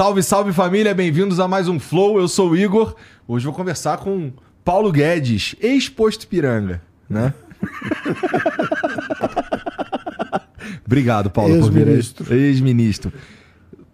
Salve, 0.00 0.22
salve 0.22 0.52
família, 0.54 0.94
bem-vindos 0.94 1.38
a 1.38 1.46
mais 1.46 1.68
um 1.68 1.78
Flow. 1.78 2.18
Eu 2.18 2.26
sou 2.26 2.52
o 2.52 2.56
Igor. 2.56 2.96
Hoje 3.28 3.44
vou 3.44 3.52
conversar 3.52 3.98
com 3.98 4.32
Paulo 4.64 4.90
Guedes, 4.90 5.54
ex-posto 5.60 6.26
Piranga, 6.26 6.80
né? 7.06 7.34
Obrigado, 10.86 11.28
Paulo, 11.28 11.60
por 11.60 11.70
vir. 11.70 11.86
Ex-ministro. 11.86 12.34
Ex-ministro. 12.34 13.12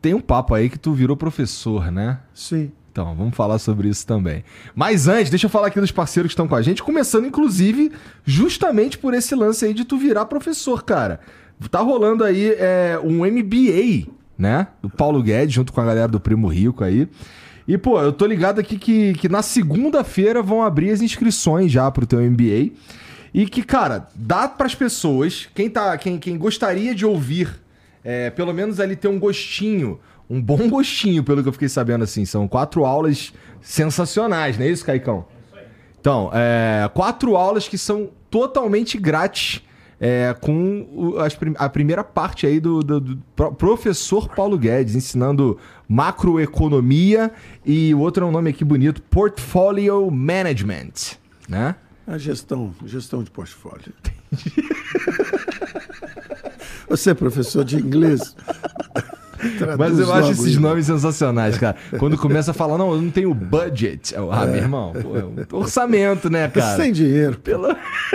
Tem 0.01 0.15
um 0.15 0.21
papo 0.21 0.55
aí 0.55 0.71
que 0.71 0.79
tu 0.79 0.93
virou 0.93 1.17
professor, 1.17 1.91
né? 1.91 2.21
Sim. 2.33 2.71
Então, 2.93 3.13
vamos 3.17 3.35
falar 3.35 3.59
sobre 3.59 3.89
isso 3.89 4.07
também. 4.07 4.45
Mas 4.77 5.09
antes, 5.09 5.29
deixa 5.29 5.47
eu 5.47 5.51
falar 5.51 5.67
aqui 5.67 5.81
dos 5.81 5.91
parceiros 5.91 6.29
que 6.29 6.35
estão 6.35 6.47
com 6.47 6.55
a 6.55 6.63
gente, 6.63 6.85
começando 6.85 7.27
inclusive 7.27 7.91
justamente 8.25 8.97
por 8.97 9.13
esse 9.13 9.35
lance 9.35 9.65
aí 9.65 9.75
de 9.75 9.85
tu 9.85 9.99
virar 9.99 10.27
professor, 10.27 10.85
cara. 10.85 11.19
Tá 11.69 11.81
rolando 11.81 12.23
aí 12.23 12.55
é, 12.61 12.97
um 13.03 13.27
MBA, 13.27 14.07
né? 14.39 14.69
Do 14.83 14.89
Paulo 14.89 15.23
Guedes, 15.23 15.55
junto 15.55 15.73
com 15.73 15.81
a 15.81 15.85
galera 15.85 16.09
do 16.09 16.21
Primo 16.21 16.49
Rico 16.49 16.85
aí. 16.85 17.09
E, 17.67 17.77
pô, 17.77 18.01
eu 18.01 18.13
tô 18.13 18.27
ligado 18.27 18.61
aqui 18.61 18.79
que, 18.79 19.15
que 19.15 19.29
na 19.29 19.43
segunda-feira 19.43 20.41
vão 20.43 20.63
abrir 20.63 20.91
as 20.91 21.01
inscrições 21.03 21.73
já 21.73 21.91
pro 21.91 22.07
teu 22.07 22.21
MBA. 22.21 22.73
E 23.35 23.47
que, 23.47 23.63
cara, 23.63 24.09
dá 24.15 24.49
pras 24.49 24.75
pessoas, 24.75 25.49
quem, 25.55 25.69
tá, 25.69 25.97
quem, 25.99 26.19
quem 26.19 26.39
gostaria 26.39 26.95
de 26.95 27.05
ouvir, 27.05 27.61
é, 28.05 28.31
pelo 28.31 28.55
menos 28.55 28.79
ali 28.79 28.95
ter 28.95 29.09
um 29.09 29.19
gostinho, 29.19 29.99
um 30.31 30.41
bom 30.41 30.69
gostinho, 30.71 31.25
pelo 31.25 31.43
que 31.43 31.49
eu 31.49 31.53
fiquei 31.53 31.69
sabendo, 31.69 32.05
assim. 32.05 32.25
São 32.25 32.47
quatro 32.47 32.85
aulas 32.85 33.33
sensacionais, 33.61 34.57
não 34.57 34.65
é 34.65 34.71
isso, 34.71 34.85
Caicão? 34.85 35.27
Então, 36.01 36.31
é, 36.33 36.89
quatro 36.95 37.37
aulas 37.37 37.67
que 37.67 37.77
são 37.77 38.11
totalmente 38.31 38.97
grátis. 38.97 39.61
É, 40.01 40.35
com 40.41 41.15
as 41.19 41.37
a 41.59 41.69
primeira 41.69 42.05
parte 42.05 42.47
aí 42.47 42.61
do, 42.61 42.81
do- 42.83 43.01
do 43.01 43.17
pro- 43.35 43.53
professor 43.55 44.29
Paulo 44.29 44.59
Guedes, 44.59 44.95
ensinando 44.95 45.59
macroeconomia 45.89 47.31
e 47.65 47.95
o 47.95 48.01
outro 48.01 48.25
é 48.25 48.29
um 48.29 48.33
nome 48.33 48.51
aqui 48.51 48.65
bonito, 48.65 49.01
Portfolio 49.03 50.11
Management, 50.11 51.17
né? 51.49 51.75
A 52.07 52.19
gestão, 52.19 52.73
gestão 52.85 53.23
de 53.23 53.31
portfólio. 53.31 53.93
Você 56.89 57.11
é 57.11 57.15
professor 57.15 57.65
de 57.65 57.77
inglês? 57.77 58.37
Mas 59.79 59.99
eu 59.99 60.13
acho 60.13 60.31
esses 60.33 60.57
nomes 60.59 60.87
sensacionais, 60.87 61.59
cara. 61.59 61.77
Quando 61.99 62.17
começa 62.19 62.51
a 62.51 62.55
falar, 62.55 62.77
não, 62.79 62.93
eu 62.93 63.01
não 63.03 63.11
tenho 63.11 63.33
budget. 63.35 64.15
Eu, 64.15 64.31
ah, 64.33 64.45
meu 64.47 64.57
irmão, 64.57 64.93
pô, 64.93 65.17
é 65.17 65.25
um 65.25 65.59
orçamento, 65.59 66.29
né, 66.31 66.49
cara? 66.49 66.77
Sem 66.77 66.93
dinheiro. 66.93 67.39
Pelo... 67.39 67.69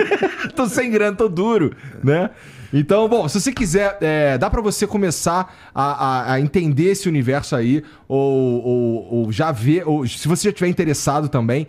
tô 0.54 0.66
sem 0.66 0.90
grana, 0.90 1.16
tô 1.16 1.28
duro, 1.28 1.72
né? 2.02 2.30
Então, 2.74 3.06
bom, 3.08 3.28
se 3.28 3.38
você 3.38 3.52
quiser, 3.52 3.98
é, 4.00 4.38
dá 4.38 4.48
pra 4.48 4.62
você 4.62 4.86
começar 4.86 5.54
a, 5.74 6.06
a- 6.06 6.32
a 6.34 6.40
entender 6.40 6.84
esse 6.92 7.06
universo 7.08 7.54
aí, 7.54 7.82
ou, 8.08 8.62
ou- 8.64 9.14
ou 9.24 9.32
já 9.32 9.52
ver, 9.52 9.86
ou 9.86 10.06
se 10.06 10.26
você 10.26 10.44
já 10.44 10.50
estiver 10.50 10.68
interessado 10.70 11.28
também, 11.28 11.66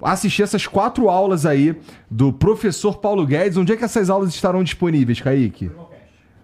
assistir 0.00 0.42
essas 0.42 0.66
quatro 0.66 1.10
aulas 1.10 1.44
aí 1.44 1.76
do 2.10 2.32
professor 2.32 2.96
Paulo 2.98 3.26
Guedes. 3.26 3.58
Onde 3.58 3.72
é 3.72 3.76
que 3.76 3.84
essas 3.84 4.08
aulas 4.08 4.30
estarão 4.34 4.64
disponíveis, 4.64 5.20
Kaique? 5.20 5.70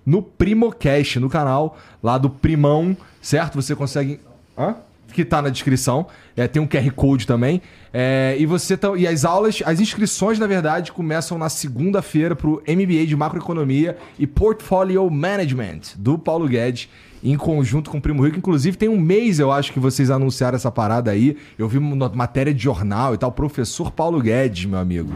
No 0.04 0.22
Primocast, 0.22 1.18
no 1.18 1.28
canal 1.28 1.78
lá 2.02 2.18
do 2.18 2.28
Primão, 2.28 2.96
certo? 3.20 3.60
Você 3.60 3.74
consegue. 3.74 4.20
Hã? 4.56 4.76
Que 5.12 5.24
tá 5.24 5.40
na 5.40 5.48
descrição. 5.48 6.06
É, 6.36 6.48
tem 6.48 6.60
um 6.60 6.66
QR 6.66 6.90
Code 6.90 7.26
também. 7.26 7.62
É, 7.92 8.34
e 8.36 8.46
você 8.46 8.76
tá, 8.76 8.96
E 8.96 9.06
as 9.06 9.24
aulas, 9.24 9.62
as 9.64 9.78
inscrições, 9.78 10.38
na 10.38 10.46
verdade, 10.46 10.90
começam 10.90 11.38
na 11.38 11.48
segunda-feira 11.48 12.34
pro 12.34 12.60
MBA 12.66 13.06
de 13.06 13.14
Macroeconomia 13.14 13.96
e 14.18 14.26
Portfolio 14.26 15.08
Management 15.08 15.80
do 15.96 16.18
Paulo 16.18 16.48
Guedes. 16.48 16.88
Em 17.22 17.38
conjunto 17.38 17.88
com 17.90 17.96
o 17.96 18.00
Primo 18.02 18.22
Rico. 18.22 18.36
Inclusive, 18.36 18.76
tem 18.76 18.88
um 18.88 19.00
mês, 19.00 19.38
eu 19.38 19.50
acho, 19.50 19.72
que 19.72 19.80
vocês 19.80 20.10
anunciaram 20.10 20.56
essa 20.56 20.70
parada 20.70 21.10
aí. 21.10 21.38
Eu 21.56 21.66
vi 21.66 21.78
uma 21.78 22.10
matéria 22.10 22.52
de 22.52 22.62
jornal 22.62 23.14
e 23.14 23.16
tal. 23.16 23.32
Professor 23.32 23.90
Paulo 23.90 24.20
Guedes, 24.20 24.66
meu 24.66 24.78
amigo. 24.78 25.10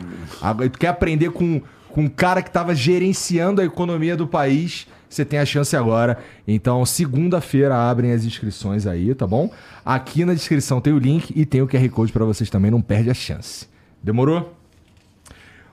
Tu 0.72 0.78
quer 0.78 0.88
aprender 0.88 1.30
com, 1.30 1.60
com 1.90 2.02
um 2.02 2.08
cara 2.08 2.42
que 2.42 2.48
estava 2.48 2.74
gerenciando 2.74 3.60
a 3.60 3.64
economia 3.64 4.16
do 4.16 4.26
país, 4.26 4.86
você 5.08 5.24
tem 5.24 5.38
a 5.38 5.46
chance 5.46 5.76
agora. 5.76 6.18
Então, 6.46 6.84
segunda-feira 6.84 7.74
abrem 7.76 8.12
as 8.12 8.24
inscrições 8.24 8.86
aí, 8.86 9.14
tá 9.14 9.26
bom? 9.26 9.50
Aqui 9.84 10.24
na 10.24 10.34
descrição 10.34 10.80
tem 10.80 10.92
o 10.92 10.98
link 10.98 11.32
e 11.34 11.46
tem 11.46 11.62
o 11.62 11.66
QR 11.68 11.88
Code 11.90 12.12
para 12.12 12.24
vocês 12.24 12.50
também, 12.50 12.70
não 12.70 12.82
perde 12.82 13.10
a 13.10 13.14
chance. 13.14 13.66
Demorou? 14.02 14.54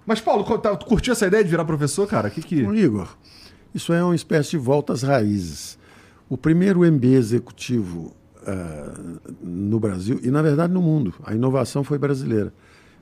Mas, 0.05 0.21
Paulo, 0.21 0.43
tá- 0.59 0.75
tu 0.75 0.85
curtiu 0.85 1.13
essa 1.13 1.27
ideia 1.27 1.43
de 1.43 1.49
virar 1.49 1.65
professor, 1.65 2.07
cara? 2.07 2.29
Que 2.29 2.41
que... 2.41 2.55
Igor, 2.55 3.15
isso 3.73 3.91
é 3.91 4.03
uma 4.03 4.15
espécie 4.15 4.51
de 4.51 4.57
volta 4.57 4.93
às 4.93 5.03
raízes. 5.03 5.77
O 6.29 6.37
primeiro 6.37 6.79
MBA 6.79 7.07
executivo 7.07 8.15
ah, 8.45 8.93
no 9.41 9.79
Brasil, 9.79 10.19
e 10.23 10.29
na 10.29 10.41
verdade 10.41 10.71
no 10.71 10.81
mundo, 10.81 11.13
a 11.23 11.33
inovação 11.33 11.83
foi 11.83 11.97
brasileira. 11.97 12.53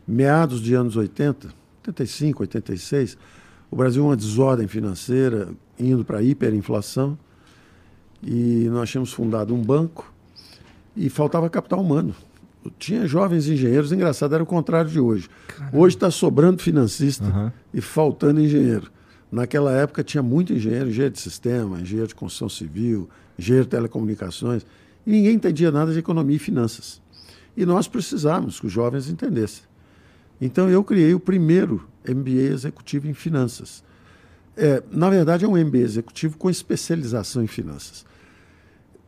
Meados 0.07 0.61
de 0.61 0.73
anos 0.73 0.95
80, 0.95 1.49
85, 1.89 2.43
86, 2.43 3.17
o 3.69 3.75
Brasil 3.75 4.05
uma 4.05 4.15
desordem 4.15 4.67
financeira, 4.67 5.49
indo 5.79 6.05
para 6.05 6.19
a 6.19 6.23
hiperinflação, 6.23 7.17
e 8.21 8.67
nós 8.69 8.89
tínhamos 8.89 9.11
fundado 9.11 9.53
um 9.53 9.61
banco 9.61 10.13
e 10.95 11.09
faltava 11.09 11.49
capital 11.49 11.81
humano. 11.81 12.15
Tinha 12.79 13.05
jovens 13.05 13.47
engenheiros, 13.47 13.91
engraçado, 13.91 14.33
era 14.33 14.43
o 14.43 14.45
contrário 14.45 14.89
de 14.89 14.99
hoje. 14.99 15.29
Hoje 15.73 15.97
está 15.97 16.09
sobrando 16.09 16.61
financista 16.61 17.25
Aham. 17.25 17.53
e 17.73 17.81
faltando 17.81 18.39
engenheiro. 18.39 18.89
Naquela 19.29 19.73
época 19.73 20.03
tinha 20.03 20.23
muito 20.23 20.53
engenheiro, 20.53 20.89
engenheiro 20.89 21.13
de 21.13 21.19
sistema, 21.19 21.81
engenheiro 21.81 22.07
de 22.07 22.15
construção 22.15 22.47
civil, 22.47 23.09
engenheiro 23.37 23.65
de 23.65 23.71
telecomunicações, 23.71 24.65
e 25.05 25.11
ninguém 25.11 25.33
entendia 25.33 25.71
nada 25.71 25.91
de 25.91 25.99
economia 25.99 26.35
e 26.37 26.39
finanças. 26.39 27.01
E 27.57 27.65
nós 27.65 27.87
precisávamos 27.87 28.59
que 28.59 28.67
os 28.67 28.71
jovens 28.71 29.09
entendessem. 29.09 29.63
Então 30.45 30.69
eu 30.69 30.83
criei 30.83 31.13
o 31.13 31.19
primeiro 31.21 31.87
MBA 32.05 32.51
executivo 32.51 33.07
em 33.07 33.13
finanças. 33.13 33.81
É, 34.57 34.83
na 34.91 35.09
verdade, 35.09 35.45
é 35.45 35.47
um 35.47 35.57
MBA 35.57 35.77
executivo 35.77 36.37
com 36.37 36.49
especialização 36.49 37.41
em 37.41 37.47
finanças. 37.47 38.05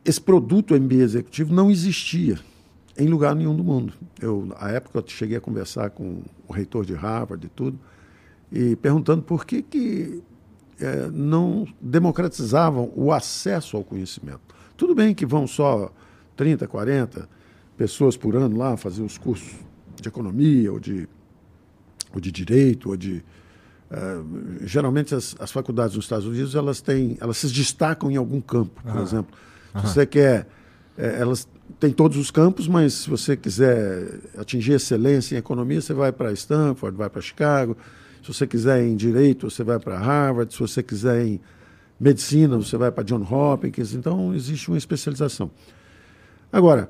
Esse 0.02 0.18
produto 0.18 0.74
MBA 0.74 0.94
executivo 0.94 1.52
não 1.52 1.70
existia 1.70 2.38
em 2.96 3.06
lugar 3.06 3.34
nenhum 3.34 3.54
do 3.54 3.62
mundo. 3.62 3.92
Eu, 4.18 4.48
à 4.58 4.70
época, 4.70 4.98
eu 4.98 5.04
cheguei 5.06 5.36
a 5.36 5.40
conversar 5.40 5.90
com 5.90 6.22
o 6.48 6.52
reitor 6.54 6.86
de 6.86 6.94
Harvard 6.94 7.44
e 7.44 7.50
tudo, 7.50 7.78
e 8.50 8.74
perguntando 8.76 9.20
por 9.20 9.44
que, 9.44 9.60
que 9.60 10.22
eh, 10.80 11.10
não 11.12 11.66
democratizavam 11.78 12.90
o 12.96 13.12
acesso 13.12 13.76
ao 13.76 13.84
conhecimento. 13.84 14.40
Tudo 14.74 14.94
bem 14.94 15.14
que 15.14 15.26
vão 15.26 15.46
só 15.46 15.92
30, 16.34 16.66
40 16.66 17.28
pessoas 17.76 18.16
por 18.16 18.34
ano 18.34 18.56
lá 18.56 18.74
fazer 18.78 19.02
os 19.02 19.18
cursos 19.18 19.52
de 20.00 20.08
economia 20.08 20.72
ou 20.72 20.80
de, 20.80 21.06
ou 22.16 22.20
de 22.20 22.32
direito 22.32 22.88
ou 22.88 22.96
de 22.96 23.22
eh, 23.90 24.20
geralmente 24.62 25.14
as, 25.14 25.36
as 25.38 25.52
faculdades 25.52 25.94
nos 25.94 26.06
Estados 26.06 26.26
Unidos 26.26 26.54
elas 26.54 26.80
têm 26.80 27.16
elas 27.20 27.36
se 27.36 27.48
destacam 27.48 28.10
em 28.10 28.16
algum 28.16 28.40
campo 28.40 28.82
por 28.82 29.00
exemplo. 29.00 29.36
Se 29.76 29.82
você 29.82 30.06
quer 30.06 30.48
eh, 30.96 31.18
elas 31.20 31.46
têm 31.78 31.92
todos 31.92 32.16
os 32.16 32.30
campos 32.30 32.66
mas 32.66 32.94
se 32.94 33.10
você 33.10 33.36
quiser 33.36 34.20
atingir 34.38 34.72
excelência 34.72 35.34
em 35.36 35.38
economia 35.38 35.80
você 35.80 35.92
vai 35.92 36.10
para 36.10 36.32
Stanford 36.32 36.96
vai 36.96 37.10
para 37.10 37.20
Chicago. 37.20 37.76
Se 38.22 38.32
você 38.32 38.46
quiser 38.46 38.82
em 38.82 38.96
direito 38.96 39.48
você 39.48 39.62
vai 39.62 39.78
para 39.78 39.98
Harvard. 39.98 40.52
Se 40.52 40.58
você 40.58 40.82
quiser 40.82 41.24
em 41.24 41.40
medicina 42.00 42.56
você 42.56 42.76
vai 42.78 42.90
para 42.90 43.04
John 43.04 43.22
Hopkins. 43.22 43.92
Então 43.92 44.34
existe 44.34 44.68
uma 44.68 44.78
especialização. 44.78 45.50
Agora 46.50 46.88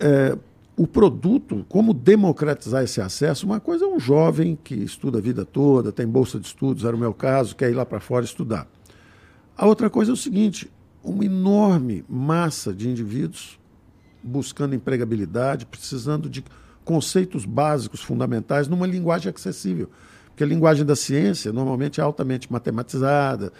é, 0.00 0.36
o 0.80 0.86
produto, 0.86 1.62
como 1.68 1.92
democratizar 1.92 2.82
esse 2.82 3.02
acesso, 3.02 3.44
uma 3.44 3.60
coisa 3.60 3.84
é 3.84 3.86
um 3.86 4.00
jovem 4.00 4.58
que 4.64 4.74
estuda 4.74 5.18
a 5.18 5.20
vida 5.20 5.44
toda, 5.44 5.92
tem 5.92 6.06
bolsa 6.06 6.40
de 6.40 6.46
estudos, 6.46 6.86
era 6.86 6.96
o 6.96 6.98
meu 6.98 7.12
caso, 7.12 7.54
quer 7.54 7.70
ir 7.70 7.74
lá 7.74 7.84
para 7.84 8.00
fora 8.00 8.24
estudar. 8.24 8.66
A 9.54 9.66
outra 9.66 9.90
coisa 9.90 10.10
é 10.10 10.14
o 10.14 10.16
seguinte: 10.16 10.72
uma 11.04 11.22
enorme 11.22 12.02
massa 12.08 12.72
de 12.72 12.88
indivíduos 12.88 13.60
buscando 14.22 14.74
empregabilidade, 14.74 15.66
precisando 15.66 16.30
de 16.30 16.42
conceitos 16.82 17.44
básicos, 17.44 18.00
fundamentais, 18.00 18.66
numa 18.66 18.86
linguagem 18.86 19.30
acessível. 19.36 19.90
Porque 20.28 20.44
a 20.44 20.46
linguagem 20.46 20.86
da 20.86 20.96
ciência 20.96 21.52
normalmente 21.52 22.00
é 22.00 22.02
altamente 22.02 22.50
matematizada. 22.50 23.52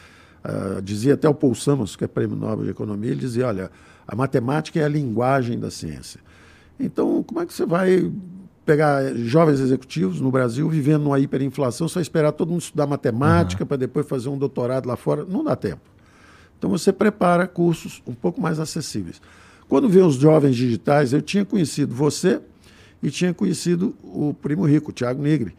Ah, 0.43 0.81
dizia 0.83 1.13
até 1.13 1.29
o 1.29 1.35
Paul 1.35 1.55
Samuels, 1.55 1.97
que 1.97 2.05
é 2.05 2.09
prêmio 2.09 2.35
Nobel 2.35 2.65
de 2.65 2.71
Economia, 2.71 3.11
ele 3.11 3.21
dizia: 3.21 3.47
olha, 3.47 3.71
a 4.09 4.17
matemática 4.17 4.81
é 4.81 4.85
a 4.85 4.89
linguagem 4.89 5.59
da 5.59 5.71
ciência. 5.71 6.30
Então, 6.81 7.23
como 7.23 7.41
é 7.41 7.47
que 7.47 7.53
você 7.53 7.67
vai 7.67 8.11
pegar 8.65 9.15
jovens 9.17 9.61
executivos 9.61 10.21
no 10.21 10.31
Brasil 10.31 10.69
vivendo 10.69 11.03
numa 11.05 11.19
hiperinflação, 11.19 11.89
só 11.89 12.01
esperar 12.01 12.33
todo 12.33 12.51
mundo 12.51 12.61
estudar 12.63 12.87
matemática 12.87 13.67
para 13.67 13.77
depois 13.77 14.07
fazer 14.09 14.29
um 14.29 14.39
doutorado 14.39 14.87
lá 14.87 14.97
fora? 14.97 15.25
Não 15.25 15.45
dá 15.45 15.55
tempo. 15.57 15.83
Então 16.59 16.71
você 16.71 16.93
prepara 16.93 17.47
cursos 17.47 18.03
um 18.07 18.15
pouco 18.15 18.41
mais 18.41 18.59
acessíveis. 18.61 19.21
Quando 19.69 19.89
vê 19.89 20.01
os 20.01 20.15
jovens 20.17 20.57
digitais, 20.57 21.13
eu 21.13 21.23
tinha 21.23 21.45
conhecido 21.45 21.95
você 21.95 22.41
e 23.03 23.11
tinha 23.11 23.33
conhecido 23.33 23.95
o 24.03 24.35
primo 24.35 24.65
rico, 24.67 24.91
o 24.91 24.93
Tiago 24.93 25.23
Nigri. 25.23 25.55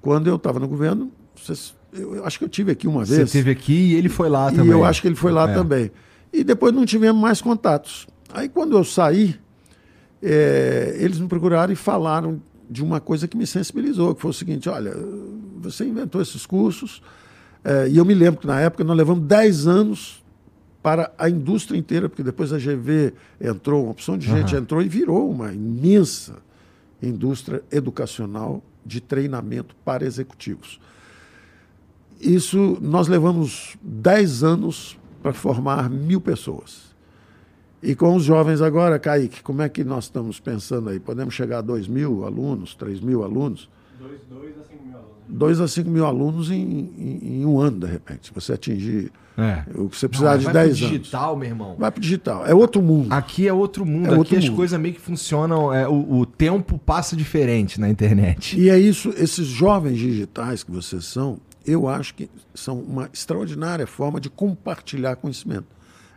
Quando 0.00 0.26
eu 0.26 0.36
estava 0.36 0.58
no 0.58 0.66
governo, 0.66 1.12
vocês- 1.36 1.74
eu, 1.92 2.16
eu 2.16 2.24
acho 2.24 2.38
que 2.38 2.44
eu 2.44 2.48
tive 2.48 2.72
aqui 2.72 2.88
uma 2.88 3.04
Você 3.06 3.16
vez. 3.16 3.28
esteve 3.28 3.50
aqui 3.50 3.72
e 3.72 3.94
ele 3.94 4.08
foi 4.08 4.28
lá 4.28 4.50
e 4.52 4.56
também. 4.56 4.70
eu 4.72 4.84
acho 4.84 5.00
que 5.02 5.08
ele 5.08 5.14
foi 5.14 5.30
lá 5.32 5.48
É. 5.50 5.54
também. 5.54 5.90
E 6.32 6.42
depois 6.42 6.72
não 6.74 6.84
tivemos 6.84 7.20
mais 7.20 7.40
contatos. 7.40 8.06
Aí 8.32 8.48
quando 8.48 8.76
eu 8.76 8.82
saí, 8.82 9.36
é, 10.22 10.96
eles 10.98 11.18
me 11.18 11.26
procuraram 11.26 11.72
e 11.72 11.76
falaram 11.76 12.40
de 12.70 12.82
uma 12.82 13.00
coisa 13.00 13.26
que 13.26 13.36
me 13.36 13.46
sensibilizou, 13.46 14.14
que 14.14 14.22
foi 14.22 14.30
o 14.30 14.34
seguinte, 14.34 14.68
olha, 14.68 14.94
você 15.58 15.84
inventou 15.84 16.22
esses 16.22 16.46
cursos, 16.46 17.02
é, 17.64 17.88
e 17.88 17.96
eu 17.98 18.04
me 18.04 18.14
lembro 18.14 18.40
que 18.40 18.46
na 18.46 18.60
época 18.60 18.82
nós 18.84 18.96
levamos 18.96 19.24
10 19.26 19.66
anos 19.66 20.22
para 20.82 21.12
a 21.16 21.28
indústria 21.28 21.78
inteira, 21.78 22.08
porque 22.08 22.22
depois 22.22 22.52
a 22.52 22.58
GV 22.58 23.14
entrou, 23.40 23.84
uma 23.84 23.92
opção 23.92 24.18
de 24.18 24.26
gente 24.26 24.54
uhum. 24.54 24.62
entrou 24.62 24.82
e 24.82 24.88
virou 24.88 25.30
uma 25.30 25.52
imensa 25.52 26.36
indústria 27.00 27.62
educacional 27.70 28.62
de 28.84 29.00
treinamento 29.00 29.76
para 29.84 30.04
executivos. 30.04 30.80
Isso 32.20 32.78
nós 32.80 33.06
levamos 33.06 33.76
10 33.82 34.42
anos 34.42 34.98
para 35.22 35.32
formar 35.32 35.88
mil 35.88 36.20
pessoas. 36.20 36.91
E 37.82 37.96
com 37.96 38.14
os 38.14 38.22
jovens 38.22 38.62
agora, 38.62 38.98
Kaique, 38.98 39.42
como 39.42 39.60
é 39.60 39.68
que 39.68 39.82
nós 39.82 40.04
estamos 40.04 40.38
pensando 40.38 40.88
aí? 40.88 41.00
Podemos 41.00 41.34
chegar 41.34 41.58
a 41.58 41.62
2 41.62 41.88
mil 41.88 42.24
alunos, 42.24 42.76
3 42.76 43.00
mil 43.00 43.24
alunos? 43.24 43.68
2 44.00 44.10
a 44.60 44.64
5 44.64 44.84
mil 44.84 44.96
alunos. 44.96 45.12
2 45.28 45.60
a 45.60 45.68
5 45.68 45.90
mil 45.90 46.06
alunos 46.06 46.50
em, 46.50 46.62
em, 46.62 47.40
em, 47.40 47.44
um 47.44 47.58
ano, 47.58 47.80
de 47.80 47.86
repente. 47.86 48.32
Você 48.32 48.52
atingir 48.52 49.10
é. 49.36 49.64
o 49.74 49.88
que 49.88 49.96
você 49.96 50.06
precisar 50.08 50.36
de 50.36 50.44
10 50.44 50.56
anos. 50.56 50.80
Vai 50.80 50.88
para 50.88 50.98
digital, 50.98 51.36
meu 51.36 51.48
irmão. 51.48 51.76
Vai 51.76 51.90
para 51.90 52.00
digital. 52.00 52.46
É 52.46 52.54
outro 52.54 52.80
mundo. 52.80 53.12
Aqui 53.12 53.48
é 53.48 53.52
outro 53.52 53.84
mundo. 53.84 54.06
É 54.06 54.08
Aqui 54.10 54.18
outro 54.18 54.38
as 54.38 54.44
mundo. 54.44 54.56
coisas 54.56 54.80
meio 54.80 54.94
que 54.94 55.00
funcionam. 55.00 55.74
É, 55.74 55.88
o, 55.88 56.18
o 56.20 56.26
tempo 56.26 56.78
passa 56.78 57.16
diferente 57.16 57.80
na 57.80 57.88
internet. 57.88 58.58
E 58.60 58.70
é 58.70 58.78
isso, 58.78 59.12
esses 59.16 59.48
jovens 59.48 59.98
digitais 59.98 60.62
que 60.62 60.70
vocês 60.70 61.04
são, 61.04 61.40
eu 61.66 61.88
acho 61.88 62.14
que 62.14 62.30
são 62.54 62.78
uma 62.78 63.10
extraordinária 63.12 63.88
forma 63.88 64.20
de 64.20 64.30
compartilhar 64.30 65.16
conhecimento. 65.16 65.66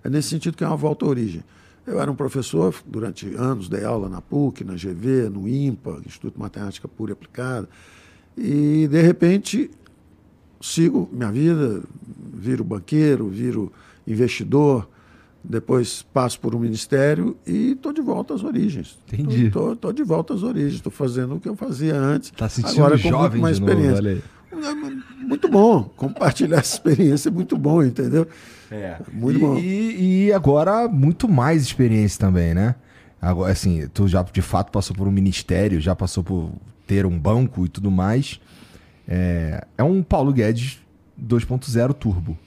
É 0.06 0.10
nesse 0.10 0.30
sentido 0.30 0.56
que 0.56 0.64
é 0.64 0.68
uma 0.68 0.78
volta 0.78 1.04
à 1.04 1.10
origem. 1.10 1.44
Eu 1.86 2.00
era 2.00 2.12
um 2.12 2.16
professor 2.16 2.76
durante 2.86 3.28
anos, 3.34 3.68
dei 3.68 3.84
aula 3.84 4.08
na 4.08 4.22
PUC, 4.22 4.64
na 4.64 4.74
GV, 4.74 5.30
no 5.30 5.48
IMPA, 5.48 6.00
Instituto 6.06 6.36
de 6.36 6.40
Matemática 6.40 6.88
Pura 6.88 7.12
e 7.12 7.14
Aplicada, 7.14 7.68
e 8.38 8.88
de 8.88 9.02
repente 9.02 9.72
sigo 10.62 11.10
minha 11.12 11.32
vida, 11.32 11.82
viro 12.36 12.64
banqueiro, 12.64 13.28
viro 13.30 13.74
investidor, 14.06 14.88
depois 15.44 16.04
passo 16.14 16.40
por 16.40 16.54
um 16.54 16.60
ministério 16.60 17.36
e 17.46 17.72
estou 17.72 17.92
de 17.92 18.02
volta 18.02 18.36
às 18.36 18.44
origens. 18.44 19.00
Entendi. 19.12 19.48
Estou 19.48 19.94
de 19.94 20.04
volta 20.04 20.36
às 20.36 20.44
origens, 20.44 20.76
estou 20.76 20.92
fazendo 20.92 21.36
o 21.36 21.40
que 21.40 21.50
eu 21.50 21.56
fazia 21.56 21.96
antes. 21.96 22.30
Está 22.32 22.48
sentindo 22.48 22.84
agora 22.84 23.00
com 23.00 23.12
muito 23.12 23.38
mais 23.40 23.58
experiência. 23.58 24.24
Novo, 24.52 25.04
muito 25.20 25.50
bom. 25.50 25.84
Compartilhar 25.96 26.60
essa 26.60 26.76
experiência 26.76 27.30
é 27.30 27.32
muito 27.32 27.58
bom, 27.58 27.84
entendeu? 27.84 28.28
É. 28.72 28.98
Muito 29.12 29.38
e, 29.38 29.42
bom. 29.42 29.58
E, 29.58 30.26
e, 30.26 30.34
agora, 30.34 30.88
muito 30.88 31.28
mais 31.28 31.62
experiência 31.62 32.20
também, 32.20 32.54
né? 32.54 32.76
Agora, 33.22 33.52
assim, 33.52 33.88
tu 33.94 34.08
já 34.08 34.22
de 34.24 34.42
fato 34.42 34.72
passou 34.72 34.96
por 34.96 35.08
um 35.08 35.12
ministério, 35.12 35.80
já 35.80 35.96
passou 35.96 36.24
por 36.24 36.52
ter 36.86 37.06
um 37.06 37.18
banco 37.18 37.66
e 37.66 37.70
tudo 37.70 37.90
mais. 37.90 38.40
É, 39.08 39.66
é 39.78 39.84
um 39.84 40.04
Paulo 40.04 40.34
Guedes 40.34 40.80
2.0 41.22 41.94
turbo. 41.94 42.38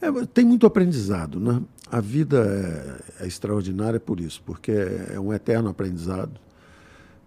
É, 0.00 0.10
tem 0.32 0.44
muito 0.44 0.66
aprendizado, 0.66 1.38
né? 1.38 1.60
A 1.90 2.00
vida 2.00 3.02
é, 3.18 3.24
é, 3.24 3.26
extraordinária 3.26 3.98
por 3.98 4.20
isso, 4.20 4.42
porque 4.46 4.72
é 5.12 5.18
um 5.18 5.32
eterno 5.32 5.68
aprendizado. 5.68 6.32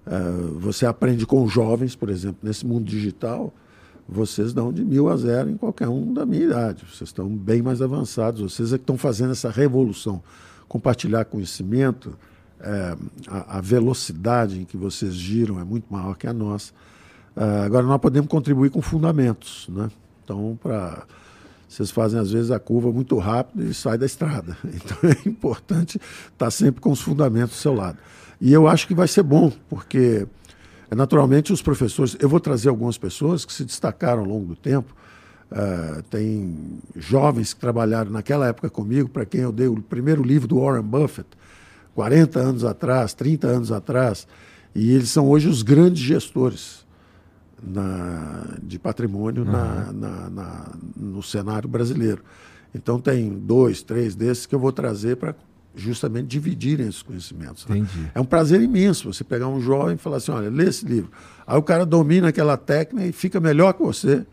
É, 0.06 0.20
você 0.60 0.86
aprende 0.86 1.26
com 1.26 1.48
jovens, 1.48 1.96
por 1.96 2.10
exemplo, 2.10 2.38
nesse 2.42 2.66
mundo 2.66 2.86
digital 2.86 3.54
vocês 4.08 4.54
dão 4.54 4.72
de 4.72 4.84
mil 4.84 5.10
a 5.10 5.16
zero 5.16 5.50
em 5.50 5.58
qualquer 5.58 5.88
um 5.88 6.14
da 6.14 6.26
minha 6.26 6.44
idade. 6.44 6.86
Vocês 6.86 7.10
estão 7.10 7.28
bem 7.28 7.62
mais 7.62 7.82
avançados. 7.82 8.42
Vocês 8.42 8.74
é 8.74 8.78
que 8.78 8.84
estão 8.84 8.98
fazendo 8.98 9.32
essa 9.32 9.50
revolução. 9.50 10.22
Compartilhar 10.68 11.26
conhecimento, 11.26 12.18
é, 12.60 12.96
a, 13.28 13.58
a, 13.58 13.62
velocidade 13.62 14.60
em 14.62 14.66
que 14.66 14.78
vocês 14.78 15.14
giram 15.14 15.60
é 15.60 15.64
muito 15.64 15.92
maior 15.92 16.16
que 16.16 16.28
a 16.28 16.34
nossa. 16.34 16.74
É, 17.36 17.66
agora, 17.66 17.86
nós 17.86 18.00
podemos 18.00 18.30
contribuir 18.30 18.70
com 18.70 18.82
fundamentos. 18.82 19.68
Né? 19.70 19.90
Então, 20.24 20.58
para 20.62 21.06
vocês 21.74 21.90
fazem 21.90 22.20
às 22.20 22.32
vezes 22.32 22.52
a 22.52 22.60
curva 22.60 22.92
muito 22.92 23.18
rápido 23.18 23.64
e 23.64 23.74
sai 23.74 23.98
da 23.98 24.06
estrada. 24.06 24.56
Então 24.64 24.98
é 25.10 25.28
importante 25.28 26.00
estar 26.32 26.52
sempre 26.52 26.80
com 26.80 26.92
os 26.92 27.02
fundamentos 27.02 27.56
do 27.56 27.60
seu 27.60 27.74
lado. 27.74 27.98
E 28.40 28.54
eu 28.54 28.68
acho 28.68 28.88
que 28.88 28.94
vai 28.94 29.08
ser 29.08 29.24
bom, 29.24 29.52
porque 29.70 30.28
naturalmente, 30.96 31.54
os 31.54 31.62
professores, 31.62 32.16
eu 32.20 32.28
vou 32.28 32.40
trazer 32.40 32.70
algumas 32.70 32.98
pessoas 32.98 33.46
que 33.46 33.54
se 33.54 33.64
destacaram 33.64 34.22
ao 34.22 34.28
longo 34.28 34.48
do 34.48 34.56
tempo. 34.56 34.94
Uh, 35.52 36.02
tem 36.10 36.80
jovens 36.96 37.54
que 37.54 37.60
trabalharam 37.60 38.12
naquela 38.12 38.48
época 38.48 38.70
comigo, 38.70 39.08
para 39.08 39.26
quem 39.26 39.42
eu 39.42 39.52
dei 39.52 39.68
o 39.68 39.82
primeiro 39.82 40.24
livro 40.24 40.48
do 40.48 40.60
Warren 40.60 40.84
Buffett, 40.84 41.30
40 41.94 42.40
anos 42.40 42.64
atrás, 42.64 43.14
30 43.14 43.48
anos 43.48 43.72
atrás, 43.72 44.28
e 44.74 44.92
eles 44.92 45.10
são 45.10 45.30
hoje 45.30 45.48
os 45.48 45.62
grandes 45.62 46.02
gestores 46.02 46.84
na, 47.62 48.58
de 48.62 48.80
patrimônio 48.80 49.44
uhum. 49.44 49.52
na, 49.52 50.30
na, 50.30 50.72
no 50.98 51.22
cenário 51.22 51.70
brasileiro. 51.70 52.24
Então, 52.74 53.00
tem 53.00 53.30
dois, 53.30 53.84
três 53.84 54.16
desses 54.16 54.46
que 54.46 54.56
eu 54.56 54.60
vou 54.60 54.72
trazer 54.72 55.18
para 55.18 55.36
justamente 55.76 56.28
dividirem 56.28 56.88
esses 56.88 57.02
conhecimentos. 57.02 57.66
Né? 57.68 57.86
É 58.14 58.22
um 58.22 58.26
prazer 58.26 58.62
imenso 58.62 59.12
você 59.12 59.24
pegar 59.24 59.48
um 59.48 59.60
jovem 59.60 59.96
e 59.96 59.98
falar 59.98 60.18
assim, 60.18 60.32
olha, 60.32 60.50
lê 60.50 60.66
esse 60.66 60.86
livro. 60.86 61.12
Aí 61.46 61.58
o 61.58 61.64
cara 61.64 61.86
domina 61.86 62.30
aquela 62.30 62.58
técnica 62.58 63.08
e 63.08 63.12
fica 63.12 63.40
melhor 63.40 63.74
que 63.74 63.82
você 63.82 64.26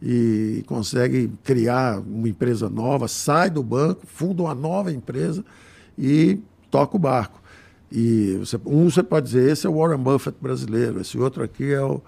e 0.00 0.62
consegue 0.66 1.30
criar 1.42 1.98
uma 1.98 2.28
empresa 2.28 2.68
nova, 2.68 3.08
sai 3.08 3.50
do 3.50 3.62
banco, 3.62 4.06
funda 4.06 4.42
uma 4.42 4.54
nova 4.54 4.92
empresa 4.92 5.44
e 5.98 6.40
toca 6.70 6.96
o 6.96 6.98
barco. 6.98 7.42
E 7.90 8.36
você, 8.38 8.60
um 8.66 8.90
você 8.90 9.02
pode 9.02 9.26
dizer, 9.26 9.50
esse 9.50 9.66
é 9.66 9.70
o 9.70 9.78
Warren 9.78 9.98
Buffett 10.02 10.36
brasileiro, 10.40 11.00
esse 11.00 11.18
outro 11.18 11.42
aqui 11.42 11.72
é 11.72 11.80
o... 11.80 12.02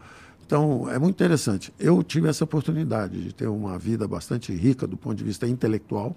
Então, 0.45 0.89
é 0.91 0.99
muito 0.99 1.15
interessante. 1.15 1.73
Eu 1.79 2.03
tive 2.05 2.29
essa 2.29 2.45
oportunidade 2.45 3.21
de 3.21 3.35
ter 3.35 3.49
uma 3.49 3.79
vida 3.79 4.07
bastante 4.07 4.53
rica 4.53 4.87
do 4.87 4.97
ponto 4.97 5.17
de 5.17 5.25
vista 5.25 5.47
intelectual, 5.47 6.17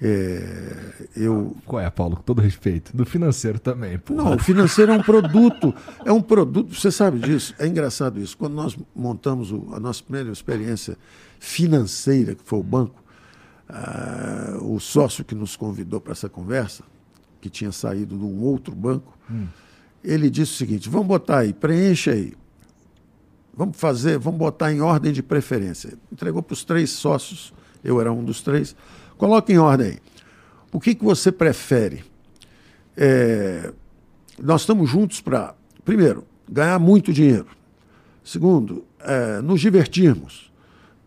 é, 0.00 1.08
eu... 1.16 1.56
Qual 1.64 1.80
é, 1.80 1.88
Paulo? 1.88 2.16
Com 2.16 2.22
todo 2.22 2.42
respeito. 2.42 2.94
Do 2.94 3.06
financeiro 3.06 3.58
também. 3.58 3.98
Porra. 3.98 4.22
Não, 4.22 4.36
o 4.36 4.38
financeiro 4.38 4.92
é 4.92 4.94
um 4.94 5.02
produto. 5.02 5.74
É 6.04 6.12
um 6.12 6.20
produto, 6.20 6.74
você 6.74 6.90
sabe 6.90 7.18
disso. 7.18 7.54
É 7.58 7.66
engraçado 7.66 8.20
isso. 8.20 8.36
Quando 8.36 8.54
nós 8.54 8.76
montamos 8.94 9.50
o, 9.52 9.68
a 9.72 9.80
nossa 9.80 10.02
primeira 10.02 10.30
experiência 10.30 10.98
financeira, 11.40 12.34
que 12.34 12.42
foi 12.44 12.58
o 12.58 12.62
banco, 12.62 13.02
uh, 13.70 14.74
o 14.74 14.78
sócio 14.78 15.24
que 15.24 15.34
nos 15.34 15.56
convidou 15.56 16.00
para 16.00 16.12
essa 16.12 16.28
conversa, 16.28 16.84
que 17.40 17.48
tinha 17.48 17.72
saído 17.72 18.16
de 18.16 18.24
um 18.24 18.42
outro 18.42 18.74
banco, 18.74 19.16
hum. 19.30 19.46
ele 20.04 20.28
disse 20.28 20.52
o 20.52 20.56
seguinte: 20.56 20.88
vamos 20.90 21.06
botar 21.06 21.38
aí, 21.38 21.52
preencha 21.52 22.12
aí. 22.12 22.34
Vamos 23.54 23.78
fazer, 23.78 24.18
vamos 24.18 24.38
botar 24.38 24.70
em 24.70 24.82
ordem 24.82 25.10
de 25.10 25.22
preferência. 25.22 25.94
Entregou 26.12 26.42
para 26.42 26.52
os 26.52 26.62
três 26.62 26.90
sócios, 26.90 27.54
eu 27.82 27.98
era 27.98 28.12
um 28.12 28.22
dos 28.22 28.42
três 28.42 28.76
Coloque 29.16 29.52
em 29.52 29.58
ordem 29.58 29.88
aí. 29.88 29.98
O 30.72 30.80
que, 30.80 30.94
que 30.94 31.04
você 31.04 31.32
prefere? 31.32 32.04
É, 32.96 33.72
nós 34.38 34.62
estamos 34.62 34.90
juntos 34.90 35.20
para, 35.20 35.54
primeiro, 35.84 36.24
ganhar 36.48 36.78
muito 36.78 37.12
dinheiro. 37.12 37.46
Segundo, 38.22 38.84
é, 39.00 39.40
nos 39.40 39.60
divertirmos. 39.60 40.52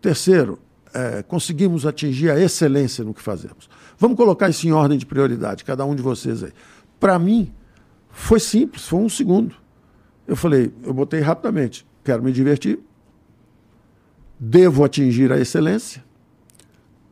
Terceiro, 0.00 0.58
é, 0.92 1.22
conseguimos 1.22 1.86
atingir 1.86 2.30
a 2.30 2.40
excelência 2.40 3.04
no 3.04 3.14
que 3.14 3.22
fazemos. 3.22 3.68
Vamos 3.98 4.16
colocar 4.16 4.48
isso 4.48 4.66
em 4.66 4.72
ordem 4.72 4.98
de 4.98 5.06
prioridade, 5.06 5.64
cada 5.64 5.84
um 5.84 5.94
de 5.94 6.02
vocês 6.02 6.42
aí. 6.42 6.52
Para 6.98 7.18
mim, 7.18 7.52
foi 8.10 8.40
simples, 8.40 8.86
foi 8.86 9.00
um 9.00 9.08
segundo. 9.08 9.54
Eu 10.26 10.36
falei, 10.36 10.72
eu 10.82 10.94
botei 10.94 11.20
rapidamente, 11.20 11.86
quero 12.04 12.22
me 12.22 12.32
divertir, 12.32 12.78
devo 14.38 14.84
atingir 14.84 15.30
a 15.32 15.38
excelência, 15.38 16.04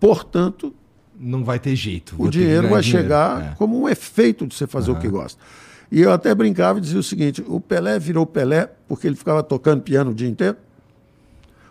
portanto, 0.01 0.75
não 1.19 1.45
vai 1.45 1.59
ter 1.59 1.75
jeito. 1.75 2.15
O 2.19 2.29
dinheiro 2.29 2.69
vai 2.69 2.81
dinheiro. 2.81 3.05
chegar 3.05 3.43
é. 3.43 3.55
como 3.57 3.81
um 3.81 3.89
efeito 3.89 4.47
de 4.47 4.55
você 4.55 4.67
fazer 4.67 4.91
uhum. 4.91 4.99
o 4.99 5.01
que 5.01 5.09
gosta. 5.09 5.41
E 5.91 6.01
eu 6.01 6.13
até 6.13 6.35
brincava 6.35 6.79
e 6.79 6.83
dizia 6.83 7.01
o 7.01 7.03
seguinte: 7.03 7.43
o 7.47 7.61
Pelé 7.61 7.99
virou 7.99 8.27
Pelé 8.27 8.71
porque 8.87 9.07
ele 9.07 9.17
ficava 9.17 9.43
tocando 9.43 9.83
piano 9.83 10.11
o 10.11 10.15
dia 10.15 10.29
inteiro, 10.29 10.57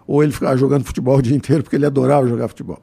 ou 0.06 0.24
ele 0.24 0.32
ficava 0.32 0.58
jogando 0.58 0.84
futebol 0.84 1.18
o 1.18 1.22
dia 1.22 1.36
inteiro 1.36 1.64
porque 1.64 1.76
ele 1.76 1.86
adorava 1.86 2.28
jogar 2.28 2.48
futebol. 2.48 2.82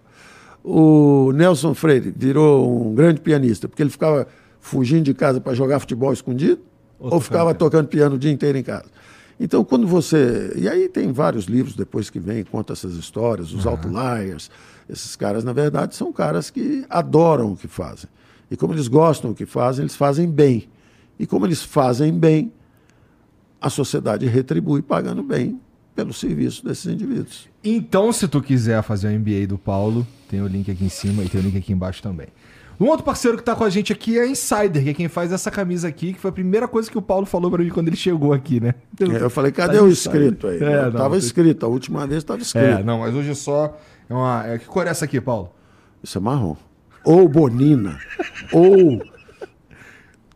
O 0.62 1.30
Nelson 1.32 1.74
Freire 1.74 2.14
virou 2.16 2.88
um 2.88 2.94
grande 2.94 3.20
pianista 3.20 3.68
porque 3.68 3.82
ele 3.82 3.90
ficava 3.90 4.26
fugindo 4.60 5.04
de 5.04 5.12
casa 5.12 5.40
para 5.40 5.52
jogar 5.52 5.78
futebol 5.78 6.12
escondido, 6.12 6.60
Outro 6.98 7.16
ou 7.16 7.20
ficava 7.20 7.54
tocando 7.54 7.88
piano 7.88 8.14
o 8.16 8.18
dia 8.18 8.30
inteiro 8.30 8.56
em 8.56 8.62
casa. 8.62 8.86
Então, 9.38 9.64
quando 9.64 9.86
você. 9.86 10.52
E 10.56 10.68
aí 10.68 10.88
tem 10.88 11.12
vários 11.12 11.46
livros 11.46 11.74
depois 11.74 12.08
que 12.08 12.20
vem, 12.20 12.44
conta 12.44 12.72
essas 12.72 12.94
histórias, 12.94 13.52
os 13.52 13.64
uhum. 13.64 13.72
outliers 13.72 14.50
esses 14.88 15.16
caras, 15.16 15.44
na 15.44 15.52
verdade, 15.52 15.94
são 15.94 16.12
caras 16.12 16.50
que 16.50 16.84
adoram 16.90 17.52
o 17.52 17.56
que 17.56 17.66
fazem. 17.68 18.08
E 18.50 18.56
como 18.56 18.74
eles 18.74 18.88
gostam 18.88 19.30
do 19.30 19.36
que 19.36 19.46
fazem, 19.46 19.82
eles 19.82 19.96
fazem 19.96 20.30
bem. 20.30 20.68
E 21.18 21.26
como 21.26 21.46
eles 21.46 21.62
fazem 21.62 22.12
bem, 22.12 22.52
a 23.60 23.70
sociedade 23.70 24.26
retribui 24.26 24.82
pagando 24.82 25.22
bem 25.22 25.58
pelo 25.94 26.12
serviço 26.12 26.64
desses 26.64 26.86
indivíduos. 26.86 27.48
Então, 27.62 28.12
se 28.12 28.26
tu 28.28 28.42
quiser 28.42 28.82
fazer 28.82 29.08
o 29.08 29.18
MBA 29.18 29.46
do 29.46 29.56
Paulo, 29.56 30.06
tem 30.28 30.42
o 30.42 30.46
link 30.46 30.70
aqui 30.70 30.84
em 30.84 30.88
cima 30.88 31.22
e 31.22 31.28
tem 31.28 31.40
o 31.40 31.44
link 31.44 31.56
aqui 31.56 31.72
embaixo 31.72 32.02
também. 32.02 32.26
Um 32.78 32.86
outro 32.86 33.04
parceiro 33.04 33.36
que 33.38 33.44
tá 33.44 33.54
com 33.54 33.62
a 33.62 33.70
gente 33.70 33.92
aqui 33.92 34.18
é 34.18 34.22
a 34.22 34.26
Insider, 34.26 34.82
que 34.82 34.90
é 34.90 34.94
quem 34.94 35.06
faz 35.06 35.30
essa 35.30 35.48
camisa 35.48 35.86
aqui, 35.86 36.12
que 36.12 36.18
foi 36.18 36.30
a 36.30 36.32
primeira 36.32 36.66
coisa 36.66 36.90
que 36.90 36.98
o 36.98 37.02
Paulo 37.02 37.24
falou 37.24 37.48
pra 37.48 37.62
mim 37.62 37.70
quando 37.70 37.86
ele 37.86 37.96
chegou 37.96 38.32
aqui, 38.32 38.58
né? 38.58 38.74
É, 39.00 39.22
eu 39.22 39.30
falei, 39.30 39.52
cadê 39.52 39.78
Tá 39.78 39.84
o 39.84 39.88
Insider. 39.88 40.22
escrito 40.22 40.46
aí? 40.48 40.56
É, 40.56 40.76
não, 40.76 40.84
não, 40.86 40.92
tava 40.92 41.10
tem- 41.10 41.18
escrito, 41.20 41.64
a 41.64 41.68
última 41.68 42.04
vez 42.04 42.18
estava 42.18 42.42
escrito. 42.42 42.64
É, 42.64 42.82
não, 42.82 42.98
mas 42.98 43.14
hoje 43.14 43.30
é 43.30 43.34
só. 43.34 43.78
É 44.08 44.14
uma... 44.14 44.44
é- 44.46 44.58
Que 44.58 44.66
cor 44.66 44.86
é 44.86 44.90
essa 44.90 45.04
aqui, 45.04 45.20
Paulo? 45.20 45.50
Isso 46.02 46.18
é 46.18 46.20
marrom. 46.20 46.56
Ou 47.04 47.28
bonina, 47.28 47.98
ou... 48.52 49.02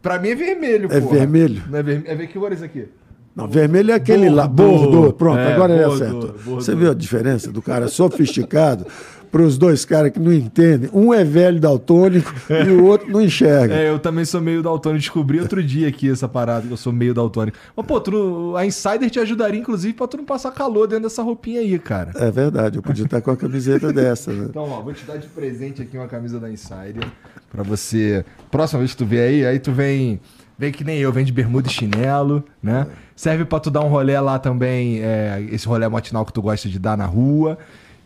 Pra 0.03 0.19
mim 0.19 0.29
é 0.31 0.35
vermelho, 0.35 0.89
É 0.93 1.01
porra. 1.01 1.19
vermelho? 1.19 1.63
Não 1.69 1.79
é 1.79 1.83
vermelho. 1.83 2.11
É 2.11 2.15
ver 2.15 2.27
que 2.29 2.39
cor 2.39 2.51
é 2.53 2.55
isso 2.55 2.65
aqui? 2.65 2.87
Não, 3.35 3.47
vermelho 3.47 3.93
é 3.93 3.95
aquele 3.95 4.29
lá, 4.29 4.47
Bordeaux. 4.49 4.91
bordô. 4.93 5.13
Pronto, 5.13 5.39
É, 5.39 5.53
agora 5.55 5.73
ele 5.73 5.83
Bordeaux, 5.85 6.03
acertou. 6.03 6.33
Bordeaux. 6.33 6.65
Você 6.65 6.75
viu 6.75 6.91
a 6.91 6.95
diferença 6.95 7.53
do 7.53 7.63
cara 7.63 7.89
sofisticado 7.89 8.87
para 9.31 9.43
os 9.43 9.59
dois 9.59 9.85
caras 9.85 10.11
que 10.11 10.19
não 10.19 10.33
entendem? 10.33 10.91
Um 10.93 11.13
é 11.13 11.25
velho 11.25 11.61
daltônico 11.61 12.33
e 12.51 12.71
o 12.71 12.85
outro 12.85 13.11
não 13.11 13.21
enxerga. 13.21 13.75
É, 13.75 13.91
eu 13.91 13.99
também 13.99 14.25
sou 14.25 14.41
meio 14.41 14.63
daltônico. 14.63 15.01
Descobri 15.01 15.41
outro 15.41 15.63
dia 15.63 15.89
aqui 15.89 16.11
essa 16.11 16.29
parada, 16.29 16.67
que 16.67 16.73
eu 16.73 16.77
sou 16.77 16.93
meio 16.93 17.15
daltônico. 17.15 17.57
Mas, 17.77 17.87
pô, 17.87 18.01
tu 18.01 18.55
a 18.57 18.67
Insider 18.67 19.11
te 19.11 19.21
ajudaria, 19.21 19.61
inclusive, 19.61 19.95
pra 19.95 20.07
tu 20.07 20.17
não 20.17 20.25
passar 20.25 20.51
calor 20.53 20.87
dentro 20.87 21.05
dessa 21.05 21.23
roupinha 21.23 21.61
aí, 21.61 21.79
cara. 21.79 22.13
É 22.17 22.31
verdade, 22.31 22.77
eu 22.77 22.83
podia 22.83 23.05
estar 23.05 23.21
com 23.21 23.31
a 23.31 23.37
camiseta 23.37 23.93
dessa. 23.93 24.33
Né? 24.33 24.49
Então, 24.59 24.63
ó, 24.71 24.81
vou 24.81 24.93
te 24.93 25.05
dar 25.05 25.19
de 25.19 25.29
presente 25.29 25.83
aqui 25.83 25.97
uma 25.97 26.09
camisa 26.09 26.41
da 26.41 26.51
Insider 26.51 27.05
pra 27.51 27.63
você. 27.63 28.25
Próxima 28.51 28.81
vez 28.81 28.93
que 28.93 28.99
tu 28.99 29.07
vier 29.07 29.29
aí, 29.29 29.47
aí 29.47 29.59
tu 29.59 29.73
vem. 29.73 30.21
Vem 30.59 30.73
que 30.73 30.83
nem 30.83 30.99
eu, 30.99 31.13
vem 31.13 31.25
de 31.25 31.33
bermuda 31.33 31.69
e 31.69 31.71
chinelo, 31.71 32.43
né? 32.61 32.89
Serve 33.15 33.45
pra 33.45 33.61
tu 33.61 33.71
dar 33.71 33.81
um 33.81 33.89
rolê 33.89 34.19
lá 34.19 34.41
também, 34.41 35.01
é, 35.01 35.47
esse 35.53 35.69
rolê 35.69 35.89
matinal 35.89 36.27
que 36.27 36.33
tu 36.33 36.43
gosta 36.43 36.69
de 36.69 36.81
dar 36.81 36.97
na 36.97 37.07
rua. 37.07 37.57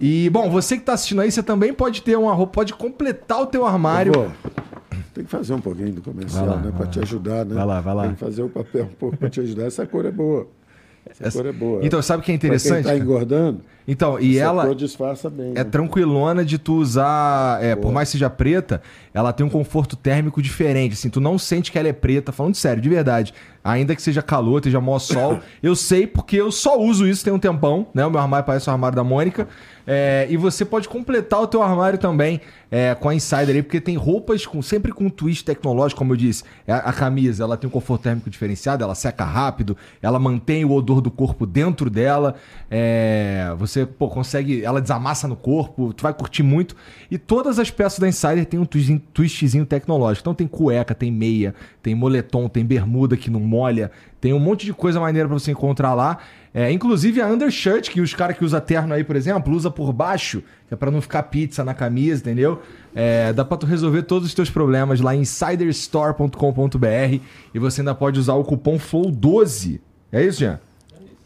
E, 0.05 0.29
bom, 0.31 0.51
você 0.51 0.77
que 0.77 0.83
tá 0.83 0.95
assistindo 0.95 1.21
aí, 1.21 1.31
você 1.31 1.45
também 1.45 1.73
pode 1.73 2.03
ter 2.03 2.17
uma 2.19 2.35
roupa, 2.35 2.55
pode 2.55 2.75
completar 2.75 3.41
o 3.41 3.47
teu 3.47 3.65
armário. 3.65 4.33
Tem 5.15 5.23
que 5.25 5.31
fazer 5.31 5.55
um 5.55 5.61
pouquinho 5.61 5.93
do 5.93 6.03
comercial, 6.03 6.45
lá, 6.45 6.57
né? 6.57 6.73
Para 6.77 6.87
te 6.89 6.99
ajudar, 6.99 7.45
né? 7.45 7.55
Vai 7.55 7.65
lá, 7.65 7.81
vai 7.81 7.95
lá. 7.95 8.03
Tem 8.07 8.15
que 8.15 8.19
fazer 8.19 8.43
o 8.43 8.49
papel 8.49 8.85
um 8.87 8.97
pouco 8.99 9.17
para 9.17 9.31
te 9.31 9.39
ajudar. 9.39 9.65
Essa 9.65 9.87
cor 9.87 10.05
é 10.05 10.11
boa. 10.11 10.49
Essa, 11.09 11.29
Essa- 11.29 11.39
cor 11.39 11.47
é 11.49 11.53
boa. 11.53 11.87
Então, 11.87 12.03
sabe 12.03 12.21
o 12.21 12.25
que 12.25 12.33
é 12.33 12.35
Pra 12.39 12.47
interessante? 12.49 12.83
Quem 12.85 12.93
tá 12.93 12.99
engordando, 12.99 13.61
Então, 13.87 14.19
e 14.19 14.39
essa 14.39 14.47
ela 14.47 14.75
disfarça 14.75 15.29
bem. 15.29 15.51
é 15.51 15.55
né? 15.55 15.65
tranquilona 15.65 16.45
de 16.45 16.59
tu 16.59 16.75
usar, 16.75 17.63
é, 17.63 17.75
por 17.75 17.93
mais 17.93 18.09
que 18.09 18.13
seja 18.13 18.31
preta, 18.31 18.83
ela 19.13 19.33
tem 19.33 19.45
um 19.45 19.51
conforto 19.51 19.97
térmico 19.97 20.41
diferente, 20.41 20.95
assim, 20.95 21.11
tu 21.11 21.21
não 21.21 21.39
sente 21.39 21.71
que 21.71 21.79
ela 21.79 21.89
é 21.89 21.93
preta, 21.93 22.33
falando 22.33 22.55
sério, 22.55 22.83
de 22.83 22.89
verdade. 22.89 23.35
Ainda 23.65 23.95
que 23.95 24.03
seja 24.03 24.21
calor, 24.23 24.59
esteja 24.59 24.81
mó 24.81 24.99
sol, 24.99 25.39
eu 25.63 25.77
sei 25.77 26.07
porque 26.07 26.37
eu 26.37 26.51
só 26.51 26.81
uso 26.81 27.07
isso 27.07 27.25
tem 27.25 27.33
um 27.33 27.39
tempão, 27.39 27.87
né? 27.95 28.05
O 28.05 28.11
meu 28.11 28.21
armário 28.21 28.45
parece 28.45 28.69
o 28.69 28.73
armário 28.73 28.97
da 28.97 29.05
Mônica. 29.05 29.47
É, 29.87 30.27
e 30.31 30.37
você 30.37 30.65
pode 30.65 30.89
completar 30.89 31.41
o 31.41 31.47
teu 31.47 31.63
armário 31.63 31.99
também 31.99 32.41
é, 32.71 32.95
com 32.95 33.09
a 33.09 33.15
Insider 33.15 33.55
aí, 33.55 33.63
porque 33.63 33.81
tem 33.81 33.97
roupas 33.97 34.47
com, 34.47 34.63
sempre 34.63 34.93
com 34.93 35.05
um 35.05 35.11
twist 35.11 35.45
tecnológico, 35.45 35.99
como 35.99 36.13
eu 36.13 36.17
disse. 36.17 36.45
É, 36.67 36.73
A, 36.73 36.79
a 36.79 36.93
camisa, 36.93 37.45
ela 37.45 37.57
tem 37.57 37.69
um 37.69 37.71
conforto 37.71 38.03
térmico 38.03 38.31
diferenciado, 38.31 38.83
ela 38.83 38.95
seca 38.95 39.25
rápido, 39.25 39.77
ela 40.01 40.19
mantém 40.19 40.65
o 40.65 40.73
odor 40.73 41.01
do 41.01 41.11
corpo 41.11 41.47
dentro 41.47 41.89
dela. 41.91 42.35
é, 42.71 43.55
você 43.59 43.72
pô, 43.99 44.09
consegue, 44.09 44.65
ela 44.65 44.81
desamassa 44.81 45.27
no 45.27 45.37
corpo, 45.37 45.93
tu 45.93 46.03
vai 46.03 46.13
curtir 46.13 46.43
muito. 46.43 46.77
E 47.11 47.19
todas 47.19 47.59
as 47.59 47.71
peças 47.71 47.99
da 47.99 48.09
Insider 48.09 48.47
tem 48.47 48.59
um 48.61 48.65
twistzinho, 48.65 49.67
tecnológico. 49.67 50.23
Então 50.23 50.35
tem 50.35 50.47
cueca, 50.47 50.95
tem 50.95 51.11
meia, 51.11 51.55
tem 51.83 51.95
moletom, 51.95 52.49
tem 52.49 52.65
bermuda 52.65 53.17
que 53.17 53.31
não 53.31 53.41
molha, 53.41 53.91
tem 54.21 54.33
um 54.33 54.39
monte 54.39 54.67
de 54.67 54.73
coisa 54.73 55.01
maneira 55.01 55.29
pra 55.29 55.39
você 55.39 55.51
encontrar 55.51 55.95
lá. 55.95 56.19
É, 56.55 56.71
inclusive 56.71 57.21
a 57.21 57.27
undershirt, 57.27 57.89
que 57.89 58.01
os 58.01 58.15
caras 58.15 58.37
que 58.37 58.45
usam 58.45 58.61
terno 58.61 58.93
aí, 58.93 59.03
por 59.03 59.17
exemplo, 59.17 59.55
usa 59.55 59.71
por 59.71 59.91
baixo, 59.93 60.43
que 60.69 60.75
é 60.75 60.77
pra 60.77 60.91
não 60.91 61.01
ficar 61.01 61.23
pizza 61.25 61.65
na 61.65 61.73
camisa, 61.73 62.21
entendeu? 62.21 62.61
É, 62.95 63.33
dá 63.33 63.45
pra 63.45 63.57
tu 63.57 63.65
resolver 63.65 64.03
todos 64.03 64.29
os 64.29 64.35
teus 64.35 64.51
problemas 64.51 65.01
lá 65.01 65.15
em 65.17 65.21
insiderstore.com.br 65.23 67.21
e 67.55 67.59
você 67.59 67.81
ainda 67.81 67.95
pode 67.95 68.21
usar 68.21 68.35
o 68.35 68.45
cupom 68.45 68.79
FLOW12. 68.79 69.81
É 70.13 70.23
isso, 70.23 70.41
Jean? 70.41 70.61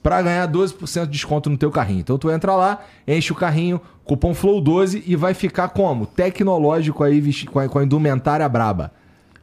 Pra 0.07 0.23
ganhar 0.23 0.47
12% 0.47 1.07
de 1.07 1.11
desconto 1.11 1.51
no 1.51 1.59
teu 1.59 1.69
carrinho. 1.69 1.99
Então 1.99 2.17
tu 2.17 2.31
entra 2.31 2.55
lá, 2.55 2.85
enche 3.09 3.33
o 3.33 3.35
carrinho, 3.35 3.81
cupom 4.05 4.33
FLOW12 4.33 5.03
e 5.05 5.17
vai 5.17 5.35
ficar 5.35 5.69
como? 5.71 6.07
Tecnológico 6.07 7.03
aí, 7.03 7.21
com 7.47 7.59
a, 7.59 7.69
com 7.69 7.79
a 7.81 7.83
indumentária 7.85 8.49
braba. 8.49 8.93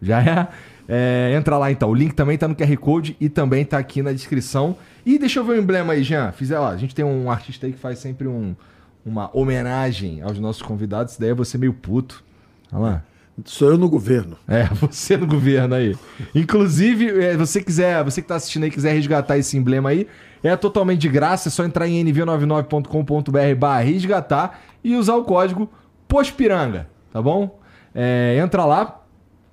Já 0.02 0.22
é? 0.24 0.48
É, 0.88 1.34
Entra 1.36 1.58
lá 1.58 1.70
então. 1.70 1.90
O 1.90 1.94
link 1.94 2.14
também 2.14 2.38
tá 2.38 2.48
no 2.48 2.56
QR 2.56 2.78
Code 2.78 3.18
e 3.20 3.28
também 3.28 3.66
tá 3.66 3.78
aqui 3.78 4.02
na 4.02 4.14
descrição. 4.14 4.78
E 5.06 5.20
deixa 5.20 5.42
eu 5.42 5.44
ver 5.44 5.54
o 5.54 5.62
emblema 5.62 5.92
aí, 5.94 6.02
Jean. 6.04 6.32
Fizer, 6.32 6.58
ó, 6.58 6.70
a 6.70 6.78
gente 6.78 6.96
tem 6.96 7.04
um 7.04 7.30
artista 7.30 7.66
aí 7.66 7.74
que 7.74 7.80
faz 7.80 8.00
sempre 8.00 8.26
um- 8.30 8.56
uma 9.06 9.30
homenagem 9.38 10.22
aos 10.22 10.40
nossos 10.40 10.62
convidados. 10.62 11.12
Isso 11.12 11.20
daí 11.22 11.32
é 11.32 11.34
você 11.34 11.58
meio 11.58 11.74
puto. 11.74 12.24
Olha 12.72 12.82
lá. 12.82 13.04
Sou 13.44 13.72
eu 13.72 13.78
no 13.78 13.90
governo. 13.90 14.38
É, 14.48 14.64
você 14.80 15.18
no 15.18 15.28
governo 15.28 15.76
aí. 15.76 15.94
Inclusive, 16.34 17.10
é, 17.22 17.36
você 17.36 17.62
quiser, 17.62 18.02
você 18.04 18.22
que 18.22 18.28
tá 18.30 18.36
assistindo 18.36 18.64
aí, 18.64 18.72
quiser 18.72 18.94
resgatar 18.94 19.38
esse 19.38 19.58
emblema 19.58 19.90
aí, 19.90 20.08
é 20.44 20.56
totalmente 20.56 21.00
de 21.00 21.10
graça, 21.10 21.50
é 21.50 21.52
só 21.52 21.64
entrar 21.64 21.88
em 21.88 22.04
nv99.com.br 22.06 23.56
barra 23.58 23.80
resgatar 23.80 24.60
e 24.84 24.96
usar 24.96 25.16
o 25.16 25.24
código 25.24 25.70
POSPIRANGA, 26.08 26.88
tá 27.12 27.22
bom? 27.22 27.60
É, 27.96 28.38
entra 28.44 28.66
lá, 28.66 29.02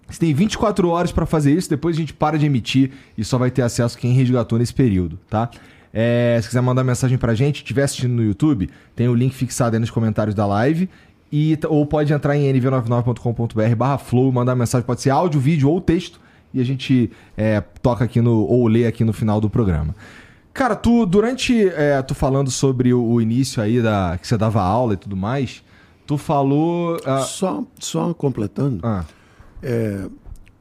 você 0.08 0.18
tem 0.18 0.34
24 0.34 0.88
horas 0.88 1.12
pra 1.12 1.24
fazer 1.24 1.52
isso, 1.52 1.70
depois 1.70 1.96
a 1.96 2.00
gente 2.00 2.12
para 2.12 2.38
de 2.38 2.46
emitir 2.46 2.92
e 3.16 3.24
só 3.24 3.38
vai 3.38 3.50
ter 3.50 3.62
acesso 3.62 3.96
quem 3.96 4.12
resgatou 4.12 4.58
nesse 4.58 4.74
período, 4.74 5.18
tá? 5.28 5.48
É, 5.92 6.38
se 6.40 6.48
quiser 6.48 6.60
mandar 6.60 6.84
mensagem 6.84 7.18
pra 7.18 7.34
gente, 7.34 7.56
estiver 7.56 7.82
assistindo 7.82 8.12
no 8.12 8.22
YouTube, 8.22 8.70
tem 8.94 9.08
o 9.08 9.14
link 9.14 9.34
fixado 9.34 9.76
aí 9.76 9.80
nos 9.80 9.90
comentários 9.90 10.34
da 10.34 10.46
live. 10.46 10.88
E, 11.32 11.56
ou 11.68 11.86
pode 11.86 12.12
entrar 12.12 12.36
em 12.36 12.52
nv99.com.br 12.52 13.76
barra 13.76 13.98
flow, 13.98 14.32
mandar 14.32 14.56
mensagem, 14.56 14.84
pode 14.84 15.00
ser 15.00 15.10
áudio, 15.10 15.40
vídeo 15.40 15.70
ou 15.70 15.80
texto, 15.80 16.20
e 16.52 16.60
a 16.60 16.64
gente 16.64 17.10
é, 17.36 17.60
toca 17.80 18.04
aqui 18.04 18.20
no, 18.20 18.44
ou 18.46 18.66
lê 18.66 18.84
aqui 18.84 19.04
no 19.04 19.12
final 19.12 19.40
do 19.40 19.48
programa. 19.48 19.94
Cara, 20.52 20.74
tu, 20.74 21.06
durante, 21.06 21.68
é, 21.68 22.00
tu 22.02 22.14
falando 22.14 22.50
sobre 22.50 22.92
o, 22.92 23.02
o 23.02 23.20
início 23.20 23.62
aí 23.62 23.80
da, 23.80 24.18
que 24.20 24.26
você 24.26 24.36
dava 24.36 24.60
aula 24.60 24.94
e 24.94 24.96
tudo 24.96 25.16
mais, 25.16 25.62
tu 26.06 26.18
falou... 26.18 26.98
ah, 27.04 27.20
Só, 27.20 27.64
só 27.78 28.12
completando, 28.12 28.80
ah, 28.84 29.04
é, 29.62 30.06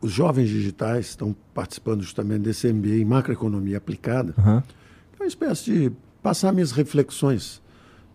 os 0.01 0.11
jovens 0.11 0.47
digitais 0.47 1.07
estão 1.07 1.35
participando 1.53 2.01
justamente 2.01 2.41
desse 2.41 2.71
MBA 2.71 2.95
em 2.97 3.05
macroeconomia 3.05 3.77
aplicada. 3.77 4.33
aham. 4.37 4.63
É 5.19 5.23
uma 5.23 5.27
espécie 5.27 5.65
de 5.65 5.91
passar 6.23 6.53
minhas 6.53 6.71
reflexões, 6.71 7.61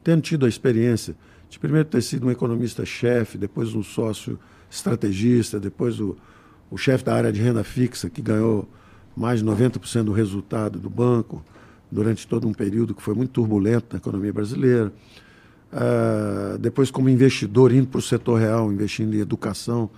tendo 0.03 0.23
tido 0.23 0.47
a 0.47 0.49
experiência 0.49 1.15
de 1.51 1.59
primeiro 1.59 1.87
ter 1.87 2.03
sido 2.03 2.27
um 2.27 2.31
economista-chefe, 2.31 3.37
depois 3.37 3.75
um 3.75 3.83
sócio 3.83 4.39
estrategista, 4.71 5.61
depois 5.61 6.01
o, 6.01 6.17
o 6.71 6.79
chefe 6.79 7.05
da 7.05 7.15
área 7.15 7.31
de 7.33 7.43
renda 7.43 7.63
fixa, 7.63 8.09
que 8.09 8.23
ganhou 8.23 8.67
mais 9.15 9.41
de 9.41 9.47
90% 9.47 10.05
do 10.05 10.13
resultado 10.13 10.79
do 10.79 10.89
banco 10.89 11.45
durante 11.95 12.27
todo 12.27 12.49
um 12.49 12.53
período 12.53 12.93
que 12.95 13.01
foi 13.01 13.15
muito 13.15 13.31
turbulento 13.31 13.87
na 13.93 13.99
economia 13.99 14.33
brasileira. 14.33 14.93
Ah, 15.73 16.57
depois, 16.61 16.91
como 16.91 17.09
investidor, 17.09 17.73
indo 17.73 17.87
para 17.87 17.99
o 17.99 18.03
setor 18.03 18.39
real, 18.41 18.73
investindo 18.73 19.15
em 19.15 19.21
educação. 19.21 19.89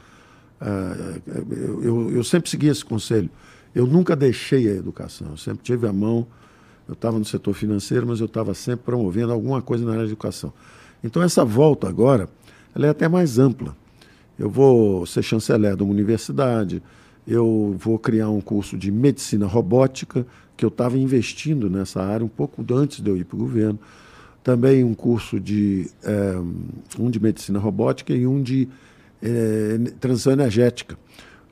Ah, 0.60 1.14
eu, 1.56 1.82
eu- 1.82 2.10
eu 2.16 2.24
sempre 2.24 2.50
segui 2.50 2.68
esse 2.68 2.84
conselho. 2.84 3.30
Eu 3.74 3.86
nunca 3.86 4.14
deixei 4.14 4.68
a 4.68 4.72
educação, 4.74 5.28
eu 5.30 5.36
sempre 5.36 5.62
tive 5.62 5.86
a 5.86 5.92
mão. 5.92 6.26
Eu 6.88 6.92
estava 6.94 7.18
no 7.18 7.24
setor 7.24 7.52
financeiro, 7.54 8.06
mas 8.06 8.20
eu 8.20 8.26
estava 8.26 8.54
sempre 8.54 8.84
promovendo 8.84 9.32
alguma 9.32 9.60
coisa 9.60 9.84
na 9.84 9.92
área 9.92 10.04
de 10.04 10.10
educação. 10.12 10.52
Então, 11.02 11.22
essa 11.22 11.44
volta 11.44 11.88
agora, 11.88 12.28
ela 12.74 12.86
é 12.86 12.88
até 12.90 13.08
mais 13.08 13.38
ampla. 13.38 13.76
Eu 14.38 14.48
vou 14.48 15.04
ser 15.06 15.22
chanceler 15.22 15.74
de 15.76 15.82
uma 15.82 15.92
universidade, 15.92 16.82
eu 17.26 17.74
vou 17.78 17.98
criar 17.98 18.28
um 18.30 18.40
curso 18.40 18.76
de 18.78 18.90
medicina 18.92 19.46
robótica, 19.46 20.24
que 20.56 20.64
eu 20.64 20.68
estava 20.68 20.96
investindo 20.98 21.68
nessa 21.68 22.02
área 22.02 22.25
um 22.25 22.28
pouco 22.28 22.64
antes 22.72 23.00
de 23.00 23.10
eu 23.10 23.16
ir 23.16 23.25
para 23.25 23.36
o 23.36 23.38
governo. 23.38 23.78
Também 24.42 24.84
um 24.84 24.94
curso 24.94 25.40
de 25.40 25.90
eh, 26.04 26.40
um 26.98 27.10
de 27.10 27.18
medicina 27.20 27.58
robótica 27.58 28.12
e 28.12 28.26
um 28.26 28.40
de 28.42 28.68
eh, 29.22 29.78
transição 29.98 30.32
energética. 30.32 30.96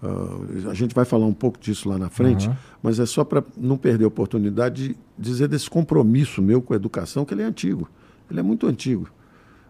Ah, 0.05 0.71
a 0.71 0.75
gente 0.75 0.95
vai 0.95 1.05
falar 1.05 1.27
um 1.27 1.33
pouco 1.33 1.59
disso 1.59 1.89
lá 1.89 1.97
na 1.99 2.11
frente, 2.11 2.49
Uhum. 2.49 2.55
mas 2.83 3.01
é 3.01 3.07
só 3.07 3.25
para 3.25 3.43
não 3.57 3.77
perder 3.79 4.05
a 4.05 4.09
oportunidade 4.09 4.89
de 4.89 4.97
dizer 5.19 5.49
desse 5.49 5.69
compromisso 5.69 6.43
meu 6.43 6.61
com 6.61 6.75
a 6.75 6.77
educação, 6.77 7.25
que 7.25 7.33
ele 7.33 7.43
é 7.43 7.47
antigo. 7.47 7.89
Ele 8.31 8.39
é 8.41 8.43
muito 8.43 8.67
antigo. 8.67 9.09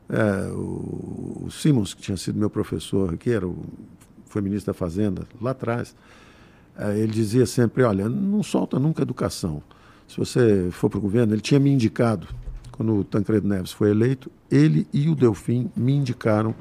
É, 0.08 0.48
o, 0.52 1.44
o 1.46 1.50
Simons, 1.50 1.94
que 1.94 2.02
tinha 2.02 2.16
sido 2.16 2.38
meu 2.38 2.50
professor 2.50 3.14
aqui, 3.14 3.30
era 3.30 3.46
o, 3.46 3.56
foi 4.26 4.42
ministro 4.42 4.72
da 4.72 4.76
Fazenda 4.76 5.22
lá 5.40 5.52
atrás, 5.52 5.94
é, 5.94 5.94
ele 6.96 7.12
dizia 7.12 7.46
sempre: 7.46 7.82
olha, 7.82 8.08
não 8.08 8.42
solta 8.42 8.78
nunca 8.78 9.02
educação. 9.02 9.62
Se 10.08 10.16
você 10.16 10.68
for 10.70 10.90
para 10.90 10.98
o 10.98 11.02
governo, 11.02 11.34
ele 11.34 11.40
tinha 11.40 11.58
me 11.58 11.70
indicado, 11.70 12.28
quando 12.72 12.94
o 12.94 13.04
Tancredo 13.04 13.48
Neves 13.48 13.72
foi 13.72 13.90
eleito, 13.90 14.30
ele 14.50 14.86
e 14.92 15.08
o 15.08 15.14
Delfim 15.14 15.70
me 15.76 15.92
indicaram 15.92 16.54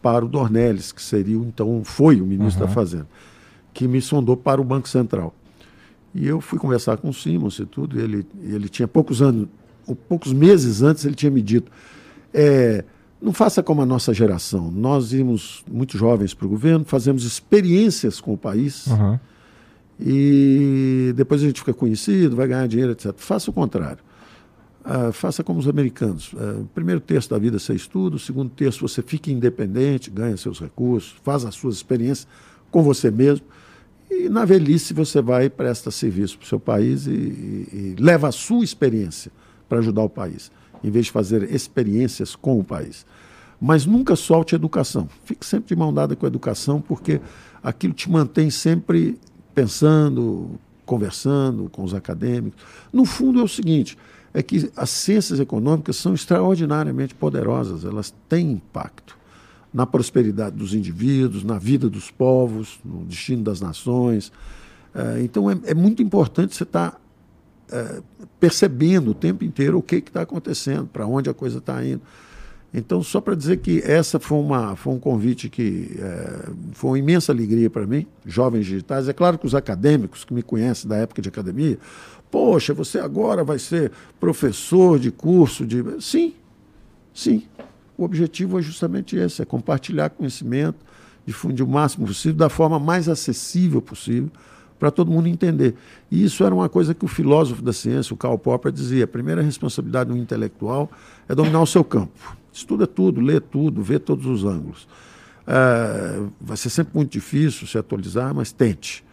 para 0.00 0.24
o 0.24 0.28
Dornelles, 0.28 0.92
que 0.92 1.02
seria 1.02 1.36
então 1.36 1.82
foi 1.84 2.20
o 2.20 2.26
ministro 2.26 2.64
da 2.64 2.72
Fazenda, 2.72 3.08
que 3.72 3.86
me 3.86 4.00
sondou 4.00 4.36
para 4.36 4.60
o 4.60 4.64
Banco 4.64 4.88
Central. 4.88 5.34
E 6.14 6.26
eu 6.26 6.40
fui 6.40 6.58
conversar 6.58 6.96
com 6.96 7.10
o 7.10 7.14
Simons 7.14 7.58
e 7.58 7.66
tudo, 7.66 7.98
e 7.98 8.02
ele, 8.02 8.26
ele 8.42 8.68
tinha 8.68 8.88
poucos 8.88 9.22
anos, 9.22 9.48
ou 9.86 9.94
poucos 9.94 10.32
meses 10.32 10.82
antes, 10.82 11.04
ele 11.04 11.14
tinha 11.14 11.30
me 11.30 11.42
dito: 11.42 11.70
é, 12.32 12.84
não 13.20 13.32
faça 13.32 13.62
como 13.62 13.82
a 13.82 13.86
nossa 13.86 14.12
geração. 14.14 14.70
Nós 14.70 15.12
íamos 15.12 15.62
muito 15.70 15.96
jovens 15.98 16.32
para 16.34 16.46
o 16.46 16.48
governo, 16.48 16.84
fazemos 16.84 17.24
experiências 17.24 18.20
com 18.20 18.32
o 18.32 18.38
país 18.38 18.86
Uhum. 18.86 19.18
e 19.98 21.12
depois 21.14 21.42
a 21.42 21.46
gente 21.46 21.60
fica 21.60 21.74
conhecido, 21.74 22.34
vai 22.36 22.48
ganhar 22.48 22.66
dinheiro, 22.66 22.92
etc. 22.92 23.12
Faça 23.16 23.50
o 23.50 23.52
contrário. 23.52 23.98
Ah, 24.82 25.12
faça 25.12 25.44
como 25.44 25.58
os 25.60 25.68
americanos. 25.68 26.32
Ah, 26.36 26.62
primeiro 26.74 27.00
terço 27.00 27.28
da 27.30 27.38
vida 27.38 27.58
você 27.58 27.74
estuda, 27.74 28.16
o 28.16 28.18
segundo 28.18 28.50
terço 28.50 28.80
você 28.86 29.02
fica 29.02 29.30
independente, 29.30 30.10
ganha 30.10 30.36
seus 30.36 30.58
recursos, 30.58 31.14
faz 31.22 31.44
as 31.44 31.54
suas 31.54 31.76
experiências 31.76 32.26
com 32.70 32.82
você 32.82 33.10
mesmo. 33.10 33.44
E 34.10 34.28
na 34.28 34.44
velhice 34.44 34.94
você 34.94 35.20
vai 35.20 35.44
e 35.44 35.50
presta 35.50 35.90
serviço 35.90 36.38
para 36.38 36.44
o 36.46 36.48
seu 36.48 36.58
país 36.58 37.06
e, 37.06 37.10
e- 37.10 37.94
e 37.98 38.02
leva 38.02 38.28
a 38.28 38.32
sua 38.32 38.64
experiência 38.64 39.30
para 39.68 39.78
ajudar 39.78 40.02
o 40.02 40.08
país, 40.08 40.50
em 40.82 40.90
vez 40.90 41.06
de 41.06 41.12
fazer 41.12 41.52
experiências 41.54 42.34
com 42.34 42.58
o 42.58 42.64
país. 42.64 43.06
Mas 43.60 43.84
nunca 43.84 44.16
solte 44.16 44.54
a 44.54 44.56
educação. 44.56 45.08
Fique 45.24 45.44
sempre 45.44 45.68
de 45.68 45.76
mão 45.76 45.92
dada 45.92 46.16
com 46.16 46.24
a 46.24 46.28
educação, 46.28 46.80
porque 46.80 47.20
aquilo 47.62 47.92
te 47.92 48.10
mantém 48.10 48.50
sempre 48.50 49.18
pensando, 49.54 50.58
conversando 50.86 51.68
com 51.70 51.84
os 51.84 51.92
acadêmicos. 51.92 52.62
No 52.92 53.04
fundo 53.04 53.40
é 53.40 53.42
o 53.42 53.48
seguinte, 53.48 53.98
é 54.32 54.42
que 54.42 54.70
as 54.76 54.90
ciências 54.90 55.40
econômicas 55.40 55.96
são 55.96 56.14
extraordinariamente 56.14 57.14
poderosas, 57.14 57.84
elas 57.84 58.14
têm 58.28 58.52
impacto 58.52 59.18
na 59.72 59.86
prosperidade 59.86 60.56
dos 60.56 60.74
indivíduos, 60.74 61.44
na 61.44 61.58
vida 61.58 61.88
dos 61.88 62.10
povos, 62.10 62.80
no 62.84 63.04
destino 63.04 63.42
das 63.42 63.60
nações. 63.60 64.32
Eh, 64.94 65.22
então 65.22 65.50
é, 65.50 65.56
é 65.64 65.74
muito 65.74 66.02
importante 66.02 66.54
você 66.54 66.64
estar 66.64 66.99
percebendo 68.38 69.10
o 69.10 69.14
tempo 69.14 69.44
inteiro 69.44 69.78
o 69.78 69.82
que 69.82 69.96
está 69.96 70.22
acontecendo, 70.22 70.86
para 70.86 71.06
onde 71.06 71.28
a 71.30 71.34
coisa 71.34 71.58
está 71.58 71.84
indo. 71.84 72.02
Então, 72.72 73.02
só 73.02 73.20
para 73.20 73.34
dizer 73.34 73.56
que 73.58 73.82
essa 73.84 74.20
foi, 74.20 74.38
uma, 74.38 74.76
foi 74.76 74.92
um 74.92 74.98
convite 74.98 75.48
que 75.48 75.96
eh, 75.98 76.50
foi 76.72 76.90
uma 76.90 76.98
imensa 76.98 77.32
alegria 77.32 77.68
para 77.68 77.84
mim, 77.84 78.06
jovens 78.24 78.64
digitais. 78.64 79.08
É 79.08 79.12
claro 79.12 79.36
que 79.38 79.46
os 79.46 79.56
acadêmicos 79.56 80.24
que 80.24 80.32
me 80.32 80.40
conhecem 80.40 80.88
da 80.88 80.96
época 80.96 81.20
de 81.20 81.28
academia, 81.28 81.76
poxa, 82.30 82.72
você 82.72 83.00
agora 83.00 83.42
vai 83.42 83.58
ser 83.58 83.90
professor 84.20 85.00
de 85.00 85.10
curso 85.10 85.66
de. 85.66 85.84
Sim, 86.00 86.32
sim. 87.12 87.42
O 87.98 88.04
objetivo 88.04 88.56
é 88.60 88.62
justamente 88.62 89.16
esse: 89.16 89.42
é 89.42 89.44
compartilhar 89.44 90.10
conhecimento, 90.10 90.78
difundir 91.26 91.64
o 91.64 91.68
máximo 91.68 92.06
possível, 92.06 92.36
da 92.36 92.48
forma 92.48 92.78
mais 92.78 93.08
acessível 93.08 93.82
possível, 93.82 94.30
para 94.80 94.90
todo 94.90 95.10
mundo 95.10 95.28
entender. 95.28 95.76
E 96.10 96.24
isso 96.24 96.42
era 96.42 96.54
uma 96.54 96.68
coisa 96.68 96.94
que 96.94 97.04
o 97.04 97.08
filósofo 97.08 97.62
da 97.62 97.72
ciência, 97.72 98.14
o 98.14 98.16
Karl 98.16 98.38
Popper, 98.38 98.72
dizia: 98.72 99.04
a 99.04 99.06
primeira 99.06 99.42
responsabilidade 99.42 100.10
do 100.10 100.16
intelectual 100.16 100.90
é 101.28 101.34
dominar 101.34 101.60
o 101.60 101.66
seu 101.66 101.84
campo. 101.84 102.36
Estuda 102.52 102.86
tudo, 102.86 103.20
lê 103.20 103.38
tudo, 103.38 103.82
vê 103.82 103.98
todos 103.98 104.26
os 104.26 104.44
ângulos. 104.44 104.88
Ah, 105.46 106.26
vai 106.40 106.56
ser 106.56 106.70
sempre 106.70 106.96
muito 106.96 107.12
difícil 107.12 107.66
se 107.66 107.76
atualizar, 107.76 108.34
mas 108.34 108.50
tente. 108.50 109.04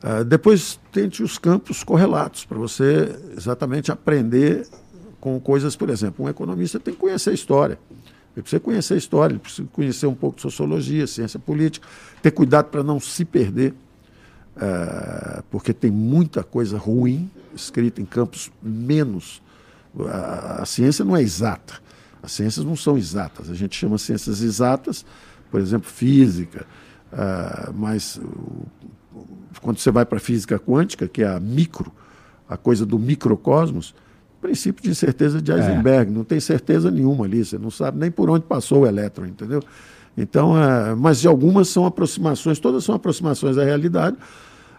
Ah, 0.00 0.22
depois, 0.22 0.78
tente 0.92 1.22
os 1.22 1.36
campos 1.36 1.82
correlatos, 1.82 2.44
para 2.44 2.56
você 2.56 3.14
exatamente 3.36 3.90
aprender 3.90 4.66
com 5.20 5.38
coisas, 5.40 5.74
por 5.74 5.90
exemplo, 5.90 6.24
um 6.24 6.28
economista 6.28 6.78
tem 6.78 6.94
que 6.94 7.00
conhecer 7.00 7.30
a 7.30 7.34
história. 7.34 7.76
Ele 8.36 8.42
precisa 8.42 8.60
conhecer 8.60 8.94
a 8.94 8.96
história, 8.96 9.32
ele 9.32 9.40
precisa 9.40 9.66
conhecer 9.72 10.06
um 10.06 10.14
pouco 10.14 10.36
de 10.36 10.42
sociologia, 10.42 11.08
ciência 11.08 11.40
política, 11.40 11.88
ter 12.22 12.30
cuidado 12.30 12.66
para 12.66 12.84
não 12.84 13.00
se 13.00 13.24
perder, 13.24 13.74
ah, 14.60 15.42
porque 15.50 15.72
tem 15.72 15.90
muita 15.90 16.42
coisa 16.42 16.78
ruim 16.78 17.30
escrita 17.54 18.00
em 18.00 18.04
campos 18.04 18.50
menos. 18.62 19.42
A, 20.10 20.62
a 20.62 20.66
ciência 20.66 21.04
não 21.04 21.16
é 21.16 21.22
exata, 21.22 21.74
as 22.22 22.32
ciências 22.32 22.64
não 22.64 22.76
são 22.76 22.96
exatas. 22.96 23.50
A 23.50 23.54
gente 23.54 23.76
chama 23.76 23.98
ciências 23.98 24.42
exatas, 24.42 25.04
por 25.50 25.60
exemplo, 25.60 25.88
física, 25.88 26.66
ah, 27.12 27.72
mas 27.74 28.20
quando 29.60 29.78
você 29.78 29.90
vai 29.90 30.04
para 30.04 30.18
a 30.18 30.20
física 30.20 30.58
quântica, 30.58 31.08
que 31.08 31.22
é 31.22 31.28
a 31.28 31.40
micro, 31.40 31.92
a 32.48 32.56
coisa 32.56 32.84
do 32.86 32.98
microcosmos, 32.98 33.94
princípio 34.40 34.82
de 34.82 34.90
incerteza 34.90 35.42
de 35.42 35.50
Heisenberg, 35.50 36.10
não 36.10 36.24
tem 36.24 36.38
certeza 36.38 36.90
nenhuma 36.90 37.24
ali, 37.24 37.44
você 37.44 37.58
não 37.58 37.70
sabe 37.70 37.98
nem 37.98 38.10
por 38.10 38.30
onde 38.30 38.44
passou 38.44 38.82
o 38.82 38.86
elétron, 38.86 39.26
entendeu? 39.26 39.62
Então, 40.16 40.60
é, 40.60 40.94
mas 40.94 41.20
de 41.20 41.28
algumas 41.28 41.68
são 41.68 41.86
aproximações, 41.86 42.58
todas 42.58 42.84
são 42.84 42.94
aproximações 42.94 43.56
da 43.56 43.64
realidade, 43.64 44.16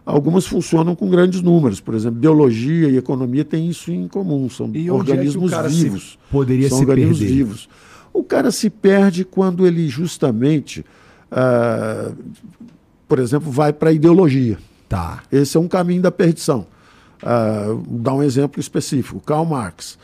algumas 0.10 0.46
funcionam 0.46 0.96
com 0.96 1.10
grandes 1.10 1.42
números, 1.42 1.80
por 1.80 1.94
exemplo, 1.94 2.20
biologia 2.20 2.90
e 2.90 2.98
economia 2.98 3.46
têm 3.46 3.70
isso 3.70 3.92
em 3.92 4.08
comum, 4.08 4.50
são 4.50 4.72
é 4.74 4.92
organismos 4.92 5.52
se 5.52 5.84
vivos. 5.84 6.20
poderia 6.32 6.70
são 6.70 6.80
se 6.80 6.84
organismos 6.84 7.20
perder? 7.20 7.34
vivos. 7.34 7.70
O 8.12 8.24
cara 8.24 8.52
se 8.52 8.70
perde 8.70 9.24
quando 9.24 9.68
ele 9.68 9.88
justamente, 9.88 10.86
ah, 11.32 12.12
por 13.08 13.20
exemplo, 13.20 13.52
vai 13.52 13.72
para 13.72 13.90
a 13.90 13.94
ideologia. 13.94 14.58
Tá. 14.88 15.22
Esse 15.32 15.56
é 15.58 15.60
um 15.60 15.68
caminho 15.68 16.02
da 16.02 16.12
perdição. 16.12 16.66
Ah, 17.22 17.68
vou 17.68 18.00
dar 18.00 18.14
um 18.16 18.24
exemplo 18.24 18.60
específico. 18.60 19.20
Karl 19.20 19.46
Marx, 19.46 19.98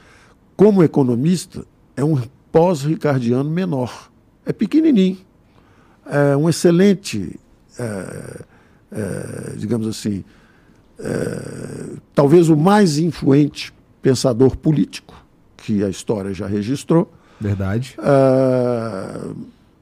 como 0.56 0.84
economista, 0.84 1.66
é 1.98 2.04
um 2.04 2.22
pós-ricardiano 2.52 3.50
menor. 3.50 4.10
É 4.46 4.54
pequenininho. 4.54 5.18
É 6.06 6.38
um 6.38 6.48
excelente, 6.48 7.40
eh, 7.80 8.42
eh, 8.96 9.54
digamos 9.58 9.88
assim, 9.88 10.24
eh, 10.98 11.98
talvez 12.14 12.50
o 12.50 12.56
mais 12.56 12.98
influente 12.98 13.74
pensador 14.02 14.56
político 14.56 15.14
que 15.58 15.84
a 15.84 15.90
história 15.90 16.34
já 16.34 16.48
registrou. 16.48 17.12
Verdade. 17.42 17.96
Ah, 18.00 19.20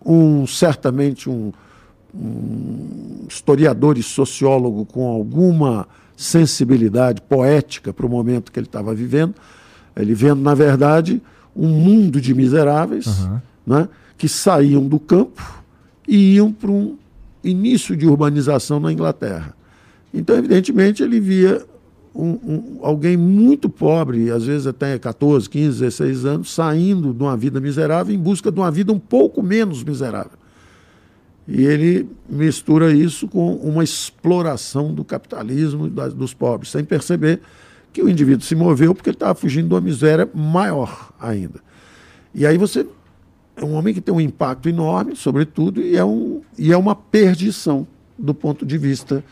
um 0.03 0.47
certamente 0.47 1.29
um, 1.29 1.53
um 2.13 3.25
historiador 3.29 3.97
e 3.97 4.03
sociólogo 4.03 4.85
com 4.85 5.07
alguma 5.07 5.87
sensibilidade 6.17 7.21
poética 7.21 7.93
para 7.93 8.05
o 8.05 8.09
momento 8.09 8.51
que 8.51 8.59
ele 8.59 8.67
estava 8.67 8.93
vivendo, 8.93 9.35
ele 9.95 10.13
vendo 10.13 10.41
na 10.41 10.55
verdade 10.55 11.21
um 11.55 11.67
mundo 11.67 12.19
de 12.19 12.33
miseráveis, 12.33 13.07
Aham. 13.07 13.41
né, 13.65 13.89
que 14.17 14.27
saíam 14.27 14.83
do 14.87 14.99
campo 14.99 15.63
e 16.07 16.35
iam 16.35 16.51
para 16.51 16.71
um 16.71 16.97
início 17.43 17.95
de 17.95 18.07
urbanização 18.07 18.79
na 18.79 18.91
Inglaterra. 18.91 19.55
Então, 20.13 20.37
evidentemente, 20.37 21.01
ele 21.03 21.19
via 21.19 21.65
um- 22.15 22.37
um- 22.45 22.79
alguém 22.81 23.17
muito 23.17 23.67
pobre, 23.67 24.29
às 24.29 24.45
vezes 24.45 24.67
até 24.67 24.99
14, 24.99 25.49
15, 25.49 25.79
16 25.79 26.25
anos, 26.25 26.53
saindo 26.53 27.13
de 27.13 27.23
uma 27.23 27.35
vida 27.35 27.59
miserável 27.59 28.13
em 28.13 28.19
busca 28.19 28.51
de 28.51 28.59
uma 28.59 28.69
vida 28.69 28.93
um 28.93 28.99
pouco 28.99 29.41
menos 29.41 29.83
miserável. 29.83 30.37
E 31.47 31.65
ele 31.65 32.07
mistura 32.29 32.93
isso 32.93 33.27
com 33.27 33.55
uma 33.55 33.83
exploração 33.83 34.93
do 34.93 35.03
capitalismo 35.03 35.89
dos 35.89 36.33
pobres, 36.33 36.71
sem 36.71 36.83
perceber 36.83 37.41
que 37.91 38.01
o 38.01 38.09
indivíduo 38.09 38.45
se 38.45 38.55
moveu 38.55 38.95
porque 38.95 39.09
ele 39.09 39.15
estava 39.15 39.35
fugindo 39.35 39.67
de 39.67 39.73
uma 39.73 39.81
miséria 39.81 40.29
maior 40.33 41.11
ainda. 41.19 41.59
E 42.33 42.45
aí 42.45 42.57
você 42.57 42.85
é 43.55 43.63
um 43.63 43.73
homem 43.73 43.93
que 43.93 44.01
tem 44.01 44.13
um 44.13 44.21
impacto 44.21 44.67
enorme, 44.67 45.15
sobretudo, 45.15 45.81
e 45.81 45.95
é, 45.95 46.03
um, 46.03 46.41
e 46.57 46.71
é 46.71 46.77
uma 46.77 46.95
perdição 46.95 47.87
do 48.17 48.33
ponto 48.33 48.65
de 48.65 48.77
vista 48.77 49.23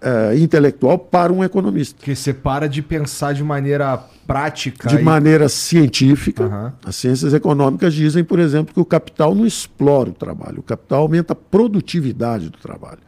eh, 0.00 0.36
intelectual 0.38 0.98
para 0.98 1.32
um 1.32 1.42
economista. 1.42 1.96
Porque 1.96 2.14
você 2.14 2.32
para 2.32 2.68
de 2.68 2.82
pensar 2.82 3.32
de 3.32 3.42
maneira 3.42 3.98
prática. 4.26 4.88
De 4.88 4.96
e- 4.96 5.02
maneira 5.02 5.48
científica, 5.48 6.44
Aham. 6.44 6.72
as 6.84 6.96
ciências 6.96 7.34
econômicas 7.34 7.94
dizem, 7.94 8.22
por 8.22 8.38
exemplo, 8.38 8.72
que 8.74 8.80
o 8.80 8.84
capital 8.84 9.34
não 9.34 9.46
explora 9.46 10.10
o 10.10 10.12
trabalho, 10.12 10.60
o 10.60 10.62
capital 10.62 11.02
aumenta 11.02 11.32
a 11.32 11.36
produtividade 11.36 12.50
do 12.50 12.58
trabalho. 12.58 13.00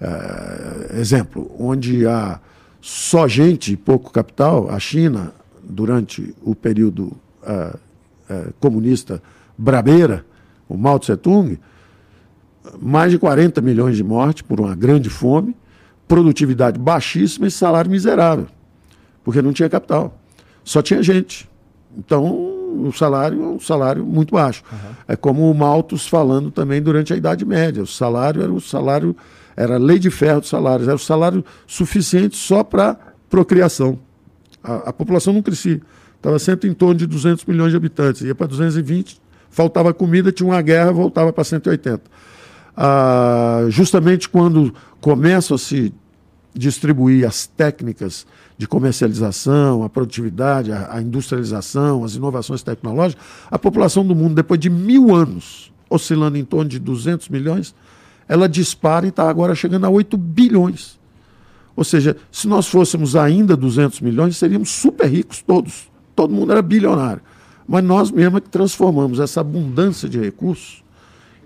Eh, 0.00 0.96
exemplo, 0.98 1.50
onde 1.58 2.06
há 2.06 2.40
só 2.80 3.26
gente 3.26 3.72
e 3.72 3.76
pouco 3.76 4.10
capital, 4.12 4.68
a 4.70 4.78
China, 4.78 5.32
durante 5.62 6.34
o 6.42 6.54
período 6.54 7.12
eh, 7.46 7.76
comunista 8.60 9.22
brabeira, 9.56 10.24
o 10.68 10.76
Mao 10.76 10.98
Tse 10.98 11.16
Tung, 11.16 11.58
mais 12.80 13.10
de 13.10 13.18
40 13.18 13.60
milhões 13.60 13.96
de 13.96 14.04
mortes 14.04 14.42
por 14.42 14.60
uma 14.60 14.74
grande 14.74 15.10
fome, 15.10 15.54
produtividade 16.08 16.78
baixíssima 16.78 17.46
e 17.46 17.50
salário 17.50 17.90
miserável, 17.90 18.46
porque 19.22 19.40
não 19.42 19.52
tinha 19.52 19.68
capital, 19.68 20.18
só 20.62 20.82
tinha 20.82 21.02
gente. 21.02 21.48
Então, 21.96 22.24
o 22.24 22.92
salário 22.92 23.42
é 23.42 23.46
um 23.46 23.60
salário 23.60 24.04
muito 24.04 24.34
baixo. 24.34 24.62
É 25.06 25.14
como 25.14 25.50
o 25.50 25.54
Malthus 25.54 26.06
falando 26.06 26.50
também 26.50 26.82
durante 26.82 27.12
a 27.12 27.16
Idade 27.16 27.44
Média. 27.44 27.82
O 27.82 27.86
salário 27.86 28.42
era 28.42 28.52
o 28.52 28.60
salário, 28.60 29.16
era 29.56 29.76
a 29.76 29.78
lei 29.78 29.98
de 29.98 30.10
ferro 30.10 30.40
dos 30.40 30.48
salários, 30.48 30.88
era 30.88 30.96
o 30.96 31.00
salário 31.00 31.44
suficiente 31.66 32.36
só 32.36 32.64
para 32.64 32.96
procriação. 33.30 33.98
A, 34.62 34.90
a 34.90 34.92
população 34.92 35.32
não 35.32 35.42
crescia. 35.42 35.80
Estava 36.16 36.38
sempre 36.38 36.68
em 36.68 36.74
torno 36.74 36.94
de 36.94 37.06
200 37.06 37.44
milhões 37.44 37.70
de 37.70 37.76
habitantes. 37.76 38.22
Ia 38.22 38.34
para 38.34 38.46
220, 38.46 39.20
faltava 39.54 39.94
comida, 39.94 40.32
tinha 40.32 40.48
uma 40.48 40.60
guerra, 40.60 40.90
voltava 40.90 41.32
para 41.32 41.44
180. 41.44 42.02
Ah, 42.76 43.66
justamente 43.68 44.28
quando 44.28 44.74
começam 45.00 45.54
a 45.54 45.58
se 45.58 45.94
distribuir 46.52 47.24
as 47.24 47.46
técnicas 47.46 48.26
de 48.58 48.66
comercialização, 48.66 49.84
a 49.84 49.88
produtividade, 49.88 50.72
a, 50.72 50.96
a, 50.96 51.00
industrialização, 51.00 52.02
as 52.02 52.16
inovações 52.16 52.64
tecnológicas, 52.64 53.24
a 53.48 53.56
população 53.56 54.04
do 54.04 54.14
mundo, 54.14 54.34
depois 54.34 54.58
de 54.58 54.68
mil 54.68 55.14
anos, 55.14 55.72
oscilando 55.88 56.36
em 56.36 56.44
torno 56.44 56.68
de 56.68 56.80
200 56.80 57.28
milhões, 57.28 57.76
ela 58.28 58.48
dispara 58.48 59.06
e 59.06 59.10
está 59.10 59.28
agora 59.28 59.54
chegando 59.54 59.84
a 59.84 59.88
8 59.88 60.16
bilhões. 60.16 60.98
Ou 61.76 61.84
seja, 61.84 62.16
se 62.30 62.48
nós 62.48 62.66
fôssemos 62.66 63.14
ainda 63.14 63.56
200 63.56 64.00
milhões, 64.00 64.36
seríamos 64.36 64.70
super 64.70 65.06
ricos 65.06 65.42
todos. 65.42 65.88
Todo 66.16 66.34
mundo 66.34 66.50
era 66.50 66.62
bilionário. 66.62 67.22
Mas 67.66 67.82
nós 67.82 68.10
mesmos 68.10 68.38
é 68.38 68.40
que 68.40 68.50
transformamos 68.50 69.20
essa 69.20 69.40
abundância 69.40 70.08
de 70.08 70.18
recursos 70.18 70.82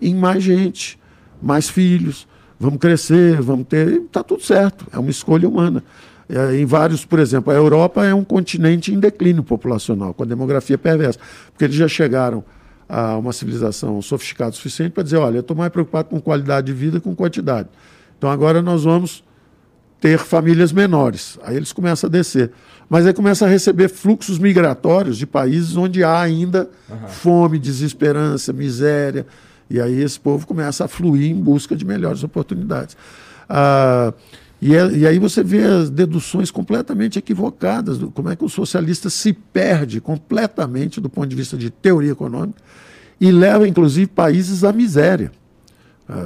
em 0.00 0.14
mais 0.14 0.42
gente, 0.42 0.98
mais 1.40 1.68
filhos. 1.68 2.26
Vamos 2.58 2.78
crescer, 2.78 3.40
vamos 3.40 3.66
ter. 3.68 4.02
Está 4.02 4.22
tudo 4.22 4.42
certo. 4.42 4.86
É 4.92 4.98
uma 4.98 5.10
escolha 5.10 5.48
humana. 5.48 5.82
É, 6.28 6.56
em 6.56 6.66
vários, 6.66 7.04
por 7.04 7.18
exemplo, 7.18 7.52
a 7.52 7.56
Europa 7.56 8.04
é 8.04 8.12
um 8.12 8.24
continente 8.24 8.92
em 8.92 9.00
declínio 9.00 9.42
populacional, 9.42 10.12
com 10.12 10.24
a 10.24 10.26
demografia 10.26 10.76
perversa, 10.76 11.18
porque 11.50 11.64
eles 11.64 11.76
já 11.76 11.88
chegaram 11.88 12.44
a 12.88 13.16
uma 13.16 13.32
civilização 13.32 14.00
sofisticada 14.02 14.50
o 14.50 14.54
suficiente 14.54 14.92
para 14.92 15.02
dizer: 15.02 15.16
olha, 15.16 15.36
eu 15.36 15.40
estou 15.40 15.56
mais 15.56 15.70
preocupado 15.70 16.08
com 16.08 16.20
qualidade 16.20 16.66
de 16.66 16.72
vida 16.72 17.00
com 17.00 17.14
quantidade. 17.14 17.68
Então 18.16 18.30
agora 18.30 18.60
nós 18.60 18.84
vamos 18.84 19.24
ter 20.00 20.18
famílias 20.18 20.72
menores. 20.72 21.38
Aí 21.42 21.56
eles 21.56 21.72
começam 21.72 22.08
a 22.08 22.10
descer. 22.10 22.52
Mas 22.88 23.06
aí 23.06 23.12
começa 23.12 23.44
a 23.44 23.48
receber 23.48 23.88
fluxos 23.88 24.38
migratórios 24.38 25.18
de 25.18 25.26
países 25.26 25.76
onde 25.76 26.02
há 26.02 26.20
ainda 26.20 26.70
uhum. 26.88 27.08
fome, 27.08 27.58
desesperança, 27.58 28.52
miséria. 28.52 29.26
E 29.68 29.80
aí 29.80 30.00
esse 30.00 30.18
povo 30.18 30.46
começa 30.46 30.84
a 30.84 30.88
fluir 30.88 31.30
em 31.30 31.34
busca 31.34 31.76
de 31.76 31.84
melhores 31.84 32.24
oportunidades. 32.24 32.96
Ah, 33.48 34.14
e, 34.60 34.74
é, 34.74 34.90
e, 34.90 35.06
aí 35.06 35.18
você 35.18 35.42
vê 35.42 35.62
as 35.62 35.88
deduções 35.88 36.50
completamente 36.50 37.18
equivocadas, 37.18 37.96
do, 37.96 38.10
como 38.10 38.28
é 38.28 38.34
que 38.34 38.44
o 38.44 38.48
socialista 38.48 39.08
se 39.08 39.32
perde 39.32 40.00
completamente 40.00 41.00
do 41.00 41.08
ponto 41.08 41.28
de 41.28 41.36
vista 41.36 41.56
de 41.56 41.70
teoria 41.70 42.10
econômica 42.10 42.60
e 43.20 43.30
leva, 43.30 43.68
inclusive, 43.68 44.06
países 44.08 44.64
à 44.64 44.72
miséria. 44.72 45.30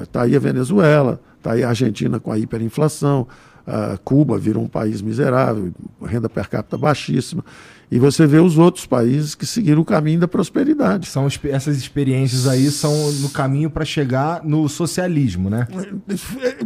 Está 0.03 0.21
ah, 0.21 0.25
aí 0.25 0.37
a 0.37 0.39
Venezuela, 0.39 1.21
está 1.37 1.53
aí 1.53 1.65
a 1.65 1.69
Argentina 1.69 2.21
com 2.21 2.31
a 2.33 2.39
hiperinflação, 2.39 3.27
Uh, 3.67 3.97
Cuba 4.05 4.37
virou 4.39 4.65
um 4.65 4.69
país 4.69 5.01
miserável, 5.01 5.73
renda 6.05 6.29
per 6.29 6.49
capita 6.49 6.77
baixíssima. 6.77 7.45
E 7.91 7.99
você 7.99 8.27
vê 8.27 8.39
os 8.39 8.59
outros 8.59 8.87
países 8.87 9.35
que 9.35 9.45
seguiram 9.45 9.83
o 9.83 9.85
caminho 9.85 10.19
da 10.19 10.27
prosperidade. 10.27 11.07
São 11.07 11.29
essas 11.45 11.77
experiências 11.77 12.49
aí 12.49 12.71
são 12.71 13.13
no 13.21 13.29
caminho 13.29 13.71
para 13.71 13.85
chegar 13.85 14.43
no 14.43 14.69
socialismo, 14.69 15.51
né? 15.51 15.69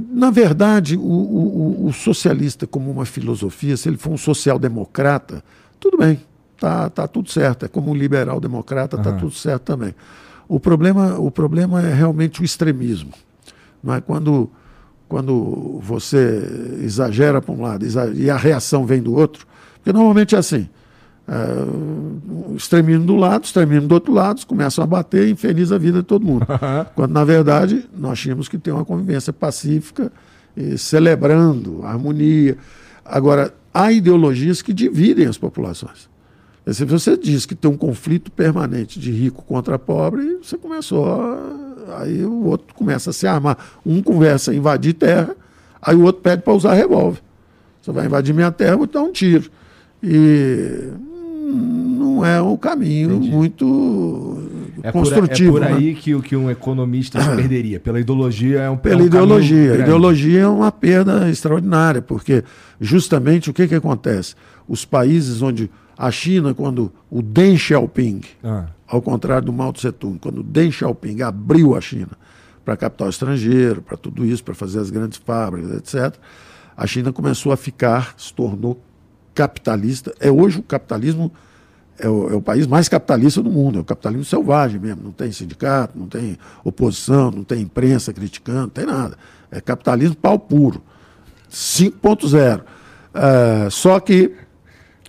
Na 0.08 0.30
verdade, 0.30 0.96
o, 0.96 1.00
o, 1.00 1.86
o, 1.86 1.92
socialista, 1.92 2.66
como 2.66 2.90
uma 2.90 3.04
filosofia, 3.04 3.76
se 3.76 3.88
ele 3.88 3.96
for 3.96 4.12
um 4.12 4.16
social-democrata, 4.16 5.42
tudo 5.80 5.98
bem, 5.98 6.20
tá, 6.58 6.88
tá 6.88 7.08
tudo 7.08 7.28
certo. 7.28 7.66
É 7.66 7.68
como 7.68 7.90
um 7.90 7.94
liberal-democrata, 7.94 8.96
tá 8.96 9.12
tudo 9.12 9.32
certo 9.32 9.62
também. 9.64 9.94
O 10.48 10.60
problema, 10.60 11.18
o 11.18 11.30
problema 11.30 11.82
é 11.82 11.92
realmente 11.92 12.40
o 12.40 12.44
extremismo. 12.44 13.10
Não 13.82 13.94
é 13.94 14.00
quando 14.00 14.48
quando 15.08 15.80
você 15.82 16.42
exagera 16.82 17.40
para 17.40 17.54
um 17.54 17.62
lado 17.62 17.86
e 18.14 18.28
a 18.28 18.36
reação 18.36 18.84
vem 18.84 19.00
do 19.00 19.14
outro, 19.14 19.46
porque 19.76 19.92
normalmente 19.92 20.34
é 20.34 20.38
assim. 20.38 20.68
É, 21.28 22.54
extremismo 22.54 23.04
do 23.04 23.16
lado, 23.16 23.44
extremismo 23.44 23.88
do 23.88 23.92
outro 23.92 24.12
lado, 24.12 24.44
começam 24.46 24.84
a 24.84 24.86
bater 24.86 25.26
e 25.26 25.32
infeliz 25.32 25.72
a 25.72 25.78
vida 25.78 25.98
de 25.98 26.04
todo 26.04 26.24
mundo. 26.24 26.46
Quando, 26.94 27.12
na 27.12 27.24
verdade, 27.24 27.84
nós 27.96 28.18
tínhamos 28.20 28.48
que 28.48 28.58
ter 28.58 28.70
uma 28.70 28.84
convivência 28.84 29.32
pacífica, 29.32 30.12
celebrando 30.78 31.80
a 31.84 31.90
harmonia. 31.90 32.56
Agora, 33.04 33.52
há 33.74 33.92
ideologias 33.92 34.62
que 34.62 34.72
dividem 34.72 35.26
as 35.26 35.36
populações. 35.36 36.08
Se 36.72 36.84
você 36.84 37.16
diz 37.16 37.46
que 37.46 37.54
tem 37.54 37.70
um 37.70 37.76
conflito 37.76 38.30
permanente 38.30 38.98
de 38.98 39.12
rico 39.12 39.44
contra 39.44 39.78
pobre, 39.78 40.38
você 40.42 40.58
começou 40.58 41.06
a 41.06 41.66
Aí 41.94 42.24
o 42.24 42.44
outro 42.44 42.74
começa 42.74 43.10
a 43.10 43.12
se 43.12 43.26
armar. 43.26 43.56
Um 43.84 44.02
conversa 44.02 44.52
em 44.52 44.58
invadir 44.58 44.94
terra, 44.94 45.34
aí 45.80 45.94
o 45.94 46.02
outro 46.02 46.22
pede 46.22 46.42
para 46.42 46.52
usar 46.52 46.74
revólver. 46.74 47.20
Você 47.80 47.92
vai 47.92 48.06
invadir 48.06 48.34
minha 48.34 48.50
terra, 48.50 48.76
vou 48.76 48.86
dar 48.86 49.02
um 49.02 49.12
tiro. 49.12 49.50
E 50.02 50.90
não 51.46 52.24
é 52.24 52.42
um 52.42 52.56
caminho 52.56 53.12
Entendi. 53.12 53.30
muito 53.30 54.42
é 54.82 54.90
construtivo. 54.90 55.52
Por, 55.52 55.62
é 55.62 55.68
por 55.68 55.76
aí 55.76 55.94
né? 55.94 55.98
que, 56.00 56.20
que 56.20 56.36
um 56.36 56.50
economista 56.50 57.20
se 57.20 57.36
perderia. 57.36 57.78
Pela 57.78 58.00
ideologia 58.00 58.60
é 58.60 58.70
um 58.70 58.76
Pela 58.76 59.00
é 59.00 59.04
um 59.04 59.06
ideologia. 59.06 59.72
A 59.72 59.78
ideologia 59.78 60.40
é 60.40 60.48
uma 60.48 60.72
perda 60.72 61.30
extraordinária, 61.30 62.02
porque 62.02 62.42
justamente 62.80 63.48
o 63.48 63.54
que, 63.54 63.68
que 63.68 63.74
acontece? 63.74 64.34
Os 64.68 64.84
países 64.84 65.40
onde 65.40 65.70
a 65.96 66.10
China, 66.10 66.52
quando 66.54 66.92
o 67.10 67.22
Deng 67.22 67.56
Xiaoping, 67.56 68.20
ah. 68.44 68.66
ao 68.86 69.00
contrário 69.00 69.46
do 69.46 69.52
Mao 69.52 69.72
Tse 69.72 69.90
Tung, 69.92 70.18
quando 70.18 70.38
o 70.38 70.42
Deng 70.42 70.70
Xiaoping 70.70 71.22
abriu 71.22 71.74
a 71.74 71.80
China 71.80 72.10
para 72.64 72.76
capital 72.76 73.08
estrangeiro, 73.08 73.80
para 73.80 73.96
tudo 73.96 74.24
isso, 74.24 74.44
para 74.44 74.54
fazer 74.54 74.80
as 74.80 74.90
grandes 74.90 75.18
fábricas, 75.18 75.70
etc., 75.78 76.14
a 76.76 76.86
China 76.86 77.12
começou 77.12 77.52
a 77.52 77.56
ficar, 77.56 78.14
se 78.18 78.34
tornou 78.34 78.82
capitalista. 79.34 80.14
É 80.20 80.30
hoje 80.30 80.58
o 80.58 80.62
capitalismo 80.62 81.32
é 81.98 82.08
o, 82.08 82.30
é 82.30 82.34
o, 82.34 82.42
país 82.42 82.66
mais 82.66 82.88
capitalista 82.88 83.42
do 83.42 83.50
mundo, 83.50 83.78
é 83.78 83.80
o 83.80 83.84
capitalismo 83.84 84.24
selvagem 84.24 84.78
mesmo. 84.78 85.02
Não 85.02 85.12
tem 85.12 85.32
sindicato, 85.32 85.98
não 85.98 86.06
tem 86.06 86.36
oposição, 86.62 87.30
não 87.30 87.42
tem 87.44 87.62
imprensa 87.62 88.12
criticando, 88.12 88.60
não 88.62 88.68
tem 88.68 88.84
nada. 88.84 89.16
É 89.50 89.60
capitalismo 89.60 90.16
pau 90.16 90.38
puro. 90.38 90.82
5.0. 91.50 92.62
É, 93.14 93.70
só 93.70 93.98
que 93.98 94.34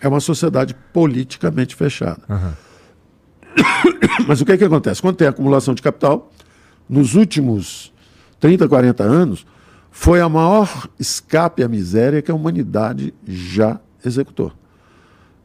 é 0.02 0.08
uma 0.08 0.20
sociedade 0.20 0.76
politicamente 0.94 1.76
fechada. 1.76 2.22
Uhum. 2.30 2.52
Mas 4.28 4.42
o 4.42 4.46
que, 4.46 4.52
é 4.52 4.58
que 4.58 4.64
acontece? 4.64 5.02
Quando 5.02 5.16
tem 5.16 5.28
acumulação 5.28 5.74
de 5.74 5.82
capital, 5.82 6.32
nos 6.90 7.16
últimos 7.16 7.94
30, 8.40 8.68
40 8.68 9.04
anos, 9.04 9.46
foi 9.92 10.22
a 10.22 10.30
maior 10.30 10.88
escape 11.00 11.64
à 11.64 11.68
miséria 11.68 12.22
que 12.22 12.32
a 12.32 12.36
humanidade 12.36 13.14
já 13.28 13.80
executou. 14.06 14.52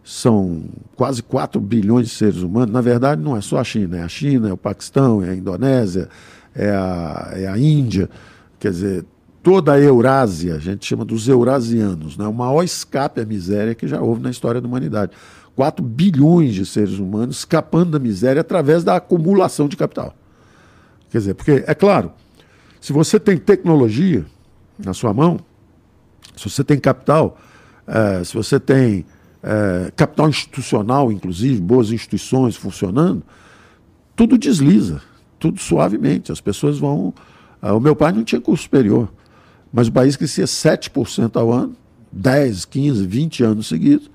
São 0.05 0.65
quase 0.97 1.23
4 1.23 1.61
bilhões 1.61 2.09
de 2.09 2.15
seres 2.15 2.43
humanos. 2.43 2.73
Na 2.73 2.81
verdade, 2.81 3.23
não 3.23 3.37
é 3.37 3.41
só 3.41 3.59
a 3.59 3.65
China, 3.65 3.97
é 3.99 4.03
a 4.03 4.09
China, 4.09 4.49
é 4.49 4.53
o 4.53 4.57
Paquistão, 4.57 5.23
é 5.23 5.31
a 5.31 5.35
Indonésia, 5.35 6.09
é 6.55 6.69
a, 6.71 7.33
é 7.35 7.47
a 7.47 7.57
Índia. 7.57 8.11
Quer 8.59 8.71
dizer, 8.73 9.05
toda 9.42 9.72
a 9.72 9.81
Eurásia, 9.81 10.55
a 10.55 10.59
gente 10.59 10.87
chama 10.87 11.05
dos 11.05 11.28
eurasianos, 11.28 12.16
né? 12.16 12.26
o 12.26 12.33
maior 12.33 12.62
escape 12.62 13.20
à 13.20 13.24
miséria 13.24 13.74
que 13.74 13.88
já 13.88 14.00
houve 14.00 14.22
na 14.22 14.31
história 14.31 14.61
da 14.61 14.68
humanidade. 14.68 15.12
4 15.57 15.85
bilhões 15.85 16.55
de 16.55 16.64
seres 16.64 16.98
humanos 16.98 17.38
escapando 17.38 17.90
da 17.90 17.98
miséria 17.98 18.40
através 18.40 18.85
da 18.85 18.96
acumulação 18.96 19.68
de 19.68 19.76
capital. 19.76 20.14
Quer 21.11 21.18
dizer, 21.18 21.35
porque, 21.35 21.64
é 21.66 21.74
claro, 21.74 22.12
se 22.81 22.92
você 22.92 23.20
tem 23.20 23.37
tecnologia 23.37 24.24
na 24.78 24.94
sua 24.94 25.12
mão, 25.12 25.38
se 26.37 26.48
você 26.48 26.64
tem 26.64 26.78
capital, 26.78 27.38
é, 27.87 28.24
se 28.24 28.35
você 28.35 28.59
tem 28.59 29.05
é, 29.42 29.92
capital 29.94 30.28
institucional, 30.28 31.12
inclusive, 31.12 31.61
boas 31.61 31.90
instituições 31.90 32.57
funcionando, 32.57 33.22
tudo 34.16 34.38
desliza, 34.38 35.02
tudo 35.38 35.61
suavemente. 35.61 36.33
As 36.33 36.40
pessoas 36.40 36.78
vão. 36.78 37.12
Ah, 37.61 37.74
o 37.74 37.81
meu 37.81 37.94
pai 37.94 38.12
não 38.12 38.24
tinha 38.24 38.40
curso 38.40 38.64
superior. 38.64 39.09
Mas 39.73 39.89
o 39.89 39.93
país 39.93 40.17
crescia 40.17 40.45
7% 40.45 41.37
ao 41.37 41.51
ano, 41.51 41.75
10, 42.13 42.67
15, 42.67 43.07
20 43.07 43.45
anos 43.45 43.67
seguidos. 43.69 44.11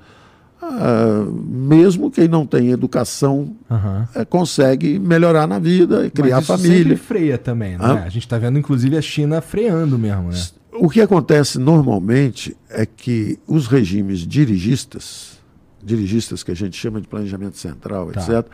Uh, 0.61 1.31
mesmo 1.31 2.11
quem 2.11 2.27
não 2.27 2.45
tem 2.45 2.71
educação 2.71 3.55
uhum. 3.69 4.05
é, 4.15 4.25
consegue 4.25 4.97
melhorar 4.97 5.47
na 5.47 5.59
vida 5.59 6.05
e 6.05 6.09
criar 6.09 6.37
Mas 6.37 6.43
isso 6.43 6.57
família. 6.57 6.77
Sempre 6.77 6.97
freia 6.97 7.37
também, 7.37 7.77
né? 7.77 7.85
A 7.85 8.09
gente 8.09 8.23
está 8.25 8.37
vendo, 8.37 8.57
inclusive, 8.57 8.97
a 8.97 9.01
China 9.01 9.39
freando 9.39 9.97
mesmo, 9.97 10.29
né? 10.29 10.43
O 10.73 10.89
que 10.89 11.01
acontece 11.01 11.57
normalmente 11.57 12.55
é 12.69 12.85
que 12.85 13.39
os 13.47 13.67
regimes 13.67 14.19
dirigistas, 14.19 15.39
dirigistas 15.83 16.43
que 16.43 16.51
a 16.51 16.55
gente 16.55 16.77
chama 16.77 16.99
de 17.01 17.07
planejamento 17.07 17.57
central, 17.57 18.11
tá. 18.11 18.21
etc., 18.21 18.51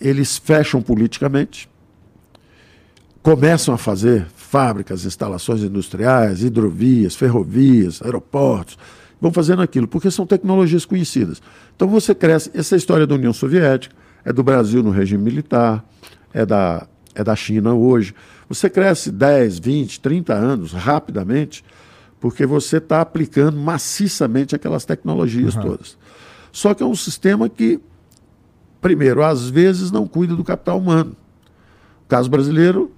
eles 0.00 0.36
fecham 0.38 0.80
politicamente, 0.80 1.68
começam 3.22 3.74
a 3.74 3.78
fazer 3.78 4.26
fábricas, 4.50 5.04
instalações 5.04 5.62
industriais, 5.62 6.42
hidrovias, 6.42 7.14
ferrovias, 7.14 8.02
aeroportos, 8.02 8.76
vão 9.20 9.32
fazendo 9.32 9.62
aquilo, 9.62 9.86
porque 9.86 10.10
são 10.10 10.26
tecnologias 10.26 10.84
conhecidas. 10.84 11.40
Então 11.76 11.86
você 11.86 12.12
cresce. 12.16 12.50
Essa 12.52 12.74
é 12.74 12.78
história 12.78 13.06
da 13.06 13.14
União 13.14 13.32
Soviética, 13.32 13.94
é 14.24 14.32
do 14.32 14.42
Brasil 14.42 14.82
no 14.82 14.90
regime 14.90 15.22
militar, 15.22 15.88
é 16.34 16.44
da, 16.44 16.84
é 17.14 17.22
da 17.22 17.36
China 17.36 17.74
hoje. 17.74 18.12
Você 18.48 18.68
cresce 18.68 19.12
10, 19.12 19.60
20, 19.60 20.00
30 20.00 20.34
anos 20.34 20.72
rapidamente, 20.72 21.64
porque 22.18 22.44
você 22.44 22.78
está 22.78 23.00
aplicando 23.00 23.56
maciçamente 23.56 24.56
aquelas 24.56 24.84
tecnologias 24.84 25.54
uhum. 25.54 25.62
todas. 25.62 25.96
Só 26.50 26.74
que 26.74 26.82
é 26.82 26.86
um 26.86 26.96
sistema 26.96 27.48
que, 27.48 27.78
primeiro, 28.80 29.22
às 29.22 29.48
vezes 29.48 29.92
não 29.92 30.08
cuida 30.08 30.34
do 30.34 30.42
capital 30.42 30.76
humano. 30.76 31.14
O 32.04 32.08
caso 32.08 32.28
brasileiro 32.28 32.90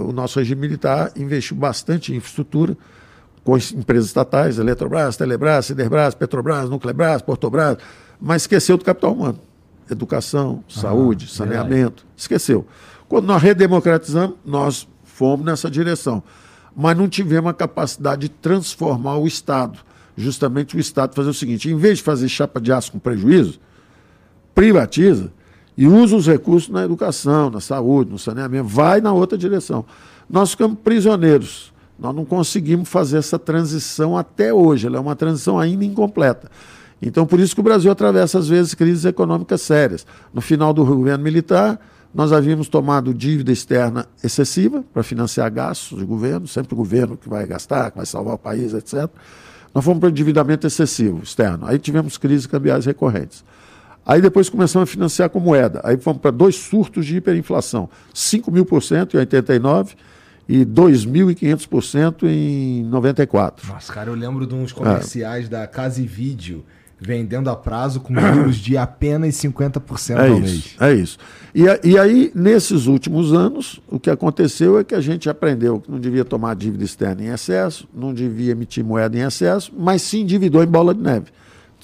o 0.00 0.12
nosso 0.12 0.38
regime 0.38 0.60
militar 0.60 1.12
investiu 1.16 1.56
bastante 1.56 2.12
em 2.12 2.16
infraestrutura, 2.16 2.76
com 3.42 3.56
empresas 3.56 4.06
estatais, 4.06 4.58
Eletrobras, 4.58 5.16
Telebrás, 5.16 5.66
Ciderbras, 5.66 6.14
Petrobras, 6.14 6.68
Nuclebras, 6.70 7.20
Portobras, 7.22 7.76
mas 8.20 8.42
esqueceu 8.42 8.76
do 8.76 8.84
capital 8.84 9.12
humano. 9.12 9.38
Educação, 9.90 10.64
saúde, 10.66 11.28
saneamento, 11.28 12.06
esqueceu. 12.16 12.66
Quando 13.06 13.26
nós 13.26 13.42
redemocratizamos, 13.42 14.36
nós 14.44 14.88
fomos 15.04 15.44
nessa 15.44 15.70
direção. 15.70 16.22
Mas 16.74 16.96
não 16.96 17.06
tivemos 17.06 17.50
a 17.50 17.54
capacidade 17.54 18.22
de 18.22 18.28
transformar 18.30 19.18
o 19.18 19.26
Estado. 19.26 19.78
Justamente 20.16 20.76
o 20.76 20.80
Estado 20.80 21.14
fazer 21.14 21.28
o 21.28 21.34
seguinte: 21.34 21.70
em 21.70 21.76
vez 21.76 21.98
de 21.98 22.04
fazer 22.04 22.28
chapa 22.28 22.60
de 22.60 22.72
aço 22.72 22.92
com 22.92 22.98
prejuízo, 22.98 23.60
privatiza 24.54 25.30
e 25.76 25.86
usa 25.86 26.16
os 26.16 26.26
recursos 26.26 26.68
na 26.68 26.84
educação, 26.84 27.50
na 27.50 27.60
saúde, 27.60 28.10
no 28.10 28.18
saneamento, 28.18 28.68
vai 28.68 29.00
na 29.00 29.12
outra 29.12 29.36
direção. 29.36 29.84
Nós 30.28 30.50
ficamos 30.50 30.78
prisioneiros. 30.82 31.72
Nós 31.98 32.14
não 32.14 32.24
conseguimos 32.24 32.88
fazer 32.88 33.18
essa 33.18 33.38
transição 33.38 34.16
até 34.16 34.52
hoje. 34.52 34.86
Ela 34.86 34.96
é 34.96 35.00
uma 35.00 35.16
transição 35.16 35.58
ainda 35.58 35.84
incompleta. 35.84 36.50
Então, 37.00 37.26
por 37.26 37.38
isso 37.38 37.54
que 37.54 37.60
o 37.60 37.64
Brasil 37.64 37.90
atravessa, 37.90 38.38
às 38.38 38.48
vezes, 38.48 38.74
crises 38.74 39.04
econômicas 39.04 39.60
sérias. 39.60 40.06
No 40.32 40.40
final 40.40 40.72
do 40.72 40.84
governo 40.84 41.22
militar, 41.22 41.78
nós 42.14 42.32
havíamos 42.32 42.68
tomado 42.68 43.12
dívida 43.12 43.52
externa 43.52 44.06
excessiva 44.22 44.84
para 44.92 45.02
financiar 45.02 45.50
gastos 45.52 45.98
do 45.98 46.06
governo, 46.06 46.46
sempre 46.46 46.72
o 46.72 46.76
governo 46.76 47.16
que 47.16 47.28
vai 47.28 47.46
gastar, 47.46 47.90
que 47.90 47.96
vai 47.96 48.06
salvar 48.06 48.34
o 48.34 48.38
país, 48.38 48.72
etc. 48.72 49.10
Nós 49.74 49.84
fomos 49.84 49.98
para 49.98 50.08
endividamento 50.08 50.66
excessivo 50.66 51.20
externo. 51.22 51.66
Aí 51.66 51.78
tivemos 51.78 52.16
crises 52.16 52.46
cambiais 52.46 52.86
recorrentes. 52.86 53.44
Aí 54.06 54.20
depois 54.20 54.48
começamos 54.48 54.88
a 54.88 54.92
financiar 54.92 55.30
com 55.30 55.40
moeda. 55.40 55.80
Aí 55.84 55.96
fomos 55.96 56.20
para 56.20 56.30
dois 56.30 56.56
surtos 56.56 57.06
de 57.06 57.16
hiperinflação: 57.16 57.88
5 58.12 58.50
mil 58.50 58.64
por 58.64 58.82
cento 58.82 59.14
em 59.14 59.20
89 59.20 59.94
e 60.48 60.64
2.500% 60.64 62.24
em 62.24 62.84
94. 62.84 63.66
Nossa, 63.66 63.92
cara, 63.92 64.10
eu 64.10 64.14
lembro 64.14 64.46
de 64.46 64.54
uns 64.54 64.72
comerciais 64.72 65.46
é. 65.46 65.48
da 65.48 65.66
Casa 65.66 66.00
e 66.02 66.06
Vídeo 66.06 66.64
vendendo 67.00 67.50
a 67.50 67.56
prazo 67.56 68.00
com 68.00 68.14
juros 68.14 68.56
de 68.56 68.76
apenas 68.76 69.34
50% 69.34 70.16
é 70.16 70.28
ao 70.28 70.38
isso, 70.38 70.40
mês. 70.40 70.76
É 70.80 70.94
isso. 70.94 71.18
E, 71.54 71.64
e 71.84 71.98
aí, 71.98 72.32
nesses 72.34 72.86
últimos 72.86 73.32
anos, 73.32 73.80
o 73.88 74.00
que 74.00 74.10
aconteceu 74.10 74.78
é 74.78 74.84
que 74.84 74.94
a 74.94 75.00
gente 75.00 75.28
aprendeu 75.28 75.80
que 75.80 75.90
não 75.90 75.98
devia 75.98 76.24
tomar 76.24 76.54
dívida 76.54 76.84
externa 76.84 77.22
em 77.22 77.26
excesso, 77.26 77.86
não 77.94 78.14
devia 78.14 78.52
emitir 78.52 78.84
moeda 78.84 79.16
em 79.18 79.22
excesso, 79.22 79.72
mas 79.76 80.02
se 80.02 80.20
endividou 80.20 80.62
em 80.62 80.66
bola 80.66 80.94
de 80.94 81.00
neve. 81.00 81.26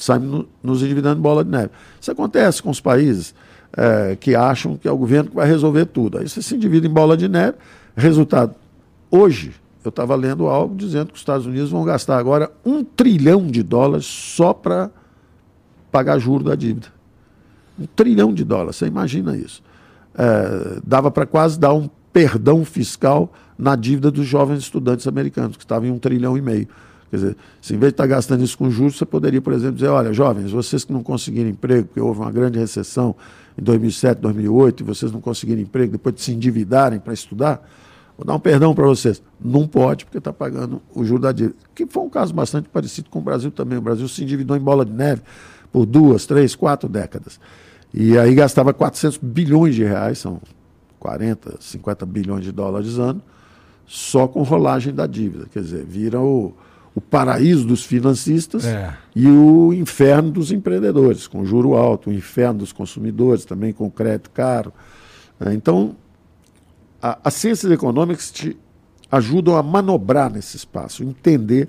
Saímos 0.05 0.47
nos 0.63 0.83
endividando 0.83 1.19
em 1.19 1.23
bola 1.23 1.45
de 1.45 1.51
neve. 1.51 1.71
Isso 2.01 2.11
acontece 2.11 2.63
com 2.63 2.71
os 2.71 2.81
países 2.81 3.35
é, 3.77 4.17
que 4.17 4.35
acham 4.35 4.77
que 4.77 4.89
é 4.89 4.91
o 4.93 4.97
governo 4.97 5.31
que 5.31 5.37
vai 5.37 5.47
resolver 5.47 5.87
tudo. 5.87 6.19
Aí 6.19 6.29
você 6.29 6.43
se 6.43 6.55
endivida 6.55 6.87
em 6.87 6.91
bola 6.91 7.17
de 7.17 7.29
neve, 7.29 7.57
Resultado, 7.97 8.55
hoje 9.11 9.53
eu 9.85 9.89
estava 9.89 10.15
lendo 10.15 10.47
algo 10.47 10.75
dizendo 10.75 11.09
que 11.09 11.15
os 11.15 11.21
Estados 11.21 11.47
Unidos 11.47 11.71
vão 11.71 11.85
gastar 11.85 12.19
agora 12.19 12.51
um 12.65 12.85
trilhão 12.85 13.47
de 13.47 13.63
dólares 13.63 14.07
só 14.07 14.53
para 14.53 14.91
pagar 15.91 16.19
juro 16.19 16.45
da 16.45 16.55
dívida. 16.55 16.89
Um 17.79 17.87
trilhão 17.87 18.33
de 18.33 18.45
dólares, 18.45 18.77
você 18.77 18.87
imagina 18.87 19.37
isso. 19.37 19.63
É, 20.15 20.81
dava 20.85 21.11
para 21.11 21.27
quase 21.27 21.59
dar 21.59 21.73
um 21.73 21.89
perdão 22.13 22.65
fiscal 22.65 23.33
na 23.57 23.75
dívida 23.75 24.11
dos 24.11 24.27
jovens 24.27 24.61
estudantes 24.61 25.07
americanos, 25.07 25.57
que 25.57 25.65
estavam 25.65 25.89
em 25.89 25.93
um 25.93 25.99
trilhão 25.99 26.37
e 26.37 26.43
meio. 26.43 26.69
Quer 27.11 27.17
dizer, 27.17 27.37
se 27.61 27.75
em 27.75 27.79
vez 27.79 27.91
de 27.91 27.95
estar 27.95 28.05
tá 28.05 28.07
gastando 28.07 28.45
isso 28.45 28.57
com 28.57 28.71
juros, 28.71 28.97
você 28.97 29.05
poderia, 29.05 29.43
por 29.43 29.53
exemplo, 29.53 29.75
dizer: 29.75 29.89
olha, 29.89 30.13
jovens, 30.13 30.53
vocês 30.53 30.85
que 30.85 30.93
não 30.93 31.03
conseguiram 31.03 31.51
emprego, 31.51 31.89
porque 31.89 32.01
houve 32.01 32.21
uma 32.21 32.31
grande 32.31 32.59
recessão 32.59 33.17
em 33.59 33.63
2007, 33.63 34.21
2008, 34.21 34.81
e 34.81 34.85
vocês 34.85 35.11
não 35.11 35.21
conseguiram 35.21 35.61
emprego, 35.61 35.93
depois 35.93 36.15
de 36.15 36.21
se 36.21 36.33
endividarem 36.33 37.01
para 37.01 37.13
estudar, 37.13 37.69
vou 38.17 38.25
dar 38.25 38.35
um 38.35 38.39
perdão 38.39 38.75
para 38.75 38.87
vocês. 38.87 39.21
Não 39.41 39.67
pode, 39.67 40.05
porque 40.05 40.19
está 40.19 40.33
pagando 40.33 40.81
o 40.95 41.05
juro 41.05 41.23
da 41.23 41.33
dívida. 41.33 41.57
Que 41.75 41.85
foi 41.85 42.03
um 42.05 42.11
caso 42.11 42.33
bastante 42.33 42.69
parecido 42.69 43.11
com 43.11 43.19
o 43.19 43.23
Brasil 43.23 43.51
também. 43.51 43.77
O 43.77 43.83
Brasil 43.83 44.07
se 44.07 44.23
endividou 44.23 44.57
em 44.57 44.61
bola 44.61 44.85
de 44.85 44.93
neve 44.93 45.23
por 45.73 45.87
duas, 45.87 46.27
três, 46.27 46.55
quatro 46.55 46.89
décadas. 46.89 47.41
E 47.93 48.17
aí 48.17 48.35
gastava 48.37 48.73
400 48.73 49.19
bilhões 49.19 49.75
de 49.75 49.83
reais, 49.83 50.19
são 50.19 50.41
40, 51.01 51.57
50 51.59 52.07
bilhões 52.07 52.45
de 52.45 52.53
dólares 52.53 52.99
ano, 52.99 53.21
só 53.85 54.29
com 54.29 54.43
rolagem 54.43 54.95
da 54.95 55.09
dívida. 55.09 55.47
Quer 55.53 55.63
dizer, 55.63 55.85
vira 55.85 56.21
o 56.21 56.55
o 57.01 57.03
paraíso 57.03 57.65
dos 57.65 57.83
financistas 57.83 58.67
é. 58.67 58.95
e 59.17 59.27
o 59.27 59.73
inferno 59.73 60.31
dos 60.31 60.53
empreendedores, 60.53 61.27
com 61.27 61.45
juro 61.47 61.75
alto, 61.75 62.11
o 62.11 62.13
inferno 62.13 62.59
dos 62.59 62.73
consumidores, 62.73 63.47
também 63.47 63.73
com 63.73 63.91
crédito 63.91 64.31
caro. 64.31 64.71
É, 65.41 65.55
então, 65.55 65.97
a, 67.01 67.19
as 67.25 67.35
ciências 67.35 67.73
econômicas 67.73 68.31
te 68.31 68.55
ajudam 69.11 69.57
a 69.57 69.63
manobrar 69.63 70.31
nesse 70.31 70.59
espaço, 70.59 71.03
entender 71.03 71.69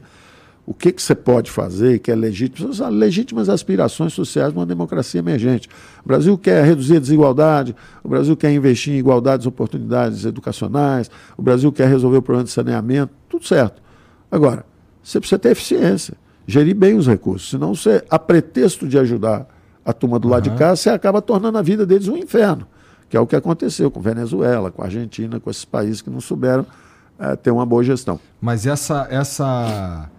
o 0.66 0.74
que, 0.74 0.92
que 0.92 1.02
você 1.02 1.16
pode 1.16 1.50
fazer, 1.50 2.00
que 2.00 2.12
é 2.12 2.16
legítimo, 2.16 2.74
são 2.74 2.90
legítimas 2.90 3.48
aspirações 3.48 4.14
sociais 4.14 4.54
numa 4.54 4.66
democracia 4.66 5.20
emergente. 5.20 5.70
O 6.04 6.08
Brasil 6.08 6.38
quer 6.38 6.64
reduzir 6.66 6.98
a 6.98 7.00
desigualdade, 7.00 7.74
o 8.04 8.10
Brasil 8.10 8.36
quer 8.36 8.52
investir 8.52 8.94
em 8.94 8.98
igualdades 8.98 9.48
oportunidades 9.48 10.26
educacionais, 10.26 11.10
o 11.38 11.42
Brasil 11.42 11.72
quer 11.72 11.88
resolver 11.88 12.18
o 12.18 12.22
problema 12.22 12.44
de 12.44 12.52
saneamento, 12.52 13.14
tudo 13.30 13.48
certo. 13.48 13.82
Agora, 14.30 14.66
você 15.04 15.20
precisa 15.20 15.40
ter 15.40 15.50
eficiência, 15.50 16.16
gerir 16.46 16.76
bem 16.76 16.96
os 16.96 17.08
recursos. 17.08 17.50
Senão, 17.50 17.74
você, 17.74 18.04
a 18.10 18.20
pretexto 18.20 18.88
de 18.88 18.98
ajudar 18.98 19.48
a 19.86 19.94
turma 19.94 20.20
do 20.20 20.28
lado 20.28 20.50
de 20.50 20.56
cá, 20.56 20.76
você 20.76 20.90
acaba 20.90 21.22
tornando 21.22 21.58
a 21.58 21.62
vida 21.62 21.86
deles 21.86 22.08
um 22.08 22.18
inferno, 22.18 22.68
que 23.10 23.18
é 23.18 23.20
o 23.20 23.28
que 23.28 23.36
aconteceu 23.36 23.90
com 23.90 24.00
Venezuela, 24.00 24.72
com 24.72 24.82
a 24.82 24.86
Argentina, 24.86 25.40
com 25.40 25.50
esses 25.50 25.66
países 25.66 26.02
que 26.02 26.10
não 26.10 26.22
souberam 26.22 26.66
é, 27.20 27.36
ter 27.36 27.52
uma 27.52 27.66
boa 27.66 27.84
gestão. 27.84 28.20
Mas 28.40 28.66
essa. 28.66 29.08
essa... 29.10 30.10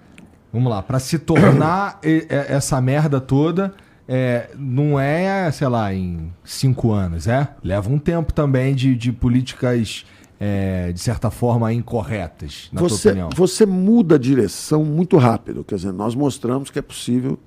Vamos 0.53 0.71
lá, 0.71 0.83
para 0.83 0.99
se 0.99 1.19
tornar 1.19 1.99
essa 2.29 2.81
merda 2.81 3.21
toda. 3.21 3.73
É, 4.07 4.51
não 4.59 4.99
é, 4.99 5.51
sei 5.53 5.69
lá, 5.69 5.95
em 5.95 6.31
cinco 6.45 6.93
anos, 6.93 7.27
é? 7.27 7.49
Leva 7.63 7.89
um 7.89 7.99
tempo 7.99 8.33
também 8.33 8.75
de, 8.75 8.95
de 8.95 9.13
políticas 9.13 10.05
é, 10.45 10.91
de 10.91 10.99
certa 10.99 11.31
forma, 11.31 11.73
incorretas, 11.73 12.69
na 12.73 12.81
você, 12.81 13.03
tua 13.03 13.11
opinião? 13.13 13.31
Você 13.37 13.65
muda 13.65 14.17
a 14.17 14.19
direção 14.19 14.85
muito 14.85 15.17
rápido. 15.17 15.63
Quer 15.63 15.77
dizer, 15.77 15.93
nós 15.93 16.17
mostramos 16.17 16.69
que 16.69 16.81
é 16.81 16.83
possível, 16.83 17.39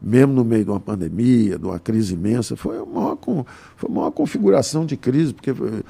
mesmo 0.00 0.34
no 0.34 0.44
meio 0.44 0.62
de 0.62 0.70
uma 0.70 0.78
pandemia, 0.78 1.58
de 1.58 1.64
uma 1.64 1.78
crise 1.78 2.12
imensa, 2.12 2.54
foi 2.54 2.76
a 2.76 2.84
maior, 2.84 3.16
foi 3.76 3.90
a 3.90 3.92
maior 3.94 4.10
configuração 4.10 4.84
de 4.84 4.94
crise, 4.94 5.32
porque 5.32 5.52
uh, 5.52 5.84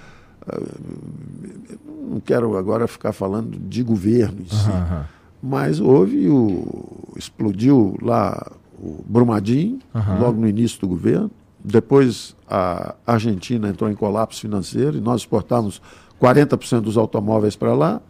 não 2.09 2.21
quero 2.21 2.57
agora 2.57 2.87
ficar 2.87 3.13
falando 3.13 3.59
de 3.59 3.83
governo 3.83 4.43
em 4.43 4.49
si, 4.49 4.71
uhum. 4.71 5.03
mas 5.43 5.81
houve 5.81 6.29
o. 6.29 7.15
explodiu 7.17 7.97
lá 8.01 8.53
o 8.81 9.03
Brumadinho, 9.09 9.81
uhum. 9.93 10.21
logo 10.21 10.41
no 10.41 10.47
início 10.47 10.81
do 10.83 10.87
governo. 10.87 11.33
Depois 11.65 12.37
a 12.49 12.95
Argentina 13.05 13.69
entrou 13.69 13.91
em 13.91 13.95
colapso 13.97 14.41
financeiro 14.41 14.97
e 14.97 15.01
nós 15.01 15.23
exportamos 15.23 15.83
40% 16.21 16.81
dos 16.81 16.97
automóveis 16.97 17.57
para 17.57 17.75
lá. 17.75 18.01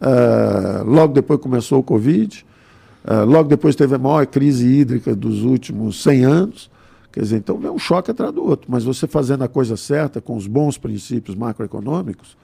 Uh, 0.00 0.84
logo 0.84 1.12
depois 1.12 1.40
começou 1.40 1.80
o 1.80 1.82
Covid. 1.82 2.44
Uh, 3.04 3.24
logo 3.24 3.48
depois 3.48 3.74
teve 3.74 3.94
a 3.94 3.98
maior 3.98 4.26
crise 4.26 4.66
hídrica 4.66 5.14
dos 5.14 5.42
últimos 5.42 6.02
100 6.02 6.24
anos. 6.24 6.70
Quer 7.12 7.20
dizer, 7.20 7.36
então 7.38 7.58
vem 7.58 7.70
um 7.70 7.78
choque 7.78 8.10
atrás 8.10 8.32
do 8.32 8.44
outro. 8.44 8.70
Mas 8.70 8.84
você 8.84 9.06
fazendo 9.06 9.42
a 9.42 9.48
coisa 9.48 9.76
certa, 9.76 10.20
com 10.20 10.36
os 10.36 10.46
bons 10.46 10.76
princípios 10.76 11.36
macroeconômicos, 11.36 12.36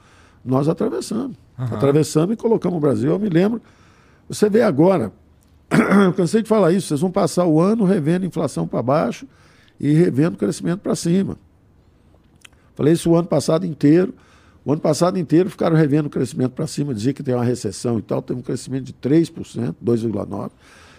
nós 0.43 0.67
atravessamos. 0.67 1.37
Uhum. 1.57 1.65
Atravessamos 1.65 2.33
e 2.33 2.37
colocamos 2.37 2.77
o 2.77 2.81
Brasil. 2.81 3.11
Eu 3.11 3.19
me 3.19 3.29
lembro. 3.29 3.61
Você 4.27 4.49
vê 4.49 4.61
agora, 4.61 5.11
eu 6.05 6.13
cansei 6.13 6.41
de 6.41 6.49
falar 6.49 6.71
isso, 6.71 6.87
vocês 6.87 6.99
vão 6.99 7.11
passar 7.11 7.45
o 7.45 7.61
ano 7.61 7.83
revendo 7.83 8.25
inflação 8.25 8.67
para 8.67 8.81
baixo 8.81 9.27
e 9.79 9.93
revendo 9.93 10.37
crescimento 10.37 10.79
para 10.79 10.95
cima. 10.95 11.37
Falei 12.75 12.93
isso 12.93 13.09
o 13.09 13.15
ano 13.15 13.27
passado 13.27 13.65
inteiro. 13.65 14.13
O 14.65 14.71
ano 14.71 14.81
passado 14.81 15.19
inteiro 15.19 15.47
ficaram 15.47 15.75
revendo 15.75 16.07
o 16.07 16.09
crescimento 16.09 16.53
para 16.53 16.65
cima, 16.65 16.91
dizia 16.91 17.13
que 17.13 17.21
tem 17.21 17.35
uma 17.35 17.43
recessão 17.43 17.99
e 17.99 18.01
tal, 18.01 18.19
teve 18.19 18.39
um 18.39 18.43
crescimento 18.43 18.85
de 18.85 18.93
3%, 18.93 19.75
2,9%. 19.83 20.51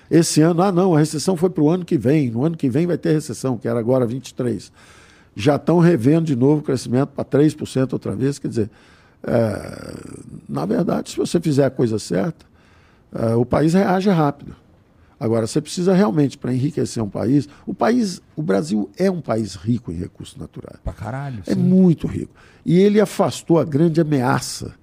Esse 0.09 0.41
ano, 0.41 0.63
ah, 0.63 0.71
não, 0.71 0.95
a 0.95 1.01
recessão 1.01 1.37
foi 1.37 1.51
para 1.51 1.65
o 1.65 1.69
ano 1.69 1.85
que 1.85 1.99
vem, 1.99 2.31
no 2.31 2.45
ano 2.45 2.57
que 2.57 2.71
vem 2.71 2.87
vai 2.87 2.97
ter 2.97 3.13
recessão, 3.13 3.59
que 3.59 3.67
era 3.67 3.81
agora 3.81 4.07
23%. 4.07 4.71
Já 5.35 5.57
estão 5.57 5.81
revendo 5.81 6.27
de 6.27 6.37
novo 6.37 6.61
o 6.61 6.63
crescimento 6.63 7.09
para 7.09 7.25
3% 7.25 7.93
outra 7.93 8.15
vez, 8.15 8.39
quer 8.39 8.47
dizer, 8.47 8.71
é, 9.25 9.95
na 10.49 10.65
verdade, 10.65 11.11
se 11.11 11.17
você 11.17 11.41
fizer 11.41 11.65
a 11.65 11.71
coisa 11.71 11.99
certa, 11.99 12.47
é, 13.13 13.35
o 13.35 13.45
país 13.45 13.75
reage 13.75 14.09
rápido. 14.11 14.55
Agora, 15.19 15.47
você 15.47 15.63
precisa 15.63 15.95
realmente, 15.95 16.37
para 16.37 16.53
enriquecer 16.53 17.03
um 17.03 17.09
país, 17.09 17.49
o 17.67 17.73
país, 17.73 18.21
o 18.35 18.43
Brasil 18.43 18.91
é 18.99 19.11
um 19.11 19.23
país 19.23 19.55
rico 19.55 19.91
em 19.91 19.97
recursos 19.97 20.37
naturais. 20.37 20.79
Pra 20.85 20.93
caralho. 20.93 21.43
É 21.47 21.55
sim. 21.55 21.61
muito 21.61 22.07
rico. 22.07 22.35
E 22.65 22.79
ele 22.79 23.01
afastou 23.01 23.59
a 23.59 23.65
grande 23.65 24.01
ameaça, 24.01 24.75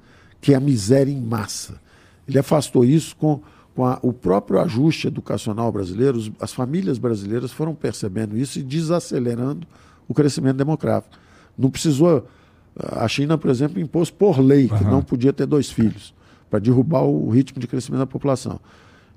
que 0.41 0.53
é 0.53 0.55
a 0.55 0.59
miséria 0.59 1.11
em 1.11 1.21
massa. 1.21 1.79
Ele 2.27 2.39
afastou 2.39 2.83
isso 2.83 3.15
com, 3.15 3.41
com 3.75 3.85
a, 3.85 3.99
o 4.01 4.11
próprio 4.11 4.59
ajuste 4.59 5.05
educacional 5.05 5.71
brasileiro. 5.71 6.19
As 6.39 6.51
famílias 6.51 6.97
brasileiras 6.97 7.51
foram 7.51 7.75
percebendo 7.75 8.35
isso 8.35 8.57
e 8.57 8.63
desacelerando 8.63 9.67
o 10.07 10.15
crescimento 10.15 10.57
demográfico. 10.57 11.15
Não 11.55 11.69
precisou. 11.69 12.27
A 12.75 13.07
China, 13.07 13.37
por 13.37 13.51
exemplo, 13.51 13.79
impôs 13.79 14.09
por 14.09 14.39
lei 14.39 14.67
que 14.67 14.83
uhum. 14.83 14.89
não 14.89 15.03
podia 15.03 15.31
ter 15.31 15.45
dois 15.45 15.69
filhos 15.69 16.11
para 16.49 16.57
derrubar 16.57 17.03
o 17.03 17.29
ritmo 17.29 17.59
de 17.59 17.67
crescimento 17.67 17.99
da 17.99 18.07
população 18.07 18.59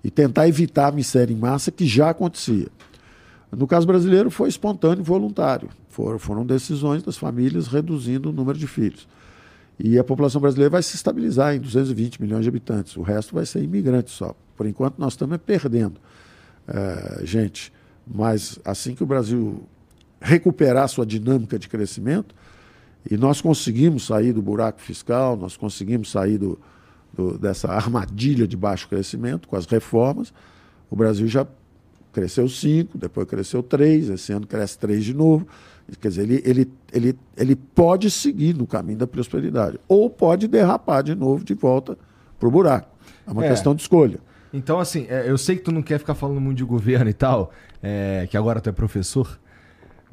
e 0.02 0.10
tentar 0.10 0.48
evitar 0.48 0.88
a 0.88 0.92
miséria 0.92 1.32
em 1.32 1.36
massa 1.36 1.70
que 1.70 1.86
já 1.86 2.10
acontecia. 2.10 2.68
No 3.50 3.66
caso 3.66 3.86
brasileiro, 3.86 4.30
foi 4.30 4.48
espontâneo 4.48 5.02
e 5.02 5.04
voluntário. 5.04 5.68
Foram, 5.88 6.18
foram 6.18 6.44
decisões 6.46 7.02
das 7.02 7.16
famílias 7.16 7.68
reduzindo 7.68 8.30
o 8.30 8.32
número 8.32 8.58
de 8.58 8.66
filhos. 8.66 9.08
E 9.78 9.98
a 9.98 10.04
população 10.04 10.40
brasileira 10.40 10.70
vai 10.70 10.82
se 10.82 10.96
estabilizar 10.96 11.54
em 11.54 11.60
220 11.60 12.20
milhões 12.20 12.42
de 12.42 12.48
habitantes. 12.48 12.96
O 12.96 13.02
resto 13.02 13.34
vai 13.34 13.44
ser 13.46 13.62
imigrante 13.62 14.10
só. 14.10 14.34
Por 14.56 14.66
enquanto, 14.66 14.98
nós 14.98 15.12
estamos 15.12 15.38
perdendo 15.38 16.00
é, 16.66 17.24
gente. 17.24 17.72
Mas 18.06 18.58
assim 18.64 18.94
que 18.94 19.02
o 19.02 19.06
Brasil 19.06 19.62
recuperar 20.20 20.88
sua 20.88 21.04
dinâmica 21.04 21.58
de 21.58 21.68
crescimento, 21.68 22.34
e 23.08 23.16
nós 23.16 23.40
conseguimos 23.40 24.06
sair 24.06 24.32
do 24.32 24.42
buraco 24.42 24.80
fiscal, 24.80 25.36
nós 25.36 25.56
conseguimos 25.56 26.10
sair 26.10 26.38
do, 26.38 26.58
do, 27.12 27.38
dessa 27.38 27.68
armadilha 27.68 28.46
de 28.46 28.56
baixo 28.56 28.88
crescimento 28.88 29.48
com 29.48 29.56
as 29.56 29.66
reformas, 29.66 30.32
o 30.90 30.96
Brasil 30.96 31.26
já 31.26 31.46
cresceu 32.12 32.48
5, 32.48 32.96
depois 32.96 33.26
cresceu 33.28 33.62
3, 33.62 34.10
esse 34.10 34.32
ano 34.32 34.46
cresce 34.46 34.78
3 34.78 35.04
de 35.04 35.14
novo. 35.14 35.46
Quer 36.00 36.08
dizer, 36.08 36.22
ele, 36.22 36.42
ele, 36.44 36.72
ele, 36.92 37.18
ele 37.36 37.56
pode 37.56 38.10
seguir 38.10 38.54
no 38.54 38.66
caminho 38.66 38.98
da 38.98 39.06
prosperidade, 39.06 39.78
ou 39.86 40.08
pode 40.08 40.48
derrapar 40.48 41.02
de 41.02 41.14
novo 41.14 41.44
de 41.44 41.54
volta 41.54 41.96
para 42.38 42.48
o 42.48 42.50
buraco. 42.50 42.88
É 43.26 43.30
uma 43.30 43.44
é. 43.44 43.50
questão 43.50 43.74
de 43.74 43.82
escolha. 43.82 44.18
Então, 44.52 44.80
assim, 44.80 45.06
é, 45.08 45.28
eu 45.30 45.36
sei 45.36 45.56
que 45.56 45.62
tu 45.62 45.70
não 45.70 45.82
quer 45.82 45.98
ficar 45.98 46.14
falando 46.14 46.40
muito 46.40 46.58
de 46.58 46.64
governo 46.64 47.10
e 47.10 47.12
tal, 47.12 47.52
é, 47.82 48.26
que 48.30 48.36
agora 48.36 48.60
tu 48.60 48.70
é 48.70 48.72
professor, 48.72 49.38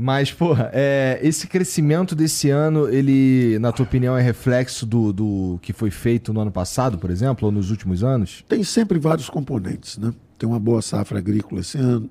mas, 0.03 0.33
porra, 0.33 0.69
é, 0.73 1.17
esse 1.23 1.47
crescimento 1.47 2.13
desse 2.13 2.49
ano, 2.49 2.89
ele, 2.89 3.57
na 3.59 3.71
tua 3.71 3.85
opinião, 3.85 4.17
é 4.17 4.21
reflexo 4.21 4.85
do, 4.85 5.13
do 5.13 5.59
que 5.61 5.71
foi 5.71 5.89
feito 5.89 6.33
no 6.33 6.41
ano 6.41 6.51
passado, 6.51 6.97
por 6.97 7.09
exemplo, 7.09 7.45
ou 7.45 7.53
nos 7.53 7.71
últimos 7.71 8.03
anos? 8.03 8.43
Tem 8.49 8.65
sempre 8.65 8.99
vários 8.99 9.29
componentes, 9.29 9.97
né? 9.97 10.13
Tem 10.37 10.49
uma 10.49 10.59
boa 10.59 10.81
safra 10.81 11.19
agrícola 11.19 11.61
esse 11.61 11.77
ano, 11.77 12.09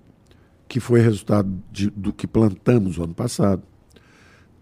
que 0.66 0.80
foi 0.80 1.02
resultado 1.02 1.52
de, 1.70 1.90
do 1.90 2.14
que 2.14 2.26
plantamos 2.26 2.96
no 2.96 3.04
ano 3.04 3.14
passado. 3.14 3.62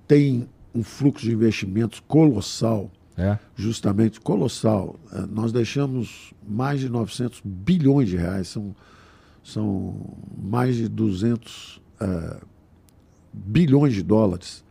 Tem 0.09 0.49
um 0.75 0.83
fluxo 0.83 1.25
de 1.25 1.33
investimentos 1.33 2.01
colossal, 2.01 2.91
é. 3.17 3.39
justamente 3.55 4.21
colossal. 4.21 4.99
É, 5.13 5.21
nós 5.27 5.53
deixamos 5.53 6.35
mais 6.45 6.81
de 6.81 6.89
900 6.89 7.43
bilhões 7.45 8.09
de 8.09 8.17
reais, 8.17 8.49
são, 8.49 8.75
são 9.41 10.17
mais 10.37 10.75
de 10.75 10.89
200 10.89 11.77
uh, 11.77 12.50
bilhões 13.33 13.95
de 13.95 14.03
dólares. 14.03 14.65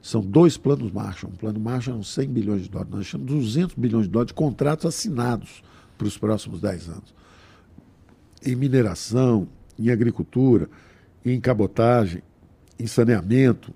São 0.00 0.20
dois 0.20 0.56
planos 0.56 0.90
Marshall. 0.92 1.32
Um 1.32 1.36
plano 1.36 1.60
Marshall 1.60 1.96
são 1.96 2.02
100 2.02 2.28
bilhões 2.28 2.62
de 2.62 2.68
dólares. 2.68 2.90
Nós 2.90 3.00
deixamos 3.00 3.26
200 3.26 3.74
bilhões 3.76 4.04
de 4.06 4.10
dólares 4.10 4.28
de 4.28 4.34
contratos 4.34 4.86
assinados 4.86 5.62
para 5.96 6.06
os 6.06 6.16
próximos 6.16 6.60
10 6.60 6.88
anos. 6.88 7.14
Em 8.44 8.54
mineração, 8.54 9.48
em 9.78 9.90
agricultura, 9.90 10.68
em 11.24 11.40
cabotagem, 11.40 12.22
em 12.78 12.86
saneamento, 12.86 13.72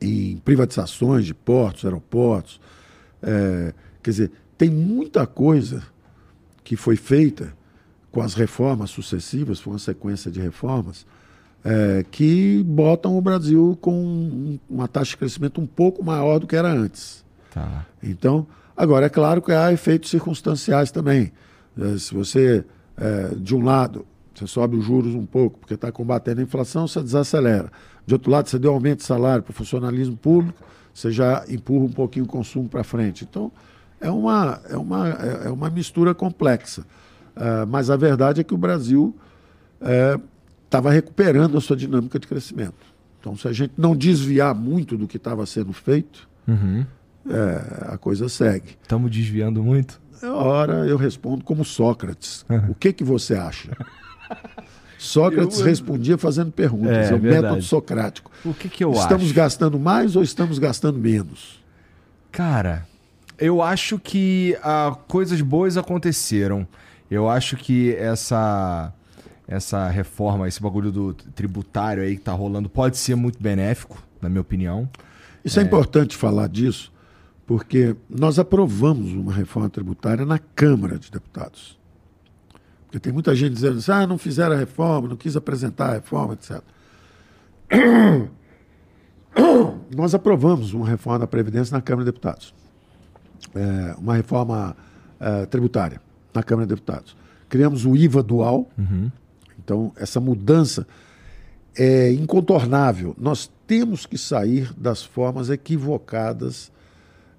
em 0.00 0.36
privatizações 0.38 1.24
de 1.24 1.34
portos, 1.34 1.84
aeroportos. 1.84 2.60
É, 3.22 3.72
quer 4.02 4.10
dizer, 4.10 4.32
tem 4.58 4.70
muita 4.70 5.26
coisa 5.26 5.82
que 6.64 6.76
foi 6.76 6.96
feita 6.96 7.56
com 8.10 8.20
as 8.20 8.34
reformas 8.34 8.90
sucessivas, 8.90 9.60
foi 9.60 9.74
uma 9.74 9.78
sequência 9.78 10.30
de 10.30 10.40
reformas, 10.40 11.06
é, 11.64 12.04
que 12.10 12.62
botam 12.64 13.16
o 13.16 13.20
Brasil 13.20 13.76
com 13.80 14.58
uma 14.68 14.86
taxa 14.86 15.10
de 15.10 15.16
crescimento 15.16 15.60
um 15.60 15.66
pouco 15.66 16.04
maior 16.04 16.38
do 16.38 16.46
que 16.46 16.54
era 16.54 16.68
antes. 16.68 17.24
Tá. 17.52 17.86
Então, 18.02 18.46
agora 18.76 19.06
é 19.06 19.08
claro 19.08 19.42
que 19.42 19.52
há 19.52 19.72
efeitos 19.72 20.10
circunstanciais 20.10 20.90
também. 20.90 21.32
É, 21.78 21.98
se 21.98 22.14
você, 22.14 22.64
é, 22.96 23.34
de 23.36 23.54
um 23.54 23.64
lado, 23.64 24.06
você 24.34 24.46
sobe 24.46 24.76
os 24.76 24.84
juros 24.84 25.14
um 25.14 25.26
pouco, 25.26 25.58
porque 25.58 25.74
está 25.74 25.90
combatendo 25.90 26.40
a 26.40 26.44
inflação, 26.44 26.86
você 26.86 27.02
desacelera. 27.02 27.70
De 28.06 28.14
outro 28.14 28.30
lado, 28.30 28.48
você 28.48 28.58
deu 28.58 28.72
aumento 28.72 28.98
de 28.98 29.04
salário 29.04 29.42
para 29.42 29.50
o 29.50 29.54
funcionalismo 29.54 30.16
público, 30.16 30.62
você 30.94 31.10
já 31.10 31.44
empurra 31.48 31.84
um 31.84 31.92
pouquinho 31.92 32.24
o 32.24 32.28
consumo 32.28 32.68
para 32.68 32.84
frente. 32.84 33.26
Então, 33.28 33.50
é 34.00 34.10
uma, 34.10 34.60
é 34.68 34.76
uma, 34.76 35.08
é 35.08 35.50
uma 35.50 35.68
mistura 35.68 36.14
complexa. 36.14 36.82
Uh, 37.36 37.66
mas 37.68 37.90
a 37.90 37.96
verdade 37.96 38.40
é 38.40 38.44
que 38.44 38.54
o 38.54 38.58
Brasil 38.58 39.14
é, 39.80 40.18
estava 40.66 40.90
recuperando 40.90 41.56
a 41.56 41.60
sua 41.60 41.76
dinâmica 41.76 42.18
de 42.18 42.26
crescimento. 42.26 42.94
Então, 43.18 43.36
se 43.36 43.48
a 43.48 43.52
gente 43.52 43.72
não 43.76 43.96
desviar 43.96 44.54
muito 44.54 44.96
do 44.96 45.08
que 45.08 45.16
estava 45.16 45.44
sendo 45.46 45.72
feito, 45.72 46.28
uhum. 46.46 46.84
é, 47.28 47.92
a 47.94 47.98
coisa 47.98 48.28
segue. 48.28 48.76
Estamos 48.82 49.10
desviando 49.10 49.62
muito? 49.62 50.00
Ora, 50.22 50.86
eu 50.86 50.96
respondo 50.96 51.44
como 51.44 51.64
Sócrates. 51.64 52.44
Uhum. 52.48 52.70
O 52.70 52.74
que, 52.74 52.92
que 52.92 53.04
você 53.04 53.34
acha? 53.34 53.76
Sócrates 54.98 55.58
eu, 55.58 55.64
eu... 55.64 55.70
respondia 55.70 56.16
fazendo 56.16 56.50
perguntas. 56.50 57.10
É, 57.10 57.10
é 57.10 57.14
o 57.14 57.18
verdade. 57.18 57.42
método 57.42 57.62
socrático. 57.62 58.30
O 58.44 58.54
que, 58.54 58.68
que 58.68 58.84
eu 58.84 58.90
estamos 58.90 58.98
acho? 58.98 59.14
Estamos 59.14 59.32
gastando 59.32 59.78
mais 59.78 60.16
ou 60.16 60.22
estamos 60.22 60.58
gastando 60.58 60.98
menos? 60.98 61.62
Cara, 62.32 62.86
eu 63.38 63.62
acho 63.62 63.98
que 63.98 64.56
ah, 64.62 64.96
coisas 65.06 65.40
boas 65.40 65.76
aconteceram. 65.76 66.66
Eu 67.10 67.28
acho 67.28 67.56
que 67.56 67.94
essa 67.94 68.92
essa 69.46 69.88
reforma, 69.88 70.48
esse 70.48 70.60
bagulho 70.60 70.90
do 70.90 71.14
tributário 71.14 72.02
aí 72.02 72.16
que 72.16 72.22
tá 72.22 72.32
rolando 72.32 72.68
pode 72.68 72.96
ser 72.96 73.14
muito 73.14 73.40
benéfico, 73.40 74.02
na 74.20 74.28
minha 74.28 74.40
opinião. 74.40 74.88
Isso 75.44 75.60
é, 75.60 75.62
é 75.62 75.66
importante 75.66 76.16
falar 76.16 76.48
disso, 76.48 76.92
porque 77.46 77.94
nós 78.10 78.38
aprovamos 78.38 79.12
uma 79.12 79.32
reforma 79.32 79.70
tributária 79.70 80.26
na 80.26 80.38
Câmara 80.38 80.98
de 80.98 81.10
Deputados. 81.10 81.78
Porque 82.86 82.98
tem 82.98 83.12
muita 83.12 83.34
gente 83.34 83.52
dizendo 83.52 83.78
assim, 83.78 83.92
ah, 83.92 84.06
não 84.06 84.18
fizeram 84.18 84.54
a 84.54 84.58
reforma, 84.58 85.08
não 85.08 85.16
quis 85.16 85.36
apresentar 85.36 85.90
a 85.90 85.92
reforma, 85.94 86.34
etc. 86.34 86.60
Nós 89.94 90.14
aprovamos 90.14 90.72
uma 90.72 90.88
reforma 90.88 91.20
da 91.20 91.26
Previdência 91.26 91.74
na 91.74 91.82
Câmara 91.82 92.04
de 92.04 92.10
Deputados. 92.10 92.54
É, 93.54 93.94
uma 93.98 94.14
reforma 94.14 94.76
é, 95.20 95.46
tributária 95.46 96.00
na 96.34 96.42
Câmara 96.42 96.66
de 96.66 96.74
Deputados. 96.74 97.16
Criamos 97.48 97.84
o 97.84 97.96
IVA 97.96 98.22
dual, 98.22 98.68
uhum. 98.76 99.10
Então, 99.66 99.92
essa 99.96 100.20
mudança 100.20 100.86
é 101.76 102.12
incontornável. 102.12 103.16
Nós 103.18 103.50
temos 103.66 104.06
que 104.06 104.16
sair 104.16 104.72
das 104.78 105.02
formas 105.02 105.50
equivocadas 105.50 106.70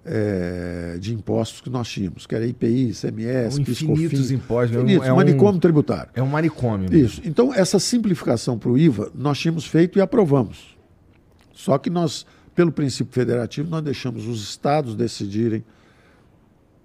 é, 0.04 0.98
de 1.00 1.14
impostos 1.14 1.62
que 1.62 1.70
nós 1.70 1.88
tínhamos, 1.88 2.28
que 2.28 2.36
era 2.36 2.46
IPI, 2.46 2.90
ICMS, 2.90 3.62
infinitos 3.62 4.30
impostos. 4.30 4.76
É 4.76 4.80
infinitos, 4.80 5.08
é 5.08 5.14
um, 5.14 5.16
manicômio 5.16 5.62
tributário. 5.62 6.12
É 6.14 6.22
um 6.22 6.28
manicômio. 6.28 6.90
Mesmo. 6.90 7.06
Isso. 7.06 7.22
Então, 7.24 7.54
essa 7.54 7.80
simplificação 7.80 8.60
para 8.60 8.70
o 8.70 8.78
IVA, 8.78 9.10
nós 9.16 9.40
tínhamos 9.40 9.66
feito 9.66 9.98
e 9.98 10.02
aprovamos. 10.02 10.78
Só 11.54 11.78
que 11.78 11.90
nós, 11.90 12.26
pelo 12.54 12.74
princípio 12.74 13.14
federativo, 13.14 13.70
nós 13.70 13.82
deixamos 13.82 14.28
os 14.28 14.44
estados 14.44 14.98
decidirem 14.98 15.64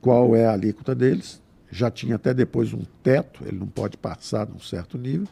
qual 0.01 0.37
é 0.37 0.47
a 0.47 0.53
alíquota 0.53 0.95
deles 0.95 1.42
já 1.73 1.91
tinha 1.91 2.17
até 2.17 2.35
depois 2.35 2.75
um 2.75 2.83
teto, 3.03 3.43
ele 3.47 3.59
não 3.59 3.67
pode 3.67 3.97
passar 3.97 4.45
de 4.45 4.53
um 4.53 4.61
certo 4.61 4.99
nível, 4.99 5.27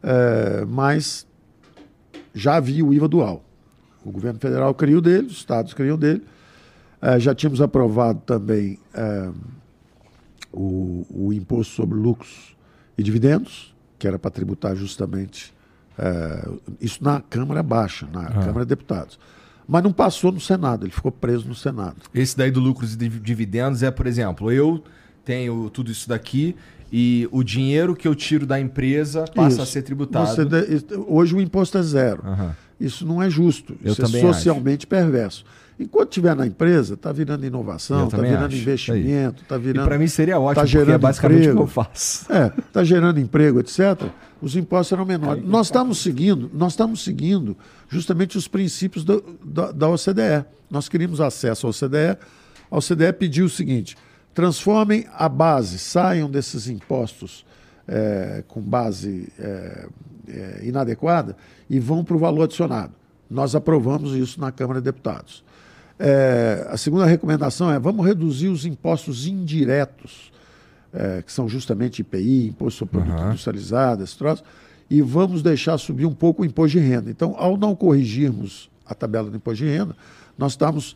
é, 0.00 0.64
mas 0.64 1.26
já 2.32 2.54
havia 2.54 2.84
o 2.84 2.94
IVA 2.94 3.08
dual. 3.08 3.44
O 4.04 4.12
governo 4.12 4.38
federal 4.38 4.72
criou 4.72 5.00
dele, 5.00 5.26
os 5.26 5.32
estados 5.32 5.74
criam 5.74 5.98
dele. 5.98 6.24
É, 7.02 7.18
já 7.18 7.34
tínhamos 7.34 7.60
aprovado 7.60 8.20
também 8.20 8.78
é, 8.94 9.30
o, 10.52 11.04
o, 11.10 11.32
imposto 11.32 11.74
sobre 11.74 11.98
lucros 11.98 12.56
e 12.96 13.02
dividendos, 13.02 13.74
que 13.98 14.06
era 14.06 14.20
para 14.20 14.30
tributar 14.30 14.76
justamente 14.76 15.52
é, 15.98 16.48
isso 16.80 17.02
na 17.02 17.20
Câmara 17.20 17.62
Baixa, 17.62 18.06
na 18.12 18.28
ah. 18.28 18.44
Câmara 18.44 18.64
de 18.64 18.68
Deputados. 18.68 19.18
Mas 19.66 19.82
não 19.82 19.92
passou 19.92 20.30
no 20.30 20.40
Senado, 20.40 20.86
ele 20.86 20.92
ficou 20.92 21.10
preso 21.10 21.48
no 21.48 21.54
Senado. 21.54 21.96
Esse 22.14 22.36
daí 22.36 22.52
do 22.52 22.60
lucros 22.60 22.94
e 22.94 22.96
dividendos 22.96 23.82
é, 23.82 23.90
por 23.90 24.06
exemplo, 24.06 24.52
eu 24.52 24.84
tenho 25.26 25.68
tudo 25.70 25.90
isso 25.90 26.08
daqui 26.08 26.54
e 26.90 27.28
o 27.32 27.42
dinheiro 27.42 27.96
que 27.96 28.06
eu 28.06 28.14
tiro 28.14 28.46
da 28.46 28.58
empresa 28.60 29.24
passa 29.34 29.54
isso. 29.54 29.62
a 29.62 29.66
ser 29.66 29.82
tributado. 29.82 30.44
De... 30.46 30.96
Hoje 31.06 31.34
o 31.34 31.40
imposto 31.40 31.76
é 31.76 31.82
zero. 31.82 32.22
Uhum. 32.24 32.50
Isso 32.78 33.04
não 33.04 33.22
é 33.22 33.28
justo. 33.28 33.76
Eu 33.84 33.92
isso 33.92 34.02
é 34.02 34.06
socialmente 34.06 34.82
acho. 34.82 34.88
perverso. 34.88 35.44
Enquanto 35.78 36.08
estiver 36.08 36.34
na 36.34 36.46
empresa, 36.46 36.94
está 36.94 37.12
virando 37.12 37.44
inovação, 37.44 38.06
está 38.06 38.16
virando 38.16 38.46
acho. 38.46 38.56
investimento, 38.56 39.42
está 39.42 39.58
virando. 39.58 39.84
Para 39.84 39.98
mim 39.98 40.06
seria 40.06 40.38
ótimo, 40.38 40.62
tá 40.62 40.64
gerando 40.64 40.94
é 40.94 40.98
basicamente 40.98 41.40
emprego, 41.40 41.54
o 41.54 41.56
que 41.56 41.62
eu 41.62 41.66
faço. 41.66 42.26
É, 42.32 42.46
está 42.46 42.84
gerando 42.84 43.20
emprego, 43.20 43.60
etc. 43.60 44.08
Os 44.40 44.56
impostos 44.56 44.88
serão 44.88 45.04
menores. 45.04 45.44
nós 45.44 45.66
estamos 45.66 45.98
seguindo, 45.98 46.50
nós 46.54 46.72
estamos 46.72 47.02
seguindo 47.04 47.56
justamente 47.88 48.38
os 48.38 48.48
princípios 48.48 49.04
do, 49.04 49.22
da, 49.44 49.72
da 49.72 49.88
OCDE. 49.88 50.46
Nós 50.70 50.88
queríamos 50.88 51.20
acesso 51.20 51.66
à 51.66 51.70
OCDE. 51.70 52.18
A 52.70 52.78
OCDE 52.78 53.12
pediu 53.12 53.44
o 53.44 53.50
seguinte: 53.50 53.96
transformem 54.36 55.06
a 55.14 55.30
base, 55.30 55.78
saiam 55.78 56.30
desses 56.30 56.68
impostos 56.68 57.46
é, 57.88 58.44
com 58.46 58.60
base 58.60 59.32
é, 59.38 59.88
é, 60.28 60.60
inadequada 60.62 61.34
e 61.70 61.80
vão 61.80 62.04
para 62.04 62.14
o 62.14 62.18
valor 62.18 62.42
adicionado. 62.42 62.92
Nós 63.30 63.54
aprovamos 63.54 64.12
isso 64.12 64.38
na 64.38 64.52
Câmara 64.52 64.78
de 64.78 64.84
Deputados. 64.84 65.42
É, 65.98 66.66
a 66.68 66.76
segunda 66.76 67.06
recomendação 67.06 67.70
é 67.70 67.78
vamos 67.78 68.04
reduzir 68.04 68.48
os 68.48 68.66
impostos 68.66 69.26
indiretos, 69.26 70.30
é, 70.92 71.22
que 71.22 71.32
são 71.32 71.48
justamente 71.48 72.00
IPI, 72.00 72.48
Imposto 72.48 72.80
sobre 72.80 72.98
Produto 72.98 73.18
uhum. 73.18 73.28
Industrializado, 73.30 74.04
esse 74.04 74.18
troço, 74.18 74.44
e 74.90 75.00
vamos 75.00 75.42
deixar 75.42 75.78
subir 75.78 76.04
um 76.04 76.14
pouco 76.14 76.42
o 76.42 76.44
imposto 76.44 76.78
de 76.78 76.84
renda. 76.84 77.10
Então, 77.10 77.34
ao 77.38 77.56
não 77.56 77.74
corrigirmos 77.74 78.70
a 78.84 78.94
tabela 78.94 79.30
do 79.30 79.36
imposto 79.38 79.64
de 79.64 79.70
renda, 79.70 79.96
nós 80.36 80.52
estamos 80.52 80.94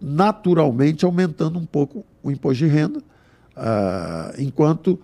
naturalmente 0.00 1.04
aumentando 1.04 1.60
um 1.60 1.64
pouco 1.64 2.04
o 2.24 2.30
imposto 2.30 2.64
de 2.64 2.66
renda, 2.66 2.98
uh, 2.98 4.40
enquanto 4.40 4.98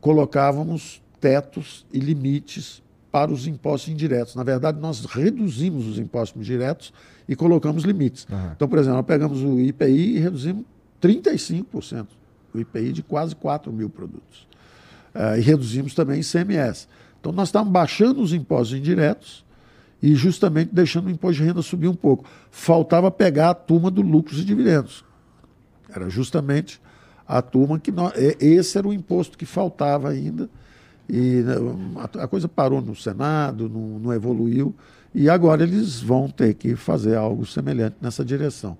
colocávamos 0.00 1.02
tetos 1.20 1.86
e 1.92 1.98
limites 1.98 2.82
para 3.12 3.30
os 3.30 3.46
impostos 3.46 3.92
indiretos. 3.92 4.34
Na 4.34 4.42
verdade, 4.42 4.80
nós 4.80 5.04
reduzimos 5.04 5.86
os 5.86 5.98
impostos 5.98 6.44
diretos 6.44 6.92
e 7.28 7.36
colocamos 7.36 7.84
limites. 7.84 8.26
Uhum. 8.28 8.50
Então, 8.56 8.66
por 8.66 8.78
exemplo, 8.78 8.96
nós 8.96 9.06
pegamos 9.06 9.40
o 9.42 9.60
IPI 9.60 10.16
e 10.16 10.18
reduzimos 10.18 10.64
35%, 11.00 12.06
o 12.52 12.58
IPI 12.58 12.92
de 12.92 13.02
quase 13.02 13.36
4 13.36 13.72
mil 13.72 13.88
produtos. 13.88 14.48
Uh, 15.14 15.38
e 15.38 15.40
reduzimos 15.40 15.94
também 15.94 16.18
o 16.18 16.20
ICMS. 16.20 16.88
Então, 17.20 17.30
nós 17.30 17.48
estamos 17.48 17.70
baixando 17.70 18.20
os 18.20 18.32
impostos 18.32 18.76
indiretos 18.76 19.44
e 20.02 20.14
justamente 20.14 20.74
deixando 20.74 21.06
o 21.06 21.10
imposto 21.10 21.40
de 21.40 21.48
renda 21.48 21.62
subir 21.62 21.88
um 21.88 21.94
pouco. 21.94 22.24
Faltava 22.50 23.10
pegar 23.10 23.50
a 23.50 23.54
turma 23.54 23.90
do 23.90 24.02
lucros 24.02 24.40
e 24.40 24.44
dividendos. 24.44 25.04
Era 25.94 26.08
justamente 26.08 26.80
a 27.26 27.40
turma 27.40 27.78
que. 27.78 27.90
Nós, 27.90 28.12
esse 28.40 28.76
era 28.76 28.86
o 28.86 28.92
imposto 28.92 29.38
que 29.38 29.46
faltava 29.46 30.10
ainda. 30.10 30.48
E 31.08 31.42
né, 31.42 31.54
a, 32.20 32.26
coisa 32.26 32.48
parou 32.48 32.80
no 32.80 32.96
Senado, 32.96 33.68
não, 33.68 33.98
não 33.98 34.12
evoluiu. 34.12 34.74
E 35.14 35.28
agora 35.28 35.62
eles 35.62 36.00
vão 36.00 36.28
ter 36.28 36.54
que 36.54 36.74
fazer 36.74 37.16
algo 37.16 37.46
semelhante 37.46 37.96
nessa 38.00 38.24
direção. 38.24 38.76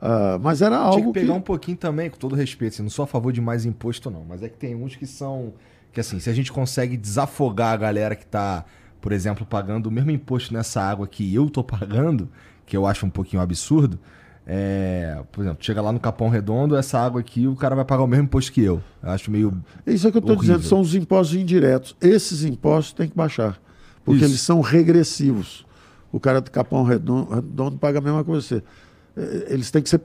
Uh, 0.00 0.38
mas 0.40 0.62
era 0.62 0.76
algo. 0.76 0.96
Tinha 0.96 1.06
que 1.06 1.20
pegar 1.20 1.32
que... 1.32 1.38
um 1.38 1.42
pouquinho 1.42 1.76
também, 1.76 2.08
com 2.08 2.16
todo 2.16 2.34
respeito. 2.34 2.74
Assim, 2.74 2.82
não 2.82 2.90
sou 2.90 3.02
a 3.02 3.06
favor 3.06 3.32
de 3.32 3.40
mais 3.40 3.64
imposto, 3.64 4.10
não. 4.10 4.24
Mas 4.24 4.42
é 4.42 4.48
que 4.48 4.56
tem 4.56 4.74
uns 4.74 4.96
que 4.96 5.06
são. 5.06 5.54
Que 5.92 6.00
assim, 6.00 6.20
se 6.20 6.30
a 6.30 6.32
gente 6.32 6.52
consegue 6.52 6.96
desafogar 6.96 7.72
a 7.72 7.76
galera 7.76 8.14
que 8.14 8.24
está, 8.24 8.64
por 9.00 9.12
exemplo, 9.12 9.46
pagando 9.46 9.86
o 9.86 9.90
mesmo 9.90 10.10
imposto 10.10 10.52
nessa 10.52 10.80
água 10.82 11.06
que 11.06 11.34
eu 11.34 11.48
tô 11.48 11.64
pagando, 11.64 12.28
que 12.64 12.76
eu 12.76 12.86
acho 12.86 13.06
um 13.06 13.10
pouquinho 13.10 13.42
absurdo. 13.42 13.98
É, 14.46 15.22
por 15.32 15.42
exemplo, 15.42 15.58
chega 15.60 15.82
lá 15.82 15.90
no 15.90 15.98
Capão 15.98 16.28
Redondo, 16.28 16.76
essa 16.76 16.98
água 17.00 17.20
aqui, 17.20 17.48
o 17.48 17.56
cara 17.56 17.74
vai 17.74 17.84
pagar 17.84 18.04
o 18.04 18.06
mesmo 18.06 18.24
imposto 18.24 18.52
que 18.52 18.62
eu. 18.62 18.80
eu 19.02 19.10
acho 19.10 19.30
meio. 19.30 19.52
Isso 19.86 20.06
é 20.06 20.10
que 20.10 20.16
eu 20.16 20.20
estou 20.20 20.36
dizendo, 20.36 20.62
são 20.62 20.80
os 20.80 20.94
impostos 20.94 21.36
indiretos. 21.36 21.96
Esses 22.00 22.44
impostos 22.44 22.92
têm 22.92 23.08
que 23.08 23.16
baixar. 23.16 23.60
Porque 24.04 24.20
Isso. 24.20 24.30
eles 24.30 24.40
são 24.40 24.60
regressivos 24.60 25.66
o 26.16 26.20
cara 26.20 26.40
do 26.40 26.50
Capão 26.50 26.82
Redondo, 26.82 27.34
Redondo 27.34 27.78
paga 27.78 27.98
a 27.98 28.00
mesma 28.00 28.24
coisa 28.24 28.42
que 28.42 28.54
você. 28.54 28.62
É, 29.16 29.52
eles 29.52 29.70
têm 29.70 29.82
que 29.82 29.88
ser. 29.88 30.00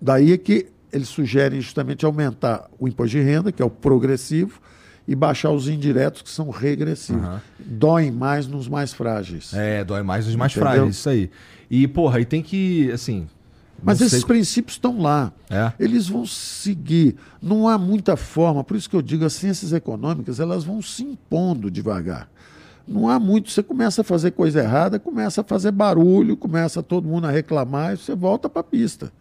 Daí 0.00 0.32
é 0.32 0.38
que 0.38 0.66
eles 0.92 1.08
sugerem 1.08 1.60
justamente 1.60 2.04
aumentar 2.04 2.68
o 2.78 2.88
imposto 2.88 3.16
de 3.16 3.22
renda, 3.22 3.52
que 3.52 3.62
é 3.62 3.64
o 3.64 3.70
progressivo, 3.70 4.60
e 5.06 5.14
baixar 5.14 5.50
os 5.50 5.68
indiretos, 5.68 6.22
que 6.22 6.30
são 6.30 6.50
regressivos. 6.50 7.22
Uhum. 7.22 7.38
Doem 7.60 8.10
mais 8.10 8.46
nos 8.46 8.66
mais 8.66 8.92
frágeis. 8.92 9.52
É, 9.54 9.84
dói 9.84 10.02
mais 10.02 10.26
nos 10.26 10.34
mais 10.34 10.52
Entendeu? 10.52 10.72
frágeis, 10.72 10.96
isso 10.96 11.08
aí. 11.08 11.30
E, 11.70 11.86
porra, 11.86 12.18
aí 12.18 12.24
tem 12.24 12.42
que, 12.42 12.90
assim. 12.90 13.28
Mas 13.82 14.00
esses 14.00 14.24
princípios 14.24 14.76
estão 14.76 15.00
lá. 15.00 15.32
É. 15.48 15.72
Eles 15.78 16.08
vão 16.08 16.26
seguir. 16.26 17.16
Não 17.40 17.66
há 17.66 17.78
muita 17.78 18.16
forma, 18.16 18.62
por 18.62 18.76
isso 18.76 18.88
que 18.88 18.96
eu 18.96 19.02
digo, 19.02 19.24
as 19.24 19.32
ciências 19.32 19.72
econômicas, 19.72 20.40
elas 20.40 20.64
vão 20.64 20.82
se 20.82 21.02
impondo 21.02 21.70
devagar 21.70 22.28
não 22.90 23.08
há 23.08 23.18
muito. 23.18 23.50
Você 23.50 23.62
começa 23.62 24.00
a 24.00 24.04
fazer 24.04 24.32
coisa 24.32 24.60
errada, 24.60 24.98
começa 24.98 25.40
a 25.42 25.44
fazer 25.44 25.70
barulho, 25.70 26.36
começa 26.36 26.82
todo 26.82 27.06
mundo 27.06 27.26
a 27.26 27.30
reclamar 27.30 27.94
e 27.94 27.96
você 27.96 28.14
volta 28.14 28.48
para 28.48 28.60
a 28.60 28.64
pista. 28.64 29.12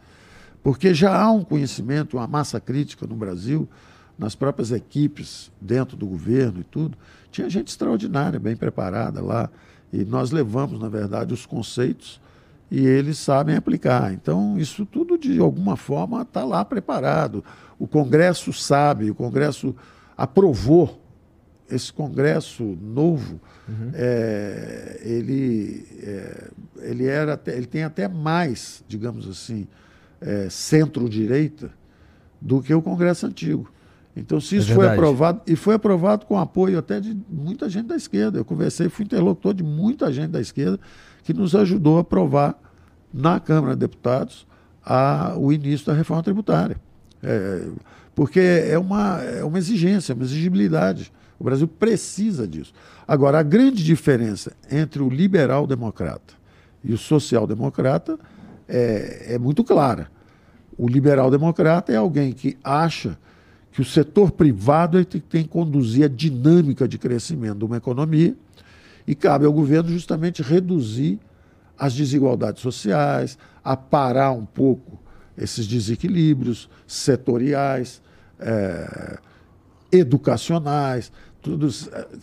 Porque 0.63 0.93
já 0.93 1.15
há 1.15 1.31
um 1.31 1.43
conhecimento, 1.43 2.17
uma 2.17 2.27
massa 2.27 2.59
crítica 2.59 3.05
no 3.05 3.15
Brasil, 3.15 3.69
nas 4.17 4.35
próprias 4.35 4.71
equipes, 4.71 5.51
dentro 5.61 5.95
do 5.95 6.05
governo 6.05 6.61
e 6.61 6.63
tudo. 6.63 6.97
Tinha 7.31 7.49
gente 7.49 7.67
extraordinária, 7.67 8.39
bem 8.39 8.55
preparada 8.55 9.21
lá. 9.21 9.49
E 9.93 10.03
nós 10.03 10.31
levamos, 10.31 10.79
na 10.79 10.89
verdade, 10.89 11.33
os 11.33 11.45
conceitos 11.45 12.19
e 12.71 12.85
eles 12.85 13.17
sabem 13.17 13.55
aplicar. 13.55 14.13
Então, 14.13 14.57
isso 14.57 14.85
tudo, 14.85 15.17
de 15.17 15.39
alguma 15.39 15.75
forma, 15.75 16.21
está 16.21 16.43
lá 16.43 16.63
preparado. 16.63 17.43
O 17.77 17.87
Congresso 17.87 18.53
sabe, 18.53 19.09
o 19.09 19.15
Congresso 19.15 19.75
aprovou 20.15 21.01
esse 21.69 21.93
Congresso 21.93 22.63
novo, 22.81 23.39
uhum. 23.67 23.91
é, 23.93 24.99
ele, 25.03 25.85
é, 26.01 26.47
ele, 26.81 27.05
era 27.05 27.33
até, 27.33 27.55
ele 27.55 27.67
tem 27.67 27.83
até 27.83 28.07
mais, 28.07 28.83
digamos 28.87 29.27
assim, 29.27 29.67
é, 30.19 30.47
centro-direita 30.49 31.71
do 32.41 32.61
que 32.61 32.73
o 32.73 32.81
Congresso 32.81 33.27
antigo. 33.27 33.71
Então, 34.15 34.41
se 34.41 34.55
é 34.55 34.59
isso 34.59 34.73
foi 34.73 34.87
aprovado, 34.87 35.41
e 35.45 35.55
foi 35.55 35.75
aprovado 35.75 36.25
com 36.25 36.37
apoio 36.37 36.79
até 36.79 36.99
de 36.99 37.15
muita 37.29 37.69
gente 37.69 37.87
da 37.87 37.95
esquerda. 37.95 38.39
Eu 38.39 38.45
conversei, 38.45 38.89
fui 38.89 39.05
interlocutor 39.05 39.53
de 39.53 39.63
muita 39.63 40.11
gente 40.11 40.31
da 40.31 40.41
esquerda 40.41 40.79
que 41.29 41.33
nos 41.33 41.53
ajudou 41.53 41.99
a 41.99 42.01
aprovar 42.01 42.59
na 43.13 43.39
Câmara 43.39 43.75
de 43.75 43.81
Deputados 43.81 44.47
a, 44.83 45.35
o 45.37 45.53
início 45.53 45.85
da 45.85 45.93
reforma 45.93 46.23
tributária. 46.23 46.75
É, 47.21 47.67
porque 48.15 48.39
é 48.39 48.79
uma, 48.79 49.21
é 49.21 49.43
uma 49.43 49.59
exigência, 49.59 50.15
uma 50.15 50.23
exigibilidade. 50.23 51.13
O 51.37 51.43
Brasil 51.43 51.67
precisa 51.67 52.47
disso. 52.47 52.73
Agora, 53.07 53.37
a 53.37 53.43
grande 53.43 53.83
diferença 53.83 54.53
entre 54.71 55.03
o 55.03 55.07
liberal-democrata 55.07 56.33
e 56.83 56.93
o 56.93 56.97
social-democrata 56.97 58.17
é, 58.67 59.35
é 59.35 59.37
muito 59.37 59.63
clara. 59.63 60.09
O 60.75 60.87
liberal-democrata 60.87 61.91
é 61.91 61.95
alguém 61.95 62.33
que 62.33 62.57
acha 62.63 63.19
que 63.71 63.81
o 63.81 63.85
setor 63.85 64.31
privado 64.31 64.97
é 64.97 65.05
que 65.05 65.19
tem 65.19 65.43
que 65.43 65.49
conduzir 65.49 66.05
a 66.05 66.07
dinâmica 66.07 66.87
de 66.87 66.97
crescimento 66.97 67.59
de 67.59 67.65
uma 67.65 67.77
economia 67.77 68.35
e 69.09 69.15
cabe 69.15 69.43
ao 69.43 69.51
governo 69.51 69.89
justamente 69.89 70.43
reduzir 70.43 71.19
as 71.75 71.95
desigualdades 71.95 72.61
sociais, 72.61 73.39
aparar 73.63 74.33
um 74.33 74.45
pouco 74.45 74.99
esses 75.35 75.65
desequilíbrios 75.65 76.69
setoriais, 76.85 78.03
é, 78.39 79.17
educacionais 79.91 81.11
tudo 81.41 81.67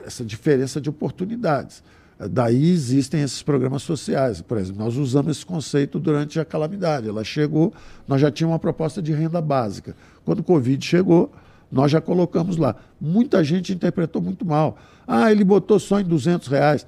essa 0.05 0.24
diferença 0.24 0.80
de 0.80 0.89
oportunidades. 0.89 1.82
Daí 2.30 2.70
existem 2.70 3.20
esses 3.20 3.43
programas 3.43 3.82
sociais. 3.82 4.41
Por 4.41 4.57
exemplo, 4.57 4.84
nós 4.84 4.97
usamos 4.97 5.39
esse 5.39 5.45
conceito 5.45 5.99
durante 5.99 6.39
a 6.39 6.45
calamidade. 6.45 7.09
Ela 7.09 7.24
chegou, 7.24 7.74
nós 8.07 8.20
já 8.20 8.30
tínhamos 8.30 8.53
uma 8.53 8.61
proposta 8.61 9.03
de 9.03 9.12
renda 9.12 9.41
básica. 9.41 9.97
Quando 10.24 10.39
o 10.39 10.45
Covid 10.45 10.87
chegou, 10.87 11.32
nós 11.70 11.90
já 11.90 12.00
colocamos 12.00 12.56
lá. 12.56 12.76
Muita 13.00 13.42
gente 13.42 13.72
interpretou 13.72 14.22
muito 14.22 14.44
mal. 14.44 14.78
Ah, 15.06 15.30
ele 15.30 15.44
botou 15.44 15.78
só 15.78 16.00
em 16.00 16.04
200 16.04 16.48
reais. 16.48 16.86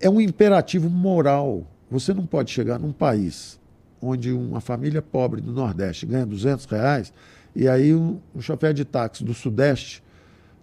É 0.00 0.08
um 0.08 0.20
imperativo 0.20 0.88
moral. 0.90 1.66
Você 1.90 2.12
não 2.12 2.26
pode 2.26 2.50
chegar 2.50 2.78
num 2.78 2.92
país 2.92 3.60
onde 4.00 4.32
uma 4.32 4.60
família 4.60 5.00
pobre 5.00 5.40
do 5.40 5.52
Nordeste 5.52 6.04
ganha 6.04 6.26
200 6.26 6.66
reais 6.66 7.12
e 7.54 7.68
aí 7.68 7.94
um, 7.94 8.18
um 8.34 8.40
chofer 8.40 8.74
de 8.74 8.84
táxi 8.84 9.22
do 9.22 9.32
Sudeste 9.32 10.02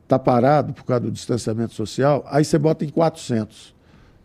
está 0.03 0.19
parado 0.19 0.73
por 0.73 0.83
causa 0.83 1.01
do 1.01 1.11
distanciamento 1.11 1.73
social, 1.73 2.25
aí 2.27 2.43
você 2.43 2.57
bota 2.57 2.83
em 2.83 2.89
400. 2.89 3.75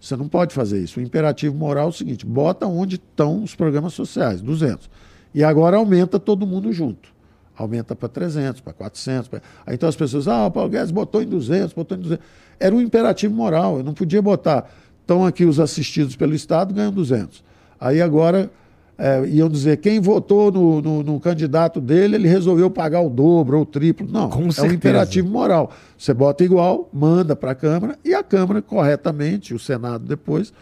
Você 0.00 0.16
não 0.16 0.28
pode 0.28 0.54
fazer 0.54 0.82
isso. 0.82 0.98
O 0.98 1.02
imperativo 1.02 1.54
moral 1.54 1.86
é 1.86 1.88
o 1.88 1.92
seguinte: 1.92 2.26
bota 2.26 2.66
onde 2.66 2.96
estão 2.96 3.42
os 3.42 3.54
programas 3.54 3.94
sociais, 3.94 4.40
200. 4.40 4.90
E 5.34 5.44
agora 5.44 5.76
aumenta 5.76 6.18
todo 6.18 6.46
mundo 6.46 6.72
junto. 6.72 7.13
Aumenta 7.56 7.94
para 7.94 8.08
300, 8.08 8.60
para 8.60 8.72
400. 8.72 9.28
Pra... 9.28 9.40
Aí 9.66 9.74
então 9.74 9.88
as 9.88 9.96
pessoas, 9.96 10.26
ah, 10.26 10.46
o 10.46 10.50
Paulo 10.50 10.70
Guedes 10.70 10.90
botou 10.90 11.22
em 11.22 11.26
200, 11.26 11.72
botou 11.72 11.96
em 11.96 12.00
200. 12.00 12.24
Era 12.58 12.74
um 12.74 12.80
imperativo 12.80 13.34
moral, 13.34 13.78
eu 13.78 13.84
não 13.84 13.94
podia 13.94 14.20
botar. 14.20 14.70
Estão 15.00 15.24
aqui 15.24 15.44
os 15.44 15.60
assistidos 15.60 16.16
pelo 16.16 16.34
Estado, 16.34 16.72
ganham 16.72 16.92
200. 16.92 17.44
Aí 17.78 18.00
agora 18.00 18.50
é, 18.96 19.26
iam 19.26 19.48
dizer 19.48 19.78
quem 19.78 20.00
votou 20.00 20.52
no, 20.52 20.80
no, 20.80 21.02
no, 21.02 21.20
candidato 21.20 21.80
dele, 21.80 22.14
ele 22.14 22.28
resolveu 22.28 22.70
pagar 22.70 23.00
o 23.00 23.10
dobro 23.10 23.56
ou 23.56 23.62
o 23.62 23.66
triplo. 23.66 24.06
Não, 24.10 24.30
Com 24.30 24.46
é 24.46 24.52
certeza. 24.52 24.66
um 24.66 24.72
imperativo 24.72 25.28
moral. 25.28 25.70
Você 25.98 26.14
bota 26.14 26.44
igual, 26.44 26.88
manda 26.92 27.34
para 27.34 27.50
a 27.50 27.54
Câmara 27.54 27.98
e 28.04 28.14
a 28.14 28.22
Câmara, 28.22 28.62
corretamente, 28.62 29.52
o 29.52 29.58
Senado 29.58 30.06
depois, 30.06 30.52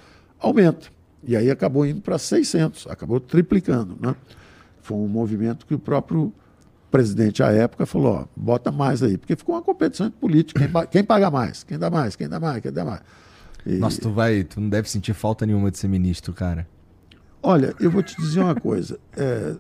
aumenta. 0.41 0.89
E 1.25 1.37
aí 1.37 1.51
acabou 1.51 1.87
indo 1.87 2.01
para 2.01 2.19
600, 2.19 2.87
acabou 2.89 3.21
triplicando. 3.21 3.97
Né? 4.01 4.15
Foi 4.81 4.97
um 4.97 5.09
movimento 5.09 5.67
que 5.67 5.75
o 5.75 5.79
próprio 5.79 6.33
presidente 6.93 7.43
à 7.43 7.51
época 7.51 7.87
falou: 7.87 8.13
ó, 8.13 8.25
bota 8.37 8.71
mais 8.71 9.03
aí, 9.03 9.17
porque 9.17 9.35
ficou 9.35 9.57
uma 9.57 9.63
competição 9.63 10.11
política. 10.11 10.61
Quem, 10.61 10.87
quem 10.91 11.03
paga 11.03 11.31
mais? 11.31 11.65
Quem 11.65 11.79
dá 11.79 11.91
mais? 11.91 12.15
Quem 12.15 12.29
dá 12.29 12.39
mais? 12.39 12.61
Quem 12.61 12.71
dá 12.71 12.85
mais? 12.85 13.01
E... 13.67 13.79
Nossa, 13.79 14.01
tu 14.01 14.11
vai, 14.11 14.45
tu 14.45 14.61
não 14.61 14.69
deve 14.69 14.89
sentir 14.89 15.15
falta 15.15 15.47
nenhuma 15.47 15.71
de 15.71 15.79
ser 15.79 15.89
ministro, 15.89 16.33
cara. 16.35 16.69
Olha, 17.43 17.75
eu 17.81 17.91
vou 17.91 18.03
te 18.03 18.15
dizer 18.17 18.41
uma 18.41 18.55
coisa. 18.55 19.01
É, 19.17 19.57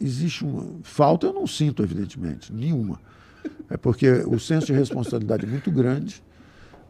existe 0.00 0.44
uma 0.44 0.64
falta, 0.82 1.26
eu 1.26 1.32
não 1.32 1.46
sinto, 1.46 1.82
evidentemente, 1.82 2.52
nenhuma. 2.52 2.98
É 3.70 3.76
porque 3.76 4.10
o 4.10 4.38
senso 4.40 4.66
de 4.66 4.72
responsabilidade 4.72 5.44
é 5.44 5.48
muito 5.48 5.70
grande. 5.70 6.22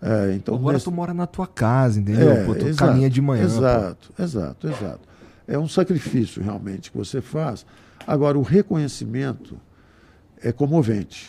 É, 0.00 0.34
então 0.34 0.54
Agora 0.54 0.74
nesse... 0.74 0.84
tu 0.84 0.92
mora 0.92 1.12
na 1.12 1.26
tua 1.26 1.46
casa, 1.46 1.98
entendeu? 1.98 2.30
É, 2.30 2.44
Pô, 2.44 2.54
tu 2.54 2.66
exato, 2.66 2.92
caminha 2.92 3.11
de 3.11 3.20
manhã. 3.20 3.44
Exato, 3.44 4.12
pô. 4.16 4.22
exato, 4.22 4.68
exato. 4.68 5.00
é 5.46 5.59
um 5.59 5.66
sacrifício 5.66 6.40
realmente 6.42 6.92
que 6.92 6.96
você 6.96 7.20
faz. 7.20 7.66
Agora, 8.09 8.38
o 8.38 8.42
reconhecimento 8.42 9.61
é 10.42 10.50
comovente. 10.50 11.28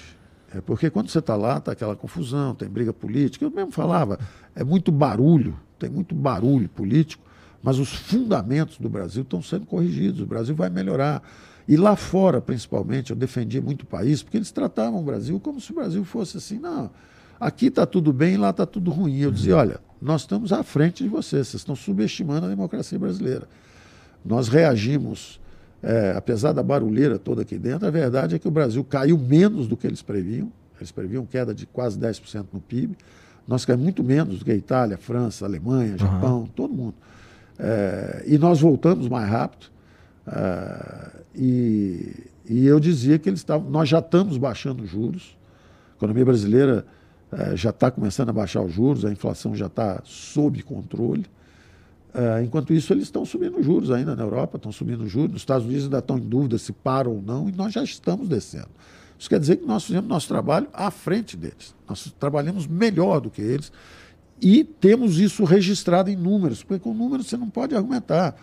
É 0.55 0.61
porque 0.61 0.89
quando 0.89 1.09
você 1.09 1.19
está 1.19 1.35
lá, 1.35 1.57
está 1.57 1.73
aquela 1.73 1.93
confusão, 1.93 2.55
tem 2.55 2.69
briga 2.69 2.93
política. 2.93 3.43
Eu 3.43 3.51
mesmo 3.51 3.69
falava, 3.69 4.17
é 4.55 4.63
muito 4.63 4.89
barulho, 4.89 5.59
tem 5.77 5.89
muito 5.89 6.15
barulho 6.15 6.69
político, 6.69 7.21
mas 7.61 7.79
os 7.79 7.93
fundamentos 7.93 8.77
do 8.77 8.87
Brasil 8.87 9.23
estão 9.23 9.41
sendo 9.41 9.65
corrigidos. 9.65 10.21
O 10.21 10.25
Brasil 10.25 10.55
vai 10.55 10.69
melhorar. 10.69 11.21
E 11.67 11.75
lá 11.75 11.97
fora, 11.97 12.39
principalmente, 12.39 13.09
eu 13.11 13.15
defendia 13.17 13.61
muito 13.61 13.81
o 13.81 13.85
país, 13.85 14.23
porque 14.23 14.37
eles 14.37 14.49
tratavam 14.49 15.01
o 15.01 15.03
Brasil 15.03 15.37
como 15.37 15.59
se 15.59 15.73
o 15.73 15.75
Brasil 15.75 16.05
fosse 16.05 16.37
assim, 16.37 16.59
não, 16.59 16.89
aqui 17.37 17.65
está 17.65 17.85
tudo 17.85 18.13
bem, 18.13 18.37
lá 18.37 18.51
está 18.51 18.65
tudo 18.65 18.89
ruim. 18.89 19.17
Eu 19.17 19.31
dizia, 19.31 19.57
olha, 19.57 19.81
nós 20.01 20.21
estamos 20.21 20.53
à 20.53 20.63
frente 20.63 21.03
de 21.03 21.09
vocês, 21.09 21.49
vocês 21.49 21.59
estão 21.59 21.75
subestimando 21.75 22.45
a 22.45 22.49
democracia 22.49 22.97
brasileira. 22.97 23.49
Nós 24.23 24.47
reagimos 24.47 25.41
é, 25.81 26.13
apesar 26.15 26.51
da 26.51 26.61
barulheira 26.61 27.17
toda 27.17 27.41
aqui 27.41 27.57
dentro, 27.57 27.87
a 27.87 27.91
verdade 27.91 28.35
é 28.35 28.39
que 28.39 28.47
o 28.47 28.51
Brasil 28.51 28.83
caiu 28.83 29.17
menos 29.17 29.67
do 29.67 29.77
que 29.77 29.87
eles 29.87 30.01
previam. 30.01 30.51
Eles 30.77 30.91
previam 30.91 31.25
queda 31.25 31.53
de 31.53 31.65
quase 31.65 31.97
10% 31.99 32.45
no 32.53 32.59
PIB. 32.59 32.97
Nós 33.47 33.65
caímos 33.65 33.83
muito 33.83 34.03
menos 34.03 34.39
do 34.39 34.45
que 34.45 34.51
a 34.51 34.55
Itália, 34.55 34.97
França, 34.97 35.45
Alemanha, 35.45 35.97
Japão, 35.97 36.41
uhum. 36.41 36.47
todo 36.47 36.73
mundo. 36.73 36.95
É, 37.57 38.23
e 38.27 38.37
nós 38.37 38.61
voltamos 38.61 39.07
mais 39.09 39.29
rápido. 39.29 39.67
É, 40.27 41.11
e, 41.35 42.13
e, 42.47 42.65
eu 42.65 42.79
dizia 42.79 43.17
que 43.17 43.27
eles 43.27 43.39
estavam, 43.39 43.69
nós 43.69 43.89
já 43.89 43.99
estamos 43.99 44.37
baixando 44.37 44.85
juros. 44.85 45.37
A 45.93 45.97
economia 45.97 46.25
brasileira 46.25 46.85
é, 47.31 47.55
já 47.55 47.71
está 47.71 47.89
começando 47.89 48.29
a 48.29 48.33
baixar 48.33 48.61
os 48.61 48.71
juros, 48.71 49.03
a 49.03 49.11
inflação 49.11 49.55
já 49.55 49.65
está 49.65 50.01
sob 50.03 50.61
controle. 50.63 51.25
Uh, 52.13 52.43
enquanto 52.43 52.73
isso, 52.73 52.91
eles 52.91 53.03
estão 53.03 53.23
subindo 53.23 53.61
juros 53.61 53.91
ainda 53.91 54.15
na 54.15 54.23
Europa, 54.23 54.57
estão 54.57 54.71
subindo 54.71 55.07
juros. 55.07 55.31
Nos 55.31 55.41
Estados 55.41 55.65
Unidos 55.65 55.85
ainda 55.85 55.99
estão 55.99 56.17
em 56.17 56.27
dúvida 56.27 56.57
se 56.57 56.73
param 56.73 57.11
ou 57.11 57.21
não, 57.21 57.47
e 57.47 57.51
nós 57.51 57.73
já 57.73 57.83
estamos 57.83 58.27
descendo. 58.27 58.69
Isso 59.17 59.29
quer 59.29 59.39
dizer 59.39 59.57
que 59.57 59.65
nós 59.65 59.83
fizemos 59.83 60.09
nosso 60.09 60.27
trabalho 60.27 60.67
à 60.73 60.89
frente 60.89 61.35
deles. 61.35 61.75
Nós 61.87 62.11
trabalhamos 62.19 62.65
melhor 62.65 63.19
do 63.19 63.29
que 63.29 63.41
eles 63.41 63.71
e 64.41 64.63
temos 64.63 65.19
isso 65.19 65.43
registrado 65.43 66.09
em 66.09 66.15
números, 66.15 66.63
porque 66.63 66.81
com 66.81 66.93
números 66.93 67.27
você 67.27 67.35
não 67.35 67.49
pode 67.49 67.75
argumentar. 67.75 68.35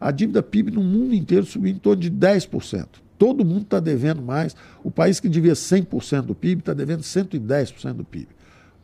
A 0.00 0.10
dívida 0.12 0.42
PIB 0.42 0.70
no 0.70 0.82
mundo 0.82 1.14
inteiro 1.14 1.44
subiu 1.44 1.72
em 1.72 1.78
torno 1.78 2.00
de 2.00 2.10
10%. 2.10 2.86
Todo 3.18 3.44
mundo 3.44 3.62
está 3.62 3.80
devendo 3.80 4.22
mais. 4.22 4.54
O 4.82 4.90
país 4.90 5.20
que 5.20 5.28
devia 5.28 5.52
100% 5.52 6.22
do 6.22 6.34
PIB 6.34 6.60
está 6.60 6.72
devendo 6.72 7.00
110% 7.00 7.92
do 7.94 8.04
PIB 8.04 8.28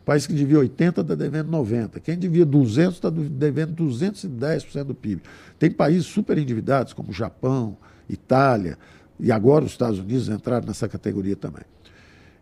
país 0.07 0.25
que 0.25 0.33
devia 0.33 0.61
80 0.61 1.01
está 1.01 1.15
devendo 1.17 1.51
90. 1.51 1.99
Quem 1.99 2.17
devia 2.17 2.47
200 2.47 2.95
está 2.95 3.11
devendo 3.11 3.75
210% 3.85 4.85
do 4.85 4.95
PIB. 4.95 5.21
Tem 5.59 5.69
países 5.69 6.07
super 6.07 6.39
endividados, 6.39 6.93
como 6.93 7.13
Japão, 7.13 7.77
Itália, 8.09 8.79
e 9.19 9.33
agora 9.33 9.65
os 9.65 9.73
Estados 9.73 9.99
Unidos 9.99 10.29
entraram 10.29 10.65
nessa 10.65 10.89
categoria 10.89 11.35
também. 11.35 11.65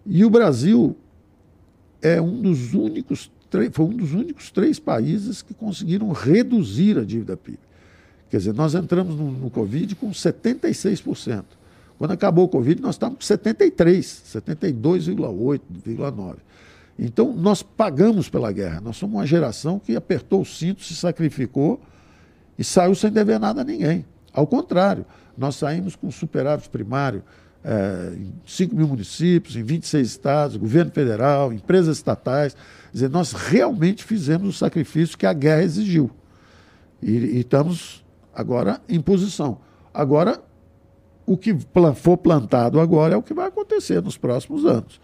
E 0.05 0.27
o 0.27 0.31
Brasil 0.31 0.95
é 2.03 2.21
um 2.21 2.43
dos 2.43 2.75
únicos, 2.75 3.31
foi 3.73 3.87
um 3.87 3.97
dos 3.97 4.12
únicos 4.12 4.51
três 4.51 4.79
países 4.79 5.41
que 5.41 5.55
conseguiram 5.55 6.12
reduzir 6.12 6.99
a 6.99 7.03
dívida 7.05 7.35
PIB. 7.35 7.59
Quer 8.29 8.37
dizer, 8.37 8.53
nós 8.53 8.75
entramos 8.75 9.17
no, 9.17 9.31
no 9.31 9.49
Covid 9.49 9.95
com 9.95 10.11
76%. 10.11 11.45
Quando 11.97 12.11
acabou 12.11 12.45
o 12.45 12.49
Covid, 12.49 12.83
nós 12.83 12.97
estávamos 12.97 13.27
com 13.27 13.35
73%, 13.35 14.43
72,8%,9%. 14.43 16.37
Então, 16.99 17.33
nós 17.33 17.63
pagamos 17.63 18.29
pela 18.29 18.53
guerra. 18.53 18.81
Nós 18.81 18.97
somos 18.97 19.17
uma 19.17 19.27
geração 19.27 19.79
que 19.79 19.97
apertou 19.97 20.43
o 20.43 20.45
cinto, 20.45 20.83
se 20.83 20.95
sacrificou 20.95 21.81
e 22.59 22.63
saiu 22.63 22.95
sem 22.95 23.11
dever 23.11 23.41
nada 23.41 23.63
a 23.63 23.65
ninguém. 23.65 24.05
Ao 24.33 24.47
contrário, 24.47 25.05
nós 25.37 25.57
saímos 25.57 25.97
com 25.97 26.11
superávit 26.11 26.69
primário 26.69 27.23
é, 27.65 28.13
em 28.17 28.33
5 28.47 28.77
mil 28.77 28.87
municípios, 28.87 29.57
em 29.57 29.63
26 29.63 30.07
estados, 30.07 30.57
governo 30.57 30.93
federal, 30.93 31.53
empresas 31.53 31.97
estatais. 31.97 32.55
Quer 32.55 32.93
dizer, 32.93 33.11
nós 33.11 33.33
realmente 33.33 34.05
fizemos 34.05 34.49
o 34.49 34.53
sacrifício 34.53 35.19
que 35.19 35.27
a 35.27 35.33
guerra 35.33 35.63
exigiu. 35.63 36.11
E, 37.03 37.11
e 37.11 37.41
estamos 37.41 38.05
agora 38.35 38.81
em 38.89 39.01
posição. 39.01 39.59
Agora, 39.93 40.41
o 41.27 41.37
que 41.37 41.57
for 41.95 42.17
plantado 42.19 42.79
agora 42.79 43.15
é 43.15 43.17
o 43.17 43.23
que 43.23 43.33
vai 43.33 43.49
acontecer 43.49 44.03
nos 44.03 44.17
próximos 44.17 44.65
anos. 44.65 45.01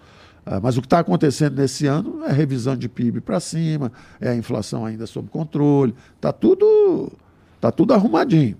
Ah, 0.53 0.59
mas 0.61 0.77
o 0.77 0.81
que 0.81 0.87
está 0.87 0.99
acontecendo 0.99 1.61
nesse 1.61 1.87
ano 1.87 2.25
é 2.25 2.33
revisão 2.33 2.75
de 2.75 2.89
PIB 2.89 3.21
para 3.21 3.39
cima, 3.39 3.93
é 4.21 4.31
a 4.31 4.35
inflação 4.35 4.85
ainda 4.85 5.07
sob 5.07 5.29
controle, 5.29 5.95
está 6.17 6.33
tudo, 6.33 7.13
tá 7.61 7.71
tudo 7.71 7.95
arrumadinho. 7.95 8.57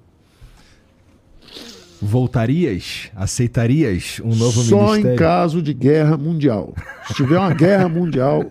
Voltarias? 2.01 3.11
Aceitarias 3.17 4.21
um 4.25 4.37
novo 4.37 4.63
Só 4.63 4.93
ministério? 4.93 5.03
Só 5.03 5.15
em 5.15 5.17
caso 5.17 5.61
de 5.61 5.75
guerra 5.75 6.17
mundial. 6.17 6.73
Se 7.09 7.15
tiver 7.15 7.37
uma 7.37 7.53
guerra 7.53 7.89
mundial, 7.89 8.45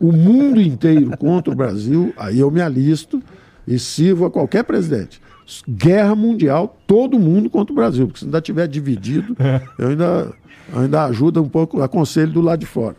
o 0.00 0.10
mundo 0.10 0.58
inteiro 0.58 1.14
contra 1.18 1.52
o 1.52 1.56
Brasil, 1.56 2.14
aí 2.16 2.38
eu 2.38 2.50
me 2.50 2.62
alisto 2.62 3.22
e 3.66 3.78
sirvo 3.78 4.24
a 4.24 4.30
qualquer 4.30 4.64
presidente. 4.64 5.20
Guerra 5.68 6.14
mundial, 6.14 6.80
todo 6.86 7.18
mundo 7.18 7.50
contra 7.50 7.70
o 7.70 7.76
Brasil, 7.76 8.06
porque 8.06 8.20
se 8.20 8.24
ainda 8.24 8.40
tiver 8.40 8.66
dividido, 8.66 9.36
eu 9.78 9.88
ainda 9.88 10.34
ainda 10.74 11.04
ajuda 11.04 11.40
um 11.40 11.48
pouco, 11.48 11.82
aconselho 11.82 12.32
do 12.32 12.40
lado 12.40 12.60
de 12.60 12.66
fora. 12.66 12.96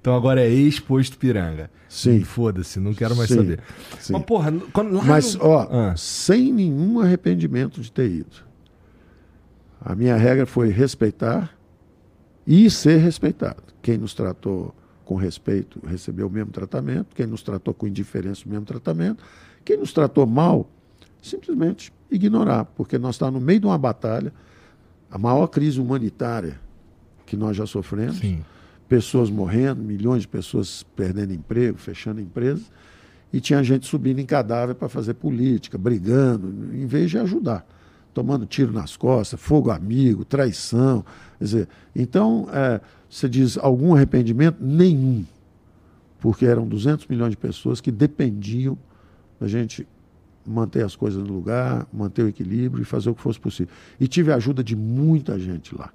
Então 0.00 0.16
agora 0.16 0.40
é 0.40 0.48
ex-posto 0.48 1.18
Piranga. 1.18 1.70
Sim. 1.88 2.22
Foda-se, 2.22 2.78
não 2.78 2.94
quero 2.94 3.16
mais 3.16 3.28
Sim. 3.28 3.36
saber. 3.36 3.60
Sim. 3.98 4.12
Mas, 4.12 4.24
porra, 4.24 4.52
quando, 4.72 5.02
Mas, 5.02 5.34
no... 5.34 5.44
ó, 5.44 5.68
ah. 5.70 5.94
sem 5.96 6.52
nenhum 6.52 7.00
arrependimento 7.00 7.80
de 7.80 7.90
ter 7.90 8.10
ido. 8.10 8.36
A 9.80 9.94
minha 9.94 10.16
regra 10.16 10.46
foi 10.46 10.70
respeitar 10.70 11.54
e 12.46 12.70
ser 12.70 12.98
respeitado. 12.98 13.62
Quem 13.82 13.98
nos 13.98 14.14
tratou 14.14 14.74
com 15.04 15.14
respeito 15.14 15.80
recebeu 15.86 16.26
o 16.26 16.30
mesmo 16.30 16.50
tratamento, 16.50 17.14
quem 17.14 17.26
nos 17.26 17.42
tratou 17.42 17.72
com 17.72 17.86
indiferença, 17.86 18.42
o 18.44 18.48
mesmo 18.50 18.66
tratamento. 18.66 19.24
Quem 19.64 19.76
nos 19.76 19.92
tratou 19.92 20.26
mal, 20.26 20.70
simplesmente 21.22 21.92
ignorar, 22.10 22.64
porque 22.64 22.98
nós 22.98 23.14
estamos 23.14 23.40
no 23.40 23.46
meio 23.46 23.60
de 23.60 23.66
uma 23.66 23.78
batalha 23.78 24.32
a 25.10 25.18
maior 25.18 25.46
crise 25.46 25.80
humanitária 25.80 26.60
que 27.24 27.36
nós 27.36 27.56
já 27.56 27.66
sofremos. 27.66 28.18
Sim. 28.18 28.44
Pessoas 28.88 29.30
morrendo, 29.30 29.82
milhões 29.82 30.22
de 30.22 30.28
pessoas 30.28 30.82
perdendo 30.96 31.32
emprego, 31.32 31.76
fechando 31.78 32.20
empresas. 32.20 32.70
E 33.32 33.40
tinha 33.40 33.62
gente 33.62 33.86
subindo 33.86 34.18
em 34.18 34.26
cadáver 34.26 34.74
para 34.74 34.88
fazer 34.88 35.14
política, 35.14 35.76
brigando, 35.76 36.74
em 36.74 36.86
vez 36.86 37.10
de 37.10 37.18
ajudar. 37.18 37.66
Tomando 38.14 38.46
tiro 38.46 38.72
nas 38.72 38.96
costas, 38.96 39.38
fogo 39.38 39.70
amigo, 39.70 40.24
traição. 40.24 41.04
Quer 41.38 41.44
dizer, 41.44 41.68
então, 41.94 42.48
é, 42.50 42.80
você 43.08 43.28
diz 43.28 43.58
algum 43.58 43.94
arrependimento? 43.94 44.56
Nenhum. 44.60 45.24
Porque 46.18 46.46
eram 46.46 46.66
200 46.66 47.06
milhões 47.06 47.30
de 47.30 47.36
pessoas 47.36 47.80
que 47.80 47.92
dependiam 47.92 48.76
da 49.38 49.46
gente 49.46 49.86
manter 50.48 50.84
as 50.84 50.96
coisas 50.96 51.22
no 51.22 51.32
lugar, 51.32 51.86
manter 51.92 52.22
o 52.22 52.28
equilíbrio 52.28 52.82
e 52.82 52.84
fazer 52.84 53.10
o 53.10 53.14
que 53.14 53.20
fosse 53.20 53.38
possível. 53.38 53.72
E 54.00 54.08
tive 54.08 54.32
a 54.32 54.36
ajuda 54.36 54.64
de 54.64 54.74
muita 54.74 55.38
gente 55.38 55.74
lá. 55.74 55.90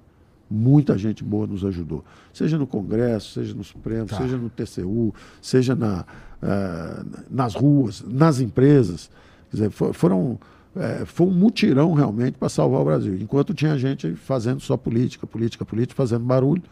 Muita 0.50 0.96
gente 0.96 1.24
boa 1.24 1.46
nos 1.46 1.64
ajudou. 1.64 2.04
Seja 2.32 2.56
no 2.58 2.66
Congresso, 2.66 3.32
seja 3.32 3.54
no 3.54 3.64
Supremo, 3.64 4.06
tá. 4.06 4.18
seja 4.18 4.36
no 4.36 4.50
TCU, 4.50 5.14
seja 5.40 5.74
na, 5.74 6.04
uh, 6.42 7.22
nas 7.30 7.54
ruas, 7.54 8.04
nas 8.06 8.40
empresas. 8.40 9.10
Quer 9.50 9.56
dizer, 9.56 9.70
foram, 9.70 10.38
é, 10.76 11.04
foi 11.06 11.26
um 11.26 11.30
mutirão 11.30 11.92
realmente 11.92 12.36
para 12.38 12.48
salvar 12.48 12.80
o 12.80 12.84
Brasil. 12.84 13.16
Enquanto 13.20 13.54
tinha 13.54 13.76
gente 13.78 14.14
fazendo 14.14 14.60
só 14.60 14.76
política, 14.76 15.26
política, 15.26 15.64
política, 15.64 15.96
fazendo 15.96 16.24
barulho, 16.24 16.62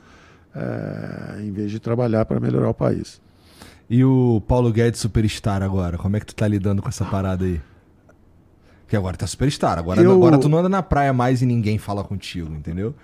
é, 0.54 1.42
em 1.42 1.50
vez 1.50 1.70
de 1.70 1.80
trabalhar 1.80 2.24
para 2.24 2.38
melhorar 2.38 2.68
o 2.68 2.74
país. 2.74 3.20
E 3.88 4.04
o 4.04 4.42
Paulo 4.46 4.72
Guedes 4.72 5.00
superstar 5.00 5.62
agora? 5.62 5.98
Como 5.98 6.16
é 6.16 6.20
que 6.20 6.26
tu 6.26 6.34
tá 6.34 6.46
lidando 6.46 6.82
com 6.82 6.88
essa 6.88 7.04
parada 7.04 7.44
aí? 7.44 7.60
Que 8.93 8.97
agora 8.99 9.16
tá 9.16 9.26
superstar. 9.26 9.78
Agora, 9.78 10.03
eu... 10.03 10.12
agora 10.12 10.36
tu 10.36 10.51
não 10.51 10.59
anda 10.59 10.68
na 10.68 10.82
praia 10.82 11.14
mais 11.14 11.40
e 11.40 11.47
ninguém 11.47 11.78
fala 11.78 12.05
contigo, 12.05 12.55
entendeu? 12.55 12.95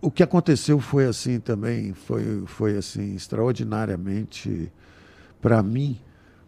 O 0.00 0.10
que 0.10 0.22
aconteceu 0.22 0.80
foi 0.80 1.04
assim 1.04 1.38
também, 1.38 1.92
foi, 1.92 2.44
foi 2.46 2.78
assim, 2.78 3.14
extraordinariamente, 3.14 4.72
para 5.42 5.62
mim, 5.62 5.98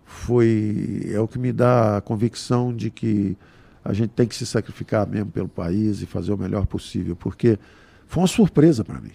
foi 0.03 1.11
é 1.13 1.21
o 1.21 1.29
que 1.29 1.39
me 1.39 1.53
dá 1.53 1.99
a 1.99 2.01
convicção 2.01 2.75
de 2.75 2.91
que 2.91 3.37
a 3.85 3.93
gente 3.93 4.13
tem 4.13 4.27
que 4.27 4.35
se 4.35 4.47
sacrificar 4.47 5.07
mesmo 5.07 5.31
pelo 5.31 5.47
país 5.47 6.01
e 6.01 6.07
fazer 6.07 6.33
o 6.33 6.39
melhor 6.39 6.65
possível, 6.65 7.15
porque 7.15 7.59
foi 8.07 8.23
uma 8.23 8.27
surpresa 8.27 8.83
para 8.83 8.99
mim. 8.99 9.13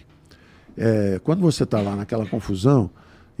É, 0.76 1.20
quando 1.24 1.40
você 1.40 1.64
está 1.64 1.80
lá 1.80 1.96
naquela 1.96 2.24
confusão, 2.24 2.88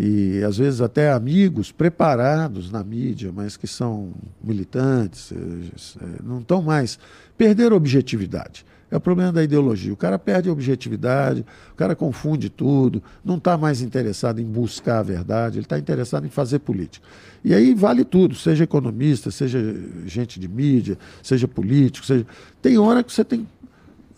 e 0.04 0.42
às 0.42 0.58
vezes 0.58 0.80
até 0.80 1.12
amigos 1.12 1.70
preparados 1.70 2.72
na 2.72 2.82
mídia, 2.82 3.30
mas 3.32 3.56
que 3.56 3.68
são 3.68 4.12
militantes, 4.42 5.32
eh, 5.32 6.06
não 6.24 6.40
estão 6.40 6.60
mais. 6.60 6.98
Perderam 7.38 7.76
objetividade. 7.76 8.66
É 8.90 8.96
o 8.96 9.00
problema 9.00 9.30
da 9.30 9.44
ideologia. 9.44 9.92
O 9.92 9.96
cara 9.96 10.18
perde 10.18 10.48
a 10.48 10.52
objetividade, 10.52 11.46
o 11.72 11.76
cara 11.76 11.94
confunde 11.94 12.50
tudo, 12.50 13.00
não 13.24 13.36
está 13.36 13.56
mais 13.56 13.80
interessado 13.80 14.40
em 14.40 14.44
buscar 14.44 14.98
a 14.98 15.02
verdade, 15.04 15.58
ele 15.58 15.66
está 15.66 15.78
interessado 15.78 16.26
em 16.26 16.30
fazer 16.30 16.58
política. 16.58 17.06
E 17.44 17.54
aí 17.54 17.72
vale 17.72 18.04
tudo, 18.04 18.34
seja 18.34 18.64
economista, 18.64 19.30
seja 19.30 19.60
gente 20.04 20.40
de 20.40 20.48
mídia, 20.48 20.98
seja 21.22 21.46
político, 21.46 22.04
seja. 22.04 22.26
Tem 22.60 22.76
hora 22.76 23.04
que 23.04 23.12
você 23.12 23.24
tem. 23.24 23.46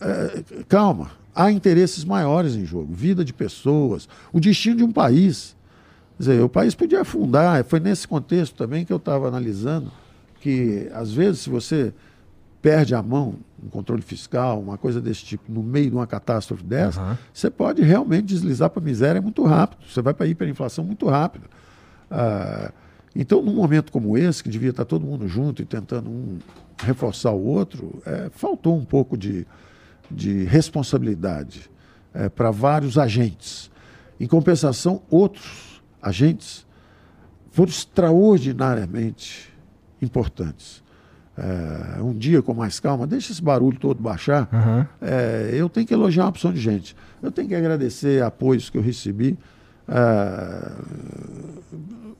É, 0.01 0.43
calma, 0.67 1.11
há 1.35 1.53
interesses 1.53 2.07
maiores 2.07 2.55
em 2.55 2.65
jogo, 2.65 2.95
vida 2.95 3.23
de 3.23 3.35
pessoas, 3.35 4.09
o 4.33 4.41
destino 4.41 4.77
de 4.77 4.85
um 4.85 4.91
país. 4.91 5.54
Dizer, 6.19 6.43
o 6.43 6.49
país 6.49 6.75
podia 6.75 7.01
afundar. 7.01 7.65
Foi 7.65 7.81
nesse 7.81 8.07
contexto 8.07 8.55
também 8.57 8.85
que 8.85 8.93
eu 8.93 8.99
estava 8.99 9.27
analisando 9.29 9.91
que, 10.41 10.91
às 10.93 11.13
vezes, 11.13 11.41
se 11.41 11.51
você 11.51 11.93
perde 12.61 12.95
a 12.95 13.03
mão, 13.03 13.35
um 13.63 13.69
controle 13.69 14.03
fiscal, 14.03 14.61
uma 14.61 14.79
coisa 14.79 15.01
desse 15.01 15.25
tipo, 15.25 15.51
no 15.51 15.63
meio 15.63 15.91
de 15.91 15.97
uma 15.97 16.07
catástrofe 16.07 16.63
dessa, 16.63 17.01
uhum. 17.03 17.17
você 17.33 17.51
pode 17.51 17.83
realmente 17.83 18.27
deslizar 18.27 18.71
para 18.71 18.81
a 18.81 18.85
miséria 18.85 19.21
muito 19.21 19.43
rápido. 19.45 19.81
Você 19.89 20.01
vai 20.01 20.15
para 20.15 20.27
a 20.27 20.29
hiperinflação 20.29 20.85
muito 20.85 21.07
rápido. 21.07 21.45
Ah, 22.11 22.73
então, 23.15 23.43
num 23.43 23.55
momento 23.55 23.93
como 23.93 24.19
esse, 24.19 24.43
que 24.43 24.49
devia 24.49 24.71
estar 24.71 24.85
todo 24.85 25.07
mundo 25.07 25.29
junto 25.29 25.63
e 25.63 25.65
tentando 25.65 26.11
um 26.11 26.39
reforçar 26.79 27.33
o 27.33 27.45
outro, 27.45 28.03
é, 28.05 28.31
faltou 28.31 28.77
um 28.77 28.85
pouco 28.85 29.17
de, 29.17 29.47
de 30.11 30.45
responsabilidade 30.45 31.71
é, 32.13 32.29
para 32.29 32.51
vários 32.51 32.99
agentes. 32.99 33.71
Em 34.19 34.27
compensação, 34.27 35.03
outros 35.11 35.74
agentes 36.05 36.67
foram 37.51 37.71
extraordinariamente 37.71 39.53
importantes. 40.03 40.83
É, 41.37 42.01
um 42.01 42.13
dia 42.13 42.41
com 42.43 42.55
mais 42.55 42.79
calma, 42.79 43.07
deixa 43.07 43.33
esse 43.33 43.43
barulho 43.43 43.79
todo 43.79 44.01
baixar. 44.01 44.49
Uhum. 44.53 44.87
É, 45.01 45.51
eu 45.53 45.69
tenho 45.69 45.87
que 45.87 45.93
elogiar 45.93 46.25
uma 46.25 46.29
opção 46.31 46.53
de 46.53 46.61
gente. 46.61 46.95
Eu 47.23 47.33
tenho 47.33 47.49
que 47.49 47.55
agradecer 47.55 48.23
apoios 48.23 48.71
que 48.71 48.79
eu 48.79 48.83
recebi. 48.83 49.37
É, 49.89 50.73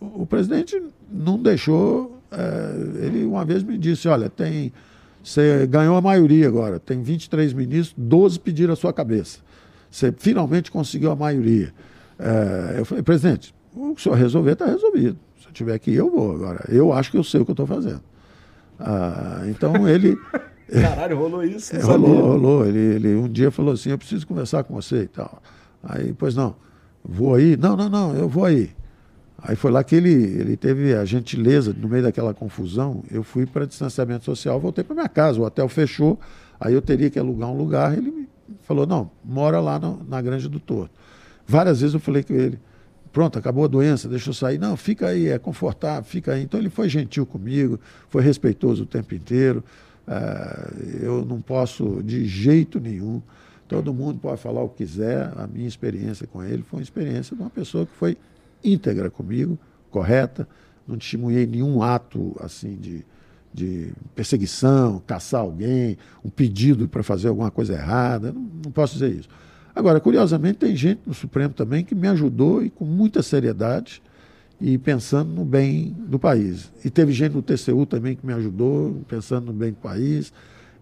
o 0.01 0.27
presidente 0.27 0.83
não 1.11 1.41
deixou. 1.41 2.21
É, 2.31 3.07
ele 3.07 3.25
uma 3.25 3.45
vez 3.45 3.63
me 3.63 3.79
disse: 3.79 4.09
olha, 4.09 4.29
tem. 4.29 4.73
Você 5.23 5.67
ganhou 5.67 5.97
a 5.97 6.03
maioria 6.03 6.47
agora, 6.47 6.79
tem 6.79 7.03
23 7.03 7.55
ministros, 7.55 7.95
12 7.97 8.39
pediram 8.41 8.75
a 8.75 8.77
sua 8.77 8.93
cabeça. 8.93 9.39
Você 9.91 10.13
finalmente 10.13 10.71
conseguiu 10.71 11.11
a 11.11 11.17
maioria. 11.17 11.73
É, 12.19 12.75
eu 12.79 12.85
falei, 12.85 13.03
presidente, 13.03 13.55
o 13.75 13.95
que 13.95 14.01
o 14.01 14.03
senhor 14.03 14.17
resolver 14.17 14.53
está 14.53 14.67
resolvido. 14.67 15.19
Se 15.41 15.49
eu 15.49 15.53
tiver 15.53 15.75
aqui, 15.75 15.95
eu 15.95 16.11
vou. 16.11 16.35
Agora, 16.35 16.65
eu 16.69 16.93
acho 16.93 17.11
que 17.11 17.17
eu 17.17 17.25
sei 17.25 17.41
o 17.41 17.45
que 17.45 17.51
eu 17.51 17.55
estou 17.55 17.67
fazendo. 17.67 18.03
Ah, 18.79 19.43
então 19.47 19.89
ele. 19.89 20.17
Caralho, 20.71 21.19
rolou 21.19 21.45
isso? 21.45 21.77
É, 21.77 21.81
rolou, 21.81 22.33
rolou. 22.33 22.67
Ele, 22.67 22.79
ele 22.79 23.15
um 23.15 23.29
dia 23.29 23.51
falou 23.51 23.75
assim: 23.75 23.91
eu 23.91 23.99
preciso 23.99 24.27
conversar 24.27 24.65
com 24.65 24.75
você 24.75 25.03
e 25.03 25.09
tal. 25.09 25.43
Aí, 25.83 26.13
pois 26.13 26.35
não, 26.35 26.57
vou 27.05 27.35
aí? 27.35 27.57
Não, 27.57 27.77
não, 27.77 27.89
não, 27.89 28.15
eu 28.15 28.29
vou 28.29 28.45
aí. 28.45 28.71
Aí 29.47 29.57
foi 29.57 29.71
lá 29.71 29.85
que 29.85 29.95
ele, 29.95 30.11
ele 30.11 30.57
teve 30.57 30.95
a 30.95 31.05
gentileza, 31.05 31.75
no 31.79 31.87
meio 31.87 32.03
daquela 32.03 32.33
confusão, 32.33 33.03
eu 33.11 33.23
fui 33.23 33.45
para 33.45 33.67
distanciamento 33.67 34.25
social, 34.25 34.59
voltei 34.59 34.83
para 34.83 34.95
minha 34.95 35.09
casa, 35.09 35.39
o 35.39 35.45
hotel 35.45 35.69
fechou, 35.69 36.19
aí 36.59 36.73
eu 36.73 36.81
teria 36.81 37.11
que 37.11 37.19
alugar 37.19 37.51
um 37.51 37.57
lugar, 37.57 37.93
ele 37.93 38.27
falou, 38.63 38.87
não, 38.87 39.11
mora 39.23 39.61
lá 39.61 39.79
no, 39.79 40.03
na 40.09 40.23
Granja 40.23 40.49
do 40.49 40.59
Torto. 40.59 40.95
Várias 41.47 41.83
vezes 41.83 41.93
eu 41.93 42.01
falei 42.01 42.23
com 42.23 42.33
ele, 42.33 42.59
pronto, 43.15 43.39
acabou 43.39 43.65
a 43.65 43.69
doença, 43.69 44.09
deixa 44.09 44.29
eu 44.29 44.35
sair. 44.35 44.59
Não, 44.59 44.77
fica 44.77 45.07
aí, 45.07 45.29
é 45.29 45.39
confortável, 45.39 46.03
fica 46.03 46.33
aí. 46.33 46.43
Então 46.43 46.59
ele 46.59 46.69
foi 46.69 46.89
gentil 46.89 47.25
comigo, 47.25 47.79
foi 48.11 48.21
respeitoso 48.23 48.83
o 48.83 48.87
tempo 48.87 49.15
inteiro. 49.15 49.63
Uh, 50.07 51.01
eu 51.01 51.25
não 51.25 51.41
posso 51.41 52.03
de 52.03 52.27
jeito 52.27 52.81
nenhum. 52.81 53.23
Todo 53.69 53.95
mundo 53.95 54.19
pode 54.19 54.41
falar 54.41 54.63
o 54.63 54.69
que 54.69 54.85
quiser. 54.85 55.33
A 55.37 55.47
minha 55.47 55.69
experiência 55.69 56.27
com 56.27 56.43
ele 56.43 56.65
foi 56.65 56.81
uma 56.81 56.83
experiência 56.83 57.37
de 57.37 57.41
uma 57.41 57.49
pessoa 57.49 57.87
que 57.87 57.95
foi 57.95 58.19
íntegra 58.65 59.09
comigo, 59.09 59.57
correta. 59.93 60.47
Não 60.87 60.99
testemunhei 60.99 61.47
nenhum 61.47 61.85
ato 61.85 62.37
assim 62.41 62.75
de, 62.75 63.07
de 63.55 63.93
perseguição, 64.17 65.01
caçar 65.07 65.41
alguém, 65.41 65.97
um 66.25 66.29
pedido 66.29 66.89
para 66.89 67.05
fazer 67.05 67.29
alguma 67.29 67.51
coisa 67.53 67.75
errada. 67.75 68.33
Não, 68.33 68.43
não 68.65 68.73
posso 68.73 68.95
dizer 68.95 69.13
isso. 69.13 69.29
Agora, 69.75 69.99
curiosamente, 70.01 70.59
tem 70.59 70.77
gente 70.77 71.01
no 71.07 71.15
Supremo 71.15 71.53
também 71.53 71.85
que 71.85 71.95
me 71.95 72.07
ajudou 72.09 72.63
e 72.63 72.71
com 72.71 72.85
muita 72.85 73.23
seriedade 73.23 74.01
e 74.61 74.79
pensando 74.79 75.33
no 75.33 75.45
bem 75.45 75.95
do 76.07 76.19
país. 76.19 76.71
E 76.85 76.91
teve 76.91 77.13
gente 77.13 77.33
no 77.33 77.43
TCU 77.43 77.85
também 77.85 78.15
que 78.15 78.25
me 78.25 78.33
ajudou, 78.33 79.03
pensando 79.09 79.47
no 79.47 79.53
bem 79.53 79.73
do 79.73 79.79
país. 79.79 80.33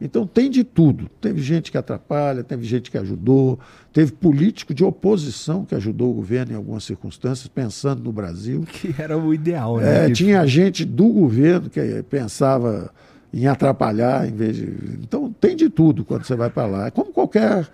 Então 0.01 0.27
tem 0.27 0.51
de 0.51 0.63
tudo. 0.65 1.09
Teve 1.21 1.41
gente 1.41 1.71
que 1.71 1.79
atrapalha, 1.79 2.43
teve 2.43 2.65
gente 2.65 2.91
que 2.91 2.99
ajudou, 2.99 3.59
teve 3.93 4.13
político 4.13 4.75
de 4.75 4.85
oposição 4.85 5.65
que 5.65 5.75
ajudou 5.75 6.11
o 6.11 6.15
governo 6.15 6.53
em 6.53 6.57
algumas 6.57 6.85
circunstâncias, 6.85 7.49
pensando 7.49 8.03
no 8.03 8.13
Brasil. 8.13 8.65
Que 8.73 8.95
era 9.01 9.17
o 9.17 9.33
ideal, 9.33 9.79
né? 9.79 10.07
É, 10.07 10.11
tinha 10.11 10.45
gente 10.47 10.85
do 10.85 11.09
governo 11.09 11.71
que 11.71 11.81
pensava 12.11 12.93
em 13.33 13.47
atrapalhar 13.47 14.29
em 14.29 14.33
vez 14.33 14.57
de. 14.57 14.67
Então 15.03 15.33
tem 15.41 15.57
de 15.57 15.71
tudo 15.71 16.05
quando 16.05 16.25
você 16.25 16.35
vai 16.35 16.51
para 16.51 16.67
lá. 16.67 16.91
Como 16.91 17.13
qualquer 17.13 17.69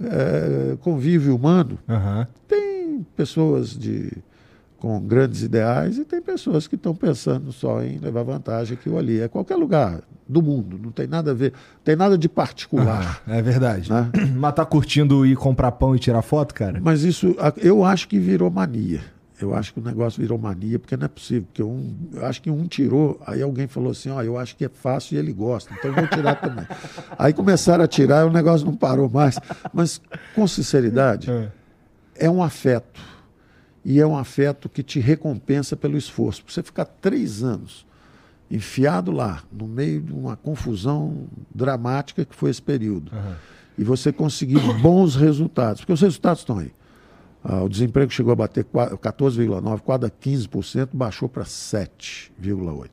é, 0.00 0.76
convívio 0.80 1.34
humano, 1.34 1.78
uhum. 1.88 2.26
tem 2.46 3.06
pessoas 3.16 3.76
de, 3.76 4.12
com 4.78 5.00
grandes 5.00 5.42
ideais 5.42 5.98
e 5.98 6.04
tem 6.04 6.20
pessoas 6.22 6.66
que 6.66 6.76
estão 6.76 6.94
pensando 6.94 7.52
só 7.52 7.82
em 7.82 7.98
levar 7.98 8.22
vantagem 8.22 8.76
aqui 8.78 8.88
ou 8.88 8.98
ali. 8.98 9.20
É 9.20 9.28
qualquer 9.28 9.56
lugar 9.56 10.00
do 10.28 10.42
mundo, 10.42 10.78
não 10.80 10.90
tem 10.90 11.06
nada 11.06 11.30
a 11.30 11.34
ver, 11.34 11.52
não 11.52 11.82
tem 11.84 11.96
nada 11.96 12.16
de 12.16 12.28
particular. 12.28 13.22
Uhum, 13.26 13.34
é 13.34 13.42
verdade. 13.42 13.90
Né? 13.90 14.10
Mas 14.36 14.54
tá 14.54 14.64
curtindo 14.64 15.26
ir 15.26 15.36
comprar 15.36 15.72
pão 15.72 15.96
e 15.96 15.98
tirar 15.98 16.22
foto, 16.22 16.54
cara? 16.54 16.80
Mas 16.82 17.02
isso, 17.02 17.34
eu 17.56 17.84
acho 17.84 18.08
que 18.08 18.18
virou 18.18 18.50
mania. 18.50 19.00
Eu 19.40 19.54
acho 19.54 19.72
que 19.72 19.78
o 19.78 19.82
negócio 19.82 20.20
virou 20.20 20.36
mania, 20.36 20.78
porque 20.78 20.96
não 20.96 21.04
é 21.04 21.08
possível. 21.08 21.44
Porque 21.44 21.62
um, 21.62 21.94
eu 22.12 22.26
acho 22.26 22.42
que 22.42 22.50
um 22.50 22.66
tirou, 22.66 23.20
aí 23.24 23.40
alguém 23.40 23.68
falou 23.68 23.92
assim: 23.92 24.10
ó, 24.10 24.20
eu 24.22 24.36
acho 24.36 24.56
que 24.56 24.64
é 24.64 24.68
fácil 24.68 25.14
e 25.14 25.18
ele 25.18 25.32
gosta, 25.32 25.72
então 25.72 25.90
eu 25.90 25.94
vou 25.94 26.08
tirar 26.08 26.34
também. 26.36 26.66
aí 27.16 27.32
começaram 27.32 27.84
a 27.84 27.88
tirar 27.88 28.24
e 28.24 28.28
o 28.28 28.32
negócio 28.32 28.66
não 28.66 28.74
parou 28.74 29.08
mais. 29.08 29.38
Mas, 29.72 30.00
com 30.34 30.46
sinceridade, 30.46 31.30
é, 31.30 31.50
é 32.16 32.30
um 32.30 32.42
afeto. 32.42 33.00
E 33.84 34.00
é 34.00 34.06
um 34.06 34.18
afeto 34.18 34.68
que 34.68 34.82
te 34.82 34.98
recompensa 34.98 35.76
pelo 35.76 35.96
esforço. 35.96 36.42
Você 36.46 36.62
ficar 36.62 36.84
três 36.84 37.42
anos 37.42 37.86
enfiado 38.50 39.12
lá, 39.12 39.42
no 39.52 39.66
meio 39.66 40.00
de 40.00 40.12
uma 40.12 40.36
confusão 40.36 41.26
dramática 41.54 42.24
que 42.24 42.34
foi 42.34 42.50
esse 42.50 42.62
período, 42.62 43.12
uhum. 43.12 43.34
e 43.76 43.84
você 43.84 44.10
conseguir 44.10 44.58
bons 44.80 45.14
resultados, 45.14 45.82
porque 45.82 45.92
os 45.92 46.00
resultados 46.00 46.40
estão 46.40 46.58
aí. 46.58 46.72
Ah, 47.50 47.62
o 47.62 47.68
desemprego 47.68 48.12
chegou 48.12 48.30
a 48.30 48.36
bater 48.36 48.62
14,9%, 48.62 49.80
quase 49.80 50.04
15%, 50.04 50.90
baixou 50.92 51.30
para 51.30 51.44
7,8%. 51.44 52.90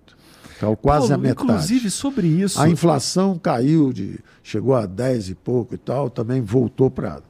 Então, 0.56 0.74
quase 0.78 1.10
Paulo, 1.10 1.14
a 1.14 1.18
metade. 1.18 1.43
Inclusive, 1.43 1.91
sobre 1.91 2.28
isso. 2.28 2.62
A 2.62 2.70
inflação 2.70 3.38
caiu, 3.38 3.91
de, 3.91 4.18
chegou 4.41 4.74
a 4.74 4.86
10 4.86 5.32
e 5.32 5.36
pouco 5.36 5.76
e 5.76 5.78
tal, 5.78 6.10
também 6.10 6.39
voltou 6.39 6.89
para. 6.89 7.22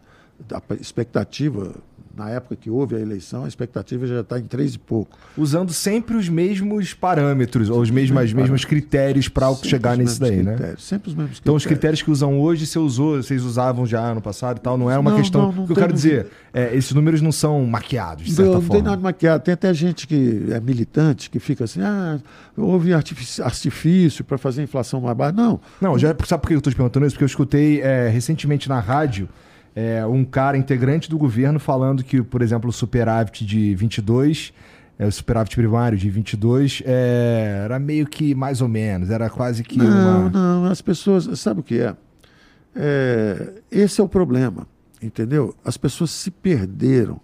A 0.51 0.75
expectativa 0.75 1.73
na 2.15 2.29
época 2.29 2.55
que 2.55 2.69
houve 2.69 2.95
a 2.95 2.99
eleição, 2.99 3.45
a 3.45 3.47
expectativa 3.47 4.07
já 4.07 4.21
está 4.21 4.39
em 4.39 4.43
três 4.43 4.75
e 4.75 4.79
pouco. 4.79 5.17
Usando 5.37 5.73
sempre 5.73 6.15
os 6.15 6.29
mesmos 6.29 6.93
parâmetros, 6.93 7.69
ou 7.69 7.81
os 7.81 7.89
mesmos, 7.89 8.23
os 8.23 8.33
mesmos 8.33 8.65
critérios 8.65 9.27
para 9.27 9.53
chegar 9.55 9.97
nisso 9.97 10.19
daí, 10.19 10.41
né? 10.41 10.55
né? 10.55 10.75
Sempre 10.77 11.09
os 11.09 11.15
mesmos 11.15 11.39
critérios. 11.39 11.39
Então, 11.41 11.55
os 11.55 11.65
critérios 11.65 12.01
que 12.01 12.09
usam 12.09 12.39
hoje, 12.39 12.65
você 12.65 12.79
usou, 12.79 13.17
vocês 13.21 13.43
usavam 13.43 13.85
já 13.85 14.13
no 14.13 14.21
passado 14.21 14.57
e 14.57 14.61
tal, 14.61 14.77
não 14.77 14.89
é 14.89 14.97
uma 14.97 15.11
não, 15.11 15.17
questão. 15.17 15.41
Não, 15.41 15.51
não 15.51 15.63
o 15.63 15.65
que 15.65 15.73
eu 15.73 15.77
quero 15.77 15.93
dizer, 15.93 16.27
é, 16.53 16.75
esses 16.75 16.93
números 16.93 17.21
não 17.21 17.31
são 17.31 17.65
maquiados, 17.65 18.25
de 18.25 18.31
certa 18.31 18.51
não, 18.51 18.61
forma. 18.61 18.67
Não 18.67 18.75
tem 18.75 18.83
nada 18.83 19.01
maquiado. 19.01 19.43
Tem 19.43 19.53
até 19.53 19.73
gente 19.73 20.07
que 20.07 20.47
é 20.51 20.59
militante, 20.59 21.29
que 21.29 21.39
fica 21.39 21.65
assim, 21.65 21.81
ah, 21.81 22.17
houve 22.55 22.93
artifício 22.93 24.23
para 24.23 24.37
fazer 24.37 24.61
a 24.61 24.63
inflação 24.63 25.01
mais 25.01 25.17
baixa. 25.17 25.33
Não. 25.33 25.59
Não, 25.81 25.99
já, 25.99 26.15
sabe 26.25 26.41
por 26.41 26.47
que 26.47 26.53
eu 26.53 26.59
estou 26.59 26.71
te 26.71 26.75
perguntando 26.77 27.05
isso? 27.05 27.15
Porque 27.15 27.25
eu 27.25 27.27
escutei 27.27 27.81
é, 27.81 28.07
recentemente 28.07 28.69
na 28.69 28.79
rádio 28.79 29.27
é, 29.75 30.05
um 30.05 30.23
cara 30.23 30.57
integrante 30.57 31.09
do 31.09 31.17
governo 31.17 31.59
falando 31.59 32.03
que, 32.03 32.21
por 32.21 32.41
exemplo, 32.41 32.69
o 32.69 32.73
superávit 32.73 33.45
de 33.45 33.75
22, 33.75 34.53
é, 34.97 35.05
o 35.05 35.11
superávit 35.11 35.55
primário 35.55 35.97
de 35.97 36.09
22, 36.09 36.81
é, 36.85 37.63
era 37.65 37.77
meio 37.77 38.07
que 38.07 38.33
mais 38.33 38.61
ou 38.61 38.69
menos, 38.69 39.09
era 39.09 39.29
quase 39.29 39.63
que 39.63 39.77
não, 39.77 40.27
uma... 40.27 40.29
Não, 40.29 40.65
as 40.65 40.81
pessoas, 40.81 41.37
sabe 41.37 41.59
o 41.59 41.63
que 41.63 41.81
é? 41.81 41.93
é? 42.73 43.53
Esse 43.69 43.99
é 43.99 44.03
o 44.03 44.07
problema, 44.07 44.65
entendeu? 45.01 45.53
As 45.65 45.75
pessoas 45.75 46.11
se 46.11 46.31
perderam 46.31 47.19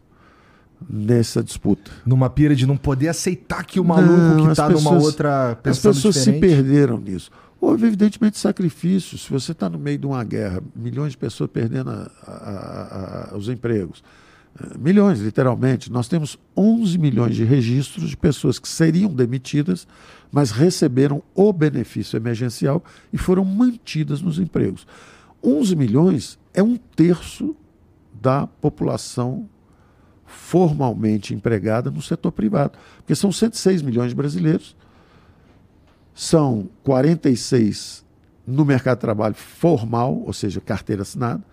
nessa 0.90 1.44
disputa. 1.44 1.92
Numa 2.06 2.30
pira 2.30 2.56
de 2.56 2.66
não 2.66 2.76
poder 2.76 3.08
aceitar 3.08 3.64
que 3.64 3.80
o 3.80 3.84
maluco 3.84 4.14
não, 4.14 4.46
que 4.46 4.52
está 4.52 4.68
numa 4.68 4.92
outra 4.94 5.58
As 5.64 5.80
pessoas 5.80 6.16
diferente. 6.16 6.24
se 6.24 6.34
perderam 6.34 6.98
nisso. 6.98 7.32
Houve, 7.62 7.86
evidentemente, 7.88 8.38
sacrifícios. 8.38 9.22
Se 9.26 9.30
você 9.30 9.54
está 9.54 9.70
no 9.70 9.78
meio 9.78 10.00
de 10.00 10.08
uma 10.08 10.24
guerra, 10.24 10.62
milhões 10.76 11.12
de 11.12 11.18
pessoas 11.18 11.50
perdendo 11.50 11.92
a, 11.92 12.12
a, 12.26 13.34
a, 13.34 13.38
os 13.38 13.48
empregos, 13.48 14.04
Eh, 14.60 14.78
milhões, 14.78 15.20
literalmente. 15.20 15.92
Nós 15.92 16.08
temos 16.08 16.38
11 16.56 16.98
milhões 16.98 17.36
de 17.36 17.44
registros 17.44 18.10
de 18.10 18.18
pessoas 18.18 18.60
que 18.60 18.68
seriam 18.68 19.14
demitidas, 19.14 19.88
mas 20.32 20.52
receberam 20.52 21.24
o 21.34 21.54
benefício 21.54 22.18
emergencial 22.18 22.84
e 23.14 23.18
foram 23.18 23.46
mantidas 23.46 24.22
nos 24.22 24.40
empregos. 24.40 24.86
11 25.44 25.76
milhões 25.76 26.40
é 26.54 26.62
um 26.62 26.76
terço 26.76 27.56
da 28.22 28.46
população 28.46 29.50
formalmente 30.26 31.34
empregada 31.34 31.90
no 31.90 32.02
setor 32.02 32.32
privado, 32.32 32.78
porque 32.98 33.16
são 33.16 33.32
106 33.32 33.82
milhões 33.82 34.10
de 34.10 34.16
brasileiros, 34.16 34.76
são 36.22 36.70
46 36.84 38.06
no 38.46 38.64
mercado 38.64 38.98
de 38.98 39.02
trabalho 39.02 39.34
formal, 39.34 40.22
ou 40.24 40.32
seja, 40.32 40.62
carteira 40.62 41.02
assinada, 41.02 41.44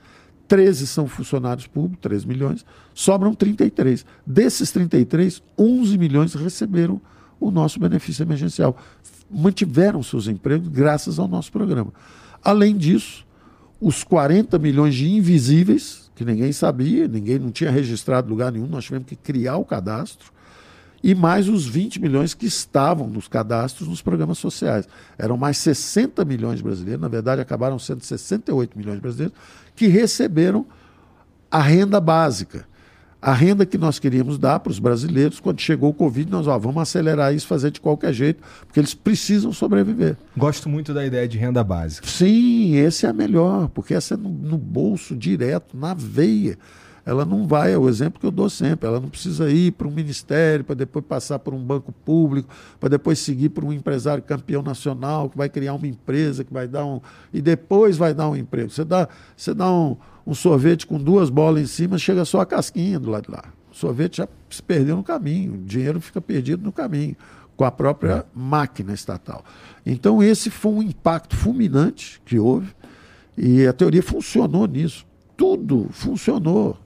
13 0.46 0.86
são 0.86 1.08
funcionários 1.08 1.66
públicos, 1.66 2.02
3 2.02 2.26
milhões, 2.26 2.66
sobram 2.92 3.32
33. 3.32 4.04
Desses 4.26 4.70
33, 4.70 5.42
11 5.58 5.96
milhões 5.96 6.34
receberam 6.34 7.00
o 7.40 7.50
nosso 7.50 7.80
benefício 7.80 8.22
emergencial. 8.22 8.76
Mantiveram 9.30 10.02
seus 10.02 10.28
empregos 10.28 10.68
graças 10.68 11.18
ao 11.18 11.26
nosso 11.26 11.50
programa. 11.50 11.90
Além 12.44 12.76
disso, 12.76 13.26
os 13.80 14.04
40 14.04 14.58
milhões 14.58 14.94
de 14.94 15.08
invisíveis, 15.08 16.10
que 16.14 16.26
ninguém 16.26 16.52
sabia, 16.52 17.08
ninguém 17.08 17.38
não 17.38 17.50
tinha 17.50 17.70
registrado 17.70 18.28
lugar 18.28 18.52
nenhum, 18.52 18.66
nós 18.66 18.84
tivemos 18.84 19.08
que 19.08 19.16
criar 19.16 19.56
o 19.56 19.64
cadastro, 19.64 20.30
e 21.03 21.14
mais 21.14 21.49
os 21.49 21.66
20 21.66 22.01
milhões 22.01 22.34
que 22.34 22.46
estavam 22.46 23.09
nos 23.09 23.28
cadastros 23.28 23.88
nos 23.88 24.03
programas 24.03 24.38
sociais. 24.38 24.88
Eram 25.16 25.36
mais 25.36 25.59
60 25.59 26.24
milhões 26.24 26.59
de 26.59 26.62
brasileiros, 26.62 27.01
na 27.01 27.09
verdade 27.09 27.40
acabaram 27.40 27.78
sendo 27.78 28.03
68 28.03 28.76
milhões 28.76 28.96
de 28.96 29.03
brasileiros, 29.03 29.36
que 29.76 29.86
receberam 29.86 30.66
a 31.51 31.61
renda 31.61 32.01
básica. 32.01 32.66
A 33.20 33.32
renda 33.32 33.66
que 33.66 33.76
nós 33.76 33.99
queríamos 33.99 34.38
dar 34.38 34.61
para 34.61 34.70
os 34.70 34.78
brasileiros, 34.78 35.40
quando 35.40 35.61
chegou 35.61 35.90
o 35.90 35.94
Covid, 35.94 36.30
nós 36.30 36.46
ó, 36.46 36.57
vamos 36.57 36.80
acelerar 36.80 37.34
isso, 37.34 37.49
fazer 37.49 37.72
de 37.72 37.80
qualquer 37.80 38.12
jeito, 38.12 38.40
porque 38.64 38.78
eles 38.78 38.94
precisam 38.94 39.53
sobreviver. 39.53 40.16
Gosto 40.36 40.68
muito 40.68 40.94
da 40.94 41.05
ideia 41.05 41.26
de 41.26 41.36
renda 41.36 41.64
básica. 41.64 42.07
Sim, 42.07 42.76
esse 42.76 43.07
é 43.07 43.09
a 43.09 43.12
melhor, 43.12 43.68
porque 43.70 43.92
essa 43.92 44.14
é 44.14 44.16
no, 44.16 44.28
no 44.28 44.57
bolso, 44.57 45.16
direto, 45.16 45.76
na 45.76 45.94
veia 45.94 46.57
ela 47.09 47.24
não 47.24 47.46
vai, 47.46 47.72
é 47.72 47.78
o 47.78 47.88
exemplo 47.88 48.20
que 48.20 48.26
eu 48.26 48.30
dou 48.30 48.50
sempre, 48.50 48.86
ela 48.86 49.00
não 49.00 49.09
precisa 49.09 49.50
ir 49.50 49.72
para 49.72 49.88
um 49.88 49.90
ministério, 49.90 50.62
para 50.62 50.74
depois 50.74 51.02
passar 51.06 51.38
por 51.38 51.54
um 51.54 51.59
banco 51.59 51.90
público, 51.90 52.50
para 52.78 52.90
depois 52.90 53.18
seguir 53.18 53.48
para 53.48 53.64
um 53.64 53.72
empresário 53.72 54.22
campeão 54.22 54.62
nacional, 54.62 55.30
que 55.30 55.38
vai 55.38 55.48
criar 55.48 55.72
uma 55.72 55.86
empresa, 55.86 56.44
que 56.44 56.52
vai 56.52 56.68
dar 56.68 56.84
um. 56.84 57.00
e 57.32 57.40
depois 57.40 57.96
vai 57.96 58.12
dar 58.12 58.28
um 58.28 58.36
emprego. 58.36 58.68
Você 58.68 58.84
dá, 58.84 59.09
você 59.34 59.54
dá 59.54 59.72
um, 59.72 59.96
um 60.26 60.34
sorvete 60.34 60.86
com 60.86 60.98
duas 60.98 61.30
bolas 61.30 61.62
em 61.62 61.66
cima, 61.66 61.96
chega 61.96 62.26
só 62.26 62.42
a 62.42 62.46
casquinha 62.46 63.00
do 63.00 63.11
lado 63.11 63.24
de 63.24 63.30
lá. 63.30 63.44
O 63.72 63.74
sorvete 63.74 64.18
já 64.18 64.28
se 64.50 64.62
perdeu 64.62 64.94
no 64.94 65.02
caminho, 65.02 65.54
o 65.54 65.59
dinheiro 65.64 66.02
fica 66.02 66.20
perdido 66.20 66.62
no 66.62 66.72
caminho, 66.72 67.16
com 67.56 67.64
a 67.64 67.70
própria 67.70 68.26
máquina 68.34 68.92
estatal. 68.92 69.42
Então, 69.86 70.22
esse 70.22 70.50
foi 70.50 70.72
um 70.72 70.82
impacto 70.82 71.34
fulminante 71.34 72.20
que 72.26 72.38
houve, 72.38 72.68
e 73.34 73.66
a 73.66 73.72
teoria 73.72 74.02
funcionou 74.02 74.66
nisso. 74.66 75.06
Tudo 75.38 75.86
funcionou 75.90 76.76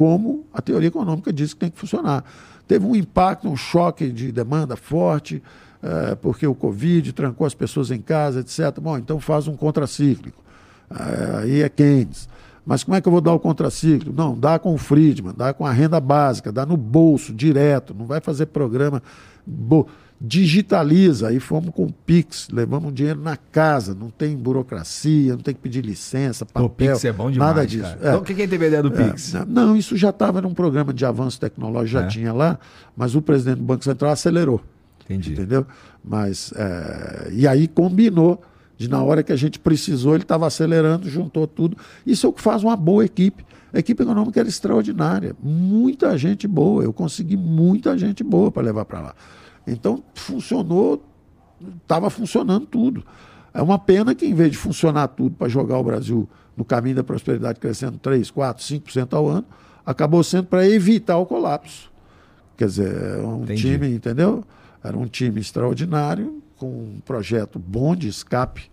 como 0.00 0.46
a 0.50 0.62
teoria 0.62 0.88
econômica 0.88 1.30
diz 1.30 1.52
que 1.52 1.60
tem 1.60 1.70
que 1.70 1.78
funcionar. 1.78 2.24
Teve 2.66 2.86
um 2.86 2.96
impacto, 2.96 3.46
um 3.46 3.54
choque 3.54 4.08
de 4.08 4.32
demanda 4.32 4.74
forte, 4.74 5.42
é, 5.82 6.14
porque 6.14 6.46
o 6.46 6.54
Covid 6.54 7.12
trancou 7.12 7.46
as 7.46 7.52
pessoas 7.52 7.90
em 7.90 8.00
casa, 8.00 8.40
etc. 8.40 8.80
Bom, 8.80 8.96
então 8.96 9.20
faz 9.20 9.46
um 9.46 9.54
contracíclico. 9.54 10.42
É, 10.88 11.36
aí 11.42 11.60
é 11.60 11.68
Keynes. 11.68 12.30
Mas 12.64 12.82
como 12.82 12.96
é 12.96 13.00
que 13.02 13.08
eu 13.08 13.12
vou 13.12 13.20
dar 13.20 13.34
o 13.34 13.38
contracíclico? 13.38 14.16
Não, 14.16 14.38
dá 14.38 14.58
com 14.58 14.72
o 14.72 14.78
Friedman, 14.78 15.34
dá 15.36 15.52
com 15.52 15.66
a 15.66 15.70
renda 15.70 16.00
básica, 16.00 16.50
dá 16.50 16.64
no 16.64 16.78
bolso, 16.78 17.34
direto, 17.34 17.94
não 17.94 18.06
vai 18.06 18.22
fazer 18.22 18.46
programa. 18.46 19.02
Bo 19.46 19.86
digitaliza, 20.20 21.28
aí 21.28 21.40
fomos 21.40 21.70
com 21.74 21.86
o 21.86 21.92
Pix, 21.92 22.48
levamos 22.52 22.92
dinheiro 22.92 23.20
na 23.20 23.38
casa, 23.38 23.94
não 23.94 24.10
tem 24.10 24.36
burocracia, 24.36 25.32
não 25.32 25.40
tem 25.40 25.54
que 25.54 25.60
pedir 25.60 25.82
licença, 25.82 26.44
papel, 26.44 26.66
o 26.66 26.68
Pix 26.68 27.04
é 27.06 27.12
bom 27.12 27.30
demais, 27.30 27.50
nada 27.54 27.66
disso. 27.66 27.96
É. 28.02 28.08
Então, 28.08 28.22
quem 28.22 28.46
teve 28.46 28.64
a 28.66 28.68
ideia 28.68 28.82
do 28.82 28.92
é, 28.94 29.04
Pix? 29.04 29.32
Não, 29.48 29.74
isso 29.74 29.96
já 29.96 30.10
estava 30.10 30.42
num 30.42 30.52
programa 30.52 30.92
de 30.92 31.06
avanço 31.06 31.40
tecnológico, 31.40 32.00
já 32.00 32.04
é. 32.04 32.06
tinha 32.06 32.34
lá, 32.34 32.58
mas 32.94 33.14
o 33.14 33.22
presidente 33.22 33.58
do 33.58 33.64
Banco 33.64 33.82
Central 33.82 34.12
acelerou. 34.12 34.60
Entendi. 35.04 35.32
Entendeu? 35.32 35.66
Mas, 36.04 36.52
é, 36.54 37.30
e 37.32 37.48
aí 37.48 37.66
combinou, 37.66 38.42
de 38.76 38.88
na 38.90 39.02
hora 39.02 39.22
que 39.22 39.32
a 39.32 39.36
gente 39.36 39.58
precisou, 39.58 40.14
ele 40.14 40.22
estava 40.22 40.46
acelerando, 40.46 41.08
juntou 41.08 41.46
tudo. 41.46 41.78
Isso 42.06 42.26
é 42.26 42.28
o 42.28 42.32
que 42.32 42.42
faz 42.42 42.62
uma 42.62 42.76
boa 42.76 43.06
equipe. 43.06 43.42
A 43.72 43.78
equipe 43.78 44.02
econômica 44.02 44.38
era 44.38 44.48
extraordinária, 44.48 45.34
muita 45.42 46.18
gente 46.18 46.46
boa, 46.46 46.82
eu 46.82 46.92
consegui 46.92 47.36
muita 47.36 47.96
gente 47.96 48.22
boa 48.22 48.50
para 48.50 48.62
levar 48.62 48.84
para 48.84 49.00
lá. 49.00 49.14
Então, 49.70 50.02
funcionou, 50.14 51.02
estava 51.82 52.10
funcionando 52.10 52.66
tudo. 52.66 53.04
É 53.52 53.62
uma 53.62 53.78
pena 53.78 54.14
que, 54.14 54.26
em 54.26 54.34
vez 54.34 54.52
de 54.52 54.58
funcionar 54.58 55.08
tudo 55.08 55.36
para 55.36 55.48
jogar 55.48 55.78
o 55.78 55.84
Brasil 55.84 56.28
no 56.56 56.64
caminho 56.64 56.96
da 56.96 57.04
prosperidade 57.04 57.58
crescendo 57.58 57.98
3, 57.98 58.30
4, 58.30 58.64
5% 58.64 59.12
ao 59.14 59.28
ano, 59.28 59.46
acabou 59.84 60.22
sendo 60.22 60.46
para 60.46 60.68
evitar 60.68 61.16
o 61.18 61.26
colapso. 61.26 61.90
Quer 62.56 62.66
dizer, 62.66 62.94
é 62.94 63.22
um 63.22 63.42
Entendi. 63.42 63.62
time, 63.62 63.94
entendeu? 63.94 64.44
Era 64.82 64.96
um 64.96 65.06
time 65.06 65.40
extraordinário, 65.40 66.42
com 66.56 66.66
um 66.66 67.00
projeto 67.04 67.58
bom 67.58 67.96
de 67.96 68.08
escape 68.08 68.70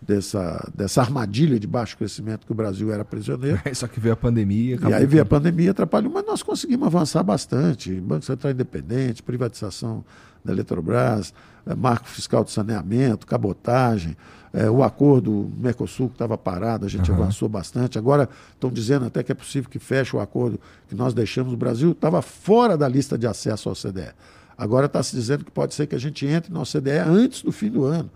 dessa, 0.00 0.70
dessa 0.74 1.00
armadilha 1.00 1.58
de 1.58 1.66
baixo 1.66 1.96
crescimento 1.96 2.46
que 2.46 2.52
o 2.52 2.54
Brasil 2.54 2.92
era 2.92 3.04
prisioneiro. 3.04 3.60
Só 3.74 3.86
que 3.86 3.98
veio 3.98 4.12
a 4.12 4.16
pandemia. 4.16 4.78
E 4.88 4.94
aí 4.94 5.06
veio 5.06 5.22
a 5.22 5.26
pandemia, 5.26 5.70
atrapalhou, 5.70 6.12
mas 6.12 6.24
nós 6.26 6.42
conseguimos 6.42 6.86
avançar 6.86 7.22
bastante. 7.22 7.92
Banco 8.00 8.24
Central 8.24 8.52
Independente, 8.52 9.22
privatização 9.22 10.04
da 10.44 10.52
Eletrobras, 10.52 11.32
é, 11.66 11.74
marco 11.74 12.08
fiscal 12.08 12.44
de 12.44 12.50
saneamento, 12.50 13.26
cabotagem, 13.26 14.16
é, 14.52 14.68
o 14.68 14.82
acordo 14.82 15.50
Mercosul 15.56 16.08
que 16.08 16.14
estava 16.14 16.36
parado, 16.36 16.84
a 16.84 16.88
gente 16.88 17.10
uhum. 17.10 17.16
avançou 17.16 17.48
bastante. 17.48 17.98
Agora 17.98 18.28
estão 18.52 18.70
dizendo 18.70 19.06
até 19.06 19.22
que 19.22 19.30
é 19.30 19.34
possível 19.34 19.70
que 19.70 19.78
feche 19.78 20.16
o 20.16 20.20
acordo 20.20 20.58
que 20.88 20.94
nós 20.94 21.14
deixamos. 21.14 21.52
O 21.52 21.56
Brasil 21.56 21.92
estava 21.92 22.20
fora 22.20 22.76
da 22.76 22.88
lista 22.88 23.16
de 23.16 23.26
acesso 23.26 23.68
ao 23.68 23.74
CDE. 23.74 24.12
Agora 24.58 24.86
está 24.86 25.02
se 25.02 25.14
dizendo 25.14 25.44
que 25.44 25.50
pode 25.50 25.74
ser 25.74 25.86
que 25.86 25.94
a 25.94 25.98
gente 25.98 26.26
entre 26.26 26.52
no 26.52 26.64
CDE 26.64 26.98
antes 26.98 27.42
do 27.42 27.52
fim 27.52 27.70
do 27.70 27.84
ano 27.84 28.10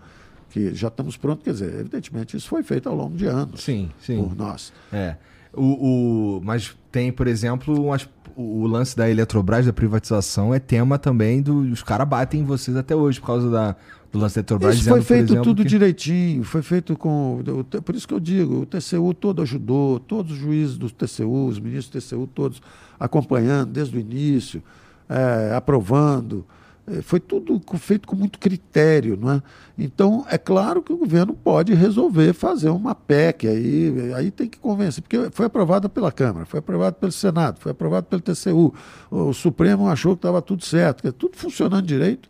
que 0.49 0.73
já 0.73 0.87
estamos 0.89 1.17
prontos. 1.17 1.43
Quer 1.43 1.51
dizer, 1.51 1.79
evidentemente, 1.79 2.37
isso 2.37 2.47
foi 2.47 2.63
feito 2.63 2.87
ao 2.87 2.95
longo 2.95 3.17
de 3.17 3.25
anos 3.25 3.63
sim, 3.63 3.89
sim. 4.01 4.23
por 4.23 4.35
nós. 4.35 4.71
É. 4.91 5.15
O, 5.53 6.37
o, 6.37 6.41
mas 6.43 6.75
tem, 6.91 7.11
por 7.11 7.27
exemplo, 7.27 7.87
umas, 7.87 8.07
o 8.35 8.67
lance 8.67 8.95
da 8.95 9.09
Eletrobras, 9.09 9.65
da 9.65 9.73
privatização, 9.73 10.53
é 10.53 10.59
tema 10.59 10.99
também 10.99 11.41
dos 11.41 11.79
do, 11.79 11.85
caras 11.85 12.07
batem 12.07 12.41
em 12.41 12.43
vocês 12.43 12.75
até 12.75 12.95
hoje 12.95 13.19
por 13.19 13.27
causa 13.27 13.49
da, 13.49 13.75
do 14.11 14.19
lance 14.19 14.35
da 14.35 14.39
Eletrobras. 14.39 14.75
Isso 14.75 14.89
foi 14.89 15.01
feito 15.01 15.33
exemplo, 15.33 15.43
tudo 15.43 15.63
que... 15.63 15.69
direitinho, 15.69 16.43
foi 16.43 16.61
feito 16.61 16.97
com. 16.97 17.41
Por 17.83 17.95
isso 17.95 18.07
que 18.07 18.13
eu 18.13 18.19
digo, 18.19 18.61
o 18.61 18.65
TCU 18.65 19.13
todo 19.13 19.41
ajudou, 19.41 19.99
todos 19.99 20.33
os 20.33 20.37
juízes 20.37 20.77
do 20.77 20.89
TCU, 20.89 21.47
os 21.47 21.59
ministros 21.59 22.03
do 22.03 22.07
TCU, 22.07 22.27
todos 22.27 22.61
acompanhando 22.99 23.71
desde 23.71 23.97
o 23.97 23.99
início, 23.99 24.61
é, 25.07 25.53
aprovando. 25.55 26.45
É, 26.87 27.01
foi 27.01 27.19
tudo 27.19 27.59
feito 27.77 28.07
com 28.07 28.15
muito 28.15 28.37
critério, 28.37 29.17
não 29.19 29.31
é? 29.31 29.41
Então, 29.77 30.25
é 30.29 30.37
claro 30.37 30.83
que 30.83 30.93
o 30.93 30.97
governo 30.97 31.33
pode 31.33 31.73
resolver 31.73 32.31
fazer 32.33 32.69
uma 32.69 32.93
PEC, 32.93 33.47
aí, 33.47 34.13
aí 34.15 34.31
tem 34.31 34.47
que 34.47 34.59
convencer, 34.59 35.01
porque 35.01 35.29
foi 35.31 35.47
aprovada 35.47 35.89
pela 35.89 36.11
Câmara, 36.11 36.45
foi 36.45 36.59
aprovada 36.59 36.95
pelo 36.95 37.11
Senado, 37.11 37.59
foi 37.59 37.71
aprovado 37.71 38.05
pelo 38.05 38.21
TCU, 38.21 38.73
o 39.09 39.33
Supremo 39.33 39.89
achou 39.89 40.15
que 40.15 40.19
estava 40.19 40.41
tudo 40.41 40.63
certo, 40.63 41.11
tudo 41.13 41.35
funcionando 41.35 41.85
direito. 41.85 42.29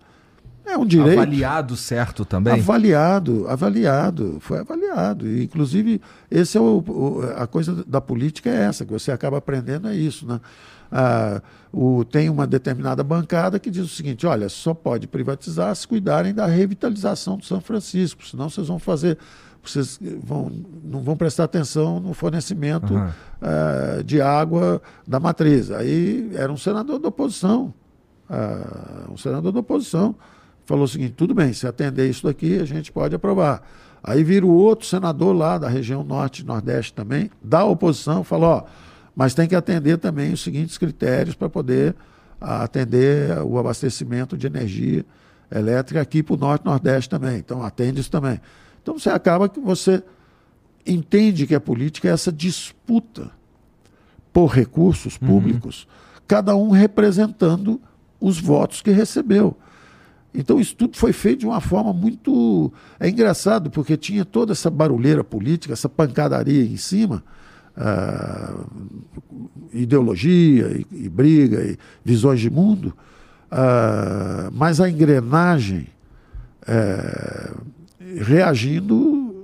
É 0.66 0.76
um 0.78 0.86
direito. 0.86 1.20
Avaliado 1.20 1.78
certo 1.78 2.26
também? 2.26 2.54
Avaliado, 2.54 3.48
avaliado, 3.48 4.38
foi 4.40 4.60
avaliado. 4.60 5.28
E, 5.28 5.44
inclusive, 5.44 6.02
esse 6.30 6.58
é 6.58 6.62
o, 6.62 6.84
o, 6.88 7.22
a 7.38 7.46
coisa 7.46 7.84
da 7.86 8.02
política 8.02 8.50
é 8.50 8.64
essa, 8.64 8.84
que 8.84 8.92
você 8.92 9.12
acaba 9.12 9.38
aprendendo 9.38 9.88
é 9.88 9.96
isso, 9.96 10.26
né? 10.26 10.42
Ah, 10.98 11.42
o, 11.74 12.06
tem 12.06 12.30
uma 12.30 12.48
determinada 12.48 13.04
bancada 13.04 13.60
que 13.60 13.70
diz 13.70 13.84
o 13.84 13.90
seguinte: 13.90 14.26
olha, 14.26 14.48
só 14.48 14.74
pode 14.74 15.08
privatizar 15.08 15.76
se 15.76 15.86
cuidarem 15.86 16.34
da 16.34 16.46
revitalização 16.46 17.38
do 17.38 17.44
São 17.44 17.60
Francisco, 17.60 18.26
senão 18.26 18.50
vocês 18.50 18.70
vão 18.70 18.80
fazer. 18.80 19.18
Vocês 19.62 20.00
vão, 20.24 20.50
não 20.84 21.02
vão 21.02 21.18
prestar 21.18 21.46
atenção 21.46 22.00
no 22.00 22.14
fornecimento 22.14 22.94
uhum. 22.94 23.08
uh, 23.08 24.04
de 24.04 24.22
água 24.22 24.82
da 25.06 25.20
matriz. 25.20 25.70
Aí 25.72 26.32
era 26.36 26.54
um 26.54 26.56
senador 26.56 27.00
da 27.00 27.10
oposição. 27.10 27.74
Uh, 28.30 29.12
um 29.12 29.18
senador 29.18 29.52
da 29.52 29.60
oposição 29.60 30.16
falou 30.64 30.86
o 30.86 30.88
seguinte: 30.88 31.14
tudo 31.18 31.34
bem, 31.34 31.52
se 31.52 31.68
atender 31.68 32.10
isso 32.10 32.26
daqui, 32.26 32.58
a 32.58 32.66
gente 32.66 32.90
pode 32.90 33.16
aprovar. 33.16 33.68
Aí 34.02 34.24
vira 34.24 34.46
o 34.46 34.54
outro 34.54 34.86
senador 34.86 35.36
lá 35.36 35.58
da 35.58 35.68
região 35.68 36.06
norte 36.06 36.42
e 36.42 36.46
nordeste 36.46 36.94
também, 36.94 37.30
da 37.44 37.66
oposição, 37.66 38.24
falou: 38.24 38.50
ó 38.50 38.64
mas 39.16 39.34
tem 39.34 39.48
que 39.48 39.56
atender 39.56 39.98
também 39.98 40.34
os 40.34 40.44
seguintes 40.44 40.78
critérios 40.78 41.36
para 41.36 41.50
poder 41.50 41.96
atender 42.40 43.40
o 43.44 43.58
abastecimento 43.58 44.38
de 44.38 44.46
energia 44.46 45.06
elétrica 45.50 46.02
aqui 46.02 46.22
para 46.22 46.36
o 46.36 46.38
Norte 46.38 46.64
e 46.64 46.66
Nordeste 46.66 47.10
também. 47.10 47.38
Então, 47.38 47.64
atende 47.64 48.02
isso 48.02 48.12
também. 48.12 48.40
Então, 48.82 49.00
você 49.00 49.10
acaba 49.10 49.48
que 49.48 49.60
você 49.60 50.04
entende 50.86 51.48
que 51.48 51.56
a 51.56 51.60
política 51.60 52.10
é 52.10 52.12
essa 52.12 52.32
disputa 52.32 53.32
por 54.32 54.48
recursos 54.48 55.18
públicos, 55.18 55.84
uhum. 55.84 56.22
cada 56.28 56.56
um 56.56 56.70
representando 56.70 57.82
os 58.20 58.40
votos 58.40 58.82
que 58.82 58.92
recebeu. 58.92 59.56
Então 60.34 60.60
isso 60.60 60.76
tudo 60.76 60.98
foi 60.98 61.14
feito 61.14 61.40
de 61.40 61.46
uma 61.46 61.62
forma 61.62 61.94
muito. 61.94 62.72
É 63.00 63.08
engraçado, 63.08 63.70
porque 63.70 63.96
tinha 63.96 64.26
toda 64.26 64.52
essa 64.52 64.70
barulheira 64.70 65.24
política, 65.24 65.74
essa 65.74 65.88
pancadaria 65.88 66.66
em 66.66 66.76
cima, 66.76 67.24
uh, 67.78 68.66
ideologia 69.74 70.68
e, 70.68 71.06
e, 71.06 71.10
briga 71.10 71.62
e 71.64 71.78
visões 72.04 72.40
de 72.40 72.50
mundo, 72.50 72.96
uh, 73.52 74.52
mas 74.52 74.80
a 74.80 74.90
engrenagem 74.90 75.88
uh, 76.62 77.62
reagindo, 78.22 79.36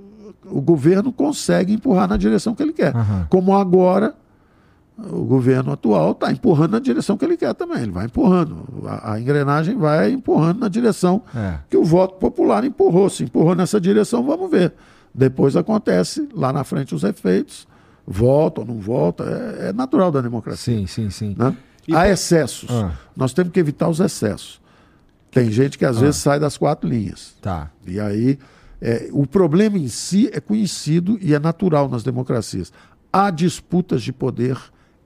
o 0.44 0.60
governo 0.60 1.12
consegue 1.12 1.72
empurrar 1.72 2.08
na 2.08 2.16
direção 2.16 2.54
que 2.54 2.62
ele 2.62 2.72
quer. 2.72 2.94
Uhum. 2.94 3.26
Como 3.28 3.56
agora 3.56 4.14
o 4.98 5.24
governo 5.24 5.72
atual 5.72 6.12
está 6.12 6.30
empurrando 6.30 6.72
na 6.72 6.78
direção 6.78 7.16
que 7.16 7.24
ele 7.24 7.36
quer 7.36 7.54
também. 7.54 7.82
Ele 7.82 7.90
vai 7.90 8.06
empurrando. 8.06 8.64
A, 8.86 9.14
a 9.14 9.20
engrenagem 9.20 9.76
vai 9.76 10.12
empurrando 10.12 10.60
na 10.60 10.68
direção 10.68 11.22
é. 11.34 11.54
que 11.68 11.76
o 11.76 11.84
voto 11.84 12.16
popular 12.16 12.64
empurrou. 12.64 13.08
Se 13.08 13.24
empurrou 13.24 13.54
nessa 13.54 13.80
direção, 13.80 14.22
vamos 14.22 14.50
ver. 14.50 14.72
Depois 15.14 15.56
acontece 15.56 16.28
lá 16.32 16.52
na 16.52 16.64
frente 16.64 16.94
os 16.94 17.04
efeitos. 17.04 17.66
Volta 18.12 18.60
ou 18.60 18.66
não 18.66 18.78
volta. 18.78 19.24
É, 19.24 19.68
é 19.68 19.72
natural 19.72 20.10
da 20.10 20.20
democracia. 20.20 20.76
Sim, 20.76 20.86
sim, 20.86 21.10
sim. 21.10 21.34
Né? 21.38 21.56
Há 21.92 22.08
excessos. 22.08 22.70
Ah. 22.70 22.92
Nós 23.16 23.32
temos 23.32 23.52
que 23.52 23.60
evitar 23.60 23.88
os 23.88 24.00
excessos. 24.00 24.60
Tem 25.30 25.50
gente 25.50 25.78
que 25.78 25.84
às 25.84 25.96
ah. 25.96 26.00
vezes 26.00 26.16
sai 26.16 26.38
das 26.38 26.56
quatro 26.58 26.88
linhas. 26.88 27.34
Tá. 27.40 27.70
E 27.86 27.98
aí, 27.98 28.38
é, 28.80 29.08
o 29.12 29.26
problema 29.26 29.78
em 29.78 29.88
si 29.88 30.28
é 30.32 30.40
conhecido 30.40 31.18
e 31.20 31.34
é 31.34 31.38
natural 31.38 31.88
nas 31.88 32.02
democracias. 32.02 32.72
Há 33.12 33.30
disputas 33.30 34.02
de 34.02 34.12
poder 34.12 34.58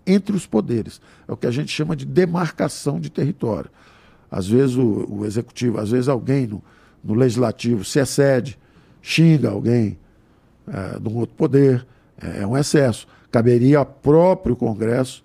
entre 0.06 0.34
os 0.36 0.46
poderes. 0.46 1.00
É 1.26 1.32
o 1.32 1.36
que 1.36 1.46
a 1.46 1.50
gente 1.50 1.70
chama 1.70 1.96
de 1.96 2.04
demarcação 2.04 3.00
de 3.00 3.10
território. 3.10 3.70
Às 4.30 4.48
vezes 4.48 4.76
o, 4.76 5.06
o 5.08 5.26
executivo, 5.26 5.78
às 5.78 5.90
vezes 5.90 6.08
alguém 6.08 6.46
no, 6.46 6.62
no, 7.02 7.14
legislativo 7.14 7.84
se 7.84 7.98
excede, 7.98 8.58
xinga 9.02 9.50
alguém 9.50 9.98
é, 10.66 10.98
de 10.98 11.08
um 11.08 11.16
outro 11.16 11.34
poder, 11.36 11.86
é, 12.20 12.42
é 12.42 12.46
um 12.46 12.56
excesso. 12.56 13.06
Caberia 13.30 13.78
ao 13.78 13.86
próprio 13.86 14.56
Congresso 14.56 15.24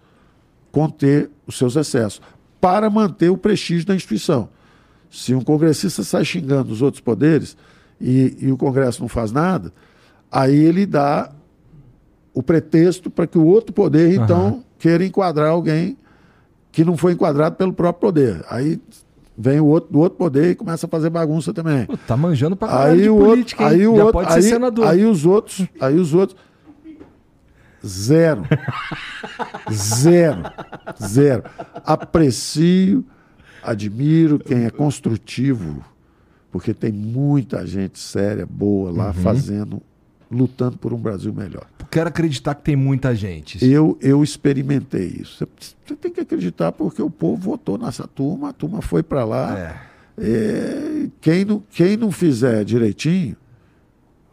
conter 0.71 1.29
os 1.45 1.57
seus 1.57 1.75
excessos 1.75 2.21
para 2.59 2.89
manter 2.89 3.29
o 3.29 3.37
prestígio 3.37 3.85
da 3.85 3.95
instituição. 3.95 4.49
Se 5.09 5.33
um 5.33 5.41
congressista 5.41 6.03
sai 6.03 6.23
xingando 6.23 6.71
os 6.71 6.81
outros 6.81 7.01
poderes 7.01 7.57
e, 7.99 8.37
e 8.39 8.51
o 8.51 8.57
Congresso 8.57 9.01
não 9.01 9.09
faz 9.09 9.31
nada, 9.31 9.73
aí 10.31 10.55
ele 10.55 10.85
dá 10.85 11.31
o 12.33 12.41
pretexto 12.41 13.09
para 13.09 13.27
que 13.27 13.37
o 13.37 13.45
outro 13.45 13.73
poder, 13.73 14.13
então, 14.13 14.45
uhum 14.47 14.63
queira 14.81 15.05
enquadrar 15.05 15.51
alguém 15.51 15.95
que 16.71 16.83
não 16.83 16.97
foi 16.97 17.13
enquadrado 17.13 17.55
pelo 17.55 17.71
próprio 17.71 18.09
poder. 18.09 18.43
Aí 18.49 18.81
vem 19.37 19.59
o 19.59 19.65
outro 19.65 19.93
do 19.93 19.99
outro 19.99 20.17
poder 20.17 20.51
e 20.51 20.55
começa 20.55 20.87
a 20.87 20.89
fazer 20.89 21.09
bagunça 21.11 21.53
também. 21.53 21.85
Pô, 21.85 21.95
tá 21.95 22.17
manjando 22.17 22.55
pra 22.55 22.67
caralho 22.67 22.91
aí 22.93 23.01
de 23.03 23.09
o 23.09 23.17
política, 23.17 23.63
outro, 23.63 23.77
aí 23.77 23.87
o 23.87 23.93
outro, 23.93 24.11
pode 24.13 24.33
aí, 24.33 24.41
ser 24.41 24.49
senador. 24.49 24.87
Aí 24.87 25.05
os 25.05 25.25
outros, 25.25 25.67
aí 25.79 25.95
os 25.95 26.13
outros 26.13 26.39
zero. 27.85 28.43
zero. 29.71 30.43
Zero. 31.01 31.43
Aprecio, 31.85 33.05
admiro 33.63 34.39
quem 34.39 34.65
é 34.65 34.69
construtivo, 34.69 35.83
porque 36.51 36.73
tem 36.73 36.91
muita 36.91 37.65
gente 37.65 37.99
séria, 37.99 38.45
boa 38.45 38.91
lá 38.91 39.07
uhum. 39.07 39.13
fazendo 39.13 39.81
lutando 40.31 40.77
por 40.77 40.93
um 40.93 40.97
Brasil 40.97 41.33
melhor. 41.33 41.65
Quero 41.91 42.07
acreditar 42.07 42.55
que 42.55 42.63
tem 42.63 42.75
muita 42.75 43.13
gente. 43.13 43.63
Eu, 43.63 43.97
eu 44.01 44.23
experimentei 44.23 45.17
isso. 45.19 45.45
Você, 45.59 45.95
tem 45.95 46.11
que 46.11 46.21
acreditar 46.21 46.71
porque 46.71 47.01
o 47.01 47.09
povo 47.09 47.41
votou 47.41 47.77
nessa 47.77 48.07
turma, 48.07 48.49
a 48.49 48.53
turma 48.53 48.81
foi 48.81 49.03
para 49.03 49.25
lá. 49.25 49.59
É. 49.59 49.91
É, 50.17 51.09
quem, 51.19 51.43
não, 51.43 51.61
quem 51.69 51.97
não 51.97 52.11
fizer 52.11 52.63
direitinho, 52.63 53.35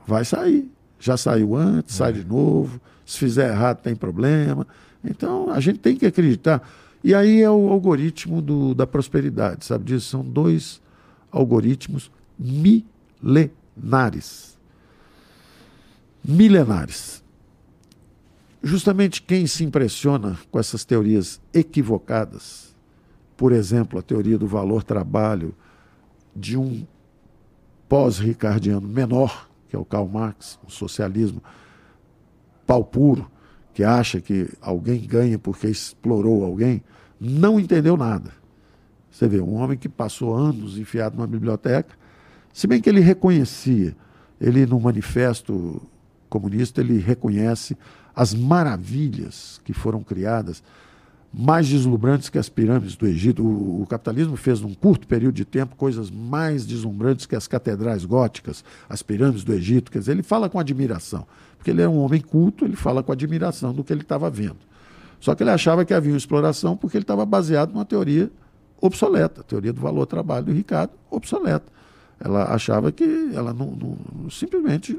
vai 0.07 0.24
sair. 0.24 0.70
Já 1.01 1.16
saiu 1.16 1.57
antes, 1.57 1.96
é. 1.96 1.99
sai 1.99 2.12
de 2.12 2.24
novo. 2.24 2.80
Se 3.09 3.19
fizer 3.19 3.51
errado, 3.51 3.83
tem 3.83 3.97
problema. 3.97 4.67
Então, 5.03 5.51
a 5.51 5.61
gente 5.61 5.79
tem 5.79 5.97
que 5.97 6.05
acreditar. 6.07 6.63
E 7.03 7.15
aí 7.15 7.43
é 7.43 7.51
o 7.51 7.71
algoritmo 7.71 8.43
do, 8.43 8.75
da 8.75 8.87
prosperidade, 8.87 9.65
sabe 9.65 9.85
disso? 9.85 10.11
São 10.11 10.23
dois 10.25 10.83
algoritmos 11.31 12.11
milenares 12.39 14.49
milenares. 16.29 17.25
Justamente 18.63 19.23
quem 19.23 19.47
se 19.47 19.65
impressiona 19.65 20.39
com 20.51 20.59
essas 20.59 20.85
teorias 20.85 21.41
equivocadas, 21.55 22.77
por 23.37 23.53
exemplo, 23.53 23.99
a 23.99 24.03
teoria 24.03 24.37
do 24.37 24.47
valor-trabalho 24.47 25.55
de 26.37 26.59
um 26.59 26.87
pós-ricardiano 27.89 28.87
menor, 28.87 29.49
que 29.69 29.77
é 29.77 29.79
o 29.79 29.85
Karl 29.85 30.07
Marx, 30.07 30.59
o 30.67 30.71
socialismo 30.71 31.43
pau 32.69 32.85
puro, 32.85 33.27
que 33.73 33.83
acha 33.83 34.21
que 34.21 34.47
alguém 34.61 35.01
ganha 35.01 35.39
porque 35.39 35.66
explorou 35.69 36.45
alguém, 36.45 36.83
não 37.19 37.59
entendeu 37.59 37.97
nada. 37.97 38.31
Você 39.11 39.27
vê, 39.27 39.41
um 39.41 39.55
homem 39.55 39.79
que 39.79 39.89
passou 39.89 40.37
anos 40.37 40.77
enfiado 40.77 41.16
numa 41.16 41.27
biblioteca, 41.27 41.97
se 42.53 42.66
bem 42.66 42.79
que 42.79 42.91
ele 42.91 43.01
reconhecia, 43.01 43.97
ele 44.39 44.66
no 44.66 44.79
manifesto 44.79 45.81
comunista, 46.29 46.83
ele 46.83 46.99
reconhece 46.99 47.75
as 48.14 48.35
maravilhas 48.35 49.61
que 49.64 49.73
foram 49.73 50.03
criadas, 50.03 50.62
mais 51.33 51.69
deslumbrantes 51.69 52.29
que 52.29 52.39
as 52.39 52.51
pirâmides 52.51 52.97
do 52.97 53.07
Egito. 53.07 53.43
O, 53.43 53.83
o, 53.83 53.87
capitalismo 53.87 54.37
fez, 54.37 54.61
num 54.61 54.75
curto 54.75 55.07
período 55.07 55.35
de 55.35 55.45
tempo, 55.45 55.75
coisas 55.75 56.11
mais 56.11 56.66
deslumbrantes 56.66 57.25
que 57.25 57.37
as 57.37 57.47
catedrais 57.47 58.05
góticas, 58.05 58.62
as 58.89 59.03
pirâmides 59.03 59.45
do 59.45 59.55
Egito. 59.55 59.91
Quer 59.91 60.01
dizer, 60.01 60.12
ele 60.12 60.23
fala 60.23 60.51
com 60.51 60.59
admiração. 60.59 61.27
Porque 61.59 61.71
ele 61.71 61.83
é 61.83 61.89
um 61.89 61.99
homem 61.99 62.21
culto, 62.21 62.65
ele 62.65 62.77
fala 62.77 63.03
com 63.03 63.13
admiração 63.13 63.75
do 63.75 63.85
que 63.85 63.93
ele 63.93 64.03
estava 64.03 64.31
vendo. 64.31 64.57
Só 65.21 65.35
que 65.35 65.43
ele 65.43 65.51
achava 65.51 65.85
que 65.85 65.93
havia 65.93 66.17
exploração 66.17 66.77
porque 66.77 66.97
ele 66.97 67.03
estava 67.03 67.27
baseado 67.27 67.73
numa 67.73 67.85
teoria 67.85 68.31
obsoleta, 68.81 69.41
a 69.41 69.45
teoria 69.45 69.73
do 69.73 69.81
valor-trabalho 69.81 70.47
do 70.47 70.53
Ricardo, 70.53 70.93
obsoleta. 71.11 71.67
Ela 72.21 72.53
achava 72.53 72.91
que 72.91 73.31
ela 73.35 73.53
não, 73.53 73.71
não 73.71 74.31
simplesmente. 74.31 74.99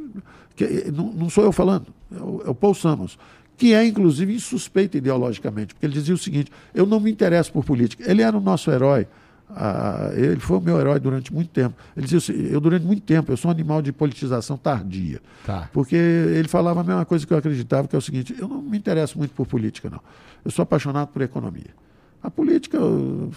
Que, 0.56 0.92
não, 0.92 1.12
não, 1.12 1.30
sou 1.30 1.44
eu 1.44 1.52
falando, 1.52 1.88
é 2.12 2.22
o, 2.22 2.44
é 2.48 2.50
o 2.50 2.56
Paul 2.56 2.74
Samuels, 2.74 3.18
que 3.58 3.74
é 3.74 3.86
inclusive 3.86 4.34
insuspeito 4.34 4.98
ideologicamente, 4.98 5.74
porque 5.74 5.86
ele 5.86 5.94
dizia 5.94 6.14
o 6.14 6.18
seguinte: 6.18 6.52
eu 6.74 6.86
não 6.86 7.00
me 7.00 7.12
interesso 7.12 7.52
por 7.52 7.64
política. 7.64 8.10
Ele 8.10 8.22
era 8.22 8.38
o 8.38 8.42
nosso 8.42 8.72
herói. 8.72 9.08
Ah, 9.50 10.12
ele 10.14 10.40
foi 10.40 10.58
o 10.58 10.62
meu 10.62 10.80
herói 10.80 11.00
durante 11.00 11.34
muito 11.34 11.50
tempo. 11.50 11.76
Ele 11.98 12.06
dizia 12.06 12.20
assim, 12.20 12.48
eu 12.52 12.60
durante 12.62 12.86
muito 12.86 13.02
tempo, 13.02 13.32
eu 13.32 13.38
sou 13.38 13.50
um 13.50 13.52
animal 13.52 13.82
de 13.82 13.92
politização 13.92 14.58
tardia. 14.58 15.20
Tá. 15.46 15.70
Porque 15.74 15.96
ele 15.96 16.48
falava 16.48 16.82
a 16.82 16.84
mesma 16.84 17.06
coisa 17.06 17.26
que 17.26 17.34
eu 17.34 17.38
acreditava, 17.38 17.88
que 17.88 17.96
é 17.96 18.00
o 18.00 18.02
seguinte, 18.02 18.36
eu 18.38 18.48
não 18.48 18.62
me 18.62 18.78
interesso 18.78 19.18
muito 19.18 19.34
por 19.34 19.48
política, 19.48 19.90
não. 19.90 20.02
Eu 20.46 20.52
sou 20.52 20.64
apaixonado 20.64 21.08
por 21.08 21.22
economia. 21.22 21.74
A 22.22 22.30
política, 22.30 22.78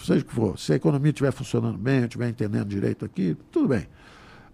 seja 0.05 0.21
o 0.21 0.25
que 0.25 0.35
for, 0.35 0.59
se 0.59 0.73
a 0.73 0.77
economia 0.77 1.11
estiver 1.11 1.33
funcionando 1.33 1.79
bem, 1.79 2.01
eu 2.01 2.05
estiver 2.05 2.29
entendendo 2.29 2.67
direito 2.67 3.05
aqui, 3.05 3.37
tudo 3.51 3.69
bem. 3.69 3.87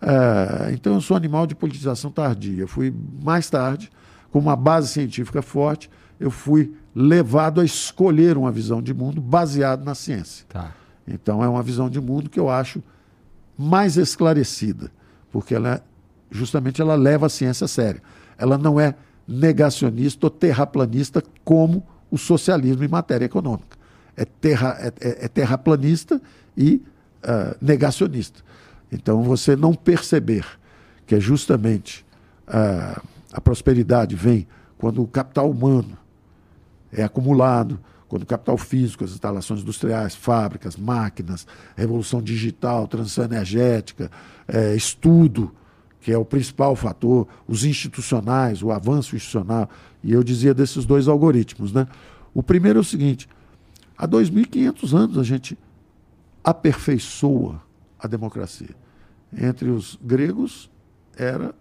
É, 0.01 0.71
então 0.73 0.95
eu 0.95 1.01
sou 1.01 1.17
animal 1.17 1.47
de 1.47 1.55
politização 1.55 2.11
tardia. 2.11 2.63
Eu 2.63 2.69
fui 2.69 2.95
mais 3.23 3.51
tarde, 3.51 3.91
com 4.31 4.39
uma 4.39 4.55
base 4.55 4.89
científica 4.89 5.43
forte, 5.43 5.91
eu 6.21 6.31
fui 6.31 6.73
levado 6.95 7.61
a 7.61 7.65
escolher 7.65 8.37
uma 8.37 8.53
visão 8.53 8.83
de 8.83 8.93
mundo 8.93 9.21
baseada 9.21 9.85
na 9.85 9.95
ciência. 9.95 10.45
Tá. 10.49 10.73
Então 11.09 11.43
é 11.43 11.49
uma 11.49 11.63
visão 11.63 11.89
de 11.89 12.01
mundo 12.01 12.31
que 12.31 12.39
eu 12.39 12.49
acho 12.49 12.83
mais 13.57 13.97
esclarecida, 13.97 14.91
porque 15.33 15.55
ela 15.55 15.83
justamente 16.31 16.81
ela 16.81 16.95
leva 16.95 17.27
a 17.27 17.31
ciência 17.31 17.65
a 17.65 17.69
sério. 17.69 18.03
Ela 18.37 18.59
não 18.59 18.79
é 18.79 18.95
negacionista 19.27 20.27
ou 20.27 20.31
terraplanista 20.31 21.23
como 21.45 21.85
o 22.11 22.19
socialismo 22.19 22.85
em 22.85 22.89
matéria 22.89 23.25
econômica 23.25 23.79
é, 24.19 24.25
terra, 24.25 24.77
é, 24.81 24.93
é, 25.01 25.25
é 25.25 25.29
terraplanista 25.29 26.21
e 26.57 26.83
uh, 27.23 27.57
negacionista. 27.61 28.43
Então, 28.91 29.23
você 29.23 29.55
não 29.55 29.73
perceber 29.75 30.45
que 31.07 31.15
é 31.15 31.21
justamente 31.21 32.05
uh, 32.49 33.01
a 33.33 33.41
prosperidade 33.41 34.17
vem 34.17 34.47
quando 34.77 35.01
o 35.03 35.07
capital 35.07 35.49
humano 35.49 35.97
é 36.93 37.05
acumulado, 37.05 37.79
quando 38.09 38.23
o 38.23 38.27
capital 38.27 38.57
físico, 38.57 39.05
as 39.05 39.11
instalações 39.13 39.61
industriais, 39.61 40.15
fábricas, 40.15 40.77
máquinas, 40.77 41.47
revolução 41.77 42.23
digital, 42.23 42.89
transição 42.89 43.25
energética, 43.25 44.11
é, 44.47 44.75
estudo, 44.75 45.53
que 46.01 46.11
é 46.11 46.17
o 46.17 46.25
principal 46.25 46.75
fator, 46.75 47.29
os 47.47 47.65
institucionais, 47.65 48.63
o 48.63 48.73
avanço 48.73 49.15
institucional. 49.15 49.69
E 50.03 50.13
eu 50.13 50.23
dizia 50.23 50.55
desses 50.55 50.87
dois 50.87 51.07
algoritmos. 51.07 51.73
Né? 51.73 51.87
O 52.33 52.43
primeiro 52.43 52.79
é 52.79 52.81
o 52.81 52.85
seguinte: 52.85 53.29
Há 53.99 54.07
2.500 54.07 54.97
anos 54.97 55.19
a 55.19 55.25
gente 55.25 55.59
aperfeiçoa 56.45 57.61
a 57.99 58.07
democracia. 58.07 58.77
Entre 59.37 59.69
os 59.69 59.99
gregos 60.01 60.71
era 61.17 61.53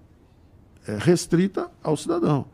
é, 0.87 0.95
restrita 0.99 1.69
ao 1.81 1.97
cidadão. 1.97 2.45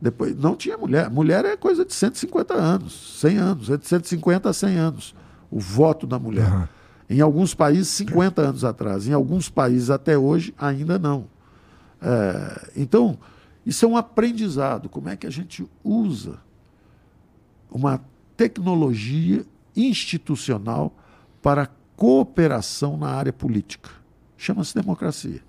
Depois, 0.00 0.36
não 0.36 0.54
tinha 0.54 0.76
mulher. 0.78 1.10
Mulher 1.10 1.44
é 1.44 1.56
coisa 1.56 1.84
de 1.84 1.92
150 1.92 2.54
anos, 2.54 3.18
100 3.20 3.36
anos, 3.38 3.70
é 3.70 3.76
de 3.76 3.86
150 3.86 4.48
a 4.48 4.52
100 4.52 4.76
anos, 4.76 5.14
o 5.50 5.58
voto 5.58 6.06
da 6.06 6.18
mulher. 6.18 6.52
Uhum. 6.52 6.68
Em 7.10 7.20
alguns 7.20 7.54
países, 7.54 7.88
50 7.88 8.42
anos 8.42 8.64
atrás. 8.64 9.08
Em 9.08 9.12
alguns 9.12 9.48
países, 9.48 9.90
até 9.90 10.16
hoje, 10.16 10.54
ainda 10.58 10.98
não. 10.98 11.26
É, 12.00 12.70
então, 12.76 13.18
isso 13.64 13.84
é 13.84 13.88
um 13.88 13.96
aprendizado. 13.96 14.88
Como 14.88 15.08
é 15.08 15.16
que 15.16 15.26
a 15.26 15.30
gente 15.30 15.66
usa 15.82 16.38
uma 17.70 18.00
tecnologia 18.36 19.44
institucional 19.74 20.96
para 21.42 21.68
cooperação 21.96 22.96
na 22.96 23.08
área 23.08 23.32
política? 23.32 23.90
Chama-se 24.36 24.74
democracia. 24.74 25.40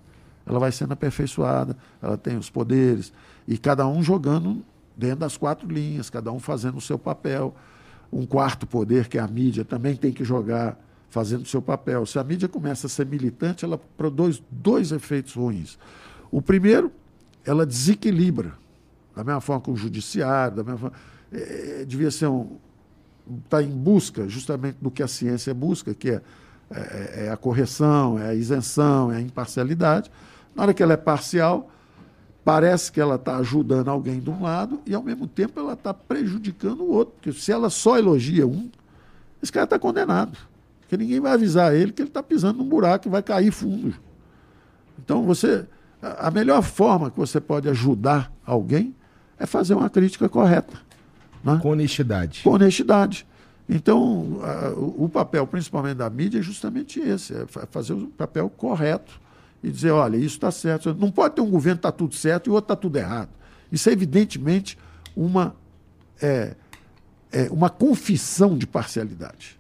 Ela 0.46 0.60
vai 0.60 0.72
sendo 0.72 0.94
aperfeiçoada, 0.94 1.78
ela 2.02 2.18
tem 2.18 2.36
os 2.36 2.50
poderes, 2.50 3.14
e 3.50 3.58
cada 3.58 3.88
um 3.88 4.04
jogando 4.04 4.64
dentro 4.96 5.22
das 5.22 5.36
quatro 5.36 5.68
linhas, 5.68 6.08
cada 6.08 6.32
um 6.32 6.40
fazendo 6.40 6.78
o 6.78 6.82
seu 6.82 7.00
papel. 7.00 7.56
Um 8.14 8.24
quarto 8.24 8.68
poder, 8.68 9.08
que 9.08 9.18
é 9.18 9.22
a 9.22 9.28
mídia, 9.28 9.66
também 9.66 9.96
tem 9.96 10.12
que 10.12 10.24
jogar 10.24 10.80
fazendo 11.10 11.42
o 11.42 11.46
seu 11.48 11.60
papel. 11.60 12.06
Se 12.06 12.20
a 12.20 12.24
mídia 12.24 12.48
começa 12.48 12.86
a 12.86 12.90
ser 12.90 13.08
militante, 13.08 13.66
ela 13.66 13.80
produz 13.98 14.42
dois 14.52 14.92
efeitos 14.92 15.34
ruins. 15.34 15.80
O 16.30 16.44
primeiro, 16.44 16.92
ela 17.44 17.66
desequilibra, 17.66 18.54
da 19.16 19.24
mesma 19.24 19.42
forma 19.42 19.64
que 19.64 19.72
o 19.72 19.76
judiciário, 19.76 20.58
da 20.58 20.64
mesma 20.64 20.78
forma, 20.78 20.98
é, 21.32 21.86
devia 21.88 22.12
ser 22.12 22.28
um. 22.28 22.58
está 23.44 23.64
em 23.64 23.72
busca 23.72 24.30
justamente 24.30 24.78
do 24.80 24.92
que 24.92 25.02
a 25.02 25.08
ciência 25.08 25.56
busca, 25.56 25.96
que 25.96 26.12
é, 26.12 26.22
é, 26.70 27.26
é 27.26 27.30
a 27.32 27.38
correção, 27.38 28.20
é 28.20 28.30
a 28.30 28.36
isenção, 28.36 29.12
é 29.12 29.16
a 29.16 29.22
imparcialidade. 29.22 30.12
Na 30.56 30.62
hora 30.62 30.74
que 30.74 30.84
ela 30.84 30.94
é 30.94 30.98
parcial, 30.98 31.72
parece 32.50 32.92
que 32.92 33.00
ela 33.00 33.14
está 33.14 33.38
ajudando 33.38 33.90
alguém 33.90 34.20
de 34.20 34.28
um 34.28 34.42
lado 34.42 34.82
e, 34.84 34.96
ao 34.96 35.04
mesmo 35.04 35.28
tempo, 35.28 35.60
ela 35.60 35.74
está 35.74 35.94
prejudicando 35.94 36.82
o 36.82 36.90
outro. 36.90 37.14
Porque 37.14 37.32
se 37.32 37.52
ela 37.52 37.70
só 37.70 37.96
elogia 37.96 38.48
um, 38.48 38.72
esse 39.40 39.52
cara 39.52 39.66
está 39.66 39.78
condenado. 39.78 40.36
Porque 40.80 40.98
ninguém 40.98 41.20
vai 41.20 41.34
avisar 41.34 41.76
ele 41.76 41.92
que 41.92 42.02
ele 42.02 42.10
está 42.10 42.24
pisando 42.24 42.58
num 42.58 42.68
buraco 42.68 43.08
e 43.08 43.12
vai 43.12 43.22
cair 43.22 43.52
fundo. 43.52 43.94
Então, 44.98 45.22
você. 45.28 45.68
A 46.02 46.32
melhor 46.32 46.64
forma 46.64 47.12
que 47.12 47.20
você 47.20 47.40
pode 47.40 47.70
ajudar 47.70 48.32
alguém 48.44 48.96
é 49.38 49.46
fazer 49.46 49.76
uma 49.76 49.90
crítica 49.90 50.28
correta. 50.28 50.76
Né? 51.44 51.60
Com 51.62 51.70
honestidade. 51.70 52.42
Com 52.44 52.54
honestidade. 52.54 53.28
Então, 53.70 54.40
a, 54.42 54.70
o 54.76 55.08
papel, 55.08 55.46
principalmente 55.46 55.98
da 55.98 56.10
mídia, 56.10 56.40
é 56.40 56.42
justamente 56.42 57.00
esse: 57.00 57.32
é 57.32 57.46
fazer 57.70 57.94
o 57.94 58.08
papel 58.08 58.50
correto 58.50 59.22
e 59.64 59.70
dizer, 59.72 59.92
olha, 59.92 60.18
isso 60.18 60.36
está 60.36 60.52
certo. 60.52 60.94
Não 60.94 61.12
pode 61.12 61.36
ter 61.36 61.42
um 61.42 61.50
governo 61.50 61.78
que 61.78 61.88
está 61.88 61.92
tudo 61.92 62.16
certo 62.16 62.48
e 62.48 62.50
outro 62.50 62.66
está 62.66 62.76
tudo 62.76 62.98
errado. 62.98 63.30
Isso 63.72 63.90
é 63.90 63.94
evidentemente 63.94 64.78
uma, 65.16 65.56
é, 66.22 66.56
é 67.32 67.50
uma 67.52 67.70
confissão 67.70 68.58
de 68.58 68.66
parcialidade. 68.66 69.60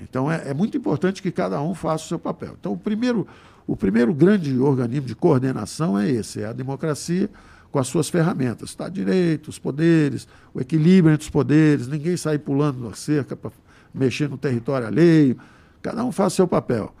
Então 0.00 0.30
é, 0.30 0.48
é, 0.48 0.54
muito 0.54 0.76
importante 0.76 1.22
que 1.22 1.30
cada 1.30 1.60
um 1.60 1.74
faça 1.74 2.04
o 2.04 2.08
seu 2.08 2.18
papel. 2.18 2.56
Então, 2.58 2.72
o 2.72 2.76
primeiro, 2.76 3.26
o 3.66 3.76
primeiro 3.76 4.12
grande 4.12 4.58
organismo 4.58 5.06
de 5.06 5.14
coordenação 5.14 5.98
é 5.98 6.10
esse, 6.10 6.42
é 6.42 6.46
a 6.46 6.52
democracia 6.52 7.28
com 7.70 7.78
as 7.78 7.86
suas 7.86 8.08
ferramentas. 8.08 8.70
Está 8.70 8.88
direito, 8.88 9.48
os 9.48 9.58
poderes, 9.58 10.26
o 10.52 10.60
equilíbrio 10.60 11.12
entre 11.12 11.24
os 11.24 11.30
poderes, 11.30 11.86
ninguém 11.86 12.16
sair 12.16 12.38
pulando 12.38 12.80
na 12.80 12.94
cerca 12.94 13.36
para 13.36 13.50
mexer 13.94 14.28
no 14.28 14.38
território 14.38 14.86
alheio. 14.86 15.38
Cada 15.82 16.04
um 16.04 16.10
faz 16.10 16.32
o 16.32 16.36
seu 16.36 16.48
papel. 16.48 16.94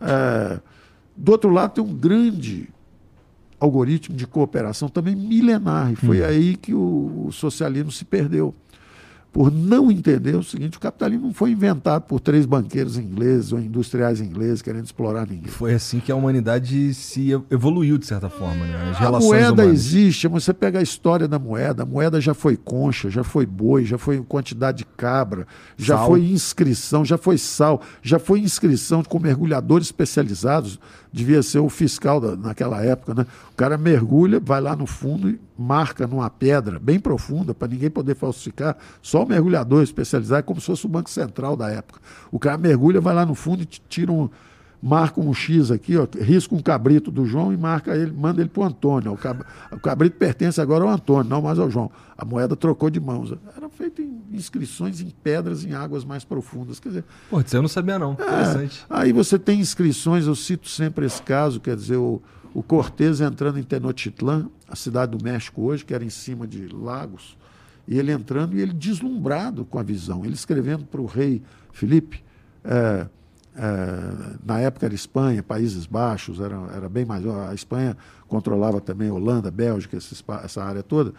É, 0.00 0.60
do 1.16 1.32
outro 1.32 1.50
lado, 1.50 1.74
tem 1.74 1.84
um 1.84 1.94
grande 1.94 2.68
algoritmo 3.58 4.14
de 4.14 4.26
cooperação 4.26 4.88
também 4.88 5.16
milenar, 5.16 5.92
e 5.92 5.96
foi 5.96 6.20
hum. 6.20 6.26
aí 6.26 6.56
que 6.56 6.74
o, 6.74 7.26
o 7.26 7.32
socialismo 7.32 7.90
se 7.90 8.04
perdeu 8.04 8.54
por 9.36 9.52
não 9.52 9.90
entender 9.90 10.34
o 10.34 10.42
seguinte: 10.42 10.78
o 10.78 10.80
capitalismo 10.80 11.26
não 11.26 11.34
foi 11.34 11.50
inventado 11.50 12.04
por 12.04 12.20
três 12.20 12.46
banqueiros 12.46 12.96
ingleses 12.96 13.52
ou 13.52 13.58
industriais 13.58 14.18
ingleses 14.18 14.62
querendo 14.62 14.86
explorar 14.86 15.26
ninguém. 15.26 15.48
Foi 15.48 15.74
assim 15.74 16.00
que 16.00 16.10
a 16.10 16.16
humanidade 16.16 16.94
se 16.94 17.32
evoluiu, 17.50 17.98
de 17.98 18.06
certa 18.06 18.30
forma. 18.30 18.64
Né? 18.64 18.92
As 18.92 19.02
a 19.02 19.10
moeda 19.20 19.62
humanas. 19.62 19.74
existe, 19.74 20.26
você 20.26 20.54
pega 20.54 20.78
a 20.78 20.82
história 20.82 21.28
da 21.28 21.38
moeda, 21.38 21.82
a 21.82 21.86
moeda 21.86 22.18
já 22.18 22.32
foi 22.32 22.56
concha, 22.56 23.10
já 23.10 23.22
foi 23.22 23.44
boi, 23.44 23.84
já 23.84 23.98
foi 23.98 24.22
quantidade 24.22 24.78
de 24.78 24.86
cabra, 24.96 25.46
já 25.76 25.98
sal. 25.98 26.06
foi 26.06 26.24
inscrição, 26.24 27.04
já 27.04 27.18
foi 27.18 27.36
sal, 27.36 27.82
já 28.00 28.18
foi 28.18 28.40
inscrição 28.40 29.04
com 29.04 29.18
mergulhadores 29.18 29.88
especializados 29.88 30.80
devia 31.16 31.42
ser 31.42 31.60
o 31.60 31.68
fiscal 31.70 32.20
da, 32.20 32.36
naquela 32.36 32.84
época, 32.84 33.14
né? 33.14 33.26
O 33.50 33.56
cara 33.56 33.78
mergulha, 33.78 34.38
vai 34.38 34.60
lá 34.60 34.76
no 34.76 34.86
fundo 34.86 35.30
e 35.30 35.40
marca 35.58 36.06
numa 36.06 36.28
pedra 36.28 36.78
bem 36.78 37.00
profunda 37.00 37.54
para 37.54 37.68
ninguém 37.68 37.88
poder 37.88 38.14
falsificar. 38.14 38.76
Só 39.00 39.24
o 39.24 39.26
mergulhador 39.26 39.82
especializado, 39.82 40.44
como 40.44 40.60
se 40.60 40.66
fosse 40.66 40.84
o 40.84 40.88
Banco 40.90 41.08
Central 41.08 41.56
da 41.56 41.70
época. 41.70 42.00
O 42.30 42.38
cara 42.38 42.58
mergulha, 42.58 43.00
vai 43.00 43.14
lá 43.14 43.24
no 43.24 43.34
fundo 43.34 43.62
e 43.62 43.66
tira 43.66 44.12
um, 44.12 44.28
marca 44.86 45.20
um 45.20 45.34
X 45.34 45.72
aqui, 45.72 45.96
ó, 45.96 46.06
risca 46.20 46.54
um 46.54 46.60
cabrito 46.60 47.10
do 47.10 47.26
João 47.26 47.52
e 47.52 47.56
marca 47.56 47.96
ele, 47.96 48.12
manda 48.12 48.40
ele 48.40 48.48
para 48.48 48.62
o 48.62 48.64
Antônio. 48.64 49.12
O, 49.12 49.16
cab, 49.16 49.42
o 49.72 49.80
cabrito 49.80 50.16
pertence 50.16 50.60
agora 50.60 50.84
ao 50.84 50.90
Antônio, 50.90 51.28
não 51.28 51.42
mais 51.42 51.58
ao 51.58 51.68
João. 51.68 51.90
A 52.16 52.24
moeda 52.24 52.54
trocou 52.54 52.88
de 52.88 53.00
mãos. 53.00 53.34
Era 53.56 53.68
feito 53.68 54.00
em 54.00 54.22
inscrições 54.30 55.00
em 55.00 55.10
pedras 55.10 55.64
em 55.64 55.72
águas 55.72 56.04
mais 56.04 56.22
profundas. 56.22 56.78
Quer 56.78 56.90
dizer, 56.90 57.04
Pô, 57.28 57.40
isso 57.40 57.56
eu 57.56 57.62
não 57.62 57.68
sabia, 57.68 57.98
não. 57.98 58.12
É, 58.12 58.68
aí 58.88 59.12
você 59.12 59.36
tem 59.36 59.58
inscrições, 59.58 60.28
eu 60.28 60.36
cito 60.36 60.68
sempre 60.68 61.04
esse 61.04 61.20
caso, 61.20 61.58
quer 61.58 61.74
dizer, 61.74 61.96
o, 61.96 62.22
o 62.54 62.62
Cortez 62.62 63.20
entrando 63.20 63.58
em 63.58 63.64
Tenochtitlan, 63.64 64.48
a 64.68 64.76
cidade 64.76 65.16
do 65.16 65.24
México 65.24 65.62
hoje, 65.62 65.84
que 65.84 65.94
era 65.94 66.04
em 66.04 66.10
cima 66.10 66.46
de 66.46 66.68
lagos, 66.68 67.36
e 67.88 67.98
ele 67.98 68.12
entrando 68.12 68.56
e 68.56 68.60
ele 68.60 68.72
deslumbrado 68.72 69.64
com 69.64 69.80
a 69.80 69.82
visão. 69.82 70.24
Ele 70.24 70.34
escrevendo 70.34 70.84
para 70.84 71.00
o 71.00 71.06
rei 71.06 71.42
Felipe. 71.72 72.24
É, 72.64 73.08
é, 73.56 74.36
na 74.44 74.60
época 74.60 74.84
era 74.84 74.94
Espanha, 74.94 75.42
Países 75.42 75.86
Baixos, 75.86 76.40
era, 76.40 76.56
era 76.74 76.88
bem 76.88 77.04
maior. 77.06 77.48
A 77.48 77.54
Espanha 77.54 77.96
controlava 78.28 78.80
também 78.80 79.10
Holanda, 79.10 79.50
Bélgica, 79.50 79.96
essa, 79.96 80.62
área 80.62 80.82
toda. 80.82 81.14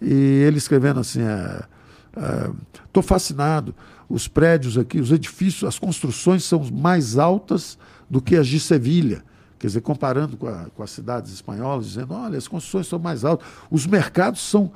E 0.00 0.12
ele 0.12 0.58
escrevendo 0.58 1.00
assim: 1.00 1.20
estou 1.20 3.02
é, 3.02 3.04
é, 3.04 3.08
fascinado. 3.08 3.74
Os 4.08 4.28
prédios 4.28 4.76
aqui, 4.76 5.00
os 5.00 5.10
edifícios, 5.12 5.64
as 5.64 5.78
construções 5.78 6.44
são 6.44 6.62
mais 6.70 7.18
altas 7.18 7.78
do 8.08 8.20
que 8.20 8.36
as 8.36 8.46
de 8.46 8.60
Sevilha. 8.60 9.24
Quer 9.58 9.66
dizer, 9.66 9.80
comparando 9.80 10.36
com, 10.36 10.46
a, 10.46 10.66
com 10.74 10.82
as 10.82 10.90
cidades 10.90 11.32
espanholas, 11.32 11.86
dizendo: 11.86 12.12
olha, 12.12 12.36
as 12.36 12.46
construções 12.46 12.86
são 12.86 12.98
mais 12.98 13.24
altas, 13.24 13.46
os 13.70 13.86
mercados 13.86 14.42
são 14.42 14.70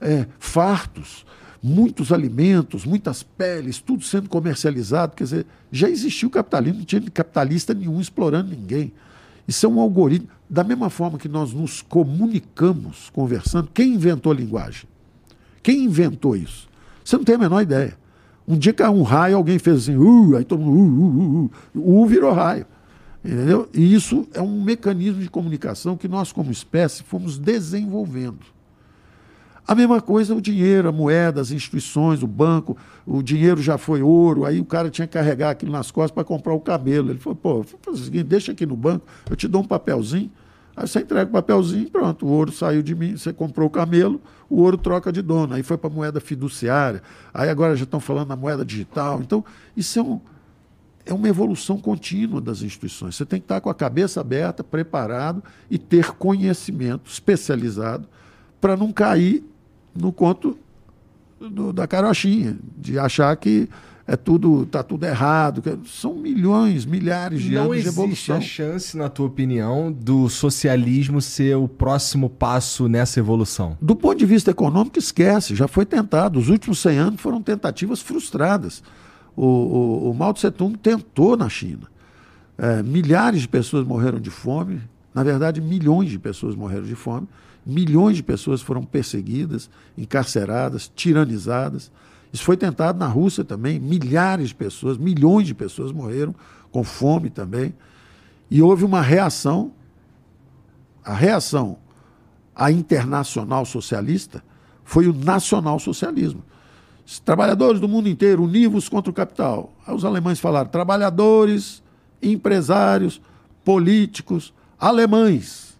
é, 0.00 0.26
fartos 0.38 1.26
muitos 1.66 2.12
alimentos, 2.12 2.84
muitas 2.84 3.22
peles, 3.22 3.78
tudo 3.78 4.04
sendo 4.04 4.28
comercializado. 4.28 5.16
Quer 5.16 5.24
dizer, 5.24 5.46
já 5.72 5.88
existiu 5.88 6.28
capitalismo, 6.28 6.80
não 6.80 6.84
tinha 6.84 7.00
capitalista 7.00 7.72
nenhum 7.72 7.98
explorando 8.02 8.50
ninguém. 8.50 8.92
Isso 9.48 9.64
é 9.64 9.68
um 9.68 9.80
algoritmo. 9.80 10.28
Da 10.48 10.62
mesma 10.62 10.90
forma 10.90 11.18
que 11.18 11.26
nós 11.26 11.54
nos 11.54 11.80
comunicamos 11.80 13.08
conversando, 13.14 13.70
quem 13.72 13.94
inventou 13.94 14.30
a 14.30 14.34
linguagem? 14.34 14.86
Quem 15.62 15.84
inventou 15.84 16.36
isso? 16.36 16.68
Você 17.02 17.16
não 17.16 17.24
tem 17.24 17.36
a 17.36 17.38
menor 17.38 17.62
ideia. 17.62 17.96
Um 18.46 18.58
dia 18.58 18.74
caiu 18.74 18.92
um 18.92 19.02
raio, 19.02 19.34
alguém 19.34 19.58
fez 19.58 19.78
assim, 19.78 19.96
uh, 19.96 20.36
aí 20.36 20.44
todo 20.44 20.60
mundo, 20.60 20.78
uh, 20.78 21.00
uh, 21.08 21.50
uh, 21.74 21.80
uh, 21.80 22.02
uh 22.02 22.06
virou 22.06 22.34
raio. 22.34 22.66
Entendeu? 23.24 23.70
E 23.72 23.94
isso 23.94 24.28
é 24.34 24.42
um 24.42 24.62
mecanismo 24.62 25.22
de 25.22 25.30
comunicação 25.30 25.96
que 25.96 26.06
nós, 26.06 26.30
como 26.30 26.52
espécie, 26.52 27.02
fomos 27.02 27.38
desenvolvendo. 27.38 28.53
A 29.66 29.74
mesma 29.74 30.00
coisa 30.00 30.34
o 30.34 30.42
dinheiro, 30.42 30.88
a 30.88 30.92
moeda, 30.92 31.40
as 31.40 31.50
instituições, 31.50 32.22
o 32.22 32.26
banco, 32.26 32.76
o 33.06 33.22
dinheiro 33.22 33.62
já 33.62 33.78
foi 33.78 34.02
ouro, 34.02 34.44
aí 34.44 34.60
o 34.60 34.64
cara 34.64 34.90
tinha 34.90 35.06
que 35.06 35.14
carregar 35.14 35.50
aquilo 35.50 35.72
nas 35.72 35.90
costas 35.90 36.10
para 36.10 36.22
comprar 36.22 36.52
o 36.52 36.60
cabelo. 36.60 37.10
Ele 37.10 37.18
falou, 37.18 37.36
pô, 37.36 37.64
faz 37.82 38.00
o 38.00 38.04
seguinte, 38.04 38.24
deixa 38.24 38.52
aqui 38.52 38.66
no 38.66 38.76
banco, 38.76 39.06
eu 39.28 39.34
te 39.34 39.48
dou 39.48 39.62
um 39.62 39.66
papelzinho, 39.66 40.30
aí 40.76 40.86
você 40.86 41.00
entrega 41.00 41.30
o 41.30 41.32
papelzinho 41.32 41.88
pronto, 41.88 42.26
o 42.26 42.28
ouro 42.28 42.52
saiu 42.52 42.82
de 42.82 42.94
mim, 42.94 43.16
você 43.16 43.32
comprou 43.32 43.66
o 43.66 43.70
camelo, 43.70 44.20
o 44.50 44.60
ouro 44.60 44.76
troca 44.76 45.10
de 45.10 45.22
dono. 45.22 45.54
Aí 45.54 45.62
foi 45.62 45.78
para 45.78 45.88
a 45.88 45.92
moeda 45.92 46.20
fiduciária, 46.20 47.02
aí 47.32 47.48
agora 47.48 47.74
já 47.74 47.84
estão 47.84 48.00
falando 48.00 48.28
na 48.28 48.36
moeda 48.36 48.66
digital. 48.66 49.20
Então, 49.22 49.42
isso 49.74 49.98
é 49.98 50.02
um, 50.02 50.20
é 51.06 51.14
uma 51.14 51.28
evolução 51.28 51.78
contínua 51.78 52.38
das 52.38 52.60
instituições. 52.60 53.16
Você 53.16 53.24
tem 53.24 53.40
que 53.40 53.44
estar 53.44 53.62
com 53.62 53.70
a 53.70 53.74
cabeça 53.74 54.20
aberta, 54.20 54.62
preparado 54.62 55.42
e 55.70 55.78
ter 55.78 56.12
conhecimento 56.12 57.10
especializado 57.10 58.06
para 58.60 58.76
não 58.76 58.92
cair 58.92 59.42
no 59.94 60.12
conto 60.12 60.58
do, 61.40 61.72
da 61.72 61.86
carochinha, 61.86 62.56
de 62.76 62.98
achar 62.98 63.34
que 63.36 63.68
é 64.06 64.16
tudo 64.16 64.66
tá 64.66 64.82
tudo 64.82 65.04
errado. 65.04 65.62
São 65.86 66.14
milhões, 66.14 66.84
milhares 66.84 67.42
de 67.42 67.54
Não 67.54 67.64
anos 67.64 67.82
de 67.82 67.88
evolução. 67.88 68.34
Não 68.34 68.42
existe 68.42 68.62
a 68.62 68.66
chance, 68.66 68.96
na 68.96 69.08
tua 69.08 69.26
opinião, 69.26 69.90
do 69.90 70.28
socialismo 70.28 71.20
ser 71.22 71.56
o 71.56 71.66
próximo 71.66 72.28
passo 72.28 72.86
nessa 72.88 73.18
evolução? 73.18 73.78
Do 73.80 73.96
ponto 73.96 74.18
de 74.18 74.26
vista 74.26 74.50
econômico, 74.50 74.98
esquece. 74.98 75.54
Já 75.54 75.66
foi 75.66 75.86
tentado. 75.86 76.38
Os 76.38 76.48
últimos 76.48 76.80
100 76.80 76.98
anos 76.98 77.20
foram 77.20 77.40
tentativas 77.40 78.00
frustradas. 78.00 78.82
O, 79.34 79.46
o, 79.46 80.10
o 80.10 80.14
Mao 80.14 80.34
Tse 80.34 80.50
Tung 80.50 80.76
tentou 80.76 81.36
na 81.36 81.48
China. 81.48 81.88
É, 82.58 82.82
milhares 82.82 83.40
de 83.40 83.48
pessoas 83.48 83.86
morreram 83.86 84.20
de 84.20 84.30
fome. 84.30 84.80
Na 85.14 85.22
verdade, 85.22 85.60
milhões 85.60 86.10
de 86.10 86.18
pessoas 86.18 86.54
morreram 86.54 86.84
de 86.84 86.94
fome 86.94 87.26
Milhões 87.66 88.16
de 88.16 88.22
pessoas 88.22 88.60
foram 88.60 88.84
perseguidas, 88.84 89.70
encarceradas, 89.96 90.90
tiranizadas. 90.94 91.90
Isso 92.32 92.44
foi 92.44 92.56
tentado 92.56 92.98
na 92.98 93.06
Rússia 93.06 93.42
também. 93.42 93.80
Milhares 93.80 94.48
de 94.48 94.54
pessoas, 94.54 94.98
milhões 94.98 95.46
de 95.46 95.54
pessoas 95.54 95.90
morreram 95.90 96.34
com 96.70 96.84
fome 96.84 97.30
também. 97.30 97.74
E 98.50 98.60
houve 98.60 98.84
uma 98.84 99.00
reação. 99.00 99.72
A 101.02 101.14
reação 101.14 101.78
à 102.54 102.70
internacional 102.70 103.64
socialista 103.64 104.44
foi 104.84 105.08
o 105.08 105.14
nacional-socialismo. 105.14 106.44
Os 107.06 107.18
trabalhadores 107.18 107.80
do 107.80 107.88
mundo 107.88 108.08
inteiro 108.08 108.42
univos 108.42 108.88
contra 108.88 109.10
o 109.10 109.14
capital. 109.14 109.72
Aí 109.86 109.94
os 109.94 110.04
alemães 110.04 110.38
falaram: 110.38 110.68
trabalhadores, 110.68 111.82
empresários, 112.22 113.20
políticos, 113.64 114.52
alemães 114.78 115.73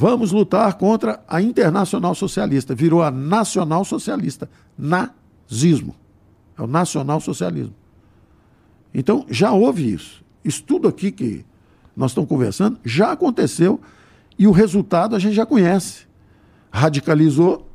Vamos 0.00 0.30
lutar 0.30 0.74
contra 0.74 1.20
a 1.26 1.42
internacional 1.42 2.14
socialista. 2.14 2.72
Virou 2.72 3.02
a 3.02 3.10
nacional 3.10 3.84
socialista. 3.84 4.48
Nazismo. 4.78 5.96
É 6.56 6.62
o 6.62 6.68
nacional 6.68 7.20
socialismo. 7.20 7.74
Então, 8.94 9.26
já 9.28 9.50
houve 9.50 9.92
isso. 9.92 10.24
Isso 10.44 10.62
tudo 10.62 10.86
aqui 10.86 11.10
que 11.10 11.44
nós 11.96 12.12
estamos 12.12 12.30
conversando 12.30 12.78
já 12.84 13.10
aconteceu 13.10 13.80
e 14.38 14.46
o 14.46 14.52
resultado 14.52 15.16
a 15.16 15.18
gente 15.18 15.34
já 15.34 15.44
conhece. 15.44 16.06
Radicalizou, 16.70 17.68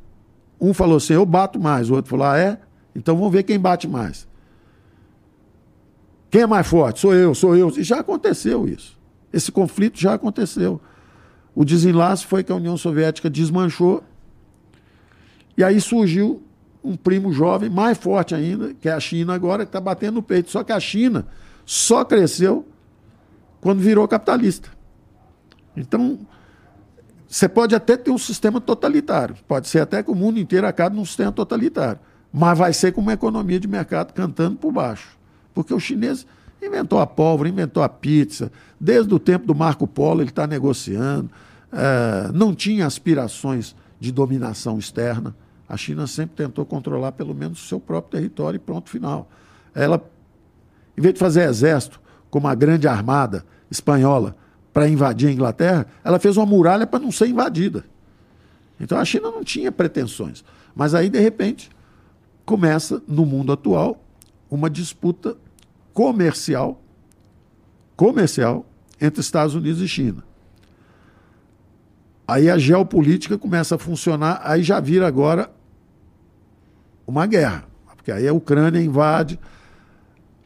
um 0.58 0.72
falou 0.72 0.96
assim: 0.96 1.12
eu 1.12 1.26
bato 1.26 1.60
mais, 1.60 1.90
o 1.90 1.94
outro 1.94 2.10
falou: 2.10 2.26
ah, 2.26 2.38
é? 2.38 2.58
Então 2.96 3.14
vamos 3.16 3.32
ver 3.32 3.42
quem 3.42 3.60
bate 3.60 3.86
mais. 3.86 4.26
Quem 6.30 6.40
é 6.40 6.46
mais 6.46 6.66
forte? 6.66 7.00
Sou 7.00 7.14
eu, 7.14 7.34
sou 7.34 7.54
eu. 7.54 7.68
E 7.76 7.82
já 7.82 8.00
aconteceu 8.00 8.66
isso. 8.66 8.98
Esse 9.30 9.52
conflito 9.52 10.00
já 10.00 10.14
aconteceu. 10.14 10.80
O 11.54 11.64
desenlace 11.64 12.26
foi 12.26 12.42
que 12.42 12.50
a 12.50 12.56
União 12.56 12.76
Soviética 12.76 13.30
desmanchou 13.30 14.02
e 15.56 15.62
aí 15.62 15.80
surgiu 15.80 16.42
um 16.82 16.96
primo 16.96 17.32
jovem, 17.32 17.70
mais 17.70 17.96
forte 17.96 18.34
ainda, 18.34 18.74
que 18.74 18.88
é 18.88 18.92
a 18.92 19.00
China 19.00 19.34
agora, 19.34 19.64
que 19.64 19.68
está 19.70 19.80
batendo 19.80 20.16
no 20.16 20.22
peito. 20.22 20.50
Só 20.50 20.62
que 20.62 20.72
a 20.72 20.80
China 20.80 21.26
só 21.64 22.04
cresceu 22.04 22.66
quando 23.60 23.80
virou 23.80 24.06
capitalista. 24.06 24.68
Então, 25.76 26.18
você 27.26 27.48
pode 27.48 27.74
até 27.74 27.96
ter 27.96 28.10
um 28.10 28.18
sistema 28.18 28.60
totalitário, 28.60 29.34
pode 29.48 29.68
ser 29.68 29.80
até 29.80 30.02
que 30.02 30.10
o 30.10 30.14
mundo 30.14 30.38
inteiro 30.38 30.66
acabe 30.66 30.94
num 30.94 31.04
sistema 31.04 31.32
totalitário, 31.32 31.98
mas 32.32 32.58
vai 32.58 32.72
ser 32.72 32.92
com 32.92 33.00
uma 33.00 33.14
economia 33.14 33.58
de 33.58 33.66
mercado 33.66 34.12
cantando 34.12 34.56
por 34.56 34.70
baixo. 34.70 35.16
Porque 35.54 35.72
o 35.72 35.80
chinês 35.80 36.26
inventou 36.66 36.98
a 36.98 37.06
pólvora, 37.06 37.48
inventou 37.48 37.82
a 37.82 37.88
pizza, 37.88 38.50
desde 38.80 39.12
o 39.14 39.18
tempo 39.18 39.46
do 39.46 39.54
Marco 39.54 39.86
Polo 39.86 40.22
ele 40.22 40.30
está 40.30 40.46
negociando. 40.46 41.30
É, 41.72 42.30
não 42.32 42.54
tinha 42.54 42.86
aspirações 42.86 43.74
de 43.98 44.12
dominação 44.12 44.78
externa. 44.78 45.34
A 45.68 45.76
China 45.76 46.06
sempre 46.06 46.36
tentou 46.36 46.64
controlar 46.64 47.12
pelo 47.12 47.34
menos 47.34 47.64
o 47.64 47.66
seu 47.66 47.80
próprio 47.80 48.20
território 48.20 48.56
e 48.56 48.60
pronto, 48.60 48.90
final. 48.90 49.28
Ela, 49.74 50.02
em 50.96 51.00
vez 51.00 51.14
de 51.14 51.20
fazer 51.20 51.48
exército 51.48 52.00
como 52.30 52.46
a 52.46 52.54
grande 52.54 52.86
armada 52.86 53.44
espanhola 53.70 54.36
para 54.72 54.88
invadir 54.88 55.28
a 55.28 55.32
Inglaterra, 55.32 55.86
ela 56.04 56.18
fez 56.18 56.36
uma 56.36 56.46
muralha 56.46 56.86
para 56.86 57.00
não 57.00 57.10
ser 57.10 57.28
invadida. 57.28 57.84
Então 58.78 58.98
a 58.98 59.04
China 59.04 59.30
não 59.30 59.42
tinha 59.42 59.72
pretensões. 59.72 60.44
Mas 60.74 60.94
aí, 60.94 61.08
de 61.08 61.20
repente, 61.20 61.70
começa, 62.44 63.02
no 63.06 63.24
mundo 63.24 63.52
atual, 63.52 64.04
uma 64.50 64.68
disputa 64.68 65.36
comercial, 65.94 66.82
comercial 67.96 68.66
entre 69.00 69.20
Estados 69.20 69.54
Unidos 69.54 69.80
e 69.80 69.88
China. 69.88 70.24
Aí 72.26 72.50
a 72.50 72.58
geopolítica 72.58 73.38
começa 73.38 73.76
a 73.76 73.78
funcionar, 73.78 74.40
aí 74.42 74.62
já 74.62 74.80
vira 74.80 75.06
agora 75.06 75.50
uma 77.06 77.26
guerra. 77.26 77.64
Porque 77.94 78.10
aí 78.10 78.26
a 78.26 78.32
Ucrânia 78.34 78.82
invade, 78.82 79.38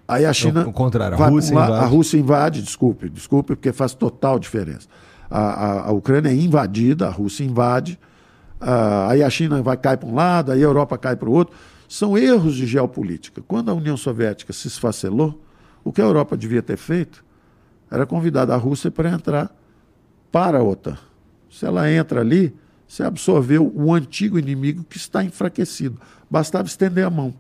aí 0.07 0.27
a 0.27 0.33
China. 0.33 0.67
O 0.69 0.73
contrário, 0.73 1.21
a 1.21 1.29
Rússia 1.29 1.53
invade. 1.53 1.73
A 1.73 1.87
Rússia 1.87 2.19
invade, 2.19 2.63
desculpe, 2.63 3.09
desculpe, 3.09 3.57
porque 3.57 3.73
faz 3.73 3.95
total 3.95 4.39
diferença. 4.39 4.89
A, 5.31 5.41
a, 5.41 5.89
a 5.89 5.93
Ucrânia 5.93 6.31
é 6.31 6.35
invadida, 6.35 7.07
a 7.07 7.11
Rússia 7.11 7.45
invade, 7.45 7.99
a, 8.61 9.11
aí 9.11 9.23
a 9.23 9.31
China 9.31 9.63
vai 9.63 9.77
cair 9.77 9.97
para 9.97 10.09
um 10.09 10.15
lado, 10.15 10.53
aí 10.53 10.61
a 10.61 10.65
Europa 10.65 10.99
cai 10.99 11.17
para 11.17 11.29
o 11.29 11.33
outro. 11.33 11.57
São 11.89 12.19
erros 12.19 12.55
de 12.55 12.67
geopolítica. 12.67 13.43
Quando 13.49 13.71
a 13.71 13.75
União 13.75 13.97
Soviética 13.97 14.53
se 14.53 14.69
esfacelou, 14.69 15.43
o 15.83 15.91
que 15.91 16.03
a 16.03 16.05
Europa 16.05 16.37
devia 16.37 16.63
ter 16.63 16.77
feito 16.77 17.25
era 17.91 18.05
convidar 18.05 18.51
a 18.51 18.57
Rússia 18.57 18.91
para 18.91 19.11
entrar 19.11 19.51
para 20.31 20.59
a 20.59 20.63
OTAN. 20.63 20.99
Se 21.51 21.65
ela 21.65 21.91
entra 21.91 22.21
ali, 22.21 22.55
você 22.87 23.03
absorveu 23.03 23.73
o 23.75 23.95
antigo 23.95 24.39
inimigo 24.39 24.85
que 24.85 24.99
está 24.99 25.25
enfraquecido. 25.25 25.99
Bastava 26.31 26.69
estender 26.69 27.07
a 27.07 27.11
mão. 27.11 27.35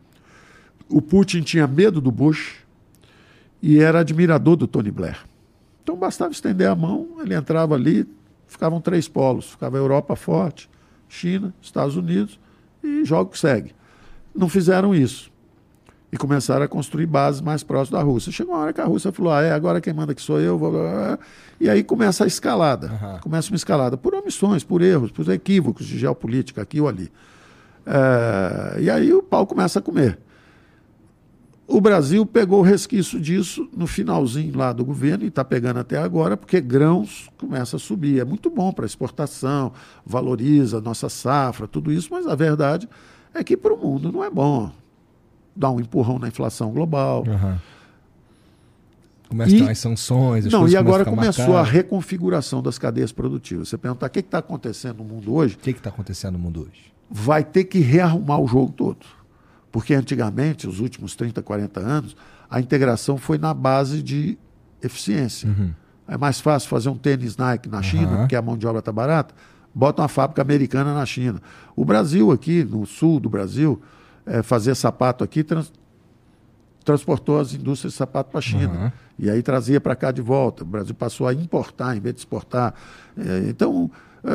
O 0.88 1.02
Putin 1.02 1.42
tinha 1.42 1.66
medo 1.66 2.00
do 2.00 2.10
Bush 2.10 2.56
e 3.62 3.78
era 3.78 4.00
admirador 4.00 4.56
do 4.56 4.66
Tony 4.66 4.90
Blair. 4.90 5.18
Então 5.82 5.94
bastava 5.96 6.32
estender 6.32 6.68
a 6.68 6.74
mão, 6.74 7.16
ele 7.20 7.34
entrava 7.34 7.74
ali, 7.74 8.06
ficavam 8.46 8.80
três 8.80 9.08
polos. 9.08 9.50
Ficava 9.50 9.76
a 9.76 9.80
Europa 9.80 10.16
forte, 10.16 10.70
China, 11.06 11.52
Estados 11.60 11.96
Unidos 11.96 12.40
e 12.82 13.04
jogo 13.04 13.32
que 13.32 13.38
segue. 13.38 13.74
Não 14.38 14.48
fizeram 14.48 14.94
isso 14.94 15.32
e 16.12 16.16
começaram 16.16 16.64
a 16.64 16.68
construir 16.68 17.06
bases 17.06 17.40
mais 17.40 17.64
próximas 17.64 18.00
da 18.00 18.06
Rússia. 18.06 18.30
Chegou 18.30 18.54
uma 18.54 18.62
hora 18.62 18.72
que 18.72 18.80
a 18.80 18.84
Rússia 18.84 19.10
falou: 19.10 19.32
ah, 19.32 19.42
é, 19.42 19.52
agora 19.52 19.80
quem 19.80 19.92
manda 19.92 20.12
aqui 20.12 20.22
sou 20.22 20.40
eu. 20.40 20.56
Vou... 20.56 20.72
E 21.60 21.68
aí 21.68 21.82
começa 21.82 22.22
a 22.22 22.26
escalada. 22.26 22.86
Uhum. 22.86 23.18
Começa 23.20 23.50
uma 23.50 23.56
escalada 23.56 23.96
por 23.96 24.14
omissões, 24.14 24.62
por 24.62 24.80
erros, 24.80 25.10
por 25.10 25.28
equívocos 25.28 25.84
de 25.86 25.98
geopolítica 25.98 26.62
aqui 26.62 26.80
ou 26.80 26.88
ali. 26.88 27.10
É... 27.84 28.80
E 28.80 28.88
aí 28.88 29.12
o 29.12 29.22
pau 29.22 29.44
começa 29.44 29.80
a 29.80 29.82
comer. 29.82 30.18
O 31.66 31.82
Brasil 31.82 32.24
pegou 32.24 32.60
o 32.60 32.62
resquício 32.62 33.20
disso 33.20 33.68
no 33.76 33.86
finalzinho 33.86 34.56
lá 34.56 34.72
do 34.72 34.82
governo 34.82 35.24
e 35.24 35.28
está 35.28 35.44
pegando 35.44 35.80
até 35.80 35.98
agora, 35.98 36.34
porque 36.34 36.60
grãos 36.62 37.28
começa 37.36 37.76
a 37.76 37.78
subir. 37.78 38.20
É 38.20 38.24
muito 38.24 38.48
bom 38.48 38.72
para 38.72 38.86
exportação, 38.86 39.72
valoriza 40.06 40.78
a 40.78 40.80
nossa 40.80 41.10
safra, 41.10 41.68
tudo 41.68 41.92
isso, 41.92 42.08
mas 42.10 42.26
a 42.26 42.34
verdade 42.34 42.88
é 43.38 43.44
que 43.44 43.56
para 43.56 43.72
o 43.72 43.76
mundo 43.76 44.12
não 44.12 44.22
é 44.24 44.30
bom 44.30 44.70
dar 45.54 45.70
um 45.70 45.80
empurrão 45.80 46.18
na 46.18 46.28
inflação 46.28 46.70
global. 46.70 47.24
Uhum. 47.26 47.58
Começam 49.28 49.68
as 49.68 49.78
sanções, 49.78 50.46
as 50.46 50.52
Não, 50.52 50.66
e 50.66 50.76
agora 50.76 51.04
começou 51.04 51.48
marcadas. 51.48 51.68
a 51.68 51.72
reconfiguração 51.72 52.62
das 52.62 52.78
cadeias 52.78 53.12
produtivas. 53.12 53.68
Você 53.68 53.76
perguntar 53.76 54.06
o 54.06 54.10
que 54.10 54.20
está 54.20 54.38
acontecendo 54.38 54.98
no 54.98 55.04
mundo 55.04 55.34
hoje. 55.34 55.56
O 55.56 55.58
que 55.58 55.70
está 55.70 55.90
acontecendo 55.90 56.34
no 56.34 56.38
mundo 56.38 56.62
hoje? 56.62 56.92
Vai 57.10 57.44
ter 57.44 57.64
que 57.64 57.78
rearrumar 57.78 58.40
o 58.40 58.46
jogo 58.46 58.72
todo. 58.72 59.04
Porque 59.70 59.92
antigamente, 59.92 60.66
os 60.66 60.80
últimos 60.80 61.14
30, 61.14 61.42
40 61.42 61.80
anos, 61.80 62.16
a 62.48 62.58
integração 62.58 63.18
foi 63.18 63.36
na 63.36 63.52
base 63.52 64.02
de 64.02 64.38
eficiência. 64.82 65.48
Uhum. 65.48 65.72
É 66.06 66.16
mais 66.16 66.40
fácil 66.40 66.70
fazer 66.70 66.88
um 66.88 66.96
tênis 66.96 67.36
Nike 67.36 67.68
na 67.68 67.82
China, 67.82 68.10
uhum. 68.10 68.18
porque 68.20 68.34
a 68.34 68.40
mão 68.40 68.56
de 68.56 68.66
obra 68.66 68.78
está 68.78 68.90
barata, 68.90 69.34
bota 69.78 70.02
uma 70.02 70.08
fábrica 70.08 70.42
americana 70.42 70.92
na 70.92 71.06
China. 71.06 71.40
O 71.76 71.84
Brasil 71.84 72.32
aqui, 72.32 72.64
no 72.64 72.84
sul 72.84 73.20
do 73.20 73.28
Brasil, 73.28 73.80
é, 74.26 74.42
fazer 74.42 74.74
sapato 74.74 75.22
aqui, 75.22 75.44
trans, 75.44 75.72
transportou 76.84 77.38
as 77.38 77.54
indústrias 77.54 77.92
de 77.92 77.96
sapato 77.96 78.30
para 78.30 78.40
a 78.40 78.42
China. 78.42 78.72
Uhum. 78.72 78.92
E 79.20 79.30
aí 79.30 79.40
trazia 79.40 79.80
para 79.80 79.94
cá 79.94 80.10
de 80.10 80.20
volta. 80.20 80.64
O 80.64 80.66
Brasil 80.66 80.96
passou 80.96 81.28
a 81.28 81.32
importar 81.32 81.96
em 81.96 82.00
vez 82.00 82.16
de 82.16 82.22
exportar. 82.22 82.74
É, 83.16 83.48
então, 83.48 83.88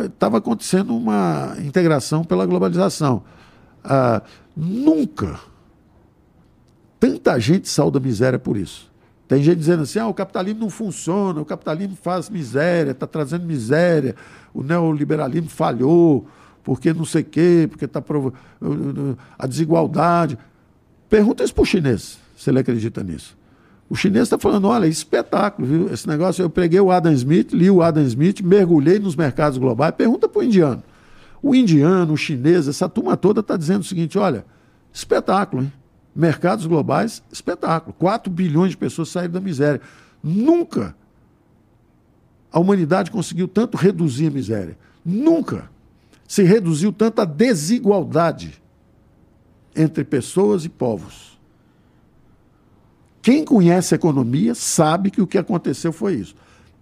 estava 0.05 0.37
é, 0.37 0.39
acontecendo 0.39 0.95
uma 0.95 1.57
integração 1.59 2.23
pela 2.23 2.45
globalização. 2.45 3.23
Ah, 3.83 4.21
nunca 4.55 5.41
tanta 7.01 7.37
gente 7.37 7.67
saiu 7.67 7.91
da 7.91 7.99
miséria 7.99 8.39
por 8.39 8.55
isso. 8.55 8.89
Tem 9.33 9.41
gente 9.41 9.57
dizendo 9.57 9.81
assim: 9.81 9.97
ah, 9.97 10.07
o 10.07 10.13
capitalismo 10.13 10.59
não 10.59 10.69
funciona, 10.69 11.41
o 11.41 11.45
capitalismo 11.45 11.97
faz 11.99 12.29
miséria, 12.29 12.91
está 12.91 13.07
trazendo 13.07 13.45
miséria, 13.45 14.15
o 14.53 14.61
neoliberalismo 14.61 15.49
falhou 15.49 16.27
porque 16.63 16.93
não 16.93 17.03
sei 17.03 17.23
o 17.23 17.25
quê, 17.25 17.67
porque 17.67 17.85
está 17.85 18.01
a 19.39 19.47
desigualdade. 19.47 20.37
Pergunta 21.09 21.43
isso 21.43 21.53
para 21.53 21.63
o 21.63 21.65
chinês, 21.65 22.19
se 22.37 22.47
ele 22.47 22.59
acredita 22.59 23.03
nisso. 23.03 23.35
O 23.89 23.95
chinês 23.95 24.23
está 24.23 24.37
falando, 24.37 24.67
olha, 24.67 24.85
espetáculo, 24.85 25.67
viu? 25.67 25.91
Esse 25.91 26.07
negócio, 26.07 26.43
eu 26.43 26.49
peguei 26.49 26.79
o 26.79 26.91
Adam 26.91 27.11
Smith, 27.11 27.53
li 27.53 27.71
o 27.71 27.81
Adam 27.81 28.03
Smith, 28.03 28.39
mergulhei 28.41 28.99
nos 28.99 29.15
mercados 29.15 29.57
globais, 29.57 29.95
pergunta 29.95 30.29
para 30.29 30.39
o 30.39 30.43
indiano. 30.43 30.83
O 31.41 31.55
indiano, 31.55 32.13
o 32.13 32.17
chinês, 32.17 32.67
essa 32.67 32.87
turma 32.87 33.17
toda 33.17 33.41
está 33.41 33.57
dizendo 33.57 33.81
o 33.81 33.85
seguinte, 33.85 34.17
olha, 34.17 34.45
espetáculo, 34.93 35.63
hein? 35.63 35.73
Mercados 36.15 36.65
globais, 36.65 37.23
espetáculo. 37.31 37.93
4 37.93 38.31
bilhões 38.31 38.71
de 38.71 38.77
pessoas 38.77 39.09
saíram 39.09 39.33
da 39.33 39.41
miséria. 39.41 39.81
Nunca 40.21 40.95
a 42.51 42.59
humanidade 42.59 43.09
conseguiu 43.09 43.47
tanto 43.47 43.75
reduzir 43.75 44.27
a 44.27 44.31
miséria. 44.31 44.77
Nunca 45.03 45.71
se 46.27 46.43
reduziu 46.43 46.93
tanto 46.93 47.21
a 47.21 47.25
desigualdade 47.25 48.61
entre 49.75 50.03
pessoas 50.03 50.63
e 50.63 50.69
povos. 50.69 51.39
Quem 53.23 53.43
conhece 53.43 53.95
economia 53.95 54.53
sabe 54.53 55.09
que 55.09 55.21
o 55.21 55.27
que 55.27 55.37
aconteceu 55.37 55.91
foi 55.91 56.15
isso. 56.15 56.35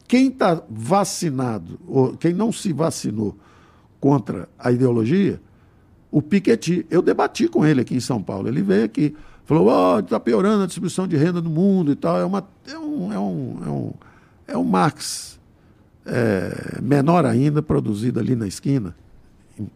Quem 0.08 0.28
está 0.28 0.62
vacinado, 0.70 1.80
ou 1.88 2.18
quem 2.18 2.34
não 2.34 2.52
se 2.52 2.74
vacinou 2.74 3.38
contra 4.00 4.50
a 4.60 4.72
ideologia, 4.72 5.40
o 6.12 6.22
Piketty. 6.22 6.86
Eu 6.90 7.02
debati 7.02 7.48
com 7.48 7.66
ele 7.66 7.82
aqui 7.82 7.96
em 7.96 8.00
São 8.00 8.22
Paulo. 8.22 8.48
Ele 8.48 8.62
veio 8.62 8.84
aqui, 8.84 9.16
falou: 9.46 9.68
Ó, 9.68 9.96
oh, 9.96 10.00
está 10.00 10.20
piorando 10.20 10.64
a 10.64 10.66
distribuição 10.66 11.08
de 11.08 11.16
renda 11.16 11.42
no 11.42 11.50
mundo 11.50 11.92
e 11.92 11.96
tal. 11.96 12.20
É, 12.20 12.26
uma, 12.26 12.48
é, 12.68 12.78
um, 12.78 13.14
é, 13.14 13.20
um, 13.20 13.58
é, 13.66 13.70
um, 13.70 13.94
é 14.50 14.58
um 14.58 14.64
Marx 14.64 15.40
é, 16.06 16.80
menor 16.82 17.26
ainda, 17.26 17.62
produzido 17.62 18.20
ali 18.20 18.36
na 18.36 18.48
esquina, 18.48 18.94
em, 19.58 19.68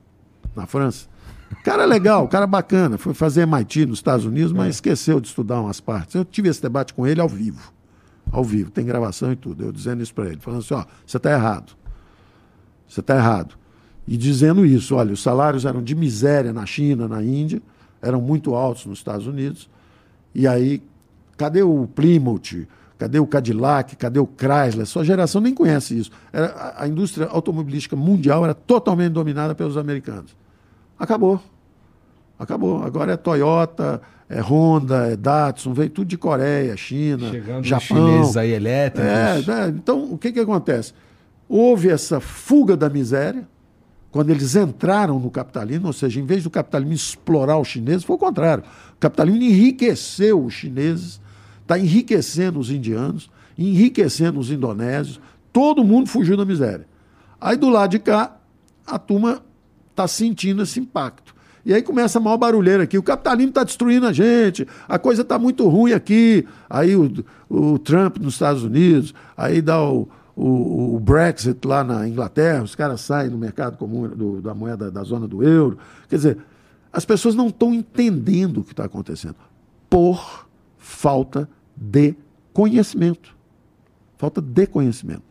na 0.56 0.66
França. 0.66 1.08
Cara 1.64 1.86
legal, 1.86 2.28
cara 2.28 2.46
bacana. 2.46 2.98
Foi 2.98 3.14
fazer 3.14 3.44
MIT 3.44 3.86
nos 3.86 4.00
Estados 4.00 4.26
Unidos, 4.26 4.52
mas 4.52 4.68
é. 4.68 4.70
esqueceu 4.72 5.20
de 5.22 5.28
estudar 5.28 5.62
umas 5.62 5.80
partes. 5.80 6.16
Eu 6.16 6.26
tive 6.26 6.50
esse 6.50 6.62
debate 6.62 6.94
com 6.94 7.08
ele 7.08 7.22
ao 7.22 7.30
vivo. 7.30 7.74
Ao 8.32 8.44
vivo, 8.44 8.72
tem 8.72 8.86
gravação 8.86 9.32
e 9.32 9.36
tudo. 9.36 9.64
Eu 9.64 9.72
dizendo 9.72 10.02
isso 10.04 10.14
para 10.14 10.26
ele, 10.26 10.40
falando 10.40 10.60
assim: 10.60 10.74
ó, 10.74 10.86
você 11.06 11.18
está 11.18 11.32
errado. 11.32 11.74
Você 12.88 13.00
está 13.00 13.16
errado. 13.16 13.56
E 14.08 14.18
dizendo 14.18 14.66
isso, 14.66 14.96
olha, 14.96 15.14
os 15.14 15.22
salários 15.22 15.66
eram 15.66 15.82
de 15.82 15.96
miséria 15.96 16.54
na 16.54 16.66
China, 16.66 17.08
na 17.08 17.24
Índia, 17.24 17.62
eram 18.02 18.22
muito 18.22 18.54
altos 18.54 18.86
nos 18.86 19.00
Estados 19.00 19.26
Unidos. 19.26 19.70
E 20.34 20.48
aí, 20.48 20.84
cadê 21.38 21.64
o 21.64 21.88
Plymouth? 21.88 22.68
Cadê 22.98 23.20
o 23.20 23.28
Cadillac? 23.28 23.96
Cadê 23.96 24.20
o 24.20 24.28
Chrysler? 24.38 24.86
Sua 24.86 25.04
geração 25.04 25.42
nem 25.42 25.54
conhece 25.54 25.98
isso. 25.98 26.12
Era, 26.32 26.48
a, 26.48 26.84
a 26.84 26.88
indústria 26.88 27.28
automobilística 27.28 27.96
mundial 27.96 28.44
era 28.44 28.54
totalmente 28.54 29.12
dominada 29.12 29.56
pelos 29.56 29.76
americanos. 29.76 30.36
Acabou. 30.98 31.42
Acabou. 32.38 32.84
Agora 32.84 33.14
é 33.14 33.18
Toyota, 33.18 34.02
é 34.30 34.40
Honda, 34.40 35.08
é 35.12 35.16
Datsun, 35.16 35.74
veio 35.74 35.90
tudo 35.90 36.08
de 36.08 36.18
Coreia, 36.18 36.76
China, 36.78 37.30
Chegando 37.30 37.64
Japão. 37.64 37.82
chineses 37.86 38.38
aí 38.38 38.52
elétricos. 38.52 39.10
É, 39.10 39.66
é, 39.66 39.68
então, 39.70 40.14
o 40.14 40.18
que, 40.18 40.32
que 40.32 40.40
acontece? 40.40 40.94
Houve 41.48 41.90
essa 41.90 42.20
fuga 42.20 42.76
da 42.76 42.90
miséria, 42.90 43.48
quando 44.16 44.30
eles 44.30 44.56
entraram 44.56 45.20
no 45.20 45.30
capitalismo, 45.30 45.88
ou 45.88 45.92
seja, 45.92 46.22
em 46.22 46.26
vez 46.26 46.42
do 46.42 46.50
capitalismo 46.50 46.94
explorar 46.94 47.60
os 47.60 47.68
chineses, 47.68 48.06
foi 48.06 48.16
o 48.16 48.18
contrário. 48.18 48.64
O 48.94 48.98
capitalismo 48.98 49.44
enriqueceu 49.44 50.42
os 50.42 50.54
chineses, 50.54 51.20
está 51.62 51.78
enriquecendo 51.78 52.58
os 52.58 52.72
indianos, 52.72 53.30
enriquecendo 53.58 54.40
os 54.40 54.50
indonésios, 54.50 55.20
todo 55.52 55.84
mundo 55.84 56.08
fugiu 56.08 56.38
da 56.38 56.46
miséria. 56.46 56.88
Aí 57.42 57.58
do 57.58 57.68
lado 57.68 57.92
de 57.92 58.00
cá, 58.00 58.38
a 58.88 58.98
turma 58.98 59.44
está 59.92 60.08
sentindo 60.08 60.64
esse 60.64 60.80
impacto. 60.80 61.36
E 61.66 61.74
aí 61.74 61.82
começa 61.82 62.18
a 62.18 62.22
maior 62.22 62.38
barulheira 62.38 62.84
aqui. 62.84 62.98
O 62.98 63.04
capitalismo 63.04 63.50
está 63.50 63.66
destruindo 63.66 64.08
a 64.08 64.14
gente, 64.14 64.66
a 64.88 64.98
coisa 64.98 65.24
está 65.24 65.38
muito 65.38 65.68
ruim 65.68 65.92
aqui. 65.92 66.48
Aí 66.70 66.96
o, 66.96 67.12
o, 67.50 67.78
Trump 67.80 68.16
nos 68.20 68.36
Estados 68.36 68.64
Unidos, 68.64 69.14
aí 69.36 69.62
dá 69.62 69.84
o, 69.84 70.08
o, 70.36 70.96
o, 70.96 71.00
Brexit 71.00 71.66
lá 71.66 71.84
na 71.84 72.08
Inglaterra, 72.08 72.64
os 72.64 72.76
caras 72.76 73.02
saem 73.02 73.30
do 73.30 73.38
mercado 73.38 73.78
comum 73.78 74.08
do, 74.08 74.42
da 74.42 74.54
moeda 74.54 74.92
da 74.92 75.04
zona 75.04 75.28
do 75.28 75.44
euro. 75.44 75.78
Quer 76.10 76.16
dizer, 76.18 76.38
as 76.92 77.06
pessoas 77.06 77.36
não 77.36 77.48
estão 77.48 77.74
entendendo 77.74 78.60
o 78.60 78.64
que 78.64 78.72
está 78.72 78.86
acontecendo 78.86 79.36
por 79.90 80.48
falta 80.78 81.50
de 81.76 82.16
conhecimento. 82.54 83.36
Falta 84.18 84.42
de 84.42 84.68
conhecimento. 84.68 85.24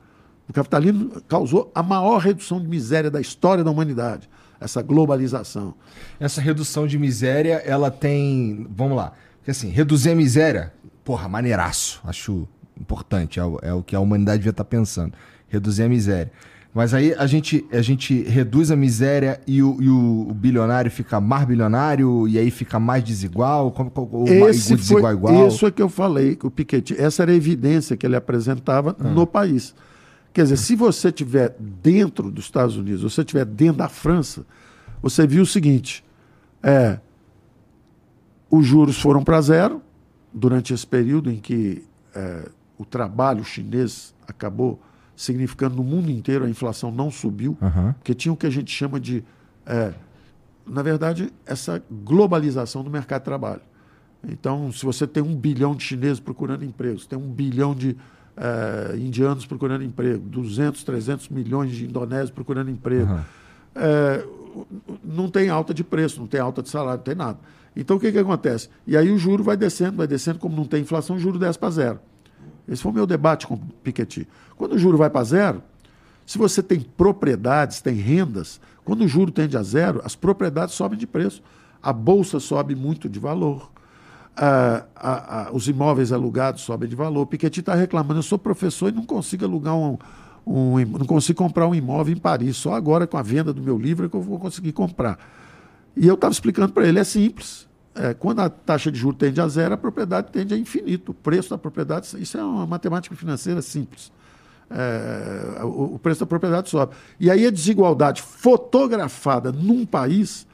O 0.48 0.52
capitalismo 0.52 1.22
causou 1.28 1.70
a 1.74 1.82
maior 1.82 2.18
redução 2.18 2.60
de 2.60 2.68
miséria 2.68 3.10
da 3.10 3.20
história 3.20 3.64
da 3.64 3.70
humanidade 3.70 4.28
essa 4.64 4.82
globalização. 4.82 5.74
Essa 6.18 6.40
redução 6.40 6.86
de 6.86 6.98
miséria, 6.98 7.62
ela 7.64 7.90
tem. 7.90 8.66
Vamos 8.70 8.96
lá. 8.96 9.12
Porque 9.36 9.50
assim, 9.50 9.68
reduzir 9.68 10.10
a 10.10 10.14
miséria, 10.14 10.72
porra, 11.04 11.28
maneiraço. 11.28 12.00
Acho 12.04 12.48
importante. 12.80 13.38
É 13.38 13.44
o, 13.44 13.58
é 13.62 13.72
o 13.72 13.82
que 13.82 13.94
a 13.94 14.00
humanidade 14.00 14.38
devia 14.38 14.50
estar 14.50 14.64
tá 14.64 14.68
pensando. 14.68 15.14
Reduzir 15.48 15.84
a 15.84 15.88
miséria. 15.88 16.32
Mas 16.74 16.92
aí 16.92 17.14
a 17.14 17.24
gente, 17.26 17.64
a 17.70 17.80
gente 17.80 18.22
reduz 18.24 18.72
a 18.72 18.76
miséria 18.76 19.40
e 19.46 19.62
o, 19.62 19.80
e 19.80 19.88
o, 19.88 20.34
bilionário 20.34 20.90
fica 20.90 21.20
mais 21.20 21.46
bilionário 21.46 22.26
e 22.26 22.36
aí 22.36 22.50
fica 22.50 22.80
mais 22.80 23.04
desigual? 23.04 23.70
Como, 23.70 23.92
ou 23.94 24.28
Esse 24.48 24.74
desigual 24.74 25.04
foi, 25.04 25.12
igual? 25.12 25.46
Isso 25.46 25.64
é 25.64 25.70
que 25.70 25.80
eu 25.80 25.88
falei, 25.88 26.36
o 26.42 26.50
Piketty. 26.50 27.00
Essa 27.00 27.22
era 27.22 27.30
a 27.30 27.34
evidência 27.34 27.96
que 27.96 28.04
ele 28.04 28.16
apresentava 28.16 28.96
ah. 28.98 29.04
no 29.04 29.24
país. 29.24 29.72
Quer 30.32 30.42
dizer, 30.42 30.56
se 30.56 30.74
você 30.74 31.10
estiver 31.10 31.54
dentro 31.60 32.28
dos 32.28 32.46
Estados 32.46 32.76
Unidos, 32.76 33.02
você 33.02 33.20
estiver 33.20 33.44
dentro 33.44 33.76
da 33.76 33.88
França, 33.88 34.44
você 35.00 35.28
viu 35.28 35.44
o 35.44 35.46
seguinte: 35.46 36.04
é, 36.60 36.98
os 38.50 38.66
juros 38.66 39.00
foram 39.00 39.22
para 39.22 39.40
zero 39.40 39.80
durante 40.32 40.74
esse 40.74 40.84
período 40.84 41.30
em 41.30 41.36
que 41.36 41.84
é, 42.12 42.48
o 42.78 42.84
trabalho 42.84 43.44
chinês 43.44 44.14
acabou 44.26 44.80
significando 45.16 45.76
no 45.76 45.84
mundo 45.84 46.10
inteiro 46.10 46.44
a 46.44 46.48
inflação 46.48 46.90
não 46.90 47.10
subiu, 47.10 47.56
uhum. 47.60 47.92
porque 47.92 48.14
tinha 48.14 48.32
o 48.32 48.36
que 48.36 48.46
a 48.46 48.50
gente 48.50 48.70
chama 48.70 48.98
de, 48.98 49.24
é, 49.64 49.92
na 50.66 50.82
verdade, 50.82 51.32
essa 51.46 51.82
globalização 51.90 52.82
do 52.82 52.90
mercado 52.90 53.20
de 53.20 53.24
trabalho. 53.26 53.60
Então, 54.26 54.72
se 54.72 54.84
você 54.84 55.06
tem 55.06 55.22
um 55.22 55.36
bilhão 55.36 55.74
de 55.74 55.84
chineses 55.84 56.18
procurando 56.18 56.64
empregos, 56.64 57.06
tem 57.06 57.18
um 57.18 57.30
bilhão 57.30 57.74
de 57.74 57.96
é, 58.36 58.96
indianos 58.96 59.46
procurando 59.46 59.84
emprego, 59.84 60.26
200, 60.28 60.82
300 60.82 61.28
milhões 61.28 61.72
de 61.72 61.84
indonésios 61.84 62.30
procurando 62.30 62.70
emprego. 62.70 63.12
Uhum. 63.12 63.20
É, 63.76 64.26
não 65.04 65.28
tem 65.28 65.50
alta 65.50 65.74
de 65.74 65.84
preço, 65.84 66.20
não 66.20 66.26
tem 66.26 66.40
alta 66.40 66.62
de 66.62 66.68
salário, 66.68 66.98
não 66.98 67.04
tem 67.04 67.14
nada. 67.14 67.38
Então 67.76 67.96
o 67.96 68.00
que, 68.00 68.10
que 68.10 68.18
acontece? 68.18 68.68
E 68.86 68.96
aí 68.96 69.10
o 69.10 69.18
juro 69.18 69.42
vai 69.42 69.56
descendo, 69.56 69.96
vai 69.96 70.06
descendo, 70.06 70.38
como 70.38 70.56
não 70.56 70.64
tem 70.64 70.82
inflação, 70.82 71.16
o 71.16 71.18
juro 71.18 71.38
desce 71.38 71.58
para 71.58 71.70
zero. 71.70 72.00
Esse 72.68 72.82
foi 72.82 72.92
o 72.92 72.94
meu 72.94 73.06
debate 73.06 73.46
com 73.46 73.54
o 73.54 73.58
Piketty. 73.58 74.26
Quando 74.56 74.72
o 74.72 74.78
juro 74.78 74.96
vai 74.96 75.10
para 75.10 75.24
zero, 75.24 75.62
se 76.24 76.38
você 76.38 76.62
tem 76.62 76.80
propriedades, 76.80 77.82
tem 77.82 77.94
rendas, 77.94 78.60
quando 78.84 79.02
o 79.02 79.08
juro 79.08 79.30
tende 79.30 79.56
a 79.56 79.62
zero, 79.62 80.00
as 80.04 80.16
propriedades 80.16 80.74
sobem 80.74 80.98
de 80.98 81.06
preço. 81.06 81.42
A 81.82 81.92
bolsa 81.92 82.40
sobe 82.40 82.74
muito 82.74 83.08
de 83.08 83.18
valor 83.18 83.70
a, 84.36 84.84
a, 84.96 85.50
os 85.52 85.68
imóveis 85.68 86.12
alugados 86.12 86.62
sobem 86.62 86.88
de 86.88 86.96
valor. 86.96 87.26
Piketty 87.26 87.60
está 87.60 87.74
reclamando, 87.74 88.18
eu 88.18 88.22
sou 88.22 88.38
professor 88.38 88.88
e 88.88 88.92
não 88.92 89.04
consigo 89.04 89.44
alugar 89.44 89.76
um, 89.76 89.96
um, 90.46 90.78
não 90.80 91.06
consigo 91.06 91.38
comprar 91.38 91.66
um 91.68 91.74
imóvel 91.74 92.14
em 92.14 92.18
Paris. 92.18 92.56
Só 92.56 92.74
agora 92.74 93.06
com 93.06 93.16
a 93.16 93.22
venda 93.22 93.52
do 93.52 93.62
meu 93.62 93.78
livro 93.78 94.06
é 94.06 94.08
que 94.08 94.16
eu 94.16 94.22
vou 94.22 94.38
conseguir 94.38 94.72
comprar. 94.72 95.18
E 95.96 96.06
eu 96.06 96.14
estava 96.14 96.32
explicando 96.32 96.72
para 96.72 96.86
ele, 96.86 96.98
é 96.98 97.04
simples. 97.04 97.68
É, 97.94 98.12
quando 98.12 98.40
a 98.40 98.48
taxa 98.48 98.90
de 98.90 98.98
juros 98.98 99.18
tende 99.18 99.40
a 99.40 99.46
zero, 99.46 99.74
a 99.74 99.76
propriedade 99.76 100.32
tende 100.32 100.52
a 100.52 100.58
infinito. 100.58 101.12
O 101.12 101.14
preço 101.14 101.50
da 101.50 101.58
propriedade, 101.58 102.08
isso 102.20 102.36
é 102.36 102.42
uma 102.42 102.66
matemática 102.66 103.14
financeira 103.14 103.62
simples. 103.62 104.12
É, 104.70 105.62
o, 105.62 105.94
o 105.94 105.98
preço 105.98 106.20
da 106.20 106.26
propriedade 106.26 106.68
sobe. 106.68 106.94
E 107.20 107.30
aí 107.30 107.46
a 107.46 107.50
desigualdade 107.50 108.22
fotografada 108.22 109.52
num 109.52 109.86
país 109.86 110.46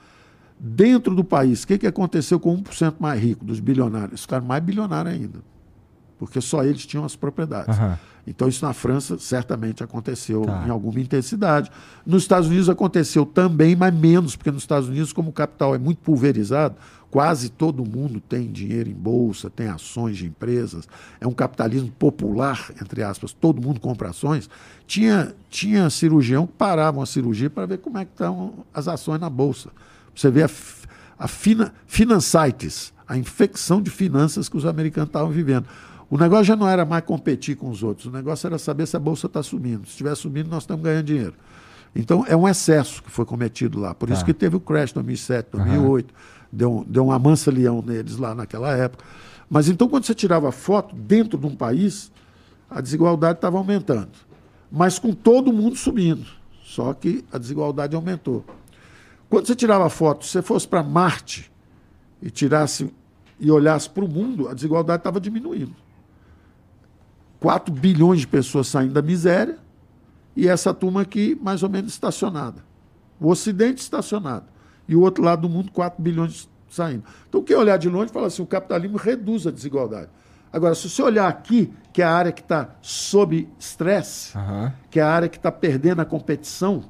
Dentro 0.63 1.15
do 1.15 1.25
país, 1.25 1.63
o 1.63 1.67
que, 1.67 1.79
que 1.79 1.87
aconteceu 1.87 2.39
com 2.39 2.55
1% 2.63 2.97
mais 2.99 3.19
rico 3.19 3.47
dos 3.47 3.61
bilionários? 3.61 4.11
Eles 4.11 4.21
ficaram 4.21 4.45
mais 4.45 4.63
bilionários 4.63 5.15
ainda. 5.15 5.39
Porque 6.19 6.39
só 6.39 6.63
eles 6.63 6.85
tinham 6.85 7.03
as 7.03 7.17
propriedades. 7.17 7.79
Uhum. 7.79 7.95
Então, 8.27 8.47
isso 8.47 8.63
na 8.63 8.75
França 8.75 9.19
certamente 9.19 9.83
aconteceu 9.83 10.43
tá. 10.43 10.65
em 10.67 10.71
alguma 10.71 11.01
intensidade. 11.01 11.71
Nos 12.05 12.25
Estados 12.25 12.47
Unidos 12.47 12.69
aconteceu 12.69 13.25
também, 13.25 13.75
mas 13.75 13.95
menos, 13.95 14.37
porque 14.37 14.51
nos 14.51 14.63
Estados 14.63 14.87
Unidos, 14.87 15.15
como 15.15 15.31
o 15.31 15.33
capital 15.33 15.75
é 15.75 15.79
muito 15.79 16.03
pulverizado, 16.03 16.77
quase 17.11 17.49
todo 17.49 17.85
mundo 17.85 18.21
tem 18.21 18.51
dinheiro 18.51 18.89
em 18.89 18.95
bolsa, 18.95 19.51
tem 19.51 19.67
ações 19.67 20.17
de 20.17 20.27
empresas, 20.27 20.89
é 21.21 21.27
um 21.27 21.33
capitalismo 21.33 21.91
popular, 21.91 22.71
entre 22.81 23.03
aspas, 23.03 23.33
todo 23.33 23.61
mundo 23.61 23.81
compra 23.81 24.11
ações. 24.11 24.49
Tinha, 24.87 25.35
tinha 25.49 25.91
cirurgião 25.91 26.47
que 26.47 26.53
parava 26.53 27.03
a 27.03 27.07
cirurgia 27.07 27.51
para 27.51 27.67
ver 27.67 27.79
como 27.79 27.99
é 27.99 28.05
que 28.05 28.13
estão 28.13 28.65
as 28.73 28.87
ações 28.87 29.21
na 29.21 29.29
bolsa. 29.29 29.71
Você 30.15 30.31
vê 30.31 30.45
a, 30.45 30.51
a 31.19 31.27
fina, 31.27 31.75
finançaites, 31.87 32.93
a 33.07 33.17
infecção 33.17 33.83
de 33.83 33.91
finanças 33.91 34.49
que 34.49 34.57
os 34.57 34.65
americanos 34.65 35.09
estavam 35.09 35.31
vivendo. 35.31 35.67
O 36.09 36.17
negócio 36.17 36.45
já 36.45 36.57
não 36.57 36.69
era 36.69 36.85
mais 36.85 37.05
competir 37.05 37.57
com 37.57 37.71
os 37.71 37.83
outros, 37.83 38.07
o 38.07 38.11
negócio 38.11 38.47
era 38.47 38.59
saber 38.59 38.87
se 38.87 38.97
a 38.97 39.01
bolsa 39.01 39.27
está 39.27 39.43
subindo. 39.43 39.85
Se 39.85 39.93
estiver 39.93 40.15
subindo, 40.15 40.49
nós 40.49 40.63
estamos 40.63 40.83
ganhando 40.83 41.07
dinheiro. 41.07 41.35
Então, 41.95 42.25
é 42.29 42.37
um 42.37 42.49
excesso 42.49 43.03
que 43.03 43.11
foi 43.11 43.25
cometido 43.25 43.81
lá. 43.81 43.95
Por 43.95 44.09
tá. 44.09 44.15
isso 44.15 44.25
que 44.25 44.35
teve 44.35 44.57
o 44.57 44.61
crash 44.61 44.93
2007, 44.93 45.49
2008. 45.53 46.11
Uhum. 46.11 46.40
Deu, 46.53 46.85
deu 46.89 47.07
uma 47.07 47.19
mansa 47.19 47.51
leão 47.51 47.83
neles 47.83 48.17
lá 48.17 48.35
naquela 48.35 48.73
época. 48.73 49.05
Mas 49.49 49.69
então, 49.69 49.89
quando 49.89 50.05
você 50.05 50.15
tirava 50.15 50.51
foto 50.53 50.95
dentro 50.95 51.39
de 51.39 51.47
um 51.47 51.55
país, 51.55 52.11
a 52.69 52.81
desigualdade 52.81 53.39
estava 53.39 53.59
aumentando. 53.59 54.11
Mas 54.71 54.99
com 54.99 55.13
todo 55.13 55.53
mundo 55.53 55.77
subindo. 55.77 56.27
Só 56.63 56.95
que 56.95 57.25
a 57.33 57.39
desigualdade 57.39 57.97
aumentou. 57.97 58.45
Quando 59.29 59.47
você 59.47 59.55
tirava 59.55 59.89
foto, 59.91 60.25
se 60.25 60.33
você 60.33 60.43
fosse 60.43 60.67
para 60.67 60.83
Marte 60.83 61.51
e 62.23 62.31
tirasse 62.31 62.93
e 63.39 63.51
olhasse 63.51 63.89
para 63.89 64.05
o 64.05 64.09
mundo, 64.09 64.49
a 64.49 64.55
desigualdade 64.55 65.01
estava 65.01 65.21
diminuindo. 65.21 65.75
4 67.41 67.73
bilhões 67.73 68.21
de 68.21 68.27
pessoas 68.27 68.69
saindo 68.69 68.93
da 68.93 69.01
miséria 69.01 69.59
e 70.37 70.47
essa 70.47 70.75
turma 70.75 71.01
aqui 71.01 71.37
mais 71.41 71.63
ou 71.63 71.69
menos 71.69 71.93
estacionada. 71.93 72.63
O 73.19 73.29
Ocidente 73.31 73.81
estacionado. 73.81 74.47
E 74.91 74.97
o 74.97 75.03
outro 75.03 75.23
lado 75.23 75.43
do 75.43 75.49
mundo, 75.49 75.71
4 75.71 76.03
bilhões 76.03 76.51
saindo. 76.69 77.05
Então, 77.29 77.41
quem 77.45 77.57
olhar 77.57 77.77
de 77.77 77.89
longe 77.89 78.13
fala 78.13 78.27
assim: 78.27 78.43
o 78.43 78.47
capitalismo 78.47 78.99
reduz 78.99 79.47
a 79.47 79.53
desigualdade. 79.53 80.09
Agora, 80.53 80.75
se 80.75 80.91
você 80.91 81.01
olhar 81.01 81.29
aqui, 81.29 81.73
que 81.93 82.03
é 82.03 82.05
a 82.05 82.13
área 82.13 82.33
que 82.33 82.41
está 82.41 82.71
sob 82.83 83.49
estresse, 83.57 84.37
uhum. 84.37 84.73
que 84.91 84.99
é 84.99 85.03
a 85.05 85.09
área 85.09 85.29
que 85.29 85.37
está 85.37 85.53
perdendo 85.53 86.01
a 86.01 86.05
competição, 86.05 86.83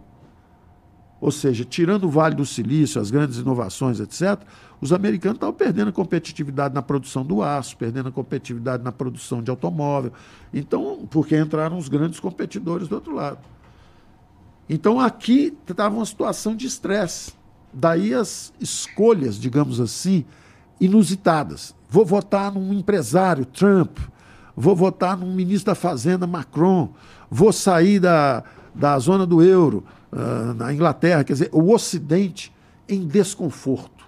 Ou 1.21 1.31
seja, 1.31 1.65
tirando 1.67 2.05
o 2.05 2.11
Vale 2.11 2.35
do 2.35 2.47
Silício, 2.47 2.99
as 3.01 3.11
grandes 3.11 3.37
inovações, 3.37 4.01
etc., 4.01 4.41
os 4.81 4.91
americanos 4.95 5.37
estavam 5.37 5.55
perdendo 5.55 5.89
a 5.89 5.93
competitividade 5.93 6.75
na 6.75 6.81
produção 6.81 7.23
do 7.23 7.43
aço, 7.43 7.77
perdendo 7.77 8.09
a 8.09 8.13
competitividade 8.13 8.83
na 8.83 8.91
produção 8.91 9.43
de 9.43 9.51
automóvel. 9.51 10.13
Então, 10.55 11.07
porque 11.11 11.39
entraram 11.39 11.77
os 11.77 11.89
grandes 11.89 12.19
competidores 12.19 12.89
do 12.89 12.95
outro 12.95 13.15
lado. 13.15 13.39
Então, 14.67 14.99
aqui 14.99 15.55
estava 15.69 15.95
uma 15.95 16.07
situação 16.07 16.57
de 16.57 16.67
estresse. 16.67 17.39
Daí 17.73 18.15
as 18.15 18.53
escolhas, 18.61 19.37
digamos 19.37 19.81
assim, 19.81 20.25
inusitadas. 20.81 21.75
Vou 21.89 22.05
votar 22.05 22.53
num 22.53 22.73
empresário, 22.73 23.45
Trump. 23.45 23.99
Vou 24.57 24.75
votar 24.75 25.17
num 25.17 25.35
ministro 25.35 25.73
da 25.73 25.75
Fazenda, 25.75 26.27
Macron. 26.27 26.93
Vou 27.31 27.53
sair 27.53 28.01
da, 28.01 28.43
da 28.75 28.99
zona 28.99 29.27
do 29.27 29.43
euro, 29.43 29.85
uh, 30.13 30.53
na 30.55 30.73
Inglaterra. 30.73 31.25
Quer 31.25 31.33
dizer, 31.35 31.51
o 31.53 31.73
Ocidente 31.73 32.53
em 32.89 33.07
desconforto 33.07 34.01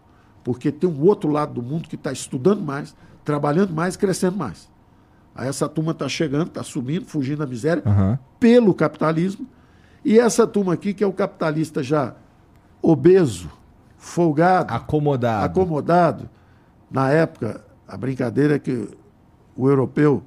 porque 0.44 0.72
tem 0.72 0.88
um 0.88 1.02
outro 1.02 1.30
lado 1.30 1.54
do 1.54 1.62
mundo 1.62 1.88
que 1.88 1.94
está 1.94 2.12
estudando 2.12 2.62
mais, 2.62 2.94
trabalhando 3.24 3.72
mais, 3.72 3.96
crescendo 3.96 4.36
mais. 4.36 4.70
Aí 5.34 5.48
essa 5.48 5.68
turma 5.68 5.92
está 5.92 6.08
chegando, 6.08 6.48
está 6.48 6.62
subindo, 6.62 7.06
fugindo 7.06 7.38
da 7.38 7.46
miséria 7.46 7.82
uhum. 7.86 8.18
pelo 8.38 8.74
capitalismo. 8.74 9.46
E 10.04 10.18
essa 10.18 10.46
turma 10.46 10.74
aqui, 10.74 10.92
que 10.92 11.02
é 11.02 11.06
o 11.06 11.12
capitalista 11.12 11.82
já 11.82 12.14
obeso, 12.82 13.48
folgado, 13.96 14.74
acomodado. 14.74 15.44
acomodado. 15.44 16.30
Na 16.90 17.10
época, 17.10 17.64
a 17.86 17.96
brincadeira 17.96 18.56
é 18.56 18.58
que 18.58 18.88
o 19.56 19.68
europeu 19.68 20.22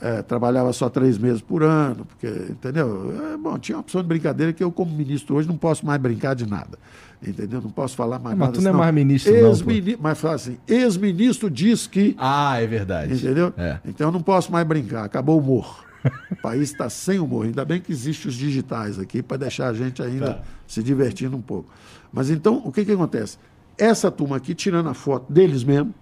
é, 0.00 0.22
trabalhava 0.22 0.72
só 0.72 0.88
três 0.88 1.18
meses 1.18 1.42
por 1.42 1.62
ano, 1.62 2.04
porque, 2.04 2.26
entendeu? 2.50 3.12
É, 3.32 3.36
bom, 3.36 3.58
tinha 3.58 3.76
uma 3.76 3.80
opção 3.80 4.00
de 4.00 4.06
brincadeira 4.06 4.52
que 4.52 4.62
eu, 4.62 4.70
como 4.70 4.94
ministro 4.94 5.36
hoje, 5.36 5.48
não 5.48 5.56
posso 5.56 5.84
mais 5.84 6.00
brincar 6.00 6.34
de 6.34 6.46
nada. 6.46 6.78
Entendeu? 7.20 7.60
Não 7.60 7.70
posso 7.70 7.96
falar 7.96 8.20
mais 8.20 8.38
mas 8.38 8.48
nada. 8.48 8.52
Mas 8.52 8.58
tu 8.58 8.64
não 8.64 8.70
é 8.70 8.78
mais 8.78 8.94
ministro, 8.94 9.34
ex 9.34 9.62
-mini... 9.62 9.92
não. 9.92 9.98
Mas 10.02 10.20
fala 10.20 10.34
assim, 10.34 10.56
ex-ministro 10.68 11.50
diz 11.50 11.88
que. 11.88 12.14
Ah, 12.16 12.60
é 12.62 12.66
verdade. 12.66 13.14
Entendeu? 13.14 13.52
É. 13.56 13.78
Então 13.84 14.08
eu 14.08 14.12
não 14.12 14.22
posso 14.22 14.52
mais 14.52 14.64
brincar. 14.64 15.04
Acabou 15.04 15.36
o 15.36 15.40
humor. 15.40 15.87
O 16.30 16.36
país 16.36 16.70
está 16.70 16.88
sem 16.88 17.18
humor. 17.18 17.46
Ainda 17.46 17.64
bem 17.64 17.80
que 17.80 17.92
existem 17.92 18.28
os 18.28 18.34
digitais 18.34 18.98
aqui 18.98 19.22
para 19.22 19.36
deixar 19.36 19.68
a 19.68 19.74
gente 19.74 20.02
ainda 20.02 20.34
tá. 20.34 20.42
se 20.66 20.82
divertindo 20.82 21.36
um 21.36 21.42
pouco. 21.42 21.70
Mas 22.12 22.30
então, 22.30 22.62
o 22.64 22.72
que, 22.72 22.84
que 22.84 22.92
acontece? 22.92 23.38
Essa 23.76 24.10
turma 24.10 24.36
aqui, 24.36 24.54
tirando 24.54 24.88
a 24.88 24.94
foto 24.94 25.32
deles 25.32 25.62
mesmo, 25.62 25.94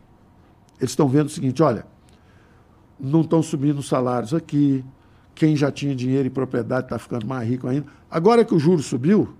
eles 0.79 0.91
estão 0.91 1.09
vendo 1.09 1.27
o 1.27 1.31
seguinte: 1.31 1.63
olha, 1.63 1.87
não 2.99 3.21
estão 3.21 3.43
subindo 3.43 3.79
os 3.79 3.89
salários 3.89 4.33
aqui. 4.33 4.85
Quem 5.35 5.55
já 5.55 5.71
tinha 5.71 5.95
dinheiro 5.95 6.27
e 6.27 6.31
propriedade 6.31 6.87
está 6.87 6.99
ficando 6.99 7.27
mais 7.27 7.47
rico 7.47 7.69
ainda. 7.69 7.87
Agora 8.11 8.43
que 8.43 8.55
o 8.55 8.59
juro 8.59 8.83
subiu, 8.83 9.35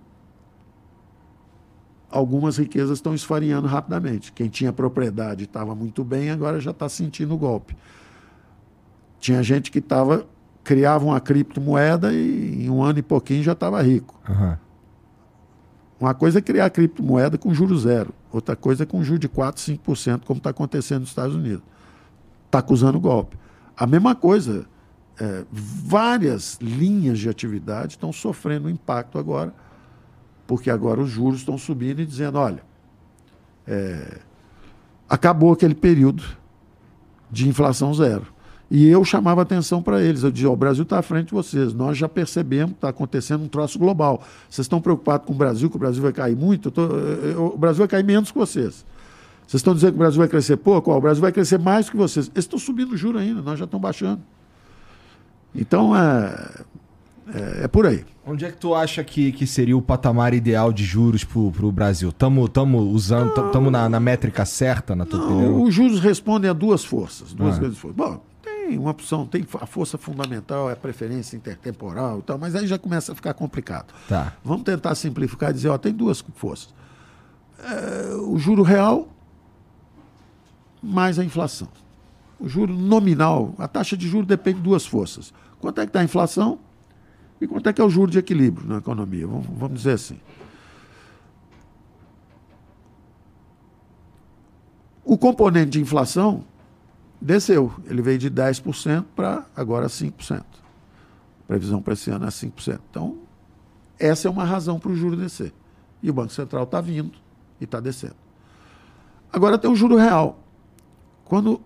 algumas 2.11 2.59
riquezas 2.59 2.99
estão 2.99 3.15
esfarinhando 3.15 3.67
rapidamente. 3.67 4.31
Quem 4.33 4.49
tinha 4.49 4.73
propriedade 4.73 5.45
estava 5.45 5.75
muito 5.75 6.05
bem, 6.05 6.31
agora 6.31 6.61
já 6.61 6.71
está 6.71 6.89
sentindo 6.89 7.35
o 7.35 7.39
golpe. 7.39 7.75
Tinha 9.19 9.43
gente 9.43 9.71
que 9.71 9.79
estava 9.79 10.27
criava 10.67 11.05
uma 11.05 11.21
criptomoeda 11.21 12.13
e 12.13 12.65
em 12.65 12.69
um 12.69 12.83
ano 12.83 12.99
e 12.99 13.03
pouquinho 13.03 13.41
já 13.41 13.53
estava 13.53 13.81
rico. 13.81 14.21
Uhum. 14.29 14.57
Uma 16.01 16.13
coisa 16.13 16.41
é 16.41 16.43
criar 16.43 16.69
criptomoeda 16.71 17.39
com 17.39 17.55
juro 17.55 17.79
zero, 17.79 18.13
outra 18.33 18.57
coisa 18.57 18.83
é 18.83 18.87
com 18.87 19.03
juro 19.05 19.21
de 19.21 19.29
4, 19.29 19.63
5%, 19.63 20.23
como 20.25 20.39
está 20.39 20.51
acontecendo 20.51 21.01
nos 21.01 21.11
Estados 21.11 21.37
Unidos. 21.37 21.63
Está 22.47 22.59
acusando 22.59 22.99
golpe. 22.99 23.39
A 23.77 23.87
mesma 23.87 24.17
coisa, 24.17 24.67
é, 25.21 25.45
várias 25.53 26.59
linhas 26.61 27.21
de 27.21 27.29
atividade 27.29 27.93
estão 27.93 28.13
sofrendo 28.13 28.69
impacto 28.69 29.21
agora 29.21 29.55
porque 30.49 30.69
agora 30.69 31.01
os 31.01 31.11
juros 31.11 31.39
estão 31.41 31.57
subindo 31.57 32.01
e 32.01 32.07
dizendo: 32.07 32.39
olha, 32.39 32.63
é, 33.69 34.19
acabou 35.09 35.53
aquele 35.53 35.77
período 35.77 36.25
de 37.31 37.49
inflação 37.49 37.95
zero. 37.95 38.35
E 38.71 38.89
eu 38.89 39.05
chamava 39.05 39.43
atenção 39.43 39.81
para 39.81 40.03
eles. 40.03 40.23
Eu 40.23 40.31
dizia: 40.31 40.51
oh, 40.51 40.55
o 40.55 40.57
Brasil 40.57 40.83
está 40.83 40.99
à 40.99 41.03
frente 41.03 41.29
de 41.29 41.35
vocês. 41.35 41.73
Nós 41.73 41.97
já 41.97 42.09
percebemos 42.09 42.73
que 42.73 42.79
está 42.79 42.89
acontecendo 42.89 43.45
um 43.45 43.49
troço 43.49 43.79
global. 43.79 44.23
Vocês 44.49 44.65
estão 44.65 44.81
preocupados 44.81 45.27
com 45.27 45.33
o 45.33 45.37
Brasil, 45.37 45.71
que 45.71 45.77
o 45.77 45.79
Brasil 45.79 46.03
vai 46.03 46.13
cair 46.13 46.37
muito? 46.37 46.71
Tô, 46.71 46.83
eu, 46.83 47.53
o 47.55 47.59
Brasil 47.59 47.79
vai 47.79 47.89
cair 47.89 48.05
menos 48.05 48.33
que 48.33 48.39
vocês. 48.39 48.85
Vocês 49.47 49.61
estão 49.61 49.75
dizendo 49.75 49.93
que 49.93 49.97
o 49.97 50.01
Brasil 50.01 50.19
vai 50.19 50.29
crescer 50.29 50.57
pouco? 50.57 50.91
Oh, 50.91 50.97
o 50.97 51.01
Brasil 51.01 51.21
vai 51.21 51.31
crescer 51.31 51.59
mais 51.59 51.89
que 51.89 51.97
vocês. 51.97 52.27
Eles 52.35 52.45
estão 52.45 52.59
subindo 52.59 52.93
o 52.93 52.97
juro 52.97 53.19
ainda, 53.19 53.41
nós 53.41 53.59
já 53.59 53.65
estamos 53.65 53.83
baixando. 53.83 54.21
Então, 55.55 55.97
é, 55.97 56.65
é, 57.33 57.65
é, 57.65 57.69
por 57.69 57.87
aí. 57.87 58.05
Onde 58.27 58.45
é 58.45 58.51
que 58.51 58.57
tu 58.57 58.75
acha 58.75 59.05
que, 59.05 59.31
que 59.31 59.47
seria 59.47 59.77
o 59.77 59.81
patamar 59.81 60.35
ideal 60.35 60.73
de 60.73 60.85
juros 60.85 61.23
para 61.23 61.39
o 61.39 61.73
Brasil? 61.73 62.09
Estamos 62.09 62.49
tamo 62.51 62.79
usando, 62.81 63.29
estamos 63.29 63.71
na, 63.71 63.89
na, 63.89 64.01
métrica 64.01 64.45
certa, 64.45 64.97
na 64.97 65.07
tua 65.07 65.21
não, 65.21 65.27
opinião? 65.27 65.63
Os 65.63 65.73
juros 65.73 66.01
respondem 66.01 66.51
a 66.51 66.53
duas 66.53 66.85
forças, 66.85 67.33
duas 67.33 67.57
ah. 67.57 67.61
grandes 67.61 67.79
forças. 67.79 67.97
Bom, 67.97 68.21
tem 68.67 68.79
uma 68.79 68.91
opção, 68.91 69.25
tem 69.25 69.47
a 69.61 69.67
força 69.67 69.97
fundamental, 69.97 70.69
é 70.69 70.73
a 70.73 70.77
preferência 70.77 71.37
intertemporal 71.37 72.19
e 72.19 72.23
tal, 72.23 72.37
mas 72.37 72.55
aí 72.57 72.67
já 72.67 72.79
começa 72.79 73.13
a 73.13 73.15
ficar 73.15 73.33
complicado. 73.33 73.95
Tá. 74.09 74.33
Vamos 74.45 74.65
tentar 74.65 74.95
simplificar 74.97 75.51
e 75.51 75.55
dizer, 75.55 75.69
ó, 75.69 75.79
tem 75.79 75.93
duas 75.93 76.25
forças. 76.35 76.75
É, 77.59 78.15
o 78.17 78.37
juro 78.39 78.63
real 78.63 79.09
mais 80.83 81.19
a 81.19 81.25
inflação. 81.25 81.69
O 82.39 82.49
juro 82.49 82.75
nominal, 82.75 83.55
a 83.59 83.69
taxa 83.69 83.97
de 83.97 84.09
juros 84.09 84.27
depende 84.27 84.59
de 84.59 84.65
duas 84.65 84.85
forças. 84.85 85.33
Quanto 85.61 85.81
é 85.81 85.85
que 85.85 85.91
está 85.91 86.01
a 86.01 86.05
inflação? 86.05 86.59
E 87.41 87.47
quanto 87.47 87.69
é 87.69 87.73
que 87.73 87.81
é 87.81 87.85
o 87.85 87.89
juro 87.89 88.11
de 88.11 88.19
equilíbrio 88.19 88.67
na 88.67 88.79
economia? 88.79 89.27
Vamos, 89.27 89.47
vamos 89.47 89.79
dizer 89.79 89.93
assim. 89.93 90.19
O 95.05 95.17
componente 95.17 95.71
de 95.71 95.81
inflação 95.81 96.45
desceu. 97.21 97.73
Ele 97.87 98.03
veio 98.03 98.19
de 98.19 98.31
10% 98.31 99.05
para 99.15 99.47
agora 99.55 99.87
5%. 99.87 100.45
previsão 101.47 101.81
para 101.81 101.95
esse 101.95 102.11
ano 102.11 102.25
é 102.25 102.29
5%. 102.29 102.81
Então, 102.91 103.19
essa 103.99 104.29
é 104.29 104.31
uma 104.31 104.45
razão 104.45 104.79
para 104.79 104.91
o 104.91 104.97
juro 104.97 105.17
descer. 105.17 105.53
E 106.03 106.11
o 106.11 106.13
Banco 106.13 106.33
Central 106.33 106.65
está 106.65 106.81
vindo 106.81 107.13
e 107.61 107.65
está 107.65 107.81
descendo. 107.81 108.17
Agora 109.33 109.59
tem 109.59 109.71
o 109.71 109.77
juro 109.77 109.97
real. 109.97 110.39
Quando 111.25 111.61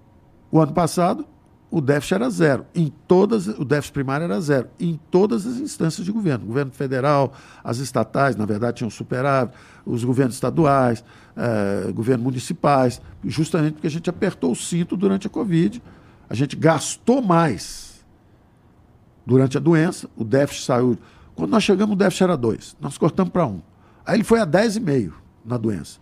o 0.50 0.60
ano 0.60 0.72
passado 0.72 1.26
o 1.70 1.80
déficit 1.80 2.14
era 2.14 2.30
zero. 2.30 2.66
Em 2.74 2.92
todas, 3.06 3.46
o 3.46 3.64
déficit 3.64 3.92
primário 3.92 4.24
era 4.24 4.40
zero. 4.40 4.68
Em 4.78 4.98
todas 5.10 5.46
as 5.46 5.58
instâncias 5.58 6.04
de 6.04 6.10
governo. 6.10 6.44
Governo 6.44 6.72
federal, 6.72 7.32
as 7.62 7.78
estatais, 7.78 8.34
na 8.34 8.44
verdade, 8.44 8.78
tinham 8.78 8.90
superávit, 8.90 9.56
os 9.86 10.02
governos 10.02 10.34
estaduais, 10.34 11.04
eh, 11.36 11.92
governos 11.92 12.24
municipais, 12.24 13.00
justamente 13.24 13.74
porque 13.74 13.86
a 13.86 13.90
gente 13.90 14.10
apertou 14.10 14.50
o 14.50 14.56
cinto 14.56 14.96
durante 14.96 15.28
a 15.28 15.30
Covid. 15.30 15.80
A 16.28 16.34
gente 16.34 16.56
gastou 16.56 17.22
mais 17.22 18.04
durante 19.24 19.56
a 19.56 19.60
doença, 19.60 20.08
o 20.16 20.24
déficit 20.24 20.66
saiu. 20.66 20.98
Quando 21.36 21.50
nós 21.50 21.62
chegamos, 21.62 21.94
o 21.94 21.96
déficit 21.96 22.24
era 22.24 22.36
2. 22.36 22.76
Nós 22.80 22.98
cortamos 22.98 23.32
para 23.32 23.46
1. 23.46 23.50
Um. 23.50 23.62
Aí 24.04 24.16
ele 24.16 24.24
foi 24.24 24.40
a 24.40 24.46
10,5 24.46 25.12
na 25.44 25.56
doença. 25.56 26.00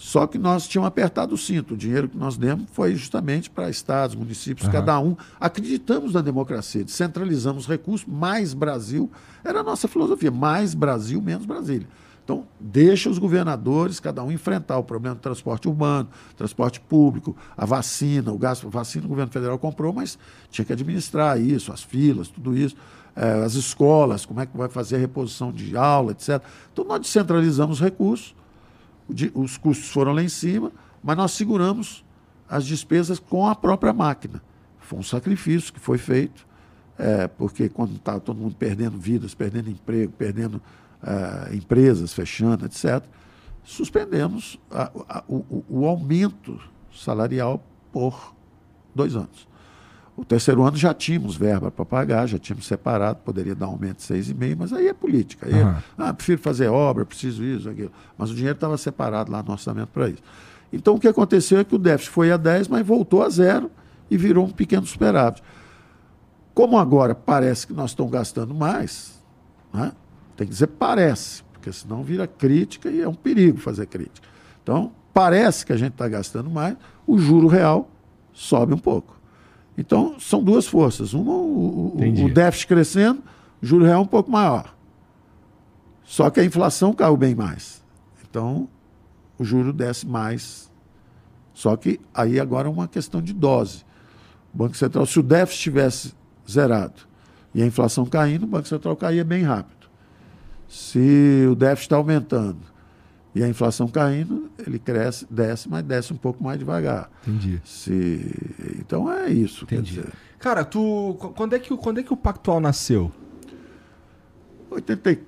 Só 0.00 0.28
que 0.28 0.38
nós 0.38 0.68
tínhamos 0.68 0.86
apertado 0.86 1.34
o 1.34 1.36
cinto. 1.36 1.74
O 1.74 1.76
dinheiro 1.76 2.08
que 2.08 2.16
nós 2.16 2.36
demos 2.36 2.66
foi 2.70 2.94
justamente 2.94 3.50
para 3.50 3.68
estados, 3.68 4.14
municípios, 4.14 4.68
uhum. 4.68 4.72
cada 4.72 4.96
um. 5.00 5.16
Acreditamos 5.40 6.14
na 6.14 6.20
democracia, 6.20 6.84
descentralizamos 6.84 7.66
recursos, 7.66 8.06
mais 8.06 8.54
Brasil. 8.54 9.10
Era 9.42 9.58
a 9.58 9.62
nossa 9.64 9.88
filosofia, 9.88 10.30
mais 10.30 10.72
Brasil, 10.72 11.20
menos 11.20 11.44
Brasília. 11.44 11.88
Então, 12.22 12.46
deixa 12.60 13.10
os 13.10 13.18
governadores, 13.18 13.98
cada 13.98 14.22
um, 14.22 14.30
enfrentar 14.30 14.78
o 14.78 14.84
problema 14.84 15.16
do 15.16 15.20
transporte 15.20 15.66
urbano, 15.66 16.08
transporte 16.36 16.78
público, 16.78 17.36
a 17.56 17.66
vacina, 17.66 18.30
o 18.30 18.38
gasto, 18.38 18.68
a 18.68 18.70
vacina 18.70 19.04
o 19.04 19.08
governo 19.08 19.32
federal 19.32 19.58
comprou, 19.58 19.92
mas 19.92 20.16
tinha 20.48 20.64
que 20.64 20.72
administrar 20.72 21.40
isso, 21.40 21.72
as 21.72 21.82
filas, 21.82 22.28
tudo 22.28 22.56
isso, 22.56 22.76
eh, 23.16 23.42
as 23.44 23.54
escolas, 23.54 24.24
como 24.24 24.40
é 24.40 24.46
que 24.46 24.56
vai 24.56 24.68
fazer 24.68 24.94
a 24.94 24.98
reposição 25.00 25.50
de 25.50 25.76
aula, 25.76 26.12
etc. 26.12 26.40
Então, 26.72 26.84
nós 26.84 27.00
descentralizamos 27.00 27.80
recursos, 27.80 28.36
os 29.34 29.56
custos 29.56 29.88
foram 29.88 30.12
lá 30.12 30.22
em 30.22 30.28
cima, 30.28 30.72
mas 31.02 31.16
nós 31.16 31.32
seguramos 31.32 32.04
as 32.48 32.66
despesas 32.66 33.18
com 33.18 33.46
a 33.46 33.54
própria 33.54 33.92
máquina. 33.92 34.42
Foi 34.78 34.98
um 34.98 35.02
sacrifício 35.02 35.72
que 35.72 35.80
foi 35.80 35.98
feito, 35.98 36.46
é, 36.98 37.28
porque 37.28 37.68
quando 37.68 37.96
estava 37.96 38.20
todo 38.20 38.38
mundo 38.38 38.56
perdendo 38.56 38.98
vidas, 38.98 39.34
perdendo 39.34 39.70
emprego, 39.70 40.12
perdendo 40.12 40.60
é, 41.02 41.54
empresas 41.54 42.12
fechando, 42.12 42.66
etc., 42.66 43.02
suspendemos 43.62 44.58
a, 44.70 44.90
a, 45.08 45.24
o, 45.28 45.64
o 45.68 45.86
aumento 45.86 46.58
salarial 46.92 47.62
por 47.92 48.34
dois 48.94 49.14
anos. 49.14 49.46
O 50.18 50.24
terceiro 50.24 50.64
ano 50.64 50.76
já 50.76 50.92
tínhamos 50.92 51.36
verba 51.36 51.70
para 51.70 51.84
pagar, 51.84 52.26
já 52.26 52.38
tínhamos 52.38 52.66
separado, 52.66 53.20
poderia 53.24 53.54
dar 53.54 53.68
um 53.68 53.72
aumento 53.72 53.98
de 53.98 54.02
6,5, 54.02 54.56
mas 54.58 54.72
aí 54.72 54.88
é 54.88 54.92
política. 54.92 55.46
Aí 55.46 55.54
uhum. 55.54 55.70
é, 55.70 55.82
ah, 55.96 56.12
prefiro 56.12 56.40
fazer 56.40 56.66
obra, 56.66 57.06
preciso 57.06 57.44
isso, 57.44 57.68
aquilo. 57.68 57.92
Mas 58.16 58.30
o 58.30 58.34
dinheiro 58.34 58.56
estava 58.56 58.76
separado 58.76 59.30
lá 59.30 59.42
no 59.42 59.52
orçamento 59.52 59.88
para 59.88 60.08
isso. 60.08 60.22
Então 60.72 60.96
o 60.96 61.00
que 61.00 61.06
aconteceu 61.06 61.60
é 61.60 61.64
que 61.64 61.74
o 61.74 61.78
déficit 61.78 62.10
foi 62.10 62.32
a 62.32 62.36
10, 62.36 62.66
mas 62.66 62.84
voltou 62.84 63.22
a 63.22 63.30
zero 63.30 63.70
e 64.10 64.16
virou 64.16 64.44
um 64.44 64.50
pequeno 64.50 64.84
superávit. 64.84 65.42
Como 66.52 66.76
agora 66.76 67.14
parece 67.14 67.68
que 67.68 67.72
nós 67.72 67.90
estamos 67.90 68.10
gastando 68.10 68.52
mais, 68.52 69.22
né? 69.72 69.92
tem 70.36 70.48
que 70.48 70.52
dizer 70.52 70.66
parece, 70.66 71.44
porque 71.44 71.68
porque 71.68 71.72
senão 71.72 72.02
vira 72.02 72.26
crítica 72.26 72.88
e 72.90 73.00
é 73.00 73.08
um 73.08 73.14
perigo 73.14 73.58
fazer 73.58 73.86
crítica. 73.86 74.26
Então, 74.62 74.92
parece 75.12 75.66
que 75.66 75.72
a 75.72 75.76
gente 75.76 75.92
está 75.92 76.08
gastando 76.08 76.48
mais, 76.48 76.76
o 77.06 77.18
juro 77.18 77.46
real 77.46 77.90
sobe 78.32 78.74
um 78.74 78.78
pouco. 78.78 79.17
Então, 79.78 80.18
são 80.18 80.42
duas 80.42 80.66
forças. 80.66 81.14
Uma, 81.14 81.34
o, 81.34 81.96
o 81.96 82.28
déficit 82.28 82.66
crescendo, 82.66 83.22
o 83.62 83.64
juro 83.66 83.84
real 83.84 84.02
um 84.02 84.06
pouco 84.06 84.28
maior. 84.28 84.74
Só 86.02 86.28
que 86.30 86.40
a 86.40 86.44
inflação 86.44 86.92
caiu 86.92 87.16
bem 87.16 87.32
mais. 87.32 87.80
Então, 88.28 88.68
o 89.38 89.44
juro 89.44 89.72
desce 89.72 90.04
mais. 90.04 90.68
Só 91.54 91.76
que 91.76 92.00
aí 92.12 92.40
agora 92.40 92.66
é 92.66 92.70
uma 92.70 92.88
questão 92.88 93.22
de 93.22 93.32
dose. 93.32 93.84
O 94.52 94.58
Banco 94.58 94.76
Central, 94.76 95.06
se 95.06 95.20
o 95.20 95.22
déficit 95.22 95.58
estivesse 95.58 96.14
zerado 96.50 97.02
e 97.54 97.62
a 97.62 97.66
inflação 97.66 98.04
caindo, 98.04 98.42
o 98.42 98.48
Banco 98.48 98.66
Central 98.66 98.96
caía 98.96 99.24
bem 99.24 99.44
rápido. 99.44 99.88
Se 100.68 101.46
o 101.48 101.54
déficit 101.54 101.86
está 101.86 101.96
aumentando 101.96 102.58
e 103.34 103.42
a 103.42 103.48
inflação 103.48 103.86
caindo, 103.88 104.50
ele 104.66 104.78
cresce, 104.78 105.26
desce, 105.30 105.68
mas 105.68 105.82
desce 105.84 106.12
um 106.12 106.16
pouco 106.16 106.42
mais 106.42 106.58
devagar. 106.58 107.10
Entendi. 107.26 107.60
Se... 107.64 108.34
Então 108.78 109.12
é 109.12 109.30
isso. 109.30 109.64
Entendi. 109.64 110.02
Cara, 110.38 110.64
tu. 110.64 111.16
Quando 111.36 111.54
é, 111.54 111.58
que, 111.58 111.76
quando 111.76 111.98
é 112.00 112.02
que 112.02 112.12
o 112.12 112.16
Pactual 112.16 112.60
nasceu? 112.60 113.12
80, 114.70 115.18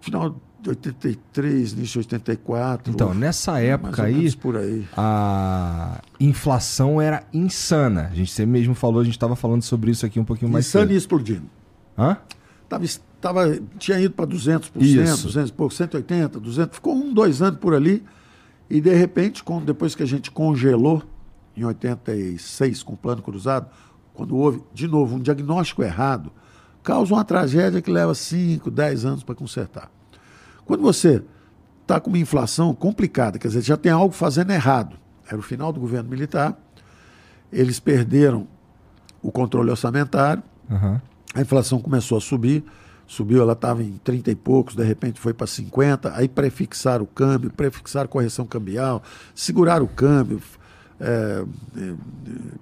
final 0.00 0.40
de 0.60 0.70
83, 0.70 1.72
início 1.72 2.00
de 2.02 2.14
84. 2.14 2.92
Então, 2.92 3.14
nessa 3.14 3.60
época 3.60 4.04
aí, 4.04 4.26
aí, 4.26 4.88
a 4.96 6.00
inflação 6.18 7.00
era 7.00 7.24
insana. 7.32 8.08
A 8.10 8.14
gente 8.14 8.32
você 8.32 8.44
mesmo 8.44 8.74
falou, 8.74 9.00
a 9.00 9.04
gente 9.04 9.14
estava 9.14 9.36
falando 9.36 9.62
sobre 9.62 9.90
isso 9.90 10.04
aqui 10.04 10.18
um 10.18 10.24
pouquinho 10.24 10.50
mais 10.50 10.66
Insana 10.66 10.84
cedo. 10.84 10.94
e 10.94 10.96
explodindo. 10.96 11.46
Hã? 11.96 12.16
Tava, 12.68 12.84
tava, 13.20 13.58
tinha 13.78 14.00
ido 14.00 14.14
para 14.14 14.26
200%, 14.26 14.70
isso. 14.80 15.26
200 15.26 15.50
por 15.50 15.72
180, 15.72 16.40
200, 16.40 16.74
ficou 16.76 16.94
um, 16.94 17.12
dois 17.12 17.42
anos 17.42 17.58
por 17.58 17.74
ali. 17.74 18.04
E 18.68 18.80
de 18.80 18.94
repente, 18.94 19.44
depois 19.64 19.94
que 19.94 20.02
a 20.02 20.06
gente 20.06 20.30
congelou, 20.30 21.02
em 21.56 21.64
86, 21.64 22.82
com 22.82 22.94
o 22.94 22.96
plano 22.96 23.22
cruzado, 23.22 23.68
quando 24.12 24.36
houve, 24.36 24.62
de 24.72 24.88
novo, 24.88 25.16
um 25.16 25.20
diagnóstico 25.20 25.82
errado, 25.82 26.32
causa 26.82 27.14
uma 27.14 27.24
tragédia 27.24 27.80
que 27.80 27.90
leva 27.90 28.14
5, 28.14 28.70
10 28.70 29.04
anos 29.04 29.22
para 29.22 29.34
consertar. 29.34 29.90
Quando 30.64 30.82
você 30.82 31.22
está 31.82 32.00
com 32.00 32.10
uma 32.10 32.18
inflação 32.18 32.74
complicada, 32.74 33.38
quer 33.38 33.48
dizer, 33.48 33.62
já 33.62 33.76
tem 33.76 33.92
algo 33.92 34.14
fazendo 34.14 34.50
errado, 34.50 34.96
era 35.26 35.38
o 35.38 35.42
final 35.42 35.72
do 35.72 35.80
governo 35.80 36.10
militar, 36.10 36.58
eles 37.52 37.78
perderam 37.78 38.48
o 39.22 39.30
controle 39.30 39.70
orçamentário, 39.70 40.42
uhum. 40.68 41.00
a 41.34 41.40
inflação 41.40 41.80
começou 41.80 42.18
a 42.18 42.20
subir, 42.20 42.64
subiu, 43.06 43.40
ela 43.40 43.52
estava 43.52 43.82
em 43.82 43.92
30 44.02 44.30
e 44.30 44.34
poucos, 44.34 44.74
de 44.74 44.82
repente 44.82 45.20
foi 45.20 45.32
para 45.32 45.46
50, 45.46 46.12
aí 46.14 46.28
prefixaram 46.28 47.04
o 47.04 47.06
câmbio, 47.06 47.50
prefixaram 47.50 48.08
correção 48.08 48.44
cambial, 48.46 49.02
seguraram 49.34 49.84
o 49.84 49.88
câmbio, 49.88 50.40
é, 51.00 51.44
é, 51.76 51.92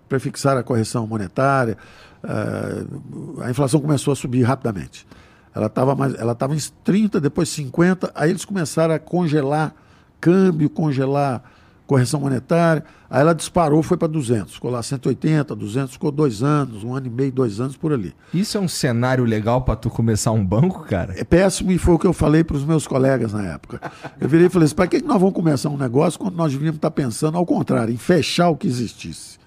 prefixaram 0.08 0.60
a 0.60 0.62
correção 0.62 1.06
monetária, 1.06 1.78
é, 2.22 3.44
a 3.44 3.50
inflação 3.50 3.80
começou 3.80 4.12
a 4.12 4.16
subir 4.16 4.42
rapidamente. 4.42 5.06
Ela 5.54 5.66
estava 5.66 5.92
ela 6.18 6.32
estava 6.32 6.54
em 6.54 6.58
30, 6.82 7.20
depois 7.20 7.48
50, 7.48 8.10
aí 8.14 8.30
eles 8.30 8.44
começaram 8.44 8.94
a 8.94 8.98
congelar 8.98 9.74
câmbio, 10.20 10.68
congelar 10.68 11.42
correção 11.86 12.20
monetária, 12.20 12.84
aí 13.10 13.20
ela 13.20 13.34
disparou, 13.34 13.82
foi 13.82 13.96
para 13.96 14.08
200, 14.08 14.54
ficou 14.54 14.70
lá 14.70 14.82
180, 14.82 15.54
200, 15.54 15.92
ficou 15.92 16.10
dois 16.10 16.42
anos, 16.42 16.82
um 16.82 16.94
ano 16.94 17.06
e 17.06 17.10
meio, 17.10 17.30
dois 17.30 17.60
anos 17.60 17.76
por 17.76 17.92
ali. 17.92 18.14
Isso 18.32 18.56
é 18.56 18.60
um 18.60 18.68
cenário 18.68 19.24
legal 19.24 19.62
para 19.62 19.76
tu 19.76 19.90
começar 19.90 20.32
um 20.32 20.44
banco, 20.44 20.84
cara? 20.84 21.14
É 21.18 21.24
péssimo 21.24 21.70
e 21.72 21.78
foi 21.78 21.94
o 21.94 21.98
que 21.98 22.06
eu 22.06 22.12
falei 22.12 22.42
para 22.42 22.56
os 22.56 22.64
meus 22.64 22.86
colegas 22.86 23.32
na 23.32 23.42
época. 23.42 23.80
Eu 24.18 24.28
virei 24.28 24.46
e 24.46 24.50
falei 24.50 24.66
assim, 24.66 24.74
para 24.74 24.86
que 24.86 25.02
nós 25.02 25.20
vamos 25.20 25.34
começar 25.34 25.68
um 25.68 25.76
negócio 25.76 26.18
quando 26.18 26.36
nós 26.36 26.52
devíamos 26.52 26.76
estar 26.76 26.90
tá 26.90 26.94
pensando 26.94 27.36
ao 27.36 27.44
contrário, 27.44 27.92
em 27.92 27.98
fechar 27.98 28.48
o 28.48 28.56
que 28.56 28.66
existisse? 28.66 29.38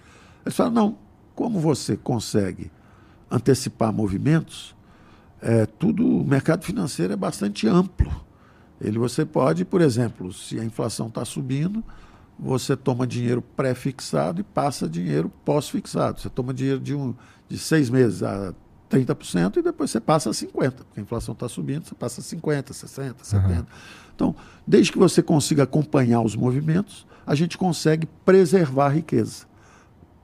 Eles 0.46 0.56
falaram, 0.56 0.76
não, 0.76 0.98
como 1.36 1.60
você 1.60 1.98
consegue 1.98 2.72
antecipar 3.30 3.92
movimentos, 3.92 4.76
é, 5.42 5.66
tudo, 5.66 6.22
o 6.22 6.26
mercado 6.26 6.64
financeiro 6.64 7.14
é 7.14 7.16
bastante 7.16 7.68
amplo. 7.68 8.12
Ele 8.80 9.00
você 9.00 9.26
pode, 9.26 9.66
por 9.66 9.82
exemplo, 9.82 10.32
se 10.32 10.60
a 10.60 10.64
inflação 10.64 11.08
está 11.08 11.26
subindo, 11.26 11.84
você 12.40 12.76
toma 12.76 13.08
dinheiro 13.08 13.42
pré-fixado 13.42 14.42
e 14.42 14.44
passa 14.44 14.88
dinheiro 14.88 15.32
pós-fixado. 15.44 16.20
Você 16.20 16.30
toma 16.30 16.54
dinheiro 16.54 16.80
de, 16.80 16.94
um, 16.94 17.16
de 17.50 17.58
seis 17.58 17.90
meses 17.90 18.22
a 18.22 18.54
30% 18.90 19.58
e 19.58 19.62
depois 19.62 19.92
você 19.92 20.00
passa 20.00 20.30
a 20.30 20.34
50%. 20.34 20.72
Porque 20.72 21.00
a 21.00 21.02
inflação 21.02 21.34
está 21.34 21.50
subindo, 21.50 21.86
você 21.86 21.96
passa 21.96 22.22
a 22.22 22.24
50%, 22.24 22.72
60%, 22.72 23.16
70%. 23.24 23.34
Uhum. 23.34 23.66
Então, 24.16 24.36
desde 24.66 24.92
que 24.92 24.98
você 24.98 25.22
consiga 25.22 25.64
acompanhar 25.64 26.22
os 26.22 26.36
movimentos, 26.36 27.06
a 27.26 27.36
gente 27.36 27.58
consegue 27.58 28.08
preservar 28.24 28.88
a 28.88 28.90
riqueza, 28.90 29.46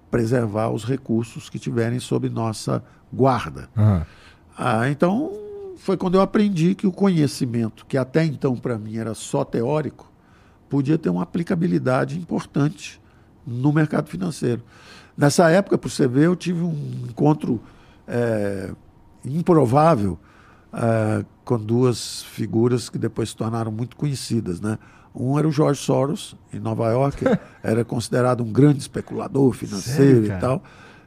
preservar 0.09 0.69
os 0.69 0.83
recursos 0.83 1.49
que 1.49 1.59
tiverem 1.59 1.99
sob 1.99 2.29
nossa 2.29 2.83
guarda. 3.11 3.69
Uhum. 3.75 4.01
Ah, 4.57 4.89
então, 4.89 5.31
foi 5.77 5.97
quando 5.97 6.15
eu 6.15 6.21
aprendi 6.21 6.75
que 6.75 6.87
o 6.87 6.91
conhecimento, 6.91 7.85
que 7.85 7.97
até 7.97 8.23
então 8.23 8.55
para 8.55 8.77
mim 8.77 8.97
era 8.97 9.13
só 9.13 9.43
teórico, 9.43 10.12
podia 10.73 10.97
ter 10.97 11.11
uma 11.11 11.21
aplicabilidade 11.21 12.17
importante 12.17 12.99
no 13.45 13.71
mercado 13.71 14.09
financeiro. 14.09 14.63
Nessa 15.15 15.47
época, 15.51 15.77
por 15.77 15.91
você 15.91 16.07
ver, 16.07 16.25
eu 16.25 16.35
tive 16.35 16.63
um 16.63 17.05
encontro 17.07 17.61
é, 18.07 18.71
improvável 19.23 20.17
é, 20.73 21.23
com 21.45 21.59
duas 21.59 22.23
figuras 22.23 22.89
que 22.89 22.97
depois 22.97 23.29
se 23.29 23.35
tornaram 23.35 23.71
muito 23.71 23.95
conhecidas. 23.95 24.59
Né? 24.59 24.79
Um 25.13 25.37
era 25.37 25.47
o 25.47 25.51
George 25.51 25.79
Soros, 25.79 26.35
em 26.51 26.59
Nova 26.59 26.89
York, 26.89 27.23
era 27.61 27.85
considerado 27.85 28.41
um 28.41 28.51
grande 28.51 28.79
especulador 28.79 29.53
financeiro 29.53 30.25
Sério, 30.25 30.37
e 30.37 30.39
tal. 30.39 30.63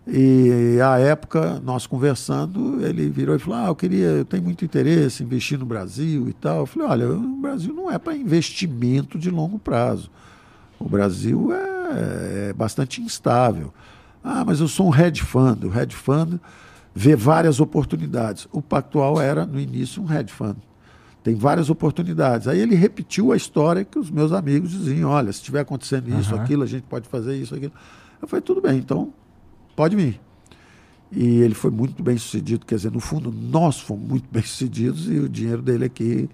E 0.09 0.79
à 0.81 0.99
época, 0.99 1.61
nós 1.65 1.85
conversando, 1.85 2.85
ele 2.87 3.09
virou 3.09 3.35
e 3.35 3.39
falou: 3.41 3.59
Ah, 3.59 3.67
eu 3.67 3.75
queria, 3.75 4.07
eu 4.07 4.25
tenho 4.25 4.43
muito 4.43 4.65
interesse 4.65 5.23
em 5.23 5.27
investir 5.27 5.59
no 5.59 5.67
Brasil 5.67 6.29
e 6.29 6.33
tal. 6.33 6.61
Eu 6.61 6.67
falei: 6.67 6.89
Olha, 6.89 7.11
o 7.11 7.41
Brasil 7.41 7.75
não 7.75 7.91
é 7.91 7.99
para 7.99 8.17
investimento 8.17 9.19
de 9.19 9.31
longo 9.31 9.59
prazo. 9.59 10.09
O 10.79 10.89
Brasil 10.89 11.53
é, 11.53 12.51
é, 12.51 12.53
bastante 12.53 13.03
instável. 13.03 13.75
Ah, 14.23 14.45
mas 14.45 14.61
eu 14.61 14.69
sou 14.69 14.89
um 14.89 14.95
hedge 14.95 15.23
fund. 15.23 15.65
O 15.65 15.77
hedge 15.77 15.97
fund 15.97 16.39
vê 16.95 17.17
várias 17.17 17.59
oportunidades. 17.59 18.47
O 18.53 18.63
Pactual 18.63 19.21
era, 19.21 19.45
no 19.45 19.59
início, 19.59 20.01
um 20.01 20.13
hedge 20.13 20.33
fund. 20.33 20.57
Tem 21.25 21.35
várias 21.35 21.69
oportunidades. 21.69 22.47
Aí 22.47 22.61
ele 22.61 22.77
repetiu 22.77 23.33
a 23.33 23.37
história 23.37 23.85
que 23.85 23.99
os 23.99 24.09
meus 24.09 24.31
amigos 24.31 24.71
diziam: 24.71 25.11
Olha, 25.11 25.33
se 25.33 25.41
estiver 25.41 25.61
acontecendo 25.61 26.09
isso, 26.17 26.33
uhum. 26.33 26.41
aquilo, 26.41 26.63
a 26.63 26.67
gente 26.67 26.85
pode 26.85 27.09
fazer 27.09 27.37
isso, 27.37 27.57
aquilo. 27.57 27.73
Eu 28.23 28.29
falei: 28.29 28.41
Tudo 28.41 28.61
bem, 28.61 28.79
então 28.79 29.13
pode 29.77 29.95
vir. 29.95 30.21
E 31.13 31.41
ele 31.41 31.55
foi 31.55 31.71
muito 31.71 32.03
bem 32.03 32.19
sucedido, 32.19 32.67
quer 32.67 32.75
dizer, 32.77 32.91
no 32.91 32.99
fundo, 32.99 33.31
nós 33.31 33.79
fomos 33.79 34.09
muito 34.09 34.27
bem 34.33 34.43
sucedidos 34.43 35.09
e 35.09 35.19
o 35.19 35.29
dinheiro 35.29 35.63
dele 35.63 35.85
aqui 35.85 36.29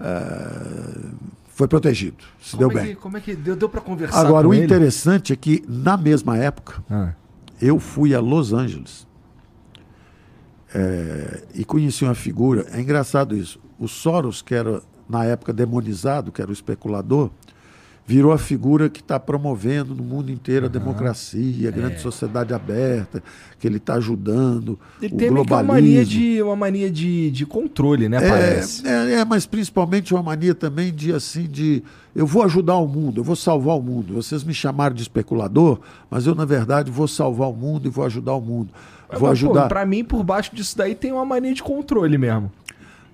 uh, 0.00 1.10
foi 1.48 1.66
protegido, 1.66 2.24
se 2.40 2.56
como 2.56 2.68
deu 2.68 2.78
é 2.78 2.82
bem. 2.82 2.94
Que, 2.94 3.00
como 3.00 3.16
é 3.16 3.20
que 3.20 3.34
deu, 3.34 3.56
deu 3.56 3.68
para 3.68 3.80
conversar 3.80 4.24
Agora, 4.24 4.46
o 4.48 4.54
ele? 4.54 4.64
interessante 4.64 5.32
é 5.32 5.36
que, 5.36 5.64
na 5.68 5.96
mesma 5.96 6.36
época, 6.38 6.82
ah. 6.88 7.12
eu 7.60 7.80
fui 7.80 8.14
a 8.14 8.20
Los 8.20 8.52
Angeles 8.52 9.06
é, 10.74 11.42
e 11.54 11.64
conheci 11.64 12.04
uma 12.04 12.14
figura. 12.14 12.66
É 12.72 12.80
engraçado 12.80 13.36
isso. 13.36 13.60
O 13.78 13.88
Soros, 13.88 14.40
que 14.40 14.54
era, 14.54 14.82
na 15.08 15.24
época, 15.24 15.52
demonizado, 15.52 16.32
que 16.32 16.40
era 16.40 16.50
o 16.50 16.54
especulador, 16.54 17.30
virou 18.06 18.32
a 18.32 18.38
figura 18.38 18.88
que 18.88 19.00
está 19.00 19.18
promovendo 19.18 19.94
no 19.94 20.02
mundo 20.02 20.30
inteiro 20.30 20.66
a 20.66 20.68
democracia, 20.68 21.68
a 21.68 21.72
grande 21.72 21.94
é. 21.94 21.98
sociedade 21.98 22.52
aberta, 22.52 23.22
que 23.58 23.66
ele 23.66 23.76
está 23.76 23.94
ajudando. 23.94 24.78
Ele 25.00 25.14
o 25.14 25.16
tem 25.16 25.28
globalismo. 25.28 25.72
uma 25.72 25.80
mania, 25.80 26.04
de, 26.04 26.42
uma 26.42 26.56
mania 26.56 26.90
de, 26.90 27.30
de 27.30 27.46
controle, 27.46 28.08
né? 28.08 28.16
É, 28.16 28.28
parece. 28.28 28.86
É, 28.86 29.12
é, 29.14 29.24
mas 29.24 29.46
principalmente 29.46 30.12
uma 30.12 30.22
mania 30.22 30.54
também 30.54 30.92
de 30.92 31.12
assim 31.12 31.44
de 31.44 31.82
eu 32.14 32.26
vou 32.26 32.42
ajudar 32.42 32.76
o 32.76 32.88
mundo, 32.88 33.20
eu 33.20 33.24
vou 33.24 33.36
salvar 33.36 33.78
o 33.78 33.82
mundo. 33.82 34.14
Vocês 34.14 34.42
me 34.44 34.52
chamaram 34.52 34.94
de 34.94 35.02
especulador, 35.02 35.78
mas 36.10 36.26
eu, 36.26 36.34
na 36.34 36.44
verdade, 36.44 36.90
vou 36.90 37.08
salvar 37.08 37.48
o 37.48 37.54
mundo 37.54 37.86
e 37.86 37.90
vou 37.90 38.04
ajudar 38.04 38.34
o 38.34 38.40
mundo. 38.40 38.70
Vou 39.10 39.28
mas, 39.28 39.38
ajudar. 39.38 39.68
Para 39.68 39.86
mim, 39.86 40.04
por 40.04 40.22
baixo 40.24 40.54
disso 40.54 40.76
daí 40.76 40.94
tem 40.94 41.12
uma 41.12 41.24
mania 41.24 41.54
de 41.54 41.62
controle 41.62 42.18
mesmo. 42.18 42.50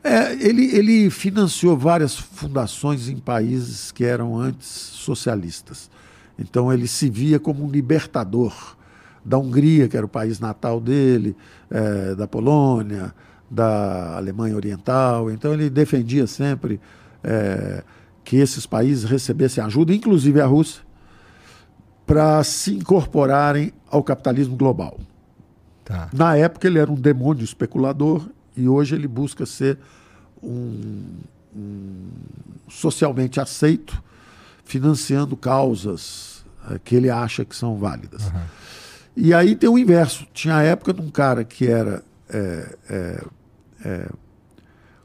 É, 0.08 0.32
ele, 0.40 0.74
ele 0.74 1.10
financiou 1.10 1.76
várias 1.76 2.16
fundações 2.16 3.08
em 3.08 3.16
países 3.18 3.92
que 3.92 4.04
eram 4.04 4.38
antes 4.38 4.66
socialistas. 4.66 5.90
Então 6.38 6.72
ele 6.72 6.86
se 6.86 7.10
via 7.10 7.38
como 7.38 7.64
um 7.64 7.70
libertador 7.70 8.76
da 9.24 9.36
Hungria, 9.36 9.86
que 9.86 9.96
era 9.96 10.06
o 10.06 10.08
país 10.08 10.40
natal 10.40 10.80
dele, 10.80 11.36
é, 11.70 12.14
da 12.14 12.26
Polônia, 12.26 13.14
da 13.50 14.16
Alemanha 14.16 14.56
Oriental. 14.56 15.30
Então 15.30 15.52
ele 15.52 15.68
defendia 15.68 16.26
sempre 16.26 16.80
é, 17.22 17.82
que 18.24 18.36
esses 18.36 18.64
países 18.64 19.04
recebessem 19.04 19.62
ajuda, 19.62 19.94
inclusive 19.94 20.40
a 20.40 20.46
Rússia, 20.46 20.82
para 22.06 22.42
se 22.42 22.74
incorporarem 22.74 23.72
ao 23.90 24.02
capitalismo 24.02 24.56
global. 24.56 24.98
Tá. 25.84 26.08
Na 26.12 26.34
época 26.36 26.66
ele 26.66 26.78
era 26.78 26.90
um 26.90 26.94
demônio 26.94 27.44
especulador 27.44 28.26
e 28.56 28.66
hoje 28.66 28.94
ele 28.94 29.06
busca 29.06 29.44
ser 29.44 29.78
um, 30.42 31.04
um 31.54 32.08
socialmente 32.68 33.40
aceito, 33.40 34.02
financiando 34.64 35.36
causas 35.36 36.44
é, 36.70 36.78
que 36.78 36.94
ele 36.94 37.10
acha 37.10 37.44
que 37.44 37.56
são 37.56 37.76
válidas. 37.76 38.26
Uhum. 38.26 38.40
E 39.16 39.34
aí 39.34 39.56
tem 39.56 39.68
o 39.68 39.78
inverso. 39.78 40.26
Tinha 40.32 40.56
a 40.56 40.62
época 40.62 40.92
de 40.92 41.00
um 41.00 41.10
cara 41.10 41.44
que 41.44 41.66
era 41.66 42.04
é, 42.28 42.76
é, 42.88 43.24
é, 43.84 44.08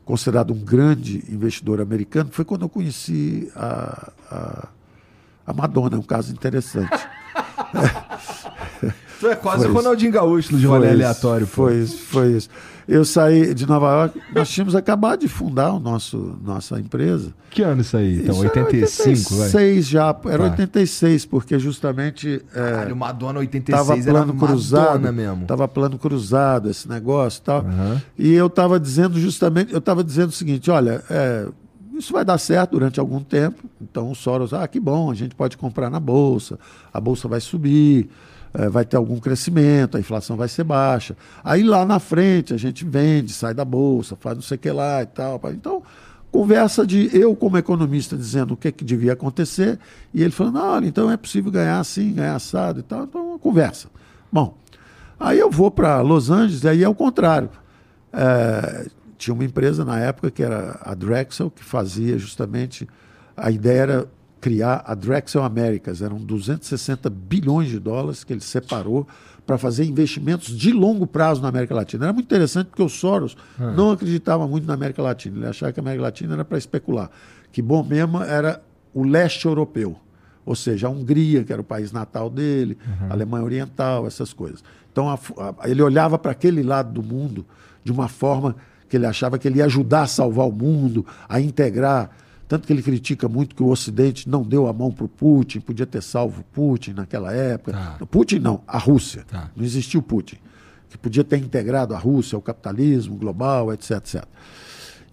considerado 0.06 0.54
um 0.54 0.60
grande 0.60 1.24
investidor 1.30 1.80
americano, 1.82 2.30
foi 2.32 2.46
quando 2.46 2.64
eu 2.64 2.70
conheci 2.70 3.52
a, 3.56 4.12
a, 4.30 4.68
a 5.48 5.54
Madonna, 5.54 5.98
um 5.98 6.04
caso 6.04 6.32
interessante. 6.32 6.90
Tu 9.24 9.30
é 9.30 9.36
quase 9.38 9.64
foi 9.64 9.72
o 9.72 9.76
Ronaldinho 9.76 10.12
Gaúcho 10.12 10.58
de 10.58 10.66
rolê 10.66 10.90
aleatório. 10.90 11.48
Pô. 11.48 11.54
Foi 11.54 11.78
isso, 11.78 11.98
foi 11.98 12.32
isso. 12.34 12.50
Eu 12.86 13.06
saí 13.06 13.54
de 13.54 13.66
Nova 13.66 13.90
York, 13.90 14.22
nós 14.36 14.50
tínhamos 14.50 14.76
acabado 14.76 15.22
de 15.22 15.30
fundar 15.30 15.72
o 15.72 15.80
nosso, 15.80 16.38
nossa 16.44 16.78
empresa. 16.78 17.34
Que 17.50 17.62
ano 17.62 17.80
isso 17.80 17.96
aí? 17.96 18.20
Então, 18.20 18.36
isso 18.36 18.44
85, 18.44 19.08
86 19.08 19.88
já, 19.88 20.14
era 20.26 20.38
tá. 20.40 20.50
86, 20.50 21.26
porque 21.26 21.58
justamente. 21.58 22.44
É, 22.54 22.72
Caralho, 22.72 22.96
Madonna 22.98 23.40
86 23.40 23.88
tava 23.88 24.04
plano 24.04 24.34
era 24.38 24.48
cruzado, 24.48 24.86
Madonna 24.88 25.12
mesmo. 25.14 25.46
Tava 25.46 25.68
plano 25.70 25.98
cruzado 25.98 26.70
esse 26.70 26.90
negócio 26.90 27.40
e 27.40 27.44
tal. 27.44 27.62
Uhum. 27.64 28.02
E 28.20 28.34
eu 28.34 28.48
estava 28.48 28.78
dizendo 28.78 29.18
justamente, 29.18 29.72
eu 29.72 29.80
estava 29.80 30.04
dizendo 30.04 30.32
o 30.32 30.34
seguinte: 30.34 30.70
olha, 30.70 31.02
é, 31.10 31.48
isso 31.94 32.12
vai 32.12 32.26
dar 32.26 32.38
certo 32.38 32.72
durante 32.72 33.00
algum 33.00 33.22
tempo. 33.22 33.64
Então 33.82 34.12
o 34.12 34.16
Soros, 34.16 34.54
ah, 34.54 34.68
que 34.68 34.82
bom, 34.82 35.10
a 35.10 35.14
gente 35.14 35.34
pode 35.34 35.56
comprar 35.56 35.90
na 35.90 36.02
Bolsa, 36.02 36.60
a 36.94 37.00
Bolsa 37.00 37.30
vai 37.30 37.40
subir 37.40 38.10
é, 38.54 38.70
vai 38.70 38.86
ter 38.86 38.98
algum 38.98 39.20
crescimento, 39.20 39.98
a 39.98 40.00
inflação 40.00 40.38
vai 40.38 40.48
ser 40.48 40.64
baixa. 40.64 41.18
Aí 41.44 41.64
lá 41.64 41.86
na 41.86 42.00
frente 42.00 42.54
a 42.54 42.58
gente 42.58 42.86
vende, 42.86 43.34
sai 43.34 43.54
da 43.54 43.66
bolsa, 43.66 44.16
faz 44.16 44.36
não 44.36 44.44
sei 44.44 44.56
o 44.56 44.60
que 44.60 44.72
lá 44.72 45.02
e 45.02 45.08
tal. 45.08 45.42
Então, 45.52 45.82
conversa 46.32 46.86
de 46.86 47.10
eu 47.18 47.36
como 47.36 47.58
economista 47.58 48.16
dizendo 48.16 48.54
o 48.54 48.58
que, 48.58 48.72
que 48.72 48.84
devia 48.84 49.14
acontecer 49.14 49.80
e 50.14 50.22
ele 50.22 50.32
falando, 50.32 50.60
olha, 50.60 50.86
então 50.86 51.10
é 51.10 51.18
possível 51.18 51.52
ganhar 51.52 51.80
assim, 51.80 52.14
ganhar 52.14 52.36
assado 52.36 52.80
e 52.80 52.84
tal. 52.84 53.04
Então, 53.04 53.30
uma 53.30 53.40
conversa. 53.40 53.88
Bom, 54.32 54.56
aí 55.20 55.40
eu 55.40 55.50
vou 55.50 55.72
para 55.72 56.02
Los 56.02 56.30
Angeles 56.30 56.66
aí 56.66 56.84
é 56.84 56.90
o 56.90 56.96
contrário. 56.96 57.50
É, 58.12 58.88
tinha 59.18 59.34
uma 59.34 59.44
empresa 59.44 59.84
na 59.84 60.00
época 60.00 60.30
que 60.30 60.44
era 60.44 60.80
a 60.84 60.94
Drexel, 60.94 61.50
que 61.50 61.64
fazia 61.64 62.18
justamente, 62.18 62.88
a 63.36 63.50
ideia 63.50 63.82
era 63.82 64.08
criar 64.44 64.84
a 64.86 64.94
Drexel 64.94 65.42
Americas. 65.42 66.02
Eram 66.02 66.18
260 66.18 67.10
bilhões 67.10 67.70
de 67.70 67.80
dólares 67.80 68.26
que 68.26 68.34
ele 68.34 68.42
separou 68.42 69.08
para 69.48 69.58
fazer 69.58 69.86
investimentos 69.86 70.50
de 70.58 70.74
longo 70.74 71.08
prazo 71.08 71.42
na 71.42 71.48
América 71.48 71.74
Latina. 71.74 72.08
Era 72.08 72.14
muito 72.14 72.26
interessante 72.26 72.68
porque 72.68 72.84
o 72.84 72.90
Soros 72.90 73.38
ah. 73.58 73.72
não 73.72 73.92
acreditava 73.92 74.46
muito 74.46 74.68
na 74.68 74.74
América 74.74 75.02
Latina. 75.02 75.38
Ele 75.38 75.48
achava 75.48 75.72
que 75.72 75.80
a 75.80 75.84
América 75.84 76.04
Latina 76.04 76.34
era 76.34 76.44
para 76.44 76.58
especular. 76.58 77.10
Que 77.54 77.62
bom 77.62 77.84
mesmo 77.84 78.22
era 78.22 78.62
o 78.94 79.06
leste 79.06 79.46
europeu. 79.46 79.96
Ou 80.46 80.56
seja, 80.56 80.88
a 80.88 80.90
Hungria, 80.90 81.46
que 81.46 81.54
era 81.54 81.62
o 81.62 81.66
país 81.66 81.94
natal 81.94 82.30
dele, 82.30 82.78
uhum. 82.86 83.08
a 83.12 83.14
Alemanha 83.14 83.46
Oriental, 83.46 84.06
essas 84.06 84.34
coisas. 84.34 84.62
Então, 84.92 85.10
a, 85.10 85.18
a, 85.38 85.70
ele 85.70 85.82
olhava 85.82 86.20
para 86.20 86.34
aquele 86.34 86.64
lado 86.64 86.92
do 86.92 87.02
mundo 87.02 87.46
de 87.82 87.94
uma 87.94 88.10
forma 88.10 88.58
que 88.90 88.98
ele 88.98 89.06
achava 89.06 89.40
que 89.40 89.48
ele 89.48 89.60
ia 89.60 89.66
ajudar 89.66 90.02
a 90.02 90.08
salvar 90.08 90.46
o 90.46 90.52
mundo, 90.52 91.06
a 91.30 91.40
integrar 91.40 92.10
tanto 92.54 92.68
que 92.68 92.74
ele 92.74 92.84
critica 92.84 93.28
muito 93.28 93.56
que 93.56 93.64
o 93.64 93.68
Ocidente 93.70 94.30
não 94.30 94.44
deu 94.44 94.68
a 94.68 94.74
mão 94.74 94.92
para 94.92 95.06
o 95.06 95.10
Putin, 95.10 95.60
podia 95.60 95.88
ter 95.88 96.04
salvo 96.04 96.44
Putin 96.54 96.94
naquela 96.94 97.34
época. 97.34 97.72
Tá. 97.72 98.06
Putin 98.06 98.38
não, 98.38 98.62
a 98.68 98.78
Rússia. 98.78 99.26
Tá. 99.28 99.50
Não 99.56 99.66
existiu 99.66 100.04
Putin. 100.04 100.36
Que 100.88 100.96
podia 100.96 101.24
ter 101.24 101.38
integrado 101.38 101.96
a 101.96 101.98
Rússia, 101.98 102.38
o 102.38 102.42
capitalismo 102.44 103.16
global, 103.16 103.74
etc, 103.74 103.98
etc. 103.98 104.24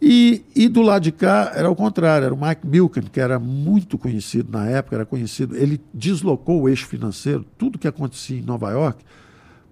E, 0.03 0.45
e 0.55 0.69
do 0.69 0.83
lado 0.83 1.03
de 1.03 1.13
cá 1.13 1.51
era 1.55 1.71
o 1.71 1.75
contrário, 1.75 2.27
era 2.27 2.35
o 2.35 2.39
Mike 2.39 2.67
Milken, 2.67 3.05
que 3.05 3.19
era 3.19 3.39
muito 3.39 3.97
conhecido 3.97 4.53
na 4.53 4.69
época, 4.69 4.97
era 4.97 5.07
conhecido. 5.07 5.57
Ele 5.57 5.81
deslocou 5.95 6.61
o 6.61 6.69
eixo 6.69 6.87
financeiro, 6.87 7.43
tudo 7.57 7.79
que 7.79 7.89
acontecia 7.89 8.39
em 8.39 8.43
Nova 8.43 8.71
York 8.71 9.03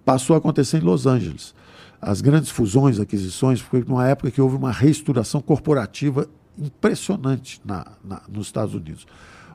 passou 0.03 0.33
a 0.33 0.39
acontecer 0.39 0.77
em 0.77 0.81
Los 0.81 1.05
Angeles. 1.05 1.53
As 2.01 2.19
grandes 2.19 2.49
fusões, 2.49 2.99
aquisições, 2.99 3.61
foi 3.61 3.85
numa 3.87 4.07
época 4.07 4.31
que 4.31 4.41
houve 4.41 4.55
uma 4.55 4.71
reestruturação 4.71 5.39
corporativa 5.39 6.27
impressionante 6.59 7.61
na, 7.63 7.85
na, 8.03 8.21
nos 8.27 8.47
Estados 8.47 8.73
Unidos. 8.75 9.07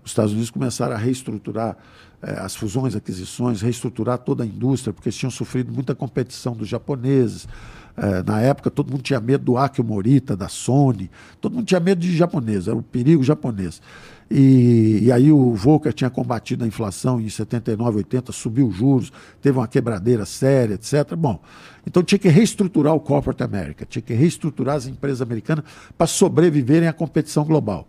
Os 0.04 0.10
Estados 0.10 0.32
Unidos 0.32 0.50
começaram 0.50 0.94
a 0.94 0.98
reestruturar 0.98 1.76
eh, 2.22 2.38
as 2.40 2.54
fusões, 2.54 2.94
aquisições, 2.94 3.62
reestruturar 3.62 4.18
toda 4.18 4.44
a 4.44 4.46
indústria, 4.46 4.92
porque 4.92 5.08
eles 5.08 5.16
tinham 5.16 5.30
sofrido 5.30 5.72
muita 5.72 5.94
competição 5.94 6.54
dos 6.54 6.68
japoneses. 6.68 7.48
Eh, 7.96 8.22
na 8.26 8.40
época, 8.40 8.70
todo 8.70 8.90
mundo 8.90 9.02
tinha 9.02 9.20
medo 9.20 9.44
do 9.44 9.56
Akio 9.56 9.84
Morita, 9.84 10.36
da 10.36 10.48
Sony, 10.48 11.10
todo 11.40 11.54
mundo 11.54 11.66
tinha 11.66 11.80
medo 11.80 12.00
de 12.00 12.16
japonês, 12.16 12.68
era 12.68 12.76
o 12.76 12.82
perigo 12.82 13.22
japonês. 13.22 13.80
E, 14.30 15.00
e, 15.02 15.12
aí 15.12 15.30
o 15.30 15.52
Volcker 15.54 15.92
tinha 15.92 16.08
combatido 16.08 16.64
a 16.64 16.66
inflação 16.66 17.20
em 17.20 17.28
79, 17.28 17.98
80, 17.98 18.32
subiu 18.32 18.68
os 18.68 18.74
juros, 18.74 19.12
teve 19.40 19.58
uma 19.58 19.68
quebradeira 19.68 20.24
séria, 20.24 20.74
etc. 20.74 21.14
Bom, 21.14 21.40
então 21.86 22.02
tinha 22.02 22.18
que 22.18 22.28
reestruturar 22.28 22.94
o 22.94 23.00
Corporate 23.00 23.42
America, 23.42 23.84
tinha 23.84 24.02
que 24.02 24.14
reestruturar 24.14 24.76
as 24.76 24.86
empresas 24.86 25.20
americanas 25.20 25.64
para 25.96 26.06
sobreviverem 26.06 26.88
à 26.88 26.92
competição 26.92 27.44
global. 27.44 27.86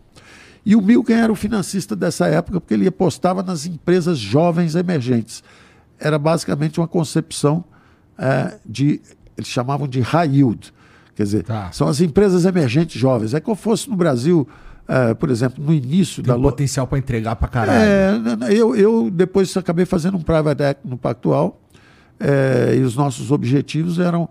E 0.65 0.75
o 0.75 0.81
Milken 0.81 1.15
era 1.15 1.31
o 1.31 1.35
financista 1.35 1.95
dessa 1.95 2.27
época 2.27 2.59
porque 2.59 2.73
ele 2.73 2.87
apostava 2.87 3.43
nas 3.43 3.65
empresas 3.65 4.17
jovens 4.17 4.75
emergentes. 4.75 5.43
Era 5.99 6.17
basicamente 6.17 6.79
uma 6.79 6.87
concepção 6.87 7.63
é, 8.17 8.57
de, 8.65 8.99
eles 9.37 9.47
chamavam 9.47 9.87
de 9.87 10.01
high 10.01 10.37
yield, 10.37 10.73
quer 11.15 11.23
dizer, 11.23 11.43
tá. 11.43 11.71
são 11.71 11.87
as 11.87 12.01
empresas 12.01 12.45
emergentes 12.45 12.99
jovens. 12.99 13.33
É 13.33 13.39
que 13.39 13.49
eu 13.49 13.55
fosse 13.55 13.89
no 13.89 13.95
Brasil 13.95 14.47
é, 14.87 15.13
por 15.13 15.29
exemplo, 15.31 15.63
no 15.63 15.73
início 15.73 16.21
Tem 16.21 16.33
da. 16.33 16.39
potencial 16.39 16.85
para 16.85 16.97
entregar 16.97 17.35
para 17.35 17.47
caralho. 17.47 18.43
É, 18.43 18.53
eu, 18.53 18.75
eu 18.75 19.09
depois 19.09 19.55
acabei 19.57 19.85
fazendo 19.85 20.17
um 20.17 20.21
private 20.21 20.61
equity 20.61 20.87
no 20.87 20.97
Pactual 20.97 21.59
é, 22.19 22.75
e 22.77 22.81
os 22.81 22.95
nossos 22.95 23.31
objetivos 23.31 23.99
eram 23.99 24.29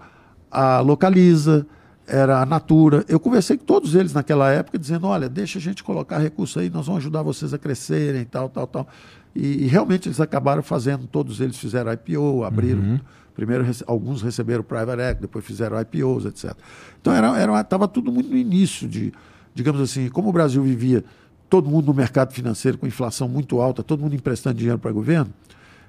a 0.50 0.78
Localiza, 0.80 1.66
era 2.06 2.40
a 2.40 2.46
Natura. 2.46 3.04
Eu 3.08 3.18
conversei 3.18 3.56
com 3.56 3.64
todos 3.64 3.94
eles 3.94 4.12
naquela 4.12 4.50
época, 4.50 4.78
dizendo: 4.78 5.06
olha, 5.08 5.28
deixa 5.28 5.58
a 5.58 5.62
gente 5.62 5.82
colocar 5.82 6.18
recurso 6.18 6.60
aí, 6.60 6.70
nós 6.70 6.86
vamos 6.86 7.00
ajudar 7.02 7.22
vocês 7.22 7.52
a 7.52 7.58
crescerem, 7.58 8.24
tal, 8.24 8.48
tal, 8.48 8.66
tal. 8.66 8.88
E, 9.34 9.64
e 9.64 9.66
realmente 9.66 10.08
eles 10.08 10.20
acabaram 10.20 10.62
fazendo, 10.62 11.08
todos 11.08 11.40
eles 11.40 11.58
fizeram 11.58 11.92
IPO, 11.92 12.44
abriram. 12.44 12.80
Uhum. 12.80 13.00
Primeiro, 13.34 13.66
alguns 13.88 14.22
receberam 14.22 14.62
private 14.62 15.02
equity, 15.02 15.22
depois 15.22 15.44
fizeram 15.44 15.80
IPOs, 15.80 16.26
etc. 16.26 16.56
Então, 17.00 17.12
estava 17.12 17.36
era, 17.36 17.58
era, 17.58 17.88
tudo 17.88 18.12
muito 18.12 18.30
no 18.30 18.36
início 18.36 18.86
de 18.86 19.12
digamos 19.54 19.80
assim, 19.80 20.08
como 20.08 20.28
o 20.28 20.32
Brasil 20.32 20.62
vivia 20.62 21.04
todo 21.48 21.70
mundo 21.70 21.86
no 21.86 21.94
mercado 21.94 22.32
financeiro 22.32 22.76
com 22.76 22.86
inflação 22.86 23.28
muito 23.28 23.60
alta, 23.60 23.82
todo 23.82 24.00
mundo 24.00 24.14
emprestando 24.14 24.56
dinheiro 24.56 24.78
para 24.78 24.90
o 24.90 24.94
governo, 24.94 25.32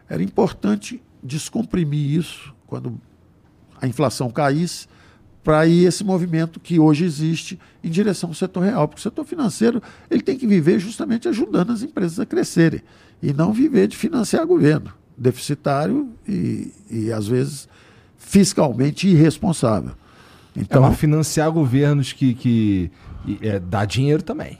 era 0.07 0.21
importante 0.21 1.01
descomprimir 1.23 2.19
isso 2.19 2.53
quando 2.67 2.99
a 3.81 3.87
inflação 3.87 4.29
caísse, 4.29 4.87
para 5.43 5.67
ir 5.67 5.85
esse 5.85 6.03
movimento 6.03 6.59
que 6.59 6.79
hoje 6.79 7.05
existe 7.05 7.59
em 7.83 7.89
direção 7.89 8.29
ao 8.29 8.33
setor 8.33 8.61
real. 8.61 8.87
Porque 8.87 8.99
o 8.99 9.03
setor 9.03 9.23
financeiro 9.23 9.81
ele 10.09 10.23
tem 10.23 10.37
que 10.37 10.47
viver 10.47 10.79
justamente 10.79 11.27
ajudando 11.27 11.71
as 11.71 11.83
empresas 11.83 12.19
a 12.19 12.25
crescerem 12.25 12.81
e 13.21 13.31
não 13.31 13.53
viver 13.53 13.87
de 13.87 13.95
financiar 13.95 14.45
governo 14.45 14.91
deficitário 15.15 16.09
e, 16.27 16.73
e 16.89 17.11
às 17.11 17.27
vezes, 17.27 17.69
fiscalmente 18.17 19.07
irresponsável. 19.07 19.91
Então, 20.55 20.85
é 20.85 20.93
financiar 20.93 21.51
governos 21.51 22.11
que, 22.11 22.33
que 22.33 22.91
e, 23.27 23.39
é, 23.41 23.60
dá 23.60 23.85
dinheiro 23.85 24.23
também. 24.23 24.60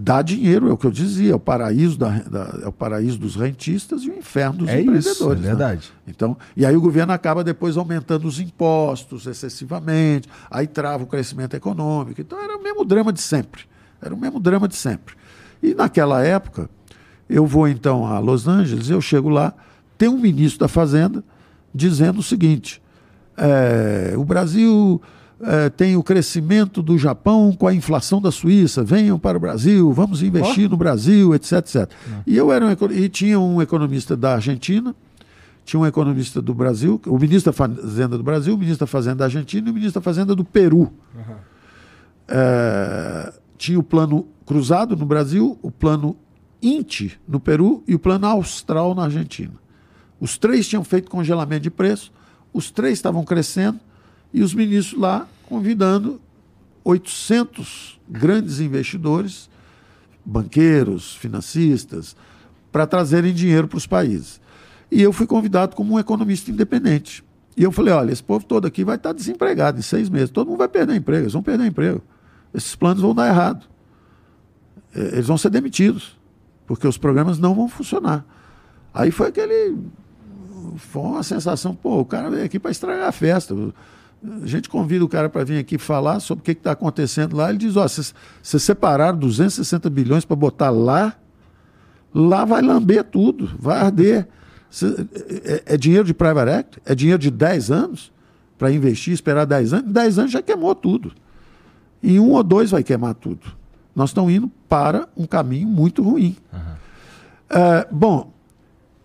Dá 0.00 0.22
dinheiro, 0.22 0.68
é 0.68 0.72
o 0.72 0.76
que 0.76 0.86
eu 0.86 0.92
dizia, 0.92 1.32
é 1.32 1.34
o 1.34 1.40
paraíso, 1.40 1.98
da, 1.98 2.10
da 2.20 2.60
é 2.62 2.68
o 2.68 2.72
paraíso 2.72 3.18
dos 3.18 3.34
rentistas 3.34 4.02
e 4.02 4.10
o 4.10 4.16
inferno 4.16 4.58
dos 4.58 4.68
é 4.68 4.80
empreendedores. 4.80 5.16
Isso, 5.16 5.32
é 5.32 5.34
né? 5.34 5.40
verdade. 5.40 5.92
Né? 6.06 6.12
Então, 6.14 6.36
e 6.56 6.64
aí 6.64 6.76
o 6.76 6.80
governo 6.80 7.12
acaba 7.12 7.42
depois 7.42 7.76
aumentando 7.76 8.28
os 8.28 8.38
impostos 8.38 9.26
excessivamente, 9.26 10.28
aí 10.48 10.68
trava 10.68 11.02
o 11.02 11.06
crescimento 11.06 11.54
econômico. 11.54 12.20
Então 12.20 12.38
era 12.38 12.56
o 12.56 12.62
mesmo 12.62 12.84
drama 12.84 13.12
de 13.12 13.20
sempre. 13.20 13.62
Era 14.00 14.14
o 14.14 14.18
mesmo 14.18 14.38
drama 14.38 14.68
de 14.68 14.76
sempre. 14.76 15.16
E 15.60 15.74
naquela 15.74 16.22
época, 16.22 16.70
eu 17.28 17.44
vou 17.44 17.66
então 17.66 18.06
a 18.06 18.20
Los 18.20 18.46
Angeles, 18.46 18.88
eu 18.88 19.00
chego 19.00 19.28
lá, 19.28 19.52
tem 19.96 20.08
um 20.08 20.18
ministro 20.18 20.60
da 20.60 20.68
Fazenda 20.68 21.24
dizendo 21.74 22.20
o 22.20 22.22
seguinte: 22.22 22.80
é, 23.36 24.14
o 24.16 24.24
Brasil 24.24 25.02
é, 25.40 25.70
tem 25.70 25.96
o 25.96 26.02
crescimento 26.02 26.82
do 26.82 26.98
Japão 26.98 27.52
com 27.52 27.66
a 27.66 27.74
inflação 27.74 28.20
da 28.20 28.30
Suíça, 28.30 28.82
venham 28.82 29.18
para 29.18 29.36
o 29.36 29.40
Brasil, 29.40 29.92
vamos 29.92 30.22
investir 30.22 30.66
oh. 30.66 30.70
no 30.70 30.76
Brasil, 30.76 31.34
etc, 31.34 31.52
etc. 31.58 31.90
E 32.26 32.36
eu 32.36 32.52
era 32.52 32.66
um, 32.66 32.70
e 32.90 33.08
tinha 33.08 33.38
um 33.38 33.62
economista 33.62 34.16
da 34.16 34.34
Argentina, 34.34 34.94
tinha 35.64 35.78
um 35.78 35.86
economista 35.86 36.42
do 36.42 36.54
Brasil, 36.54 37.00
o 37.06 37.18
ministro 37.18 37.52
da 37.52 37.56
Fazenda 37.56 38.16
do 38.16 38.24
Brasil, 38.24 38.54
o 38.54 38.58
ministro 38.58 38.86
da 38.86 38.90
Fazenda 38.90 39.16
da 39.16 39.24
Argentina 39.26 39.68
e 39.68 39.70
o 39.70 39.74
ministro 39.74 40.00
da 40.00 40.04
Fazenda 40.04 40.34
do 40.34 40.44
Peru. 40.44 40.92
Uhum. 41.14 41.34
É, 42.26 43.32
tinha 43.56 43.78
o 43.78 43.82
plano 43.82 44.26
cruzado 44.44 44.96
no 44.96 45.06
Brasil, 45.06 45.58
o 45.62 45.70
plano 45.70 46.16
INTI 46.60 47.12
no 47.28 47.38
Peru 47.38 47.82
e 47.86 47.94
o 47.94 47.98
plano 47.98 48.26
austral 48.26 48.94
na 48.94 49.04
Argentina. 49.04 49.52
Os 50.20 50.36
três 50.36 50.66
tinham 50.66 50.82
feito 50.82 51.10
congelamento 51.10 51.62
de 51.62 51.70
preço, 51.70 52.12
os 52.52 52.70
três 52.70 52.94
estavam 52.94 53.24
crescendo, 53.24 53.78
e 54.32 54.42
os 54.42 54.54
ministros 54.54 55.00
lá 55.00 55.26
convidando 55.46 56.20
800 56.84 57.98
grandes 58.08 58.60
investidores, 58.60 59.50
banqueiros, 60.24 61.14
financistas, 61.16 62.16
para 62.70 62.86
trazerem 62.86 63.32
dinheiro 63.32 63.66
para 63.66 63.78
os 63.78 63.86
países. 63.86 64.40
E 64.90 65.02
eu 65.02 65.12
fui 65.12 65.26
convidado 65.26 65.76
como 65.76 65.94
um 65.94 65.98
economista 65.98 66.50
independente. 66.50 67.24
E 67.56 67.62
eu 67.62 67.72
falei: 67.72 67.92
olha, 67.92 68.12
esse 68.12 68.22
povo 68.22 68.44
todo 68.44 68.66
aqui 68.66 68.84
vai 68.84 68.96
estar 68.96 69.12
desempregado 69.12 69.78
em 69.78 69.82
seis 69.82 70.08
meses. 70.08 70.30
Todo 70.30 70.48
mundo 70.48 70.58
vai 70.58 70.68
perder 70.68 70.94
emprego, 70.94 71.24
eles 71.24 71.32
vão 71.32 71.42
perder 71.42 71.66
emprego. 71.66 72.02
Esses 72.54 72.74
planos 72.74 73.02
vão 73.02 73.14
dar 73.14 73.28
errado. 73.28 73.66
É, 74.94 75.00
eles 75.00 75.26
vão 75.26 75.36
ser 75.36 75.50
demitidos, 75.50 76.16
porque 76.66 76.86
os 76.86 76.96
programas 76.96 77.38
não 77.38 77.54
vão 77.54 77.68
funcionar. 77.68 78.24
Aí 78.94 79.10
foi 79.10 79.28
aquele. 79.28 79.76
Foi 80.76 81.02
uma 81.02 81.22
sensação, 81.22 81.74
pô, 81.74 82.00
o 82.00 82.04
cara 82.04 82.30
veio 82.30 82.44
aqui 82.44 82.58
para 82.58 82.70
estragar 82.70 83.08
a 83.08 83.12
festa. 83.12 83.54
A 84.42 84.46
gente 84.46 84.68
convida 84.68 85.04
o 85.04 85.08
cara 85.08 85.28
para 85.28 85.44
vir 85.44 85.58
aqui 85.58 85.78
falar 85.78 86.18
sobre 86.20 86.42
o 86.42 86.44
que 86.44 86.50
está 86.52 86.72
acontecendo 86.72 87.36
lá. 87.36 87.50
Ele 87.50 87.58
diz: 87.58 87.76
ó, 87.76 87.86
vocês 87.86 88.14
separaram 88.42 89.16
260 89.16 89.88
bilhões 89.88 90.24
para 90.24 90.34
botar 90.34 90.70
lá, 90.70 91.14
lá 92.12 92.44
vai 92.44 92.60
lamber 92.60 93.04
tudo, 93.04 93.50
vai 93.58 93.78
arder. 93.78 94.26
Cê, 94.70 94.86
é, 95.44 95.74
é, 95.74 95.76
dinheiro 95.76 96.04
de 96.04 96.12
private 96.12 96.50
act? 96.50 96.82
É 96.84 96.94
dinheiro 96.94 97.18
de 97.18 97.30
10 97.30 97.70
anos 97.70 98.12
para 98.58 98.72
investir, 98.72 99.14
esperar 99.14 99.46
10 99.46 99.72
anos? 99.72 99.92
10 99.92 100.18
anos 100.18 100.32
já 100.32 100.42
queimou 100.42 100.74
tudo. 100.74 101.12
Em 102.02 102.18
um 102.18 102.32
ou 102.32 102.42
dois 102.42 102.70
vai 102.70 102.82
queimar 102.82 103.14
tudo. 103.14 103.52
Nós 103.94 104.10
estamos 104.10 104.32
indo 104.32 104.50
para 104.68 105.08
um 105.16 105.26
caminho 105.26 105.68
muito 105.68 106.02
ruim. 106.02 106.36
Uhum. 106.52 106.60
É, 107.50 107.86
bom, 107.90 108.32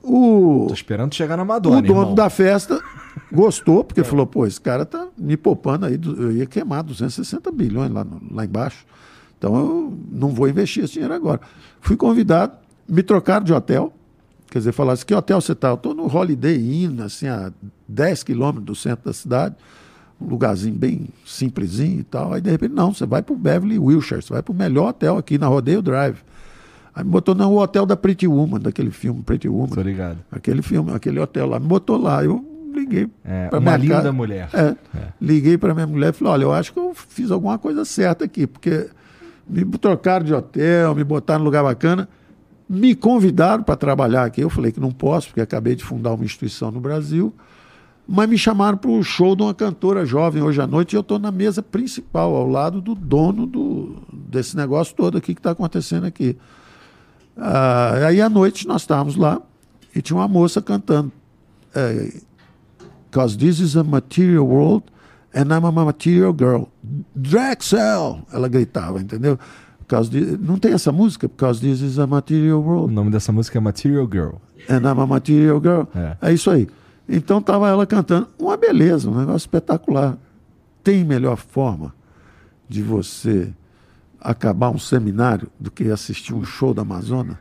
o. 0.03 0.65
Tô 0.67 0.73
esperando 0.73 1.13
chegar 1.15 1.37
na 1.37 1.45
Madonna. 1.45 1.77
O 1.77 1.81
dono 1.81 1.99
irmão. 2.01 2.15
da 2.15 2.29
festa 2.29 2.81
gostou, 3.33 3.83
porque 3.83 4.01
é. 4.01 4.03
falou: 4.03 4.25
pô, 4.25 4.45
esse 4.45 4.59
cara 4.59 4.85
tá 4.85 5.07
me 5.17 5.35
poupando 5.35 5.85
aí, 5.85 5.99
eu 6.03 6.31
ia 6.31 6.45
queimar 6.45 6.83
260 6.83 7.51
bilhões 7.51 7.91
lá, 7.91 8.03
no, 8.03 8.21
lá 8.31 8.45
embaixo. 8.45 8.85
Então 9.37 9.55
eu 9.55 9.97
não 10.11 10.29
vou 10.29 10.47
investir 10.47 10.83
esse 10.83 10.93
dinheiro 10.93 11.13
agora. 11.13 11.41
Fui 11.81 11.95
convidado, 11.95 12.53
me 12.87 13.03
trocaram 13.03 13.43
de 13.43 13.53
hotel. 13.53 13.93
Quer 14.49 14.59
dizer, 14.59 14.71
falaram 14.71 14.93
assim: 14.93 15.05
que 15.05 15.13
hotel 15.13 15.41
você 15.41 15.53
está? 15.53 15.69
Eu 15.69 15.75
estou 15.75 15.93
no 15.93 16.05
Holiday 16.05 16.85
Inn, 16.85 17.01
assim, 17.01 17.27
a 17.27 17.51
10 17.87 18.23
quilômetros 18.23 18.65
do 18.65 18.75
centro 18.75 19.05
da 19.05 19.13
cidade 19.13 19.55
um 20.23 20.29
lugarzinho 20.29 20.75
bem 20.75 21.07
simplesinho 21.25 21.99
e 21.99 22.03
tal. 22.03 22.33
Aí 22.33 22.41
de 22.41 22.49
repente, 22.49 22.73
não, 22.73 22.93
você 22.93 23.05
vai 23.05 23.21
para 23.21 23.33
o 23.33 23.37
Beverly 23.37 23.77
Wilshire, 23.77 24.21
você 24.21 24.33
vai 24.33 24.41
para 24.41 24.51
o 24.51 24.55
melhor 24.55 24.89
hotel 24.89 25.17
aqui 25.17 25.37
na 25.37 25.47
Rodeio 25.47 25.81
Drive. 25.81 26.17
Aí 26.95 27.03
me 27.03 27.09
botou 27.09 27.33
no 27.33 27.59
hotel 27.59 27.85
da 27.85 27.97
Pretty 27.97 28.27
Woman, 28.27 28.59
daquele 28.59 28.91
filme 28.91 29.21
Pretty 29.23 29.49
Woman. 29.49 29.69
Tô 29.69 29.81
ligado. 29.81 30.19
Aquele 30.31 30.61
filme, 30.61 30.91
aquele 30.91 31.19
hotel 31.19 31.47
lá. 31.47 31.59
Me 31.59 31.65
botou 31.65 31.97
lá. 31.97 32.23
Eu 32.23 32.52
liguei. 32.73 33.09
É, 33.23 33.49
uma 33.55 33.77
linda 33.77 33.95
casa. 33.95 34.11
mulher. 34.11 34.49
É, 34.53 34.75
é. 34.97 35.07
Liguei 35.21 35.57
para 35.57 35.73
minha 35.73 35.87
mulher 35.87 36.09
e 36.09 36.13
falei: 36.13 36.33
olha, 36.33 36.43
eu 36.43 36.53
acho 36.53 36.73
que 36.73 36.79
eu 36.79 36.93
fiz 36.93 37.31
alguma 37.31 37.57
coisa 37.57 37.85
certa 37.85 38.25
aqui, 38.25 38.45
porque 38.45 38.89
me 39.47 39.63
trocaram 39.77 40.25
de 40.25 40.33
hotel, 40.33 40.95
me 40.95 41.03
botaram 41.03 41.39
no 41.39 41.45
lugar 41.45 41.63
bacana. 41.63 42.07
Me 42.69 42.95
convidaram 42.95 43.63
para 43.63 43.75
trabalhar 43.75 44.23
aqui. 44.23 44.41
Eu 44.41 44.49
falei 44.49 44.71
que 44.71 44.79
não 44.79 44.91
posso, 44.91 45.27
porque 45.27 45.41
acabei 45.41 45.75
de 45.75 45.83
fundar 45.83 46.13
uma 46.13 46.25
instituição 46.25 46.71
no 46.71 46.79
Brasil. 46.79 47.33
Mas 48.07 48.27
me 48.27 48.37
chamaram 48.37 48.77
para 48.77 48.91
o 48.91 49.01
show 49.01 49.35
de 49.35 49.43
uma 49.43 49.53
cantora 49.53 50.05
jovem 50.05 50.41
hoje 50.41 50.61
à 50.61 50.67
noite 50.67 50.93
e 50.93 50.95
eu 50.95 51.01
estou 51.01 51.17
na 51.17 51.31
mesa 51.31 51.61
principal, 51.61 52.35
ao 52.35 52.47
lado 52.47 52.81
do 52.81 52.93
dono 52.93 53.45
do, 53.45 54.01
desse 54.11 54.57
negócio 54.57 54.93
todo 54.93 55.17
aqui 55.17 55.33
que 55.33 55.39
está 55.39 55.51
acontecendo 55.51 56.05
aqui. 56.05 56.37
Ah, 57.37 58.07
aí 58.07 58.21
à 58.21 58.29
noite 58.29 58.67
nós 58.67 58.81
estávamos 58.81 59.15
lá 59.15 59.41
e 59.95 60.01
tinha 60.01 60.17
uma 60.17 60.27
moça 60.27 60.61
cantando. 60.61 61.11
Because 63.13 63.37
this 63.37 63.59
is 63.59 63.75
a 63.75 63.83
material 63.83 64.47
world 64.47 64.89
and 65.35 65.53
I'm 65.53 65.63
a 65.65 65.71
material 65.71 66.33
girl. 66.33 66.63
Drexel! 67.15 68.25
Ela 68.33 68.47
gritava, 68.47 68.99
entendeu? 68.99 69.37
De, 70.09 70.37
não 70.39 70.57
tem 70.57 70.73
essa 70.73 70.91
música? 70.91 71.27
Because 71.27 71.61
this 71.61 71.81
is 71.81 71.99
a 71.99 72.07
material 72.07 72.59
world. 72.59 72.91
O 72.91 72.95
nome 72.95 73.11
dessa 73.11 73.31
música 73.31 73.59
é 73.59 73.61
Material 73.61 74.09
Girl. 74.11 74.37
And 74.67 74.79
I'm 74.79 74.99
a 74.99 75.05
material 75.05 75.61
girl. 75.61 75.83
É, 75.93 76.17
é 76.29 76.33
isso 76.33 76.49
aí. 76.49 76.67
Então 77.07 77.37
estava 77.37 77.69
ela 77.69 77.85
cantando. 77.85 78.29
Uma 78.39 78.57
beleza, 78.57 79.07
um 79.07 79.15
negócio 79.15 79.45
espetacular. 79.45 80.17
Tem 80.83 81.03
melhor 81.03 81.37
forma 81.37 81.93
de 82.67 82.81
você 82.81 83.53
acabar 84.19 84.71
um 84.71 84.79
seminário 84.79 85.47
do 85.59 85.69
que 85.69 85.91
assistir 85.91 86.33
um 86.33 86.43
show 86.43 86.73
da 86.73 86.81
Amazônia? 86.81 87.39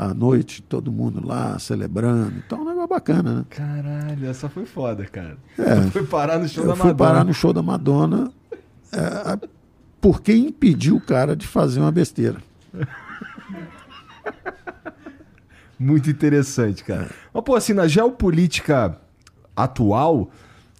À 0.00 0.14
noite, 0.14 0.62
todo 0.62 0.92
mundo 0.92 1.26
lá 1.26 1.58
celebrando. 1.58 2.34
Então, 2.46 2.58
é 2.58 2.62
um 2.62 2.64
negócio 2.66 2.88
bacana, 2.88 3.34
né? 3.34 3.44
Caralho, 3.50 4.28
essa 4.28 4.48
foi 4.48 4.64
foda, 4.64 5.04
cara. 5.04 5.36
É, 5.58 5.80
foi 5.90 6.06
parar 6.06 6.38
no 6.38 6.48
show 6.48 6.62
da 6.62 6.70
Madonna. 6.70 6.88
Fui 6.88 6.94
parar 6.94 7.24
no 7.24 7.34
show 7.34 7.52
da 7.52 7.62
Madonna 7.62 8.30
é, 8.92 9.48
porque 10.00 10.32
impediu 10.32 10.94
o 10.94 11.00
cara 11.00 11.34
de 11.34 11.48
fazer 11.48 11.80
uma 11.80 11.90
besteira. 11.90 12.36
Muito 15.76 16.08
interessante, 16.08 16.84
cara. 16.84 17.08
Mas, 17.34 17.42
pô, 17.42 17.56
assim, 17.56 17.72
na 17.72 17.88
geopolítica 17.88 18.96
atual, 19.56 20.30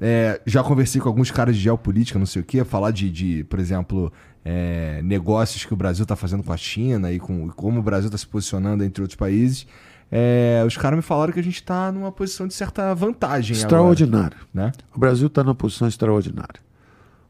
é, 0.01 0.41
já 0.47 0.63
conversei 0.63 1.01
com 1.01 1.09
alguns 1.09 1.33
caras 1.33 1.57
de 1.57 1.63
geopolítica, 1.63 2.21
não 2.21 2.27
sei 2.27 2.43
o 2.43 2.45
quê, 2.45 2.65
falar 2.65 2.93
de, 2.93 3.11
de 3.11 3.43
por 3.45 3.59
exemplo, 3.59 4.13
é, 4.51 5.03
negócios 5.03 5.67
que 5.67 5.75
o 5.75 5.77
Brasil 5.77 6.05
está 6.05 6.17
fazendo 6.17 6.43
com 6.43 6.51
a 6.51 6.57
China 6.57 7.13
e 7.13 7.21
com 7.21 7.51
como 7.51 7.81
o 7.81 7.83
Brasil 7.83 8.07
está 8.07 8.17
se 8.17 8.27
posicionando 8.27 8.83
entre 8.83 9.03
outros 9.03 9.15
países. 9.15 9.67
É, 10.11 10.65
os 10.67 10.75
caras 10.75 10.97
me 10.97 11.03
falaram 11.03 11.35
que 11.35 11.39
a 11.39 11.43
gente 11.43 11.57
está 11.57 11.93
numa 11.93 12.11
posição 12.11 12.49
de 12.49 12.55
certa 12.55 12.95
vantagem. 12.95 13.55
Extraordinária. 13.55 14.39
né? 14.55 14.73
O 14.97 14.99
Brasil 14.99 15.27
está 15.27 15.45
numa 15.45 15.55
posição 15.55 15.87
extraordinária. 15.87 16.63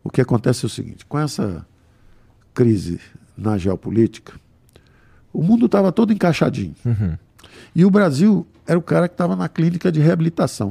O 0.05 0.11
que 0.11 0.21
acontece 0.21 0.65
é 0.65 0.67
o 0.67 0.71
seguinte: 0.71 1.05
com 1.07 1.19
essa 1.19 1.67
crise 2.55 3.01
na 3.37 3.59
geopolítica, 3.59 4.35
o 5.33 5.43
mundo 5.43 5.67
estava 5.67 5.91
todo 5.91 6.13
encaixadinho. 6.13 6.77
Uhum. 6.85 7.19
E 7.75 7.85
o 7.85 7.91
Brasil 7.91 8.47
era 8.65 8.79
o 8.79 8.83
cara 8.83 9.09
que 9.09 9.15
estava 9.15 9.35
na 9.35 9.49
clínica 9.49 9.91
de 9.91 9.99
reabilitação. 9.99 10.69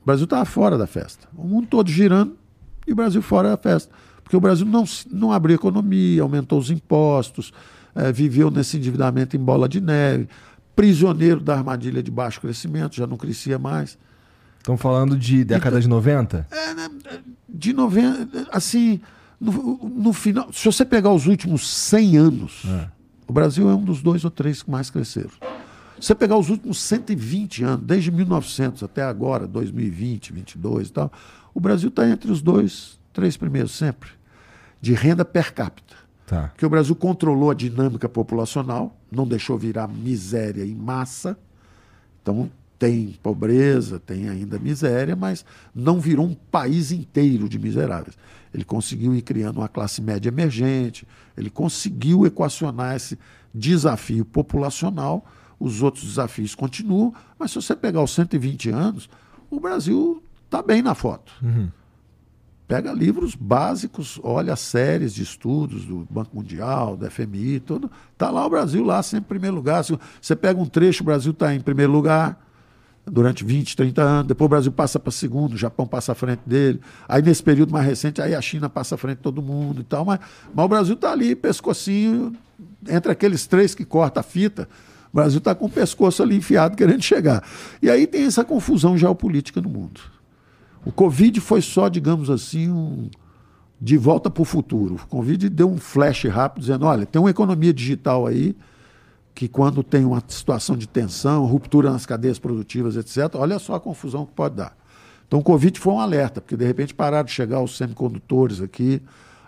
O 0.00 0.06
Brasil 0.06 0.24
estava 0.24 0.46
fora 0.46 0.78
da 0.78 0.86
festa. 0.86 1.28
O 1.36 1.46
mundo 1.46 1.66
todo 1.66 1.90
girando 1.90 2.38
e 2.86 2.92
o 2.92 2.96
Brasil 2.96 3.20
fora 3.20 3.50
da 3.50 3.58
festa. 3.58 3.92
Porque 4.30 4.36
o 4.36 4.40
Brasil 4.40 4.64
não, 4.64 4.84
não 5.10 5.32
abriu 5.32 5.56
economia, 5.56 6.22
aumentou 6.22 6.56
os 6.56 6.70
impostos, 6.70 7.52
é, 7.96 8.12
viveu 8.12 8.48
nesse 8.48 8.76
endividamento 8.76 9.36
em 9.36 9.40
bola 9.40 9.68
de 9.68 9.80
neve, 9.80 10.28
prisioneiro 10.76 11.40
da 11.40 11.56
armadilha 11.56 12.00
de 12.00 12.12
baixo 12.12 12.40
crescimento, 12.40 12.94
já 12.94 13.08
não 13.08 13.16
crescia 13.16 13.58
mais. 13.58 13.98
Estão 14.58 14.76
falando 14.76 15.18
de 15.18 15.42
década 15.42 15.70
então, 15.70 15.80
de 15.80 15.88
90? 15.88 16.46
É, 16.48 16.74
né, 16.74 16.88
de 17.48 17.72
90, 17.72 18.46
assim, 18.52 19.00
no, 19.40 19.90
no, 19.96 20.12
final, 20.12 20.52
se 20.52 20.64
você 20.64 20.84
pegar 20.84 21.10
os 21.10 21.26
últimos 21.26 21.68
100 21.68 22.16
anos, 22.16 22.62
é. 22.66 22.88
o 23.26 23.32
Brasil 23.32 23.68
é 23.68 23.74
um 23.74 23.82
dos 23.82 24.00
dois 24.00 24.24
ou 24.24 24.30
três 24.30 24.62
que 24.62 24.70
mais 24.70 24.90
cresceram. 24.90 25.30
Você 26.00 26.14
pegar 26.14 26.36
os 26.36 26.50
últimos 26.50 26.78
120 26.78 27.64
anos, 27.64 27.84
desde 27.84 28.12
1900 28.12 28.84
até 28.84 29.02
agora, 29.02 29.48
2020, 29.48 30.32
2022 30.32 30.86
e 30.86 30.92
tal, 30.92 31.12
o 31.52 31.58
Brasil 31.58 31.88
está 31.88 32.08
entre 32.08 32.30
os 32.30 32.40
dois, 32.40 32.96
três 33.12 33.36
primeiros 33.36 33.72
sempre, 33.72 34.19
de 34.80 34.94
renda 34.94 35.24
per 35.24 35.52
capita. 35.52 35.96
Tá. 36.26 36.48
Porque 36.48 36.64
o 36.64 36.70
Brasil 36.70 36.94
controlou 36.94 37.50
a 37.50 37.54
dinâmica 37.54 38.08
populacional, 38.08 38.96
não 39.10 39.26
deixou 39.26 39.58
virar 39.58 39.88
miséria 39.88 40.64
em 40.64 40.74
massa. 40.74 41.36
Então, 42.22 42.50
tem 42.78 43.18
pobreza, 43.22 43.98
tem 43.98 44.28
ainda 44.28 44.58
miséria, 44.58 45.14
mas 45.14 45.44
não 45.74 46.00
virou 46.00 46.26
um 46.26 46.34
país 46.34 46.92
inteiro 46.92 47.48
de 47.48 47.58
miseráveis. 47.58 48.16
Ele 48.54 48.64
conseguiu 48.64 49.14
ir 49.14 49.22
criando 49.22 49.58
uma 49.58 49.68
classe 49.68 50.00
média 50.00 50.28
emergente, 50.28 51.06
ele 51.36 51.50
conseguiu 51.50 52.24
equacionar 52.24 52.96
esse 52.96 53.18
desafio 53.52 54.24
populacional 54.24 55.24
os 55.60 55.82
outros 55.82 56.04
desafios 56.04 56.54
continuam, 56.54 57.14
mas 57.38 57.50
se 57.50 57.56
você 57.56 57.76
pegar 57.76 58.02
os 58.02 58.12
120 58.12 58.70
anos, 58.70 59.10
o 59.50 59.60
Brasil 59.60 60.22
está 60.46 60.62
bem 60.62 60.80
na 60.80 60.94
foto. 60.94 61.30
Uhum. 61.42 61.68
Pega 62.70 62.92
livros 62.92 63.34
básicos, 63.34 64.20
olha 64.22 64.54
séries 64.54 65.12
de 65.12 65.24
estudos 65.24 65.84
do 65.84 66.06
Banco 66.08 66.36
Mundial, 66.36 66.96
do 66.96 67.10
FMI, 67.10 67.58
tudo. 67.58 67.90
Está 68.12 68.30
lá 68.30 68.46
o 68.46 68.48
Brasil, 68.48 68.84
lá 68.84 69.02
sempre 69.02 69.24
em 69.24 69.28
primeiro 69.28 69.56
lugar. 69.56 69.82
Você 69.82 70.36
pega 70.36 70.60
um 70.60 70.64
trecho, 70.64 71.02
o 71.02 71.04
Brasil 71.04 71.32
está 71.32 71.52
em 71.52 71.58
primeiro 71.58 71.90
lugar 71.90 72.40
durante 73.04 73.42
20, 73.42 73.76
30 73.76 74.00
anos. 74.00 74.26
Depois 74.28 74.46
o 74.46 74.48
Brasil 74.48 74.70
passa 74.70 75.00
para 75.00 75.10
segundo, 75.10 75.54
o 75.54 75.56
Japão 75.56 75.84
passa 75.84 76.12
à 76.12 76.14
frente 76.14 76.42
dele. 76.46 76.80
Aí 77.08 77.20
nesse 77.20 77.42
período 77.42 77.72
mais 77.72 77.84
recente, 77.84 78.22
aí 78.22 78.36
a 78.36 78.40
China 78.40 78.70
passa 78.70 78.94
à 78.94 78.98
frente 78.98 79.16
de 79.16 79.22
todo 79.24 79.42
mundo 79.42 79.80
e 79.80 79.84
tal. 79.84 80.04
Mas, 80.04 80.20
mas 80.54 80.64
o 80.64 80.68
Brasil 80.68 80.94
está 80.94 81.10
ali, 81.10 81.34
pescocinho, 81.34 82.32
entre 82.88 83.10
aqueles 83.10 83.48
três 83.48 83.74
que 83.74 83.84
corta 83.84 84.20
a 84.20 84.22
fita. 84.22 84.68
O 85.12 85.16
Brasil 85.16 85.38
está 85.38 85.56
com 85.56 85.64
o 85.64 85.68
pescoço 85.68 86.22
ali 86.22 86.36
enfiado 86.36 86.76
querendo 86.76 87.02
chegar. 87.02 87.42
E 87.82 87.90
aí 87.90 88.06
tem 88.06 88.26
essa 88.26 88.44
confusão 88.44 88.96
geopolítica 88.96 89.60
no 89.60 89.68
mundo. 89.68 90.19
O 90.84 90.92
Covid 90.92 91.40
foi 91.40 91.60
só, 91.60 91.88
digamos 91.88 92.30
assim, 92.30 92.70
um 92.70 93.10
de 93.80 93.96
volta 93.96 94.30
para 94.30 94.42
o 94.42 94.44
futuro. 94.44 94.96
O 94.96 95.06
Covid 95.06 95.48
deu 95.48 95.70
um 95.70 95.78
flash 95.78 96.24
rápido 96.24 96.62
dizendo: 96.62 96.86
olha, 96.86 97.06
tem 97.06 97.20
uma 97.20 97.30
economia 97.30 97.72
digital 97.72 98.26
aí 98.26 98.56
que 99.34 99.48
quando 99.48 99.82
tem 99.82 100.04
uma 100.04 100.22
situação 100.26 100.76
de 100.76 100.86
tensão, 100.86 101.46
ruptura 101.46 101.90
nas 101.90 102.04
cadeias 102.04 102.38
produtivas, 102.38 102.96
etc., 102.96 103.34
olha 103.34 103.58
só 103.58 103.74
a 103.74 103.80
confusão 103.80 104.26
que 104.26 104.32
pode 104.32 104.56
dar. 104.56 104.76
Então 105.26 105.38
o 105.38 105.42
Covid 105.42 105.78
foi 105.78 105.92
um 105.94 106.00
alerta, 106.00 106.40
porque 106.40 106.56
de 106.56 106.64
repente 106.64 106.92
pararam 106.92 107.24
de 107.24 107.30
chegar 107.30 107.60
os 107.60 107.76
semicondutores 107.76 108.60
aqui, 108.60 109.00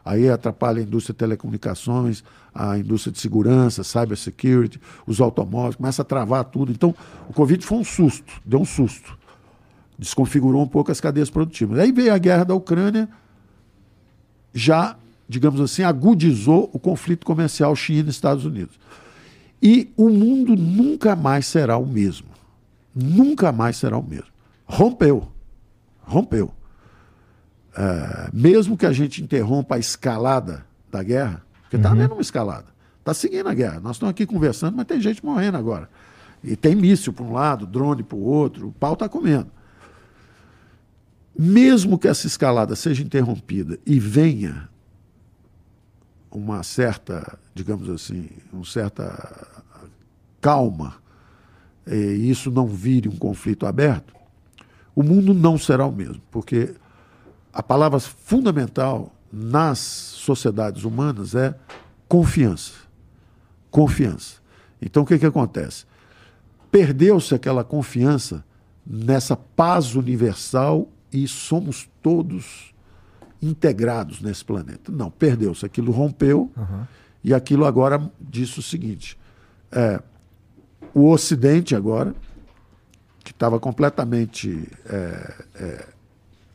Aí 0.05 0.29
atrapalha 0.29 0.81
a 0.81 0.83
indústria 0.83 1.13
de 1.13 1.19
telecomunicações, 1.19 2.25
a 2.53 2.77
indústria 2.77 3.13
de 3.13 3.21
segurança, 3.21 3.85
cybersecurity, 3.85 4.81
os 5.07 5.21
automóveis, 5.21 5.77
começa 5.77 6.03
a 6.03 6.05
travar 6.05 6.45
tudo. 6.45 6.73
Então, 6.73 6.95
o 7.29 7.33
Covid 7.33 7.65
foi 7.65 7.79
um 7.79 7.85
susto, 7.85 8.33
deu 8.45 8.61
um 8.61 8.65
susto. 8.65 9.17
Desconfigurou 9.99 10.63
um 10.63 10.69
pouco 10.69 10.91
as 10.91 11.01
cadeias 11.01 11.31
produtivas. 11.31 11.79
Aí 11.79 11.93
veio 11.93 12.13
a 12.13 12.19
guerra 12.19 12.45
da 12.45 12.55
Ucrânia, 12.55 13.09
já, 14.53 14.97
digamos 15.29 15.61
assim, 15.61 15.83
agudizou 15.83 16.71
o 16.73 16.79
conflito 16.79 17.25
comercial 17.25 17.75
China-Estados 17.77 18.45
Unidos. 18.45 18.79
E 19.63 19.93
o 19.97 20.09
mundo 20.09 20.57
nunca 20.57 21.15
mais 21.15 21.47
será 21.47 21.77
o 21.77 21.87
mesmo. 21.87 22.27
Nunca 22.95 23.53
mais 23.53 23.77
será 23.77 23.97
o 23.97 24.03
mesmo. 24.03 24.27
Rompeu. 24.67 25.29
Rompeu. 26.03 26.53
É, 27.77 28.29
mesmo 28.33 28.77
que 28.77 28.85
a 28.85 28.93
gente 28.93 29.23
interrompa 29.23 29.77
a 29.77 29.79
escalada 29.79 30.67
da 30.91 31.03
guerra, 31.03 31.43
porque 31.63 31.77
está 31.77 31.89
uhum. 31.89 31.95
havendo 31.95 32.15
uma 32.15 32.21
escalada, 32.21 32.67
está 32.99 33.15
seguindo 33.15 33.49
a 33.49 33.55
guerra. 33.55 33.81
Nós 33.81 33.97
estamos 33.97 34.11
aqui 34.11 34.27
conversando, 34.27 34.77
mas 34.77 34.87
tem 34.87 35.01
gente 35.01 35.25
morrendo 35.25 35.57
agora. 35.57 35.89
E 36.45 36.57
tem 36.57 36.75
míssil 36.75 37.13
para 37.13 37.25
um 37.25 37.33
lado, 37.33 37.67
drone 37.67 38.03
para 38.03 38.17
o 38.17 38.23
outro, 38.23 38.69
o 38.69 38.73
pau 38.73 38.95
está 38.95 39.09
comendo. 39.09 39.51
Mesmo 41.39 41.99
que 41.99 42.09
essa 42.09 42.27
escalada 42.27 42.77
seja 42.77 43.03
interrompida 43.03 43.79
e 43.87 43.99
venha 43.99 44.69
uma 46.31 46.63
certa, 46.63 47.39
digamos 47.55 47.89
assim, 47.89 48.29
uma 48.53 48.65
certa 48.65 49.49
calma, 50.41 50.95
e 51.87 52.31
isso 52.31 52.51
não 52.51 52.67
vire 52.67 53.09
um 53.09 53.17
conflito 53.17 53.67
aberto, 53.67 54.15
o 54.95 55.03
mundo 55.03 55.33
não 55.33 55.59
será 55.59 55.87
o 55.87 55.93
mesmo, 55.93 56.21
porque 56.31 56.75
a 57.53 57.63
palavra 57.63 57.99
fundamental 57.99 59.13
nas 59.33 59.79
sociedades 59.79 60.85
humanas 60.85 61.35
é 61.35 61.55
confiança. 62.09 62.73
Confiança. 63.71 64.37
Então 64.81 65.03
o 65.03 65.07
que, 65.07 65.19
que 65.19 65.27
acontece? 65.27 65.87
Perdeu-se 66.71 67.35
aquela 67.35 67.65
confiança 67.65 68.45
nessa 68.87 69.37
paz 69.37 69.95
universal 69.95 70.89
e 71.13 71.29
somos 71.29 71.89
todos 72.03 72.73
integrados 73.43 74.21
nesse 74.21 74.45
planeta. 74.45 74.91
Não, 74.91 75.11
perdeu-se. 75.11 75.67
Aquilo 75.67 75.93
rompeu 75.93 76.51
uhum. 76.57 76.87
e 77.23 77.35
aquilo 77.35 77.67
agora 77.67 78.11
disse 78.21 78.61
o 78.61 78.63
seguinte: 78.63 79.19
é, 79.71 80.01
o 80.95 81.11
Ocidente 81.11 81.75
agora, 81.75 82.15
que 83.25 83.33
estava 83.33 83.59
completamente 83.59 84.69
é, 84.87 85.45
é, 85.57 85.89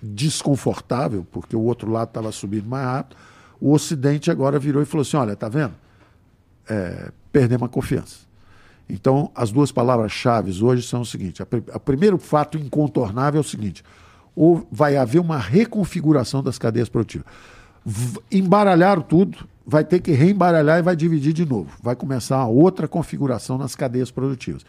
desconfortável, 0.01 1.25
porque 1.31 1.55
o 1.55 1.61
outro 1.61 1.91
lado 1.91 2.09
estava 2.09 2.31
subindo 2.31 2.67
mais 2.67 2.85
rápido, 2.85 3.17
o 3.59 3.73
Ocidente 3.73 4.31
agora 4.31 4.57
virou 4.57 4.81
e 4.81 4.85
falou 4.85 5.01
assim: 5.01 5.17
olha, 5.17 5.35
tá 5.35 5.49
vendo? 5.49 5.73
É, 6.69 7.11
perdemos 7.31 7.67
a 7.67 7.69
confiança. 7.69 8.27
Então, 8.89 9.29
as 9.35 9.51
duas 9.51 9.71
palavras-chave 9.71 10.63
hoje 10.63 10.87
são 10.87 11.01
o 11.01 11.05
seguinte: 11.05 11.43
o 11.43 11.79
primeiro 11.79 12.17
fato 12.17 12.57
incontornável 12.57 13.39
é 13.39 13.41
o 13.41 13.43
seguinte: 13.43 13.83
ou 14.37 14.67
vai 14.71 14.95
haver 14.95 15.19
uma 15.19 15.39
reconfiguração 15.39 16.43
das 16.43 16.59
cadeias 16.59 16.87
produtivas. 16.87 17.25
Embaralharam 18.31 19.01
tudo, 19.01 19.47
vai 19.65 19.83
ter 19.83 19.99
que 19.99 20.11
reembaralhar 20.11 20.77
e 20.77 20.83
vai 20.83 20.95
dividir 20.95 21.33
de 21.33 21.43
novo. 21.43 21.71
Vai 21.81 21.95
começar 21.95 22.37
uma 22.37 22.47
outra 22.47 22.87
configuração 22.87 23.57
nas 23.57 23.75
cadeias 23.75 24.11
produtivas. 24.11 24.63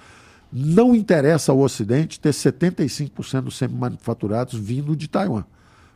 Não 0.51 0.95
interessa 0.95 1.53
ao 1.53 1.59
Ocidente 1.59 2.19
ter 2.19 2.31
75% 2.31 3.43
dos 3.43 3.59
semi-manufaturados 3.59 4.59
vindo 4.59 4.97
de 4.97 5.07
Taiwan. 5.07 5.45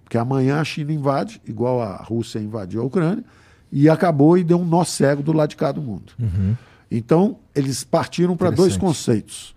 Porque 0.04 0.18
amanhã 0.18 0.60
a 0.60 0.64
China 0.64 0.92
invade, 0.92 1.40
igual 1.48 1.80
a 1.80 1.96
Rússia 1.96 2.38
invadiu 2.38 2.82
a 2.82 2.84
Ucrânia, 2.84 3.24
e 3.72 3.88
acabou 3.88 4.36
e 4.36 4.44
deu 4.44 4.60
um 4.60 4.66
nó 4.66 4.84
cego 4.84 5.22
do 5.22 5.32
lado 5.32 5.48
de 5.48 5.56
cá 5.56 5.72
do 5.72 5.80
mundo. 5.80 6.12
Uhum. 6.20 6.54
Então, 6.90 7.38
eles 7.54 7.84
partiram 7.84 8.36
para 8.36 8.50
dois 8.50 8.76
conceitos. 8.76 9.56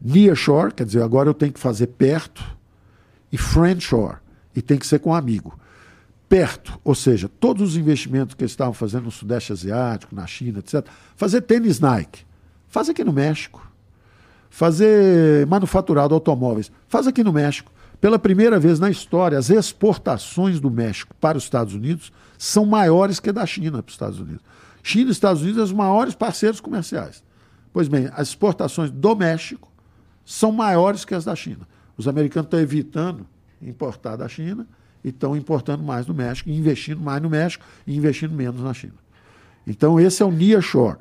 Nearshore, 0.00 0.72
quer 0.72 0.86
dizer, 0.86 1.02
agora 1.02 1.28
eu 1.28 1.34
tenho 1.34 1.52
que 1.52 1.60
fazer 1.60 1.88
perto, 1.88 2.53
e 3.34 3.36
friendshore, 3.36 4.18
e 4.54 4.62
tem 4.62 4.78
que 4.78 4.86
ser 4.86 5.00
com 5.00 5.10
um 5.10 5.14
amigo. 5.14 5.58
Perto, 6.28 6.80
ou 6.84 6.94
seja, 6.94 7.28
todos 7.28 7.70
os 7.70 7.76
investimentos 7.76 8.34
que 8.34 8.44
eles 8.44 8.52
estavam 8.52 8.72
fazendo 8.72 9.04
no 9.04 9.10
Sudeste 9.10 9.52
Asiático, 9.52 10.14
na 10.14 10.24
China, 10.24 10.60
etc. 10.60 10.86
Fazer 11.16 11.40
tênis 11.40 11.80
Nike, 11.80 12.24
faz 12.68 12.88
aqui 12.88 13.02
no 13.02 13.12
México 13.12 13.74
fazer 14.48 15.44
manufaturado 15.48 16.14
automóveis. 16.14 16.70
Faz 16.86 17.08
aqui 17.08 17.24
no 17.24 17.32
México. 17.32 17.72
Pela 18.00 18.20
primeira 18.20 18.60
vez 18.60 18.78
na 18.78 18.88
história, 18.88 19.36
as 19.36 19.50
exportações 19.50 20.60
do 20.60 20.70
México 20.70 21.12
para 21.20 21.36
os 21.36 21.42
Estados 21.42 21.74
Unidos 21.74 22.12
são 22.38 22.64
maiores 22.64 23.18
que 23.18 23.32
da 23.32 23.44
China 23.44 23.82
para 23.82 23.88
os 23.88 23.94
Estados 23.94 24.20
Unidos. 24.20 24.42
China 24.80 25.08
e 25.08 25.12
Estados 25.12 25.42
Unidos 25.42 25.56
são 25.56 25.64
os 25.64 25.72
maiores 25.72 26.14
parceiros 26.14 26.60
comerciais. 26.60 27.24
Pois 27.72 27.88
bem, 27.88 28.08
as 28.14 28.28
exportações 28.28 28.92
do 28.92 29.16
México 29.16 29.72
são 30.24 30.52
maiores 30.52 31.04
que 31.04 31.16
as 31.16 31.24
da 31.24 31.34
China. 31.34 31.66
Os 31.96 32.08
americanos 32.08 32.46
estão 32.46 32.60
evitando 32.60 33.26
importar 33.60 34.16
da 34.16 34.28
China 34.28 34.66
e 35.02 35.08
estão 35.08 35.36
importando 35.36 35.82
mais 35.82 36.06
no 36.06 36.14
México, 36.14 36.50
investindo 36.50 37.00
mais 37.00 37.22
no 37.22 37.30
México 37.30 37.64
e 37.86 37.96
investindo 37.96 38.34
menos 38.34 38.60
na 38.60 38.72
China. 38.72 38.94
Então, 39.66 39.98
esse 39.98 40.22
é 40.22 40.26
o 40.26 40.30
nearshore. 40.30 40.98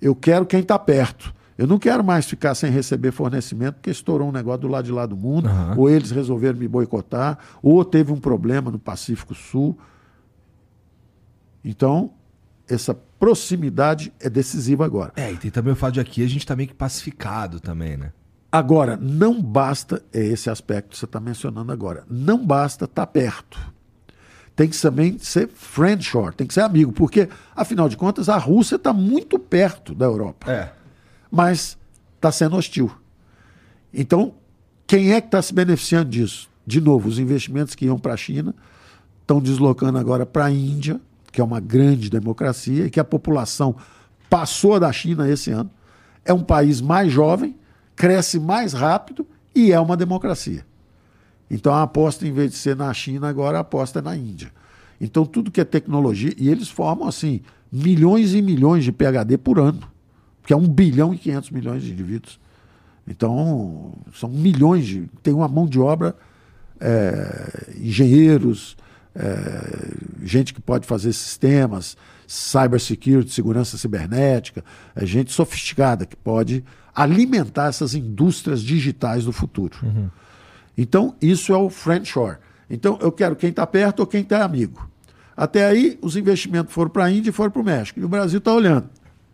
Eu 0.00 0.14
quero 0.14 0.44
quem 0.46 0.60
está 0.60 0.78
perto. 0.78 1.34
Eu 1.56 1.66
não 1.66 1.78
quero 1.78 2.02
mais 2.02 2.26
ficar 2.26 2.54
sem 2.54 2.70
receber 2.70 3.12
fornecimento 3.12 3.74
porque 3.74 3.90
estourou 3.90 4.28
um 4.28 4.32
negócio 4.32 4.62
do 4.62 4.68
lado 4.68 4.84
de 4.84 4.92
lá 4.92 5.06
do 5.06 5.16
mundo, 5.16 5.48
uhum. 5.48 5.78
ou 5.78 5.90
eles 5.90 6.10
resolveram 6.10 6.58
me 6.58 6.66
boicotar, 6.66 7.38
ou 7.62 7.84
teve 7.84 8.12
um 8.12 8.18
problema 8.18 8.70
no 8.70 8.78
Pacífico 8.78 9.34
Sul. 9.34 9.78
Então, 11.64 12.10
essa 12.68 12.92
proximidade 12.92 14.12
é 14.20 14.28
decisiva 14.28 14.84
agora. 14.84 15.12
É, 15.16 15.32
e 15.32 15.36
tem 15.36 15.50
também 15.50 15.72
o 15.72 15.76
fato 15.76 15.94
de 15.94 16.00
aqui 16.00 16.22
a 16.24 16.26
gente 16.26 16.40
está 16.40 16.56
meio 16.56 16.68
que 16.68 16.74
pacificado 16.74 17.60
também, 17.60 17.96
né? 17.96 18.12
Agora, 18.56 18.96
não 18.96 19.42
basta, 19.42 20.02
é 20.12 20.24
esse 20.24 20.48
aspecto 20.48 20.90
que 20.90 20.98
você 20.98 21.04
está 21.04 21.18
mencionando 21.18 21.72
agora, 21.72 22.04
não 22.08 22.44
basta 22.44 22.84
estar 22.84 23.06
tá 23.06 23.06
perto. 23.06 23.58
Tem 24.54 24.68
que 24.68 24.80
também 24.80 25.18
ser 25.18 25.48
friendshore, 25.48 26.34
tem 26.34 26.46
que 26.46 26.54
ser 26.54 26.60
amigo, 26.60 26.92
porque, 26.92 27.28
afinal 27.56 27.88
de 27.88 27.96
contas, 27.96 28.28
a 28.28 28.36
Rússia 28.36 28.76
está 28.76 28.92
muito 28.92 29.38
perto 29.38 29.94
da 29.94 30.04
Europa. 30.04 30.52
É 30.52 30.84
mas 31.34 31.76
está 32.14 32.30
sendo 32.30 32.54
hostil. 32.54 32.92
Então, 33.92 34.34
quem 34.86 35.12
é 35.12 35.20
que 35.20 35.26
está 35.26 35.42
se 35.42 35.52
beneficiando 35.52 36.08
disso? 36.08 36.48
De 36.64 36.80
novo, 36.80 37.08
os 37.08 37.18
investimentos 37.18 37.74
que 37.74 37.86
iam 37.86 37.98
para 37.98 38.14
a 38.14 38.16
China 38.16 38.54
estão 39.20 39.40
deslocando 39.40 39.98
agora 39.98 40.24
para 40.24 40.44
a 40.44 40.50
Índia, 40.52 41.00
que 41.32 41.40
é 41.40 41.44
uma 41.44 41.58
grande 41.58 42.08
democracia, 42.08 42.86
e 42.86 42.90
que 42.90 43.00
a 43.00 43.04
população 43.04 43.74
passou 44.30 44.78
da 44.78 44.92
China 44.92 45.28
esse 45.28 45.50
ano. 45.50 45.68
É 46.24 46.32
um 46.32 46.44
país 46.44 46.80
mais 46.80 47.12
jovem, 47.12 47.56
cresce 47.96 48.38
mais 48.38 48.72
rápido 48.72 49.26
e 49.54 49.72
é 49.72 49.80
uma 49.80 49.96
democracia. 49.96 50.64
Então 51.50 51.72
a 51.72 51.82
aposta, 51.82 52.26
em 52.26 52.32
vez 52.32 52.50
de 52.50 52.56
ser 52.56 52.74
na 52.74 52.92
China, 52.92 53.28
agora 53.28 53.58
a 53.58 53.60
aposta 53.60 53.98
é 53.98 54.02
na 54.02 54.16
Índia. 54.16 54.50
Então 55.00 55.24
tudo 55.24 55.50
que 55.50 55.60
é 55.60 55.64
tecnologia, 55.64 56.34
e 56.36 56.48
eles 56.48 56.68
formam 56.68 57.08
assim 57.08 57.40
milhões 57.70 58.34
e 58.34 58.42
milhões 58.42 58.84
de 58.84 58.92
PHD 58.92 59.38
por 59.38 59.58
ano 59.58 59.94
que 60.44 60.52
é 60.52 60.56
1 60.56 60.68
bilhão 60.68 61.14
e 61.14 61.18
500 61.18 61.50
milhões 61.50 61.82
de 61.82 61.92
indivíduos. 61.92 62.38
Então, 63.06 63.92
são 64.12 64.28
milhões 64.28 64.86
de. 64.86 65.08
Tem 65.22 65.34
uma 65.34 65.48
mão 65.48 65.66
de 65.66 65.78
obra, 65.78 66.14
é, 66.80 67.74
engenheiros, 67.78 68.76
é, 69.14 69.92
gente 70.22 70.54
que 70.54 70.60
pode 70.60 70.86
fazer 70.86 71.12
sistemas, 71.12 71.96
cybersecurity, 72.26 73.30
segurança 73.30 73.76
cibernética, 73.76 74.64
é, 74.94 75.04
gente 75.04 75.32
sofisticada 75.32 76.06
que 76.06 76.16
pode 76.16 76.64
alimentar 76.94 77.66
essas 77.66 77.94
indústrias 77.94 78.62
digitais 78.62 79.24
do 79.24 79.32
futuro. 79.32 79.76
Uhum. 79.82 80.08
Então, 80.76 81.14
isso 81.20 81.52
é 81.52 81.56
o 81.56 81.68
friendshore. 81.68 82.38
Então, 82.68 82.98
eu 83.00 83.10
quero 83.10 83.36
quem 83.36 83.50
está 83.50 83.66
perto 83.66 84.00
ou 84.00 84.06
quem 84.06 84.22
está 84.22 84.44
amigo. 84.44 84.88
Até 85.36 85.66
aí, 85.66 85.98
os 86.00 86.16
investimentos 86.16 86.72
foram 86.72 86.90
para 86.90 87.04
a 87.04 87.10
Índia 87.10 87.30
e 87.30 87.32
foram 87.32 87.50
para 87.50 87.62
o 87.62 87.64
México. 87.64 87.98
E 87.98 88.04
o 88.04 88.08
Brasil 88.08 88.38
está 88.38 88.52
olhando. 88.52 88.88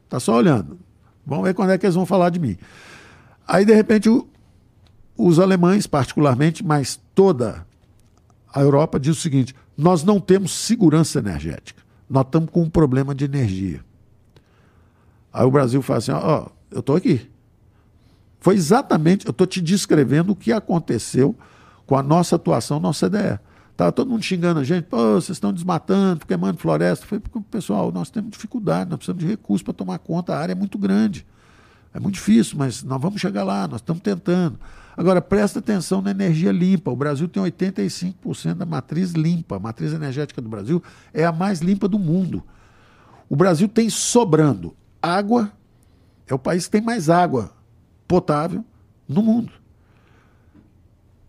Está 0.04 0.18
só 0.18 0.36
olhando. 0.36 0.78
Vamos 1.26 1.44
ver 1.44 1.54
quando 1.54 1.70
é 1.70 1.78
que 1.78 1.84
eles 1.84 1.94
vão 1.94 2.06
falar 2.06 2.30
de 2.30 2.40
mim. 2.40 2.56
Aí, 3.46 3.64
de 3.64 3.74
repente, 3.74 4.08
o, 4.08 4.26
os 5.16 5.38
alemães, 5.38 5.86
particularmente, 5.86 6.64
mas 6.64 7.00
toda 7.14 7.66
a 8.52 8.60
Europa, 8.60 8.98
diz 8.98 9.18
o 9.18 9.20
seguinte: 9.20 9.54
nós 9.76 10.02
não 10.02 10.18
temos 10.18 10.52
segurança 10.52 11.18
energética. 11.18 11.82
Nós 12.08 12.24
estamos 12.24 12.50
com 12.50 12.62
um 12.62 12.70
problema 12.70 13.14
de 13.14 13.24
energia. 13.24 13.84
Aí 15.32 15.44
o 15.44 15.50
Brasil 15.50 15.80
fala 15.82 15.98
assim: 15.98 16.12
ó, 16.12 16.46
eu 16.70 16.80
estou 16.80 16.96
aqui. 16.96 17.30
Foi 18.40 18.54
exatamente, 18.54 19.26
eu 19.26 19.30
estou 19.30 19.46
te 19.46 19.60
descrevendo 19.60 20.32
o 20.32 20.36
que 20.36 20.50
aconteceu 20.50 21.36
com 21.86 21.96
a 21.96 22.02
nossa 22.02 22.36
atuação 22.36 22.80
na 22.80 22.90
CDE. 22.92 23.38
Estava 23.72 23.92
todo 23.92 24.10
mundo 24.10 24.22
xingando 24.22 24.60
a 24.60 24.64
gente, 24.64 24.84
pô, 24.84 25.14
vocês 25.14 25.36
estão 25.36 25.52
desmatando, 25.52 26.26
queimando 26.26 26.58
floresta. 26.58 27.06
Foi 27.06 27.18
porque, 27.18 27.38
pessoal, 27.50 27.92
nós 27.92 28.10
temos 28.10 28.30
dificuldade, 28.30 28.90
nós 28.90 28.98
precisamos 28.98 29.22
de 29.22 29.28
recursos 29.28 29.62
para 29.62 29.74
tomar 29.74 29.98
conta, 29.98 30.34
a 30.34 30.38
área 30.38 30.52
é 30.52 30.54
muito 30.54 30.78
grande. 30.78 31.26
É 31.92 31.98
muito 31.98 32.14
difícil, 32.14 32.56
mas 32.56 32.82
nós 32.82 33.00
vamos 33.00 33.20
chegar 33.20 33.42
lá, 33.42 33.66
nós 33.66 33.80
estamos 33.80 34.02
tentando. 34.02 34.58
Agora, 34.96 35.20
presta 35.20 35.58
atenção 35.58 36.00
na 36.00 36.10
energia 36.10 36.52
limpa. 36.52 36.90
O 36.90 36.96
Brasil 36.96 37.26
tem 37.26 37.42
85% 37.42 38.54
da 38.54 38.66
matriz 38.66 39.12
limpa. 39.12 39.56
A 39.56 39.58
matriz 39.58 39.92
energética 39.92 40.40
do 40.40 40.48
Brasil 40.48 40.82
é 41.12 41.24
a 41.24 41.32
mais 41.32 41.60
limpa 41.60 41.88
do 41.88 41.98
mundo. 41.98 42.42
O 43.28 43.36
Brasil 43.36 43.66
tem 43.66 43.90
sobrando 43.90 44.74
água, 45.02 45.50
é 46.26 46.34
o 46.34 46.38
país 46.38 46.66
que 46.66 46.72
tem 46.72 46.80
mais 46.80 47.08
água 47.08 47.50
potável 48.10 48.64
no 49.08 49.22
mundo. 49.22 49.52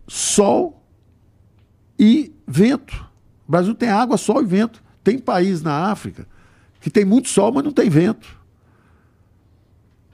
Sol 0.08 0.82
e 1.96 2.34
vento. 2.44 3.08
O 3.46 3.52
Brasil 3.52 3.72
tem 3.72 3.88
água, 3.88 4.16
sol 4.16 4.42
e 4.42 4.44
vento. 4.44 4.82
Tem 5.04 5.16
país 5.16 5.62
na 5.62 5.92
África 5.92 6.26
que 6.80 6.90
tem 6.90 7.04
muito 7.04 7.28
sol, 7.28 7.52
mas 7.52 7.62
não 7.62 7.70
tem 7.70 7.88
vento. 7.88 8.36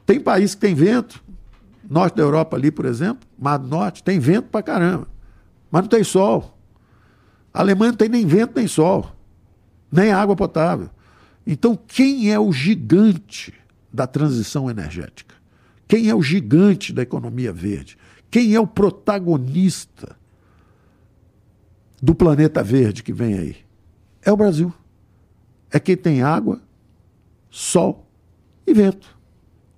Tem 0.05 0.21
país 0.21 0.55
que 0.55 0.61
tem 0.61 0.75
vento, 0.75 1.25
norte 1.89 2.17
da 2.17 2.23
Europa 2.23 2.55
ali, 2.55 2.71
por 2.71 2.85
exemplo, 2.85 3.27
Mar 3.39 3.57
do 3.57 3.67
Norte, 3.67 4.03
tem 4.03 4.19
vento 4.19 4.49
pra 4.49 4.63
caramba, 4.63 5.09
mas 5.71 5.83
não 5.83 5.89
tem 5.89 6.05
sol. 6.05 6.59
A 7.53 7.61
Alemanha 7.61 7.93
não 7.93 7.97
tem 7.97 8.09
nem 8.11 8.27
vento 8.27 8.53
nem 8.57 8.69
sol, 8.69 9.11
nem 9.91 10.13
água 10.13 10.37
potável. 10.37 10.91
Então, 11.47 11.75
quem 11.75 12.31
é 12.31 12.39
o 12.39 12.53
gigante 12.53 13.55
da 13.91 14.07
transição 14.07 14.71
energética? 14.71 15.38
Quem 15.89 16.11
é 16.11 16.15
o 16.15 16.23
gigante 16.23 16.93
da 16.93 17.03
economia 17.03 17.53
verde? 17.53 17.97
Quem 18.31 18.55
é 18.55 18.61
o 18.61 18.67
protagonista 18.67 20.17
do 22.01 22.15
planeta 22.15 22.63
verde 22.63 23.03
que 23.03 23.13
vem 23.13 23.39
aí? 23.39 23.57
É 24.23 24.31
o 24.31 24.37
Brasil. 24.37 24.73
É 25.71 25.81
quem 25.81 25.97
tem 25.97 26.23
água, 26.23 26.61
sol 27.51 28.07
e 28.67 28.75
vento. 28.75 29.17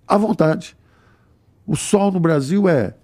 À 0.07 0.19
vontade. 0.19 0.77
O 1.66 1.77
sol 1.77 2.11
no 2.11 2.19
Brasil 2.19 2.69
é 2.69 2.95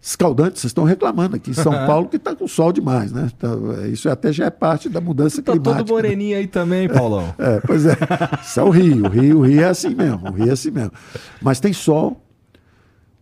escaldante, 0.00 0.58
vocês 0.58 0.70
estão 0.70 0.84
reclamando 0.84 1.36
aqui 1.36 1.50
em 1.50 1.54
São 1.54 1.72
Paulo 1.72 2.08
que 2.08 2.16
está 2.16 2.34
com 2.34 2.46
sol 2.48 2.72
demais, 2.72 3.12
né? 3.12 3.30
Então, 3.36 3.86
isso 3.86 4.08
até 4.08 4.32
já 4.32 4.46
é 4.46 4.50
parte 4.50 4.88
da 4.88 5.00
mudança 5.00 5.42
tá 5.42 5.52
climática. 5.52 5.76
Tá 5.76 5.84
todo 5.84 5.94
moreninho 5.94 6.36
aí 6.36 6.46
também, 6.46 6.88
Paulão. 6.90 7.34
É, 7.38 7.56
é, 7.56 7.60
pois 7.60 7.86
é. 7.86 7.96
Isso 8.42 8.58
é 8.58 8.62
o 8.62 8.70
Rio. 8.70 9.06
O 9.06 9.08
Rio, 9.08 9.38
o 9.38 9.42
Rio 9.42 9.60
é 9.60 9.68
assim 9.68 9.94
mesmo. 9.94 10.28
O 10.28 10.32
Rio 10.32 10.48
é 10.48 10.52
assim 10.52 10.70
mesmo. 10.70 10.92
Mas 11.40 11.60
tem 11.60 11.72
sol, 11.72 12.20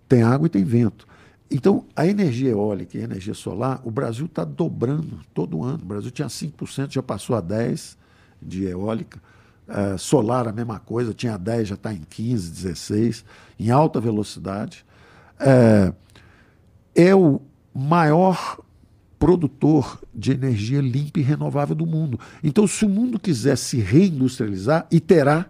tem 0.08 0.22
água 0.22 0.46
e 0.46 0.50
tem 0.50 0.64
vento. 0.64 1.06
Então, 1.50 1.84
a 1.94 2.06
energia 2.06 2.50
eólica 2.50 2.98
e 2.98 3.00
a 3.00 3.04
energia 3.04 3.34
solar, 3.34 3.80
o 3.84 3.90
Brasil 3.90 4.26
está 4.26 4.44
dobrando 4.44 5.20
todo 5.32 5.62
ano. 5.62 5.80
O 5.82 5.86
Brasil 5.86 6.10
tinha 6.10 6.28
5%, 6.28 6.92
já 6.92 7.02
passou 7.02 7.36
a 7.36 7.42
10% 7.42 7.96
de 8.42 8.64
eólica. 8.64 9.20
É, 9.68 9.96
solar, 9.96 10.46
a 10.46 10.52
mesma 10.52 10.78
coisa, 10.78 11.12
tinha 11.12 11.36
10, 11.36 11.68
já 11.68 11.74
está 11.74 11.92
em 11.92 12.02
15, 12.08 12.50
16, 12.50 13.24
em 13.58 13.70
alta 13.70 14.00
velocidade. 14.00 14.84
É, 15.38 15.92
é 16.94 17.14
o 17.14 17.40
maior 17.74 18.60
produtor 19.18 20.00
de 20.14 20.32
energia 20.32 20.80
limpa 20.80 21.20
e 21.20 21.22
renovável 21.22 21.74
do 21.74 21.86
mundo. 21.86 22.18
Então, 22.42 22.66
se 22.66 22.84
o 22.84 22.88
mundo 22.88 23.18
quiser 23.18 23.56
se 23.56 23.78
reindustrializar, 23.78 24.86
e 24.90 25.00
terá, 25.00 25.46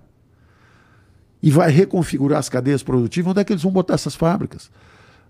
e 1.47 1.51
vai 1.53 1.71
reconfigurar 1.71 2.41
as 2.41 2.49
cadeias 2.49 2.83
produtivas, 2.83 3.31
onde 3.31 3.41
é 3.41 3.45
que 3.45 3.53
eles 3.53 3.63
vão 3.63 3.71
botar 3.71 3.95
essas 3.95 4.17
fábricas? 4.17 4.69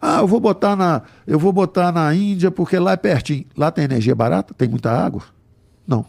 Ah, 0.01 0.21
eu 0.21 0.27
vou 0.27 0.41
botar 0.41 0.75
na, 0.75 1.03
eu 1.27 1.39
vou 1.39 1.53
botar 1.53 1.93
na 1.93 2.15
Índia 2.15 2.51
porque 2.51 2.79
lá 2.79 2.93
é 2.93 2.97
pertinho. 2.97 3.45
Lá 3.55 3.71
tem 3.71 3.85
energia 3.85 4.15
barata? 4.15 4.55
Tem 4.55 4.67
muita 4.67 4.91
água? 4.91 5.25
Não. 5.87 6.07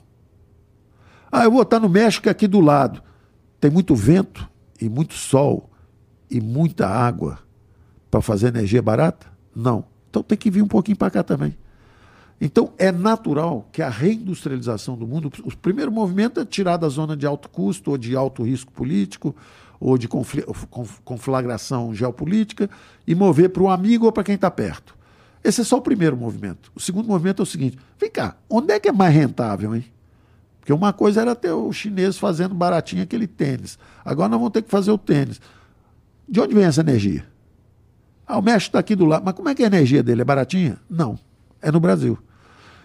Ah, 1.29 1.43
eu 1.43 1.51
vou 1.51 1.59
botar 1.59 1.81
no 1.81 1.89
México 1.89 2.29
aqui 2.29 2.47
do 2.47 2.61
lado. 2.61 3.03
Tem 3.59 3.69
muito 3.69 3.93
vento 3.93 4.49
e 4.79 4.87
muito 4.87 5.13
sol 5.13 5.69
e 6.31 6.39
muita 6.39 6.87
água 6.87 7.39
para 8.09 8.21
fazer 8.21 8.47
energia 8.47 8.81
barata? 8.81 9.27
Não. 9.53 9.83
Então 10.09 10.23
tem 10.23 10.37
que 10.37 10.49
vir 10.49 10.61
um 10.61 10.69
pouquinho 10.69 10.95
para 10.95 11.11
cá 11.11 11.21
também. 11.21 11.53
Então 12.39 12.71
é 12.77 12.93
natural 12.93 13.67
que 13.73 13.81
a 13.81 13.89
reindustrialização 13.89 14.95
do 14.95 15.05
mundo, 15.05 15.29
o 15.43 15.57
primeiro 15.57 15.91
movimento 15.91 16.39
é 16.39 16.45
tirar 16.45 16.77
da 16.77 16.87
zona 16.87 17.17
de 17.17 17.25
alto 17.25 17.49
custo 17.49 17.91
ou 17.91 17.97
de 17.97 18.15
alto 18.15 18.41
risco 18.43 18.71
político 18.71 19.35
ou 19.79 19.97
de 19.97 20.07
conflagração 21.03 21.93
geopolítica 21.93 22.69
e 23.05 23.13
mover 23.13 23.49
para 23.49 23.63
o 23.63 23.69
amigo 23.69 24.05
ou 24.05 24.11
para 24.11 24.23
quem 24.23 24.35
está 24.35 24.49
perto. 24.49 24.95
Esse 25.43 25.61
é 25.61 25.63
só 25.63 25.77
o 25.77 25.81
primeiro 25.81 26.17
movimento. 26.17 26.71
O 26.75 26.79
segundo 26.79 27.07
movimento 27.07 27.41
é 27.41 27.43
o 27.43 27.45
seguinte: 27.45 27.77
vem 27.99 28.09
cá, 28.09 28.35
onde 28.49 28.73
é 28.73 28.79
que 28.79 28.89
é 28.89 28.91
mais 28.91 29.13
rentável, 29.13 29.75
hein? 29.75 29.85
Porque 30.59 30.73
uma 30.73 30.91
coisa 30.91 31.21
era 31.21 31.33
ter 31.33 31.51
o 31.51 31.71
chinês 31.71 32.17
fazendo 32.17 32.53
baratinho 32.53 33.03
aquele 33.03 33.25
tênis. 33.25 33.79
Agora 34.03 34.27
nós 34.27 34.39
vamos 34.39 34.51
ter 34.51 34.61
que 34.61 34.69
fazer 34.69 34.91
o 34.91 34.97
tênis. 34.97 35.39
De 36.27 36.41
onde 36.41 36.53
vem 36.53 36.65
essa 36.65 36.81
energia? 36.81 37.25
Ah, 38.27 38.37
o 38.37 38.41
México 38.41 38.69
está 38.69 38.79
aqui 38.79 38.93
do 38.93 39.05
lado. 39.05 39.23
Mas 39.23 39.33
como 39.33 39.47
é 39.47 39.55
que 39.55 39.63
a 39.63 39.67
energia 39.67 40.03
dele? 40.03 40.21
É 40.21 40.25
baratinha? 40.25 40.77
Não. 40.89 41.17
É 41.61 41.71
no 41.71 41.79
Brasil. 41.79 42.17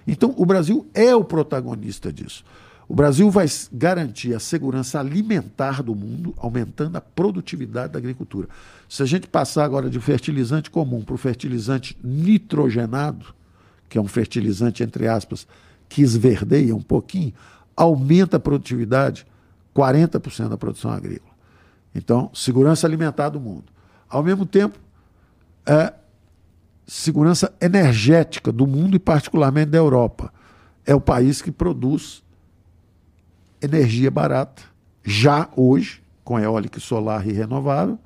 Então, 0.06 0.32
o 0.36 0.46
Brasil 0.46 0.86
é 0.94 1.14
o 1.16 1.24
protagonista 1.24 2.12
disso. 2.12 2.44
O 2.92 2.94
Brasil 2.94 3.30
vai 3.30 3.46
garantir 3.72 4.34
a 4.34 4.38
segurança 4.38 5.00
alimentar 5.00 5.82
do 5.82 5.94
mundo, 5.94 6.34
aumentando 6.36 6.94
a 6.94 7.00
produtividade 7.00 7.94
da 7.94 7.98
agricultura. 7.98 8.46
Se 8.86 9.02
a 9.02 9.06
gente 9.06 9.26
passar 9.26 9.64
agora 9.64 9.88
de 9.88 9.98
fertilizante 9.98 10.70
comum 10.70 11.00
para 11.00 11.14
o 11.14 11.16
fertilizante 11.16 11.96
nitrogenado, 12.04 13.34
que 13.88 13.96
é 13.96 14.00
um 14.00 14.06
fertilizante, 14.06 14.82
entre 14.82 15.08
aspas, 15.08 15.46
que 15.88 16.02
esverdeia 16.02 16.76
um 16.76 16.82
pouquinho, 16.82 17.32
aumenta 17.74 18.36
a 18.36 18.40
produtividade 18.40 19.26
40% 19.74 20.50
da 20.50 20.58
produção 20.58 20.90
agrícola. 20.90 21.32
Então, 21.94 22.30
segurança 22.34 22.86
alimentar 22.86 23.30
do 23.30 23.40
mundo. 23.40 23.72
Ao 24.06 24.22
mesmo 24.22 24.44
tempo, 24.44 24.78
é 25.64 25.94
segurança 26.86 27.54
energética 27.58 28.52
do 28.52 28.66
mundo 28.66 28.96
e, 28.96 28.98
particularmente, 28.98 29.70
da 29.70 29.78
Europa. 29.78 30.30
É 30.84 30.94
o 30.94 31.00
país 31.00 31.40
que 31.40 31.50
produz 31.50 32.21
energia 33.62 34.10
barata, 34.10 34.62
já 35.04 35.48
hoje, 35.56 36.02
com 36.24 36.38
eólica, 36.38 36.80
solar 36.80 37.26
e 37.26 37.32
renovável. 37.32 37.98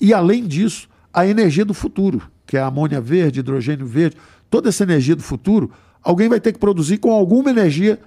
E, 0.00 0.12
além 0.12 0.46
disso, 0.46 0.88
a 1.12 1.26
energia 1.26 1.64
do 1.64 1.74
futuro, 1.74 2.22
que 2.46 2.56
é 2.56 2.60
a 2.60 2.66
amônia 2.66 3.00
verde, 3.00 3.40
hidrogênio 3.40 3.86
verde, 3.86 4.16
toda 4.50 4.68
essa 4.68 4.82
energia 4.82 5.16
do 5.16 5.22
futuro, 5.22 5.70
alguém 6.02 6.28
vai 6.28 6.40
ter 6.40 6.52
que 6.52 6.58
produzir 6.58 6.98
com 6.98 7.12
alguma 7.12 7.50
energia 7.50 7.98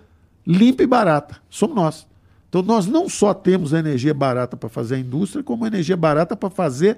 limpa 0.46 0.84
e 0.84 0.88
barata. 0.88 1.38
Somos 1.50 1.76
nós. 1.76 2.08
Então, 2.50 2.62
nós 2.62 2.88
não 2.88 3.10
só 3.10 3.34
temos 3.34 3.74
a 3.74 3.80
energia 3.80 4.14
barata 4.14 4.56
para 4.56 4.70
fazer 4.70 4.96
a 4.96 5.00
indústria, 5.00 5.44
como 5.44 5.66
a 5.66 5.68
energia 5.68 5.98
barata 5.98 6.36
para 6.36 6.50
fazer 6.50 6.98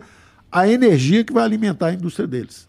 a 0.52 0.68
energia 0.68 1.24
que 1.24 1.34
vai 1.34 1.44
alimentar 1.44 1.88
a 1.88 1.94
indústria 1.94 2.28
deles. 2.28 2.68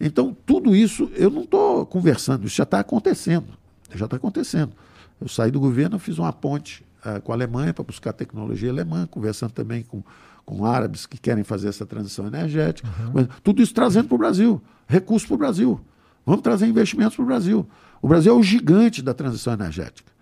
Então, 0.00 0.36
tudo 0.44 0.74
isso, 0.74 1.10
eu 1.14 1.30
não 1.30 1.42
estou 1.42 1.86
conversando, 1.86 2.46
isso 2.46 2.56
já 2.56 2.64
está 2.64 2.80
acontecendo. 2.80 3.46
Já 3.94 4.04
está 4.04 4.16
acontecendo. 4.16 4.72
Eu 5.20 5.28
saí 5.28 5.50
do 5.50 5.60
governo, 5.60 5.98
fiz 5.98 6.18
uma 6.18 6.32
ponte 6.32 6.84
uh, 7.04 7.20
com 7.20 7.32
a 7.32 7.34
Alemanha 7.34 7.72
para 7.72 7.84
buscar 7.84 8.12
tecnologia 8.12 8.70
alemã, 8.70 9.06
conversando 9.06 9.52
também 9.52 9.82
com, 9.82 10.02
com 10.44 10.64
árabes 10.64 11.06
que 11.06 11.18
querem 11.18 11.44
fazer 11.44 11.68
essa 11.68 11.86
transição 11.86 12.26
energética. 12.26 12.88
Uhum. 13.14 13.26
Tudo 13.42 13.62
isso 13.62 13.74
trazendo 13.74 14.08
para 14.08 14.14
o 14.14 14.18
Brasil, 14.18 14.62
recursos 14.86 15.26
para 15.26 15.34
o 15.34 15.38
Brasil. 15.38 15.80
Vamos 16.24 16.42
trazer 16.42 16.66
investimentos 16.66 17.16
para 17.16 17.22
o 17.22 17.26
Brasil. 17.26 17.66
O 18.02 18.08
Brasil 18.08 18.34
é 18.34 18.36
o 18.36 18.42
gigante 18.42 19.00
da 19.00 19.14
transição 19.14 19.52
energética. 19.52 20.12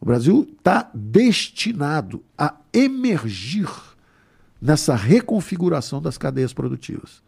O 0.00 0.04
Brasil 0.04 0.46
está 0.56 0.90
destinado 0.92 2.22
a 2.36 2.54
emergir 2.72 3.68
nessa 4.60 4.94
reconfiguração 4.94 6.00
das 6.00 6.18
cadeias 6.18 6.52
produtivas. 6.52 7.22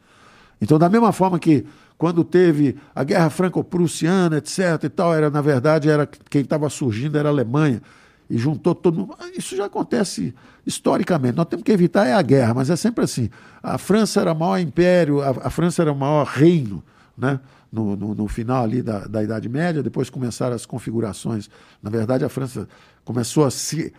Então, 0.60 0.78
da 0.78 0.88
mesma 0.88 1.12
forma 1.12 1.38
que 1.38 1.66
quando 1.98 2.24
teve 2.24 2.76
a 2.94 3.04
guerra 3.04 3.30
franco-prussiana, 3.30 4.38
etc. 4.38 4.84
e 4.84 4.88
tal, 4.88 5.14
era 5.14 5.30
na 5.30 5.40
verdade 5.40 5.88
era 5.88 6.06
quem 6.06 6.42
estava 6.42 6.68
surgindo 6.68 7.16
era 7.16 7.28
a 7.28 7.32
Alemanha 7.32 7.80
e 8.28 8.36
juntou 8.36 8.74
todo 8.74 8.98
mundo. 8.98 9.16
Isso 9.36 9.56
já 9.56 9.66
acontece 9.66 10.34
historicamente. 10.66 11.36
Nós 11.36 11.46
temos 11.46 11.64
que 11.64 11.72
evitar 11.72 12.06
é 12.06 12.12
a 12.12 12.22
guerra, 12.22 12.54
mas 12.54 12.70
é 12.70 12.76
sempre 12.76 13.04
assim. 13.04 13.30
A 13.62 13.78
França 13.78 14.20
era 14.20 14.32
o 14.32 14.38
maior 14.38 14.58
império, 14.58 15.22
a, 15.22 15.30
a 15.30 15.50
França 15.50 15.82
era 15.82 15.92
o 15.92 15.96
maior 15.96 16.26
reino, 16.26 16.82
né? 17.16 17.40
no, 17.76 17.96
no, 17.96 18.14
no, 18.14 18.28
final 18.28 18.64
ali 18.64 18.80
da, 18.82 19.00
da 19.00 19.22
Idade 19.22 19.48
Média, 19.48 19.82
depois 19.82 20.08
começaram 20.08 20.54
as 20.54 20.64
configurações. 20.64 21.50
Na 21.82 21.90
verdade, 21.90 22.24
a 22.24 22.28
França 22.28 22.68
começou 23.04 23.44
a 23.44 23.50
se 23.50 23.92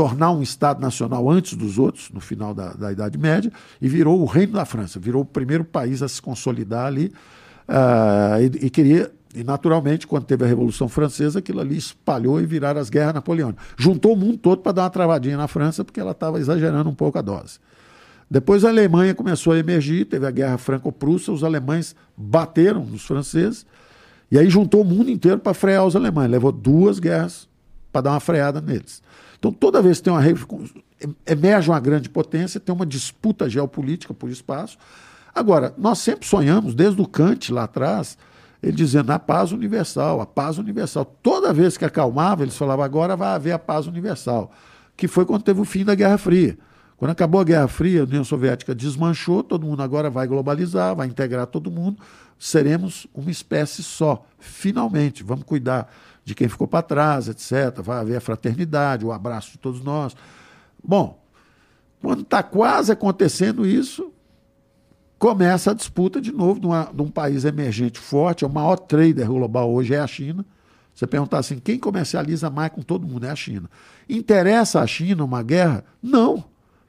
tornar 0.00 0.30
um 0.30 0.40
Estado 0.40 0.80
nacional 0.80 1.28
antes 1.28 1.52
dos 1.52 1.78
outros, 1.78 2.08
no 2.10 2.20
final 2.20 2.54
da, 2.54 2.72
da 2.72 2.90
Idade 2.90 3.18
Média, 3.18 3.52
e 3.82 3.86
virou 3.86 4.18
o 4.18 4.24
Reino 4.24 4.54
da 4.54 4.64
França, 4.64 4.98
virou 4.98 5.20
o 5.20 5.26
primeiro 5.26 5.62
país 5.62 6.02
a 6.02 6.08
se 6.08 6.22
consolidar 6.22 6.86
ali. 6.86 7.12
Uh, 7.68 8.40
e, 8.40 8.66
e, 8.66 8.70
queria, 8.70 9.12
e 9.34 9.44
naturalmente, 9.44 10.06
quando 10.06 10.24
teve 10.24 10.42
a 10.42 10.48
Revolução 10.48 10.88
Francesa, 10.88 11.40
aquilo 11.40 11.60
ali 11.60 11.76
espalhou 11.76 12.40
e 12.40 12.46
viraram 12.46 12.80
as 12.80 12.88
guerras 12.88 13.12
napoleônicas. 13.12 13.62
Juntou 13.76 14.14
o 14.14 14.16
mundo 14.16 14.38
todo 14.38 14.62
para 14.62 14.72
dar 14.72 14.82
uma 14.84 14.90
travadinha 14.90 15.36
na 15.36 15.46
França, 15.46 15.84
porque 15.84 16.00
ela 16.00 16.12
estava 16.12 16.40
exagerando 16.40 16.88
um 16.88 16.94
pouco 16.94 17.18
a 17.18 17.22
dose. 17.22 17.58
Depois 18.30 18.64
a 18.64 18.70
Alemanha 18.70 19.14
começou 19.14 19.52
a 19.52 19.58
emergir, 19.58 20.06
teve 20.06 20.26
a 20.26 20.30
guerra 20.30 20.56
franco-prussa, 20.56 21.30
os 21.30 21.44
alemães 21.44 21.94
bateram 22.16 22.86
nos 22.86 23.04
franceses, 23.04 23.66
e 24.30 24.38
aí 24.38 24.48
juntou 24.48 24.80
o 24.80 24.84
mundo 24.84 25.10
inteiro 25.10 25.40
para 25.40 25.52
frear 25.52 25.84
os 25.84 25.94
alemães. 25.94 26.30
Levou 26.30 26.52
duas 26.52 26.98
guerras 26.98 27.46
para 27.92 28.00
dar 28.00 28.10
uma 28.12 28.20
freada 28.20 28.62
neles. 28.62 29.02
Então, 29.40 29.50
toda 29.50 29.80
vez 29.80 29.96
que 29.98 30.04
tem 30.04 30.12
uma 30.12 30.22
emerge 31.26 31.70
uma 31.70 31.80
grande 31.80 32.10
potência, 32.10 32.60
tem 32.60 32.74
uma 32.74 32.84
disputa 32.84 33.48
geopolítica 33.48 34.12
por 34.12 34.28
espaço. 34.28 34.76
Agora, 35.34 35.74
nós 35.78 35.98
sempre 35.98 36.28
sonhamos, 36.28 36.74
desde 36.74 37.00
o 37.00 37.06
Kant 37.06 37.50
lá 37.50 37.64
atrás, 37.64 38.18
ele 38.62 38.72
dizendo 38.72 39.10
a 39.10 39.18
paz 39.18 39.50
universal, 39.50 40.20
a 40.20 40.26
paz 40.26 40.58
universal. 40.58 41.06
Toda 41.22 41.54
vez 41.54 41.78
que 41.78 41.86
acalmava, 41.86 42.42
eles 42.42 42.54
falavam 42.54 42.84
agora 42.84 43.16
vai 43.16 43.34
haver 43.34 43.52
a 43.52 43.58
paz 43.58 43.86
universal, 43.86 44.52
que 44.94 45.08
foi 45.08 45.24
quando 45.24 45.42
teve 45.42 45.58
o 45.58 45.64
fim 45.64 45.86
da 45.86 45.94
Guerra 45.94 46.18
Fria. 46.18 46.58
Quando 46.98 47.12
acabou 47.12 47.40
a 47.40 47.44
Guerra 47.44 47.66
Fria, 47.66 48.02
a 48.02 48.04
União 48.04 48.22
Soviética 48.22 48.74
desmanchou, 48.74 49.42
todo 49.42 49.66
mundo 49.66 49.82
agora 49.82 50.10
vai 50.10 50.26
globalizar, 50.26 50.94
vai 50.94 51.06
integrar 51.06 51.46
todo 51.46 51.70
mundo, 51.70 51.98
seremos 52.38 53.06
uma 53.14 53.30
espécie 53.30 53.82
só, 53.82 54.26
finalmente. 54.38 55.22
Vamos 55.22 55.44
cuidar 55.44 55.90
de 56.24 56.34
quem 56.34 56.48
ficou 56.48 56.66
para 56.66 56.82
trás, 56.82 57.28
etc. 57.28 57.80
Vai 57.82 57.98
haver 57.98 58.16
a 58.16 58.20
fraternidade, 58.20 59.04
o 59.04 59.12
abraço 59.12 59.52
de 59.52 59.58
todos 59.58 59.82
nós. 59.82 60.14
Bom, 60.82 61.20
quando 62.00 62.22
está 62.22 62.42
quase 62.42 62.92
acontecendo 62.92 63.66
isso, 63.66 64.12
começa 65.18 65.70
a 65.70 65.74
disputa 65.74 66.20
de 66.20 66.32
novo 66.32 66.60
de, 66.60 66.66
uma, 66.66 66.90
de, 66.92 67.02
um 67.02 67.10
país 67.10 67.44
emergente 67.44 67.98
forte, 67.98 68.44
é 68.44 68.46
o 68.46 68.50
maior 68.50 68.76
trader 68.76 69.26
global 69.26 69.70
hoje 69.70 69.94
é 69.94 70.00
a 70.00 70.06
China. 70.06 70.44
Você 70.94 71.06
perguntar 71.06 71.38
assim, 71.38 71.58
quem 71.58 71.78
comercializa 71.78 72.50
mais 72.50 72.72
com 72.72 72.82
todo 72.82 73.06
mundo 73.06 73.24
é 73.24 73.30
a 73.30 73.36
China. 73.36 73.70
Interessa 74.08 74.80
a 74.80 74.86
China 74.86 75.24
uma 75.24 75.42
guerra? 75.42 75.84
Não. 76.02 76.44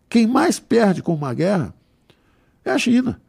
Quem 0.10 0.28
mais 0.28 0.60
perde 0.60 1.02
com 1.02 1.14
uma 1.14 1.34
guerra 1.34 1.74
é 2.66 2.72
a 2.72 2.78
China. 2.78 3.22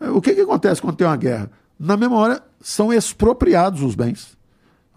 O 0.00 0.20
que, 0.20 0.34
que 0.34 0.40
acontece 0.42 0.80
quando 0.80 0.96
tem 0.96 1.06
uma 1.06 1.16
guerra? 1.16 1.50
Na 1.78 1.96
mesma 1.96 2.16
hora, 2.16 2.42
são 2.60 2.92
expropriados 2.92 3.82
os 3.82 3.94
bens. 3.94 4.35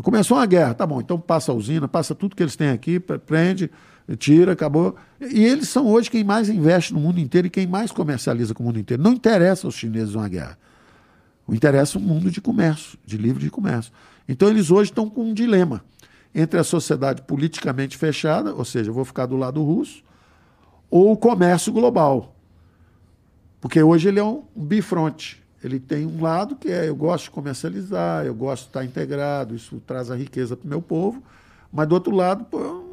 Começou 0.02 0.38
uma 0.38 0.46
guerra, 0.46 0.74
tá 0.74 0.88
bom, 0.88 1.02
então 1.02 1.20
passa 1.20 1.52
a 1.52 1.56
usina, 1.56 1.88
passa 1.88 2.16
tudo 2.16 2.36
que 2.36 2.42
eles 2.42 2.56
têm 2.56 2.70
aqui, 2.70 3.00
prende, 3.00 3.70
tira, 4.18 4.54
acabou. 4.54 4.96
E 5.20 5.44
eles 5.44 5.68
são 5.68 5.88
hoje 5.88 6.10
quem 6.10 6.24
mais 6.24 6.48
investe 6.48 6.94
no 6.94 7.02
mundo 7.02 7.20
inteiro 7.20 7.48
e 7.48 7.50
quem 7.50 7.68
mais 7.68 7.92
comercializa 7.92 8.54
com 8.54 8.64
o 8.64 8.66
mundo 8.66 8.80
inteiro. 8.80 9.04
Não 9.04 9.12
interessa 9.12 9.68
aos 9.68 9.76
chineses 9.76 10.16
uma 10.16 10.30
guerra. 10.30 10.58
O 11.46 11.54
interessa 11.54 11.98
o 11.98 12.02
mundo 12.02 12.32
de 12.32 12.40
comércio, 12.40 12.98
de 13.06 13.18
livre 13.18 13.44
de 13.44 13.50
comércio. 13.50 13.92
Então 14.28 14.48
eles 14.50 14.72
hoje 14.72 14.92
estão 14.92 15.10
com 15.10 15.24
um 15.24 15.34
dilema 15.34 15.84
entre 16.34 16.60
a 16.60 16.64
sociedade 16.64 17.24
politicamente 17.24 17.98
fechada, 17.98 18.54
ou 18.54 18.64
seja, 18.64 18.92
eu 18.92 18.94
vou 18.94 19.04
ficar 19.04 19.26
do 19.26 19.36
lado 19.36 19.62
russo, 19.64 20.04
ou 20.90 21.12
o 21.12 21.18
comércio 21.18 21.74
global. 21.74 22.36
Porque 23.60 23.82
hoje 23.82 24.08
ele 24.08 24.20
é 24.20 24.24
um 24.24 24.44
bifronte. 24.56 25.39
Ele 25.64 25.80
tem 25.80 26.06
um 26.06 26.22
lado 26.22 26.56
que 26.56 26.70
é 26.70 26.88
eu 26.88 26.96
gosto 26.96 27.26
de 27.26 27.32
comercializar, 27.32 28.26
eu 28.26 28.34
gosto 28.34 28.64
de 28.64 28.70
estar 28.70 28.86
integrado, 28.86 29.56
isso 29.56 29.82
traz 29.86 30.10
a 30.10 30.16
riqueza 30.16 30.56
para 30.56 30.66
o 30.66 30.70
meu 30.70 30.82
povo, 30.82 31.22
mas 31.72 31.88
do 31.88 31.96
outro 31.96 32.16
lado, 32.16 32.46
pô, 32.46 32.84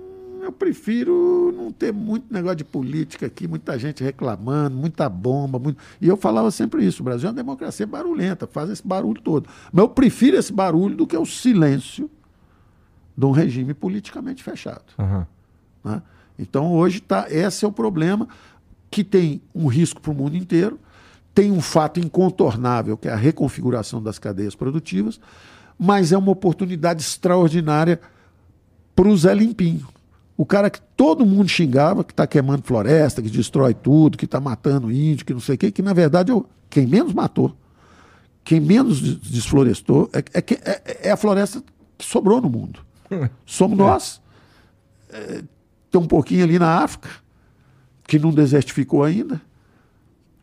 eu 0.42 0.52
prefiro 0.52 1.52
não 1.56 1.72
ter 1.72 1.92
muito 1.92 2.32
negócio 2.32 2.56
de 2.56 2.64
política 2.64 3.26
aqui, 3.26 3.48
muita 3.48 3.78
gente 3.78 4.02
reclamando, 4.02 4.76
muita 4.76 5.08
bomba. 5.08 5.58
Muito... 5.58 5.78
E 6.00 6.08
eu 6.08 6.16
falava 6.16 6.50
sempre 6.50 6.84
isso: 6.84 7.02
o 7.02 7.04
Brasil 7.04 7.28
é 7.28 7.30
uma 7.30 7.36
democracia 7.36 7.86
barulhenta, 7.86 8.46
faz 8.46 8.70
esse 8.70 8.86
barulho 8.86 9.20
todo. 9.20 9.48
Mas 9.72 9.82
eu 9.82 9.88
prefiro 9.88 10.36
esse 10.36 10.52
barulho 10.52 10.96
do 10.96 11.06
que 11.06 11.16
o 11.16 11.26
silêncio 11.26 12.08
de 13.16 13.26
um 13.26 13.30
regime 13.32 13.74
politicamente 13.74 14.42
fechado. 14.42 14.84
Uhum. 14.98 15.24
Né? 15.82 16.02
Então, 16.38 16.72
hoje, 16.72 17.00
tá, 17.00 17.26
esse 17.30 17.64
é 17.64 17.68
o 17.68 17.72
problema 17.72 18.28
que 18.90 19.02
tem 19.02 19.40
um 19.54 19.66
risco 19.66 20.00
para 20.00 20.12
o 20.12 20.14
mundo 20.14 20.36
inteiro, 20.36 20.78
tem 21.36 21.52
um 21.52 21.60
fato 21.60 22.00
incontornável, 22.00 22.96
que 22.96 23.08
é 23.08 23.12
a 23.12 23.16
reconfiguração 23.16 24.02
das 24.02 24.18
cadeias 24.18 24.54
produtivas, 24.54 25.20
mas 25.78 26.10
é 26.10 26.16
uma 26.16 26.32
oportunidade 26.32 27.02
extraordinária 27.02 28.00
para 28.94 29.06
o 29.06 29.14
Zé 29.14 29.34
Limpinho. 29.34 29.86
O 30.34 30.46
cara 30.46 30.70
que 30.70 30.80
todo 30.96 31.26
mundo 31.26 31.46
xingava, 31.46 32.02
que 32.02 32.14
está 32.14 32.26
queimando 32.26 32.62
floresta, 32.62 33.20
que 33.20 33.28
destrói 33.28 33.74
tudo, 33.74 34.16
que 34.16 34.24
está 34.24 34.40
matando 34.40 34.90
índio, 34.90 35.26
que 35.26 35.34
não 35.34 35.40
sei 35.40 35.56
o 35.56 35.58
quê, 35.58 35.70
que 35.70 35.82
na 35.82 35.92
verdade 35.92 36.32
é 36.32 36.42
quem 36.70 36.86
menos 36.86 37.12
matou, 37.12 37.54
quem 38.42 38.58
menos 38.58 39.02
desflorestou, 39.02 40.08
é, 40.14 40.20
é, 40.38 40.44
é, 40.48 41.08
é 41.08 41.10
a 41.10 41.18
floresta 41.18 41.62
que 41.98 42.04
sobrou 42.06 42.40
no 42.40 42.48
mundo. 42.48 42.80
Somos 43.44 43.76
nós. 43.76 44.22
É, 45.10 45.42
tem 45.90 46.00
um 46.00 46.06
pouquinho 46.06 46.44
ali 46.44 46.58
na 46.58 46.82
África, 46.82 47.10
que 48.06 48.18
não 48.18 48.30
desertificou 48.30 49.04
ainda. 49.04 49.38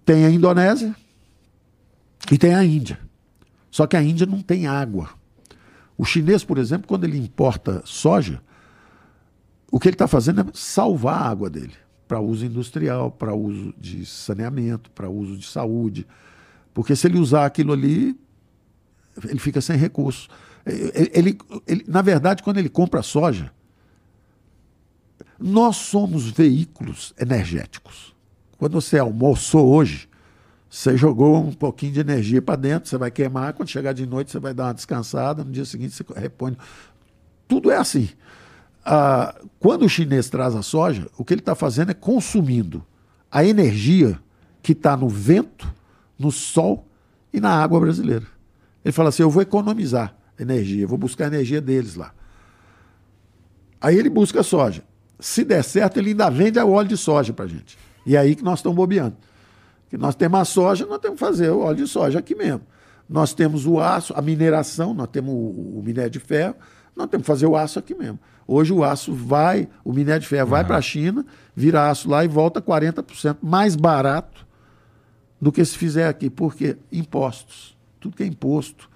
Tem 0.05 0.25
a 0.25 0.29
Indonésia 0.29 0.95
e 2.31 2.37
tem 2.37 2.53
a 2.53 2.63
Índia. 2.63 2.99
Só 3.71 3.87
que 3.87 3.97
a 3.97 4.03
Índia 4.03 4.25
não 4.25 4.41
tem 4.41 4.67
água. 4.67 5.09
O 5.97 6.05
chinês, 6.05 6.43
por 6.43 6.57
exemplo, 6.57 6.87
quando 6.87 7.03
ele 7.03 7.17
importa 7.17 7.81
soja, 7.85 8.41
o 9.71 9.79
que 9.79 9.87
ele 9.87 9.95
está 9.95 10.07
fazendo 10.07 10.41
é 10.41 10.45
salvar 10.53 11.21
a 11.21 11.29
água 11.29 11.49
dele 11.49 11.73
para 12.07 12.19
uso 12.19 12.45
industrial, 12.45 13.09
para 13.09 13.33
uso 13.33 13.73
de 13.77 14.05
saneamento, 14.05 14.91
para 14.91 15.09
uso 15.09 15.35
de 15.37 15.47
saúde. 15.47 16.05
Porque 16.73 16.95
se 16.95 17.07
ele 17.07 17.17
usar 17.17 17.45
aquilo 17.45 17.73
ali, 17.73 18.15
ele 19.27 19.39
fica 19.39 19.61
sem 19.61 19.77
recurso. 19.77 20.27
Ele, 20.65 21.37
ele, 21.67 21.83
na 21.87 22.01
verdade, 22.01 22.43
quando 22.43 22.57
ele 22.57 22.69
compra 22.69 23.01
soja, 23.01 23.51
nós 25.39 25.75
somos 25.75 26.29
veículos 26.29 27.13
energéticos. 27.19 28.12
Quando 28.57 28.79
você 28.79 28.97
almoçou 28.97 29.67
hoje, 29.73 30.07
você 30.69 30.97
jogou 30.97 31.37
um 31.37 31.51
pouquinho 31.51 31.93
de 31.93 31.99
energia 31.99 32.41
para 32.41 32.55
dentro, 32.55 32.89
você 32.89 32.97
vai 32.97 33.11
queimar, 33.11 33.53
quando 33.53 33.69
chegar 33.69 33.93
de 33.93 34.05
noite 34.05 34.31
você 34.31 34.39
vai 34.39 34.53
dar 34.53 34.65
uma 34.65 34.73
descansada, 34.73 35.43
no 35.43 35.51
dia 35.51 35.65
seguinte 35.65 35.93
você 35.93 36.03
repõe. 36.19 36.57
Tudo 37.47 37.69
é 37.69 37.77
assim. 37.77 38.09
Ah, 38.85 39.35
quando 39.59 39.85
o 39.85 39.89
chinês 39.89 40.29
traz 40.29 40.55
a 40.55 40.61
soja, 40.61 41.07
o 41.17 41.23
que 41.23 41.33
ele 41.33 41.41
está 41.41 41.55
fazendo 41.55 41.91
é 41.91 41.93
consumindo 41.93 42.83
a 43.31 43.45
energia 43.45 44.19
que 44.61 44.71
está 44.71 44.97
no 44.97 45.07
vento, 45.07 45.71
no 46.17 46.31
sol 46.31 46.87
e 47.31 47.39
na 47.39 47.49
água 47.49 47.79
brasileira. 47.79 48.25
Ele 48.83 48.91
fala 48.91 49.09
assim: 49.09 49.23
eu 49.23 49.29
vou 49.29 49.41
economizar 49.41 50.15
energia, 50.39 50.87
vou 50.87 50.97
buscar 50.97 51.25
a 51.25 51.27
energia 51.27 51.61
deles 51.61 51.95
lá. 51.95 52.13
Aí 53.79 53.97
ele 53.97 54.09
busca 54.09 54.41
soja. 54.43 54.83
Se 55.19 55.43
der 55.43 55.63
certo, 55.63 55.97
ele 55.97 56.09
ainda 56.09 56.29
vende 56.29 56.59
o 56.59 56.71
óleo 56.71 56.89
de 56.89 56.97
soja 56.97 57.33
para 57.33 57.45
a 57.45 57.47
gente. 57.47 57.77
E 58.05 58.15
é 58.15 58.19
aí 58.19 58.35
que 58.35 58.43
nós 58.43 58.59
estamos 58.59 58.75
bobeando. 58.75 59.15
Que 59.89 59.97
nós 59.97 60.15
temos 60.15 60.39
a 60.39 60.45
soja, 60.45 60.85
nós 60.85 60.99
temos 60.99 61.19
que 61.19 61.25
fazer 61.25 61.49
o 61.49 61.59
óleo 61.59 61.77
de 61.77 61.87
soja 61.87 62.19
aqui 62.19 62.35
mesmo. 62.35 62.61
Nós 63.07 63.33
temos 63.33 63.65
o 63.65 63.79
aço, 63.79 64.13
a 64.15 64.21
mineração, 64.21 64.93
nós 64.93 65.07
temos 65.07 65.33
o, 65.33 65.79
o 65.79 65.81
minério 65.83 66.09
de 66.09 66.19
ferro, 66.19 66.55
nós 66.95 67.07
temos 67.07 67.23
que 67.23 67.27
fazer 67.27 67.45
o 67.45 67.55
aço 67.55 67.79
aqui 67.79 67.93
mesmo. 67.93 68.19
Hoje 68.47 68.73
o 68.73 68.83
aço 68.83 69.13
vai, 69.13 69.67
o 69.83 69.93
minério 69.93 70.21
de 70.21 70.27
ferro 70.27 70.45
uhum. 70.45 70.51
vai 70.51 70.65
para 70.65 70.77
a 70.77 70.81
China, 70.81 71.25
vira 71.55 71.89
aço 71.89 72.09
lá 72.09 72.23
e 72.23 72.27
volta 72.27 72.61
40% 72.61 73.37
mais 73.41 73.75
barato 73.75 74.45
do 75.39 75.51
que 75.51 75.63
se 75.63 75.77
fizer 75.77 76.07
aqui. 76.07 76.29
Por 76.29 76.55
quê? 76.55 76.77
Impostos. 76.91 77.77
Tudo 77.99 78.15
que 78.15 78.23
é 78.23 78.25
imposto. 78.25 78.89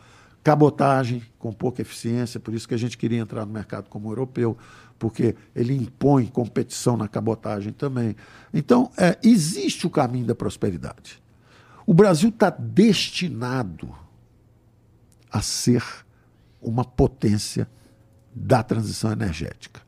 Cabotagem 0.44 1.22
com 1.38 1.52
pouca 1.52 1.82
eficiência, 1.82 2.40
por 2.40 2.54
isso 2.54 2.68
que 2.68 2.74
a 2.74 2.78
gente 2.78 2.98
queria 2.98 3.20
entrar 3.20 3.46
no 3.46 3.52
mercado 3.52 3.90
como 3.90 4.10
europeu 4.10 4.58
porque 4.98 5.36
ele 5.56 5.76
impõe 5.76 6.26
competição 6.26 6.98
na 6.98 7.07
cabotagem 7.07 7.72
também. 7.72 8.15
Então, 8.53 8.91
é, 8.98 9.18
existe 9.24 9.86
o 9.86 9.90
caminho 9.90 10.26
da 10.26 10.36
prosperidade. 10.36 11.22
O 11.86 11.94
Brasil 11.94 12.30
está 12.30 12.49
destinado 12.49 13.94
a 15.32 15.41
ser 15.41 15.84
uma 16.61 16.84
potência 16.84 17.69
da 18.34 18.61
transição 18.61 19.11
energética. 19.11 19.82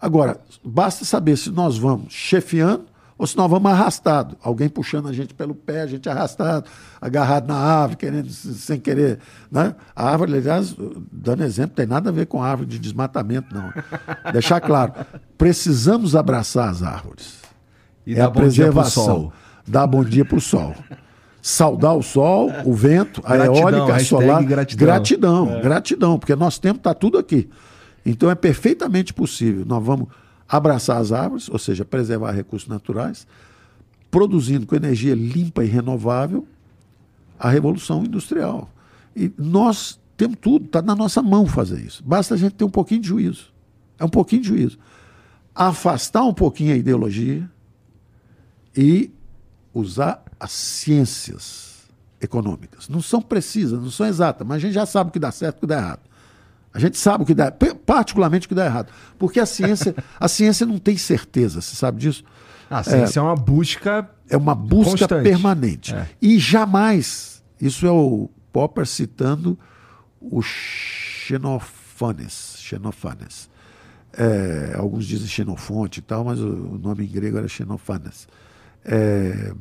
Agora, 0.00 0.40
basta 0.62 1.04
saber 1.04 1.36
se 1.36 1.50
nós 1.50 1.78
vamos 1.78 2.12
chefiando 2.12 2.86
ou 3.16 3.26
se 3.26 3.36
nós 3.36 3.48
vamos 3.48 3.70
arrastado, 3.70 4.36
alguém 4.42 4.68
puxando 4.68 5.08
a 5.08 5.12
gente 5.12 5.34
pelo 5.34 5.54
pé, 5.54 5.82
a 5.82 5.86
gente 5.86 6.08
arrastado, 6.08 6.68
agarrado 7.00 7.46
na 7.46 7.54
árvore, 7.54 7.96
querendo, 7.96 8.28
sem 8.28 8.80
querer. 8.80 9.20
Né? 9.50 9.74
A 9.94 10.10
árvore, 10.10 10.34
aliás, 10.34 10.74
dando 11.12 11.44
exemplo, 11.44 11.76
tem 11.76 11.86
nada 11.86 12.10
a 12.10 12.12
ver 12.12 12.26
com 12.26 12.42
a 12.42 12.48
árvore 12.48 12.68
de 12.68 12.78
desmatamento, 12.78 13.54
não. 13.54 13.72
Deixar 14.32 14.60
claro, 14.60 14.92
precisamos 15.38 16.16
abraçar 16.16 16.68
as 16.68 16.82
árvores. 16.82 17.38
E 18.04 18.16
é 18.16 18.20
a 18.20 18.30
preservação. 18.30 19.32
Dar 19.66 19.86
bom 19.86 20.04
dia 20.04 20.24
para 20.24 20.36
o 20.36 20.40
sol. 20.40 20.74
Saudar 21.40 21.94
o 21.94 22.02
sol, 22.02 22.50
o 22.64 22.74
vento, 22.74 23.22
a 23.24 23.36
gratidão, 23.36 23.70
eólica, 23.70 23.96
a 23.96 24.00
solar. 24.00 24.44
Gratidão, 24.44 24.86
gratidão, 24.86 25.54
é. 25.54 25.60
gratidão, 25.60 26.18
porque 26.18 26.34
nosso 26.34 26.60
tempo 26.60 26.78
está 26.78 26.92
tudo 26.94 27.16
aqui. 27.16 27.48
Então 28.04 28.30
é 28.30 28.34
perfeitamente 28.34 29.14
possível. 29.14 29.64
Nós 29.64 29.82
vamos 29.84 30.08
abraçar 30.56 30.98
as 30.98 31.10
árvores, 31.10 31.48
ou 31.48 31.58
seja, 31.58 31.84
preservar 31.84 32.30
recursos 32.30 32.68
naturais, 32.68 33.26
produzindo 34.08 34.66
com 34.66 34.76
energia 34.76 35.12
limpa 35.12 35.64
e 35.64 35.66
renovável 35.66 36.46
a 37.36 37.50
revolução 37.50 38.04
industrial. 38.04 38.70
E 39.16 39.32
nós 39.36 39.98
temos 40.16 40.36
tudo, 40.40 40.66
está 40.66 40.80
na 40.80 40.94
nossa 40.94 41.20
mão 41.20 41.44
fazer 41.44 41.80
isso. 41.80 42.04
Basta 42.04 42.34
a 42.34 42.36
gente 42.36 42.52
ter 42.54 42.62
um 42.62 42.70
pouquinho 42.70 43.00
de 43.00 43.08
juízo. 43.08 43.52
É 43.98 44.04
um 44.04 44.08
pouquinho 44.08 44.42
de 44.42 44.48
juízo. 44.48 44.78
Afastar 45.52 46.22
um 46.22 46.32
pouquinho 46.32 46.72
a 46.72 46.76
ideologia 46.76 47.50
e 48.76 49.10
usar 49.72 50.22
as 50.38 50.52
ciências 50.52 51.88
econômicas. 52.20 52.88
Não 52.88 53.02
são 53.02 53.20
precisas, 53.20 53.80
não 53.80 53.90
são 53.90 54.06
exatas, 54.06 54.46
mas 54.46 54.58
a 54.58 54.60
gente 54.60 54.74
já 54.74 54.86
sabe 54.86 55.10
o 55.10 55.12
que 55.12 55.18
dá 55.18 55.32
certo 55.32 55.56
e 55.56 55.58
o 55.58 55.60
que 55.62 55.66
dá 55.66 55.78
errado. 55.78 56.00
A 56.74 56.80
gente 56.80 56.98
sabe 56.98 57.22
o 57.22 57.26
que 57.26 57.34
dá, 57.34 57.52
particularmente 57.86 58.46
o 58.46 58.48
que 58.48 58.54
dá 58.54 58.66
errado. 58.66 58.92
Porque 59.16 59.38
a 59.38 59.46
ciência, 59.46 59.94
a 60.18 60.26
ciência 60.26 60.66
não 60.66 60.78
tem 60.78 60.96
certeza, 60.96 61.60
você 61.60 61.76
sabe 61.76 62.00
disso? 62.00 62.24
A 62.68 62.82
ciência 62.82 63.20
é, 63.20 63.22
é 63.22 63.22
uma 63.22 63.36
busca. 63.36 64.10
É 64.28 64.36
uma 64.36 64.56
busca 64.56 64.90
constante. 64.90 65.22
permanente. 65.22 65.94
É. 65.94 66.08
E 66.20 66.36
jamais, 66.36 67.44
isso 67.60 67.86
é 67.86 67.92
o 67.92 68.28
Popper 68.52 68.86
citando 68.86 69.56
o 70.20 70.42
Xenofanes. 70.42 72.56
Xenofanes. 72.58 73.48
É, 74.12 74.74
alguns 74.76 75.06
dizem 75.06 75.28
Xenofonte 75.28 76.00
e 76.00 76.02
tal, 76.02 76.24
mas 76.24 76.40
o, 76.40 76.48
o 76.48 76.78
nome 76.78 77.04
em 77.04 77.08
grego 77.08 77.38
era 77.38 77.46
Xenofanes. 77.46 78.26
É, 78.84 79.52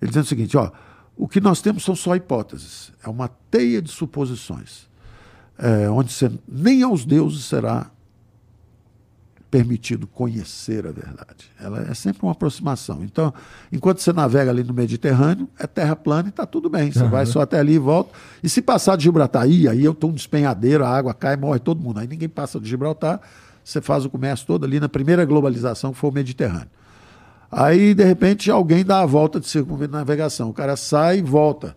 ele 0.00 0.08
dizendo 0.08 0.24
o 0.24 0.28
seguinte: 0.28 0.56
ó, 0.56 0.72
o 1.16 1.28
que 1.28 1.40
nós 1.40 1.60
temos 1.60 1.84
são 1.84 1.94
só 1.94 2.16
hipóteses. 2.16 2.90
É 3.04 3.08
uma 3.08 3.28
teia 3.28 3.80
de 3.80 3.90
suposições 3.90 4.85
é, 5.58 5.88
onde 5.88 6.12
você, 6.12 6.30
nem 6.46 6.82
aos 6.82 7.04
deuses 7.04 7.44
será 7.44 7.90
permitido 9.50 10.06
conhecer 10.06 10.86
a 10.86 10.90
verdade. 10.90 11.50
Ela 11.58 11.86
é 11.88 11.94
sempre 11.94 12.22
uma 12.22 12.32
aproximação. 12.32 13.02
Então, 13.02 13.32
enquanto 13.72 14.00
você 14.00 14.12
navega 14.12 14.50
ali 14.50 14.62
no 14.62 14.74
Mediterrâneo, 14.74 15.48
é 15.58 15.66
terra 15.66 15.96
plana 15.96 16.28
e 16.28 16.30
está 16.30 16.44
tudo 16.44 16.68
bem. 16.68 16.90
Você 16.90 17.02
uhum. 17.02 17.10
vai 17.10 17.24
só 17.24 17.40
até 17.40 17.58
ali 17.58 17.74
e 17.74 17.78
volta. 17.78 18.12
E 18.42 18.48
se 18.48 18.60
passar 18.60 18.96
de 18.96 19.04
Gibraltar, 19.04 19.42
aí, 19.42 19.68
aí 19.68 19.84
eu 19.84 19.92
estou 19.92 20.10
um 20.10 20.12
despenhadeiro, 20.12 20.84
a 20.84 20.88
água 20.90 21.14
cai, 21.14 21.36
morre 21.36 21.58
todo 21.58 21.80
mundo. 21.80 22.00
Aí 22.00 22.06
ninguém 22.06 22.28
passa 22.28 22.60
de 22.60 22.68
Gibraltar, 22.68 23.20
você 23.64 23.80
faz 23.80 24.04
o 24.04 24.10
comércio 24.10 24.46
todo 24.46 24.64
ali 24.64 24.78
na 24.78 24.88
primeira 24.88 25.24
globalização, 25.24 25.92
que 25.92 25.98
foi 25.98 26.10
o 26.10 26.12
Mediterrâneo. 26.12 26.68
Aí, 27.50 27.94
de 27.94 28.04
repente, 28.04 28.50
alguém 28.50 28.84
dá 28.84 29.00
a 29.00 29.06
volta 29.06 29.38
de 29.38 29.46
circunnavegação. 29.46 30.50
O 30.50 30.52
cara 30.52 30.76
sai 30.76 31.18
e 31.18 31.22
volta. 31.22 31.76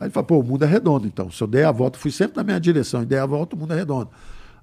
Aí 0.00 0.06
ele 0.06 0.12
fala, 0.12 0.24
pô, 0.24 0.38
o 0.38 0.42
mundo 0.42 0.64
é 0.64 0.66
redondo, 0.66 1.06
então. 1.06 1.30
Se 1.30 1.42
eu 1.42 1.46
der 1.46 1.66
a 1.66 1.70
volta, 1.70 1.98
fui 1.98 2.10
sempre 2.10 2.38
na 2.38 2.42
minha 2.42 2.58
direção, 2.58 3.02
e 3.02 3.06
der 3.06 3.20
a 3.20 3.26
volta, 3.26 3.54
o 3.54 3.58
mundo 3.58 3.74
é 3.74 3.76
redondo. 3.76 4.08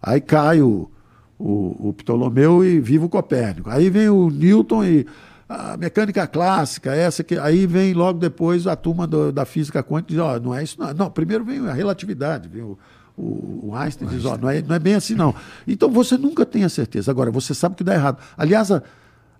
Aí 0.02 0.20
cai 0.20 0.64
o, 0.64 0.90
o, 1.38 1.90
o 1.90 1.94
Ptolomeu 1.94 2.66
e 2.66 2.80
vive 2.80 3.06
o 3.06 3.10
Copérnico. 3.10 3.70
Aí 3.70 3.88
vem 3.88 4.10
o 4.10 4.32
Newton 4.32 4.84
e 4.84 5.06
a 5.48 5.78
mecânica 5.78 6.26
clássica, 6.26 6.94
essa 6.94 7.24
que. 7.24 7.38
Aí 7.38 7.68
vem 7.68 7.94
logo 7.94 8.18
depois 8.18 8.66
a 8.66 8.76
turma 8.76 9.06
do, 9.06 9.32
da 9.32 9.46
física 9.46 9.84
quântica 9.84 10.10
diz, 10.10 10.20
ó, 10.20 10.36
oh, 10.36 10.40
não 10.40 10.56
é 10.56 10.64
isso, 10.64 10.76
não. 10.80 10.92
não. 10.92 11.12
primeiro 11.12 11.46
vem 11.46 11.60
a 11.68 11.74
relatividade, 11.74 12.50
vem 12.50 12.64
o, 12.64 12.76
o, 13.16 13.70
o 13.70 13.76
Einstein 13.76 14.08
diz, 14.08 14.26
ó, 14.26 14.34
oh, 14.34 14.38
não, 14.38 14.50
é, 14.50 14.60
não 14.64 14.76
é 14.76 14.80
bem 14.80 14.96
assim, 14.96 15.14
não. 15.14 15.36
Então 15.68 15.92
você 15.92 16.18
nunca 16.18 16.48
tem 16.48 16.64
a 16.64 16.70
certeza. 16.70 17.12
Agora, 17.12 17.30
você 17.30 17.54
sabe 17.54 17.76
que 17.76 17.84
dá 17.84 17.94
errado. 17.94 18.18
Aliás, 18.36 18.72
a, 18.72 18.82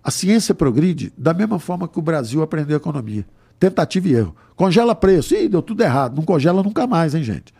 a 0.02 0.12
ciência 0.12 0.54
progride 0.54 1.12
da 1.18 1.34
mesma 1.34 1.58
forma 1.58 1.88
que 1.88 1.98
o 1.98 2.02
Brasil 2.02 2.40
aprendeu 2.40 2.76
economia 2.76 3.26
tentativa 3.58 4.08
e 4.08 4.14
erro. 4.14 4.34
Congela 4.56 4.94
preço. 4.94 5.34
Ih, 5.34 5.48
deu 5.48 5.62
tudo 5.62 5.82
errado. 5.82 6.16
Não 6.16 6.24
congela 6.24 6.62
nunca 6.62 6.86
mais, 6.86 7.14
hein, 7.14 7.22
gente? 7.22 7.54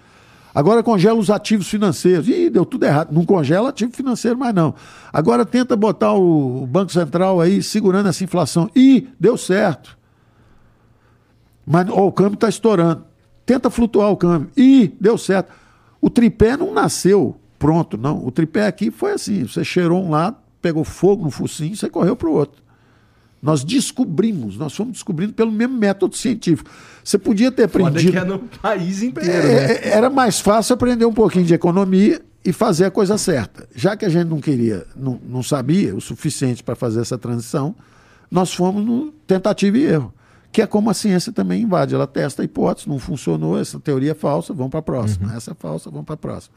Agora 0.55 0.83
congela 0.83 1.19
os 1.19 1.31
ativos 1.31 1.69
financeiros. 1.69 2.29
Ih, 2.29 2.51
deu 2.51 2.65
tudo 2.65 2.85
errado. 2.85 3.13
Não 3.13 3.25
congela 3.25 3.69
ativo 3.69 3.93
financeiro 3.93 4.37
mais 4.37 4.55
não. 4.55 4.75
Agora 5.13 5.47
tenta 5.47 5.77
botar 5.77 6.13
o 6.15 6.67
Banco 6.67 6.91
Central 6.91 7.41
aí 7.41 7.63
segurando 7.63 8.09
essa 8.09 8.25
inflação. 8.25 8.69
Ih, 8.75 9.09
deu 9.19 9.37
certo. 9.37 9.97
Mas 11.67 11.89
ó, 11.91 12.07
o 12.07 12.13
câmbio 12.13 12.35
está 12.35 12.49
estourando. 12.49 13.05
Tenta 13.45 13.71
flutuar 13.71 14.11
o 14.11 14.17
câmbio. 14.17 14.51
Ih, 14.57 14.97
deu 15.01 15.17
certo. 15.17 15.53
O 16.01 16.11
tripé 16.11 16.57
não 16.57 16.73
nasceu 16.73 17.39
pronto, 17.59 17.99
não. 17.99 18.25
O 18.25 18.31
tripé 18.31 18.67
aqui 18.67 18.91
foi 18.91 19.13
assim: 19.13 19.45
você 19.45 19.65
cheirou 19.65 20.03
um 20.03 20.11
lado, 20.11 20.37
pegou 20.63 20.85
fogo 20.85 21.25
no 21.25 21.31
focinho, 21.31 21.77
você 21.77 21.89
correu 21.89 22.17
para 22.17 22.29
o 22.29 22.33
outro. 22.33 22.63
Nós 23.41 23.63
descobrimos, 23.63 24.57
nós 24.57 24.75
fomos 24.75 24.95
descobrindo 24.95 25.33
pelo 25.33 25.53
mesmo 25.53 25.77
método 25.77 26.17
científico. 26.17 26.69
Você 27.05 27.17
podia 27.17 27.53
ter 27.53 27.65
aprendido. 27.65 28.13
que 28.13 28.19
é 28.19 28.25
no 28.25 28.41
país 28.41 29.03
inteiro. 29.03 29.31
É, 29.31 29.43
né? 29.43 29.73
É, 29.75 29.89
era 29.91 30.11
mais 30.11 30.41
fácil 30.41 30.75
aprender 30.75 31.05
um 31.05 31.13
pouquinho 31.13 31.45
de 31.45 31.55
economia 31.55 32.21
e 32.45 32.53
fazer 32.53 32.87
a 32.87 32.91
coisa 32.91 33.17
certa. 33.17 33.69
Já 33.75 33.97
que 33.97 34.05
a 34.05 34.09
gente 34.09 34.29
não 34.29 34.41
queria, 34.41 34.87
não, 34.97 35.21
não 35.29 35.43
sabia 35.43 35.95
o 35.95 36.01
suficiente 36.01 36.63
para 36.63 36.75
fazer 36.75 37.01
essa 37.01 37.17
transição, 37.17 37.77
nós 38.31 38.53
fomos 38.53 38.85
no 38.85 39.13
tentativa 39.27 39.79
e 39.79 39.85
erro. 39.85 40.13
Que 40.51 40.63
é 40.63 40.67
como 40.67 40.91
a 40.91 40.95
ciência 40.95 41.33
também 41.33 41.63
invade. 41.63 41.95
Ela 41.95 42.07
testa 42.07 42.43
a 42.43 42.45
hipótese, 42.45 42.89
não 42.89 42.99
funcionou, 42.99 43.59
essa 43.59 43.79
teoria 43.79 44.13
é 44.13 44.15
falsa, 44.15 44.53
vamos 44.53 44.71
para 44.71 44.81
a 44.81 44.83
próxima. 44.83 45.29
Uhum. 45.29 45.37
Essa 45.37 45.53
é 45.53 45.55
falsa, 45.55 45.91
vamos 45.91 46.07
para 46.07 46.15
a 46.15 46.19
próxima. 46.19 46.55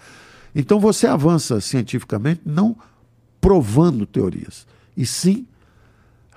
Então 0.55 0.79
você 0.79 1.07
avança 1.07 1.61
cientificamente 1.61 2.41
não 2.45 2.75
provando 3.39 4.05
teorias, 4.05 4.67
e 4.95 5.05
sim 5.05 5.47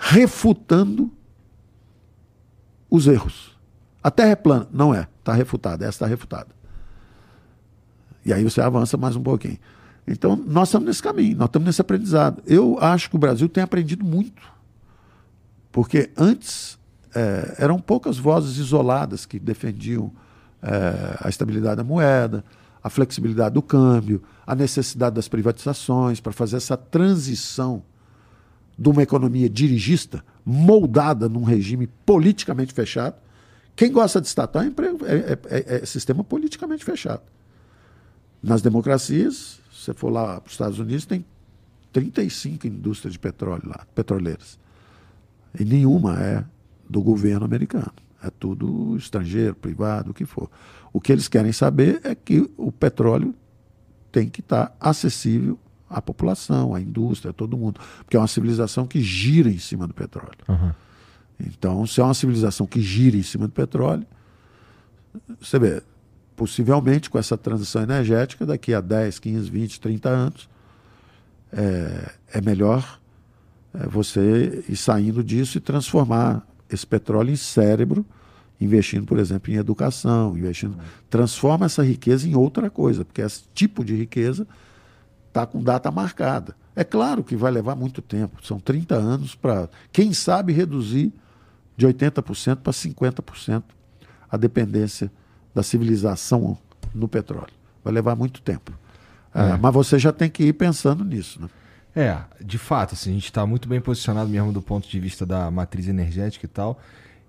refutando 0.07 1.11
os 2.91 3.07
erros. 3.07 3.57
A 4.03 4.11
Terra 4.11 4.31
é 4.31 4.37
plana. 4.37 4.69
Não 4.71 4.95
é. 4.95 5.09
Está 5.19 5.33
refutada. 5.33 5.85
Essa 5.85 5.97
está 5.97 6.07
refutada. 6.07 6.49
E 8.23 8.31
aí 8.33 8.45
você 8.45 8.61
avança 8.61 8.99
mais 8.99 9.17
um 9.17 9.23
pouquinho. 9.23 9.59
Então, 10.07 10.37
nós 10.37 10.69
estamos 10.69 10.87
nesse 10.87 11.03
caminho, 11.03 11.35
nós 11.39 11.47
estamos 11.47 11.65
nesse 11.65 11.81
aprendizado. 11.81 12.43
Eu 12.47 12.79
acho 12.79 13.09
que 13.09 13.17
o 13.17 13.19
Brasil 13.19 13.49
tem 13.49 13.65
aprendido 13.65 14.05
muito. 14.05 14.43
Porque 15.73 16.11
antes 16.19 16.79
é, 17.15 17.55
eram 17.59 17.79
poucas 17.79 18.19
vozes 18.19 18.59
isoladas 18.59 19.25
que 19.25 19.39
defendiam 19.39 20.13
é, 20.63 21.17
a 21.19 21.31
estabilidade 21.31 21.77
da 21.77 21.85
moeda, 21.85 22.45
a 22.83 22.91
flexibilidade 22.91 23.55
do 23.55 23.63
câmbio, 23.63 24.23
a 24.47 24.55
necessidade 24.55 25.17
das 25.17 25.29
privatizações 25.29 26.21
para 26.21 26.33
fazer 26.33 26.57
essa 26.59 26.77
transição 26.77 27.83
de 28.79 28.89
uma 28.89 29.03
economia 29.03 29.49
dirigista, 29.49 30.25
moldada 30.45 31.29
num 31.29 31.43
regime 31.43 31.87
politicamente 32.05 32.73
fechado. 32.73 33.17
Quem 33.77 33.91
gosta 33.91 34.21
de 34.21 34.27
estatal 34.27 34.63
é, 34.63 34.67
é, 34.67 35.39
é, 35.49 35.83
é 35.83 35.87
sistema 35.87 36.23
politicamente 36.23 36.85
fechado. 36.85 37.23
Nas 38.43 38.63
democracias, 38.63 39.61
se 39.73 39.85
você 39.85 39.95
for 39.95 40.11
lá 40.11 40.41
para 40.41 40.49
os 40.49 40.53
Estados 40.53 40.79
Unidos, 40.79 41.07
tem 41.07 41.25
35 41.93 42.67
indústrias 42.67 43.13
de 43.13 43.19
petróleo 43.19 43.63
lá, 43.67 43.87
petroleiras. 43.95 44.59
E 45.59 45.65
nenhuma 45.65 46.21
é 46.21 46.45
do 46.89 47.01
governo 47.01 47.45
americano. 47.45 47.93
É 48.23 48.31
tudo 48.31 48.97
estrangeiro, 48.97 49.55
privado, 49.55 50.11
o 50.11 50.15
que 50.15 50.25
for. 50.25 50.51
O 50.93 51.01
que 51.01 51.13
eles 51.13 51.29
querem 51.29 51.53
saber 51.53 52.01
é 52.05 52.15
que 52.15 52.51
o 52.57 52.73
petróleo 52.73 53.35
tem 54.11 54.29
que 54.29 54.41
estar 54.41 54.75
acessível 54.81 55.59
a 55.95 56.03
população, 56.03 56.75
a 56.75 56.81
indústria, 56.81 57.33
todo 57.33 57.57
mundo. 57.57 57.81
Porque 57.99 58.17
é 58.17 58.21
uma 58.21 58.27
civilização 58.27 58.87
que 58.87 59.01
gira 59.01 59.49
em 59.49 59.59
cima 59.59 59.87
do 59.87 59.95
petróleo. 59.95 60.39
Uhum. 60.49 60.73
Então, 61.39 61.87
se 61.87 62.01
é 62.01 62.05
uma 62.05 62.15
civilização 62.15 62.67
que 62.67 62.81
gira 62.81 63.17
em 63.17 63.23
cima 63.23 63.47
do 63.47 63.53
petróleo, 63.53 64.05
você 65.41 65.59
vê, 65.59 65.83
possivelmente 66.37 67.09
com 67.09 67.19
essa 67.19 67.37
transição 67.37 67.83
energética, 67.83 68.45
daqui 68.45 68.75
a 68.75 68.81
10, 68.81 69.19
15, 69.19 69.51
20, 69.51 69.81
30 69.81 70.09
anos, 70.09 70.49
é, 71.53 72.11
é 72.33 72.41
melhor 72.41 73.01
é, 73.73 73.87
você 73.87 74.65
ir 74.69 74.77
saindo 74.77 75.23
disso 75.23 75.59
e 75.59 75.61
transformar 75.61 76.47
esse 76.69 76.87
petróleo 76.87 77.31
em 77.31 77.37
cérebro, 77.37 78.05
investindo, 78.61 79.07
por 79.07 79.19
exemplo, 79.19 79.53
em 79.53 79.57
educação, 79.57 80.37
investindo. 80.37 80.77
Transforma 81.09 81.67
essa 81.67 81.85
riqueza 81.85 82.29
em 82.29 82.35
outra 82.35 82.69
coisa, 82.71 83.05
porque 83.05 83.21
esse 83.21 83.43
tipo 83.55 83.85
de 83.85 83.95
riqueza 83.95 84.47
está 85.35 85.45
com 85.45 85.61
data 85.61 85.91
marcada. 85.91 86.55
É 86.77 86.85
claro 86.85 87.25
que 87.25 87.35
vai 87.35 87.51
levar 87.51 87.75
muito 87.75 88.01
tempo, 88.01 88.45
são 88.47 88.61
30 88.61 88.95
anos 88.95 89.35
para, 89.35 89.69
quem 89.93 90.13
sabe, 90.13 90.53
reduzir 90.53 91.13
de 91.77 91.87
80% 91.87 92.57
para 92.57 92.73
50% 92.73 93.65
a 94.31 94.37
dependência 94.37 95.11
da 95.53 95.63
civilização 95.63 96.57
no 96.95 97.09
petróleo. 97.09 97.53
Vai 97.83 97.93
levar 97.93 98.15
muito 98.15 98.41
tempo. 98.41 98.73
É. 99.35 99.51
É, 99.51 99.57
mas 99.57 99.75
você 99.75 99.99
já 99.99 100.13
tem 100.13 100.31
que 100.31 100.45
ir 100.45 100.53
pensando 100.53 101.05
nisso. 101.05 101.43
Né? 101.43 101.49
É, 101.97 102.19
de 102.45 102.59
fato, 102.59 102.95
assim, 102.95 103.11
a 103.11 103.15
gente 103.15 103.25
está 103.25 103.45
muito 103.45 103.69
bem 103.69 103.81
posicionado 103.81 104.29
mesmo 104.29 104.53
do 104.53 104.63
ponto 104.63 104.89
de 104.89 105.01
vista 105.01 105.27
da 105.27 105.51
matriz 105.51 105.89
energética 105.89 106.47
e 106.47 106.49
tal. 106.49 106.81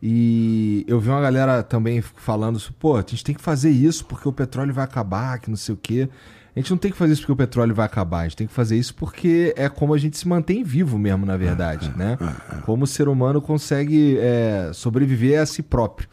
E 0.02 0.86
eu 0.88 1.00
vi 1.00 1.10
uma 1.10 1.22
galera 1.22 1.64
também 1.64 2.02
falando, 2.02 2.60
pô, 2.80 2.96
a 2.96 3.02
gente 3.02 3.24
tem 3.24 3.34
que 3.34 3.42
fazer 3.42 3.72
isso 3.72 4.06
porque 4.06 4.28
o 4.28 4.34
petróleo 4.34 4.74
vai 4.74 4.84
acabar, 4.84 5.40
que 5.40 5.50
não 5.50 5.58
sei 5.58 5.74
o 5.74 5.78
quê. 5.78 6.10
A 6.56 6.60
gente 6.60 6.72
não 6.72 6.78
tem 6.78 6.90
que 6.90 6.98
fazer 6.98 7.12
isso 7.12 7.22
porque 7.24 7.34
o 7.34 7.36
petróleo 7.36 7.76
vai 7.76 7.86
acabar, 7.86 8.20
a 8.20 8.24
gente 8.24 8.38
tem 8.38 8.48
que 8.48 8.54
fazer 8.54 8.78
isso 8.78 8.96
porque 8.96 9.54
é 9.58 9.68
como 9.68 9.94
a 9.94 9.98
gente 9.98 10.18
se 10.18 10.26
mantém 10.26 10.64
vivo 10.64 10.98
mesmo, 10.98 11.26
na 11.26 11.36
verdade, 11.36 11.92
é, 11.94 11.98
né? 11.98 12.18
É, 12.22 12.58
é. 12.58 12.62
Como 12.62 12.86
o 12.86 12.88
ser 12.88 13.10
humano 13.10 13.42
consegue 13.42 14.18
é, 14.18 14.72
sobreviver 14.74 15.42
a 15.42 15.46
si 15.46 15.62
próprio. 15.62 16.08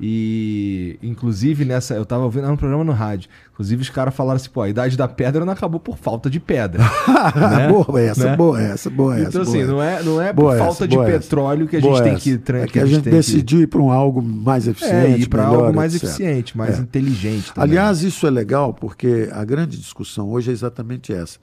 E, 0.00 0.98
inclusive, 1.02 1.64
nessa. 1.64 1.94
Eu 1.94 2.04
tava 2.04 2.24
ouvindo 2.24 2.48
um 2.50 2.56
programa 2.56 2.84
no 2.84 2.92
rádio. 2.92 3.28
Inclusive, 3.52 3.82
os 3.82 3.90
caras 3.90 4.14
falaram 4.14 4.36
assim: 4.36 4.50
pô, 4.50 4.62
a 4.62 4.68
idade 4.68 4.96
da 4.96 5.08
pedra 5.08 5.44
não 5.44 5.52
acabou 5.52 5.80
por 5.80 5.96
falta 5.96 6.30
de 6.30 6.38
pedra. 6.38 6.82
né? 7.34 7.68
boa 7.68 8.00
essa, 8.00 8.30
né? 8.30 8.36
boa 8.36 8.62
essa, 8.62 8.90
boa 8.90 9.18
essa. 9.18 9.28
Então, 9.28 9.42
assim, 9.42 9.64
boa 9.64 9.66
não 9.66 9.82
é, 9.82 10.02
não 10.02 10.22
é 10.22 10.32
por 10.32 10.56
falta 10.56 10.86
de 10.86 10.96
petróleo 10.96 11.66
que 11.66 11.76
a 11.76 11.80
gente 11.80 12.02
tem 12.02 12.16
que. 12.16 12.52
É 12.52 12.66
que 12.66 12.78
a 12.78 12.86
gente 12.86 13.08
decidiu 13.08 13.60
ir 13.62 13.66
para 13.66 13.80
um 13.80 13.90
algo 13.90 14.22
mais 14.22 14.68
eficiente. 14.68 14.94
É, 14.94 15.18
ir 15.18 15.28
para 15.28 15.46
algo 15.46 15.74
mais 15.74 15.94
etc. 15.94 16.08
eficiente, 16.08 16.56
mais 16.56 16.78
é. 16.78 16.82
inteligente. 16.82 17.52
Também. 17.52 17.70
Aliás, 17.70 18.02
isso 18.02 18.26
é 18.26 18.30
legal 18.30 18.72
porque 18.74 19.28
a 19.32 19.44
grande 19.44 19.76
discussão 19.76 20.30
hoje 20.30 20.50
é 20.50 20.52
exatamente 20.52 21.12
essa. 21.12 21.38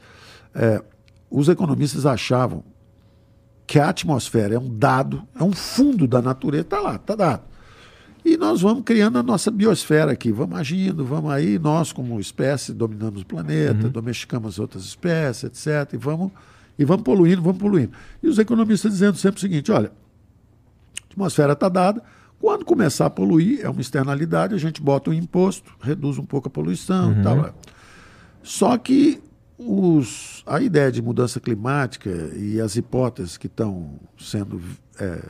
É, 0.53 0.81
os 1.29 1.49
economistas 1.49 2.05
achavam 2.05 2.63
que 3.65 3.79
a 3.79 3.89
atmosfera 3.89 4.55
é 4.55 4.59
um 4.59 4.69
dado, 4.69 5.23
é 5.39 5.43
um 5.43 5.53
fundo 5.53 6.05
da 6.05 6.21
natureza, 6.21 6.63
está 6.63 6.79
lá, 6.81 6.95
está 6.95 7.15
dado 7.15 7.50
E 8.23 8.37
nós 8.37 8.61
vamos 8.61 8.83
criando 8.83 9.17
a 9.17 9.23
nossa 9.23 9.49
biosfera 9.49 10.11
aqui, 10.11 10.31
vamos 10.31 10.57
agindo, 10.57 11.03
vamos 11.03 11.31
aí, 11.31 11.57
nós 11.57 11.91
como 11.91 12.19
espécie 12.19 12.71
dominamos 12.71 13.23
o 13.23 13.25
planeta, 13.25 13.85
uhum. 13.85 13.91
domesticamos 13.91 14.59
outras 14.59 14.83
espécies, 14.83 15.45
etc. 15.45 15.93
E 15.93 15.97
vamos, 15.97 16.31
e 16.77 16.85
vamos 16.85 17.03
poluindo, 17.03 17.41
vamos 17.41 17.59
poluindo. 17.59 17.91
E 18.21 18.27
os 18.27 18.37
economistas 18.37 18.91
dizendo 18.91 19.17
sempre 19.17 19.37
o 19.37 19.41
seguinte, 19.41 19.71
olha, 19.71 19.91
a 21.01 21.05
atmosfera 21.05 21.53
está 21.53 21.67
dada, 21.67 22.03
quando 22.39 22.65
começar 22.65 23.05
a 23.05 23.09
poluir, 23.09 23.61
é 23.61 23.69
uma 23.69 23.81
externalidade, 23.81 24.53
a 24.53 24.57
gente 24.57 24.81
bota 24.81 25.09
um 25.09 25.13
imposto, 25.13 25.71
reduz 25.79 26.17
um 26.17 26.25
pouco 26.25 26.47
a 26.47 26.51
poluição 26.51 27.11
uhum. 27.11 27.19
e 27.19 27.23
tal. 27.23 27.55
Só 28.43 28.77
que 28.77 29.21
os, 29.57 30.43
a 30.45 30.59
ideia 30.59 30.91
de 30.91 31.01
mudança 31.01 31.39
climática 31.39 32.09
e 32.35 32.59
as 32.59 32.75
hipóteses 32.75 33.37
que 33.37 33.45
estão 33.45 33.99
sendo 34.17 34.59
é, 34.99 35.23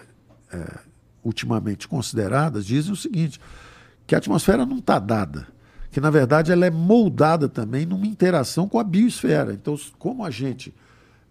é, 0.54 0.80
ultimamente 1.24 1.88
consideradas 1.88 2.66
dizem 2.66 2.92
o 2.92 2.96
seguinte: 2.96 3.40
que 4.06 4.16
a 4.16 4.18
atmosfera 4.18 4.66
não 4.66 4.78
está 4.78 5.00
dada, 5.00 5.48
que 5.92 6.02
na 6.02 6.10
verdade 6.10 6.52
ela 6.52 6.66
é 6.66 6.72
moldada 6.72 7.48
também 7.48 7.86
numa 7.86 8.08
interação 8.08 8.68
com 8.68 8.80
a 8.80 8.84
biosfera. 8.84 9.54
Então, 9.54 9.78
como 9.98 10.26
a 10.26 10.30
gente 10.30 10.74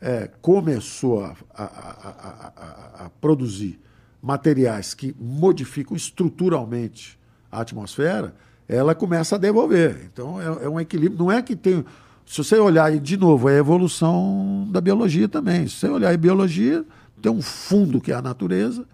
é, 0.01 0.31
começou 0.41 1.25
a, 1.25 1.37
a, 1.55 1.65
a, 1.65 3.05
a, 3.05 3.11
produzir 3.21 3.79
materiais 4.23 4.95
que 4.95 5.15
modificam 5.19 5.97
estruturalmente 5.97 7.19
a 7.51 7.61
atmosfera, 7.61 8.35
ela 8.69 8.95
começa 8.95 9.35
a 9.35 9.39
devolver. 9.39 10.09
Então, 10.13 10.41
é, 10.41 10.65
é 10.65 10.69
um 10.69 10.81
equilíbrio. 10.81 11.19
Não 11.19 11.31
é 11.31 11.43
que 11.43 11.57
tem. 11.57 11.85
Se 12.25 12.39
você 12.39 12.57
olhar, 12.57 12.97
de 12.97 13.17
novo, 13.17 13.49
é 13.49 13.57
a 13.57 13.59
evolução 13.59 14.69
da 14.71 14.81
biologia 14.81 15.29
também. 15.29 15.67
Se 15.67 15.77
você 15.77 15.89
olhar 15.89 16.15
em 16.15 16.19
biologia, 16.19 16.85
tem 17.21 17.33
um 17.33 17.43
fundo 17.43 18.01
que 18.01 18.13
é 18.13 18.15
a 18.15 18.23
natureza 18.23 18.87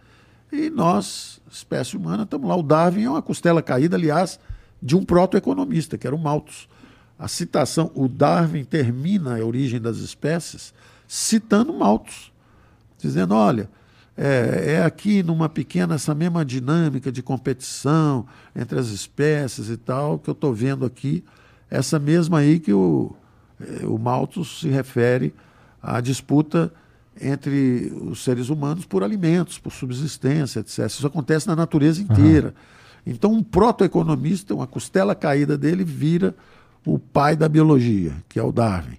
e 0.53 0.71
nós, 0.71 1.41
espécie 1.51 1.97
humana, 1.97 2.23
estamos 2.23 2.49
lá. 2.49 2.57
O 2.57 2.63
Darwin 2.63 3.05
é 3.05 3.11
uma 3.11 3.23
costela 3.23 3.63
caída, 3.63 3.97
aliás, 3.97 4.39
de 4.83 4.97
um 4.97 5.05
proto-economista, 5.05 5.99
que 5.99 6.07
era 6.07 6.15
o 6.15 6.19
Malthus. 6.19 6.69
A 7.19 7.29
citação, 7.29 7.91
o 7.95 8.09
Darwin 8.09 8.65
termina 8.65 9.39
a 9.39 9.45
origem 9.45 9.81
das 9.81 9.97
espécies 9.99 10.73
citando 11.09 11.73
Malthus, 11.73 12.33
dizendo: 12.99 13.35
olha, 13.35 13.71
é, 14.17 14.75
é, 14.75 14.83
aqui 14.83 15.23
numa 15.23 15.49
pequena, 15.49 15.95
essa 15.95 16.15
mesma 16.15 16.45
dinâmica 16.45 17.13
de 17.13 17.23
competição 17.23 18.27
entre 18.55 18.79
as 18.79 18.89
espécies 18.89 19.69
e 19.69 19.77
tal, 19.77 20.19
que 20.19 20.31
eu 20.31 20.33
estou 20.33 20.55
vendo 20.55 20.85
aqui, 20.85 21.25
essa 21.71 21.99
mesma 21.99 22.39
aí 22.39 22.59
que 22.59 22.73
o, 22.73 23.15
é, 23.61 23.87
o 23.87 23.99
Malthus 23.99 24.61
se 24.61 24.69
refere 24.69 25.35
à 25.83 26.01
disputa 26.01 26.73
entre 27.21 27.93
os 28.03 28.23
seres 28.23 28.49
humanos 28.49 28.85
por 28.85 29.03
alimentos, 29.03 29.59
por 29.59 29.73
subsistência, 29.73 30.61
etc. 30.61 30.87
Isso 30.87 31.07
acontece 31.07 31.47
na 31.47 31.57
natureza 31.57 32.01
inteira. 32.01 32.49
Uhum. 32.49 33.13
Então, 33.13 33.33
um 33.33 33.43
proto-economista, 33.43 34.55
uma 34.55 34.67
costela 34.67 35.15
caída 35.15 35.57
dele, 35.57 35.85
vira 35.85 36.35
o 36.85 36.99
pai 36.99 37.37
da 37.37 37.49
biologia, 37.49 38.13
que 38.29 38.39
é 38.39 38.43
o 38.43 38.53
Darwin. 38.53 38.99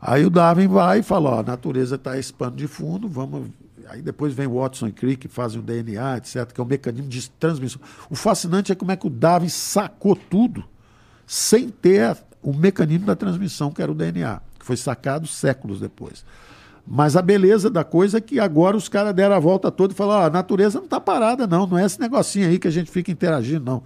Aí 0.00 0.24
o 0.24 0.30
Darwin 0.30 0.68
vai 0.68 1.00
e 1.00 1.02
fala: 1.02 1.30
ó, 1.30 1.40
a 1.40 1.42
natureza 1.42 1.96
está 1.96 2.16
esse 2.18 2.32
pano 2.32 2.56
de 2.56 2.66
fundo, 2.66 3.08
vamos. 3.08 3.48
Aí 3.88 4.00
depois 4.00 4.32
vem 4.32 4.46
Watson 4.46 4.86
e 4.86 4.92
Crick, 4.92 5.26
fazem 5.26 5.58
o 5.58 5.62
DNA, 5.62 6.18
etc., 6.18 6.46
que 6.52 6.60
é 6.60 6.64
o 6.64 6.66
mecanismo 6.66 7.08
de 7.08 7.28
transmissão. 7.28 7.80
O 8.08 8.14
fascinante 8.14 8.70
é 8.70 8.74
como 8.74 8.92
é 8.92 8.96
que 8.96 9.06
o 9.06 9.10
Darwin 9.10 9.48
sacou 9.48 10.14
tudo 10.14 10.64
sem 11.26 11.68
ter 11.68 12.16
o 12.40 12.52
mecanismo 12.54 13.06
da 13.06 13.16
transmissão, 13.16 13.70
que 13.72 13.82
era 13.82 13.90
o 13.90 13.94
DNA, 13.94 14.40
que 14.58 14.64
foi 14.64 14.76
sacado 14.76 15.26
séculos 15.26 15.80
depois. 15.80 16.24
Mas 16.86 17.16
a 17.16 17.22
beleza 17.22 17.70
da 17.70 17.84
coisa 17.84 18.18
é 18.18 18.20
que 18.20 18.40
agora 18.40 18.76
os 18.76 18.88
caras 18.88 19.14
deram 19.14 19.34
a 19.34 19.38
volta 19.38 19.70
toda 19.70 19.92
e 19.92 19.96
falaram: 19.96 20.22
ah, 20.22 20.26
a 20.26 20.30
natureza 20.30 20.78
não 20.78 20.84
está 20.84 21.00
parada, 21.00 21.46
não. 21.46 21.66
Não 21.66 21.78
é 21.78 21.84
esse 21.84 22.00
negocinho 22.00 22.48
aí 22.48 22.58
que 22.58 22.68
a 22.68 22.70
gente 22.70 22.90
fica 22.90 23.10
interagindo, 23.10 23.64
não. 23.64 23.82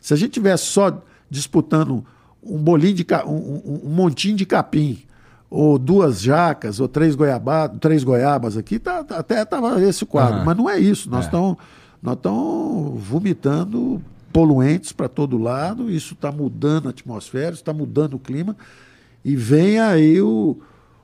Se 0.00 0.14
a 0.14 0.16
gente 0.16 0.32
tivesse 0.32 0.64
só 0.64 1.02
disputando 1.30 2.04
um 2.42 2.58
bolinho 2.58 2.94
de 2.94 3.06
um, 3.26 3.30
um, 3.30 3.80
um 3.84 3.90
montinho 3.90 4.36
de 4.36 4.46
capim, 4.46 5.02
ou 5.50 5.78
duas 5.78 6.20
jacas, 6.20 6.80
ou 6.80 6.88
três, 6.88 7.14
goiaba, 7.14 7.68
três 7.68 8.04
goiabas 8.04 8.56
aqui, 8.56 8.78
tá, 8.78 9.02
tá 9.02 9.18
até 9.18 9.42
estava 9.42 9.82
esse 9.82 10.04
quadro. 10.04 10.40
Uhum. 10.40 10.44
Mas 10.44 10.56
não 10.56 10.68
é 10.68 10.78
isso. 10.78 11.10
Nós 11.10 11.24
estamos 11.24 11.56
é. 12.04 12.98
vomitando 12.98 14.02
poluentes 14.32 14.92
para 14.92 15.08
todo 15.08 15.38
lado, 15.38 15.90
isso 15.90 16.14
está 16.14 16.30
mudando 16.30 16.86
a 16.86 16.90
atmosfera, 16.90 17.54
está 17.54 17.72
mudando 17.72 18.14
o 18.14 18.18
clima, 18.18 18.56
e 19.24 19.34
vem 19.34 19.80
aí 19.80 20.20
o 20.20 20.56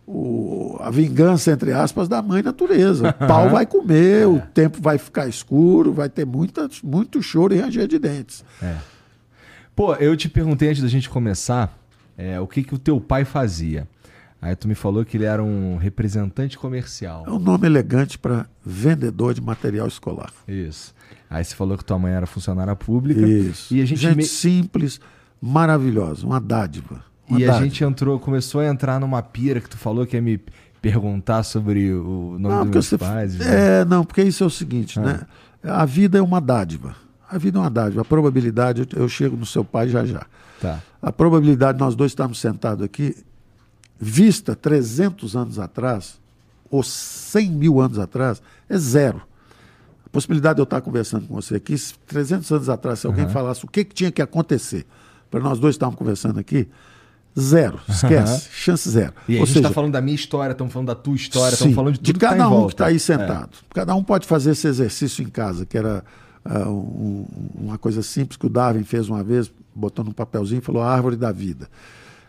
o, 0.07 0.77
a 0.81 0.91
vingança, 0.91 1.51
entre 1.51 1.73
aspas, 1.73 2.09
da 2.09 2.21
mãe 2.23 2.43
natureza. 2.43 3.11
O 3.11 3.27
pau 3.27 3.51
vai 3.51 3.67
comer, 3.67 4.23
é. 4.25 4.27
o 4.27 4.41
tempo 4.41 4.79
vai 4.81 4.99
ficar 4.99 5.27
escuro, 5.27 5.93
vai 5.93 6.09
ter 6.09 6.27
muita, 6.27 6.69
muito 6.83 7.23
choro 7.23 7.55
e 7.55 7.59
ranger 7.59 7.87
de 7.87 7.99
dentes. 7.99 8.45
É. 8.63 8.77
Pô, 9.75 9.95
eu 9.95 10.17
te 10.17 10.29
perguntei 10.29 10.69
antes 10.69 10.83
da 10.83 10.89
gente 10.89 11.09
começar 11.09 11.77
é, 12.17 12.39
o 12.39 12.47
que, 12.47 12.63
que 12.63 12.75
o 12.75 12.79
teu 12.79 13.01
pai 13.01 13.25
fazia. 13.25 13.89
Aí 14.41 14.55
tu 14.55 14.69
me 14.69 14.75
falou 14.75 15.05
que 15.07 15.17
ele 15.17 15.25
era 15.25 15.43
um 15.43 15.77
representante 15.77 16.59
comercial. 16.59 17.25
É 17.27 17.31
um 17.31 17.39
nome 17.39 17.67
elegante 17.67 18.19
para 18.19 18.47
vendedor 18.65 19.33
de 19.33 19.41
material 19.41 19.89
escolar. 19.89 20.31
Isso. 20.47 20.95
Aí 21.31 21.43
você 21.43 21.55
falou 21.55 21.79
que 21.79 21.85
tua 21.85 21.99
mãe 21.99 22.13
era 22.13 22.27
funcionária 22.27 22.77
pública. 22.77 23.27
Isso. 23.27 23.75
E 23.75 23.81
a 23.81 23.87
gente, 23.87 24.01
gente 24.01 24.17
me... 24.17 24.23
simples, 24.23 25.01
maravilhosa, 25.41 26.27
uma 26.27 26.39
dádiva. 26.39 27.03
E 27.31 27.45
a 27.45 27.61
gente 27.61 27.83
entrou, 27.83 28.19
começou 28.19 28.61
a 28.61 28.67
entrar 28.67 29.01
numa 29.01 29.23
pira 29.23 29.61
que 29.61 29.69
tu 29.69 29.79
falou 29.79 30.07
que 30.07 30.17
ia 30.17 30.23
me 30.23 30.41
perguntar 30.81 31.43
sobre 31.43 31.93
o 31.95 32.37
nome 32.39 32.55
não, 32.55 32.65
dos 32.65 32.71
meus 32.71 32.87
você, 32.87 32.99
pais. 32.99 33.41
É, 33.41 33.85
não, 33.87 34.05
porque 34.05 34.23
isso 34.23 34.45
é 34.45 34.47
o 34.47 34.51
seguinte, 34.51 35.01
né? 35.01 35.21
ah. 35.23 35.67
né? 35.67 35.73
A 35.73 35.87
vida 35.87 36.19
é 36.19 36.23
uma 36.23 36.41
dádiva. 36.41 36.95
A 37.31 37.39
vida 37.39 37.59
é 37.59 37.61
uma 37.63 37.71
dádiva. 37.71 38.03
A 38.03 38.05
probabilidade, 38.05 38.87
eu 38.95 39.09
chego 39.09 39.37
no 39.37 39.47
seu 39.47 39.65
pai 39.65 39.89
já 39.89 40.05
já. 40.05 40.27
Tá. 40.61 40.83
A 41.01 41.11
probabilidade 41.11 41.79
de 41.79 41.85
nós 41.85 41.95
dois 41.95 42.13
estarmos 42.13 42.39
sentados 42.39 42.85
aqui, 42.85 43.17
vista 43.99 44.55
300 44.55 45.35
anos 45.35 45.59
atrás, 45.59 46.21
ou 46.71 46.83
100 46.83 47.51
mil 47.51 47.81
anos 47.81 47.99
atrás, 47.99 48.43
é 48.69 48.77
zero. 48.77 49.23
A 50.05 50.09
possibilidade 50.11 50.57
de 50.57 50.61
eu 50.61 50.65
estar 50.65 50.83
conversando 50.83 51.27
com 51.27 51.35
você 51.35 51.57
aqui, 51.57 51.75
300 52.07 52.51
anos 52.53 52.69
atrás, 52.69 52.99
se 52.99 53.07
alguém 53.07 53.25
uhum. 53.25 53.31
falasse 53.31 53.65
o 53.65 53.69
que, 53.69 53.85
que 53.85 53.95
tinha 53.95 54.13
que 54.13 54.21
acontecer 54.21 54.87
para 55.31 55.41
nós 55.41 55.59
dois 55.59 55.75
estarmos 55.75 55.99
conversando 55.99 56.39
aqui, 56.39 56.69
Zero. 57.39 57.81
Esquece. 57.89 58.48
Chance 58.52 58.89
zero. 58.89 59.12
E 59.28 59.36
Ou 59.36 59.43
a 59.43 59.47
gente 59.47 59.56
está 59.56 59.70
falando 59.70 59.93
da 59.93 60.01
minha 60.01 60.15
história, 60.15 60.52
estamos 60.52 60.73
falando 60.73 60.89
da 60.89 60.94
tua 60.94 61.16
história, 61.16 61.55
estamos 61.55 61.74
falando 61.74 61.94
de 61.94 62.01
tudo 62.01 62.12
de 62.12 62.20
cada 62.20 62.36
tá 62.36 62.48
um 62.48 62.66
que 62.66 62.74
está 62.74 62.86
aí 62.86 63.01
sentado. 63.01 63.51
É. 63.52 63.74
Cada 63.74 63.94
um 63.94 64.05
pode 64.05 64.27
fazer 64.27 64.52
esse 64.52 64.69
exercício 64.69 65.23
em 65.23 65.28
casa, 65.28 65.66
que 65.66 65.77
era 65.77 66.05
uh, 66.44 66.69
um, 66.69 67.27
uma 67.56 67.77
coisa 67.77 68.02
simples 68.02 68.36
que 68.36 68.47
o 68.47 68.48
Darwin 68.48 68.85
fez 68.85 69.09
uma 69.09 69.24
vez, 69.24 69.51
botou 69.74 70.05
num 70.05 70.12
papelzinho 70.12 70.59
e 70.59 70.62
falou 70.62 70.81
a 70.81 70.93
árvore 70.93 71.16
da 71.16 71.32
vida. 71.32 71.69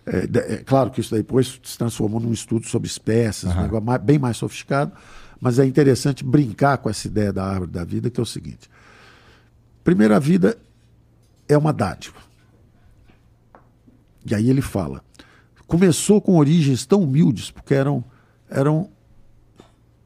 É, 0.08 0.54
é, 0.54 0.58
claro 0.58 0.90
que 0.90 1.02
isso 1.02 1.14
depois 1.14 1.60
se 1.64 1.78
transformou 1.78 2.20
num 2.20 2.34
estudo 2.34 2.66
sobre 2.68 2.88
espécies, 2.88 3.44
uhum. 3.44 3.60
um 3.60 3.62
negócio 3.62 3.86
mais, 3.86 4.02
bem 4.02 4.20
mais 4.20 4.38
sofisticado, 4.38 4.92
mas 5.40 5.60
é 5.60 5.66
interessante 5.66 6.24
brincar 6.24 6.78
com 6.78 6.90
essa 6.90 7.08
ideia 7.08 7.32
da 7.32 7.44
árvore 7.44 7.72
da 7.72 7.84
vida, 7.84 8.10
que 8.10 8.20
é 8.20 8.24
o 8.24 8.26
seguinte: 8.26 8.70
primeira 9.84 10.20
vida 10.20 10.58
é 11.48 11.58
uma 11.58 11.74
dádiva. 11.74 12.25
E 14.26 14.34
aí 14.34 14.50
ele 14.50 14.62
fala: 14.62 15.04
começou 15.68 16.20
com 16.20 16.38
origens 16.38 16.86
tão 16.86 17.04
humildes, 17.04 17.52
porque 17.52 17.74
eram, 17.74 18.04
eram 18.50 18.90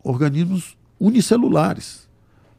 organismos 0.03 0.77
unicelulares. 0.99 2.07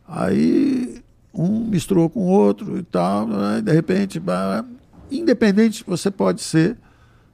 Aí 0.06 1.02
um 1.32 1.64
misturou 1.64 2.10
com 2.10 2.20
o 2.20 2.28
outro 2.28 2.78
e 2.78 2.82
tal, 2.82 3.26
né? 3.26 3.60
de 3.62 3.72
repente, 3.72 4.20
independente, 5.10 5.84
você 5.86 6.10
pode 6.10 6.42
ser 6.42 6.76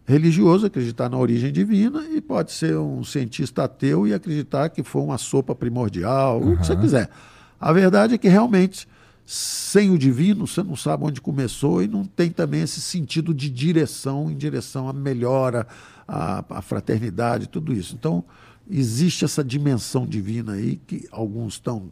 religioso, 0.07 0.67
acreditar 0.67 1.09
na 1.09 1.17
origem 1.17 1.51
divina, 1.51 2.05
e 2.15 2.21
pode 2.21 2.53
ser 2.53 2.77
um 2.77 3.03
cientista 3.03 3.65
ateu 3.65 4.07
e 4.07 4.15
acreditar 4.15 4.69
que 4.69 4.83
foi 4.83 5.03
uma 5.03 5.19
sopa 5.19 5.55
primordial, 5.55 6.41
uhum. 6.41 6.53
o 6.53 6.59
que 6.59 6.67
você 6.67 6.77
quiser. 6.77 7.11
A 7.59 7.73
verdade 7.73 8.15
é 8.15 8.19
que 8.19 8.29
realmente 8.29 8.87
sem 9.27 9.91
o 9.91 9.99
divino, 9.99 10.47
você 10.47 10.63
não 10.63 10.77
sabe 10.77 11.05
onde 11.05 11.21
começou 11.21 11.83
e 11.83 11.89
não 11.89 12.05
tem 12.05 12.31
também 12.31 12.63
esse 12.63 12.81
sentido 12.81 13.35
de 13.35 13.51
direção 13.51 14.31
em 14.31 14.37
direção 14.37 14.89
à 14.89 14.93
melhora, 14.93 15.67
à, 16.07 16.45
à 16.49 16.63
fraternidade, 16.63 17.49
tudo 17.49 17.73
isso. 17.73 17.97
Então, 17.97 18.23
existe 18.71 19.25
essa 19.25 19.43
dimensão 19.43 20.07
divina 20.07 20.53
aí 20.53 20.77
que 20.87 21.09
alguns 21.11 21.55
estão. 21.55 21.91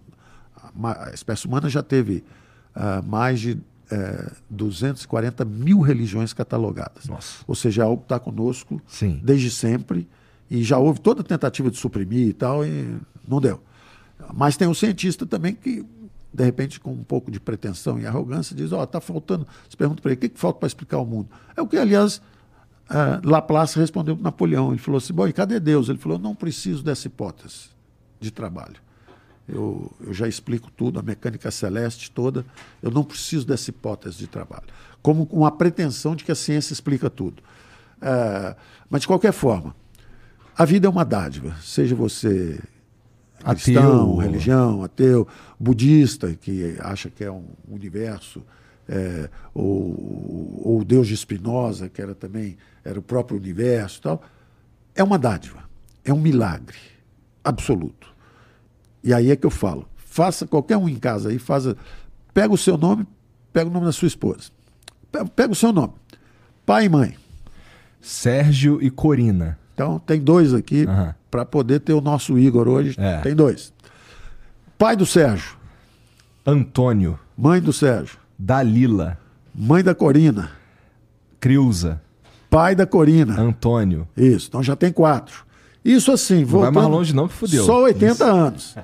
A 0.81 1.11
espécie 1.12 1.47
humana 1.47 1.69
já 1.69 1.82
teve 1.82 2.23
uh, 2.77 3.05
mais 3.05 3.40
de 3.40 3.52
uh, 3.52 3.61
eh, 3.90 4.32
240 4.48 5.44
mil 5.44 5.81
religiões 5.81 6.32
catalogadas. 6.32 7.06
Nossa. 7.06 7.44
Ou 7.47 7.55
seja, 7.55 7.82
é 7.82 7.85
algo 7.85 7.98
que 7.98 8.06
está 8.06 8.19
conosco 8.19 8.81
Sim. 8.86 9.20
desde 9.23 9.51
sempre 9.51 10.09
e 10.51 10.62
já 10.62 10.78
houve 10.78 11.01
toda 11.01 11.20
a 11.20 11.24
tentativa 11.24 11.70
de 11.70 11.77
suprimir 11.77 12.28
e 12.28 12.32
tal, 12.32 12.65
e 12.65 12.97
não 13.27 13.40
deu. 13.40 13.61
Mas 14.32 14.56
tem 14.56 14.69
um 14.69 14.74
cientista 14.74 15.27
também 15.27 15.55
que 15.55 15.85
de 16.35 16.43
repente, 16.43 16.81
com 16.81 16.90
um 16.90 17.05
pouco 17.05 17.31
de 17.31 17.39
pretensão 17.39 18.01
e 18.01 18.06
arrogância, 18.06 18.56
diz: 18.56 18.73
Ó, 18.73 18.81
oh, 18.81 18.85
está 18.85 19.01
faltando. 19.01 19.47
Você 19.69 19.77
pergunta 19.77 20.02
para 20.02 20.11
ele: 20.11 20.19
o 20.19 20.20
que, 20.20 20.28
que 20.31 20.40
falta 20.40 20.59
para 20.59 20.66
explicar 20.66 20.98
o 20.98 21.06
mundo? 21.06 21.28
É 21.56 21.62
o 21.62 21.69
que, 21.69 21.77
aliás, 21.77 22.16
uh, 22.90 23.20
Laplace 23.23 23.78
respondeu 23.78 24.16
para 24.16 24.24
Napoleão. 24.24 24.70
Ele 24.70 24.78
falou 24.78 24.98
assim: 24.98 25.12
bom, 25.12 25.28
e 25.28 25.32
cadê 25.32 25.61
Deus? 25.61 25.89
Ele 25.89 25.98
falou: 25.98 26.19
não 26.19 26.35
preciso 26.35 26.82
dessa 26.82 27.06
hipótese 27.06 27.69
de 28.19 28.32
trabalho. 28.32 28.82
Eu, 29.48 29.93
eu 30.01 30.12
já 30.12 30.27
explico 30.27 30.73
tudo, 30.73 30.98
a 30.98 31.02
mecânica 31.02 31.52
celeste 31.52 32.11
toda. 32.11 32.44
Eu 32.82 32.90
não 32.90 33.05
preciso 33.05 33.47
dessa 33.47 33.70
hipótese 33.70 34.19
de 34.19 34.27
trabalho. 34.27 34.65
Como 35.01 35.28
uma 35.31 35.52
pretensão 35.52 36.16
de 36.16 36.24
que 36.24 36.32
a 36.32 36.35
ciência 36.35 36.73
explica 36.73 37.09
tudo. 37.09 37.44
É, 38.02 38.56
mas, 38.90 39.02
de 39.02 39.06
qualquer 39.06 39.32
forma, 39.32 39.77
a 40.56 40.65
vida 40.65 40.89
é 40.89 40.90
uma 40.90 41.05
dádiva. 41.05 41.55
Seja 41.62 41.94
você 41.94 42.61
cristão, 43.52 44.12
ateu. 44.12 44.16
religião, 44.16 44.84
ateu, 44.84 45.28
budista, 45.58 46.32
que 46.34 46.76
acha 46.80 47.10
que 47.10 47.24
é 47.24 47.30
um 47.30 47.44
universo, 47.68 48.42
é, 48.88 49.28
ou, 49.52 50.60
ou 50.64 50.80
o 50.80 50.84
Deus 50.84 51.08
de 51.08 51.16
Spinoza, 51.16 51.88
que 51.88 52.00
era 52.00 52.14
também 52.14 52.56
era 52.84 52.98
o 52.98 53.02
próprio 53.02 53.38
universo 53.38 54.00
tal. 54.02 54.22
É 54.94 55.02
uma 55.02 55.18
dádiva, 55.18 55.64
é 56.04 56.12
um 56.12 56.20
milagre 56.20 56.78
absoluto. 57.42 58.14
E 59.02 59.12
aí 59.12 59.30
é 59.30 59.36
que 59.36 59.44
eu 59.44 59.50
falo, 59.50 59.86
faça 59.96 60.46
qualquer 60.46 60.76
um 60.76 60.88
em 60.88 60.96
casa 60.96 61.30
aí, 61.30 61.38
faça, 61.38 61.76
pega 62.32 62.52
o 62.52 62.58
seu 62.58 62.78
nome, 62.78 63.06
pega 63.52 63.68
o 63.68 63.72
nome 63.72 63.86
da 63.86 63.92
sua 63.92 64.08
esposa. 64.08 64.50
Pega 65.36 65.52
o 65.52 65.54
seu 65.54 65.72
nome. 65.72 65.92
Pai 66.66 66.86
e 66.86 66.88
mãe. 66.88 67.16
Sérgio 68.00 68.82
e 68.82 68.90
Corina. 68.90 69.58
Então, 69.74 69.98
tem 69.98 70.20
dois 70.20 70.52
aqui 70.52 70.84
uhum. 70.84 71.12
Para 71.35 71.44
poder 71.44 71.81
ter 71.81 71.93
o 71.93 72.01
nosso 72.01 72.39
Igor 72.39 72.69
hoje. 72.69 72.94
É. 72.97 73.19
Tem 73.19 73.35
dois. 73.35 73.73
Pai 74.78 74.94
do 74.94 75.05
Sérgio. 75.05 75.56
Antônio. 76.47 77.19
Mãe 77.36 77.61
do 77.61 77.73
Sérgio. 77.73 78.19
Dalila. 78.39 79.19
Mãe 79.52 79.82
da 79.82 79.97
Corina. 79.97 80.52
Criuza. 81.40 82.01
Pai 82.48 82.77
da 82.77 82.86
Corina. 82.86 83.40
Antônio. 83.40 84.06
Isso, 84.16 84.47
então 84.47 84.62
já 84.62 84.77
tem 84.77 84.93
quatro. 84.93 85.44
Isso 85.85 86.12
assim, 86.12 86.44
voltando, 86.44 86.66
Não 86.66 86.73
vai 86.73 86.82
mais 86.82 86.94
longe 86.94 87.12
não, 87.12 87.27
que 87.27 87.35
fudeu. 87.35 87.65
Só 87.65 87.82
80 87.82 88.12
Isso. 88.12 88.24
anos. 88.24 88.77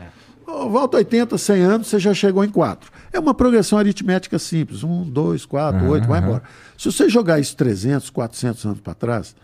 Volta 0.44 0.96
80, 0.96 1.38
100 1.38 1.62
anos, 1.62 1.86
você 1.86 2.00
já 2.00 2.12
chegou 2.12 2.44
em 2.44 2.50
quatro. 2.50 2.90
É 3.12 3.20
uma 3.20 3.32
progressão 3.32 3.78
aritmética 3.78 4.40
simples. 4.40 4.82
Um, 4.82 5.04
dois, 5.04 5.46
quatro, 5.46 5.84
uhum. 5.84 5.90
oito, 5.90 6.08
vai 6.08 6.20
embora. 6.20 6.42
Se 6.76 6.90
você 6.90 7.08
jogar 7.08 7.38
isso 7.38 7.54
300, 7.56 8.10
400 8.10 8.64
anos 8.64 8.80
para 8.80 8.92
trás, 8.92 9.36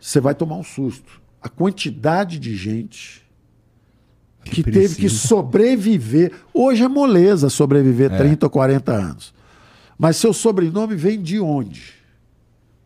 você 0.00 0.20
vai 0.20 0.34
tomar 0.34 0.56
um 0.56 0.64
susto. 0.64 1.27
A 1.40 1.48
quantidade 1.48 2.38
de 2.38 2.56
gente 2.56 3.26
que, 4.44 4.62
que 4.62 4.70
teve 4.70 4.94
que 4.96 5.08
sobreviver. 5.08 6.32
Hoje 6.52 6.82
é 6.82 6.88
moleza 6.88 7.48
sobreviver 7.48 8.12
é. 8.12 8.18
30 8.18 8.46
ou 8.46 8.50
40 8.50 8.92
anos. 8.92 9.34
Mas 9.98 10.16
seu 10.16 10.32
sobrenome 10.32 10.94
vem 10.94 11.20
de 11.20 11.38
onde? 11.40 11.94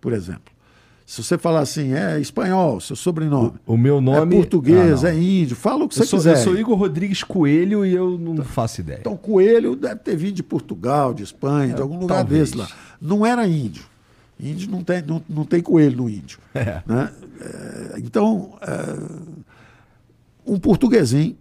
Por 0.00 0.12
exemplo. 0.12 0.52
Se 1.04 1.22
você 1.22 1.36
falar 1.36 1.60
assim, 1.60 1.92
é 1.92 2.18
espanhol, 2.18 2.80
seu 2.80 2.96
sobrenome. 2.96 3.52
O, 3.66 3.74
o 3.74 3.78
meu 3.78 4.00
nome. 4.00 4.34
É 4.34 4.38
português, 4.38 5.04
ah, 5.04 5.10
é 5.10 5.14
índio, 5.14 5.54
fala 5.54 5.84
o 5.84 5.88
que 5.88 5.94
eu 5.94 6.02
você 6.02 6.08
sou, 6.08 6.18
quiser. 6.18 6.36
Eu 6.38 6.42
sou 6.42 6.56
Igor 6.56 6.78
Rodrigues 6.78 7.22
Coelho 7.22 7.84
e 7.84 7.92
eu 7.92 8.16
não 8.18 8.32
então, 8.32 8.44
faço 8.46 8.80
ideia. 8.80 8.98
Então, 9.00 9.14
Coelho 9.14 9.76
deve 9.76 9.96
ter 9.96 10.16
vindo 10.16 10.32
de 10.32 10.42
Portugal, 10.42 11.12
de 11.12 11.22
Espanha, 11.22 11.72
é, 11.72 11.76
de 11.76 11.82
algum 11.82 11.98
lugar 11.98 12.20
talvez. 12.20 12.52
desse 12.52 12.56
lá. 12.56 12.68
Não 12.98 13.26
era 13.26 13.46
índio. 13.46 13.84
Índio 14.38 14.70
não 14.70 14.82
tem, 14.82 15.02
não, 15.02 15.22
não 15.28 15.44
tem 15.44 15.62
coelho 15.62 15.98
no 15.98 16.10
índio. 16.10 16.38
É. 16.54 16.82
Né? 16.86 17.12
É, 17.40 17.98
então, 17.98 18.58
é, 18.60 19.32
um 20.46 20.58
portuguesinho, 20.58 21.36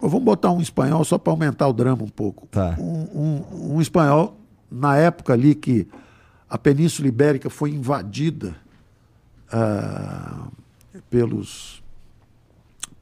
ou 0.00 0.08
vamos 0.08 0.24
botar 0.24 0.50
um 0.50 0.60
espanhol 0.60 1.04
só 1.04 1.18
para 1.18 1.32
aumentar 1.32 1.68
o 1.68 1.72
drama 1.72 2.02
um 2.02 2.08
pouco. 2.08 2.46
Tá. 2.48 2.76
Um, 2.78 3.08
um, 3.14 3.74
um 3.74 3.80
espanhol, 3.80 4.36
na 4.70 4.96
época 4.96 5.32
ali 5.32 5.54
que 5.54 5.86
a 6.48 6.58
Península 6.58 7.08
Ibérica 7.08 7.48
foi 7.48 7.70
invadida 7.70 8.56
uh, 9.52 10.50
pelos, 11.10 11.82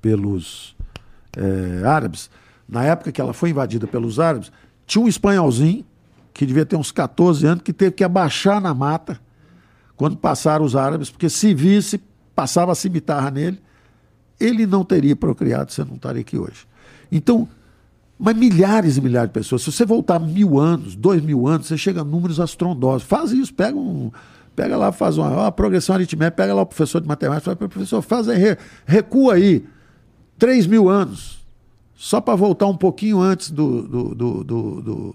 pelos 0.01 0.77
é, 1.37 1.87
árabes, 1.87 2.31
na 2.69 2.85
época 2.85 3.13
que 3.13 3.21
ela 3.21 3.33
foi 3.33 3.51
invadida 3.51 3.87
pelos 3.87 4.19
árabes, 4.19 4.53
tinha 4.87 5.05
um 5.05 5.09
espanholzinho 5.09 5.85
que 6.33 6.47
devia 6.47 6.65
ter 6.65 6.77
uns 6.77 6.91
14 6.91 7.47
anos, 7.47 7.63
que 7.63 7.73
teve 7.73 7.93
que 7.93 8.05
abaixar 8.05 8.61
na 8.61 8.73
mata 8.75 9.21
quando 9.97 10.17
passaram 10.17 10.65
os 10.65 10.75
árabes, 10.75 11.11
porque 11.11 11.29
se 11.29 11.55
visse, 11.55 12.01
passava 12.35 12.73
a 12.73 12.75
cimitarra 12.75 13.31
nele, 13.31 13.61
ele 14.41 14.67
não 14.67 14.85
teria 14.85 15.15
procriado, 15.15 15.71
você 15.71 15.85
não 15.85 15.95
estaria 15.95 16.23
aqui 16.23 16.37
hoje. 16.37 16.67
Então, 17.11 17.49
mas 18.19 18.37
milhares 18.37 18.97
e 18.97 19.01
milhares 19.01 19.29
de 19.29 19.35
pessoas. 19.35 19.63
Se 19.63 19.71
você 19.71 19.85
voltar 19.85 20.19
mil 20.19 20.59
anos, 20.59 20.95
dois 20.95 21.23
mil 21.23 21.47
anos, 21.47 21.67
você 21.67 21.77
chega 21.77 22.01
a 22.01 22.05
números 22.05 22.41
astrondosos. 22.41 23.03
Faz 23.03 23.33
isso, 23.33 23.53
pega 23.53 23.77
um. 23.77 24.11
Pega 24.55 24.77
lá, 24.77 24.93
faz 24.93 25.17
uma, 25.17 25.29
uma 25.29 25.53
progressão 25.53 25.95
aritmética, 25.95 26.37
pega 26.37 26.55
lá 26.55 26.63
o 26.63 26.67
professor 26.67 27.01
de 27.01 27.09
matemática, 27.09 27.57
fala, 27.57 27.69
professor, 27.69 28.03
faz 28.03 28.29
aí, 28.29 28.57
recua 28.85 29.35
aí, 29.35 29.65
três 30.39 30.67
mil 30.67 30.91
anos, 30.91 31.43
só 31.95 32.21
para 32.21 32.35
voltar 32.35 32.67
um 32.67 32.77
pouquinho 32.77 33.19
antes 33.19 33.51
do, 33.51 33.83
do, 33.83 34.15
do, 34.15 34.45
do 34.45 35.15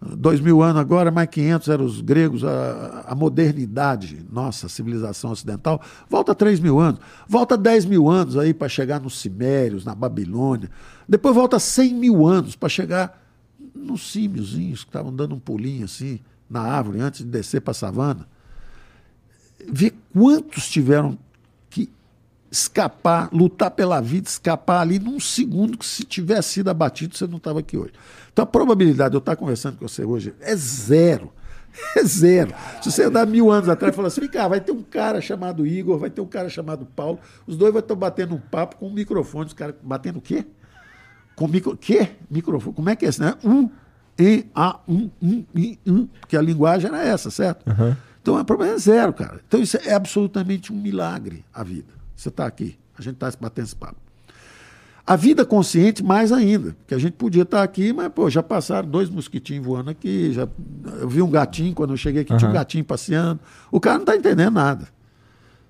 dois 0.00 0.40
mil 0.40 0.62
anos 0.62 0.80
agora, 0.80 1.10
mais 1.10 1.28
500 1.28 1.68
eram 1.68 1.84
os 1.84 2.00
gregos, 2.00 2.44
a, 2.44 3.04
a 3.08 3.14
modernidade, 3.14 4.24
nossa, 4.30 4.66
a 4.66 4.68
civilização 4.68 5.30
ocidental, 5.30 5.80
volta 6.08 6.34
3 6.34 6.60
mil 6.60 6.78
anos, 6.78 7.00
volta 7.26 7.56
10 7.56 7.86
mil 7.86 8.08
anos 8.08 8.36
aí 8.36 8.52
para 8.52 8.68
chegar 8.68 9.00
nos 9.00 9.18
Cimérios, 9.18 9.84
na 9.84 9.94
Babilônia, 9.94 10.70
depois 11.08 11.34
volta 11.34 11.58
100 11.58 11.94
mil 11.94 12.26
anos 12.26 12.54
para 12.54 12.68
chegar 12.68 13.22
nos 13.74 14.10
símiozinhos 14.10 14.84
que 14.84 14.90
estavam 14.90 15.14
dando 15.14 15.34
um 15.34 15.38
pulinho 15.38 15.84
assim 15.84 16.20
na 16.48 16.60
árvore 16.60 17.00
antes 17.00 17.20
de 17.20 17.30
descer 17.30 17.60
para 17.60 17.72
a 17.72 17.74
savana. 17.74 18.26
Vê 19.68 19.92
quantos 20.12 20.68
tiveram 20.68 21.18
escapar, 22.56 23.28
lutar 23.32 23.70
pela 23.70 24.00
vida, 24.00 24.28
escapar 24.28 24.80
ali 24.80 24.98
num 24.98 25.20
segundo 25.20 25.76
que 25.76 25.84
se 25.84 26.04
tivesse 26.04 26.54
sido 26.54 26.70
abatido, 26.70 27.16
você 27.16 27.26
não 27.26 27.36
estava 27.36 27.60
aqui 27.60 27.76
hoje. 27.76 27.92
Então 28.32 28.42
a 28.42 28.46
probabilidade 28.46 29.10
de 29.10 29.16
eu 29.16 29.20
estar 29.20 29.36
conversando 29.36 29.76
com 29.76 29.86
você 29.86 30.04
hoje 30.04 30.34
é 30.40 30.56
zero. 30.56 31.32
É 31.94 32.02
zero. 32.02 32.54
Se 32.80 32.90
você 32.90 33.04
andar 33.04 33.26
mil 33.26 33.50
anos 33.50 33.68
atrás 33.68 33.92
e 33.92 33.96
falar 33.96 34.08
assim, 34.08 34.26
cara, 34.28 34.48
vai 34.48 34.60
ter 34.62 34.72
um 34.72 34.82
cara 34.82 35.20
chamado 35.20 35.66
Igor, 35.66 35.98
vai 35.98 36.08
ter 36.08 36.22
um 36.22 36.26
cara 36.26 36.48
chamado 36.48 36.86
Paulo, 36.86 37.18
os 37.46 37.54
dois 37.54 37.70
vão 37.70 37.80
estar 37.80 37.94
batendo 37.94 38.34
um 38.34 38.38
papo 38.38 38.76
com 38.76 38.88
um 38.88 38.92
microfone, 38.92 39.48
os 39.48 39.52
caras 39.52 39.74
batendo 39.82 40.18
o 40.18 40.22
quê? 40.22 40.46
Com 41.34 41.46
micro... 41.46 41.76
Quê? 41.76 42.12
Microfone. 42.30 42.74
Como 42.74 42.88
é 42.88 42.96
que 42.96 43.04
é 43.04 43.10
isso, 43.10 43.22
né? 43.22 43.34
Um, 43.44 43.68
E, 44.18 44.46
A, 44.54 44.80
um, 44.88 45.10
um, 45.20 45.44
I, 45.54 45.78
um. 45.86 46.06
Porque 46.06 46.34
a 46.34 46.40
linguagem 46.40 46.88
era 46.88 47.04
essa, 47.04 47.30
certo? 47.30 47.68
Uhum. 47.68 47.94
Então 48.22 48.40
o 48.40 48.44
problema 48.46 48.72
é 48.72 48.78
zero, 48.78 49.12
cara. 49.12 49.42
Então 49.46 49.60
isso 49.60 49.76
é 49.76 49.92
absolutamente 49.92 50.72
um 50.72 50.76
milagre, 50.80 51.44
a 51.52 51.62
vida. 51.62 51.92
Você 52.16 52.30
está 52.30 52.46
aqui, 52.46 52.78
a 52.98 53.02
gente 53.02 53.14
está 53.14 53.30
batendo 53.38 53.66
esse 53.66 53.76
papo. 53.76 54.06
A 55.06 55.14
vida 55.14 55.44
consciente, 55.44 56.02
mais 56.02 56.32
ainda, 56.32 56.72
porque 56.72 56.92
a 56.92 56.98
gente 56.98 57.12
podia 57.12 57.42
estar 57.42 57.58
tá 57.58 57.62
aqui, 57.62 57.92
mas 57.92 58.08
pô, 58.08 58.28
já 58.28 58.42
passaram 58.42 58.88
dois 58.88 59.08
mosquitinhos 59.08 59.64
voando 59.64 59.90
aqui, 59.90 60.32
já, 60.32 60.48
eu 61.00 61.08
vi 61.08 61.22
um 61.22 61.30
gatinho, 61.30 61.72
quando 61.74 61.92
eu 61.92 61.96
cheguei 61.96 62.22
aqui, 62.22 62.32
uhum. 62.32 62.38
tinha 62.38 62.50
um 62.50 62.54
gatinho 62.54 62.84
passeando. 62.84 63.38
O 63.70 63.78
cara 63.78 63.98
não 63.98 64.02
está 64.02 64.16
entendendo 64.16 64.54
nada. 64.54 64.88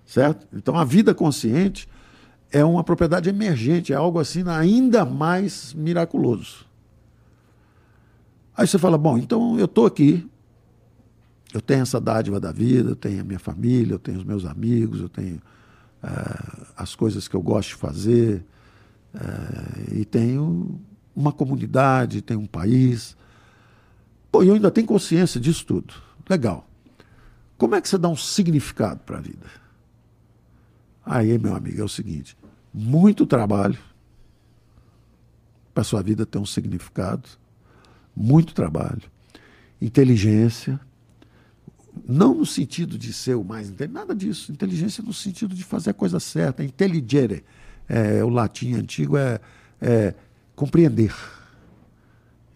Certo? 0.06 0.46
Então 0.56 0.74
a 0.76 0.84
vida 0.84 1.12
consciente 1.14 1.86
é 2.50 2.64
uma 2.64 2.82
propriedade 2.82 3.28
emergente, 3.28 3.92
é 3.92 3.96
algo 3.96 4.18
assim 4.18 4.42
ainda 4.48 5.04
mais 5.04 5.74
miraculoso. 5.74 6.64
Aí 8.56 8.66
você 8.66 8.78
fala, 8.78 8.96
bom, 8.96 9.18
então 9.18 9.58
eu 9.58 9.66
estou 9.66 9.84
aqui, 9.84 10.26
eu 11.52 11.60
tenho 11.60 11.82
essa 11.82 12.00
dádiva 12.00 12.40
da 12.40 12.52
vida, 12.52 12.90
eu 12.90 12.96
tenho 12.96 13.20
a 13.20 13.24
minha 13.24 13.38
família, 13.38 13.94
eu 13.94 13.98
tenho 13.98 14.16
os 14.16 14.24
meus 14.24 14.46
amigos, 14.46 15.00
eu 15.00 15.10
tenho 15.10 15.42
uh, 16.06 16.66
as 16.76 16.94
coisas 16.94 17.26
que 17.26 17.34
eu 17.34 17.42
gosto 17.42 17.70
de 17.70 17.74
fazer, 17.74 18.44
uh, 19.14 19.94
e 19.94 20.04
tenho 20.04 20.80
uma 21.14 21.32
comunidade, 21.32 22.22
tenho 22.22 22.40
um 22.40 22.46
país. 22.46 23.16
Pô, 24.30 24.42
eu 24.42 24.54
ainda 24.54 24.70
tenho 24.70 24.86
consciência 24.86 25.40
disso 25.40 25.66
tudo. 25.66 25.94
Legal. 26.28 26.68
Como 27.58 27.74
é 27.74 27.80
que 27.80 27.88
você 27.88 27.98
dá 27.98 28.08
um 28.08 28.16
significado 28.16 29.00
para 29.00 29.18
a 29.18 29.20
vida? 29.20 29.46
Aí, 31.04 31.38
meu 31.38 31.54
amigo, 31.54 31.80
é 31.80 31.84
o 31.84 31.88
seguinte: 31.88 32.36
muito 32.72 33.26
trabalho 33.26 33.78
para 35.72 35.84
sua 35.84 36.02
vida 36.02 36.26
ter 36.26 36.38
um 36.38 36.46
significado, 36.46 37.28
muito 38.14 38.54
trabalho, 38.54 39.02
inteligência, 39.80 40.80
não 42.06 42.34
no 42.34 42.46
sentido 42.46 42.96
de 42.96 43.12
ser 43.12 43.34
o 43.34 43.42
mais 43.42 43.68
inteligente, 43.68 43.94
nada 43.94 44.14
disso. 44.14 44.52
Inteligência 44.52 45.02
no 45.02 45.12
sentido 45.12 45.54
de 45.54 45.64
fazer 45.64 45.90
a 45.90 45.94
coisa 45.94 46.20
certa. 46.20 46.62
Intelligere, 46.62 47.44
é, 47.88 48.22
o 48.22 48.28
latim 48.28 48.74
antigo 48.74 49.16
é, 49.16 49.40
é 49.80 50.14
compreender. 50.54 51.14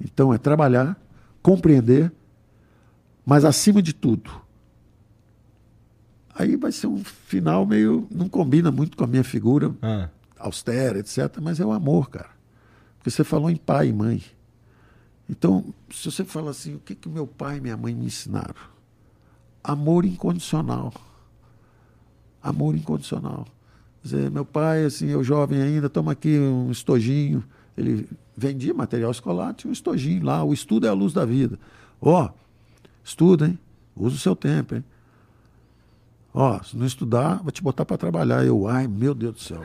Então 0.01 0.33
é 0.33 0.39
trabalhar, 0.39 0.97
compreender, 1.43 2.13
mas 3.27 3.45
acima 3.45 3.83
de 3.83 3.93
tudo. 3.93 4.31
Aí 6.33 6.57
vai 6.57 6.71
ser 6.71 6.87
um 6.87 7.03
final 7.05 7.67
meio. 7.67 8.07
não 8.11 8.29
combina 8.29 8.71
muito 8.71 8.97
com 8.97 9.05
a 9.05 9.07
minha 9.07 9.25
figura 9.25 9.75
ah. 9.83 10.09
austera, 10.39 11.01
etc. 11.01 11.39
Mas 11.43 11.59
é 11.59 11.65
o 11.67 11.73
amor, 11.73 12.09
cara. 12.09 12.31
Porque 12.97 13.11
você 13.11 13.25
falou 13.25 13.51
em 13.51 13.57
pai 13.57 13.89
e 13.89 13.93
mãe. 13.93 14.23
Então, 15.29 15.75
se 15.91 16.11
você 16.11 16.25
fala 16.25 16.51
assim, 16.51 16.77
o 16.77 16.79
que, 16.79 16.95
que 16.95 17.09
meu 17.09 17.27
pai 17.27 17.59
e 17.59 17.61
minha 17.61 17.77
mãe 17.77 17.95
me 17.95 18.07
ensinaram? 18.07 18.70
Amor 19.63 20.05
incondicional. 20.05 20.93
Amor 22.43 22.75
incondicional. 22.75 23.47
Quer 24.03 24.09
dizer, 24.09 24.31
meu 24.31 24.45
pai, 24.45 24.85
assim, 24.85 25.09
eu 25.09 25.23
jovem 25.23 25.61
ainda, 25.61 25.89
toma 25.89 26.13
aqui 26.13 26.39
um 26.39 26.71
estojinho, 26.71 27.45
Ele 27.77 28.09
vendia 28.37 28.73
material 28.73 29.11
escolar, 29.11 29.53
tinha 29.55 29.71
um 29.71 29.73
estojinho 29.73 30.25
lá, 30.25 30.43
o 30.43 30.55
estudo 30.55 30.87
é 30.87 30.91
a 30.91 30.95
luz 30.95 31.13
da 31.13 31.25
vida. 31.25 31.59
Ó, 32.01 32.25
oh, 32.25 32.31
estuda, 33.05 33.47
hein? 33.47 33.59
Usa 33.95 34.17
o 34.17 34.19
seu 34.19 34.35
tempo, 34.35 34.75
hein? 34.75 34.85
Ó, 36.33 36.57
oh, 36.57 36.65
se 36.65 36.77
não 36.77 36.87
estudar, 36.87 37.43
vou 37.43 37.51
te 37.51 37.63
botar 37.63 37.85
para 37.85 37.99
trabalhar. 37.99 38.45
Eu, 38.45 38.67
ai, 38.67 38.87
meu 38.87 39.15
Deus 39.15 39.35
do 39.35 39.41
céu. 39.41 39.63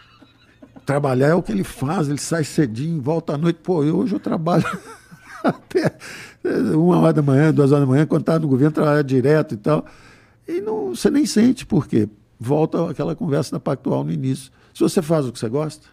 trabalhar 0.86 1.28
é 1.28 1.34
o 1.34 1.42
que 1.42 1.52
ele 1.52 1.64
faz, 1.64 2.08
ele 2.08 2.18
sai 2.18 2.44
cedinho, 2.44 3.00
volta 3.02 3.34
à 3.34 3.38
noite. 3.38 3.58
Pô, 3.62 3.82
eu, 3.82 3.98
hoje 3.98 4.14
eu 4.14 4.20
trabalho 4.20 4.64
até 5.44 5.96
uma 6.74 6.98
hora 6.98 7.12
da 7.12 7.22
manhã, 7.22 7.52
duas 7.52 7.70
horas 7.72 7.86
da 7.86 7.90
manhã, 7.90 8.06
quando 8.06 8.22
estava 8.22 8.38
no 8.38 8.48
governo, 8.48 8.72
trabalhar 8.72 9.02
direto 9.02 9.54
e 9.54 9.56
tal. 9.58 9.84
E 10.48 10.60
não, 10.60 10.94
você 10.94 11.10
nem 11.10 11.26
sente, 11.26 11.64
por 11.64 11.86
quê? 11.86 12.08
Volta 12.38 12.90
aquela 12.90 13.14
conversa 13.14 13.52
da 13.52 13.60
Pactual 13.60 14.04
no 14.04 14.12
início. 14.12 14.50
Se 14.72 14.80
você 14.80 15.00
faz 15.00 15.26
o 15.26 15.32
que 15.32 15.38
você 15.38 15.48
gosta, 15.48 15.86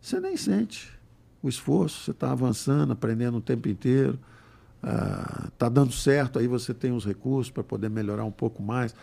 você 0.00 0.18
nem 0.18 0.36
sente 0.36 0.90
o 1.42 1.48
esforço, 1.48 2.04
você 2.04 2.10
está 2.10 2.32
avançando, 2.32 2.92
aprendendo 2.92 3.38
o 3.38 3.40
tempo 3.40 3.68
inteiro, 3.68 4.18
está 4.82 5.66
ah, 5.66 5.68
dando 5.68 5.92
certo, 5.92 6.38
aí 6.38 6.46
você 6.46 6.74
tem 6.74 6.92
os 6.92 7.04
recursos 7.04 7.50
para 7.50 7.62
poder 7.62 7.88
melhorar 7.88 8.24
um 8.24 8.30
pouco 8.30 8.62
mais. 8.62 8.94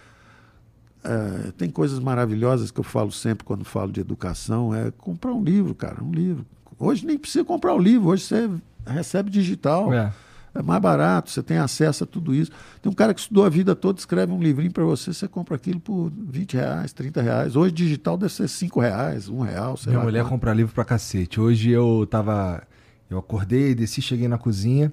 Ah, 1.03 1.51
tem 1.57 1.69
coisas 1.69 1.99
maravilhosas 1.99 2.69
que 2.69 2.79
eu 2.79 2.83
falo 2.83 3.11
sempre 3.11 3.43
quando 3.43 3.63
falo 3.65 3.91
de 3.91 4.01
educação, 4.01 4.73
é 4.73 4.91
comprar 4.91 5.33
um 5.33 5.43
livro, 5.43 5.73
cara, 5.73 6.03
um 6.03 6.11
livro. 6.11 6.45
Hoje 6.79 7.05
nem 7.05 7.17
precisa 7.17 7.43
comprar 7.43 7.73
o 7.73 7.79
livro, 7.79 8.09
hoje 8.09 8.23
você 8.23 8.49
recebe 8.91 9.29
digital. 9.29 9.93
É 9.93 10.11
é 10.57 10.61
mais 10.63 10.81
barato, 10.81 11.29
você 11.29 11.43
tem 11.43 11.57
acesso 11.57 12.03
a 12.03 12.07
tudo 12.07 12.33
isso. 12.33 12.51
Tem 12.81 12.91
um 12.91 12.95
cara 12.95 13.13
que 13.13 13.19
estudou 13.19 13.45
a 13.45 13.49
vida 13.49 13.75
toda, 13.75 13.99
escreve 13.99 14.31
um 14.31 14.41
livrinho 14.41 14.71
para 14.71 14.83
você, 14.83 15.13
você 15.13 15.27
compra 15.27 15.55
aquilo 15.55 15.79
por 15.79 16.11
20 16.11 16.55
reais, 16.55 16.93
30 16.93 17.21
reais. 17.21 17.55
Hoje 17.55 17.71
digital 17.73 18.17
deve 18.17 18.33
ser 18.33 18.47
5 18.47 18.79
reais, 18.79 19.29
1 19.29 19.39
real, 19.41 19.77
sei 19.77 19.91
Minha 19.91 19.99
lá. 19.99 20.05
mulher 20.05 20.23
quanto. 20.23 20.31
compra 20.31 20.53
livro 20.53 20.73
pra 20.73 20.83
cacete. 20.83 21.39
Hoje 21.39 21.69
eu 21.69 22.07
tava. 22.09 22.63
Eu 23.09 23.19
acordei, 23.19 23.73
desci, 23.73 24.01
cheguei 24.01 24.27
na 24.27 24.37
cozinha 24.37 24.91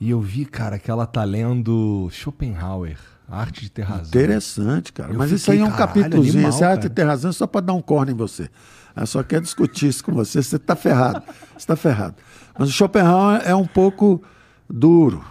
e 0.00 0.08
eu 0.08 0.20
vi, 0.20 0.44
cara, 0.44 0.78
que 0.78 0.90
ela 0.90 1.04
tá 1.04 1.22
lendo 1.24 2.08
Schopenhauer. 2.10 2.96
Arte 3.28 3.62
de 3.62 3.70
ter 3.70 3.82
razão. 3.82 4.06
Interessante, 4.06 4.92
cara. 4.92 5.12
Eu 5.12 5.18
Mas 5.18 5.30
isso 5.30 5.50
aí 5.50 5.58
é 5.58 5.64
um 5.64 5.70
capítulozinho. 5.70 6.46
Essa 6.46 6.68
arte 6.68 6.82
de 6.82 6.90
ter 6.90 7.04
razão 7.04 7.30
é 7.30 7.32
só 7.32 7.46
para 7.46 7.62
dar 7.62 7.72
um 7.72 7.80
corno 7.80 8.10
em 8.12 8.14
você. 8.14 8.48
Ela 8.94 9.06
só 9.06 9.22
quer 9.22 9.40
discutir 9.40 9.88
isso 9.88 10.04
com 10.04 10.12
você, 10.12 10.42
você 10.42 10.56
está 10.56 10.76
ferrado. 10.76 11.22
Você 11.52 11.58
está 11.58 11.76
ferrado. 11.76 12.14
Mas 12.58 12.68
o 12.68 12.72
Schopenhauer 12.72 13.42
é 13.44 13.54
um 13.54 13.66
pouco 13.66 14.22
duro. 14.68 15.24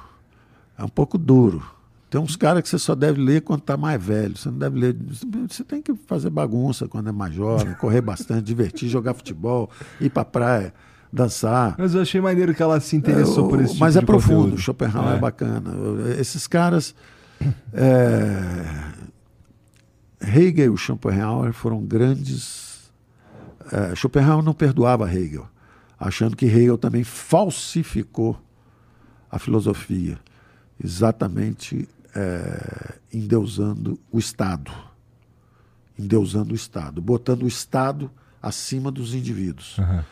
É 0.77 0.83
um 0.83 0.89
pouco 0.89 1.17
duro. 1.17 1.63
Tem 2.09 2.19
uns 2.19 2.35
caras 2.35 2.61
que 2.61 2.67
você 2.67 2.77
só 2.77 2.93
deve 2.93 3.21
ler 3.21 3.41
quando 3.41 3.61
está 3.61 3.77
mais 3.77 4.03
velho. 4.03 4.35
Você 4.35 4.49
não 4.49 4.57
deve 4.57 4.77
ler. 4.77 4.97
Você 5.47 5.63
tem 5.63 5.81
que 5.81 5.95
fazer 6.07 6.29
bagunça 6.29 6.87
quando 6.87 7.07
é 7.07 7.11
mais 7.11 7.33
jovem, 7.33 7.73
correr 7.75 8.01
bastante, 8.01 8.43
divertir, 8.43 8.89
jogar 8.89 9.13
futebol, 9.13 9.69
ir 9.99 10.09
para 10.09 10.25
praia, 10.25 10.73
dançar. 11.13 11.75
Mas 11.77 11.93
eu 11.95 12.01
achei 12.01 12.19
maneiro 12.19 12.53
que 12.53 12.61
ela 12.61 12.81
se 12.81 12.97
interessou 12.97 13.45
eu, 13.45 13.49
por 13.49 13.61
esse 13.61 13.73
tipo 13.73 13.79
Mas 13.79 13.95
é 13.95 14.01
profundo. 14.01 14.41
Conteúdo. 14.41 14.61
Schopenhauer 14.61 15.13
é. 15.13 15.15
é 15.15 15.19
bacana. 15.19 15.71
Esses 16.19 16.47
caras. 16.47 16.93
É, 17.73 18.65
Hegel 20.21 20.75
e 20.75 20.77
Schopenhauer 20.77 21.53
foram 21.53 21.81
grandes. 21.81 22.70
É, 23.71 23.95
Schopenhauer 23.95 24.43
não 24.43 24.53
perdoava 24.53 25.11
Hegel, 25.11 25.47
achando 25.99 26.35
que 26.35 26.45
Hegel 26.45 26.77
também 26.77 27.03
falsificou 27.03 28.39
a 29.29 29.39
filosofia, 29.39 30.19
exatamente 30.83 31.87
é, 32.13 32.95
endeusando 33.13 33.99
o 34.11 34.19
Estado. 34.19 34.71
Endeusando 35.97 36.51
o 36.51 36.55
Estado, 36.55 37.01
botando 37.01 37.43
o 37.43 37.47
Estado 37.47 38.11
acima 38.41 38.91
dos 38.91 39.13
indivíduos. 39.13 39.77
Uhum. 39.77 40.03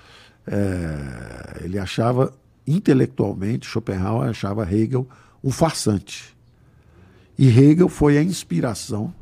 É, 0.47 1.61
ele 1.65 1.77
achava, 1.77 2.33
intelectualmente, 2.65 3.67
Schopenhauer 3.67 4.29
achava 4.29 4.71
Hegel 4.71 5.07
um 5.43 5.51
farsante. 5.51 6.37
E 7.37 7.47
Hegel 7.47 7.89
foi 7.89 8.17
a 8.17 8.23
inspiração 8.23 9.13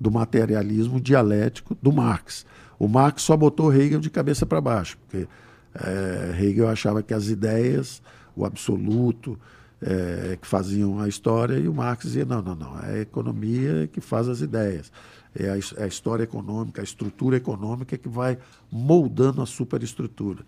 do 0.00 0.10
materialismo 0.10 1.00
dialético 1.00 1.76
do 1.80 1.92
Marx. 1.92 2.46
O 2.78 2.86
Marx 2.88 3.22
só 3.22 3.36
botou 3.36 3.72
Hegel 3.74 4.00
de 4.00 4.10
cabeça 4.10 4.46
para 4.46 4.60
baixo, 4.60 4.96
porque 4.98 5.26
é, 5.74 6.36
Hegel 6.40 6.68
achava 6.68 7.02
que 7.02 7.12
as 7.12 7.28
ideias 7.28 8.00
o 8.38 8.44
absoluto, 8.44 9.38
é, 9.82 10.38
que 10.40 10.46
faziam 10.46 11.00
a 11.00 11.08
história, 11.08 11.58
e 11.58 11.68
o 11.68 11.74
Marx 11.74 12.04
dizia: 12.04 12.24
não, 12.24 12.40
não, 12.40 12.54
não, 12.54 12.78
é 12.80 12.94
a 12.94 13.00
economia 13.00 13.88
que 13.92 14.00
faz 14.00 14.28
as 14.28 14.40
ideias, 14.40 14.92
é 15.34 15.50
a, 15.50 15.56
é 15.56 15.84
a 15.84 15.86
história 15.86 16.22
econômica, 16.22 16.80
a 16.80 16.84
estrutura 16.84 17.36
econômica 17.36 17.98
que 17.98 18.08
vai 18.08 18.38
moldando 18.70 19.42
a 19.42 19.46
superestrutura, 19.46 20.44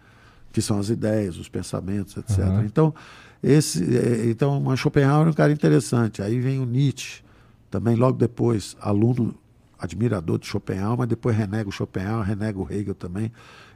que 0.52 0.62
são 0.62 0.78
as 0.78 0.88
ideias, 0.88 1.36
os 1.36 1.48
pensamentos, 1.48 2.16
etc. 2.16 2.38
Uhum. 2.38 2.64
Então, 2.64 2.94
esse, 3.42 3.96
é, 3.96 4.26
então, 4.26 4.64
Schopenhauer 4.76 5.26
é 5.26 5.30
um 5.30 5.34
cara 5.34 5.52
interessante. 5.52 6.22
Aí 6.22 6.38
vem 6.40 6.60
o 6.60 6.64
Nietzsche, 6.64 7.22
também 7.70 7.96
logo 7.96 8.16
depois, 8.16 8.76
aluno 8.80 9.34
admirador 9.80 10.38
de 10.38 10.46
Schopenhauer, 10.46 10.98
mas 10.98 11.08
depois 11.08 11.36
renega 11.36 11.68
o 11.68 11.72
Schopenhauer, 11.72 12.26
renega 12.26 12.58
o 12.58 12.66
Hegel 12.70 12.94
também, 12.94 13.32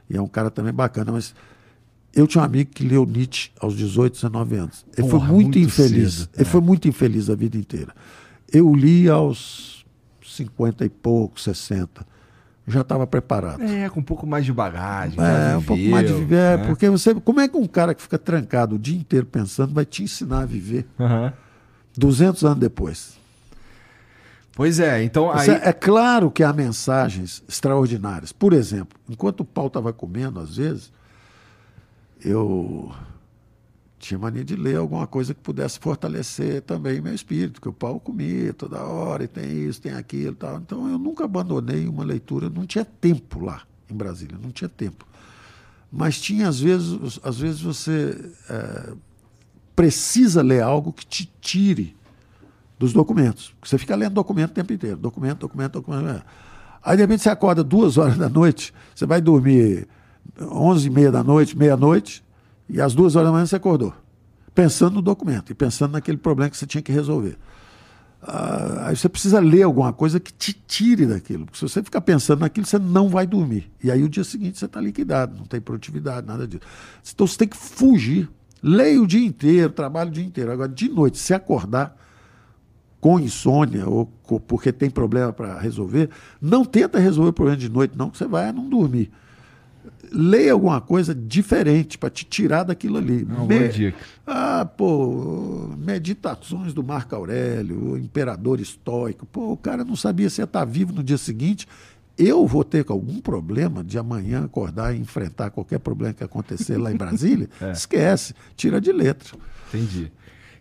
e 0.09 0.15
é 0.15 0.21
um 0.21 0.27
cara 0.27 0.51
também 0.51 0.73
bacana, 0.73 1.11
mas 1.11 1.33
eu 2.13 2.25
tinha 2.25 2.41
um 2.41 2.45
amigo 2.45 2.71
que 2.73 2.87
leu 2.87 3.05
Nietzsche 3.05 3.51
aos 3.59 3.75
18, 3.75 4.13
19 4.13 4.55
anos. 4.55 4.85
Ele 4.97 5.07
Porra, 5.07 5.25
foi 5.25 5.35
muito, 5.35 5.43
muito 5.43 5.59
infeliz. 5.59 6.13
Cedo, 6.13 6.29
ele 6.35 6.43
é. 6.43 6.45
foi 6.45 6.61
muito 6.61 6.87
infeliz 6.87 7.29
a 7.29 7.35
vida 7.35 7.57
inteira. 7.57 7.93
Eu 8.51 8.73
li 8.73 9.09
aos 9.09 9.85
50 10.23 10.85
e 10.85 10.89
pouco, 10.89 11.39
60. 11.39 12.05
Já 12.67 12.81
estava 12.81 13.05
preparado. 13.05 13.61
É, 13.61 13.89
com 13.89 13.99
um 13.99 14.03
pouco 14.03 14.25
mais 14.25 14.45
de 14.45 14.51
bagagem. 14.51 15.19
É, 15.19 15.57
um 15.57 15.61
pouco 15.61 15.83
mais 15.83 16.07
de 16.07 16.13
viver. 16.13 16.35
É, 16.35 16.57
né? 16.57 16.67
Porque 16.67 16.89
você. 16.89 17.13
Como 17.13 17.39
é 17.39 17.47
que 17.47 17.57
um 17.57 17.67
cara 17.67 17.93
que 17.93 18.01
fica 18.01 18.17
trancado 18.17 18.75
o 18.75 18.79
dia 18.79 18.97
inteiro 18.97 19.25
pensando 19.25 19.73
vai 19.73 19.85
te 19.85 20.03
ensinar 20.03 20.41
a 20.41 20.45
viver 20.45 20.87
uhum. 20.97 21.31
200 21.95 22.43
anos 22.43 22.59
depois? 22.59 23.19
Pois 24.55 24.79
é, 24.79 25.03
então 25.03 25.29
aí... 25.29 25.49
É 25.49 25.73
claro 25.73 26.31
que 26.31 26.41
há 26.41 26.53
mensagens 26.53 27.43
extraordinárias. 27.47 28.31
Por 28.31 28.53
exemplo, 28.53 28.97
enquanto 29.09 29.41
o 29.41 29.45
pau 29.45 29.67
estava 29.67 29.91
comendo, 29.91 30.39
às 30.39 30.55
vezes, 30.55 30.93
eu 32.23 32.89
tinha 33.99 34.17
mania 34.17 34.45
de 34.45 34.55
ler 34.55 34.77
alguma 34.77 35.05
coisa 35.07 35.33
que 35.33 35.41
pudesse 35.41 35.77
fortalecer 35.77 36.61
também 36.61 37.01
meu 37.01 37.13
espírito, 37.13 37.59
que 37.59 37.67
o 37.67 37.73
pau 37.73 37.99
comia 37.99 38.53
toda 38.53 38.81
hora, 38.81 39.25
e 39.25 39.27
tem 39.27 39.67
isso, 39.67 39.81
tem 39.81 39.91
aquilo 39.91 40.35
tal. 40.35 40.57
Então 40.57 40.89
eu 40.89 40.97
nunca 40.97 41.25
abandonei 41.25 41.85
uma 41.87 42.05
leitura, 42.05 42.49
não 42.49 42.65
tinha 42.65 42.85
tempo 42.85 43.43
lá 43.43 43.63
em 43.91 43.95
Brasília, 43.95 44.37
não 44.41 44.51
tinha 44.51 44.69
tempo. 44.69 45.05
Mas 45.91 46.21
tinha, 46.21 46.47
às 46.47 46.59
vezes, 46.59 47.19
às 47.23 47.37
vezes 47.37 47.61
você 47.61 48.31
é, 48.49 48.93
precisa 49.75 50.41
ler 50.41 50.61
algo 50.61 50.93
que 50.93 51.05
te 51.05 51.29
tire 51.41 51.95
dos 52.77 52.93
documentos. 52.93 53.53
Você 53.63 53.77
fica 53.77 53.95
lendo 53.95 54.13
documento 54.13 54.51
o 54.51 54.53
tempo 54.53 54.73
inteiro, 54.73 54.97
documento, 54.97 55.39
documento, 55.39 55.73
documento. 55.73 56.07
É. 56.09 56.21
Aí 56.83 56.95
de 56.95 57.03
repente 57.03 57.23
você 57.23 57.29
acorda 57.29 57.63
duas 57.63 57.97
horas 57.97 58.17
da 58.17 58.29
noite, 58.29 58.73
você 58.93 59.05
vai 59.05 59.19
dormir 59.19 59.87
onze 60.39 60.87
e 60.87 60.89
meia 60.89 61.11
da 61.11 61.23
noite, 61.23 61.57
meia-noite, 61.57 62.23
e 62.69 62.81
às 62.81 62.93
duas 62.93 63.15
horas 63.15 63.27
da 63.29 63.31
manhã 63.33 63.45
você 63.45 63.55
acordou, 63.55 63.93
pensando 64.53 64.95
no 64.95 65.01
documento 65.01 65.51
e 65.51 65.55
pensando 65.55 65.93
naquele 65.93 66.17
problema 66.17 66.49
que 66.49 66.57
você 66.57 66.65
tinha 66.65 66.81
que 66.81 66.91
resolver. 66.91 67.37
Ah, 68.21 68.87
aí 68.87 68.95
você 68.95 69.07
precisa 69.07 69.39
ler 69.39 69.63
alguma 69.63 69.93
coisa 69.93 70.19
que 70.19 70.33
te 70.33 70.51
tire 70.51 71.05
daquilo, 71.05 71.45
porque 71.45 71.59
se 71.59 71.67
você 71.67 71.83
ficar 71.83 72.01
pensando 72.01 72.39
naquilo, 72.39 72.65
você 72.65 72.79
não 72.79 73.07
vai 73.07 73.27
dormir. 73.27 73.71
E 73.83 73.91
aí 73.91 74.03
o 74.03 74.09
dia 74.09 74.23
seguinte 74.23 74.57
você 74.57 74.65
está 74.65 74.81
liquidado, 74.81 75.37
não 75.37 75.45
tem 75.45 75.61
produtividade, 75.61 76.25
nada 76.25 76.47
disso. 76.47 76.63
Então 77.13 77.27
você 77.27 77.37
tem 77.37 77.47
que 77.47 77.57
fugir. 77.57 78.29
Leia 78.63 78.99
o 78.99 79.05
dia 79.05 79.23
inteiro, 79.23 79.71
trabalhe 79.71 80.09
o 80.09 80.13
dia 80.13 80.23
inteiro. 80.25 80.51
Agora, 80.51 80.67
de 80.67 80.89
noite, 80.89 81.19
se 81.19 81.35
acordar 81.35 81.95
com 83.05 83.19
insônia 83.19 83.87
ou 83.87 84.07
porque 84.47 84.71
tem 84.71 84.89
problema 84.89 85.31
para 85.31 85.59
resolver, 85.59 86.09
não 86.41 86.65
tenta 86.65 86.97
resolver 86.97 87.29
o 87.29 87.33
problema 87.33 87.55
de 87.55 87.69
noite, 87.69 87.95
não, 87.95 88.09
que 88.09 88.17
você 88.17 88.25
vai 88.25 88.51
não 88.51 88.67
dormir 88.67 89.11
leia 90.11 90.53
alguma 90.53 90.79
coisa 90.81 91.13
diferente 91.13 91.97
para 91.97 92.09
te 92.09 92.25
tirar 92.25 92.63
daquilo 92.63 92.97
ali. 92.97 93.23
Uma 93.23 93.45
Me... 93.45 93.67
dica. 93.67 93.97
Ah, 94.25 94.65
pô, 94.65 95.69
meditações 95.77 96.73
do 96.73 96.83
Marco 96.83 97.13
Aurélio, 97.15 97.91
o 97.91 97.97
imperador 97.97 98.59
estoico. 98.59 99.25
Pô, 99.25 99.51
o 99.51 99.57
cara 99.57 99.83
não 99.83 99.95
sabia 99.95 100.29
se 100.29 100.41
ia 100.41 100.45
estar 100.45 100.63
vivo 100.63 100.93
no 100.93 101.03
dia 101.03 101.17
seguinte. 101.17 101.67
Eu 102.17 102.47
vou 102.47 102.63
ter 102.63 102.85
algum 102.87 103.19
problema 103.19 103.83
de 103.83 103.97
amanhã 103.97 104.45
acordar 104.45 104.95
e 104.95 104.99
enfrentar 104.99 105.49
qualquer 105.49 105.79
problema 105.79 106.13
que 106.13 106.23
acontecer 106.23 106.77
lá 106.77 106.91
em 106.91 106.95
Brasília? 106.95 107.49
é. 107.61 107.71
Esquece, 107.71 108.33
tira 108.55 108.79
de 108.79 108.91
letra. 108.91 109.37
Entendi. 109.67 110.11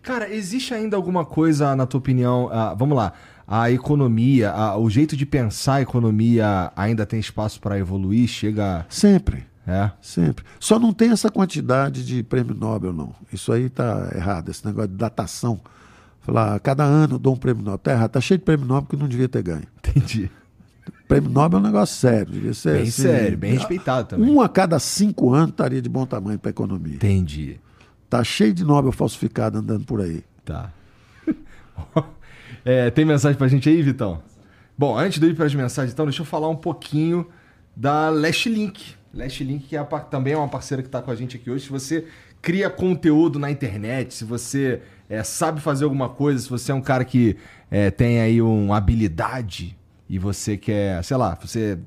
Cara, 0.05 0.33
existe 0.33 0.73
ainda 0.73 0.97
alguma 0.97 1.25
coisa, 1.25 1.75
na 1.75 1.87
tua 1.87 1.99
opinião? 1.99 2.49
Ah, 2.53 2.75
vamos 2.75 2.97
lá 2.97 3.13
a 3.47 3.71
economia, 3.71 4.51
a, 4.51 4.77
o 4.79 4.89
jeito 4.89 5.17
de 5.17 5.27
pensar 5.27 5.75
a 5.75 5.83
economia 5.83 6.73
ainda 6.75 7.05
tem 7.05 7.21
espaço 7.21 7.61
para 7.61 7.79
evoluir? 7.79 8.27
Chega. 8.27 8.87
Sempre. 8.89 9.47
É. 9.67 9.91
Sempre. 10.01 10.45
Só 10.61 10.79
não 10.79 10.93
tem 10.93 11.11
essa 11.11 11.31
quantidade 11.31 12.05
de 12.05 12.23
prêmio 12.23 12.55
Nobel, 12.55 12.93
não. 12.93 13.15
Isso 13.33 13.53
aí 13.53 13.65
está 13.65 14.11
errado, 14.15 14.51
esse 14.51 14.65
negócio 14.65 14.91
de 14.91 14.97
datação. 14.97 15.61
Falar, 16.21 16.59
cada 16.61 16.85
ano 16.85 17.15
eu 17.15 17.19
dou 17.19 17.35
um 17.35 17.37
prêmio 17.37 17.63
Nobel. 17.63 17.77
Está 17.77 17.93
errado, 17.93 18.07
está 18.09 18.21
cheio 18.21 18.39
de 18.39 18.45
prêmio 18.45 18.67
Nobel 18.67 18.89
que 18.89 18.97
não 18.97 19.09
devia 19.09 19.29
ter 19.29 19.43
ganho. 19.43 19.65
Entendi. 19.79 20.31
Prêmio 21.09 21.31
Nobel 21.31 21.59
é 21.59 21.63
um 21.63 21.65
negócio 21.67 21.97
sério. 21.97 22.33
Devia 22.33 22.55
ser, 22.55 22.73
Bem 22.73 22.83
assim, 22.83 23.03
sério, 23.03 23.39
bem 23.39 23.53
respeitado 23.55 24.09
também. 24.09 24.31
Um 24.31 24.41
a 24.41 24.49
cada 24.49 24.79
cinco 24.79 25.33
anos 25.33 25.51
estaria 25.51 25.81
de 25.81 25.89
bom 25.89 26.05
tamanho 26.07 26.39
para 26.39 26.51
a 26.51 26.53
economia. 26.53 26.97
Entendi. 26.97 27.59
Tá 28.09 28.23
cheio 28.23 28.55
de 28.55 28.65
Nobel 28.65 28.93
falsificado 28.93 29.59
andando 29.59 29.85
por 29.85 30.01
aí. 30.01 30.23
Tá. 30.45 30.73
É, 32.65 32.91
tem 32.91 33.05
mensagem 33.05 33.37
pra 33.37 33.47
gente 33.47 33.69
aí, 33.69 33.83
Vitão? 33.83 34.23
Bom, 34.77 34.97
antes 34.97 35.21
de 35.21 35.27
ir 35.27 35.37
para 35.37 35.45
as 35.45 35.55
mensagens, 35.55 35.93
então, 35.93 36.07
deixa 36.07 36.23
eu 36.23 36.27
falar 36.27 36.49
um 36.49 36.57
pouquinho 36.57 37.27
da 37.77 38.09
Last 38.09 38.49
Link. 38.49 38.95
Last 39.13 39.45
Link, 39.45 39.67
que 39.67 39.77
é 39.77 39.79
a 39.79 39.85
também 39.85 40.33
é 40.33 40.37
uma 40.37 40.49
parceira 40.49 40.83
que 40.83 40.89
está 40.89 41.03
com 41.03 41.11
a 41.11 41.15
gente 41.15 41.37
aqui 41.37 41.51
hoje. 41.51 41.65
Se 41.65 41.71
você 41.71 42.07
cria 42.41 42.71
conteúdo 42.71 43.39
na 43.39 43.51
internet, 43.51 44.15
se 44.15 44.25
você 44.25 44.83
é, 45.09 45.23
sabe 45.23 45.61
fazer 45.61 45.85
alguma 45.85 46.09
coisa, 46.09 46.41
se 46.41 46.49
você 46.49 46.73
é 46.73 46.75
um 46.75 46.81
cara 46.81 47.05
que 47.05 47.37
é, 47.71 47.91
tem 47.91 48.21
aí 48.21 48.41
uma 48.41 48.77
habilidade 48.77 49.77
e 50.09 50.19
você 50.19 50.57
quer, 50.57 51.03
sei 51.05 51.17
lá, 51.17 51.39
você 51.41 51.79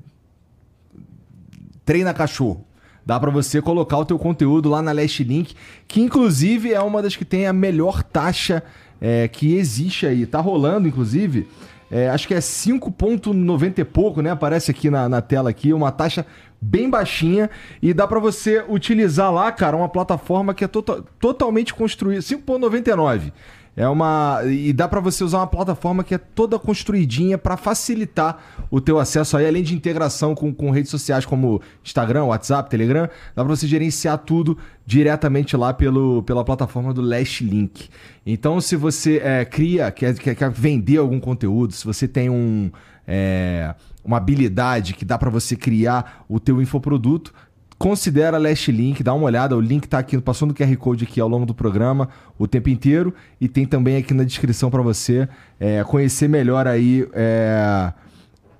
treina 1.84 2.14
cachorro. 2.14 2.66
Dá 3.08 3.18
pra 3.18 3.30
você 3.30 3.62
colocar 3.62 3.96
o 3.96 4.04
teu 4.04 4.18
conteúdo 4.18 4.68
lá 4.68 4.82
na 4.82 4.92
Last 4.92 5.24
Link, 5.24 5.54
que 5.86 5.98
inclusive 5.98 6.74
é 6.74 6.80
uma 6.82 7.00
das 7.00 7.16
que 7.16 7.24
tem 7.24 7.46
a 7.46 7.54
melhor 7.54 8.02
taxa 8.02 8.62
é, 9.00 9.26
que 9.26 9.54
existe 9.54 10.06
aí. 10.06 10.26
Tá 10.26 10.40
rolando, 10.40 10.86
inclusive, 10.86 11.48
é, 11.90 12.10
acho 12.10 12.28
que 12.28 12.34
é 12.34 12.38
5,90 12.38 13.78
e 13.78 13.84
pouco, 13.84 14.20
né? 14.20 14.30
Aparece 14.30 14.70
aqui 14.70 14.90
na, 14.90 15.08
na 15.08 15.22
tela 15.22 15.48
aqui, 15.48 15.72
uma 15.72 15.90
taxa 15.90 16.26
bem 16.60 16.90
baixinha 16.90 17.48
e 17.80 17.94
dá 17.94 18.06
pra 18.06 18.18
você 18.18 18.62
utilizar 18.68 19.32
lá, 19.32 19.50
cara, 19.52 19.74
uma 19.74 19.88
plataforma 19.88 20.52
que 20.52 20.62
é 20.62 20.68
tota- 20.68 21.02
totalmente 21.18 21.72
construída, 21.72 22.20
5,99. 22.20 23.32
É 23.78 23.88
uma 23.88 24.40
e 24.44 24.72
dá 24.72 24.88
pra 24.88 24.98
você 24.98 25.22
usar 25.22 25.38
uma 25.38 25.46
plataforma 25.46 26.02
que 26.02 26.12
é 26.12 26.18
toda 26.18 26.58
construidinha 26.58 27.38
pra 27.38 27.56
facilitar 27.56 28.36
o 28.72 28.80
teu 28.80 28.98
acesso 28.98 29.36
aí, 29.36 29.46
além 29.46 29.62
de 29.62 29.72
integração 29.72 30.34
com, 30.34 30.52
com 30.52 30.72
redes 30.72 30.90
sociais 30.90 31.24
como 31.24 31.62
Instagram, 31.84 32.24
WhatsApp, 32.24 32.68
Telegram, 32.68 33.08
dá 33.36 33.44
pra 33.44 33.44
você 33.44 33.68
gerenciar 33.68 34.18
tudo 34.18 34.58
diretamente 34.84 35.56
lá 35.56 35.72
pelo, 35.72 36.24
pela 36.24 36.44
plataforma 36.44 36.92
do 36.92 37.00
Last 37.00 37.44
Link. 37.44 37.88
Então, 38.26 38.60
se 38.60 38.74
você 38.74 39.18
é, 39.22 39.44
cria, 39.44 39.92
quer, 39.92 40.12
quer, 40.18 40.34
quer 40.34 40.50
vender 40.50 40.96
algum 40.96 41.20
conteúdo, 41.20 41.72
se 41.72 41.86
você 41.86 42.08
tem 42.08 42.28
um 42.28 42.72
é, 43.06 43.74
uma 44.04 44.16
habilidade 44.16 44.92
que 44.92 45.04
dá 45.04 45.16
pra 45.16 45.30
você 45.30 45.54
criar 45.54 46.24
o 46.28 46.40
teu 46.40 46.60
infoproduto, 46.60 47.32
considera 47.78 48.36
a 48.36 48.40
Last 48.40 48.70
Link, 48.72 49.02
dá 49.02 49.14
uma 49.14 49.24
olhada, 49.24 49.56
o 49.56 49.60
link 49.60 49.86
tá 49.86 49.98
aqui, 50.00 50.20
passando 50.20 50.50
o 50.50 50.54
QR 50.54 50.76
Code 50.76 51.04
aqui 51.04 51.20
ao 51.20 51.28
longo 51.28 51.46
do 51.46 51.54
programa 51.54 52.08
o 52.36 52.48
tempo 52.48 52.68
inteiro 52.68 53.14
e 53.40 53.48
tem 53.48 53.64
também 53.64 53.96
aqui 53.96 54.12
na 54.12 54.24
descrição 54.24 54.68
para 54.70 54.82
você 54.82 55.28
é, 55.60 55.84
conhecer 55.84 56.28
melhor 56.28 56.66
aí 56.66 57.08
é, 57.12 57.92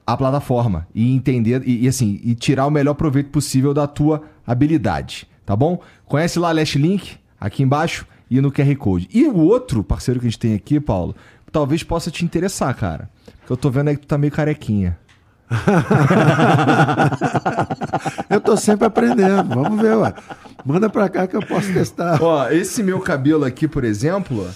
a 0.07 0.17
plataforma 0.17 0.87
e 0.95 1.13
entender 1.13 1.63
e, 1.67 1.85
e, 1.85 1.89
assim 1.89 2.21
e 2.23 2.35
tirar 2.35 2.67
o 2.67 2.71
melhor 2.71 2.95
proveito 2.95 3.31
possível 3.31 3.75
da 3.75 3.87
tua 3.87 4.23
habilidade, 4.47 5.27
tá 5.45 5.57
bom? 5.57 5.81
Conhece 6.07 6.39
lá 6.39 6.51
a 6.51 6.53
Last 6.53 6.79
Link 6.79 7.17
aqui 7.41 7.65
embaixo 7.65 8.07
e 8.31 8.41
no 8.41 8.53
QR 8.53 8.75
Code. 8.77 9.09
E 9.13 9.27
o 9.27 9.37
outro 9.39 9.83
parceiro 9.83 10.21
que 10.21 10.27
a 10.27 10.31
gente 10.31 10.39
tem 10.39 10.55
aqui, 10.55 10.79
Paulo, 10.79 11.17
talvez 11.51 11.83
possa 11.83 12.11
te 12.11 12.25
interessar, 12.25 12.75
cara. 12.77 13.11
Porque 13.41 13.53
eu 13.53 13.57
tô 13.57 13.71
vendo 13.71 13.89
aí 13.89 13.97
que 13.97 14.03
tu 14.03 14.09
tá 14.09 14.19
meio 14.19 14.33
carequinha. 14.33 14.99
Eu 18.29 18.41
tô 18.41 18.57
sempre 18.57 18.87
aprendendo. 18.87 19.55
Vamos 19.55 19.81
ver, 19.81 19.97
ué. 19.97 20.13
Manda 20.65 20.91
pra 20.91 21.09
cá 21.09 21.27
que 21.27 21.37
eu 21.37 21.41
posso 21.41 21.73
testar. 21.73 22.23
Ó, 22.23 22.49
esse 22.51 22.83
meu 22.83 23.01
cabelo 23.01 23.45
aqui, 23.45 23.67
por 23.67 23.85
exemplo, 23.85 24.47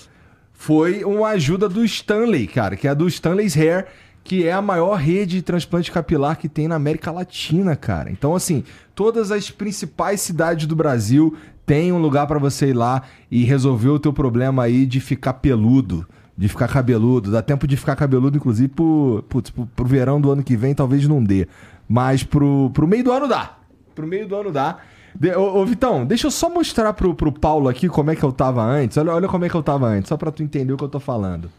foi 0.52 1.04
uma 1.04 1.28
ajuda 1.28 1.68
do 1.68 1.84
Stanley, 1.84 2.46
cara, 2.46 2.76
que 2.76 2.86
é 2.86 2.90
a 2.90 2.94
do 2.94 3.08
Stanley's 3.08 3.56
Hair, 3.56 3.86
que 4.22 4.46
é 4.46 4.52
a 4.52 4.62
maior 4.62 4.96
rede 4.96 5.36
de 5.36 5.42
transplante 5.42 5.90
capilar 5.90 6.38
que 6.38 6.48
tem 6.48 6.68
na 6.68 6.76
América 6.76 7.10
Latina, 7.10 7.74
cara. 7.74 8.10
Então, 8.10 8.34
assim, 8.34 8.62
todas 8.94 9.32
as 9.32 9.50
principais 9.50 10.20
cidades 10.20 10.66
do 10.66 10.76
Brasil 10.76 11.34
têm 11.66 11.92
um 11.92 11.98
lugar 11.98 12.26
pra 12.26 12.38
você 12.38 12.68
ir 12.68 12.74
lá 12.74 13.02
e 13.30 13.44
resolver 13.44 13.88
o 13.88 13.98
teu 13.98 14.12
problema 14.12 14.64
aí 14.64 14.86
de 14.86 15.00
ficar 15.00 15.34
peludo. 15.34 16.06
De 16.36 16.48
ficar 16.48 16.68
cabeludo. 16.68 17.30
Dá 17.30 17.42
tempo 17.42 17.66
de 17.66 17.76
ficar 17.76 17.94
cabeludo, 17.96 18.36
inclusive, 18.36 18.68
pro, 18.68 19.24
putz, 19.28 19.50
pro, 19.50 19.66
pro 19.66 19.84
verão 19.84 20.20
do 20.20 20.30
ano 20.30 20.42
que 20.42 20.56
vem, 20.56 20.74
talvez 20.74 21.06
não 21.06 21.22
dê. 21.22 21.46
Mas 21.88 22.22
pro, 22.22 22.70
pro 22.72 22.86
meio 22.88 23.04
do 23.04 23.12
ano 23.12 23.28
dá. 23.28 23.56
Pro 23.94 24.06
meio 24.06 24.26
do 24.26 24.34
ano 24.36 24.50
dá. 24.50 24.78
De- 25.14 25.34
ô, 25.36 25.58
ô, 25.60 25.66
Vitão, 25.66 26.06
deixa 26.06 26.26
eu 26.26 26.30
só 26.30 26.48
mostrar 26.48 26.92
pro, 26.94 27.14
pro 27.14 27.30
Paulo 27.30 27.68
aqui 27.68 27.86
como 27.88 28.10
é 28.10 28.16
que 28.16 28.22
eu 28.22 28.32
tava 28.32 28.62
antes. 28.62 28.96
Olha, 28.96 29.12
olha 29.12 29.28
como 29.28 29.44
é 29.44 29.48
que 29.48 29.54
eu 29.54 29.62
tava 29.62 29.86
antes, 29.86 30.08
só 30.08 30.16
pra 30.16 30.30
tu 30.30 30.42
entender 30.42 30.72
o 30.72 30.76
que 30.78 30.84
eu 30.84 30.88
tô 30.88 30.98
falando. 30.98 31.50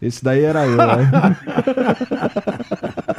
Esse 0.00 0.24
daí 0.24 0.42
era 0.42 0.66
eu, 0.66 0.76
né? 0.76 1.36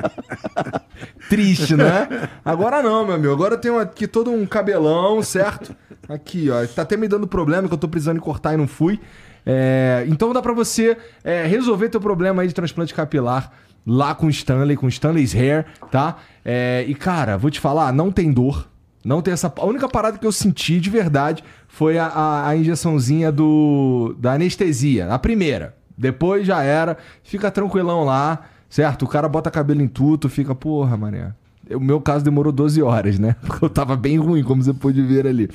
Triste, 1.30 1.76
né? 1.76 2.07
Agora 2.44 2.82
não, 2.84 3.06
meu 3.06 3.15
amigo. 3.15 3.34
Agora 3.34 3.56
eu 3.56 3.60
tenho 3.60 3.80
aqui 3.80 4.07
todo 4.07 4.32
um 4.32 4.45
cabelão, 4.45 5.22
certo? 5.23 5.76
Aqui, 6.07 6.49
ó. 6.49 6.65
Tá 6.68 6.84
até 6.84 6.95
me 6.98 7.07
dando 7.07 7.27
problema 7.27 7.68
que 7.68 7.73
eu 7.73 7.77
tô 7.77 7.88
precisando 7.88 8.22
cortar 8.22 8.53
e 8.53 8.57
não 8.57 8.68
fui. 8.68 8.99
É, 9.45 10.05
então 10.07 10.34
dá 10.34 10.41
pra 10.41 10.53
você 10.53 10.97
é, 11.23 11.45
resolver 11.45 11.89
teu 11.89 12.01
problema 12.01 12.41
aí 12.41 12.47
de 12.47 12.53
transplante 12.53 12.93
capilar 12.93 13.51
lá 13.85 14.15
com 14.15 14.30
Stanley, 14.30 14.76
com 14.76 14.88
Stanley's 14.88 15.35
Hair, 15.35 15.65
tá? 15.91 16.17
É, 16.43 16.84
e 16.88 16.95
cara, 16.95 17.38
vou 17.38 17.51
te 17.51 17.59
falar, 17.59 17.93
não 17.93 18.11
tem 18.11 18.31
dor. 18.31 18.67
Não 19.03 19.22
tem 19.22 19.34
essa. 19.35 19.53
A 19.55 19.65
única 19.65 19.88
parada 19.88 20.17
que 20.17 20.26
eu 20.26 20.31
senti 20.31 20.80
de 20.80 20.89
verdade 20.89 21.43
foi 21.67 21.99
a, 21.99 22.07
a, 22.07 22.49
a 22.49 22.57
injeçãozinha 22.57 23.31
do, 23.31 24.15
da 24.17 24.34
anestesia, 24.34 25.13
a 25.13 25.19
primeira. 25.19 25.76
Depois 25.95 26.47
já 26.47 26.63
era. 26.63 26.97
Fica 27.22 27.51
tranquilão 27.51 28.03
lá, 28.03 28.47
certo? 28.67 29.05
O 29.05 29.07
cara 29.07 29.30
bota 29.30 29.51
cabelo 29.51 29.84
em 29.84 29.88
tudo, 29.88 30.27
fica, 30.27 30.55
porra, 30.55 30.97
mané. 30.97 31.34
O 31.73 31.79
meu 31.79 31.99
caso 32.01 32.23
demorou 32.23 32.51
12 32.51 32.81
horas, 32.81 33.17
né? 33.17 33.35
Porque 33.45 33.63
eu 33.65 33.69
tava 33.69 33.95
bem 33.95 34.17
ruim, 34.17 34.43
como 34.43 34.61
você 34.61 34.73
pôde 34.73 35.01
ver 35.01 35.25
ali. 35.27 35.49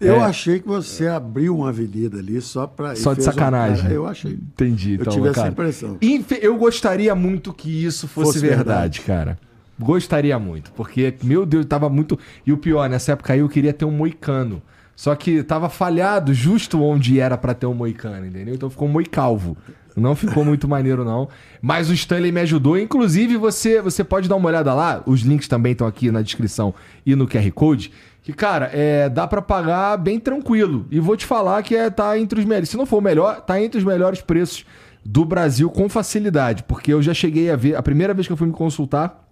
Eu 0.00 0.16
É, 0.16 0.20
achei 0.24 0.58
que 0.58 0.66
você 0.66 1.06
abriu 1.06 1.56
uma 1.56 1.68
avenida 1.68 2.18
ali 2.18 2.40
só 2.40 2.66
para. 2.66 2.96
Só 2.96 3.14
de 3.14 3.22
sacanagem. 3.22 3.90
eu 3.92 4.06
achei. 4.06 4.32
Entendi, 4.32 4.94
Eu 4.94 5.00
então, 5.02 5.12
tive 5.12 5.28
essa 5.28 5.40
cara. 5.42 5.48
impressão. 5.52 5.96
Infe- 6.02 6.40
Eu 6.42 6.56
gostaria 6.56 7.14
muito 7.14 7.52
que 7.52 7.84
isso 7.84 8.08
fosse, 8.08 8.32
Fosse 8.34 8.40
verdade, 8.40 8.98
verdade. 8.98 9.00
cara. 9.02 9.38
Gostaria 9.78 10.38
muito, 10.38 10.70
porque, 10.72 11.14
meu 11.22 11.44
Deus, 11.46 11.64
tava 11.66 11.88
muito. 11.88 12.18
E 12.46 12.52
o 12.52 12.56
pior, 12.56 12.88
nessa 12.88 13.12
época 13.12 13.32
aí 13.32 13.40
eu 13.40 13.48
queria 13.48 13.72
ter 13.72 13.84
um 13.84 13.90
moicano. 13.90 14.60
Só 14.94 15.14
que 15.14 15.42
tava 15.42 15.68
falhado 15.68 16.32
justo 16.34 16.80
onde 16.82 17.18
era 17.18 17.36
pra 17.38 17.54
ter 17.54 17.66
um 17.66 17.74
moicano, 17.74 18.26
entendeu? 18.26 18.54
Então 18.54 18.68
ficou 18.70 18.86
moicalvo. 18.86 19.56
Não 19.96 20.14
ficou 20.14 20.44
muito 20.44 20.66
maneiro, 20.68 21.04
não. 21.04 21.28
Mas 21.60 21.90
o 21.90 21.94
Stanley 21.94 22.32
me 22.32 22.40
ajudou. 22.40 22.78
Inclusive, 22.78 23.36
você, 23.36 23.80
você 23.80 24.02
pode 24.02 24.28
dar 24.28 24.36
uma 24.36 24.48
olhada 24.48 24.72
lá. 24.74 25.02
Os 25.06 25.20
links 25.20 25.48
também 25.48 25.72
estão 25.72 25.86
aqui 25.86 26.10
na 26.10 26.22
descrição 26.22 26.74
e 27.04 27.14
no 27.14 27.26
QR 27.26 27.50
Code. 27.52 27.92
Que, 28.22 28.32
cara, 28.32 28.70
é, 28.72 29.08
dá 29.08 29.26
pra 29.26 29.42
pagar 29.42 29.96
bem 29.96 30.18
tranquilo. 30.18 30.86
E 30.90 31.00
vou 31.00 31.16
te 31.16 31.26
falar 31.26 31.62
que 31.62 31.74
é, 31.74 31.90
tá 31.90 32.18
entre 32.18 32.38
os 32.38 32.44
melhores. 32.44 32.68
Se 32.68 32.76
não 32.76 32.86
for 32.86 32.98
o 32.98 33.02
melhor, 33.02 33.40
tá 33.40 33.60
entre 33.60 33.78
os 33.78 33.84
melhores 33.84 34.20
preços 34.20 34.64
do 35.04 35.24
Brasil 35.24 35.68
com 35.70 35.88
facilidade. 35.88 36.62
Porque 36.62 36.92
eu 36.92 37.02
já 37.02 37.12
cheguei 37.12 37.50
a 37.50 37.56
ver. 37.56 37.76
A 37.76 37.82
primeira 37.82 38.14
vez 38.14 38.26
que 38.26 38.32
eu 38.32 38.36
fui 38.36 38.46
me 38.46 38.52
consultar, 38.52 39.26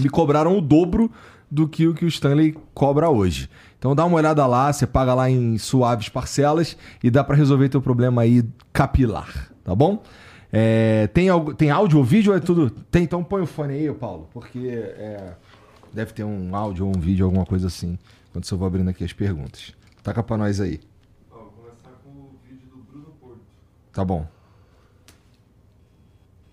me 0.00 0.08
cobraram 0.08 0.58
o 0.58 0.60
dobro 0.60 1.10
do 1.52 1.68
que 1.68 1.86
o 1.86 1.92
que 1.92 2.06
o 2.06 2.08
Stanley 2.08 2.56
cobra 2.72 3.10
hoje. 3.10 3.48
Então 3.78 3.94
dá 3.94 4.06
uma 4.06 4.16
olhada 4.16 4.46
lá, 4.46 4.72
você 4.72 4.86
paga 4.86 5.12
lá 5.12 5.28
em 5.28 5.58
suaves 5.58 6.08
parcelas 6.08 6.78
e 7.02 7.10
dá 7.10 7.22
pra 7.22 7.36
resolver 7.36 7.68
teu 7.68 7.82
problema 7.82 8.22
aí 8.22 8.42
capilar, 8.72 9.51
tá 9.64 9.74
bom? 9.74 10.02
É, 10.52 11.06
tem, 11.08 11.28
algo, 11.28 11.54
tem 11.54 11.70
áudio 11.70 11.98
ou 11.98 12.04
vídeo 12.04 12.32
ou 12.32 12.36
é 12.36 12.40
tudo? 12.40 12.70
Tem, 12.70 13.04
então 13.04 13.24
põe 13.24 13.42
o 13.42 13.46
fone 13.46 13.72
aí, 13.72 13.92
Paulo, 13.94 14.28
porque 14.32 14.68
é, 14.68 15.34
deve 15.92 16.12
ter 16.12 16.24
um 16.24 16.54
áudio 16.54 16.86
ou 16.86 16.96
um 16.96 17.00
vídeo, 17.00 17.24
alguma 17.24 17.46
coisa 17.46 17.68
assim, 17.68 17.98
quando 18.32 18.46
eu 18.50 18.58
vou 18.58 18.66
abrindo 18.66 18.90
aqui 18.90 19.02
as 19.02 19.12
perguntas. 19.12 19.74
Taca 20.02 20.22
pra 20.22 20.36
nós 20.36 20.60
aí. 20.60 20.80
Ó, 21.30 21.36
vou 21.36 21.50
começar 21.50 21.90
com 22.02 22.10
o 22.10 22.30
vídeo 22.46 22.68
do 22.68 22.82
Bruno 22.82 23.14
Porto. 23.20 23.40
Tá 23.92 24.04
bom. 24.04 24.26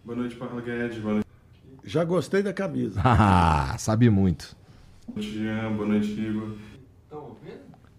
Boa 0.06 0.18
noite, 0.18 0.36
Paulo 0.36 0.61
Guedes. 0.61 0.99
Boa 0.99 1.15
noite, 1.15 1.27
Já 1.84 2.03
gostei 2.03 2.41
da 2.41 2.53
camisa. 2.53 3.02
Haha, 3.02 3.77
Sabe 3.80 4.10
muito. 4.10 4.56
Jean. 5.18 5.73
Boa 5.73 5.88
noite, 5.88 6.11
Igor. 6.11 6.56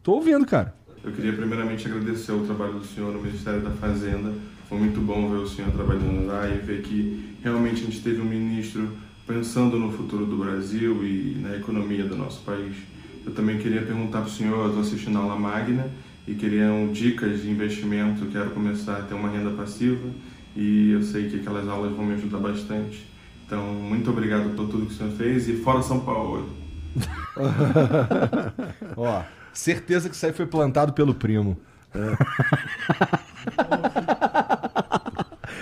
Tô 0.03 0.13
ouvindo, 0.15 0.47
cara. 0.47 0.75
Eu 1.03 1.13
queria 1.13 1.33
primeiramente 1.33 1.87
agradecer 1.87 2.33
o 2.33 2.45
trabalho 2.45 2.75
do 2.75 2.85
senhor 2.85 3.13
no 3.13 3.21
Ministério 3.21 3.63
da 3.63 3.71
Fazenda. 3.71 4.33
Foi 4.71 4.79
muito 4.79 5.01
bom 5.01 5.29
ver 5.29 5.39
o 5.39 5.49
senhor 5.49 5.73
trabalhando 5.73 6.29
lá 6.29 6.49
e 6.49 6.59
ver 6.59 6.83
que 6.83 7.35
realmente 7.43 7.83
a 7.83 7.87
gente 7.87 8.01
teve 8.03 8.21
um 8.21 8.25
ministro 8.25 8.89
pensando 9.27 9.77
no 9.77 9.91
futuro 9.91 10.25
do 10.25 10.37
Brasil 10.37 11.05
e 11.05 11.41
na 11.43 11.57
economia 11.57 12.05
do 12.05 12.17
nosso 12.17 12.45
país. 12.45 12.77
Eu 13.27 13.35
também 13.35 13.59
queria 13.59 13.83
perguntar 13.83 14.21
para 14.21 14.29
o 14.29 14.31
senhor, 14.31 14.61
eu 14.61 14.67
estou 14.69 14.83
assistindo 14.83 15.19
a 15.19 15.23
aula 15.23 15.37
magna 15.37 15.91
e 16.25 16.35
queriam 16.37 16.93
dicas 16.93 17.43
de 17.43 17.51
investimento. 17.51 18.25
Eu 18.25 18.31
quero 18.31 18.51
começar 18.51 18.99
a 18.99 19.03
ter 19.03 19.15
uma 19.15 19.29
renda 19.29 19.51
passiva 19.51 20.09
e 20.55 20.93
eu 20.93 21.03
sei 21.03 21.29
que 21.29 21.41
aquelas 21.41 21.67
aulas 21.69 21.91
vão 21.91 22.05
me 22.07 22.15
ajudar 22.15 22.39
bastante. 22.39 23.05
Então, 23.45 23.65
muito 23.75 24.09
obrigado 24.09 24.55
por 24.55 24.69
tudo 24.69 24.87
que 24.87 24.93
o 24.93 24.97
senhor 24.97 25.13
fez 25.15 25.49
e 25.49 25.57
fora 25.57 25.83
São 25.83 25.99
Paulo. 25.99 26.49
Ó, 28.97 29.23
certeza 29.53 30.09
que 30.09 30.15
isso 30.15 30.27
aí 30.27 30.33
foi 30.33 30.47
plantado 30.47 30.93
pelo 30.93 31.13
primo. 31.13 31.59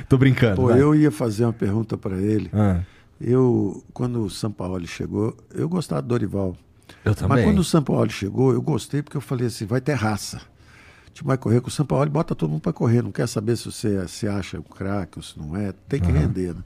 Tô 0.08 0.16
brincando. 0.16 0.56
Pô, 0.56 0.68
vai. 0.68 0.80
eu 0.80 0.94
ia 0.94 1.10
fazer 1.10 1.44
uma 1.44 1.52
pergunta 1.52 1.96
para 1.96 2.16
ele. 2.16 2.50
Ah, 2.52 2.80
Eu, 3.20 3.82
quando 3.92 4.24
o 4.24 4.30
São 4.30 4.50
Paulo 4.50 4.86
chegou, 4.86 5.36
eu 5.52 5.68
gostava 5.68 6.00
do 6.02 6.08
Dorival. 6.08 6.56
Eu 7.04 7.14
Mas 7.28 7.44
quando 7.44 7.58
o 7.58 7.64
São 7.64 7.82
Paulo 7.82 8.08
chegou, 8.10 8.52
eu 8.52 8.62
gostei 8.62 9.02
porque 9.02 9.16
eu 9.16 9.20
falei 9.20 9.48
assim, 9.48 9.66
vai 9.66 9.80
ter 9.80 9.92
raça. 9.94 10.38
A 10.38 11.08
gente 11.08 11.24
vai 11.24 11.36
correr 11.36 11.60
com 11.60 11.68
o 11.68 11.70
São 11.70 11.84
Paulo, 11.84 12.08
bota 12.10 12.34
todo 12.34 12.48
mundo 12.50 12.60
para 12.60 12.72
correr. 12.72 13.02
Não 13.02 13.10
quer 13.12 13.26
saber 13.28 13.56
se 13.56 13.64
você 13.70 14.06
se 14.08 14.26
acha 14.28 14.58
um 14.58 14.62
craque 14.62 15.18
ou 15.18 15.22
se 15.22 15.38
não 15.38 15.56
é. 15.56 15.72
Tem 15.88 16.00
que 16.00 16.10
render, 16.10 16.54
né? 16.54 16.62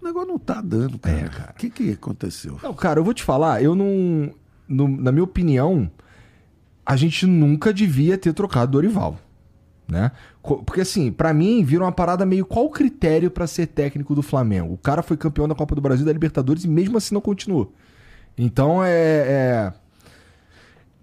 O 0.00 0.04
negócio 0.04 0.28
não 0.28 0.38
tá 0.38 0.60
dando, 0.60 0.98
cara. 0.98 1.16
É, 1.18 1.28
cara. 1.28 1.50
O 1.52 1.54
que, 1.54 1.70
que 1.70 1.90
aconteceu? 1.92 2.58
Não, 2.62 2.74
cara, 2.74 3.00
eu 3.00 3.04
vou 3.04 3.14
te 3.14 3.22
falar, 3.24 3.62
eu 3.62 3.74
não. 3.74 4.30
no- 4.68 4.86
na 4.88 5.10
minha 5.10 5.24
opinião, 5.24 5.90
a 6.84 6.94
gente 6.94 7.26
nunca 7.26 7.72
devia 7.72 8.18
ter 8.18 8.34
trocado 8.34 8.72
Dorival. 8.72 9.18
Né? 9.88 10.12
Porque 10.44 10.82
assim, 10.82 11.10
pra 11.10 11.32
mim, 11.32 11.64
vira 11.64 11.82
uma 11.82 11.92
parada 11.92 12.26
meio 12.26 12.44
qual 12.44 12.66
o 12.66 12.70
critério 12.70 13.30
pra 13.30 13.46
ser 13.46 13.66
técnico 13.66 14.14
do 14.14 14.20
Flamengo? 14.20 14.74
O 14.74 14.78
cara 14.78 15.02
foi 15.02 15.16
campeão 15.16 15.48
da 15.48 15.54
Copa 15.54 15.74
do 15.74 15.80
Brasil 15.80 16.04
da 16.04 16.12
Libertadores 16.12 16.64
e 16.64 16.68
mesmo 16.68 16.98
assim 16.98 17.14
não 17.14 17.20
continuou. 17.20 17.72
Então 18.36 18.84
é. 18.84 19.72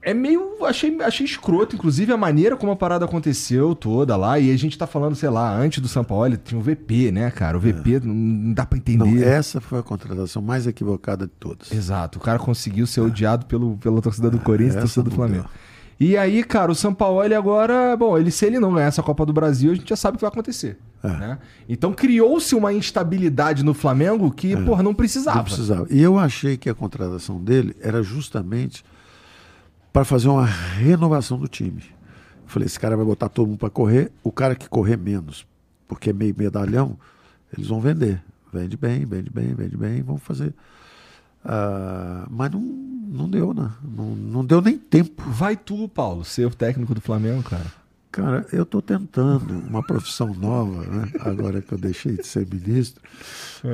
É, 0.04 0.12
é 0.12 0.14
meio. 0.14 0.64
Achei, 0.64 0.96
achei 1.02 1.26
escroto, 1.26 1.76
inclusive, 1.76 2.12
a 2.12 2.18
maneira 2.18 2.56
como 2.56 2.72
a 2.72 2.76
parada 2.76 3.06
aconteceu 3.06 3.74
toda 3.74 4.16
lá. 4.16 4.38
E 4.38 4.52
a 4.52 4.58
gente 4.58 4.78
tá 4.78 4.86
falando, 4.86 5.16
sei 5.16 5.30
lá, 5.30 5.56
antes 5.58 5.82
do 5.82 5.88
São 5.88 6.04
Paulo, 6.04 6.38
tinha 6.38 6.60
o 6.60 6.62
VP, 6.62 7.12
né, 7.12 7.32
cara? 7.32 7.58
O 7.58 7.60
VP 7.60 8.00
não, 8.04 8.14
não 8.14 8.54
dá 8.54 8.64
pra 8.64 8.78
entender. 8.78 9.04
Não, 9.06 9.24
essa 9.24 9.60
foi 9.60 9.80
a 9.80 9.84
contratação 9.84 10.40
mais 10.40 10.68
equivocada 10.68 11.26
de 11.26 11.34
todas. 11.40 11.72
Exato, 11.72 12.20
o 12.20 12.22
cara 12.22 12.38
conseguiu 12.38 12.86
ser 12.86 13.02
odiado 13.02 13.48
pelo, 13.48 13.76
pela 13.78 14.02
torcida 14.04 14.30
do 14.30 14.38
Corinthians 14.38 14.76
e 14.76 14.78
essa 14.78 14.86
torcida 14.86 15.10
do 15.10 15.16
Flamengo. 15.16 15.44
deu. 15.46 15.71
E 16.04 16.18
aí, 16.18 16.44
cara, 16.44 16.72
o 16.72 16.74
São 16.74 16.96
Paulo 16.96 17.22
agora, 17.22 17.96
bom, 17.96 18.18
ele 18.18 18.32
se 18.32 18.44
ele 18.44 18.60
não 18.60 18.74
ganhar 18.74 18.88
essa 18.88 19.04
Copa 19.04 19.24
do 19.24 19.32
Brasil, 19.32 19.72
a 19.72 19.76
gente 19.76 19.88
já 19.88 19.96
sabe 19.96 20.16
o 20.16 20.18
que 20.18 20.24
vai 20.24 20.32
acontecer. 20.32 20.80
É. 21.04 21.08
né? 21.08 21.40
Então 21.70 21.94
criou-se 21.94 22.56
uma 22.56 22.74
instabilidade 22.74 23.64
no 23.64 23.76
Flamengo 23.76 24.32
que, 24.32 24.58
porra, 24.66 24.82
não 24.82 24.96
precisava. 24.96 25.38
Não 25.38 25.44
precisava. 25.44 25.86
E 25.92 26.02
eu 26.02 26.18
achei 26.18 26.58
que 26.58 26.68
a 26.72 26.74
contratação 26.74 27.40
dele 27.40 27.76
era 27.80 28.02
justamente 28.02 28.84
para 29.94 30.04
fazer 30.04 30.28
uma 30.28 30.44
renovação 30.44 31.38
do 31.38 31.48
time. 31.48 31.84
Eu 31.84 32.48
falei, 32.48 32.66
esse 32.66 32.80
cara 32.80 32.98
vai 32.98 33.06
botar 33.06 33.30
todo 33.30 33.50
mundo 33.50 33.60
para 33.60 33.70
correr, 33.70 34.12
o 34.24 34.32
cara 34.32 34.56
que 34.56 34.68
correr 34.68 34.98
menos, 34.98 35.46
porque 35.88 36.10
é 36.10 36.14
meio 36.14 36.34
medalhão, 36.36 36.98
eles 37.56 37.68
vão 37.68 37.80
vender. 37.80 38.20
Vende 38.52 38.76
bem, 38.76 39.06
vende 39.06 39.30
bem, 39.30 39.54
vende 39.54 39.78
bem, 39.78 40.02
vão 40.02 40.18
fazer. 40.18 40.52
Ah, 41.46 42.26
mas 42.28 42.50
não, 42.52 42.62
não 43.12 43.30
deu, 43.30 43.54
né? 43.54 43.70
Não, 43.84 44.16
não 44.16 44.46
deu 44.46 44.62
nem 44.62 44.78
tempo. 44.78 45.22
Vai 45.28 45.58
tu, 45.58 45.90
Paulo, 45.90 46.24
ser 46.24 46.48
o 46.48 46.50
técnico 46.50 46.96
do 46.96 47.02
Flamengo, 47.02 47.44
cara. 47.44 47.66
Cara, 48.10 48.46
eu 48.52 48.64
estou 48.64 48.82
tentando 48.82 49.54
uma 49.70 49.82
profissão 49.82 50.34
nova, 50.34 50.84
né? 50.86 51.10
agora 51.22 51.62
que 51.62 51.74
eu 51.74 51.78
deixei 51.78 52.18
de 52.18 52.28
ser 52.28 52.46
ministro, 52.46 53.02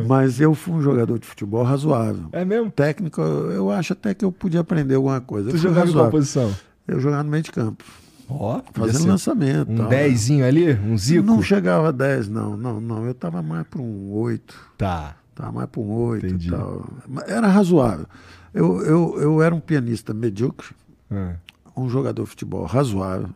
mas 0.08 0.40
eu 0.40 0.54
fui 0.54 0.76
um 0.76 0.82
jogador 0.82 1.18
de 1.18 1.26
futebol 1.26 1.64
razoável. 1.64 2.30
É 2.32 2.46
mesmo? 2.46 2.70
Técnico, 2.70 3.20
eu 3.20 3.72
acho 3.72 3.94
até 3.94 4.14
que 4.14 4.24
eu 4.24 4.32
podia 4.32 4.60
aprender 4.60 4.94
alguma 4.94 5.20
coisa. 5.20 5.50
Tu 5.50 5.58
jogava 5.58 5.90
em 5.90 5.94
qual 5.94 6.12
posição? 6.12 6.56
Eu 6.88 7.00
jogava 7.00 7.24
no 7.24 7.32
meio 7.32 7.42
de 7.42 7.52
campo, 7.52 7.84
Ó, 8.30 8.60
podia 8.60 8.94
fazendo 8.94 9.10
lançamento. 9.10 9.72
um 9.72 9.76
tal. 9.78 9.90
dezinho 9.90 10.46
ali, 10.46 10.72
um 10.72 10.96
zico. 10.98 11.26
Não 11.26 11.42
chegava 11.42 11.90
a 11.90 11.92
10, 11.92 12.30
não, 12.30 12.56
não, 12.56 12.80
não. 12.80 13.06
Eu 13.06 13.12
estava 13.12 13.42
mais 13.42 13.66
para 13.66 13.82
um 13.82 14.12
8. 14.12 14.56
Tá. 14.78 15.16
Estava 15.32 15.52
mais 15.52 15.70
para 15.70 15.82
um 15.82 15.92
8 15.92 16.26
Entendi. 16.28 16.48
e 16.48 16.52
tal. 16.52 16.88
Era 17.28 17.48
razoável. 17.48 18.06
Eu, 18.54 18.82
eu, 18.82 19.22
eu 19.22 19.42
era 19.42 19.54
um 19.54 19.60
pianista 19.60 20.14
medíocre, 20.14 20.70
É. 21.12 21.36
um 21.76 21.90
jogador 21.90 22.24
de 22.24 22.30
futebol 22.30 22.66
razoável. 22.66 23.30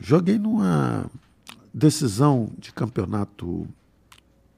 Joguei 0.00 0.38
numa 0.38 1.06
decisão 1.72 2.48
de 2.58 2.72
campeonato 2.72 3.66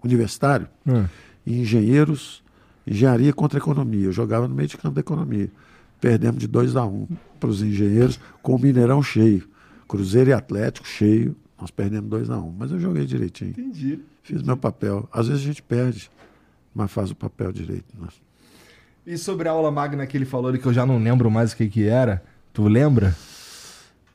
universitário 0.03 0.69
É. 0.87 1.07
em 1.47 1.61
engenheiros, 1.63 2.43
engenharia 2.87 3.33
contra 3.33 3.59
economia. 3.59 4.07
Eu 4.07 4.13
jogava 4.13 4.47
no 4.49 4.55
meio 4.55 4.69
de 4.69 4.77
campo 4.77 4.95
da 4.95 5.01
economia. 5.01 5.51
Perdemos 6.01 6.39
de 6.41 6.47
2 6.47 6.77
a 6.77 6.85
1 6.85 6.89
um 6.95 7.09
para 7.41 7.49
os 7.49 7.63
engenheiros 7.63 8.21
com 8.43 8.55
o 8.55 8.59
Mineirão 8.59 9.03
cheio. 9.03 9.49
Cruzeiro 9.89 10.31
e 10.31 10.33
Atlético 10.33 10.87
cheio. 10.87 11.35
Nós 11.59 11.71
perdemos 11.71 12.11
2 12.11 12.31
a 12.31 12.39
1 12.39 12.47
um, 12.47 12.55
Mas 12.59 12.71
eu 12.71 12.79
joguei 12.79 13.07
direitinho. 13.07 13.51
Entendi. 13.53 14.01
Fiz 14.23 14.43
meu 14.43 14.57
papel. 14.57 15.09
Às 15.13 15.29
vezes 15.29 15.43
a 15.43 15.47
gente 15.47 15.63
perde, 15.63 16.11
mas 16.75 16.91
faz 16.91 17.11
o 17.11 17.15
papel 17.15 17.53
direito. 17.53 17.87
Né? 17.99 18.09
E 19.07 19.19
sobre 19.19 19.49
a 19.49 19.53
aula 19.53 19.71
magna 19.71 20.07
que 20.07 20.17
ele 20.17 20.25
falou 20.25 20.49
ali, 20.49 20.59
que 20.59 20.67
eu 20.67 20.73
já 20.73 20.87
não 20.87 20.99
lembro 20.99 21.31
mais 21.31 21.53
o 21.53 21.57
que 21.57 21.69
que 21.69 21.87
era, 21.87 22.23
tu 22.53 22.67
lembra? 22.69 23.15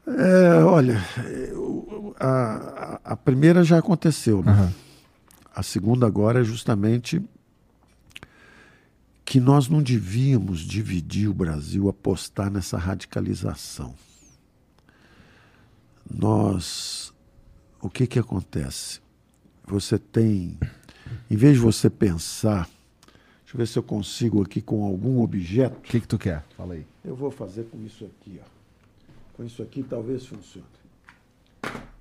É, 0.07 0.63
olha, 0.63 0.99
eu- 1.51 2.15
a, 2.19 2.99
a- 3.03 3.15
primeira 3.15 3.63
já 3.63 3.77
aconteceu. 3.77 4.41
Né? 4.43 4.51
Aham. 4.51 4.73
A 5.55 5.61
segunda 5.63 6.07
agora 6.07 6.41
é 6.41 6.43
justamente 6.43 7.21
que 9.23 9.39
nós 9.39 9.67
não 9.69 9.83
devíamos 9.83 10.61
dividir 10.61 11.29
o 11.29 11.33
Brasil, 11.33 11.87
apostar 11.87 12.49
nessa 12.49 12.77
radicalização. 12.77 13.93
Nós, 16.11 17.13
o 17.81 17.89
que 17.89 18.07
que 18.07 18.17
acontece? 18.17 18.99
Você 19.67 19.99
tem, 19.99 20.57
em 21.29 21.35
vez 21.35 21.53
de 21.55 21.59
você 21.59 21.89
pensar, 21.89 22.67
deixa 23.49 23.55
eu 23.55 23.57
ver 23.57 23.67
se 23.67 23.79
eu 23.79 23.83
consigo 23.83 24.43
aqui 24.43 24.61
com 24.61 24.83
algum 24.83 25.21
objeto, 25.21 25.77
O 25.77 25.81
que 25.81 25.99
que 25.99 26.07
tu 26.07 26.19
quer? 26.19 26.43
Fala 26.55 26.75
aí. 26.75 26.85
eu 27.03 27.15
vou 27.15 27.31
fazer 27.31 27.63
com 27.63 27.83
isso 27.83 28.05
aqui, 28.05 28.39
ó. 28.39 28.47
Com 29.35 29.43
isso 29.43 29.63
aqui 29.63 29.81
talvez 29.81 30.25
funcione. 30.25 30.67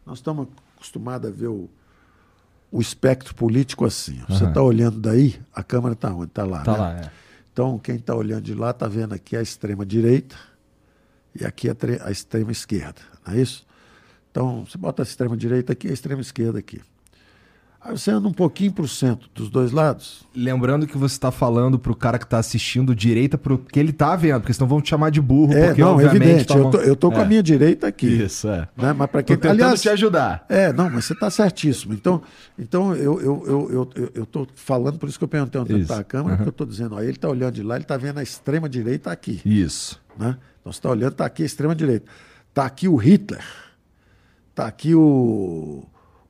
Nós 0.04 0.18
estamos 0.18 0.48
acostumados 0.76 1.30
a 1.30 1.32
ver 1.32 1.46
o, 1.46 1.68
o 2.70 2.80
espectro 2.80 3.34
político 3.34 3.86
assim. 3.86 4.20
Você 4.28 4.44
está 4.44 4.62
olhando 4.62 5.00
daí, 5.00 5.40
a 5.54 5.62
câmera 5.62 5.94
está 5.94 6.12
onde? 6.12 6.26
Está 6.26 6.44
lá. 6.44 6.62
Tá 6.62 6.72
né? 6.72 6.78
lá, 6.78 7.00
é. 7.00 7.10
Então, 7.50 7.78
quem 7.78 7.96
está 7.96 8.14
olhando 8.14 8.42
de 8.42 8.54
lá 8.54 8.70
está 8.70 8.86
vendo 8.86 9.14
aqui 9.14 9.36
a 9.36 9.42
extrema 9.42 9.86
direita 9.86 10.36
e 11.34 11.46
aqui 11.46 11.68
a, 11.68 11.76
a 12.04 12.10
extrema 12.10 12.52
esquerda, 12.52 13.00
não 13.26 13.34
é 13.34 13.40
isso? 13.40 13.66
Então, 14.30 14.66
você 14.66 14.76
bota 14.76 15.02
a 15.02 15.04
extrema 15.04 15.36
direita 15.36 15.72
aqui 15.72 15.88
e 15.88 15.90
a 15.90 15.94
extrema 15.94 16.20
esquerda 16.20 16.58
aqui. 16.58 16.80
Aí 17.80 17.96
você 17.96 18.10
anda 18.10 18.26
um 18.26 18.32
pouquinho 18.32 18.72
para 18.72 18.84
o 18.84 18.88
centro 18.88 19.28
dos 19.32 19.48
dois 19.48 19.70
lados, 19.70 20.26
Lembrando 20.34 20.84
que 20.86 20.98
você 20.98 21.18
tá 21.18 21.30
falando 21.30 21.78
pro 21.78 21.94
cara 21.94 22.18
que 22.18 22.26
tá 22.26 22.38
assistindo 22.38 22.94
direita 22.94 23.38
pro 23.38 23.56
que 23.58 23.78
ele 23.78 23.92
tá 23.92 24.14
vendo, 24.16 24.40
porque 24.40 24.52
senão 24.52 24.66
vão 24.68 24.80
te 24.80 24.88
chamar 24.90 25.10
de 25.10 25.20
burro, 25.20 25.52
É, 25.52 25.66
porque 25.68 25.80
não, 25.80 26.00
evidente. 26.00 26.44
Tô, 26.46 26.78
eu 26.78 26.96
tô 26.96 27.10
com 27.10 27.18
a 27.18 27.22
É. 27.22 27.26
minha 27.26 27.42
direita 27.42 27.86
aqui. 27.86 28.06
Isso, 28.06 28.48
é. 28.48 28.68
Né? 28.76 28.92
Mas 28.92 29.10
para 29.10 29.22
Tô 29.22 29.26
quem 29.28 29.36
tentando 29.36 29.62
aliás, 29.62 29.80
te 29.80 29.88
ajudar. 29.88 30.44
É, 30.48 30.72
não, 30.72 30.90
mas 30.90 31.04
você 31.04 31.12
está 31.12 31.30
certíssimo. 31.30 31.94
Então, 31.94 32.20
então 32.58 32.94
eu 32.94 33.20
eu 33.20 33.44
eu 33.46 33.70
eu, 33.70 33.90
eu, 33.94 34.10
eu 34.14 34.26
tô 34.26 34.46
falando, 34.56 34.98
por 34.98 35.08
isso 35.08 35.16
que 35.16 35.24
eu 35.24 35.28
perguntei 35.28 35.60
onde 35.60 35.80
está 35.80 35.98
a 35.98 36.04
câmera, 36.04 36.36
porque 36.36 36.48
eu 36.48 36.50
estou 36.50 36.66
dizendo, 36.66 36.96
ó, 36.96 37.00
ele 37.00 37.12
está 37.12 37.28
olhando 37.28 37.54
de 37.54 37.62
lá, 37.62 37.76
ele 37.76 37.84
está 37.84 37.96
vendo 37.96 38.18
a 38.18 38.22
extrema 38.22 38.68
direita 38.68 39.10
aqui. 39.10 39.40
Isso. 39.44 40.00
Né? 40.18 40.36
Então 40.60 40.72
você 40.72 40.78
está 40.78 40.90
olhando, 40.90 41.12
está 41.12 41.26
aqui 41.26 41.42
a 41.44 41.46
extrema 41.46 41.74
direita. 41.74 42.06
Está 42.48 42.64
aqui 42.66 42.88
o 42.88 42.96
Hitler, 42.96 43.44
está 44.50 44.66
aqui 44.66 44.94
o, 44.94 45.84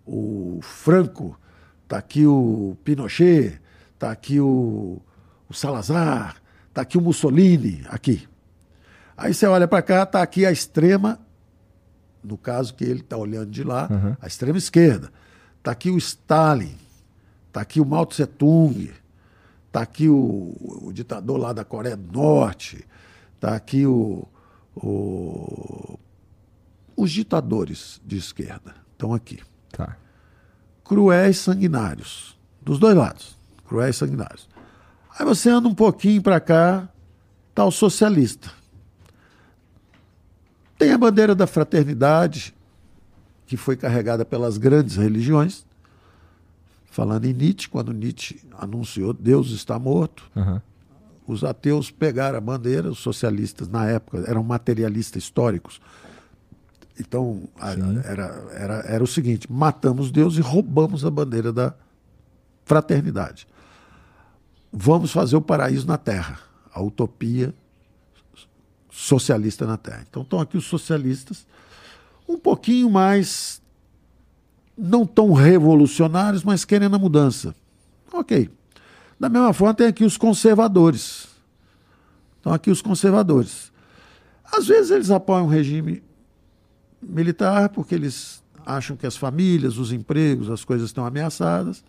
o 0.09 0.61
Franco, 0.63 1.39
está 1.85 1.99
aqui 1.99 2.27
o 2.27 2.77
Pinochet, 2.85 3.61
está 3.95 4.11
aqui 4.11 4.41
o, 4.41 5.01
o 5.49 5.55
Salazar, 5.55 6.37
está 6.69 6.83
aqui 6.83 6.97
o 6.97 7.01
Mussolini, 7.01 7.83
aqui. 7.89 8.27
Aí 9.17 9.35
você 9.35 9.47
olha 9.47 9.67
para 9.69 9.83
cá, 9.83 10.03
está 10.05 10.23
aqui 10.23 10.47
a 10.47 10.53
extrema, 10.53 11.19
no 12.23 12.37
caso 12.39 12.75
que 12.75 12.85
ele 12.85 13.01
está 13.01 13.17
olhando 13.17 13.51
de 13.51 13.63
lá, 13.65 13.89
Uhum. 13.91 14.17
a 14.21 14.27
extrema 14.27 14.59
esquerda. 14.59 15.11
Está 15.59 15.73
aqui 15.73 15.91
o 15.91 15.99
Stalin, 15.99 16.77
está 17.49 17.61
aqui 17.61 17.81
o 17.81 17.85
Mao 17.85 18.07
Tse 18.07 18.27
Tung, 18.27 18.91
está 19.67 19.83
aqui 19.83 20.09
o, 20.09 20.55
o 20.83 20.93
ditador 20.93 21.37
lá 21.39 21.53
da 21.53 21.65
Coreia 21.65 21.97
do 21.97 22.13
Norte, 22.13 22.87
está 23.35 23.55
aqui 23.57 23.85
o, 23.87 24.27
o- 24.77 25.99
os 26.97 27.11
ditadores 27.11 28.01
de 28.05 28.17
esquerda 28.17 28.75
estão 28.93 29.13
aqui. 29.15 29.41
Tá. 30.89 30.95
Cruéis 30.95 31.39
sanguinários, 31.39 32.39
dos 32.63 32.79
dois 32.79 32.97
lados, 32.97 33.37
cruéis 33.67 33.97
sanguinários. 33.97 34.49
Aí 35.19 35.25
você 35.25 35.51
anda 35.51 35.69
um 35.69 35.75
pouquinho 35.75 36.23
para 36.23 36.41
cá, 36.41 36.89
está 37.51 37.65
o 37.65 37.71
socialista. 37.71 38.51
Tem 40.79 40.93
a 40.93 40.99
bandeira 40.99 41.35
da 41.35 41.47
fraternidade, 41.47 42.55
que 43.47 43.57
foi 43.57 43.77
carregada 43.77 44.25
pelas 44.25 44.57
grandes 44.57 44.97
religiões. 44.97 45.67
Falando 46.91 47.25
em 47.27 47.33
Nietzsche, 47.33 47.69
quando 47.69 47.93
Nietzsche 47.93 48.41
anunciou 48.57 49.13
Deus 49.13 49.51
está 49.51 49.79
morto, 49.79 50.31
Aham. 50.37 50.63
os 51.27 51.45
ateus 51.45 51.91
pegaram 51.91 52.39
a 52.39 52.41
bandeira, 52.41 52.89
os 52.89 52.99
socialistas 52.99 53.69
na 53.69 53.87
época 53.87 54.25
eram 54.27 54.43
materialistas 54.43 55.23
históricos. 55.23 55.81
Então 56.99 57.43
a- 57.61 57.73
era, 58.05 58.25
era, 58.53 58.75
era 58.87 59.05
o 59.05 59.07
seguinte: 59.07 59.51
matamos 59.51 60.11
Deus 60.11 60.37
e 60.37 60.41
roubamos 60.41 61.05
a 61.05 61.11
bandeira 61.11 61.53
da 61.53 61.75
fraternidade. 62.65 63.47
Vamos 64.73 65.11
fazer 65.13 65.37
o 65.37 65.41
paraíso 65.41 65.87
na 65.87 65.97
Terra, 65.97 66.39
a 66.73 66.83
utopia 66.83 67.55
socialista 68.91 69.67
na 69.67 69.77
Terra. 69.77 70.05
Então 70.09 70.23
estão 70.23 70.41
aqui 70.41 70.57
os 70.57 70.67
socialistas, 70.67 71.47
um 72.29 72.37
pouquinho 72.39 72.91
mais, 72.91 73.63
não 74.77 75.07
tão 75.07 75.33
revolucionários, 75.33 76.43
mas 76.43 76.65
querendo 76.65 76.97
a 76.97 76.99
mudança. 76.99 77.55
Ok. 78.13 78.51
Da 79.19 79.29
mesma 79.29 79.53
forma, 79.53 79.75
tem 79.75 79.87
aqui 79.87 80.05
os 80.05 80.17
conservadores. 80.17 81.29
Estão 82.37 82.53
aqui 82.53 82.71
os 82.71 82.81
conservadores. 82.83 83.73
Às 84.45 84.67
vezes 84.67 84.91
eles 84.91 85.11
apoiam 85.11 85.47
o 85.47 85.49
regime 85.49 86.03
militar 87.03 87.69
porque 87.69 87.95
eles 87.95 88.43
acham 88.65 88.97
que 88.97 89.07
as 89.07 89.17
famílias, 89.17 89.79
os 89.79 89.93
empregos, 89.93 90.51
as 90.51 90.65
coisas 90.65 90.89
estão 90.89 91.07
ameaçadas, 91.07 91.83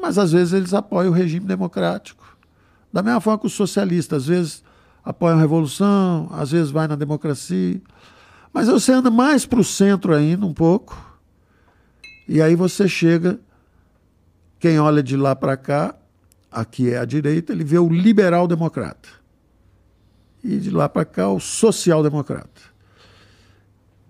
mas 0.00 0.18
às 0.18 0.32
vezes 0.32 0.52
eles 0.52 0.74
apoiam 0.74 1.10
o 1.10 1.14
regime 1.14 1.46
democrático. 1.46 2.36
Da 2.92 3.02
mesma 3.02 3.20
forma 3.20 3.38
que 3.38 3.46
os 3.46 3.54
socialistas, 3.54 4.22
às 4.22 4.26
vezes 4.26 4.64
apoiam 5.04 5.38
a 5.38 5.40
revolução, 5.40 6.28
às 6.32 6.50
vezes 6.50 6.70
vai 6.70 6.86
na 6.86 6.96
democracia. 6.96 7.80
Mas 8.52 8.68
você 8.68 8.92
anda 8.92 9.10
mais 9.10 9.46
para 9.46 9.60
o 9.60 9.64
centro 9.64 10.14
ainda 10.14 10.44
um 10.44 10.52
pouco, 10.52 10.96
e 12.28 12.42
aí 12.42 12.54
você 12.54 12.88
chega, 12.88 13.38
quem 14.58 14.78
olha 14.80 15.02
de 15.02 15.16
lá 15.16 15.36
para 15.36 15.56
cá, 15.56 15.94
aqui 16.50 16.90
é 16.90 16.98
a 16.98 17.04
direita, 17.04 17.52
ele 17.52 17.64
vê 17.64 17.78
o 17.78 17.88
liberal 17.88 18.48
democrata. 18.48 19.08
E 20.42 20.58
de 20.58 20.70
lá 20.70 20.88
para 20.88 21.04
cá, 21.04 21.28
o 21.28 21.40
social 21.40 22.02
democrata. 22.02 22.75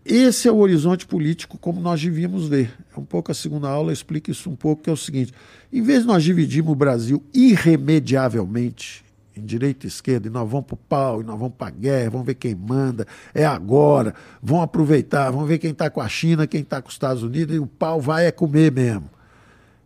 Esse 0.08 0.46
é 0.46 0.52
o 0.52 0.58
horizonte 0.58 1.04
político 1.04 1.58
como 1.58 1.80
nós 1.80 2.00
devíamos 2.00 2.46
ver. 2.46 2.72
É 2.96 3.00
um 3.00 3.04
pouco 3.04 3.32
a 3.32 3.34
segunda 3.34 3.68
aula 3.68 3.92
explica 3.92 4.30
isso 4.30 4.48
um 4.48 4.54
pouco, 4.54 4.84
que 4.84 4.88
é 4.88 4.92
o 4.92 4.96
seguinte: 4.96 5.32
em 5.72 5.82
vez 5.82 6.02
de 6.02 6.06
nós 6.06 6.22
dividirmos 6.22 6.72
o 6.72 6.76
Brasil 6.76 7.24
irremediavelmente 7.34 9.04
em 9.36 9.44
direita 9.44 9.84
e 9.84 9.88
esquerda, 9.88 10.28
e 10.28 10.30
nós 10.30 10.48
vamos 10.48 10.66
para 10.66 10.74
o 10.74 10.78
pau, 10.78 11.20
e 11.20 11.24
nós 11.24 11.36
vamos 11.36 11.54
para 11.58 11.66
a 11.66 11.70
guerra, 11.70 12.10
vamos 12.10 12.26
ver 12.26 12.36
quem 12.36 12.54
manda, 12.54 13.04
é 13.34 13.44
agora, 13.44 14.14
vamos 14.40 14.62
aproveitar, 14.62 15.30
vamos 15.30 15.48
ver 15.48 15.58
quem 15.58 15.72
está 15.72 15.90
com 15.90 16.00
a 16.00 16.08
China, 16.08 16.46
quem 16.46 16.60
está 16.60 16.80
com 16.80 16.88
os 16.88 16.94
Estados 16.94 17.24
Unidos, 17.24 17.54
e 17.54 17.58
o 17.58 17.66
pau 17.66 18.00
vai 18.00 18.26
é 18.26 18.30
comer 18.30 18.70
mesmo. 18.70 19.10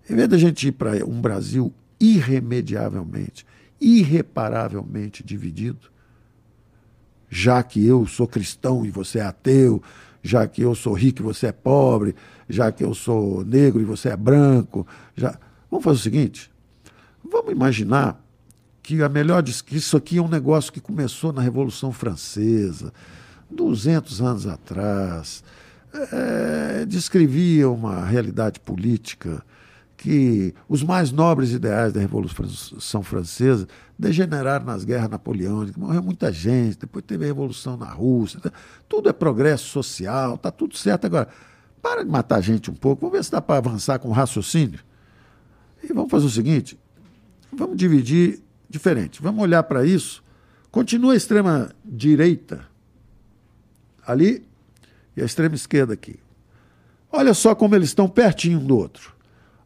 Em 0.09 0.15
vez 0.15 0.29
da 0.29 0.37
gente 0.37 0.69
ir 0.69 0.73
para 0.73 1.05
um 1.05 1.21
Brasil 1.21 1.73
irremediavelmente, 1.99 3.47
irreparavelmente 3.81 5.25
dividido, 5.25 5.91
já 7.29 7.63
que 7.63 7.85
eu 7.85 8.07
sou 8.07 8.27
cristão 8.27 8.85
e 8.85 8.91
você 8.91 9.19
é 9.19 9.23
ateu, 9.23 9.83
já 10.23 10.47
que 10.47 10.63
eu 10.63 10.75
sou 10.75 10.93
rico 10.93 11.21
e 11.21 11.25
você 11.25 11.47
é 11.47 11.53
pobre, 11.53 12.15
já 12.49 12.71
que 12.71 12.85
eu 12.85 12.95
sou 12.95 13.45
negro 13.45 13.81
e 13.81 13.85
você 13.85 14.11
é 14.11 14.17
branco, 14.17 14.87
já... 15.17 15.39
vamos 15.71 15.85
fazer 15.85 15.99
o 15.99 16.03
seguinte, 16.03 16.51
vamos 17.25 17.53
imaginar 17.53 18.23
que 18.83 19.03
a 19.03 19.09
melhor 19.09 19.43
diz 19.43 19.63
que 19.63 19.77
isso 19.77 19.97
aqui 19.97 20.19
é 20.19 20.23
um 20.23 20.29
negócio 20.29 20.73
que 20.73 20.81
começou 20.81 21.33
na 21.33 21.43
Revolução 21.43 21.93
Francesa, 21.93 22.93
200 23.51 24.21
anos 24.21 24.47
atrás, 24.47 25.43
é, 26.13 26.85
descrevia 26.87 27.69
uma 27.69 28.05
realidade 28.05 28.61
política 28.61 29.45
que 29.97 30.55
os 30.69 30.83
mais 30.83 31.13
nobres 31.13 31.51
ideais 31.51 31.93
da 31.93 32.01
Revolução 32.01 33.03
Francesa 33.03 33.69
degeneraram 34.01 34.65
nas 34.65 34.83
guerras 34.83 35.11
napoleônicas, 35.11 35.77
morreu 35.77 36.03
muita 36.03 36.33
gente, 36.33 36.79
depois 36.79 37.05
teve 37.05 37.25
a 37.25 37.27
Revolução 37.29 37.77
na 37.77 37.91
Rússia, 37.91 38.41
tá? 38.41 38.51
tudo 38.89 39.09
é 39.09 39.13
progresso 39.13 39.69
social, 39.69 40.37
está 40.37 40.51
tudo 40.51 40.77
certo. 40.77 41.05
Agora, 41.05 41.29
para 41.83 42.03
de 42.03 42.11
matar 42.11 42.37
a 42.37 42.41
gente 42.41 42.71
um 42.71 42.75
pouco, 42.75 43.03
vamos 43.03 43.17
ver 43.17 43.25
se 43.25 43.31
dá 43.31 43.43
para 43.43 43.59
avançar 43.59 43.99
com 43.99 44.11
raciocínio. 44.11 44.81
E 45.83 45.93
vamos 45.93 46.11
fazer 46.11 46.27
o 46.27 46.31
seguinte: 46.31 46.79
vamos 47.53 47.77
dividir 47.77 48.43
diferente. 48.69 49.21
Vamos 49.23 49.43
olhar 49.43 49.63
para 49.65 49.85
isso. 49.85 50.23
Continua 50.71 51.13
a 51.13 51.17
extrema 51.17 51.71
direita 51.85 52.67
ali 54.07 54.47
e 55.17 55.23
a 55.23 55.25
extrema 55.25 55.55
esquerda 55.55 55.95
aqui. 55.95 56.19
Olha 57.13 57.35
só 57.35 57.55
como 57.55 57.75
eles 57.75 57.89
estão 57.89 58.09
pertinho 58.09 58.61
um 58.61 58.67
do 58.67 58.77
outro. 58.77 59.20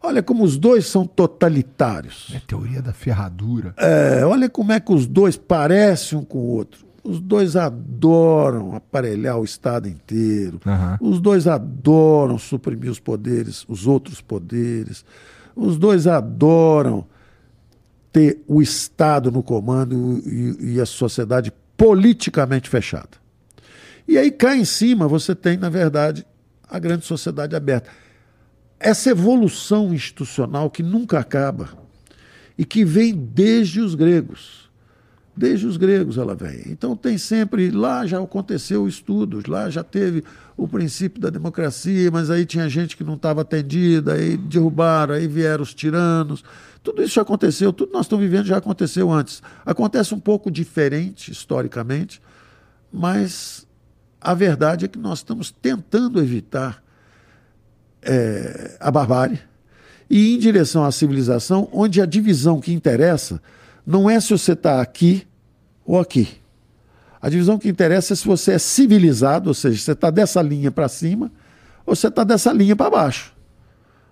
Olha 0.04 0.22
como 0.22 0.44
os 0.44 0.58
dois 0.58 0.86
são 0.86 1.06
totalitários. 1.06 2.30
É 2.34 2.36
a 2.36 2.40
teoria 2.40 2.82
da 2.82 2.92
ferradura. 2.92 3.72
É, 3.78 4.22
olha 4.26 4.50
como 4.50 4.70
é 4.70 4.78
que 4.78 4.92
os 4.92 5.06
dois 5.06 5.34
parecem 5.34 6.18
um 6.18 6.22
com 6.22 6.38
o 6.38 6.46
outro. 6.46 6.84
Os 7.02 7.18
dois 7.18 7.56
adoram 7.56 8.74
aparelhar 8.74 9.38
o 9.38 9.44
Estado 9.44 9.88
inteiro. 9.88 10.60
Uhum. 10.66 11.10
Os 11.10 11.20
dois 11.20 11.46
adoram 11.46 12.36
suprimir 12.38 12.90
os 12.90 13.00
poderes, 13.00 13.64
os 13.66 13.86
outros 13.86 14.20
poderes. 14.20 15.06
Os 15.56 15.78
dois 15.78 16.06
adoram 16.06 17.06
ter 18.12 18.42
o 18.46 18.60
Estado 18.60 19.32
no 19.32 19.42
comando 19.42 20.22
e, 20.26 20.74
e 20.74 20.80
a 20.80 20.86
sociedade 20.86 21.50
politicamente 21.78 22.68
fechada. 22.68 23.24
E 24.06 24.18
aí 24.18 24.30
cá 24.30 24.54
em 24.54 24.66
cima 24.66 25.08
você 25.08 25.34
tem, 25.34 25.56
na 25.56 25.70
verdade, 25.70 26.26
a 26.68 26.78
grande 26.78 27.06
sociedade 27.06 27.56
aberta. 27.56 27.88
Essa 28.78 29.10
evolução 29.10 29.94
institucional 29.94 30.70
que 30.70 30.82
nunca 30.82 31.18
acaba 31.18 31.70
e 32.56 32.64
que 32.64 32.84
vem 32.84 33.14
desde 33.14 33.80
os 33.80 33.94
gregos. 33.94 34.64
Desde 35.36 35.66
os 35.66 35.76
gregos 35.76 36.16
ela 36.16 36.34
vem. 36.34 36.62
Então 36.66 36.94
tem 36.94 37.18
sempre, 37.18 37.70
lá 37.70 38.06
já 38.06 38.20
aconteceu 38.20 38.86
estudos, 38.86 39.46
lá 39.46 39.68
já 39.68 39.82
teve 39.82 40.22
o 40.56 40.68
princípio 40.68 41.20
da 41.20 41.28
democracia, 41.28 42.08
mas 42.10 42.30
aí 42.30 42.46
tinha 42.46 42.68
gente 42.68 42.96
que 42.96 43.02
não 43.02 43.14
estava 43.14 43.40
atendida, 43.40 44.12
aí 44.14 44.36
derrubaram, 44.36 45.14
aí 45.14 45.26
vieram 45.26 45.64
os 45.64 45.74
tiranos. 45.74 46.44
Tudo 46.84 47.02
isso 47.02 47.14
já 47.14 47.22
aconteceu, 47.22 47.72
tudo 47.72 47.92
nós 47.92 48.06
estamos 48.06 48.24
vivendo 48.24 48.46
já 48.46 48.58
aconteceu 48.58 49.10
antes. 49.10 49.42
Acontece 49.66 50.14
um 50.14 50.20
pouco 50.20 50.52
diferente 50.52 51.32
historicamente, 51.32 52.22
mas 52.92 53.66
a 54.20 54.34
verdade 54.34 54.84
é 54.84 54.88
que 54.88 54.98
nós 54.98 55.18
estamos 55.18 55.50
tentando 55.50 56.20
evitar 56.20 56.83
é, 58.04 58.76
a 58.80 58.90
barbárie 58.90 59.38
e 60.08 60.34
em 60.34 60.38
direção 60.38 60.84
à 60.84 60.92
civilização, 60.92 61.68
onde 61.72 62.00
a 62.00 62.06
divisão 62.06 62.60
que 62.60 62.72
interessa 62.72 63.40
não 63.86 64.08
é 64.08 64.20
se 64.20 64.30
você 64.30 64.52
está 64.52 64.80
aqui 64.80 65.26
ou 65.84 65.98
aqui. 65.98 66.28
A 67.20 67.28
divisão 67.28 67.58
que 67.58 67.68
interessa 67.68 68.12
é 68.12 68.16
se 68.16 68.26
você 68.26 68.52
é 68.52 68.58
civilizado, 68.58 69.48
ou 69.48 69.54
seja, 69.54 69.82
você 69.82 69.92
está 69.92 70.10
dessa 70.10 70.42
linha 70.42 70.70
para 70.70 70.88
cima 70.88 71.32
ou 71.86 71.94
você 71.96 72.08
está 72.08 72.22
dessa 72.22 72.52
linha 72.52 72.76
para 72.76 72.90
baixo 72.90 73.34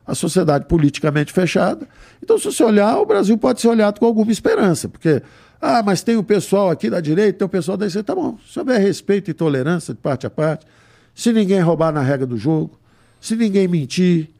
a 0.06 0.14
sociedade 0.14 0.66
politicamente 0.66 1.32
fechada. 1.32 1.86
Então, 2.22 2.38
se 2.38 2.44
você 2.44 2.62
olhar, 2.62 2.98
o 2.98 3.06
Brasil 3.06 3.36
pode 3.38 3.60
ser 3.60 3.68
olhado 3.68 3.98
com 4.00 4.06
alguma 4.06 4.32
esperança, 4.32 4.88
porque, 4.88 5.22
ah, 5.60 5.82
mas 5.82 6.02
tem 6.02 6.16
o 6.16 6.24
pessoal 6.24 6.70
aqui 6.70 6.90
da 6.90 7.00
direita, 7.00 7.38
tem 7.38 7.46
o 7.46 7.48
pessoal 7.48 7.76
da 7.76 7.86
esquerda, 7.86 8.06
tá 8.06 8.14
bom. 8.14 8.36
Se 8.50 8.58
houver 8.58 8.80
respeito 8.80 9.30
e 9.30 9.34
tolerância 9.34 9.94
de 9.94 10.00
parte 10.00 10.26
a 10.26 10.30
parte, 10.30 10.66
se 11.14 11.32
ninguém 11.32 11.60
roubar 11.60 11.92
na 11.92 12.00
regra 12.00 12.26
do 12.26 12.36
jogo, 12.36 12.78
se 13.22 13.36
ninguém 13.36 13.68
mentir, 13.68 14.30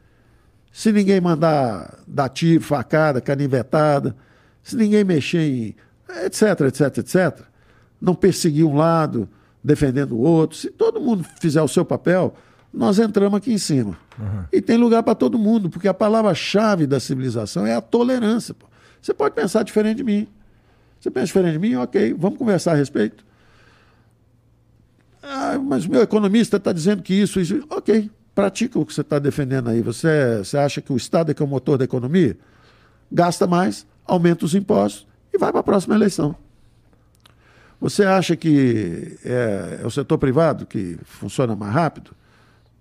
se 0.69 0.91
ninguém 0.91 1.21
mandar 1.21 1.99
dar 2.05 2.27
tiro, 2.27 2.61
facada, 2.61 3.21
canivetada, 3.21 4.13
se 4.61 4.75
ninguém 4.75 5.05
mexer 5.05 5.39
em. 5.39 5.75
etc, 6.25 6.59
etc, 6.67 6.97
etc, 6.97 7.45
não 8.01 8.13
perseguir 8.13 8.65
um 8.65 8.75
lado 8.75 9.29
defendendo 9.63 10.15
o 10.15 10.19
outro, 10.19 10.57
se 10.57 10.69
todo 10.69 10.99
mundo 10.99 11.25
fizer 11.39 11.61
o 11.61 11.67
seu 11.69 11.85
papel, 11.85 12.35
nós 12.73 12.99
entramos 12.99 13.37
aqui 13.37 13.53
em 13.53 13.57
cima. 13.57 13.97
Uhum. 14.19 14.43
E 14.51 14.61
tem 14.61 14.75
lugar 14.75 15.01
para 15.01 15.15
todo 15.15 15.39
mundo, 15.39 15.69
porque 15.69 15.87
a 15.87 15.93
palavra-chave 15.93 16.85
da 16.85 16.99
civilização 16.99 17.65
é 17.65 17.73
a 17.73 17.79
tolerância. 17.79 18.53
Pô. 18.53 18.65
Você 19.01 19.13
pode 19.13 19.33
pensar 19.33 19.63
diferente 19.63 19.97
de 19.97 20.03
mim. 20.03 20.27
Você 20.99 21.09
pensa 21.09 21.27
diferente 21.27 21.53
de 21.53 21.59
mim? 21.59 21.75
Ok, 21.75 22.13
vamos 22.19 22.37
conversar 22.37 22.73
a 22.73 22.75
respeito. 22.75 23.23
Ah, 25.21 25.57
mas 25.57 25.85
o 25.85 25.89
meu 25.89 26.01
economista 26.01 26.57
está 26.57 26.73
dizendo 26.73 27.01
que 27.01 27.13
isso, 27.13 27.39
isso. 27.39 27.65
Ok, 27.69 28.11
pratica 28.33 28.79
o 28.79 28.85
que 28.85 28.93
você 28.93 29.01
está 29.01 29.19
defendendo 29.19 29.69
aí. 29.69 29.81
Você, 29.81 30.39
você 30.39 30.57
acha 30.57 30.81
que 30.81 30.91
o 30.91 30.97
Estado 30.97 31.31
é 31.31 31.33
que 31.33 31.41
é 31.41 31.45
o 31.45 31.47
motor 31.47 31.77
da 31.77 31.85
economia? 31.85 32.37
Gasta 33.11 33.45
mais, 33.45 33.85
aumenta 34.05 34.45
os 34.45 34.55
impostos 34.55 35.07
e 35.33 35.37
vai 35.37 35.51
para 35.51 35.61
a 35.61 35.63
próxima 35.63 35.95
eleição. 35.95 36.35
Você 37.79 38.03
acha 38.03 38.35
que 38.35 39.17
é, 39.25 39.79
é 39.83 39.85
o 39.85 39.91
setor 39.91 40.17
privado 40.17 40.65
que 40.65 40.97
funciona 41.03 41.55
mais 41.55 41.73
rápido? 41.73 42.15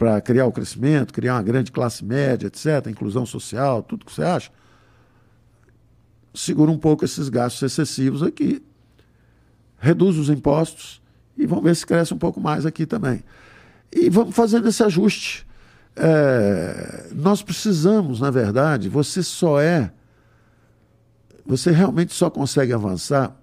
para 0.03 0.21
criar 0.21 0.47
o 0.47 0.53
crescimento, 0.53 1.15
criar 1.15 1.37
uma 1.37 1.45
grande 1.45 1.71
classe 1.71 2.05
média, 2.05 2.49
etc., 2.49 2.89
inclusão 2.89 3.25
social, 3.25 3.85
tudo 3.85 4.05
que 4.05 4.13
você 4.13 4.25
acha, 4.25 4.51
segura 6.35 6.73
um 6.73 6.77
pouco 6.77 7.05
esses 7.05 7.29
gastos 7.29 7.63
excessivos 7.63 8.21
aqui, 8.21 8.61
reduz 9.79 10.19
os 10.19 10.29
impostos 10.29 11.01
e 11.39 11.47
vamos 11.47 11.63
ver 11.63 11.77
se 11.77 11.87
cresce 11.87 12.13
um 12.13 12.19
pouco 12.19 12.41
mais 12.41 12.67
aqui 12.67 12.85
também. 12.85 13.23
E 13.93 14.09
vamos 14.09 14.35
fazendo 14.35 14.69
esse 14.69 14.83
ajuste. 14.83 15.47
É, 15.95 17.11
nós 17.15 17.43
precisamos, 17.43 18.21
na 18.21 18.31
verdade, 18.31 18.89
você 18.89 19.23
só 19.23 19.61
é, 19.61 19.93
você 21.45 21.71
realmente 21.71 22.15
só 22.15 22.31
consegue 22.31 22.73
avançar 22.73 23.37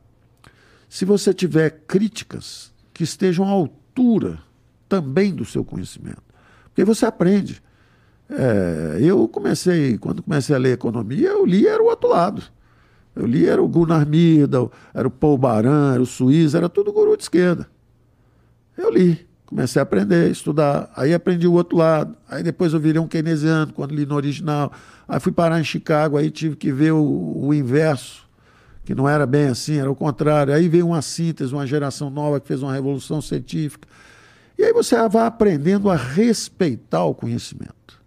se 0.88 1.06
você 1.06 1.34
tiver 1.34 1.82
críticas 1.86 2.74
que 2.94 3.04
estejam 3.04 3.46
à 3.46 3.52
altura 3.52 4.40
também 4.88 5.34
do 5.34 5.46
seu 5.46 5.64
conhecimento. 5.64 6.24
Porque 6.66 6.84
você 6.84 7.06
aprende. 7.06 7.62
É, 8.28 8.98
eu 9.00 9.28
comecei, 9.28 9.98
quando 9.98 10.24
comecei 10.24 10.56
a 10.56 10.60
ler 10.60 10.74
economia, 10.74 11.30
eu 11.30 11.46
li 11.46 11.68
era 11.68 11.82
o 11.82 11.86
outro 11.86 12.10
lado. 12.10 12.42
Eu 13.16 13.26
li 13.26 13.46
era 13.46 13.62
o 13.62 13.68
Gunnar 13.68 14.08
Myrdal, 14.08 14.72
era 14.94 15.08
o 15.08 15.12
Paul 15.12 15.38
Baran, 15.38 15.94
era 15.94 16.02
o 16.02 16.06
Suíça, 16.06 16.58
era 16.58 16.70
tudo 16.70 16.92
guru 16.92 17.16
de 17.16 17.24
esquerda. 17.24 17.70
Eu 18.78 18.90
li. 18.90 19.29
Comecei 19.50 19.80
a 19.80 19.84
aprender, 19.84 20.30
estudar. 20.30 20.92
Aí 20.96 21.12
aprendi 21.12 21.48
o 21.48 21.54
outro 21.54 21.76
lado. 21.76 22.16
Aí 22.30 22.44
depois 22.44 22.72
eu 22.72 22.80
virei 22.80 23.02
um 23.02 23.08
keynesiano, 23.08 23.74
quando 23.74 23.96
li 23.96 24.06
no 24.06 24.14
original. 24.14 24.72
Aí 25.08 25.20
fui 25.20 25.32
parar 25.32 25.60
em 25.60 25.64
Chicago, 25.64 26.18
aí 26.18 26.30
tive 26.30 26.56
que 26.56 26.72
ver 26.72 26.92
o, 26.92 27.34
o 27.36 27.52
inverso, 27.52 28.30
que 28.86 28.94
não 28.94 29.10
era 29.10 29.26
bem 29.26 29.48
assim, 29.48 29.80
era 29.80 29.90
o 29.90 29.96
contrário. 29.96 30.54
Aí 30.54 30.70
veio 30.70 30.86
uma 30.86 31.02
síntese, 31.02 31.52
uma 31.52 31.66
geração 31.66 32.12
nova 32.12 32.40
que 32.40 32.48
fez 32.48 32.62
uma 32.62 32.72
revolução 32.72 33.24
científica. 33.24 33.88
E 34.56 34.64
aí 34.64 34.72
você 34.72 34.96
vai 35.10 35.26
aprendendo 35.26 35.90
a 35.90 35.96
respeitar 35.96 37.04
o 37.06 37.16
conhecimento. 37.16 38.00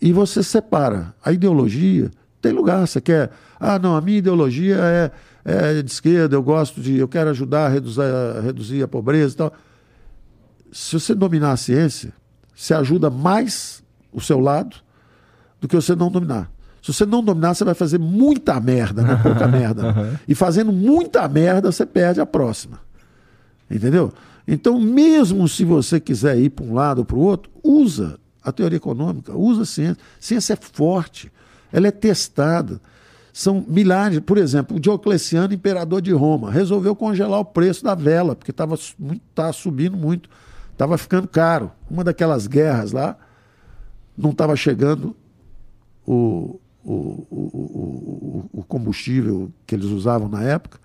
E 0.00 0.12
você 0.12 0.40
separa. 0.40 1.12
A 1.24 1.32
ideologia 1.32 2.12
tem 2.40 2.52
lugar. 2.52 2.86
Você 2.86 3.00
quer. 3.00 3.32
Ah, 3.58 3.76
não, 3.76 3.96
a 3.96 4.00
minha 4.00 4.18
ideologia 4.18 4.76
é, 4.76 5.10
é 5.44 5.82
de 5.82 5.90
esquerda, 5.90 6.34
eu 6.34 6.42
gosto 6.42 6.80
de. 6.80 6.96
Eu 6.96 7.06
quero 7.06 7.30
ajudar 7.30 7.66
a 7.66 7.68
reduzir, 7.68 8.00
a 8.02 8.40
reduzir 8.40 8.82
a 8.82 8.88
pobreza 8.88 9.34
e 9.34 9.36
tal. 9.36 9.52
Se 10.72 10.98
você 10.98 11.14
dominar 11.14 11.52
a 11.52 11.56
ciência, 11.56 12.12
você 12.54 12.72
ajuda 12.72 13.10
mais 13.10 13.82
o 14.12 14.20
seu 14.20 14.40
lado 14.40 14.76
do 15.60 15.68
que 15.68 15.76
você 15.76 15.94
não 15.94 16.10
dominar. 16.10 16.50
Se 16.82 16.92
você 16.92 17.06
não 17.06 17.22
dominar, 17.22 17.54
você 17.54 17.64
vai 17.64 17.74
fazer 17.74 17.98
muita 17.98 18.58
merda, 18.60 19.02
não 19.02 19.12
é 19.12 19.16
pouca 19.16 19.46
merda. 19.48 20.20
E 20.26 20.34
fazendo 20.34 20.72
muita 20.72 21.26
merda, 21.28 21.70
você 21.70 21.86
perde 21.86 22.20
a 22.20 22.26
próxima. 22.26 22.80
Entendeu? 23.70 24.12
Então, 24.46 24.78
mesmo 24.78 25.48
se 25.48 25.64
você 25.64 25.98
quiser 25.98 26.38
ir 26.38 26.50
para 26.50 26.64
um 26.64 26.74
lado 26.74 26.98
ou 26.98 27.04
para 27.04 27.16
o 27.16 27.20
outro, 27.20 27.50
usa 27.62 28.18
a 28.42 28.52
teoria 28.52 28.76
econômica, 28.76 29.32
usa 29.34 29.62
a 29.62 29.66
ciência. 29.66 29.96
Ciência 30.20 30.52
é 30.52 30.56
forte, 30.56 31.32
ela 31.72 31.88
é 31.88 31.90
testada. 31.90 32.80
São 33.34 33.64
milhares. 33.66 34.20
Por 34.20 34.38
exemplo, 34.38 34.76
o 34.76 34.80
Diocleciano, 34.80 35.52
imperador 35.52 36.00
de 36.00 36.12
Roma, 36.12 36.52
resolveu 36.52 36.94
congelar 36.94 37.40
o 37.40 37.44
preço 37.44 37.82
da 37.82 37.92
vela, 37.92 38.36
porque 38.36 38.52
estava 38.52 38.76
tá 39.34 39.52
subindo 39.52 39.96
muito, 39.96 40.30
estava 40.70 40.96
ficando 40.96 41.26
caro. 41.26 41.72
Uma 41.90 42.04
daquelas 42.04 42.46
guerras 42.46 42.92
lá, 42.92 43.16
não 44.16 44.30
estava 44.30 44.54
chegando 44.54 45.16
o, 46.06 46.60
o, 46.84 46.92
o, 47.28 48.50
o, 48.52 48.64
combustível 48.68 49.50
que 49.66 49.74
eles 49.74 49.86
usavam 49.86 50.28
na 50.28 50.44
época, 50.44 50.78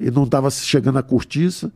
e 0.00 0.10
não 0.10 0.24
estava 0.24 0.50
chegando 0.50 0.98
a 0.98 1.02
cortiça. 1.02 1.72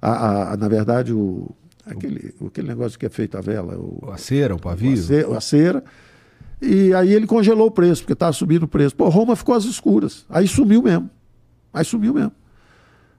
A, 0.00 0.52
a, 0.52 0.56
na 0.56 0.68
verdade, 0.68 1.12
o, 1.12 1.50
aquele, 1.84 2.32
aquele 2.46 2.68
negócio 2.68 2.96
que 2.96 3.06
é 3.06 3.10
feito 3.10 3.36
a 3.36 3.40
vela. 3.40 3.76
O, 3.76 4.12
a 4.12 4.16
cera, 4.16 4.54
o 4.54 4.60
pavio. 4.60 4.92
A 4.92 4.96
cera, 4.96 5.36
a 5.36 5.40
cera. 5.40 5.84
E 6.60 6.94
aí 6.94 7.12
ele 7.12 7.26
congelou 7.26 7.66
o 7.66 7.70
preço, 7.70 8.02
porque 8.02 8.14
estava 8.14 8.32
subindo 8.32 8.64
o 8.64 8.68
preço. 8.68 8.94
Pô, 8.96 9.08
Roma 9.08 9.36
ficou 9.36 9.54
às 9.54 9.64
escuras. 9.64 10.24
Aí 10.28 10.48
sumiu 10.48 10.82
mesmo. 10.82 11.10
Aí 11.72 11.84
sumiu 11.84 12.14
mesmo. 12.14 12.32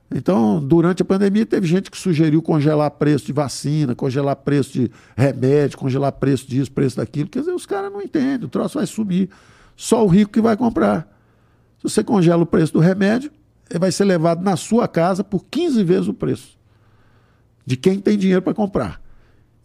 Então, 0.10 0.66
durante 0.66 1.02
a 1.02 1.06
pandemia, 1.06 1.46
teve 1.46 1.68
gente 1.68 1.92
que 1.92 1.98
sugeriu 1.98 2.42
congelar 2.42 2.90
preço 2.92 3.26
de 3.26 3.34
vacina, 3.34 3.94
congelar 3.94 4.38
preço 4.38 4.74
de 4.74 4.92
remédio, 5.16 5.78
congelar 5.78 6.14
preço 6.14 6.48
disso, 6.48 6.72
preço 6.72 6.98
daquilo. 6.98 7.30
Quer 7.30 7.40
dizer, 7.40 7.52
os 7.52 7.66
caras 7.66 7.92
não 7.92 8.02
entendem, 8.02 8.46
o 8.46 8.50
troço 8.50 8.78
vai 8.78 8.88
sumir. 8.88 9.30
Só 9.76 10.04
o 10.04 10.08
rico 10.08 10.32
que 10.32 10.42
vai 10.42 10.56
comprar. 10.56 11.02
Se 11.78 11.84
você 11.84 12.04
congela 12.04 12.42
o 12.42 12.46
preço 12.46 12.74
do 12.74 12.80
remédio, 12.80 13.32
ele 13.70 13.80
vai 13.80 13.92
ser 13.92 14.06
levado 14.06 14.42
na 14.42 14.56
sua 14.56 14.88
casa 14.88 15.24
por 15.24 15.46
15 15.46 15.84
vezes 15.84 16.08
o 16.08 16.14
preço 16.14 16.58
de 17.66 17.76
quem 17.76 18.00
tem 18.00 18.18
dinheiro 18.18 18.42
para 18.42 18.54
comprar. 18.54 19.02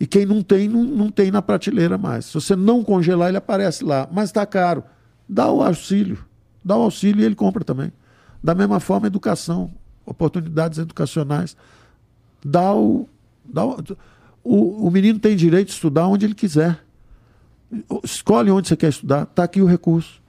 E 0.02 0.06
quem 0.06 0.26
não 0.26 0.42
tem, 0.42 0.68
não, 0.68 0.82
não 0.82 1.10
tem 1.12 1.30
na 1.30 1.40
prateleira 1.40 1.96
mais. 1.96 2.24
Se 2.24 2.34
você 2.34 2.56
não 2.56 2.82
congelar, 2.82 3.28
ele 3.28 3.36
aparece 3.36 3.84
lá. 3.84 4.08
Mas 4.10 4.30
está 4.30 4.44
caro. 4.44 4.82
Dá 5.28 5.48
o 5.48 5.62
auxílio. 5.62 6.18
Dá 6.64 6.76
o 6.76 6.82
auxílio 6.82 7.22
e 7.22 7.24
ele 7.24 7.36
compra 7.36 7.62
também. 7.62 7.92
Da 8.42 8.52
mesma 8.52 8.80
forma, 8.80 9.06
educação, 9.06 9.70
oportunidades 10.04 10.80
educacionais. 10.80 11.56
Dá 12.44 12.74
o. 12.74 13.08
Dá 13.44 13.64
o, 13.64 13.76
o, 14.42 14.88
o 14.88 14.90
menino 14.90 15.20
tem 15.20 15.36
direito 15.36 15.68
de 15.68 15.74
estudar 15.74 16.08
onde 16.08 16.26
ele 16.26 16.34
quiser. 16.34 16.84
Escolhe 18.02 18.50
onde 18.50 18.66
você 18.66 18.76
quer 18.76 18.88
estudar. 18.88 19.22
Está 19.22 19.44
aqui 19.44 19.62
o 19.62 19.66
recurso. 19.66 20.20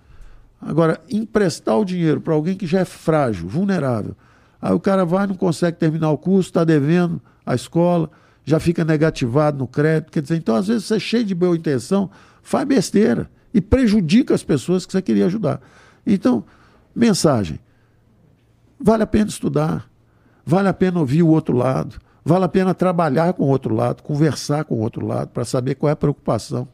Agora, 0.62 1.02
emprestar 1.10 1.80
o 1.80 1.84
dinheiro 1.84 2.22
para 2.22 2.36
alguém 2.36 2.56
que 2.56 2.68
já 2.68 2.82
é 2.82 2.86
frágil, 2.86 3.50
vulnerável. 3.50 4.16
Aí 4.62 4.72
o 4.72 4.80
cara 4.80 5.04
vai, 5.04 5.26
não 5.26 5.36
consegue 5.36 5.80
terminar 5.80 6.12
o 6.12 6.18
curso, 6.20 6.50
está 6.50 6.64
devendo 6.64 7.20
a 7.44 7.56
escola, 7.56 8.12
já 8.46 8.60
fica 8.60 8.84
negativado 8.84 9.58
no 9.58 9.68
crédito. 9.68 10.12
Quer 10.12 10.22
dizer, 10.22 10.36
então 10.36 10.56
às 10.56 10.68
vezes 10.68 10.86
você 10.86 10.96
é 10.96 11.00
cheio 11.00 11.26
de 11.26 11.36
boa 11.36 11.56
intenção, 11.56 12.10
faz 12.42 12.68
besteira 12.68 13.30
e 13.54 13.62
prejudica 13.62 14.34
as 14.34 14.44
pessoas 14.44 14.86
que 14.86 14.92
você 14.92 15.02
queria 15.02 15.26
ajudar. 15.26 15.62
Então, 16.06 16.44
mensagem: 16.96 17.60
vale 18.80 19.04
a 19.04 19.08
pena 19.08 19.30
estudar, 19.30 19.90
vale 20.46 20.68
a 20.68 20.74
pena 20.74 21.00
ouvir 21.00 21.24
o 21.24 21.28
outro 21.28 21.56
lado, 21.56 22.00
vale 22.24 22.46
a 22.46 22.50
pena 22.50 22.74
trabalhar 22.74 23.34
com 23.34 23.44
o 23.44 23.48
outro 23.48 23.74
lado, 23.74 24.04
conversar 24.04 24.66
com 24.66 24.76
o 24.76 24.80
outro 24.80 25.06
lado 25.06 25.30
para 25.30 25.46
saber 25.46 25.76
qual 25.76 25.90
é 25.90 25.94
a 25.94 25.98
preocupação. 25.98 26.68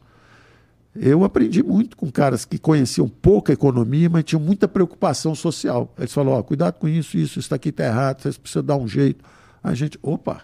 Eu 0.94 1.22
aprendi 1.22 1.62
muito 1.62 1.96
com 1.96 2.10
caras 2.10 2.44
que 2.44 2.58
conheciam 2.58 3.08
pouca 3.08 3.52
economia, 3.52 4.10
mas 4.10 4.24
tinham 4.24 4.40
muita 4.40 4.66
preocupação 4.66 5.36
social. 5.36 5.94
Eles 5.96 6.12
falaram: 6.12 6.40
oh, 6.40 6.44
cuidado 6.44 6.74
com 6.74 6.88
isso, 6.88 7.16
isso, 7.16 7.38
isso 7.38 7.54
aqui 7.54 7.68
está 7.68 7.84
errado, 7.84 8.22
vocês 8.22 8.36
precisam 8.36 8.64
dar 8.64 8.76
um 8.76 8.88
jeito. 8.88 9.24
A 9.62 9.72
gente, 9.72 9.98
opa, 10.02 10.42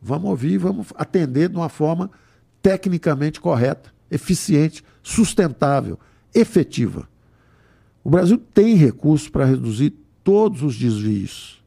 vamos 0.00 0.30
ouvir, 0.30 0.58
vamos 0.58 0.88
atender 0.96 1.48
de 1.48 1.56
uma 1.56 1.68
forma 1.68 2.10
tecnicamente 2.62 3.40
correta, 3.40 3.92
eficiente, 4.10 4.84
sustentável, 5.02 5.98
efetiva. 6.34 7.08
O 8.02 8.10
Brasil 8.10 8.38
tem 8.52 8.74
recursos 8.74 9.28
para 9.28 9.44
reduzir 9.44 9.94
todos 10.22 10.62
os 10.62 10.76
desvios. 10.76 11.62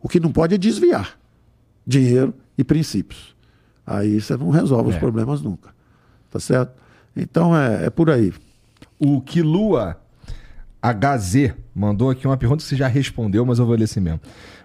O 0.00 0.08
que 0.08 0.18
não 0.18 0.32
pode 0.32 0.54
é 0.54 0.58
desviar 0.58 1.18
dinheiro 1.86 2.34
e 2.56 2.64
princípios. 2.64 3.34
Aí 3.86 4.20
você 4.20 4.36
não 4.36 4.50
resolve 4.50 4.90
é. 4.90 4.94
os 4.94 4.98
problemas 4.98 5.42
nunca. 5.42 5.74
Tá 6.30 6.40
certo? 6.40 6.72
Então 7.16 7.56
é, 7.56 7.86
é 7.86 7.90
por 7.90 8.10
aí. 8.10 8.32
O 8.98 9.20
Kilua 9.20 10.00
HZ 10.82 11.54
mandou 11.74 12.10
aqui 12.10 12.26
uma 12.26 12.36
pergunta 12.36 12.62
que 12.62 12.68
você 12.68 12.76
já 12.76 12.88
respondeu, 12.88 13.44
mas 13.44 13.58
eu 13.58 13.66
vou 13.66 13.76
ler 13.76 13.84
assim 13.84 14.00
mesmo. 14.00 14.20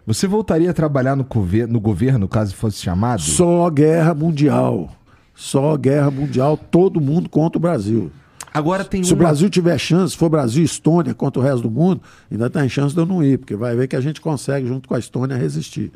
Você 0.07 0.25
voltaria 0.25 0.71
a 0.71 0.73
trabalhar 0.73 1.17
no, 1.17 1.27
no 1.67 1.79
governo 1.81 2.29
caso 2.29 2.55
fosse 2.55 2.81
chamado? 2.81 3.21
Só 3.21 3.69
guerra 3.69 4.13
mundial. 4.13 4.95
Só 5.35 5.75
guerra 5.75 6.09
mundial, 6.09 6.55
todo 6.55 7.01
mundo 7.01 7.27
contra 7.27 7.57
o 7.57 7.61
Brasil. 7.61 8.09
Agora 8.53 8.85
tem 8.85 9.03
Se 9.03 9.11
uma... 9.11 9.15
o 9.15 9.19
Brasil 9.19 9.49
tiver 9.49 9.77
chance, 9.77 10.13
se 10.13 10.17
for 10.17 10.29
Brasil 10.29 10.61
e 10.61 10.65
Estônia 10.65 11.13
contra 11.13 11.41
o 11.41 11.43
resto 11.43 11.63
do 11.63 11.69
mundo, 11.69 12.01
ainda 12.31 12.49
tem 12.49 12.69
chance 12.69 12.95
de 12.95 13.01
eu 13.01 13.05
não 13.05 13.21
ir, 13.21 13.37
porque 13.37 13.53
vai 13.53 13.75
ver 13.75 13.89
que 13.89 13.97
a 13.97 14.01
gente 14.01 14.21
consegue, 14.21 14.65
junto 14.65 14.87
com 14.87 14.95
a 14.95 14.99
Estônia, 14.99 15.35
resistir. 15.35 15.91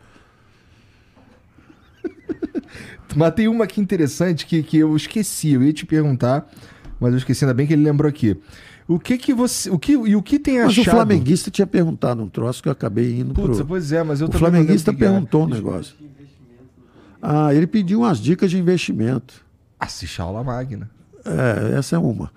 Mas 3.15 3.33
tem 3.33 3.47
uma 3.47 3.63
aqui 3.63 3.79
interessante 3.79 4.45
que, 4.45 4.61
que 4.61 4.77
eu 4.77 4.93
esqueci, 4.93 5.53
eu 5.53 5.63
ia 5.63 5.71
te 5.71 5.85
perguntar, 5.85 6.49
mas 6.99 7.11
eu 7.11 7.17
esqueci, 7.17 7.43
ainda 7.43 7.53
bem 7.53 7.65
que 7.65 7.73
ele 7.73 7.83
lembrou 7.83 8.07
aqui. 8.07 8.37
O 8.91 8.99
que 8.99 9.17
que 9.17 9.33
você. 9.33 9.69
O 9.69 9.79
que, 9.79 9.93
e 9.93 10.15
o 10.15 10.21
que 10.21 10.37
tem 10.37 10.55
mas 10.55 10.65
achado. 10.67 10.77
Mas 10.77 10.87
o 10.87 10.91
flamenguista 10.91 11.49
tinha 11.49 11.65
perguntado 11.65 12.21
um 12.21 12.27
troço 12.27 12.61
que 12.61 12.67
eu 12.67 12.73
acabei 12.73 13.19
indo 13.19 13.33
Putz, 13.33 13.57
pro. 13.57 13.65
Pois 13.65 13.91
é, 13.93 14.03
mas 14.03 14.19
eu 14.19 14.27
O 14.27 14.31
flamenguista 14.31 14.93
perguntou 14.93 15.43
um 15.43 15.47
negócio. 15.47 15.95
Ah, 17.21 17.53
ele 17.53 17.67
pediu 17.67 17.99
umas 17.99 18.19
dicas 18.19 18.51
de 18.51 18.57
investimento. 18.57 19.45
Assistir 19.79 20.21
a 20.21 20.25
aula 20.25 20.43
magna. 20.43 20.89
É, 21.23 21.77
essa 21.77 21.95
é 21.95 21.99
uma. 21.99 22.31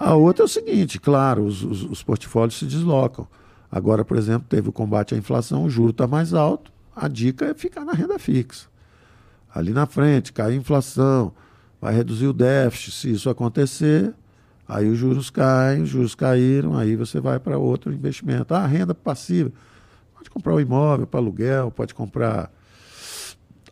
a 0.00 0.14
outra 0.14 0.44
é 0.44 0.46
o 0.46 0.48
seguinte, 0.48 0.98
claro, 0.98 1.44
os, 1.44 1.62
os, 1.62 1.82
os, 1.84 2.02
portfólios 2.02 2.58
se 2.58 2.64
deslocam. 2.64 3.28
Agora, 3.70 4.04
por 4.04 4.16
exemplo, 4.16 4.48
teve 4.48 4.68
o 4.68 4.72
combate 4.72 5.14
à 5.14 5.18
inflação, 5.18 5.64
o 5.64 5.70
juro 5.70 5.90
está 5.90 6.08
mais 6.08 6.34
alto. 6.34 6.72
A 6.94 7.06
dica 7.06 7.44
é 7.44 7.54
ficar 7.54 7.84
na 7.84 7.92
renda 7.92 8.18
fixa. 8.18 8.66
Ali 9.54 9.72
na 9.72 9.86
frente, 9.86 10.32
cair 10.32 10.54
a 10.54 10.56
inflação, 10.56 11.32
vai 11.80 11.94
reduzir 11.94 12.26
o 12.26 12.32
déficit. 12.32 12.92
Se 12.92 13.12
isso 13.12 13.30
acontecer, 13.30 14.14
Aí 14.68 14.88
os 14.88 14.98
juros 14.98 15.30
caem, 15.30 15.82
os 15.82 15.88
juros 15.88 16.14
caíram, 16.14 16.76
aí 16.76 16.96
você 16.96 17.20
vai 17.20 17.38
para 17.38 17.56
outro 17.56 17.92
investimento. 17.92 18.54
Ah, 18.54 18.66
renda 18.66 18.94
passiva. 18.94 19.52
Pode 20.14 20.30
comprar 20.30 20.54
um 20.54 20.60
imóvel 20.60 21.06
para 21.06 21.20
aluguel, 21.20 21.70
pode 21.70 21.94
comprar 21.94 22.50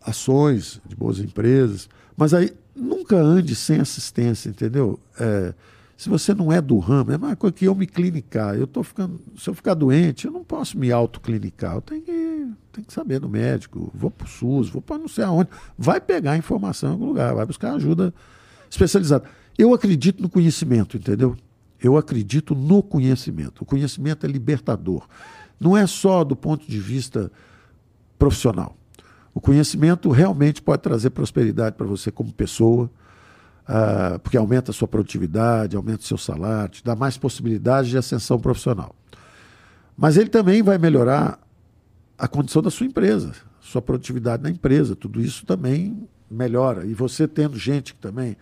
ações 0.05 0.81
de 0.86 0.94
boas 0.94 1.18
empresas. 1.18 1.89
Mas 2.16 2.32
aí 2.32 2.52
nunca 2.74 3.16
ande 3.16 3.55
sem 3.55 3.81
assistência, 3.81 4.48
entendeu? 4.48 4.98
É, 5.18 5.55
se 5.97 6.08
você 6.08 6.34
não 6.34 6.52
é 6.52 6.60
do 6.60 6.78
ramo, 6.78 7.12
é 7.12 7.16
uma 7.16 7.36
coisa 7.36 7.55
que 7.55 7.64
eu 7.64 7.74
me 7.74 7.86
clinicar. 7.86 8.55
Eu 8.55 8.66
tô 8.66 8.82
ficando, 8.82 9.20
se 9.39 9.48
eu 9.48 9.55
ficar 9.55 9.74
doente, 9.74 10.26
eu 10.26 10.32
não 10.32 10.44
posso 10.44 10.78
me 10.78 10.92
autoclinicar. 10.92 11.76
Eu 11.76 11.81
tenho 11.81 12.02
que, 12.02 12.12
tenho 12.73 12.86
que 12.86 12.92
saber 12.92 13.20
do 13.20 13.28
médico. 13.28 13.90
Vou 13.94 14.10
para 14.10 14.26
o 14.26 14.28
SUS, 14.28 14.68
vou 14.68 14.82
para 14.82 14.98
não 14.98 15.08
sei 15.08 15.24
aonde. 15.24 15.50
Vai 15.78 16.00
pegar 16.00 16.36
informação 16.36 16.90
em 16.90 16.92
algum 16.92 17.06
lugar, 17.06 17.34
vai 17.34 17.47
buscar 17.47 17.74
ajuda 17.74 18.12
especializada. 18.68 19.24
Eu 19.57 19.73
acredito 19.73 20.23
no 20.23 20.28
conhecimento, 20.28 20.97
entendeu? 20.97 21.36
Eu 21.81 21.97
acredito 21.97 22.55
no 22.55 22.83
conhecimento. 22.83 23.62
O 23.62 23.65
conhecimento 23.65 24.26
é 24.26 24.28
libertador. 24.28 25.07
Não 25.60 25.76
é 25.76 25.86
só 25.86 26.24
do 26.24 26.34
ponto 26.34 26.68
de 26.68 26.78
vista 26.78 27.31
profissional. 28.18 28.76
O 29.34 29.41
conhecimento 29.41 30.10
realmente 30.10 30.62
pode 30.62 30.83
trazer 30.83 31.10
prosperidade 31.10 31.76
para 31.76 31.86
você 31.86 32.10
como 32.10 32.33
pessoa, 32.33 32.91
uh, 33.68 34.18
porque 34.20 34.36
aumenta 34.36 34.70
a 34.70 34.74
sua 34.74 34.86
produtividade, 34.86 35.76
aumenta 35.76 36.02
o 36.02 36.07
seu 36.07 36.16
salário, 36.18 36.70
te 36.70 36.84
dá 36.84 36.94
mais 36.94 37.16
possibilidades 37.16 37.91
de 37.91 37.99
ascensão 37.99 38.39
profissional. 38.39 38.94
Mas 39.97 40.16
ele 40.16 40.28
também 40.28 40.62
vai 40.62 40.78
melhorar 40.78 41.39
a 42.16 42.28
condição 42.28 42.62
da 42.62 42.70
sua 42.70 42.86
empresa. 42.86 43.33
sua 43.60 43.83
produtividade 43.83 44.42
na 44.42 44.50
empresa. 44.50 44.94
Tudo 44.94 45.20
isso 45.20 45.47
também 45.47 46.08
melhora. 46.31 46.84
E 46.86 46.94
você 46.94 47.26
tendo 47.26 47.58
gente 47.58 47.94
que 47.94 48.00
também 48.00 48.36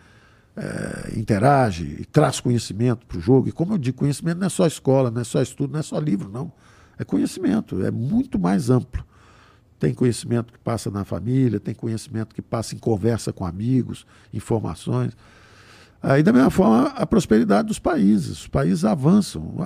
é, 0.57 1.19
interage 1.19 1.97
e 2.01 2.05
traz 2.05 2.41
conhecimento 2.41 3.07
para 3.07 3.19
o 3.19 3.21
jogo. 3.21 3.49
E 3.49 3.53
como 3.53 3.75
eu 3.75 3.79
digo, 3.79 3.99
conhecimento 3.99 4.39
não 4.39 4.47
é 4.47 4.51
só 4.51 4.67
escola, 4.67 5.11
não 5.11 5.21
é 5.21 5.25
só 5.25 5.41
estudo, 5.41 5.73
não 5.73 5.81
é 5.81 5.83
só 5.83 5.99
livro, 5.99 6.29
não. 6.29 6.53
É 6.99 7.05
conhecimento, 7.05 7.85
é 7.85 7.91
muito 7.91 8.39
mais 8.39 8.71
amplo. 8.71 9.05
Tem 9.79 9.93
conhecimento 9.93 10.53
que 10.53 10.59
passa 10.59 10.91
na 10.91 11.05
família, 11.05 11.59
tem 11.59 11.75
conhecimento 11.75 12.35
que 12.35 12.43
passa 12.43 12.75
em 12.75 12.79
conversa 12.79 13.33
com 13.33 13.45
amigos, 13.45 14.07
informações. 14.33 15.17
Aí, 16.01 16.23
da 16.23 16.33
mesma 16.33 16.51
forma, 16.51 16.89
a 16.89 17.07
prosperidade 17.07 17.69
dos 17.69 17.79
países. 17.79 18.43
Os 18.43 18.47
países 18.47 18.85
avançam. 18.85 19.57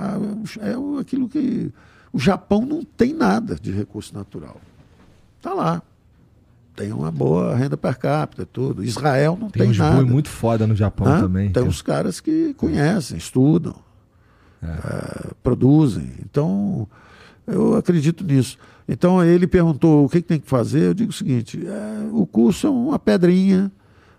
É 0.61 1.01
aquilo 1.01 1.29
que. 1.29 1.73
O 2.13 2.19
Japão 2.19 2.65
não 2.65 2.83
tem 2.83 3.13
nada 3.13 3.57
de 3.57 3.73
recurso 3.73 4.15
natural. 4.15 4.59
Está 5.39 5.53
lá 5.53 5.83
tem 6.77 6.93
uma 6.93 7.11
boa 7.11 7.57
renda 7.57 7.77
per 7.77 7.99
capita, 7.99 8.45
tudo. 8.45 8.85
Israel 8.85 9.37
não 9.41 9.49
tem, 9.49 9.63
tem 9.63 9.71
uns 9.71 9.79
nada. 9.79 10.05
Muito 10.05 10.29
foda 10.29 10.67
no 10.67 10.77
Japão 10.77 11.07
também. 11.23 11.51
Tem 11.51 11.63
uns 11.63 11.81
caras 11.81 12.21
que 12.21 12.53
conhecem, 12.55 13.17
estudam, 13.17 13.75
é. 14.63 14.67
É, 14.67 15.31
produzem. 15.43 16.13
Então, 16.23 16.87
eu 17.47 17.77
acredito 17.77 18.23
nisso. 18.23 18.59
Então, 18.87 19.25
ele 19.25 19.47
perguntou 19.47 20.05
o 20.05 20.09
que, 20.09 20.21
que 20.21 20.29
tem 20.29 20.39
que 20.39 20.49
fazer. 20.49 20.89
Eu 20.89 20.95
digo 20.95 21.11
o 21.11 21.15
seguinte: 21.15 21.67
é, 21.67 22.09
o 22.13 22.27
curso 22.27 22.67
é 22.67 22.71
uma 22.71 22.99
pedrinha, 22.99 23.73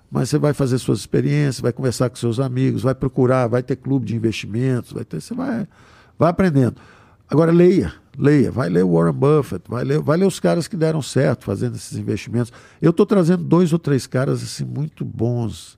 mas 0.09 0.29
você 0.29 0.39
vai 0.39 0.53
fazer 0.53 0.79
suas 0.79 0.99
experiências, 0.99 1.59
vai 1.59 1.71
conversar 1.71 2.09
com 2.09 2.15
seus 2.15 2.39
amigos, 2.39 2.81
vai 2.81 2.95
procurar, 2.95 3.47
vai 3.47 3.61
ter 3.61 3.75
clube 3.75 4.05
de 4.05 4.15
investimentos, 4.15 4.91
vai 4.91 5.05
ter, 5.05 5.21
você 5.21 5.35
vai, 5.35 5.67
vai 6.17 6.29
aprendendo. 6.29 6.75
Agora, 7.29 7.51
leia 7.51 7.93
leia, 8.17 8.51
vai 8.51 8.69
ler 8.69 8.83
o 8.83 8.93
Warren 8.93 9.13
Buffett, 9.13 9.63
vai 9.69 9.83
ler, 9.83 9.99
vai 9.99 10.17
ler 10.17 10.25
os 10.25 10.39
caras 10.39 10.67
que 10.67 10.75
deram 10.75 11.01
certo 11.01 11.45
fazendo 11.45 11.75
esses 11.75 11.97
investimentos. 11.97 12.51
Eu 12.81 12.89
estou 12.89 13.05
trazendo 13.05 13.43
dois 13.43 13.71
ou 13.71 13.79
três 13.79 14.07
caras 14.07 14.41
assim 14.41 14.65
muito 14.65 15.05
bons 15.05 15.77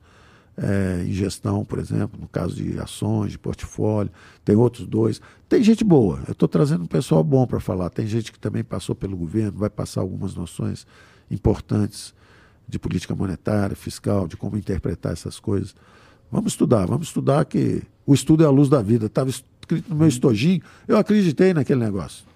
é, 0.57 1.03
em 1.05 1.11
gestão, 1.11 1.63
por 1.63 1.79
exemplo, 1.79 2.19
no 2.19 2.27
caso 2.27 2.55
de 2.55 2.79
ações, 2.79 3.31
de 3.31 3.39
portfólio. 3.39 4.11
Tem 4.43 4.55
outros 4.55 4.87
dois. 4.87 5.21
Tem 5.47 5.63
gente 5.63 5.83
boa. 5.83 6.19
Eu 6.27 6.33
estou 6.33 6.47
trazendo 6.47 6.83
um 6.83 6.87
pessoal 6.87 7.23
bom 7.23 7.45
para 7.45 7.59
falar. 7.59 7.89
Tem 7.89 8.07
gente 8.07 8.31
que 8.31 8.39
também 8.39 8.63
passou 8.63 8.95
pelo 8.95 9.17
governo, 9.17 9.57
vai 9.57 9.69
passar 9.69 10.01
algumas 10.01 10.35
noções 10.35 10.85
importantes 11.29 12.13
de 12.67 12.77
política 12.77 13.15
monetária, 13.15 13.75
fiscal, 13.75 14.27
de 14.27 14.37
como 14.37 14.57
interpretar 14.57 15.13
essas 15.13 15.39
coisas. 15.39 15.75
Vamos 16.31 16.53
estudar, 16.53 16.85
vamos 16.85 17.07
estudar 17.07 17.45
que 17.45 17.81
o 18.05 18.13
estudo 18.13 18.43
é 18.43 18.45
a 18.45 18.51
luz 18.51 18.69
da 18.69 18.81
vida. 18.81 19.07
Estava 19.07 19.29
escrito 19.29 19.89
no 19.89 19.95
meu 19.95 20.07
estojinho, 20.07 20.61
eu 20.87 20.97
acreditei 20.97 21.53
naquele 21.53 21.79
negócio. 21.79 22.28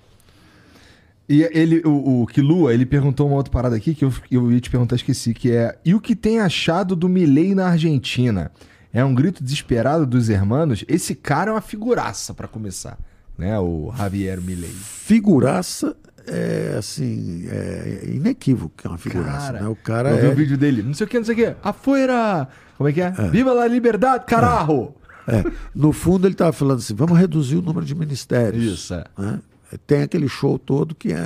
E 1.33 1.49
ele, 1.51 1.81
o, 1.83 2.21
o 2.21 2.27
Kilua, 2.27 2.75
ele 2.75 2.85
perguntou 2.85 3.25
uma 3.25 3.37
outra 3.37 3.51
parada 3.51 3.75
aqui 3.75 3.95
que 3.95 4.05
eu, 4.05 4.13
eu 4.29 4.51
ia 4.51 4.61
te 4.61 4.69
perguntar, 4.69 4.95
esqueci, 4.95 5.33
que 5.33 5.51
é: 5.51 5.75
e 5.83 5.95
o 5.95 5.99
que 5.99 6.15
tem 6.15 6.39
achado 6.39 6.95
do 6.95 7.09
Milley 7.09 7.55
na 7.55 7.69
Argentina? 7.69 8.51
É 8.93 9.03
um 9.03 9.15
grito 9.15 9.43
desesperado 9.43 10.05
dos 10.05 10.29
hermanos? 10.29 10.85
Esse 10.87 11.15
cara 11.15 11.49
é 11.49 11.53
uma 11.55 11.61
figuraça 11.61 12.35
para 12.35 12.47
começar, 12.47 12.99
né? 13.35 13.57
O 13.57 13.91
Javier 13.97 14.39
Milley. 14.39 14.69
Figuraça 14.69 15.95
é 16.27 16.75
assim, 16.77 17.47
é 17.49 18.11
inequívoco 18.13 18.75
que 18.77 18.85
é 18.85 18.91
uma 18.91 18.99
figuraça, 18.99 19.53
cara, 19.53 19.61
né? 19.61 19.67
O 19.67 19.75
cara 19.75 20.11
eu 20.11 20.17
é... 20.17 20.21
vi 20.21 20.27
o 20.27 20.35
vídeo 20.35 20.57
dele, 20.57 20.83
não 20.83 20.93
sei 20.93 21.07
o 21.07 21.09
que, 21.09 21.17
não 21.17 21.25
sei 21.25 21.33
o 21.33 21.37
que, 21.37 21.55
afuera! 21.63 22.47
Como 22.77 22.87
é 22.87 22.93
que 22.93 23.01
é? 23.01 23.11
é. 23.17 23.27
Viva 23.29 23.59
a 23.59 23.67
liberdade, 23.67 24.25
caralho! 24.27 24.93
É. 25.27 25.37
é. 25.37 25.43
No 25.73 25.91
fundo 25.91 26.27
ele 26.27 26.35
estava 26.35 26.53
falando 26.53 26.77
assim, 26.77 26.93
vamos 26.93 27.17
reduzir 27.17 27.55
o 27.55 27.61
número 27.63 27.87
de 27.87 27.95
ministérios. 27.95 28.63
Isso, 28.63 28.93
é. 28.93 29.03
Né? 29.17 29.39
Tem 29.77 30.03
aquele 30.03 30.27
show 30.27 30.58
todo 30.58 30.93
que 30.95 31.11
é, 31.11 31.19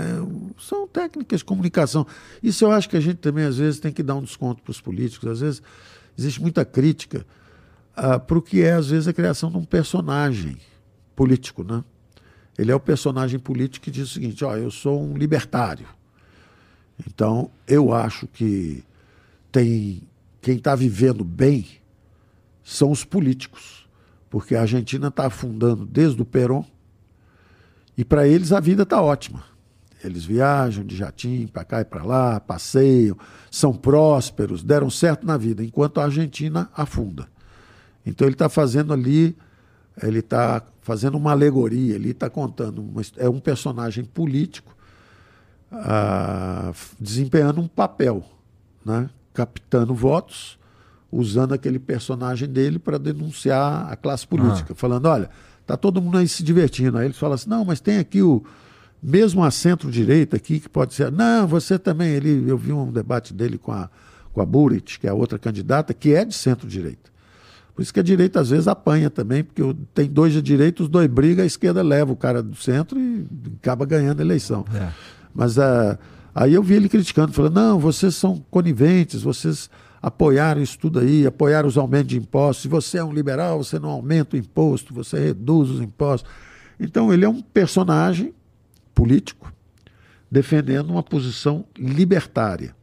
são 0.59 0.87
técnicas 0.87 1.39
de 1.39 1.45
comunicação. 1.45 2.05
Isso 2.41 2.65
eu 2.65 2.71
acho 2.71 2.89
que 2.89 2.97
a 2.97 2.99
gente 2.99 3.17
também, 3.17 3.45
às 3.45 3.57
vezes, 3.57 3.79
tem 3.79 3.91
que 3.91 4.03
dar 4.03 4.15
um 4.15 4.23
desconto 4.23 4.61
para 4.61 4.71
os 4.71 4.81
políticos. 4.81 5.29
Às 5.29 5.39
vezes, 5.39 5.61
existe 6.17 6.41
muita 6.41 6.63
crítica 6.63 7.25
ah, 7.95 8.19
para 8.19 8.37
o 8.37 8.41
que 8.41 8.61
é, 8.61 8.73
às 8.73 8.89
vezes, 8.89 9.07
a 9.07 9.13
criação 9.13 9.51
de 9.51 9.57
um 9.57 9.65
personagem 9.65 10.57
político. 11.15 11.63
Né? 11.63 11.83
Ele 12.57 12.71
é 12.71 12.75
o 12.75 12.79
personagem 12.79 13.39
político 13.39 13.85
que 13.85 13.91
diz 13.91 14.09
o 14.09 14.13
seguinte: 14.13 14.43
ó, 14.45 14.55
eu 14.55 14.71
sou 14.71 15.01
um 15.03 15.17
libertário. 15.17 15.87
Então, 17.07 17.51
eu 17.67 17.93
acho 17.93 18.27
que 18.27 18.83
tem 19.51 20.01
quem 20.41 20.55
está 20.55 20.75
vivendo 20.75 21.23
bem 21.23 21.67
são 22.63 22.91
os 22.91 23.03
políticos, 23.03 23.87
porque 24.29 24.55
a 24.55 24.61
Argentina 24.61 25.09
está 25.09 25.27
afundando 25.27 25.85
desde 25.85 26.21
o 26.21 26.25
Perón 26.25 26.63
e 27.97 28.05
para 28.05 28.27
eles 28.27 28.51
a 28.51 28.59
vida 28.59 28.83
está 28.83 29.01
ótima. 29.01 29.43
Eles 30.03 30.23
viajam 30.23 30.85
de 30.85 30.95
jatinho 30.95 31.47
para 31.47 31.65
cá 31.65 31.81
e 31.81 31.85
para 31.85 32.03
lá, 32.03 32.39
passeiam, 32.39 33.17
são 33.49 33.73
prósperos, 33.73 34.63
deram 34.63 34.89
certo 34.89 35.25
na 35.25 35.37
vida, 35.37 35.63
enquanto 35.63 35.99
a 35.99 36.03
Argentina 36.03 36.69
afunda. 36.75 37.27
Então 38.05 38.27
ele 38.27 38.35
está 38.35 38.47
fazendo 38.47 38.93
ali, 38.93 39.35
ele 40.01 40.19
está 40.19 40.61
fazendo 40.81 41.17
uma 41.17 41.31
alegoria, 41.31 41.95
ele 41.95 42.11
está 42.11 42.29
contando, 42.29 42.81
uma, 42.81 43.01
é 43.17 43.27
um 43.27 43.39
personagem 43.39 44.05
político 44.05 44.77
ah, 45.71 46.71
desempenhando 46.99 47.59
um 47.59 47.67
papel, 47.67 48.23
né? 48.85 49.09
captando 49.33 49.93
votos, 49.93 50.57
usando 51.11 51.53
aquele 51.53 51.79
personagem 51.79 52.47
dele 52.47 52.79
para 52.79 52.97
denunciar 52.97 53.91
a 53.91 53.95
classe 53.95 54.25
política, 54.27 54.73
ah. 54.73 54.75
falando, 54.75 55.07
olha, 55.07 55.29
Está 55.67 55.75
todo 55.75 56.01
mundo 56.01 56.17
aí 56.17 56.29
se 56.29 56.43
divertindo. 56.43 56.97
Aí 56.97 57.07
eles 57.07 57.17
falam 57.17 57.35
assim: 57.35 57.49
não, 57.49 57.65
mas 57.65 57.81
tem 57.81 57.97
aqui 57.97 58.21
o 58.21 58.41
mesmo 59.03 59.43
a 59.43 59.51
centro-direita 59.51 60.37
aqui 60.37 60.61
que 60.61 60.69
pode 60.69 60.93
ser. 60.93 61.11
Não, 61.11 61.45
você 61.45 61.77
também. 61.77 62.11
Ele, 62.11 62.49
eu 62.49 62.57
vi 62.57 62.71
um 62.71 62.89
debate 62.89 63.33
dele 63.33 63.57
com 63.57 63.73
a, 63.73 63.89
com 64.31 64.41
a 64.41 64.45
Burit, 64.45 64.97
que 64.97 65.07
é 65.07 65.09
a 65.09 65.13
outra 65.13 65.37
candidata, 65.37 65.93
que 65.93 66.13
é 66.13 66.23
de 66.23 66.33
centro-direita. 66.33 67.11
Por 67.75 67.81
isso 67.81 67.93
que 67.93 67.99
a 67.99 68.03
direita 68.03 68.39
às 68.39 68.49
vezes 68.49 68.65
apanha 68.65 69.09
também, 69.09 69.43
porque 69.43 69.61
tem 69.93 70.09
dois 70.09 70.31
de 70.31 70.41
direita, 70.41 70.83
os 70.83 70.89
dois 70.89 71.07
brigam, 71.07 71.43
a 71.43 71.45
esquerda 71.45 71.83
leva 71.83 72.13
o 72.13 72.15
cara 72.15 72.41
do 72.41 72.55
centro 72.55 72.97
e 72.97 73.27
acaba 73.61 73.85
ganhando 73.85 74.21
a 74.21 74.23
eleição. 74.23 74.65
É. 74.73 74.87
Mas 75.35 75.57
uh, 75.57 75.99
aí 76.33 76.53
eu 76.53 76.63
vi 76.63 76.75
ele 76.75 76.87
criticando, 76.87 77.33
falando: 77.33 77.55
não, 77.55 77.77
vocês 77.77 78.15
são 78.15 78.41
coniventes, 78.49 79.21
vocês 79.21 79.69
apoiaram 80.01 80.61
isso 80.61 80.77
tudo 80.77 80.99
aí, 80.99 81.25
apoiaram 81.25 81.67
os 81.67 81.77
aumentos 81.77 82.07
de 82.07 82.17
impostos. 82.17 82.63
Se 82.63 82.67
você 82.67 82.97
é 82.97 83.03
um 83.03 83.13
liberal, 83.13 83.63
você 83.63 83.79
não 83.79 83.89
aumenta 83.89 84.35
o 84.35 84.39
imposto, 84.39 84.93
você 84.93 85.19
reduz 85.19 85.69
os 85.69 85.81
impostos. 85.81 86.29
Então, 86.79 87.13
ele 87.13 87.25
é 87.25 87.29
um 87.29 87.41
personagem 87.41 88.33
político 88.93 89.51
defendendo 90.29 90.89
uma 90.89 91.03
posição 91.03 91.65
libertária. 91.77 92.75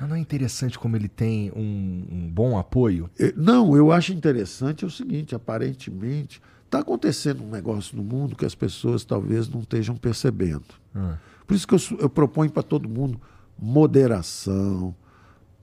Não 0.00 0.14
é 0.14 0.18
interessante 0.18 0.78
como 0.78 0.96
ele 0.96 1.08
tem 1.08 1.50
um, 1.56 2.06
um 2.10 2.30
bom 2.30 2.56
apoio? 2.56 3.10
Não, 3.36 3.76
eu 3.76 3.90
acho 3.90 4.12
interessante 4.12 4.84
é 4.84 4.86
o 4.86 4.90
seguinte: 4.90 5.34
aparentemente 5.34 6.40
está 6.64 6.80
acontecendo 6.80 7.42
um 7.42 7.50
negócio 7.50 7.96
no 7.96 8.04
mundo 8.04 8.36
que 8.36 8.44
as 8.44 8.54
pessoas 8.54 9.04
talvez 9.04 9.48
não 9.48 9.60
estejam 9.60 9.96
percebendo. 9.96 10.66
Ah. 10.94 11.16
Por 11.46 11.54
isso 11.54 11.66
que 11.66 11.74
eu, 11.74 11.80
eu 11.98 12.10
proponho 12.10 12.50
para 12.50 12.62
todo 12.62 12.88
mundo 12.88 13.20
moderação, 13.58 14.94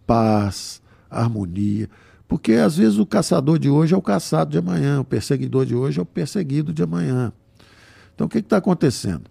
paz, 0.06 0.82
harmonia. 1.10 1.90
Porque 2.28 2.54
às 2.54 2.78
vezes 2.78 2.98
o 2.98 3.06
caçador 3.06 3.60
de 3.60 3.70
hoje 3.70 3.94
é 3.94 3.98
o 3.98 4.02
caçado 4.02 4.52
de 4.52 4.58
amanhã, 4.58 5.00
o 5.00 5.06
perseguidor 5.06 5.66
de 5.66 5.76
hoje 5.76 6.00
é 6.00 6.02
o 6.02 6.06
perseguido 6.06 6.74
de 6.74 6.84
amanhã. 6.84 7.32
Então 8.14 8.28
o 8.28 8.30
que 8.30 8.40
está 8.40 8.58
acontecendo? 8.58 9.30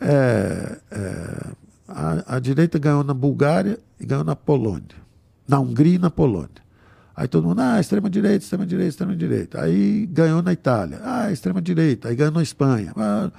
É, 0.00 0.78
é, 0.90 1.52
a, 1.88 2.36
a, 2.36 2.38
direita 2.38 2.78
ganhou 2.78 3.04
na 3.04 3.14
Bulgária 3.14 3.78
e 4.00 4.04
ganhou 4.04 4.24
na 4.24 4.34
Polônia. 4.34 5.04
Na 5.46 5.60
Hungria 5.60 5.94
e 5.94 5.98
na 5.98 6.10
Polônia. 6.10 6.64
Aí 7.16 7.28
todo 7.28 7.46
mundo, 7.46 7.60
ah, 7.60 7.78
extrema-direita, 7.78 8.44
extrema-direita, 8.44 8.88
extrema-direita. 8.88 9.62
Aí 9.62 10.06
ganhou 10.06 10.42
na 10.42 10.52
Itália, 10.52 11.00
ah, 11.04 11.30
extrema-direita. 11.30 12.08
Aí 12.08 12.16
ganhou 12.16 12.32
na 12.32 12.42
Espanha. 12.42 12.92
Ah, 12.96 13.30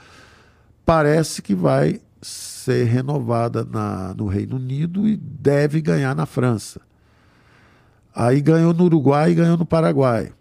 parece 0.86 1.42
que 1.42 1.54
vai 1.54 2.00
ser 2.26 2.86
renovada 2.86 3.64
na, 3.64 4.14
no 4.16 4.26
Reino 4.26 4.56
Unido 4.56 5.08
e 5.08 5.16
deve 5.16 5.80
ganhar 5.80 6.16
na 6.16 6.26
França. 6.26 6.82
Aí 8.14 8.42
ganhou 8.42 8.74
no 8.74 8.86
Uruguai 8.86 9.32
e 9.32 9.36
ganhou 9.36 9.56
no 9.56 9.66
Paraguai. 9.66 10.34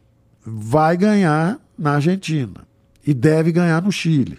Vai 0.45 0.97
ganhar 0.97 1.59
na 1.77 1.97
Argentina 1.97 2.67
e 3.07 3.13
deve 3.13 3.53
ganhar 3.53 3.83
no 3.83 3.93
Chile. 3.93 4.39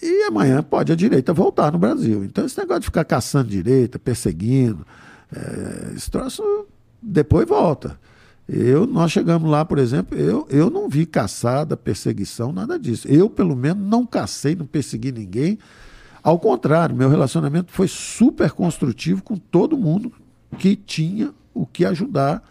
E 0.00 0.24
amanhã 0.24 0.62
pode 0.62 0.92
a 0.92 0.96
direita 0.96 1.32
voltar 1.32 1.72
no 1.72 1.78
Brasil. 1.78 2.24
Então, 2.24 2.44
esse 2.44 2.58
negócio 2.58 2.80
de 2.80 2.86
ficar 2.86 3.04
caçando 3.04 3.48
direita, 3.48 3.98
perseguindo, 3.98 4.86
é, 5.34 5.94
esse 5.96 6.10
troço 6.10 6.42
depois 7.00 7.48
volta. 7.48 7.98
Eu, 8.48 8.86
nós 8.86 9.12
chegamos 9.12 9.50
lá, 9.50 9.64
por 9.64 9.78
exemplo, 9.78 10.18
eu, 10.18 10.46
eu 10.50 10.68
não 10.68 10.88
vi 10.88 11.06
caçada, 11.06 11.76
perseguição, 11.76 12.52
nada 12.52 12.78
disso. 12.78 13.08
Eu, 13.08 13.30
pelo 13.30 13.56
menos, 13.56 13.86
não 13.86 14.04
cacei, 14.04 14.54
não 14.54 14.66
persegui 14.66 15.12
ninguém. 15.12 15.58
Ao 16.22 16.38
contrário, 16.38 16.94
meu 16.94 17.08
relacionamento 17.08 17.72
foi 17.72 17.88
super 17.88 18.50
construtivo 18.50 19.22
com 19.22 19.36
todo 19.36 19.76
mundo 19.76 20.12
que 20.58 20.76
tinha 20.76 21.32
o 21.54 21.64
que 21.66 21.84
ajudar 21.84 22.42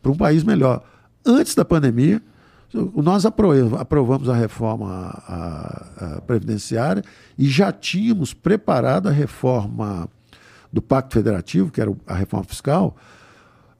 para 0.00 0.12
um 0.12 0.16
país 0.16 0.44
melhor. 0.44 0.84
Antes 1.24 1.54
da 1.54 1.64
pandemia, 1.64 2.22
Nós 2.94 3.26
aprovamos 3.26 4.28
a 4.30 4.34
reforma 4.34 4.88
a, 5.28 6.16
a 6.16 6.20
previdenciária 6.22 7.04
e 7.36 7.46
já 7.46 7.70
tínhamos 7.70 8.32
preparado 8.32 9.08
a 9.08 9.12
reforma 9.12 10.08
do 10.72 10.80
Pacto 10.80 11.12
Federativo, 11.12 11.70
que 11.70 11.82
era 11.82 11.94
a 12.06 12.14
reforma 12.14 12.46
fiscal, 12.46 12.96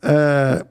é, 0.03 0.67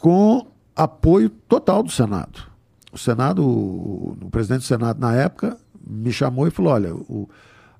com 0.00 0.46
apoio 0.76 1.28
total 1.28 1.82
do 1.82 1.90
Senado. 1.90 2.44
O 2.92 2.96
Senado, 2.96 3.44
o, 3.44 4.16
o, 4.22 4.30
presidente 4.30 4.60
do 4.60 4.66
Senado 4.66 5.00
na 5.00 5.12
época 5.12 5.56
me 5.84 6.12
chamou 6.12 6.46
e 6.46 6.52
falou: 6.52 6.72
olha, 6.72 6.94
o, 6.94 7.28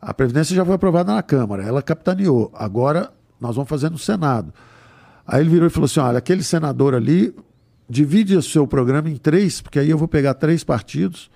a 0.03 0.13
Previdência 0.13 0.55
já 0.55 0.65
foi 0.65 0.75
aprovada 0.75 1.15
na 1.15 1.23
Câmara, 1.23 1.63
ela 1.63 1.81
capitaneou, 1.81 2.51
agora 2.53 3.13
nós 3.41 3.55
vamos 3.55 3.69
fazer 3.69 3.89
no 3.89 3.99
Senado. 3.99 4.53
Aí 5.25 5.43
ele 5.43 5.49
virou 5.49 5.69
e 5.69 5.71
falou 5.71 5.85
assim: 5.85 6.01
olha, 6.01 6.19
aquele 6.19 6.43
senador 6.43 6.93
ali 6.93 7.33
divide 7.89 8.37
o 8.37 8.43
seu 8.43 8.67
programa 8.67 9.09
em 9.09 9.17
três, 9.17 9.61
porque 9.61 9.79
aí 9.79 9.89
eu 9.89 9.97
vou 9.97 10.09
pegar 10.09 10.35
três 10.35 10.65
partidos. 10.65 11.31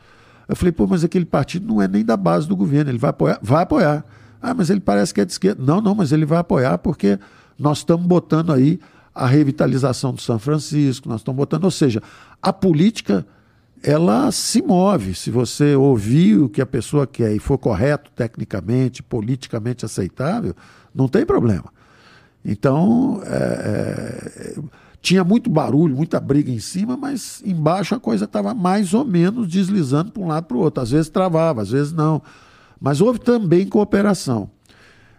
Eu 0.49 0.57
falei, 0.57 0.73
pô, 0.73 0.89
mas 0.89 1.05
aquele 1.05 1.25
partido 1.25 1.65
não 1.65 1.81
é 1.81 1.87
nem 1.87 2.05
da 2.05 2.17
base 2.17 2.49
do 2.49 2.57
governo, 2.57 2.91
ele 2.91 2.99
vai 2.99 3.11
apoiar? 3.11 3.39
Vai 3.41 3.63
apoiar. 3.63 4.05
Ah, 4.43 4.53
mas 4.53 4.69
ele 4.69 4.81
parece 4.81 5.15
que 5.15 5.21
é 5.21 5.25
de 5.25 5.31
esquerda. 5.31 5.63
Não, 5.65 5.81
não, 5.81 5.95
mas 5.95 6.11
ele 6.11 6.27
vai 6.27 6.39
apoiar 6.39 6.77
porque 6.79 7.21
nós 7.57 7.79
estamos 7.79 8.05
botando 8.05 8.53
aí 8.53 8.81
a 9.15 9.27
revitalização 9.27 10.15
do 10.15 10.21
São 10.21 10.39
Francisco, 10.39 11.09
nós 11.09 11.21
estamos 11.21 11.37
botando, 11.37 11.65
ou 11.65 11.71
seja, 11.71 12.03
a 12.41 12.53
política 12.53 13.27
ela 13.83 14.31
se 14.31 14.63
move. 14.63 15.15
Se 15.15 15.31
você 15.31 15.75
ouvir 15.75 16.39
o 16.39 16.49
que 16.49 16.61
a 16.61 16.67
pessoa 16.67 17.07
quer 17.07 17.35
e 17.35 17.39
for 17.39 17.59
correto 17.59 18.11
tecnicamente, 18.15 19.03
politicamente 19.03 19.85
aceitável, 19.85 20.55
não 20.95 21.09
tem 21.09 21.27
problema. 21.27 21.65
Então, 22.45 23.21
é, 23.25 24.57
é, 24.57 24.63
tinha 25.01 25.25
muito 25.25 25.51
barulho, 25.51 25.97
muita 25.97 26.21
briga 26.21 26.51
em 26.51 26.59
cima, 26.59 26.97
mas 26.97 27.43
embaixo 27.45 27.95
a 27.95 28.01
coisa 28.01 28.25
estava 28.25 28.55
mais 28.55 28.95
ou 28.95 29.05
menos 29.05 29.49
deslizando 29.49 30.13
para 30.13 30.23
um 30.23 30.29
lado 30.29 30.45
para 30.45 30.57
o 30.57 30.61
outro. 30.61 30.83
Às 30.83 30.91
vezes 30.91 31.11
travava, 31.11 31.63
às 31.63 31.71
vezes 31.71 31.93
não. 31.93 32.23
Mas 32.81 33.01
houve 33.01 33.19
também 33.19 33.67
cooperação 33.67 34.51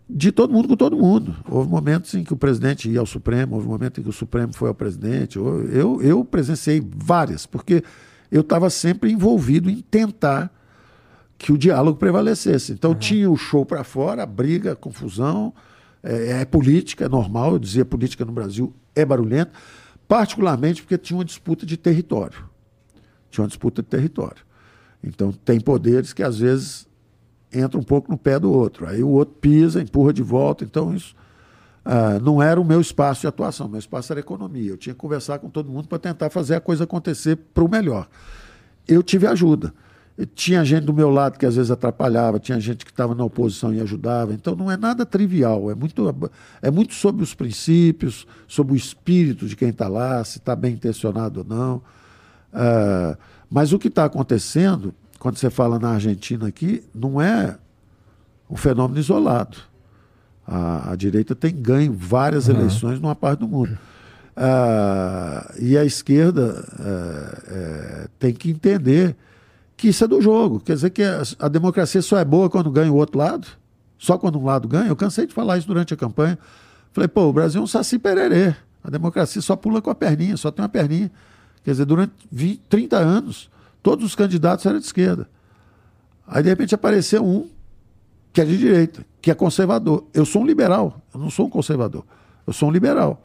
de 0.10 0.32
todo 0.32 0.54
mundo 0.54 0.68
com 0.68 0.76
todo 0.76 0.98
mundo. 0.98 1.36
Houve 1.50 1.70
momentos 1.70 2.14
em 2.14 2.24
que 2.24 2.34
o 2.34 2.38
presidente 2.38 2.90
ia 2.90 3.00
ao 3.00 3.06
Supremo, 3.06 3.56
houve 3.56 3.68
momentos 3.68 4.00
em 4.00 4.04
que 4.04 4.10
o 4.10 4.14
Supremo 4.14 4.54
foi 4.54 4.70
ao 4.70 4.76
presidente. 4.76 5.38
Eu, 5.38 6.02
eu 6.02 6.26
presenciei 6.26 6.86
várias, 6.96 7.46
porque 7.46 7.84
eu 8.32 8.42
estava 8.42 8.70
sempre 8.70 9.12
envolvido 9.12 9.70
em 9.70 9.82
tentar 9.82 10.52
que 11.38 11.52
o 11.52 11.58
diálogo 11.58 11.98
prevalecesse. 11.98 12.72
Então 12.72 12.92
uhum. 12.92 12.98
tinha 12.98 13.30
o 13.30 13.38
show 13.38 13.66
para 13.66 13.84
fora, 13.84 14.24
a 14.24 14.26
briga, 14.26 14.74
a 14.74 14.76
confusão. 14.76 15.54
É, 16.02 16.42
é, 16.42 16.46
política, 16.46 17.06
é 17.06 17.10
normal, 17.10 17.54
eu 17.54 17.60
dizia 17.60 17.86
política 17.86 18.26
no 18.26 18.34
Brasil 18.34 18.74
é 18.94 19.06
barulhenta, 19.06 19.54
particularmente 20.06 20.82
porque 20.82 20.98
tinha 20.98 21.18
uma 21.18 21.24
disputa 21.24 21.66
de 21.66 21.78
território. 21.78 22.44
Tinha 23.32 23.44
uma 23.44 23.48
disputa 23.48 23.82
de 23.82 23.88
território. 23.88 24.44
Então, 25.04 25.32
tem 25.32 25.60
poderes 25.60 26.14
que 26.14 26.22
às 26.22 26.40
vezes 26.40 26.88
entram 27.54 27.82
um 27.82 27.84
pouco 27.84 28.12
no 28.12 28.18
pé 28.18 28.40
do 28.40 28.52
outro. 28.52 28.88
Aí 28.88 29.04
o 29.04 29.10
outro 29.10 29.36
pisa, 29.36 29.82
empurra 29.82 30.14
de 30.14 30.24
volta. 30.24 30.64
Então, 30.64 30.94
isso 30.96 31.16
ah, 31.86 32.20
não 32.22 32.42
era 32.42 32.60
o 32.60 32.66
meu 32.66 32.80
espaço 32.80 33.22
de 33.22 33.28
atuação. 33.28 33.68
Meu 33.68 33.80
espaço 33.80 34.12
era 34.14 34.20
economia. 34.20 34.72
Eu 34.72 34.78
tinha 34.78 34.94
que 34.94 35.00
conversar 35.00 35.40
com 35.40 35.50
todo 35.50 35.70
mundo 35.70 35.88
para 35.88 36.00
tentar 36.00 36.30
fazer 36.30 36.56
a 36.56 36.62
coisa 36.62 36.86
acontecer 36.86 37.36
para 37.54 37.64
o 37.64 37.70
melhor. 37.70 38.08
Eu 38.88 39.04
tive 39.04 39.28
ajuda. 39.28 39.74
Tinha 40.36 40.64
gente 40.64 40.84
do 40.84 40.94
meu 40.94 41.10
lado 41.10 41.40
que 41.40 41.46
às 41.46 41.56
vezes 41.56 41.72
atrapalhava, 41.72 42.40
tinha 42.40 42.60
gente 42.60 42.86
que 42.86 42.92
estava 42.92 43.16
na 43.16 43.24
oposição 43.24 43.74
e 43.74 43.82
ajudava. 43.82 44.32
Então 44.32 44.56
não 44.56 44.70
é 44.70 44.78
nada 44.78 45.08
trivial, 45.08 45.72
é 45.72 45.76
muito, 45.76 46.04
é 46.62 46.70
muito 46.70 46.94
sobre 46.94 47.24
os 47.24 47.34
princípios, 47.34 48.28
sobre 48.48 48.74
o 48.74 48.76
espírito 48.76 49.48
de 49.48 49.56
quem 49.56 49.70
está 49.70 49.88
lá, 49.88 50.24
se 50.24 50.38
está 50.38 50.56
bem 50.56 50.74
intencionado 50.74 51.40
ou 51.40 51.46
não. 51.46 51.78
Uh, 52.54 53.18
mas 53.50 53.74
o 53.74 53.80
que 53.80 53.88
está 53.88 54.06
acontecendo, 54.06 54.94
quando 55.24 55.38
você 55.38 55.50
fala 55.50 55.80
na 55.80 55.92
Argentina 55.92 56.46
aqui, 56.50 56.84
não 56.94 57.22
é 57.22 57.58
um 58.50 58.58
fenômeno 58.58 59.00
isolado. 59.00 59.56
A, 60.46 60.92
a 60.92 60.96
direita 60.98 61.34
tem 61.34 61.56
ganho 61.56 61.94
várias 61.94 62.50
uhum. 62.50 62.56
eleições 62.56 63.00
numa 63.00 63.16
parte 63.16 63.40
do 63.40 63.48
mundo. 63.48 63.72
Uh, 64.36 65.62
e 65.62 65.78
a 65.78 65.86
esquerda 65.86 66.66
uh, 66.74 68.10
tem 68.20 68.34
que 68.34 68.52
entender 68.52 69.16
que 69.78 69.88
isso 69.88 70.04
é 70.04 70.08
do 70.10 70.22
jogo. 70.22 70.60
Quer 70.60 70.74
dizer 70.74 70.90
que 70.90 71.02
a, 71.02 71.24
a 71.40 71.48
democracia 71.48 72.02
só 72.02 72.18
é 72.18 72.26
boa 72.26 72.50
quando 72.50 72.70
ganha 72.70 72.92
o 72.92 72.96
outro 72.98 73.18
lado? 73.18 73.48
Só 73.98 74.18
quando 74.18 74.38
um 74.38 74.44
lado 74.44 74.68
ganha? 74.68 74.90
Eu 74.90 74.96
cansei 74.98 75.26
de 75.26 75.34
falar 75.34 75.58
isso 75.58 75.68
durante 75.68 75.94
a 75.94 75.98
campanha. 75.98 76.38
Falei, 76.92 77.08
pô, 77.08 77.30
o 77.30 77.32
Brasil 77.32 77.62
é 77.62 77.64
um 77.64 77.68
saci 77.68 77.98
pererê. 77.98 78.54
A 78.84 78.90
democracia 78.90 79.42
só 79.42 79.56
pula 79.56 79.82
com 79.82 79.90
a 79.90 79.96
perninha, 79.96 80.36
só 80.36 80.52
tem 80.52 80.62
uma 80.62 80.68
perninha. 80.68 81.10
Quer 81.64 81.72
dizer, 81.72 81.86
durante 81.86 82.12
20, 82.30 82.60
30 82.68 82.98
anos, 82.98 83.53
todos 83.84 84.06
os 84.06 84.16
candidatos 84.16 84.66
eram 84.66 84.80
de 84.80 84.86
esquerda. 84.86 85.30
Aí, 86.26 86.42
de 86.42 86.50
repente, 86.50 86.74
apareceu 86.74 87.24
um 87.24 87.50
que 88.32 88.42
é 88.42 88.46
de 88.46 88.58
direita, 88.58 89.06
que 89.22 89.30
é 89.30 89.36
conservador. 89.36 90.06
Eu 90.14 90.26
sou 90.26 90.42
um 90.42 90.46
liberal, 90.46 91.00
eu 91.14 91.20
não 91.20 91.30
sou 91.30 91.46
um 91.46 91.50
conservador. 91.50 92.04
Eu 92.48 92.54
sou 92.54 92.70
um 92.70 92.72
liberal. 92.72 93.24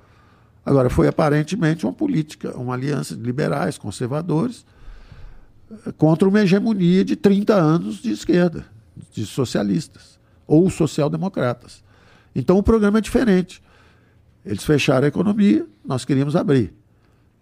Agora, 0.66 0.90
foi 0.90 1.08
aparentemente 1.08 1.86
uma 1.86 1.92
política, 1.92 2.54
uma 2.58 2.74
aliança 2.74 3.16
de 3.16 3.22
liberais, 3.22 3.78
conservadores, 3.78 4.66
contra 5.96 6.28
uma 6.28 6.40
hegemonia 6.40 7.04
de 7.04 7.16
30 7.16 7.54
anos 7.54 8.02
de 8.02 8.10
esquerda, 8.10 8.66
de 9.12 9.24
socialistas 9.24 10.18
ou 10.46 10.68
social-democratas. 10.68 11.82
Então 12.34 12.58
o 12.58 12.62
programa 12.62 12.98
é 12.98 13.00
diferente. 13.00 13.62
Eles 14.44 14.64
fecharam 14.64 15.04
a 15.04 15.08
economia, 15.08 15.66
nós 15.84 16.04
queríamos 16.04 16.36
abrir. 16.36 16.74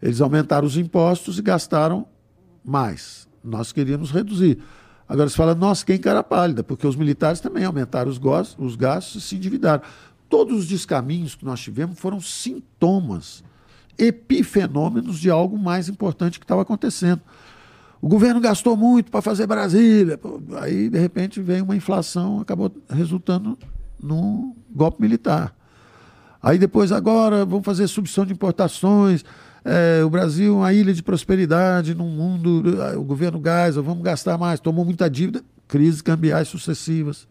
Eles 0.00 0.20
aumentaram 0.20 0.66
os 0.66 0.76
impostos 0.76 1.38
e 1.38 1.42
gastaram 1.42 2.06
mais. 2.66 3.28
Nós 3.42 3.72
queríamos 3.72 4.10
reduzir. 4.10 4.58
Agora 5.08 5.28
você 5.28 5.36
fala, 5.36 5.54
nossa, 5.54 5.86
quem 5.86 5.98
cara 5.98 6.22
pálida, 6.22 6.64
porque 6.64 6.86
os 6.86 6.96
militares 6.96 7.38
também 7.38 7.64
aumentaram 7.64 8.10
os 8.10 8.18
gastos, 8.18 8.56
os 8.58 8.74
gastos 8.74 9.22
e 9.22 9.26
se 9.26 9.36
endividaram. 9.36 9.82
Todos 10.28 10.58
os 10.58 10.66
descaminhos 10.66 11.36
que 11.36 11.44
nós 11.44 11.60
tivemos 11.60 11.98
foram 11.98 12.20
sintomas, 12.20 13.44
epifenômenos 13.96 15.20
de 15.20 15.30
algo 15.30 15.56
mais 15.56 15.88
importante 15.88 16.40
que 16.40 16.44
estava 16.44 16.62
acontecendo. 16.62 17.20
O 18.02 18.08
governo 18.08 18.40
gastou 18.40 18.76
muito 18.76 19.10
para 19.10 19.22
fazer 19.22 19.46
Brasília. 19.46 20.18
Aí, 20.60 20.90
de 20.90 20.98
repente, 20.98 21.40
veio 21.40 21.64
uma 21.64 21.76
inflação, 21.76 22.40
acabou 22.40 22.70
resultando 22.88 23.56
num 24.02 24.54
golpe 24.70 25.00
militar. 25.00 25.54
Aí 26.42 26.58
depois, 26.58 26.92
agora, 26.92 27.44
vamos 27.44 27.64
fazer 27.64 27.86
substituição 27.86 28.26
de 28.26 28.32
importações. 28.32 29.24
É, 29.68 30.04
o 30.04 30.08
Brasil 30.08 30.54
é 30.54 30.56
uma 30.58 30.72
ilha 30.72 30.94
de 30.94 31.02
prosperidade 31.02 31.92
num 31.92 32.08
mundo, 32.08 32.62
o 32.96 33.02
governo 33.02 33.40
gás, 33.40 33.74
vamos 33.74 34.00
gastar 34.04 34.38
mais, 34.38 34.60
tomou 34.60 34.84
muita 34.84 35.10
dívida, 35.10 35.42
crises 35.66 36.00
cambiais 36.00 36.46
sucessivas. 36.46 37.26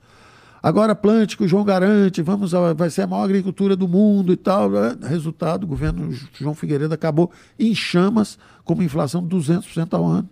Agora 0.61 0.93
plântico, 0.93 1.47
João 1.47 1.64
garante, 1.64 2.22
vamos, 2.22 2.51
vai 2.75 2.89
ser 2.89 3.03
a 3.03 3.07
maior 3.07 3.23
agricultura 3.23 3.73
do 3.73 3.88
mundo 3.88 4.33
e 4.33 4.35
tal. 4.35 4.69
É, 4.75 4.97
resultado, 5.07 5.64
o 5.64 5.67
governo 5.67 6.11
João 6.33 6.53
Figueiredo 6.53 6.93
acabou 6.93 7.31
em 7.57 7.73
chamas 7.73 8.38
com 8.65 8.73
uma 8.73 8.83
inflação 8.83 9.25
de 9.25 9.33
200% 9.33 9.93
ao 9.93 10.05
ano. 10.05 10.30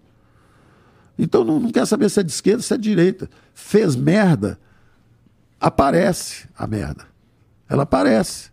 Então 1.17 1.45
não, 1.45 1.57
não 1.57 1.72
quer 1.72 1.85
saber 1.85 2.09
se 2.09 2.19
é 2.19 2.23
de 2.23 2.32
esquerda, 2.32 2.61
se 2.61 2.73
é 2.73 2.77
de 2.77 2.83
direita. 2.83 3.30
Fez 3.53 3.95
merda, 3.95 4.59
aparece 5.57 6.49
a 6.57 6.67
merda. 6.67 7.06
Ela 7.69 7.83
aparece. 7.83 8.52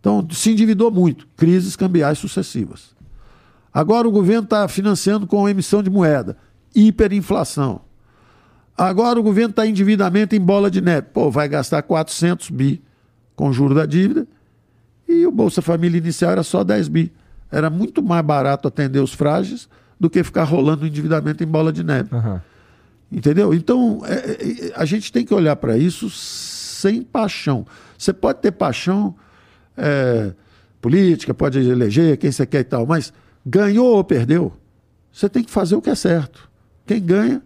Então 0.00 0.26
se 0.30 0.50
endividou 0.50 0.90
muito, 0.90 1.28
crises 1.36 1.76
cambiais 1.76 2.18
sucessivas. 2.18 2.94
Agora 3.72 4.08
o 4.08 4.10
governo 4.10 4.44
está 4.44 4.66
financiando 4.66 5.26
com 5.26 5.48
emissão 5.48 5.82
de 5.82 5.90
moeda, 5.90 6.36
hiperinflação. 6.74 7.82
Agora 8.76 9.20
o 9.20 9.22
governo 9.22 9.50
está 9.50 9.66
endividamento 9.66 10.34
em 10.34 10.40
bola 10.40 10.70
de 10.70 10.80
neve. 10.80 11.08
Pô, 11.12 11.30
vai 11.30 11.48
gastar 11.48 11.82
400 11.82 12.50
bi 12.50 12.82
com 13.36 13.52
juro 13.52 13.74
da 13.74 13.86
dívida 13.86 14.26
e 15.06 15.26
o 15.26 15.30
Bolsa 15.30 15.60
Família 15.60 15.98
inicial 15.98 16.32
era 16.32 16.42
só 16.42 16.64
10 16.64 16.88
bi. 16.88 17.12
Era 17.50 17.68
muito 17.68 18.02
mais 18.02 18.24
barato 18.24 18.68
atender 18.68 19.00
os 19.00 19.12
frágeis 19.12 19.68
do 19.98 20.08
que 20.08 20.24
ficar 20.24 20.44
rolando 20.44 20.86
endividamento 20.86 21.44
em 21.44 21.46
bola 21.46 21.72
de 21.72 21.84
neve. 21.84 22.14
Uhum. 22.14 22.40
Entendeu? 23.12 23.52
Então, 23.52 24.02
é, 24.04 24.14
é, 24.14 24.72
a 24.76 24.84
gente 24.84 25.12
tem 25.12 25.24
que 25.24 25.34
olhar 25.34 25.56
para 25.56 25.76
isso 25.76 26.08
sem 26.08 27.02
paixão. 27.02 27.66
Você 27.98 28.12
pode 28.12 28.40
ter 28.40 28.52
paixão 28.52 29.14
é, 29.80 30.32
política, 30.80 31.32
pode 31.34 31.58
eleger 31.58 32.16
quem 32.16 32.30
você 32.30 32.46
quer 32.46 32.60
e 32.60 32.64
tal, 32.64 32.86
mas 32.86 33.12
ganhou 33.44 33.96
ou 33.96 34.04
perdeu, 34.04 34.52
você 35.12 35.28
tem 35.28 35.42
que 35.42 35.50
fazer 35.50 35.74
o 35.74 35.82
que 35.82 35.90
é 35.90 35.94
certo. 35.94 36.48
Quem 36.86 37.00
ganha 37.00 37.42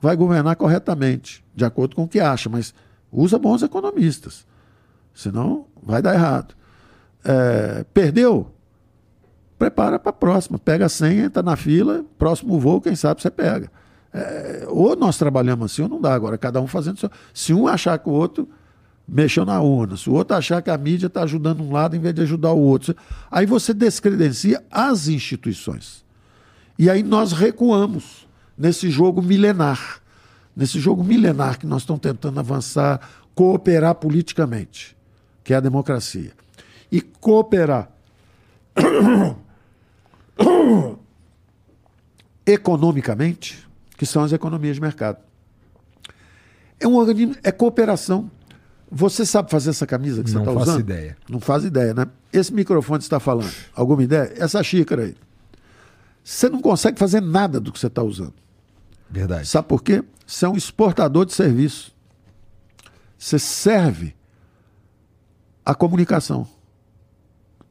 vai 0.00 0.14
governar 0.16 0.56
corretamente, 0.56 1.44
de 1.54 1.64
acordo 1.64 1.96
com 1.96 2.04
o 2.04 2.08
que 2.08 2.20
acha, 2.20 2.48
mas 2.48 2.74
usa 3.10 3.38
bons 3.38 3.62
economistas. 3.62 4.46
Senão 5.14 5.66
vai 5.82 6.02
dar 6.02 6.14
errado. 6.14 6.54
É, 7.24 7.84
perdeu? 7.94 8.52
prepara 9.58 9.98
para 9.98 10.10
a 10.10 10.12
próxima. 10.12 10.58
Pega 10.58 10.86
a 10.86 10.88
senha, 10.88 11.24
entra 11.24 11.42
na 11.42 11.56
fila, 11.56 12.04
próximo 12.18 12.58
voo, 12.58 12.80
quem 12.80 12.94
sabe 12.94 13.20
você 13.20 13.30
pega. 13.30 13.70
É, 14.12 14.64
ou 14.68 14.96
nós 14.96 15.18
trabalhamos 15.18 15.72
assim 15.72 15.82
ou 15.82 15.88
não 15.88 16.00
dá. 16.00 16.14
Agora, 16.14 16.38
cada 16.38 16.60
um 16.60 16.66
fazendo 16.66 16.98
seu. 16.98 17.10
Se 17.34 17.52
um 17.52 17.66
achar 17.66 17.98
que 17.98 18.08
o 18.08 18.12
outro 18.12 18.48
mexeu 19.08 19.44
na 19.44 19.60
urna, 19.60 19.96
se 19.96 20.10
o 20.10 20.14
outro 20.14 20.36
achar 20.36 20.60
que 20.60 20.70
a 20.70 20.76
mídia 20.76 21.06
está 21.06 21.22
ajudando 21.22 21.62
um 21.62 21.72
lado 21.72 21.94
em 21.94 22.00
vez 22.00 22.14
de 22.14 22.22
ajudar 22.22 22.52
o 22.52 22.60
outro, 22.60 22.96
aí 23.30 23.46
você 23.46 23.72
descredencia 23.72 24.64
as 24.70 25.06
instituições. 25.06 26.04
E 26.78 26.90
aí 26.90 27.02
nós 27.02 27.32
recuamos 27.32 28.26
nesse 28.56 28.90
jogo 28.90 29.22
milenar. 29.22 30.00
Nesse 30.54 30.80
jogo 30.80 31.04
milenar 31.04 31.58
que 31.58 31.66
nós 31.66 31.82
estamos 31.82 32.00
tentando 32.00 32.40
avançar, 32.40 33.00
cooperar 33.34 33.94
politicamente, 33.96 34.96
que 35.44 35.52
é 35.52 35.56
a 35.56 35.60
democracia. 35.60 36.32
E 36.90 37.00
cooperar 37.00 37.90
economicamente, 42.46 43.66
que 43.96 44.06
são 44.06 44.22
as 44.22 44.32
economias 44.32 44.76
de 44.76 44.80
mercado. 44.80 45.18
É 46.78 46.86
um 46.86 46.94
organismo, 46.96 47.34
é 47.42 47.50
cooperação. 47.50 48.30
Você 48.90 49.26
sabe 49.26 49.50
fazer 49.50 49.70
essa 49.70 49.86
camisa 49.86 50.22
que 50.22 50.30
você 50.30 50.38
está 50.38 50.50
usando? 50.50 50.58
Não 50.58 50.66
faço 50.66 50.80
ideia. 50.80 51.16
Não 51.28 51.40
faz 51.40 51.64
ideia, 51.64 51.94
né? 51.94 52.06
Esse 52.32 52.52
microfone 52.54 52.98
que 52.98 53.04
você 53.04 53.08
está 53.08 53.20
falando, 53.20 53.52
alguma 53.74 54.02
ideia? 54.02 54.32
Essa 54.36 54.62
xícara 54.62 55.04
aí. 55.04 55.16
Você 56.22 56.48
não 56.48 56.60
consegue 56.60 56.98
fazer 56.98 57.20
nada 57.20 57.60
do 57.60 57.72
que 57.72 57.78
você 57.78 57.88
está 57.88 58.02
usando. 58.02 58.34
Verdade. 59.10 59.46
Sabe 59.48 59.68
por 59.68 59.82
quê? 59.82 60.04
Você 60.26 60.44
é 60.44 60.48
um 60.48 60.56
exportador 60.56 61.24
de 61.24 61.32
serviço. 61.32 61.94
Você 63.18 63.38
serve 63.38 64.14
a 65.64 65.74
comunicação. 65.74 66.46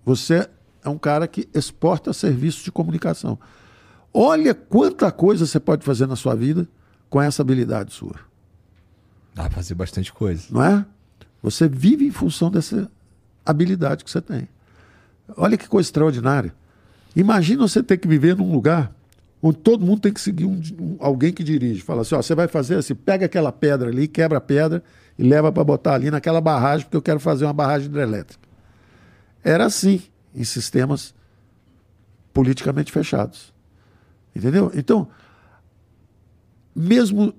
Você 0.03 0.49
é 0.83 0.89
um 0.89 0.97
cara 0.97 1.27
que 1.27 1.49
exporta 1.53 2.13
serviços 2.13 2.63
de 2.63 2.71
comunicação. 2.71 3.39
Olha 4.13 4.53
quanta 4.53 5.11
coisa 5.11 5.45
você 5.45 5.59
pode 5.59 5.83
fazer 5.85 6.07
na 6.07 6.15
sua 6.15 6.35
vida 6.35 6.67
com 7.09 7.21
essa 7.21 7.41
habilidade 7.41 7.93
sua. 7.93 8.15
Dá 9.33 9.43
pra 9.43 9.51
fazer 9.51 9.75
bastante 9.75 10.13
coisa. 10.13 10.45
Não 10.49 10.63
é? 10.63 10.85
Você 11.45 11.67
vive 11.67 12.07
em 12.07 12.11
função 12.11 12.49
dessa 12.49 12.89
habilidade 13.45 14.03
que 14.03 14.09
você 14.09 14.19
tem. 14.19 14.49
Olha 15.37 15.55
que 15.55 15.67
coisa 15.67 15.85
extraordinária. 15.85 16.51
Imagina 17.15 17.67
você 17.67 17.83
ter 17.83 17.97
que 17.97 18.07
viver 18.07 18.35
num 18.35 18.51
lugar 18.51 18.91
onde 19.43 19.59
todo 19.59 19.85
mundo 19.85 20.01
tem 20.01 20.11
que 20.11 20.19
seguir 20.19 20.45
um, 20.45 20.59
um, 20.79 20.97
alguém 20.99 21.31
que 21.31 21.43
dirige. 21.43 21.81
Fala 21.81 22.01
assim: 22.01 22.15
ó, 22.15 22.21
você 22.21 22.33
vai 22.33 22.47
fazer 22.47 22.77
assim, 22.77 22.95
pega 22.95 23.27
aquela 23.27 23.51
pedra 23.51 23.89
ali, 23.89 24.07
quebra 24.07 24.39
a 24.39 24.41
pedra 24.41 24.83
e 25.19 25.23
leva 25.23 25.51
para 25.51 25.63
botar 25.63 25.93
ali 25.93 26.09
naquela 26.09 26.41
barragem, 26.41 26.85
porque 26.85 26.97
eu 26.97 27.01
quero 27.01 27.19
fazer 27.19 27.45
uma 27.45 27.53
barragem 27.53 27.89
hidrelétrica. 27.89 28.43
Era 29.43 29.65
assim 29.65 30.01
em 30.33 30.43
sistemas 30.43 31.13
politicamente 32.33 32.91
fechados. 32.91 33.53
Entendeu? 34.35 34.71
Então, 34.73 35.07
mesmo 36.75 37.35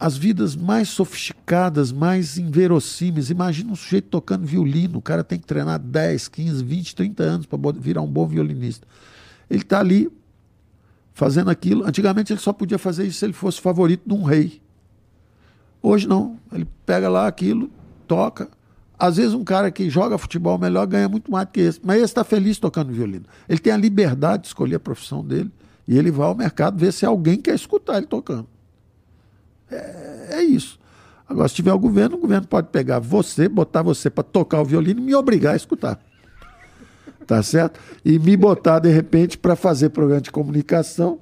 as 0.00 0.16
vidas 0.16 0.56
mais 0.56 0.88
sofisticadas, 0.88 1.92
mais 1.92 2.38
inverossímeis. 2.38 3.28
Imagina 3.28 3.70
um 3.70 3.76
sujeito 3.76 4.08
tocando 4.08 4.46
violino, 4.46 4.98
o 4.98 5.02
cara 5.02 5.22
tem 5.22 5.38
que 5.38 5.46
treinar 5.46 5.78
10, 5.78 6.26
15, 6.26 6.64
20, 6.64 6.96
30 6.96 7.22
anos 7.22 7.46
para 7.46 7.58
virar 7.72 8.00
um 8.00 8.06
bom 8.06 8.26
violinista. 8.26 8.88
Ele 9.50 9.60
está 9.60 9.78
ali 9.78 10.10
fazendo 11.12 11.50
aquilo. 11.50 11.84
Antigamente 11.84 12.32
ele 12.32 12.40
só 12.40 12.50
podia 12.50 12.78
fazer 12.78 13.06
isso 13.06 13.18
se 13.18 13.26
ele 13.26 13.34
fosse 13.34 13.60
favorito 13.60 14.04
de 14.06 14.14
um 14.14 14.22
rei. 14.22 14.62
Hoje 15.82 16.08
não. 16.08 16.38
Ele 16.50 16.66
pega 16.86 17.10
lá 17.10 17.26
aquilo, 17.26 17.70
toca. 18.08 18.48
Às 18.98 19.18
vezes 19.18 19.34
um 19.34 19.44
cara 19.44 19.70
que 19.70 19.90
joga 19.90 20.16
futebol 20.16 20.56
melhor 20.56 20.86
ganha 20.86 21.10
muito 21.10 21.30
mais 21.30 21.46
do 21.46 21.50
que 21.50 21.60
esse. 21.60 21.78
Mas 21.84 21.96
esse 21.96 22.04
está 22.06 22.24
feliz 22.24 22.58
tocando 22.58 22.90
violino. 22.90 23.26
Ele 23.46 23.58
tem 23.58 23.72
a 23.72 23.76
liberdade 23.76 24.44
de 24.44 24.48
escolher 24.48 24.76
a 24.76 24.80
profissão 24.80 25.22
dele. 25.22 25.50
E 25.86 25.98
ele 25.98 26.10
vai 26.10 26.26
ao 26.26 26.34
mercado 26.34 26.78
ver 26.78 26.90
se 26.90 27.04
alguém 27.04 27.36
quer 27.36 27.54
escutar 27.54 27.98
ele 27.98 28.06
tocando. 28.06 28.46
É, 29.70 30.28
é 30.30 30.42
isso. 30.42 30.78
Agora, 31.28 31.48
se 31.48 31.54
tiver 31.54 31.72
o 31.72 31.78
governo, 31.78 32.16
o 32.16 32.20
governo 32.20 32.46
pode 32.46 32.68
pegar 32.68 32.98
você, 32.98 33.48
botar 33.48 33.82
você 33.82 34.10
para 34.10 34.24
tocar 34.24 34.60
o 34.60 34.64
violino 34.64 35.00
e 35.00 35.04
me 35.04 35.14
obrigar 35.14 35.54
a 35.54 35.56
escutar. 35.56 35.98
Tá 37.24 37.40
certo? 37.42 37.78
E 38.04 38.18
me 38.18 38.36
botar, 38.36 38.80
de 38.80 38.90
repente, 38.90 39.38
para 39.38 39.54
fazer 39.54 39.90
programa 39.90 40.20
de 40.20 40.32
comunicação. 40.32 41.20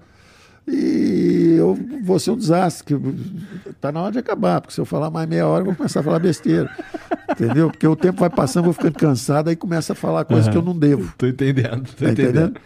E 0.66 1.56
eu 1.58 1.78
vou 2.02 2.18
ser 2.18 2.30
um 2.30 2.36
desastre. 2.36 2.98
Tá 3.80 3.92
na 3.92 4.00
hora 4.00 4.12
de 4.12 4.18
acabar, 4.18 4.62
porque 4.62 4.74
se 4.74 4.80
eu 4.80 4.86
falar 4.86 5.10
mais 5.10 5.28
meia 5.28 5.46
hora, 5.46 5.60
eu 5.60 5.66
vou 5.66 5.74
começar 5.74 6.00
a 6.00 6.02
falar 6.02 6.18
besteira. 6.18 6.70
Entendeu? 7.30 7.70
Porque 7.70 7.86
o 7.86 7.94
tempo 7.94 8.20
vai 8.20 8.30
passando, 8.30 8.64
eu 8.64 8.64
vou 8.64 8.72
ficando 8.72 8.98
cansado, 8.98 9.48
aí 9.48 9.56
começa 9.56 9.92
a 9.92 9.96
falar 9.96 10.24
coisas 10.24 10.46
uhum. 10.46 10.52
que 10.52 10.58
eu 10.58 10.62
não 10.62 10.78
devo. 10.78 11.12
Tô 11.18 11.26
entendendo, 11.26 11.86
tô 11.86 12.04
tá 12.04 12.10
entendendo. 12.10 12.28
entendendo? 12.28 12.60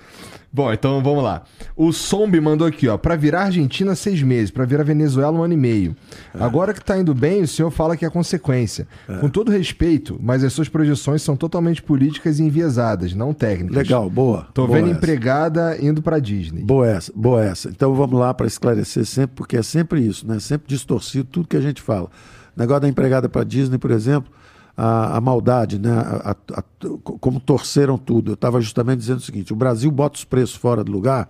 Bom, 0.54 0.70
então 0.70 1.02
vamos 1.02 1.24
lá. 1.24 1.44
O 1.74 1.92
Sombi 1.92 2.38
mandou 2.38 2.66
aqui, 2.66 2.86
ó. 2.86 2.98
Para 2.98 3.16
virar 3.16 3.44
Argentina, 3.44 3.94
seis 3.94 4.22
meses. 4.22 4.50
Para 4.50 4.66
virar 4.66 4.84
Venezuela, 4.84 5.32
um 5.32 5.42
ano 5.42 5.54
e 5.54 5.56
meio. 5.56 5.96
É. 6.34 6.44
Agora 6.44 6.74
que 6.74 6.84
tá 6.84 6.98
indo 6.98 7.14
bem, 7.14 7.40
o 7.40 7.48
senhor 7.48 7.70
fala 7.70 7.96
que 7.96 8.04
é 8.04 8.10
consequência. 8.10 8.86
É. 9.08 9.16
Com 9.16 9.30
todo 9.30 9.50
respeito, 9.50 10.18
mas 10.22 10.44
as 10.44 10.52
suas 10.52 10.68
projeções 10.68 11.22
são 11.22 11.36
totalmente 11.36 11.82
políticas 11.82 12.38
e 12.38 12.42
enviesadas, 12.42 13.14
não 13.14 13.32
técnicas. 13.32 13.76
Legal, 13.76 14.10
boa. 14.10 14.46
Tô 14.52 14.66
boa 14.66 14.76
vendo 14.76 14.90
essa. 14.90 14.98
empregada 14.98 15.78
indo 15.80 16.02
para 16.02 16.18
Disney. 16.18 16.62
Boa 16.62 16.86
essa, 16.86 17.10
boa 17.16 17.42
essa. 17.42 17.70
Então 17.70 17.94
vamos 17.94 18.20
lá 18.20 18.34
para 18.34 18.46
esclarecer 18.46 19.06
sempre, 19.06 19.34
porque 19.34 19.56
é 19.56 19.62
sempre 19.62 20.02
isso, 20.02 20.28
né? 20.28 20.38
Sempre 20.38 20.68
distorcido 20.68 21.24
tudo 21.24 21.48
que 21.48 21.56
a 21.56 21.62
gente 21.62 21.80
fala. 21.80 22.10
O 22.54 22.60
negócio 22.60 22.82
da 22.82 22.88
empregada 22.88 23.26
para 23.26 23.42
Disney, 23.42 23.78
por 23.78 23.90
exemplo 23.90 24.30
a, 24.76 25.16
a 25.16 25.20
maldade, 25.20 25.78
né? 25.78 25.90
A, 25.90 26.36
a, 26.52 26.62
como 27.02 27.40
torceram 27.40 27.98
tudo. 27.98 28.32
Eu 28.32 28.34
estava 28.34 28.60
justamente 28.60 28.98
dizendo 28.98 29.18
o 29.18 29.22
seguinte: 29.22 29.52
o 29.52 29.56
Brasil 29.56 29.90
bota 29.90 30.18
os 30.18 30.24
preços 30.24 30.56
fora 30.56 30.82
do 30.82 30.92
lugar, 30.92 31.28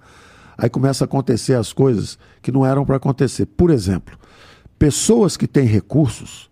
aí 0.57 0.69
começa 0.71 1.05
a 1.05 1.07
acontecer 1.07 1.55
as 1.55 1.73
coisas 1.73 2.19
que 2.41 2.53
não 2.53 2.65
eram 2.65 2.85
para 2.85 2.97
acontecer. 2.97 3.47
Por 3.47 3.71
exemplo, 3.71 4.19
pessoas 4.79 5.37
que 5.37 5.47
têm 5.47 5.67
recursos, 5.67 6.51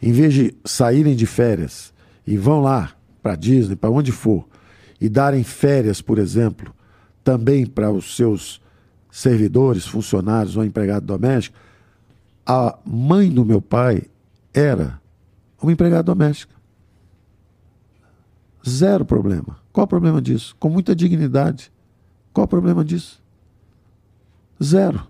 em 0.00 0.12
vez 0.12 0.34
de 0.34 0.54
saírem 0.64 1.16
de 1.16 1.26
férias 1.26 1.92
e 2.26 2.36
vão 2.36 2.60
lá 2.60 2.90
para 3.22 3.36
Disney, 3.36 3.76
para 3.76 3.90
onde 3.90 4.12
for, 4.12 4.46
e 5.00 5.08
darem 5.08 5.42
férias, 5.42 6.00
por 6.00 6.18
exemplo, 6.18 6.74
também 7.24 7.66
para 7.66 7.90
os 7.90 8.16
seus 8.16 8.60
servidores, 9.10 9.86
funcionários 9.86 10.56
ou 10.56 10.64
empregado 10.64 11.06
doméstico, 11.06 11.56
a 12.46 12.78
mãe 12.84 13.30
do 13.30 13.44
meu 13.44 13.60
pai 13.60 14.02
era 14.54 15.00
uma 15.60 15.72
empregada 15.72 16.02
doméstica. 16.02 16.54
Zero 18.66 19.04
problema. 19.04 19.58
Qual 19.72 19.84
o 19.84 19.88
problema 19.88 20.20
disso? 20.20 20.56
Com 20.58 20.68
muita 20.68 20.94
dignidade. 20.94 21.72
Qual 22.32 22.44
o 22.44 22.48
problema 22.48 22.84
disso? 22.84 23.22
Zero. 24.62 25.06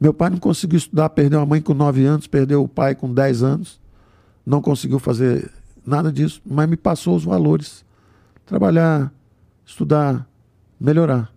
Meu 0.00 0.12
pai 0.12 0.30
não 0.30 0.38
conseguiu 0.38 0.76
estudar, 0.76 1.08
perdeu 1.10 1.40
a 1.40 1.46
mãe 1.46 1.60
com 1.60 1.72
9 1.72 2.04
anos, 2.04 2.26
perdeu 2.26 2.62
o 2.62 2.68
pai 2.68 2.94
com 2.94 3.12
10 3.14 3.42
anos, 3.44 3.80
não 4.44 4.60
conseguiu 4.60 4.98
fazer 4.98 5.48
nada 5.86 6.12
disso, 6.12 6.42
mas 6.44 6.68
me 6.68 6.76
passou 6.76 7.14
os 7.14 7.24
valores. 7.24 7.84
Trabalhar, 8.44 9.12
estudar, 9.64 10.26
melhorar. 10.80 11.30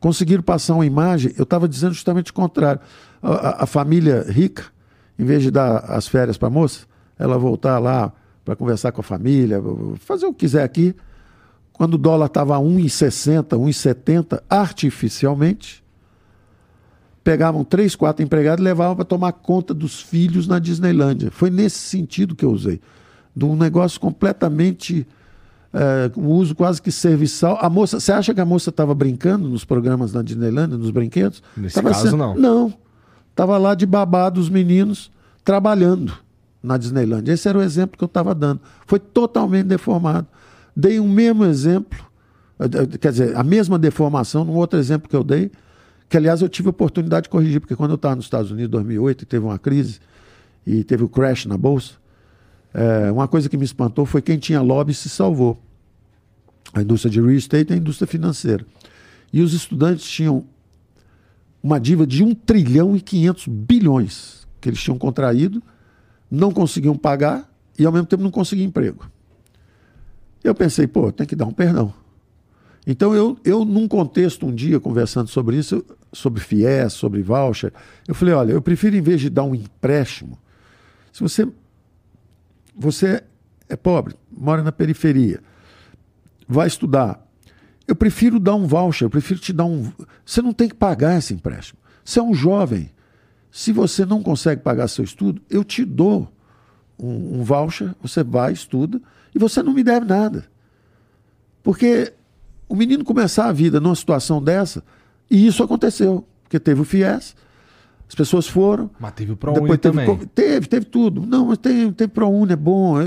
Conseguiram 0.00 0.42
passar 0.42 0.74
uma 0.74 0.84
imagem, 0.84 1.32
eu 1.38 1.44
estava 1.44 1.68
dizendo 1.68 1.94
justamente 1.94 2.32
o 2.32 2.34
contrário. 2.34 2.80
A, 3.22 3.30
a, 3.30 3.62
a, 3.62 3.66
família 3.66 4.26
rica, 4.28 4.64
em 5.16 5.24
vez 5.24 5.44
de 5.44 5.50
dar 5.52 5.78
as 5.88 6.08
férias 6.08 6.36
para 6.36 6.48
a 6.48 6.50
moça, 6.50 6.86
ela 7.22 7.38
voltar 7.38 7.78
lá 7.78 8.12
para 8.44 8.56
conversar 8.56 8.90
com 8.90 9.00
a 9.00 9.04
família, 9.04 9.62
fazer 10.00 10.26
o 10.26 10.32
que 10.32 10.40
quiser 10.40 10.64
aqui. 10.64 10.94
Quando 11.72 11.94
o 11.94 11.98
dólar 11.98 12.26
estava 12.26 12.56
a 12.56 12.60
1,60, 12.60 13.56
1,70 13.56 14.42
artificialmente, 14.50 15.82
pegavam 17.22 17.62
três, 17.62 17.94
quatro 17.94 18.24
empregados 18.24 18.60
e 18.60 18.64
levavam 18.64 18.96
para 18.96 19.04
tomar 19.04 19.32
conta 19.32 19.72
dos 19.72 20.00
filhos 20.00 20.48
na 20.48 20.58
Disneylândia. 20.58 21.30
Foi 21.30 21.48
nesse 21.48 21.78
sentido 21.78 22.34
que 22.34 22.44
eu 22.44 22.50
usei. 22.50 22.80
De 23.34 23.44
um 23.44 23.56
negócio 23.56 24.00
completamente. 24.00 25.06
É, 25.72 26.10
um 26.18 26.28
uso 26.28 26.54
quase 26.54 26.82
que 26.82 26.92
serviçal. 26.92 27.56
A 27.60 27.70
moça, 27.70 27.98
você 27.98 28.12
acha 28.12 28.34
que 28.34 28.40
a 28.40 28.44
moça 28.44 28.68
estava 28.68 28.94
brincando 28.94 29.48
nos 29.48 29.64
programas 29.64 30.12
da 30.12 30.20
Disneylândia, 30.20 30.76
nos 30.76 30.90
brinquedos? 30.90 31.42
Nesse 31.56 31.76
tava 31.76 31.90
caso, 31.90 32.16
não. 32.16 32.34
Não. 32.34 32.74
Estava 33.30 33.56
lá 33.56 33.74
de 33.74 33.86
babá 33.86 34.28
dos 34.28 34.50
meninos, 34.50 35.10
trabalhando 35.42 36.12
na 36.62 36.76
Disneylandia. 36.76 37.34
Esse 37.34 37.48
era 37.48 37.58
o 37.58 37.62
exemplo 37.62 37.98
que 37.98 38.04
eu 38.04 38.06
estava 38.06 38.34
dando. 38.34 38.60
Foi 38.86 38.98
totalmente 38.98 39.66
deformado. 39.66 40.26
Dei 40.76 41.00
o 41.00 41.02
um 41.02 41.08
mesmo 41.08 41.44
exemplo, 41.44 41.98
eh, 42.58 42.64
eh, 42.64 42.98
quer 42.98 43.10
dizer, 43.10 43.36
a 43.36 43.42
mesma 43.42 43.78
deformação 43.78 44.44
num 44.44 44.54
outro 44.54 44.78
exemplo 44.78 45.08
que 45.08 45.16
eu 45.16 45.24
dei, 45.24 45.50
que 46.08 46.16
aliás 46.16 46.40
eu 46.40 46.48
tive 46.48 46.68
a 46.68 46.70
oportunidade 46.70 47.24
de 47.24 47.30
corrigir, 47.30 47.60
porque 47.60 47.74
quando 47.74 47.90
eu 47.90 47.96
estava 47.96 48.14
nos 48.16 48.26
Estados 48.26 48.50
Unidos 48.50 48.68
em 48.68 48.70
2008 48.70 49.22
e 49.22 49.26
teve 49.26 49.44
uma 49.44 49.58
crise 49.58 49.98
e 50.66 50.84
teve 50.84 51.02
o 51.02 51.08
crash 51.08 51.46
na 51.46 51.58
bolsa, 51.58 51.94
é, 52.72 53.10
uma 53.10 53.26
coisa 53.26 53.48
que 53.48 53.56
me 53.56 53.64
espantou 53.64 54.06
foi 54.06 54.22
quem 54.22 54.38
tinha 54.38 54.60
lobby 54.60 54.94
se 54.94 55.08
salvou. 55.08 55.60
A 56.72 56.80
indústria 56.80 57.10
de 57.10 57.20
real 57.20 57.32
estate 57.32 57.70
e 57.70 57.74
a 57.74 57.76
indústria 57.76 58.06
financeira. 58.06 58.64
E 59.32 59.42
os 59.42 59.52
estudantes 59.52 60.08
tinham 60.08 60.44
uma 61.62 61.78
dívida 61.78 62.06
de 62.06 62.22
1 62.22 62.34
trilhão 62.34 62.96
e 62.96 63.00
500 63.00 63.46
bilhões 63.46 64.46
que 64.60 64.68
eles 64.68 64.80
tinham 64.80 64.98
contraído 64.98 65.62
não 66.32 66.50
conseguiam 66.50 66.96
pagar 66.96 67.46
e 67.78 67.84
ao 67.84 67.92
mesmo 67.92 68.06
tempo 68.06 68.22
não 68.22 68.30
conseguiam 68.30 68.66
emprego. 68.66 69.06
Eu 70.42 70.54
pensei, 70.54 70.86
pô, 70.86 71.12
tem 71.12 71.26
que 71.26 71.36
dar 71.36 71.44
um 71.44 71.52
perdão. 71.52 71.92
Então 72.86 73.14
eu, 73.14 73.38
eu 73.44 73.64
num 73.64 73.86
contexto 73.86 74.46
um 74.46 74.54
dia 74.54 74.80
conversando 74.80 75.28
sobre 75.28 75.56
isso, 75.56 75.84
sobre 76.10 76.40
FIES, 76.40 76.94
sobre 76.94 77.22
voucher, 77.22 77.72
eu 78.08 78.14
falei, 78.14 78.34
olha, 78.34 78.52
eu 78.52 78.62
prefiro 78.62 78.96
em 78.96 79.02
vez 79.02 79.20
de 79.20 79.28
dar 79.28 79.44
um 79.44 79.54
empréstimo, 79.54 80.38
se 81.12 81.20
você 81.20 81.46
você 82.74 83.22
é 83.68 83.76
pobre, 83.76 84.16
mora 84.30 84.62
na 84.62 84.72
periferia, 84.72 85.40
vai 86.48 86.66
estudar 86.66 87.22
Eu 87.86 87.94
prefiro 87.94 88.40
dar 88.40 88.54
um 88.54 88.66
voucher, 88.66 89.04
eu 89.04 89.10
prefiro 89.10 89.38
te 89.38 89.52
dar 89.52 89.66
um. 89.66 89.92
Você 90.24 90.40
não 90.40 90.52
tem 90.52 90.68
que 90.68 90.74
pagar 90.74 91.18
esse 91.18 91.34
empréstimo. 91.34 91.78
Você 92.02 92.18
é 92.18 92.22
um 92.22 92.32
jovem. 92.32 92.90
Se 93.52 93.70
você 93.70 94.06
não 94.06 94.22
consegue 94.22 94.62
pagar 94.62 94.88
seu 94.88 95.04
estudo, 95.04 95.42
eu 95.50 95.62
te 95.62 95.84
dou 95.84 96.26
um, 96.98 97.40
um 97.40 97.44
voucher, 97.44 97.94
você 98.00 98.24
vai, 98.24 98.50
estuda, 98.54 98.98
e 99.34 99.38
você 99.38 99.62
não 99.62 99.74
me 99.74 99.84
deve 99.84 100.06
nada. 100.06 100.46
Porque 101.62 102.14
o 102.66 102.74
menino 102.74 103.04
começar 103.04 103.44
a 103.48 103.52
vida 103.52 103.78
numa 103.78 103.94
situação 103.94 104.42
dessa, 104.42 104.82
e 105.30 105.46
isso 105.46 105.62
aconteceu, 105.62 106.26
porque 106.42 106.58
teve 106.58 106.80
o 106.80 106.84
FIES, 106.84 107.36
as 108.08 108.14
pessoas 108.14 108.48
foram. 108.48 108.90
Mas 108.98 109.12
teve 109.12 109.32
o 109.32 109.36
ProUni 109.36 109.76
também. 109.76 110.06
Teve, 110.06 110.26
teve, 110.26 110.66
teve 110.66 110.86
tudo. 110.86 111.26
Não, 111.26 111.46
mas 111.46 111.58
tem, 111.58 111.92
teve 111.92 112.10
ProUni, 112.10 112.54
é 112.54 112.56
bom. 112.56 113.02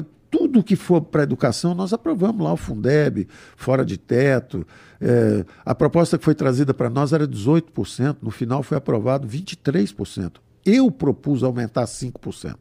Tudo 0.55 0.63
que 0.63 0.77
for 0.77 1.01
para 1.01 1.23
educação, 1.23 1.75
nós 1.75 1.91
aprovamos 1.91 2.41
lá 2.41 2.53
o 2.53 2.55
Fundeb, 2.55 3.27
fora 3.57 3.83
de 3.83 3.97
teto. 3.97 4.65
É, 5.01 5.45
a 5.65 5.75
proposta 5.75 6.17
que 6.17 6.23
foi 6.23 6.33
trazida 6.33 6.73
para 6.73 6.89
nós 6.89 7.11
era 7.11 7.27
18%, 7.27 8.19
no 8.21 8.31
final 8.31 8.63
foi 8.63 8.77
aprovado 8.77 9.27
23%. 9.27 10.35
Eu 10.65 10.89
propus 10.89 11.43
aumentar 11.43 11.83
5%. 11.83 12.55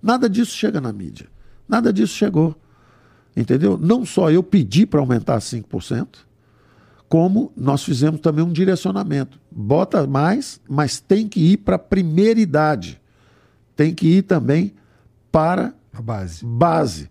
Nada 0.00 0.30
disso 0.30 0.52
chega 0.52 0.80
na 0.80 0.92
mídia. 0.92 1.26
Nada 1.68 1.92
disso 1.92 2.14
chegou. 2.14 2.54
Entendeu? 3.36 3.76
Não 3.76 4.04
só 4.04 4.30
eu 4.30 4.44
pedi 4.44 4.86
para 4.86 5.00
aumentar 5.00 5.38
5%, 5.38 6.06
como 7.08 7.52
nós 7.56 7.82
fizemos 7.82 8.20
também 8.20 8.44
um 8.44 8.52
direcionamento. 8.52 9.40
Bota 9.50 10.06
mais, 10.06 10.60
mas 10.68 11.00
tem 11.00 11.26
que 11.26 11.40
ir 11.40 11.56
para 11.56 11.74
a 11.74 11.80
primeira 11.80 12.38
idade. 12.38 13.00
Tem 13.74 13.92
que 13.92 14.06
ir 14.06 14.22
também 14.22 14.72
para 15.32 15.74
a 15.92 16.00
base. 16.00 16.46
base. 16.46 17.09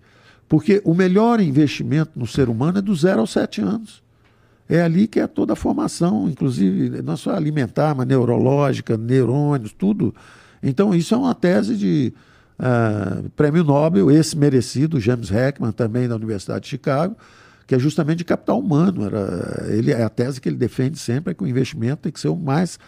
Porque 0.50 0.82
o 0.84 0.96
melhor 0.96 1.40
investimento 1.40 2.12
no 2.16 2.26
ser 2.26 2.50
humano 2.50 2.80
é 2.80 2.82
do 2.82 2.96
zero 2.96 3.22
aos 3.22 3.30
sete 3.30 3.62
anos. 3.62 4.02
É 4.68 4.82
ali 4.82 5.08
que 5.08 5.20
é 5.20 5.28
toda 5.28 5.54
a 5.54 5.56
formação, 5.56 6.28
inclusive 6.28 7.02
não 7.04 7.16
só 7.16 7.36
alimentar, 7.36 7.94
mas 7.96 8.08
neurológica, 8.08 8.98
neurônios, 8.98 9.72
tudo. 9.72 10.14
Então, 10.62 10.94
isso 10.94 11.14
é 11.14 11.18
uma 11.18 11.36
tese 11.36 11.78
de 11.78 12.14
uh, 12.60 13.30
prêmio 13.32 13.64
Nobel, 13.64 14.10
esse 14.12 14.36
merecido, 14.36 15.00
James 15.00 15.32
Heckman, 15.32 15.72
também 15.72 16.08
da 16.08 16.16
Universidade 16.16 16.62
de 16.62 16.70
Chicago, 16.70 17.16
que 17.68 17.76
é 17.76 17.80
justamente 17.80 18.20
de 18.20 18.26
capital 18.26 18.60
humano. 18.60 19.06
Era, 19.06 19.66
ele, 19.70 19.92
é 19.92 20.04
a 20.04 20.10
tese 20.10 20.42
que 20.42 20.50
ele 20.50 20.58
defende 20.58 20.98
sempre 20.98 21.32
é 21.32 21.34
que 21.34 21.44
o 21.44 21.48
investimento 21.48 22.04
tem 22.04 22.12
que 22.12 22.20
ser 22.20 22.30
o 22.30 22.36
mais. 22.36 22.80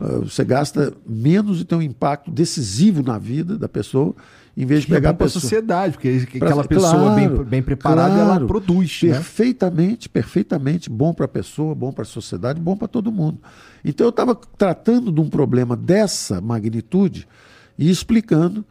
Uh, 0.00 0.20
você 0.20 0.44
gasta 0.44 0.92
menos 1.06 1.60
e 1.60 1.64
tem 1.64 1.76
um 1.76 1.82
impacto 1.82 2.30
decisivo 2.30 3.02
na 3.02 3.18
vida 3.18 3.58
da 3.58 3.68
pessoa 3.68 4.14
em 4.56 4.66
vez 4.66 4.82
de 4.82 4.88
pegar 4.88 5.10
é 5.10 5.12
para 5.14 5.26
a 5.26 5.30
sociedade, 5.30 5.94
porque 5.94 6.26
pra, 6.38 6.48
aquela 6.48 6.64
pessoa 6.64 6.92
claro, 6.92 7.14
bem, 7.14 7.44
bem 7.44 7.62
preparada 7.62 8.14
claro, 8.14 8.30
ela 8.38 8.46
produz. 8.46 9.00
Perfeitamente, 9.00 10.08
né? 10.08 10.10
perfeitamente 10.12 10.90
bom 10.90 11.14
para 11.14 11.24
a 11.24 11.28
pessoa, 11.28 11.74
bom 11.74 11.90
para 11.90 12.02
a 12.02 12.06
sociedade, 12.06 12.60
bom 12.60 12.76
para 12.76 12.86
todo 12.86 13.10
mundo. 13.10 13.38
Então 13.82 14.06
eu 14.06 14.10
estava 14.10 14.34
tratando 14.34 15.10
de 15.10 15.20
um 15.20 15.28
problema 15.28 15.74
dessa 15.74 16.40
magnitude 16.40 17.26
e 17.78 17.88
explicando 17.90 18.64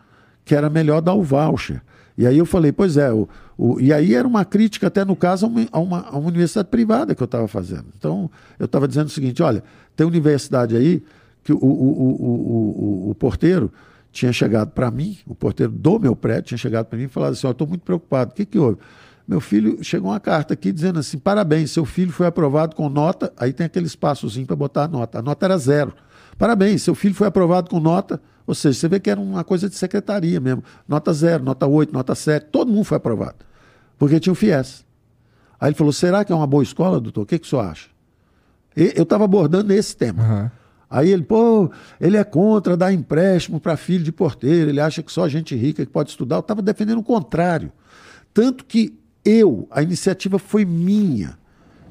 que 0.45 0.53
era 0.53 0.69
melhor 0.69 1.01
dar 1.01 1.13
o 1.13 1.23
voucher. 1.23 1.81
E 2.15 2.27
aí 2.27 2.37
eu 2.37 2.45
falei, 2.45 2.71
pois 2.71 2.97
é, 2.97 3.11
o, 3.11 3.27
o, 3.57 3.79
e 3.79 3.91
aí 3.91 4.13
era 4.13 4.27
uma 4.27 4.45
crítica 4.45 4.85
até 4.87 5.03
no 5.03 5.15
caso 5.15 5.47
a 5.47 5.49
uma, 5.49 5.67
a 5.71 5.79
uma, 5.79 5.99
a 6.01 6.17
uma 6.17 6.27
universidade 6.27 6.69
privada 6.69 7.15
que 7.15 7.23
eu 7.23 7.25
estava 7.25 7.47
fazendo. 7.47 7.85
Então 7.97 8.29
eu 8.59 8.65
estava 8.65 8.87
dizendo 8.87 9.07
o 9.07 9.11
seguinte, 9.11 9.41
olha, 9.41 9.63
tem 9.95 10.05
universidade 10.05 10.77
aí 10.77 11.01
que 11.43 11.51
o, 11.51 11.57
o, 11.57 13.09
o 13.09 13.15
porteiro 13.15 13.71
tinha 14.11 14.33
chegado 14.33 14.71
para 14.71 14.91
mim, 14.91 15.17
o 15.25 15.33
porteiro 15.33 15.71
do 15.71 15.99
meu 15.99 16.15
prédio 16.15 16.43
tinha 16.43 16.57
chegado 16.57 16.85
para 16.87 16.97
mim 16.97 17.05
e 17.05 17.07
falado 17.07 17.33
assim: 17.33 17.47
oh, 17.47 17.51
estou 17.51 17.67
muito 17.67 17.81
preocupado, 17.81 18.31
o 18.31 18.33
que, 18.33 18.45
que 18.45 18.59
houve? 18.59 18.77
Meu 19.27 19.39
filho, 19.39 19.81
chegou 19.81 20.11
uma 20.11 20.19
carta 20.19 20.53
aqui 20.53 20.71
dizendo 20.71 20.99
assim: 20.99 21.17
parabéns, 21.17 21.71
seu 21.71 21.85
filho 21.85 22.11
foi 22.11 22.27
aprovado 22.27 22.75
com 22.75 22.89
nota. 22.89 23.31
Aí 23.37 23.53
tem 23.53 23.65
aquele 23.65 23.85
espaçozinho 23.85 24.45
para 24.45 24.55
botar 24.55 24.83
a 24.83 24.87
nota. 24.87 25.19
A 25.19 25.21
nota 25.21 25.45
era 25.45 25.57
zero. 25.57 25.93
Parabéns, 26.37 26.81
seu 26.81 26.93
filho 26.93 27.15
foi 27.15 27.27
aprovado 27.27 27.69
com 27.69 27.79
nota. 27.79 28.21
Ou 28.45 28.53
seja, 28.55 28.77
você 28.77 28.87
vê 28.89 28.99
que 28.99 29.09
era 29.09 29.19
uma 29.19 29.43
coisa 29.43 29.69
de 29.69 29.75
secretaria 29.75 30.39
mesmo. 30.39 30.63
Nota 30.87 31.13
zero, 31.13 31.43
nota 31.43 31.65
oito, 31.67 31.93
nota 31.93 32.15
sete, 32.15 32.47
todo 32.51 32.71
mundo 32.71 32.83
foi 32.83 32.97
aprovado. 32.97 33.37
Porque 33.97 34.19
tinha 34.19 34.33
o 34.33 34.35
FIES. 34.35 34.83
Aí 35.59 35.69
ele 35.69 35.75
falou: 35.75 35.93
será 35.93 36.25
que 36.25 36.33
é 36.33 36.35
uma 36.35 36.47
boa 36.47 36.63
escola, 36.63 36.99
doutor? 36.99 37.21
O 37.21 37.25
que, 37.25 37.39
que 37.39 37.45
o 37.45 37.49
senhor 37.49 37.61
acha? 37.61 37.89
Eu 38.75 39.03
estava 39.03 39.25
abordando 39.25 39.71
esse 39.71 39.95
tema. 39.95 40.23
Uhum. 40.23 40.60
Aí 40.91 41.09
ele, 41.09 41.23
pô, 41.23 41.71
ele 42.01 42.17
é 42.17 42.23
contra 42.23 42.75
dar 42.75 42.91
empréstimo 42.91 43.61
para 43.61 43.77
filho 43.77 44.03
de 44.03 44.11
porteiro, 44.11 44.69
ele 44.69 44.81
acha 44.81 45.01
que 45.01 45.09
só 45.09 45.25
gente 45.29 45.55
rica 45.55 45.85
que 45.85 45.91
pode 45.91 46.09
estudar. 46.09 46.35
Eu 46.35 46.41
estava 46.41 46.61
defendendo 46.61 46.99
o 46.99 47.03
contrário. 47.03 47.71
Tanto 48.33 48.65
que 48.65 48.99
eu, 49.23 49.69
a 49.71 49.81
iniciativa 49.81 50.37
foi 50.37 50.65
minha. 50.65 51.39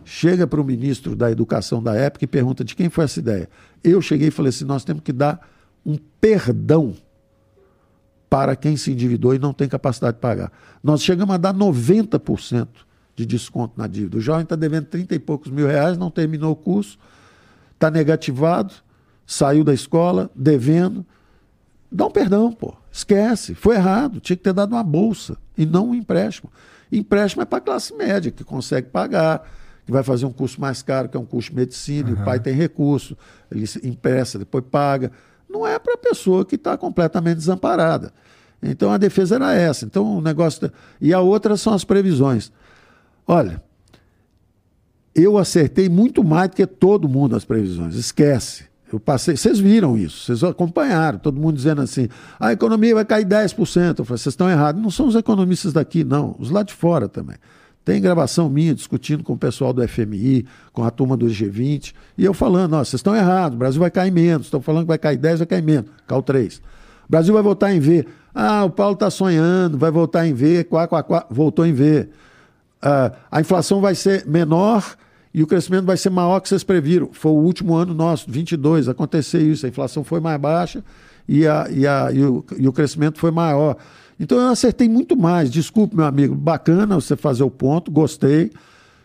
Chega 0.05 0.47
para 0.47 0.61
o 0.61 0.65
ministro 0.65 1.17
da 1.17 1.31
Educação 1.31 1.83
da 1.83 1.95
época 1.95 2.25
e 2.25 2.29
pergunta 2.29 2.63
de 2.63 2.77
quem 2.77 2.91
foi 2.91 3.05
essa 3.05 3.19
ideia. 3.19 3.49
Eu 3.83 4.03
cheguei 4.03 4.29
e 4.29 4.31
falei 4.31 4.51
assim: 4.51 4.65
nós 4.67 4.85
temos 4.85 5.03
que 5.03 5.13
dar 5.13 5.49
um 5.87 5.97
perdão 6.21 6.95
para 8.29 8.55
quem 8.55 8.77
se 8.77 8.93
endividou 8.93 9.35
e 9.35 9.39
não 9.39 9.53
tem 9.53 9.69
capacidade 9.69 10.17
de 10.17 10.21
pagar. 10.21 10.53
Nós 10.83 11.03
chegamos 11.03 11.35
a 11.35 11.39
dar 11.39 11.55
90% 11.55 12.69
de 13.17 13.25
desconto 13.25 13.75
na 13.79 13.87
dívida. 13.87 14.19
O 14.19 14.21
jovem 14.21 14.43
está 14.43 14.57
devendo 14.57 14.87
30 14.87 15.15
e 15.15 15.19
poucos 15.19 15.51
mil 15.51 15.67
reais, 15.67 15.97
não 15.97 16.11
terminou 16.11 16.53
o 16.53 16.57
curso, 16.57 16.99
está 17.75 17.91
negativado, 17.91 18.75
saiu 19.31 19.63
da 19.63 19.73
escola 19.73 20.29
devendo. 20.35 21.07
Dá 21.91 22.05
um 22.05 22.11
perdão, 22.11 22.53
pô. 22.53 22.75
Esquece. 22.91 23.55
Foi 23.55 23.77
errado. 23.77 24.19
Tinha 24.19 24.37
que 24.37 24.43
ter 24.43 24.53
dado 24.53 24.73
uma 24.73 24.83
bolsa 24.83 25.37
e 25.57 25.65
não 25.65 25.91
um 25.91 25.95
empréstimo. 25.95 26.51
Empréstimo 26.91 27.43
é 27.43 27.45
para 27.45 27.59
a 27.59 27.61
classe 27.61 27.95
média, 27.95 28.33
que 28.33 28.43
consegue 28.43 28.89
pagar, 28.89 29.49
que 29.87 29.93
vai 29.93 30.03
fazer 30.03 30.27
um 30.27 30.33
curso 30.33 30.61
mais 30.61 30.83
caro, 30.83 31.09
que 31.09 31.17
é 31.17 31.21
um 31.21 31.25
curso 31.25 31.51
de 31.51 31.57
medicina, 31.57 32.11
uhum. 32.11 32.17
e 32.17 32.21
o 32.21 32.25
pai 32.25 32.41
tem 32.41 32.53
recurso, 32.53 33.17
ele 33.49 33.65
empresta, 33.85 34.37
depois 34.37 34.65
paga. 34.69 35.13
Não 35.49 35.65
é 35.65 35.79
para 35.79 35.95
a 35.95 35.99
pessoa 35.99 36.45
que 36.45 36.57
está 36.57 36.77
completamente 36.77 37.37
desamparada. 37.37 38.13
Então 38.61 38.91
a 38.91 38.99
defesa 38.99 39.37
era 39.37 39.55
essa. 39.55 39.85
Então 39.85 40.19
o 40.19 40.21
negócio. 40.21 40.73
E 41.01 41.15
a 41.15 41.21
outra 41.21 41.57
são 41.57 41.73
as 41.73 41.85
previsões. 41.85 42.51
Olha, 43.25 43.63
eu 45.15 45.39
acertei 45.39 45.89
muito 45.89 46.25
mais 46.25 46.51
do 46.51 46.57
que 46.57 46.67
todo 46.67 47.09
mundo 47.09 47.37
as 47.37 47.45
previsões. 47.45 47.95
Esquece. 47.95 48.70
Eu 48.93 48.99
passei, 48.99 49.37
vocês 49.37 49.61
viram 49.61 49.97
isso, 49.97 50.25
vocês 50.25 50.43
acompanharam, 50.43 51.19
todo 51.19 51.41
mundo 51.41 51.55
dizendo 51.55 51.81
assim: 51.81 52.09
a 52.39 52.53
economia 52.53 52.95
vai 52.95 53.05
cair 53.05 53.25
10%. 53.25 53.99
Eu 53.99 54.05
falei, 54.05 54.19
vocês 54.19 54.27
estão 54.27 54.51
errados. 54.51 54.83
Não 54.83 54.91
são 54.91 55.07
os 55.07 55.15
economistas 55.15 55.73
daqui, 55.73 56.03
não, 56.03 56.35
os 56.39 56.51
lá 56.51 56.63
de 56.63 56.75
fora 56.75 57.09
também. 57.09 57.37
Tem 57.85 58.01
gravação 58.01 58.51
minha 58.51 58.75
discutindo 58.75 59.23
com 59.23 59.33
o 59.33 59.39
pessoal 59.39 59.73
do 59.73 59.87
FMI, 59.87 60.45
com 60.73 60.85
a 60.85 60.91
turma 60.91 61.17
do 61.17 61.27
G20, 61.27 61.95
e 62.19 62.25
eu 62.25 62.35
falando: 62.35 62.77
vocês 62.77 62.95
estão 62.95 63.15
errados, 63.15 63.55
o 63.55 63.59
Brasil 63.59 63.81
vai 63.81 63.91
cair 63.91 64.11
menos. 64.11 64.47
Estão 64.49 64.61
falando 64.61 64.83
que 64.83 64.89
vai 64.89 64.99
cair 64.99 65.17
10, 65.17 65.39
vai 65.39 65.47
cair 65.47 65.63
menos, 65.63 65.91
caiu 66.07 66.23
3. 66.23 66.59
O 66.59 66.63
Brasil 67.09 67.33
vai 67.33 67.43
voltar 67.43 67.73
em 67.73 67.81
V. 67.81 68.07
Ah, 68.35 68.65
o 68.65 68.71
Paulo 68.71 68.95
está 68.95 69.11
sonhando, 69.11 69.79
vai 69.79 69.91
voltar 69.91 70.27
em 70.27 70.35
V, 70.35 70.65
quá, 70.65 70.87
quá, 70.87 71.03
quá, 71.03 71.27
voltou 71.31 71.65
em 71.65 71.73
V. 71.73 72.09
Ah, 72.83 73.13
a 73.31 73.41
inflação 73.41 73.81
vai 73.81 73.95
ser 73.95 74.27
menor 74.27 74.97
e 75.33 75.43
o 75.43 75.47
crescimento 75.47 75.85
vai 75.85 75.97
ser 75.97 76.11
maior 76.11 76.41
que 76.41 76.49
vocês 76.49 76.65
previram. 76.65 77.11
Foi 77.13 77.31
o 77.31 77.37
último 77.37 77.75
ano 77.75 77.95
nosso, 77.95 78.31
22, 78.31 78.89
aconteceu 78.89 79.41
isso, 79.41 79.65
a 79.65 79.69
inflação 79.69 80.03
foi 80.03 80.21
mais 80.21 80.41
baixa 80.41 80.83
e, 81.29 81.47
a, 81.47 81.69
e, 81.71 81.87
a, 81.87 82.11
e, 82.13 82.25
o, 82.25 82.45
e 82.59 82.69
o 82.69 82.73
crescimento 82.73 83.19
foi 83.19 83.31
maior. 83.31 83.77
Então 84.19 84.39
eu 84.39 84.49
acertei 84.49 84.89
muito 84.89 85.17
mais. 85.17 85.51
Desculpe, 85.51 85.97
meu 85.97 86.05
amigo, 86.05 86.35
bacana 86.35 86.97
você 86.97 87.17
fazer 87.17 87.45
o 87.45 87.51
ponto, 87.51 87.91
gostei, 87.91 88.51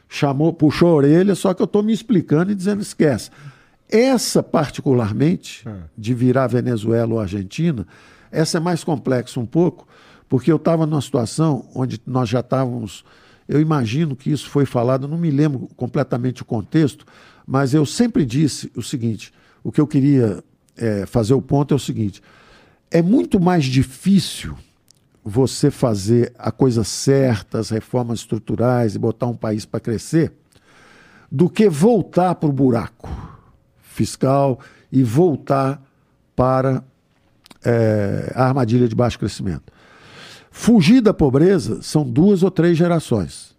chamou, 0.09 0.51
puxou 0.51 0.89
a 0.89 0.93
orelha, 0.93 1.35
só 1.35 1.53
que 1.53 1.61
eu 1.61 1.65
estou 1.65 1.83
me 1.83 1.93
explicando 1.93 2.51
e 2.51 2.55
dizendo 2.55 2.81
esquece. 2.81 3.29
Essa, 3.87 4.41
particularmente, 4.41 5.67
é. 5.67 5.73
de 5.95 6.13
virar 6.13 6.47
Venezuela 6.47 7.13
ou 7.13 7.19
Argentina, 7.19 7.85
essa 8.31 8.57
é 8.57 8.59
mais 8.59 8.83
complexa 8.83 9.39
um 9.39 9.45
pouco, 9.45 9.87
porque 10.27 10.51
eu 10.51 10.55
estava 10.57 10.87
numa 10.87 11.01
situação 11.01 11.69
onde 11.75 12.01
nós 12.05 12.27
já 12.27 12.39
estávamos 12.39 13.05
eu 13.48 13.61
imagino 13.61 14.15
que 14.15 14.32
isso 14.32 14.49
foi 14.49 14.65
falado, 14.65 15.07
não 15.07 15.17
me 15.17 15.30
lembro 15.30 15.69
completamente 15.75 16.41
o 16.41 16.45
contexto, 16.45 17.06
mas 17.45 17.74
eu 17.74 17.85
sempre 17.85 18.25
disse 18.25 18.72
o 18.75 18.82
seguinte: 18.82 19.32
o 19.64 19.72
que 19.72 19.80
eu 19.80 19.88
queria 19.88 20.43
é, 20.75 21.06
fazer 21.06 21.33
o 21.33 21.41
ponto 21.41 21.74
é 21.74 21.77
o 21.77 21.80
seguinte: 21.80 22.22
é 22.90 23.01
muito 23.01 23.40
mais 23.40 23.65
difícil 23.65 24.56
você 25.24 25.72
fazer 25.72 26.33
a 26.38 26.51
coisa 26.51 26.83
certa, 26.83 27.59
as 27.59 27.69
reformas 27.69 28.19
estruturais 28.19 28.95
e 28.95 28.99
botar 28.99 29.25
um 29.27 29.35
país 29.35 29.65
para 29.65 29.80
crescer, 29.80 30.32
do 31.32 31.49
que 31.49 31.67
voltar 31.67 32.35
para 32.35 32.49
o 32.49 32.53
buraco 32.53 33.09
fiscal 33.82 34.59
e 34.91 35.01
voltar 35.03 35.82
para 36.35 36.83
é, 37.64 38.32
a 38.35 38.45
armadilha 38.45 38.88
de 38.88 38.95
baixo 38.95 39.17
crescimento. 39.17 39.74
Fugir 40.58 41.01
da 41.01 41.14
pobreza 41.14 41.82
são 41.82 42.09
duas 42.09 42.42
ou 42.42 42.50
três 42.50 42.77
gerações. 42.77 43.53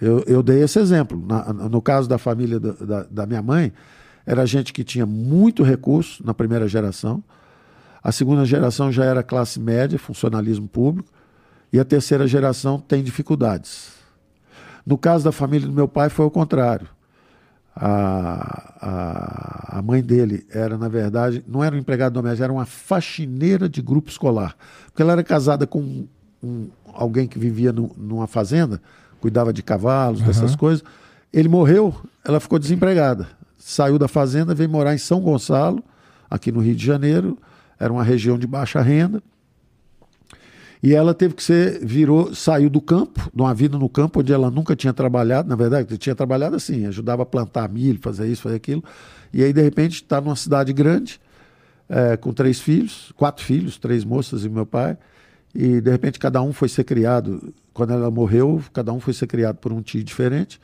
Eu, 0.00 0.24
eu 0.26 0.42
dei 0.42 0.62
esse 0.62 0.78
exemplo. 0.78 1.22
Na, 1.24 1.52
no 1.52 1.82
caso 1.82 2.08
da 2.08 2.16
família 2.16 2.58
da, 2.58 2.72
da, 2.72 3.02
da, 3.02 3.26
minha 3.26 3.42
mãe, 3.42 3.70
era 4.24 4.46
gente 4.46 4.72
que 4.72 4.82
tinha 4.82 5.04
muito 5.04 5.62
recurso 5.62 6.24
na 6.24 6.32
primeira 6.32 6.66
geração. 6.66 7.22
A 8.02 8.10
segunda 8.10 8.46
geração 8.46 8.90
já 8.90 9.04
era 9.04 9.22
classe 9.22 9.60
média, 9.60 9.98
funcionalismo 9.98 10.66
público. 10.66 11.10
E 11.70 11.78
a 11.78 11.84
terceira 11.84 12.26
geração 12.26 12.80
tem 12.80 13.04
dificuldades. 13.04 13.92
No 14.84 14.96
caso 14.96 15.22
da 15.22 15.32
família 15.32 15.68
do 15.68 15.74
meu 15.74 15.86
pai, 15.86 16.08
foi 16.08 16.24
o 16.24 16.30
contrário. 16.30 16.88
A, 17.76 18.72
a, 18.80 19.78
a, 19.78 19.82
mãe 19.82 20.02
dele 20.02 20.46
era, 20.50 20.78
na 20.78 20.88
verdade, 20.88 21.44
não 21.46 21.62
era 21.62 21.76
um 21.76 21.78
empregado 21.78 22.14
doméstico, 22.14 22.44
era 22.44 22.52
uma 22.52 22.64
faxineira 22.64 23.68
de 23.68 23.82
grupo 23.82 24.08
escolar. 24.08 24.56
Porque 24.86 25.02
ela 25.02 25.12
era 25.12 25.22
casada 25.22 25.66
com 25.66 26.08
um, 26.42 26.68
alguém 26.92 27.26
que 27.26 27.38
vivia 27.38 27.72
no, 27.72 27.90
numa 27.96 28.26
fazenda, 28.26 28.80
cuidava 29.20 29.52
de 29.52 29.62
cavalos, 29.62 30.20
uhum. 30.20 30.26
dessas 30.26 30.56
coisas. 30.56 30.82
Ele 31.32 31.48
morreu, 31.48 31.94
ela 32.24 32.40
ficou 32.40 32.58
desempregada. 32.58 33.28
Saiu 33.56 33.98
da 33.98 34.08
fazenda, 34.08 34.54
veio 34.54 34.70
morar 34.70 34.94
em 34.94 34.98
São 34.98 35.20
Gonçalo, 35.20 35.82
aqui 36.28 36.50
no 36.50 36.60
Rio 36.60 36.74
de 36.74 36.84
Janeiro. 36.84 37.38
Era 37.78 37.92
uma 37.92 38.02
região 38.02 38.38
de 38.38 38.46
baixa 38.46 38.80
renda. 38.80 39.22
E 40.82 40.94
ela 40.94 41.12
teve 41.12 41.34
que 41.34 41.42
ser, 41.42 41.84
virou, 41.84 42.34
saiu 42.34 42.70
do 42.70 42.80
campo, 42.80 43.30
de 43.34 43.42
uma 43.42 43.52
vida 43.52 43.76
no 43.76 43.88
campo 43.88 44.20
onde 44.20 44.32
ela 44.32 44.50
nunca 44.50 44.74
tinha 44.74 44.94
trabalhado, 44.94 45.46
na 45.46 45.54
verdade, 45.54 45.98
tinha 45.98 46.14
trabalhado 46.14 46.56
assim, 46.56 46.86
ajudava 46.86 47.22
a 47.22 47.26
plantar 47.26 47.68
milho, 47.68 47.98
fazer 48.00 48.26
isso, 48.28 48.40
fazer 48.40 48.56
aquilo. 48.56 48.82
E 49.32 49.44
aí, 49.44 49.52
de 49.52 49.60
repente, 49.60 49.96
está 49.96 50.20
numa 50.22 50.36
cidade 50.36 50.72
grande, 50.72 51.20
é, 51.86 52.16
com 52.16 52.32
três 52.32 52.60
filhos, 52.60 53.12
quatro 53.14 53.44
filhos, 53.44 53.76
três 53.76 54.04
moças 54.04 54.42
e 54.44 54.48
meu 54.48 54.64
pai. 54.64 54.96
E, 55.54 55.80
de 55.80 55.90
repente, 55.90 56.18
cada 56.18 56.40
um 56.42 56.52
foi 56.52 56.68
ser 56.68 56.84
criado, 56.84 57.52
quando 57.72 57.92
ela 57.92 58.10
morreu, 58.10 58.62
cada 58.72 58.92
um 58.92 59.00
foi 59.00 59.12
ser 59.12 59.26
criado 59.26 59.56
por 59.56 59.72
um 59.72 59.82
tio 59.82 60.02
diferente. 60.02 60.60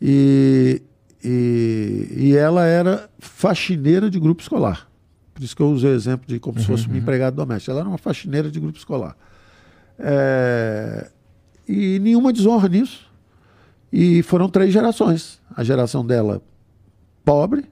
E, 0.00 0.82
e, 1.22 2.08
e 2.16 2.36
ela 2.36 2.64
era 2.66 3.08
faxineira 3.18 4.08
de 4.08 4.18
grupo 4.20 4.42
escolar. 4.42 4.88
Por 5.34 5.42
isso 5.42 5.56
que 5.56 5.62
eu 5.62 5.70
usei 5.70 5.90
o 5.90 5.94
exemplo 5.94 6.26
de 6.26 6.38
como 6.38 6.56
uhum, 6.56 6.62
se 6.62 6.68
fosse 6.68 6.86
uma 6.86 6.94
uhum. 6.94 7.00
empregada 7.00 7.34
doméstica. 7.34 7.72
Ela 7.72 7.80
era 7.80 7.88
uma 7.88 7.98
faxineira 7.98 8.50
de 8.50 8.60
grupo 8.60 8.78
escolar. 8.78 9.16
É, 9.98 11.10
e 11.66 11.98
nenhuma 11.98 12.32
desonra 12.32 12.68
nisso. 12.68 13.10
E 13.92 14.22
foram 14.22 14.48
três 14.48 14.72
gerações. 14.72 15.40
A 15.54 15.62
geração 15.64 16.04
dela, 16.04 16.42
pobre. 17.24 17.64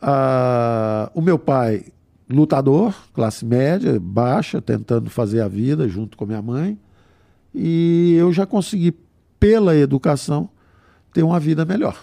A, 0.00 1.10
o 1.14 1.20
meu 1.20 1.38
pai, 1.38 1.86
lutador, 2.28 2.94
classe 3.12 3.44
média, 3.44 3.98
baixa, 4.00 4.60
tentando 4.60 5.08
fazer 5.10 5.40
a 5.40 5.48
vida 5.48 5.88
junto 5.88 6.16
com 6.16 6.26
minha 6.26 6.42
mãe. 6.42 6.78
E 7.54 8.14
eu 8.18 8.32
já 8.32 8.44
consegui, 8.44 8.94
pela 9.38 9.74
educação, 9.76 10.48
ter 11.12 11.22
uma 11.22 11.38
vida 11.38 11.64
melhor. 11.64 11.98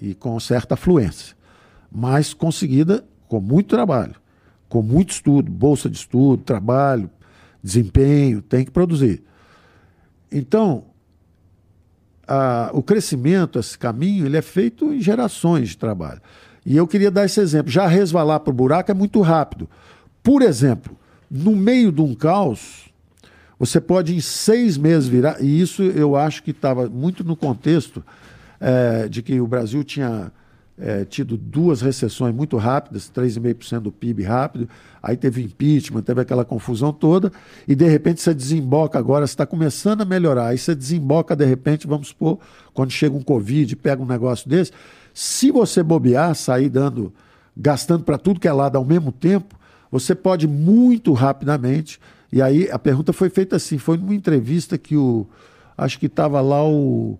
E 0.00 0.14
com 0.14 0.38
certa 0.40 0.76
fluência. 0.76 1.36
Mas 1.90 2.34
conseguida 2.34 3.04
com 3.28 3.40
muito 3.40 3.68
trabalho, 3.68 4.16
com 4.68 4.82
muito 4.82 5.10
estudo, 5.10 5.50
bolsa 5.50 5.88
de 5.88 5.96
estudo, 5.96 6.42
trabalho, 6.42 7.10
desempenho, 7.62 8.42
tem 8.42 8.64
que 8.64 8.70
produzir. 8.70 9.22
Então, 10.30 10.84
a, 12.26 12.70
o 12.72 12.82
crescimento, 12.82 13.58
esse 13.58 13.76
caminho, 13.78 14.26
ele 14.26 14.36
é 14.36 14.42
feito 14.42 14.92
em 14.92 15.00
gerações 15.00 15.70
de 15.70 15.78
trabalho. 15.78 16.20
E 16.64 16.76
eu 16.76 16.86
queria 16.86 17.10
dar 17.10 17.24
esse 17.24 17.40
exemplo. 17.40 17.70
Já 17.70 17.86
resvalar 17.86 18.40
para 18.40 18.50
o 18.50 18.54
buraco 18.54 18.90
é 18.90 18.94
muito 18.94 19.20
rápido. 19.20 19.68
Por 20.22 20.42
exemplo, 20.42 20.96
no 21.30 21.56
meio 21.56 21.90
de 21.90 22.00
um 22.00 22.14
caos, 22.14 22.90
você 23.58 23.80
pode 23.80 24.14
em 24.14 24.20
seis 24.20 24.76
meses 24.76 25.08
virar, 25.08 25.40
e 25.40 25.60
isso 25.60 25.82
eu 25.82 26.16
acho 26.16 26.42
que 26.42 26.50
estava 26.50 26.88
muito 26.88 27.22
no 27.22 27.36
contexto 27.36 28.02
é, 28.58 29.08
de 29.08 29.22
que 29.22 29.40
o 29.40 29.46
Brasil 29.46 29.84
tinha 29.84 30.32
é, 30.80 31.04
tido 31.04 31.36
duas 31.36 31.82
recessões 31.82 32.34
muito 32.34 32.56
rápidas, 32.56 33.10
3,5% 33.14 33.80
do 33.80 33.92
PIB 33.92 34.22
rápido, 34.22 34.68
aí 35.02 35.16
teve 35.16 35.42
impeachment, 35.42 36.02
teve 36.02 36.22
aquela 36.22 36.44
confusão 36.44 36.92
toda, 36.92 37.30
e 37.68 37.74
de 37.74 37.86
repente 37.86 38.22
você 38.22 38.32
desemboca 38.32 38.98
agora, 38.98 39.24
está 39.24 39.44
começando 39.44 40.00
a 40.00 40.04
melhorar, 40.06 40.48
aí 40.48 40.58
você 40.58 40.74
desemboca 40.74 41.36
de 41.36 41.44
repente, 41.44 41.86
vamos 41.86 42.08
supor, 42.08 42.38
quando 42.72 42.90
chega 42.90 43.14
um 43.14 43.22
Covid, 43.22 43.76
pega 43.76 44.02
um 44.02 44.06
negócio 44.06 44.48
desse, 44.48 44.72
se 45.14 45.50
você 45.50 45.82
bobear, 45.82 46.34
sair 46.34 46.68
dando, 46.68 47.12
gastando 47.56 48.04
para 48.04 48.18
tudo 48.18 48.40
que 48.40 48.48
é 48.48 48.52
lado 48.52 48.76
ao 48.76 48.84
mesmo 48.84 49.12
tempo, 49.12 49.58
você 49.90 50.14
pode 50.14 50.46
muito 50.46 51.12
rapidamente, 51.12 52.00
e 52.32 52.40
aí 52.40 52.70
a 52.70 52.78
pergunta 52.78 53.12
foi 53.12 53.28
feita 53.28 53.56
assim, 53.56 53.76
foi 53.76 53.96
numa 53.96 54.14
entrevista 54.14 54.78
que 54.78 54.96
o, 54.96 55.26
acho 55.76 55.98
que 55.98 56.06
estava 56.06 56.40
lá 56.40 56.64
o 56.64 57.18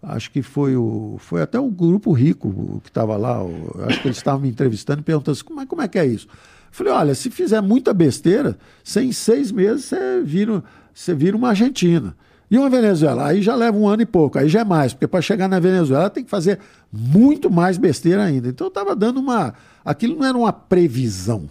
acho 0.00 0.30
que 0.30 0.42
foi 0.42 0.76
o 0.76 1.16
foi 1.18 1.42
até 1.42 1.58
o 1.58 1.68
grupo 1.68 2.12
rico 2.12 2.80
que 2.84 2.88
estava 2.88 3.16
lá 3.16 3.40
acho 3.88 4.00
que 4.00 4.06
eles 4.06 4.16
estavam 4.16 4.40
me 4.40 4.48
entrevistando 4.48 5.00
e 5.00 5.02
perguntando 5.02 5.32
assim, 5.32 5.44
como 5.44 5.60
é, 5.60 5.66
como 5.66 5.82
é 5.82 5.88
que 5.88 5.98
é 5.98 6.06
isso? 6.06 6.28
Eu 6.28 6.34
falei 6.70 6.92
olha 6.92 7.14
se 7.14 7.30
fizer 7.30 7.60
muita 7.60 7.92
besteira 7.92 8.56
você 8.82 9.02
em 9.02 9.12
seis 9.12 9.50
meses 9.50 9.86
você 9.86 10.22
vira 10.22 10.62
você 10.94 11.14
vira 11.14 11.36
uma 11.36 11.48
Argentina 11.48 12.16
e 12.50 12.58
uma 12.58 12.70
Venezuela 12.70 13.26
aí 13.26 13.42
já 13.42 13.54
leva 13.54 13.76
um 13.76 13.86
ano 13.86 14.02
e 14.02 14.06
pouco 14.06 14.38
aí 14.38 14.48
já 14.48 14.60
é 14.60 14.64
mais 14.64 14.92
porque 14.92 15.06
para 15.06 15.20
chegar 15.20 15.48
na 15.48 15.58
Venezuela 15.58 16.08
tem 16.08 16.24
que 16.24 16.30
fazer 16.30 16.58
muito 16.92 17.50
mais 17.50 17.76
besteira 17.76 18.24
ainda 18.24 18.48
então 18.48 18.66
eu 18.66 18.68
estava 18.68 18.94
dando 18.94 19.20
uma 19.20 19.54
aquilo 19.84 20.16
não 20.16 20.26
era 20.26 20.36
uma 20.36 20.52
previsão 20.52 21.48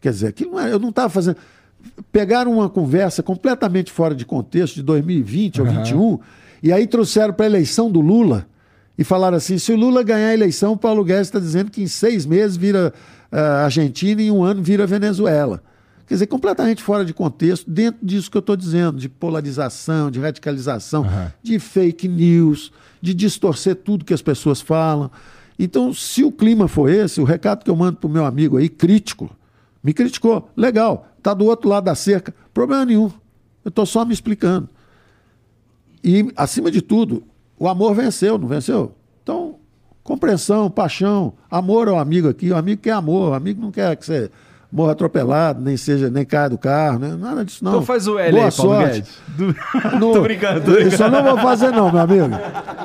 quer 0.00 0.10
dizer 0.10 0.28
aquilo 0.28 0.52
não 0.52 0.60
era, 0.60 0.70
eu 0.70 0.78
não 0.78 0.90
estava 0.90 1.08
fazendo 1.08 1.36
pegaram 2.12 2.52
uma 2.52 2.68
conversa 2.68 3.22
completamente 3.22 3.90
fora 3.90 4.14
de 4.14 4.24
contexto 4.26 4.74
de 4.74 4.82
2020 4.82 5.60
uhum. 5.60 5.66
ou 5.66 5.72
2021 5.72 6.20
e 6.62 6.72
aí 6.72 6.86
trouxeram 6.86 7.32
para 7.32 7.46
a 7.46 7.48
eleição 7.48 7.90
do 7.90 8.00
Lula 8.00 8.46
e 9.00 9.04
falaram 9.04 9.38
assim: 9.38 9.56
se 9.56 9.72
o 9.72 9.76
Lula 9.76 10.02
ganhar 10.02 10.28
a 10.28 10.34
eleição, 10.34 10.72
o 10.72 10.76
Paulo 10.76 11.02
Guedes 11.02 11.28
está 11.28 11.38
dizendo 11.38 11.70
que 11.70 11.82
em 11.82 11.86
seis 11.86 12.26
meses 12.26 12.54
vira 12.56 12.92
uh, 13.32 13.64
Argentina 13.64 14.20
e 14.20 14.26
em 14.26 14.30
um 14.30 14.44
ano 14.44 14.62
vira 14.62 14.86
Venezuela. 14.86 15.62
Quer 16.10 16.14
dizer, 16.14 16.26
completamente 16.26 16.82
fora 16.82 17.04
de 17.04 17.14
contexto, 17.14 17.70
dentro 17.70 18.04
disso 18.04 18.28
que 18.28 18.36
eu 18.36 18.40
estou 18.40 18.56
dizendo, 18.56 18.98
de 18.98 19.08
polarização, 19.08 20.10
de 20.10 20.18
radicalização, 20.18 21.02
uhum. 21.02 21.30
de 21.40 21.60
fake 21.60 22.08
news, 22.08 22.72
de 23.00 23.14
distorcer 23.14 23.76
tudo 23.76 24.04
que 24.04 24.12
as 24.12 24.20
pessoas 24.20 24.60
falam. 24.60 25.08
Então, 25.56 25.94
se 25.94 26.24
o 26.24 26.32
clima 26.32 26.66
for 26.66 26.90
esse, 26.90 27.20
o 27.20 27.24
recado 27.24 27.62
que 27.62 27.70
eu 27.70 27.76
mando 27.76 27.98
para 27.98 28.08
o 28.08 28.10
meu 28.10 28.24
amigo 28.24 28.56
aí, 28.56 28.68
crítico, 28.68 29.30
me 29.84 29.94
criticou, 29.94 30.50
legal, 30.56 31.06
está 31.16 31.32
do 31.32 31.44
outro 31.44 31.68
lado 31.68 31.84
da 31.84 31.94
cerca, 31.94 32.34
problema 32.52 32.84
nenhum. 32.84 33.12
Eu 33.64 33.68
estou 33.68 33.86
só 33.86 34.04
me 34.04 34.12
explicando. 34.12 34.68
E, 36.02 36.28
acima 36.34 36.72
de 36.72 36.82
tudo, 36.82 37.22
o 37.56 37.68
amor 37.68 37.94
venceu, 37.94 38.36
não 38.36 38.48
venceu? 38.48 38.96
Então, 39.22 39.60
compreensão, 40.02 40.68
paixão, 40.68 41.34
amor 41.48 41.86
ao 41.86 42.00
amigo 42.00 42.28
aqui. 42.28 42.50
O 42.50 42.56
amigo 42.56 42.82
quer 42.82 42.94
amor, 42.94 43.30
o 43.30 43.34
amigo 43.34 43.62
não 43.62 43.70
quer 43.70 43.94
que 43.94 44.04
você 44.04 44.28
morra 44.70 44.92
atropelado, 44.92 45.60
nem 45.60 45.76
seja, 45.76 46.08
nem 46.08 46.24
caia 46.24 46.48
do 46.48 46.58
carro, 46.58 46.98
né? 46.98 47.16
nada 47.16 47.44
disso 47.44 47.64
não. 47.64 47.72
Então 47.72 47.82
faz 47.82 48.06
o 48.06 48.18
L 48.18 48.32
Boa 48.32 48.44
aí, 48.44 48.52
Paulo 48.52 48.72
sorte. 48.72 49.04
Do... 49.28 49.56
No... 49.98 50.12
tô 50.14 50.22
brincando, 50.22 50.60
tô 50.60 50.70
brincando. 50.72 50.94
Isso 50.94 51.02
eu 51.02 51.10
não 51.10 51.24
vou 51.24 51.38
fazer 51.38 51.70
não, 51.70 51.92
meu 51.92 52.00
amigo. 52.00 52.28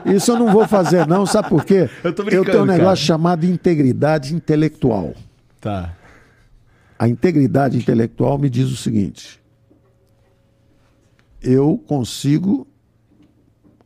Isso 0.06 0.32
eu 0.32 0.40
não 0.40 0.52
vou 0.52 0.68
fazer 0.68 1.08
não, 1.08 1.26
sabe 1.26 1.50
por 1.50 1.64
quê? 1.64 1.90
Eu, 2.04 2.14
tô 2.14 2.24
brincando, 2.24 2.48
eu 2.48 2.52
tenho 2.52 2.64
um 2.64 2.68
negócio 2.68 3.06
cara. 3.08 3.18
chamado 3.18 3.46
integridade 3.46 4.34
intelectual. 4.34 5.14
Tá. 5.62 5.94
A 6.98 7.08
integridade 7.08 7.78
intelectual 7.78 8.38
me 8.38 8.50
diz 8.50 8.72
o 8.72 8.76
seguinte: 8.76 9.42
eu 11.42 11.78
consigo 11.88 12.68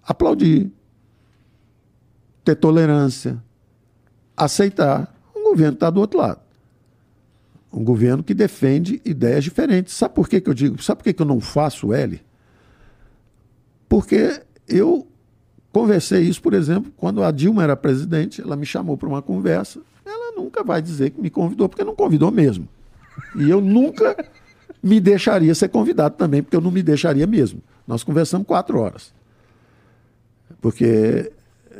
aplaudir, 0.03 0.71
ter 2.43 2.55
tolerância, 2.55 3.41
aceitar. 4.35 5.13
O 5.35 5.51
governo 5.51 5.73
está 5.73 5.89
do 5.89 5.99
outro 5.99 6.19
lado. 6.19 6.48
Um 7.71 7.83
governo 7.83 8.23
que 8.23 8.33
defende 8.33 9.01
ideias 9.05 9.43
diferentes. 9.43 9.93
Sabe 9.93 10.15
por 10.15 10.27
que, 10.27 10.41
que 10.41 10.49
eu 10.49 10.53
digo? 10.53 10.81
Sabe 10.81 10.99
por 10.99 11.03
que, 11.03 11.13
que 11.13 11.21
eu 11.21 11.25
não 11.25 11.39
faço 11.39 11.93
L? 11.93 12.19
Porque 13.87 14.41
eu 14.67 15.07
conversei 15.71 16.21
isso, 16.23 16.41
por 16.41 16.53
exemplo, 16.53 16.91
quando 16.97 17.23
a 17.23 17.31
Dilma 17.31 17.63
era 17.63 17.75
presidente, 17.75 18.41
ela 18.41 18.55
me 18.55 18.65
chamou 18.65 18.97
para 18.97 19.07
uma 19.07 19.21
conversa. 19.21 19.79
Ela 20.05 20.35
nunca 20.35 20.63
vai 20.63 20.81
dizer 20.81 21.11
que 21.11 21.21
me 21.21 21.29
convidou, 21.29 21.69
porque 21.69 21.83
não 21.83 21.95
convidou 21.95 22.31
mesmo. 22.31 22.67
E 23.35 23.49
eu 23.49 23.61
nunca 23.61 24.15
me 24.81 24.99
deixaria 24.99 25.53
ser 25.53 25.69
convidado 25.69 26.15
também, 26.15 26.41
porque 26.41 26.55
eu 26.55 26.61
não 26.61 26.71
me 26.71 26.81
deixaria 26.81 27.27
mesmo. 27.27 27.61
Nós 27.87 28.03
conversamos 28.03 28.47
quatro 28.47 28.79
horas 28.79 29.13
porque 30.61 31.31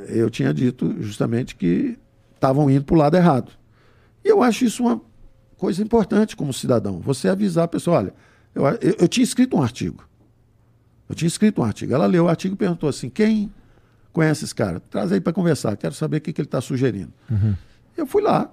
eu 0.07 0.29
tinha 0.29 0.53
dito 0.53 0.95
justamente 1.01 1.55
que 1.55 1.97
estavam 2.35 2.69
indo 2.69 2.85
para 2.85 2.95
o 2.95 2.97
lado 2.97 3.17
errado. 3.17 3.51
E 4.23 4.29
eu 4.29 4.41
acho 4.41 4.65
isso 4.65 4.83
uma 4.83 5.01
coisa 5.59 5.83
importante 5.83 6.35
como 6.35 6.53
cidadão. 6.53 6.99
Você 7.01 7.27
avisar 7.27 7.65
a 7.65 7.67
pessoa, 7.67 7.97
olha, 7.97 8.13
eu, 8.55 8.65
eu, 8.65 8.95
eu 9.01 9.07
tinha 9.07 9.23
escrito 9.23 9.55
um 9.57 9.61
artigo. 9.61 10.03
Eu 11.07 11.13
tinha 11.13 11.27
escrito 11.27 11.61
um 11.61 11.63
artigo. 11.63 11.93
Ela 11.93 12.05
leu 12.05 12.25
o 12.25 12.29
artigo 12.29 12.55
e 12.55 12.57
perguntou 12.57 12.89
assim: 12.89 13.09
quem 13.09 13.51
conhece 14.13 14.45
esse 14.45 14.55
cara? 14.55 14.79
Traz 14.79 15.11
aí 15.11 15.19
para 15.19 15.33
conversar, 15.33 15.75
quero 15.75 15.93
saber 15.93 16.17
o 16.17 16.21
que, 16.21 16.33
que 16.33 16.41
ele 16.41 16.47
está 16.47 16.61
sugerindo. 16.61 17.11
Uhum. 17.29 17.53
Eu 17.97 18.07
fui 18.07 18.21
lá, 18.21 18.49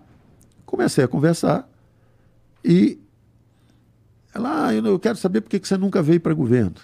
comecei 0.66 1.04
a 1.04 1.08
conversar 1.08 1.68
e 2.64 2.98
ela, 4.34 4.66
ah, 4.66 4.74
eu 4.74 4.98
quero 4.98 5.16
saber 5.16 5.40
por 5.40 5.48
que, 5.48 5.60
que 5.60 5.68
você 5.68 5.78
nunca 5.78 6.02
veio 6.02 6.20
para 6.20 6.34
governo. 6.34 6.74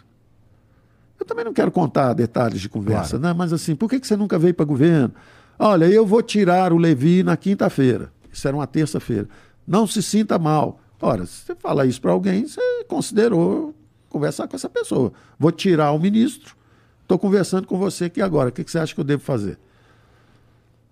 Eu 1.18 1.26
também 1.26 1.44
não 1.44 1.52
quero 1.52 1.70
contar 1.70 2.14
detalhes 2.14 2.60
de 2.60 2.68
conversa, 2.68 3.18
claro. 3.18 3.22
né? 3.22 3.32
mas 3.32 3.52
assim, 3.52 3.74
por 3.74 3.90
que, 3.90 4.00
que 4.00 4.06
você 4.06 4.16
nunca 4.16 4.38
veio 4.38 4.54
para 4.54 4.64
governo? 4.64 5.12
Olha, 5.58 5.84
eu 5.84 6.06
vou 6.06 6.22
tirar 6.22 6.72
o 6.72 6.78
Levi 6.78 7.22
na 7.22 7.36
quinta-feira. 7.36 8.10
Isso 8.32 8.46
era 8.48 8.56
uma 8.56 8.66
terça-feira. 8.66 9.28
Não 9.66 9.86
se 9.86 10.02
sinta 10.02 10.38
mal. 10.38 10.80
Ora, 11.00 11.26
se 11.26 11.44
você 11.44 11.54
fala 11.54 11.86
isso 11.86 12.00
para 12.00 12.12
alguém, 12.12 12.46
você 12.46 12.84
considerou 12.88 13.74
conversar 14.08 14.46
com 14.46 14.54
essa 14.54 14.68
pessoa. 14.68 15.12
Vou 15.38 15.50
tirar 15.50 15.92
o 15.92 15.98
ministro, 15.98 16.54
estou 17.02 17.18
conversando 17.18 17.66
com 17.66 17.78
você 17.78 18.04
aqui 18.04 18.20
agora. 18.20 18.50
O 18.50 18.52
que, 18.52 18.62
você 18.62 18.78
acha 18.78 18.94
que 18.94 19.00
eu 19.00 19.04
devo 19.04 19.22
fazer? 19.22 19.58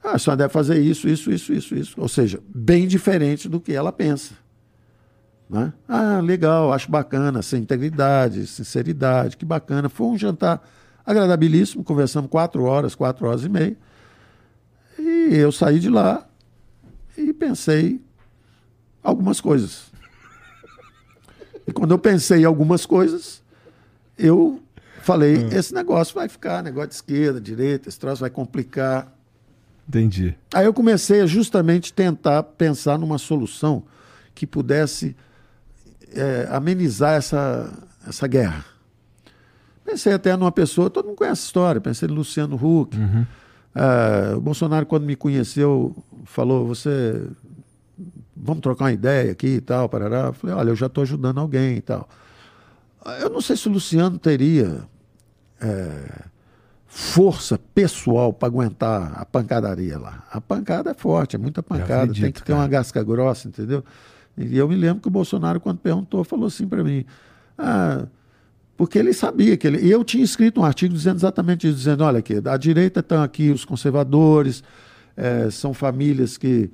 Ah, 0.02 0.12
a 0.12 0.18
senhora 0.18 0.38
deve 0.38 0.52
fazer 0.52 0.80
isso, 0.80 1.08
isso, 1.08 1.30
isso, 1.30 1.52
isso, 1.52 1.74
isso. 1.74 2.00
Ou 2.00 2.08
seja, 2.08 2.40
bem 2.48 2.88
diferente 2.88 3.48
do 3.48 3.60
que 3.60 3.72
ela 3.72 3.92
pensa. 3.92 4.34
Né? 5.48 5.72
Ah, 5.86 6.20
legal, 6.20 6.72
acho 6.72 6.90
bacana, 6.90 7.42
sem 7.42 7.62
integridade, 7.62 8.46
sinceridade, 8.46 9.36
que 9.36 9.44
bacana. 9.44 9.88
Foi 9.88 10.06
um 10.06 10.16
jantar 10.16 10.66
agradabilíssimo, 11.04 11.84
conversamos 11.84 12.30
quatro 12.30 12.64
horas, 12.64 12.94
quatro 12.94 13.26
horas 13.26 13.44
e 13.44 13.48
meia. 13.48 13.76
E 14.98 15.34
eu 15.34 15.52
saí 15.52 15.78
de 15.78 15.88
lá 15.88 16.26
e 17.16 17.32
pensei 17.32 18.00
algumas 19.02 19.40
coisas. 19.40 19.90
E 21.66 21.72
quando 21.72 21.92
eu 21.92 21.98
pensei 21.98 22.42
em 22.42 22.44
algumas 22.44 22.84
coisas, 22.84 23.42
eu 24.18 24.60
falei: 25.02 25.44
hum. 25.44 25.48
esse 25.52 25.74
negócio 25.74 26.14
vai 26.14 26.28
ficar 26.28 26.62
negócio 26.62 26.88
de 26.88 26.94
esquerda, 26.96 27.40
direita, 27.40 27.88
esse 27.88 27.98
troço 27.98 28.20
vai 28.20 28.30
complicar. 28.30 29.12
Entendi. 29.88 30.36
Aí 30.54 30.66
eu 30.66 30.72
comecei 30.72 31.20
a 31.20 31.26
justamente 31.26 31.92
tentar 31.92 32.42
pensar 32.44 32.98
numa 32.98 33.18
solução 33.18 33.82
que 34.34 34.46
pudesse 34.46 35.16
é, 36.14 36.48
amenizar 36.50 37.14
essa, 37.14 37.72
essa 38.06 38.26
guerra. 38.26 38.64
Pensei 39.84 40.12
até 40.12 40.36
numa 40.36 40.52
pessoa, 40.52 40.88
todo 40.88 41.06
mundo 41.06 41.16
conhece 41.16 41.42
a 41.42 41.46
história, 41.46 41.80
pensei 41.80 42.06
no 42.06 42.14
Luciano 42.14 42.54
Huck. 42.54 42.96
Uhum. 42.96 43.26
Uh, 43.74 44.36
o 44.36 44.40
Bolsonaro, 44.40 44.86
quando 44.86 45.04
me 45.04 45.16
conheceu, 45.16 45.96
falou: 46.24 46.66
Você, 46.66 47.26
vamos 48.42 48.62
trocar 48.62 48.84
uma 48.84 48.92
ideia 48.92 49.32
aqui 49.32 49.56
e 49.56 49.60
tal. 49.60 49.88
Parará. 49.88 50.26
Eu 50.26 50.32
falei: 50.32 50.56
Olha, 50.56 50.70
eu 50.70 50.76
já 50.76 50.86
estou 50.86 51.02
ajudando 51.02 51.38
alguém 51.38 51.76
e 51.76 51.80
tal. 51.80 52.08
Eu 53.20 53.30
não 53.30 53.40
sei 53.40 53.56
se 53.56 53.68
o 53.68 53.72
Luciano 53.72 54.18
teria 54.18 54.82
é, 55.60 56.24
força 56.86 57.58
pessoal 57.74 58.32
para 58.32 58.48
aguentar 58.48 59.12
a 59.16 59.24
pancadaria 59.24 59.98
lá. 59.98 60.24
A 60.30 60.40
pancada 60.40 60.90
é 60.90 60.94
forte, 60.94 61.36
é 61.36 61.38
muita 61.38 61.62
pancada, 61.62 62.02
acredito, 62.02 62.22
tem 62.22 62.32
que 62.32 62.40
ter 62.40 62.52
cara. 62.52 62.60
uma 62.60 62.68
gasca 62.68 63.02
grossa, 63.02 63.48
entendeu? 63.48 63.84
E 64.36 64.56
eu 64.56 64.68
me 64.68 64.76
lembro 64.76 65.02
que 65.02 65.08
o 65.08 65.10
Bolsonaro, 65.10 65.60
quando 65.60 65.78
perguntou, 65.78 66.22
falou 66.24 66.46
assim 66.46 66.66
para 66.66 66.84
mim: 66.84 67.04
Ah 67.56 68.06
porque 68.80 68.98
ele 68.98 69.12
sabia 69.12 69.58
que 69.58 69.66
ele. 69.66 69.86
E 69.86 69.90
eu 69.90 70.02
tinha 70.02 70.24
escrito 70.24 70.58
um 70.58 70.64
artigo 70.64 70.94
dizendo 70.94 71.16
exatamente 71.16 71.68
isso, 71.68 71.76
dizendo: 71.76 72.02
olha, 72.02 72.20
aqui, 72.20 72.40
à 72.42 72.56
direita 72.56 73.00
estão 73.00 73.22
aqui 73.22 73.50
os 73.50 73.62
conservadores, 73.62 74.64
é, 75.14 75.50
são 75.50 75.74
famílias 75.74 76.38
que 76.38 76.70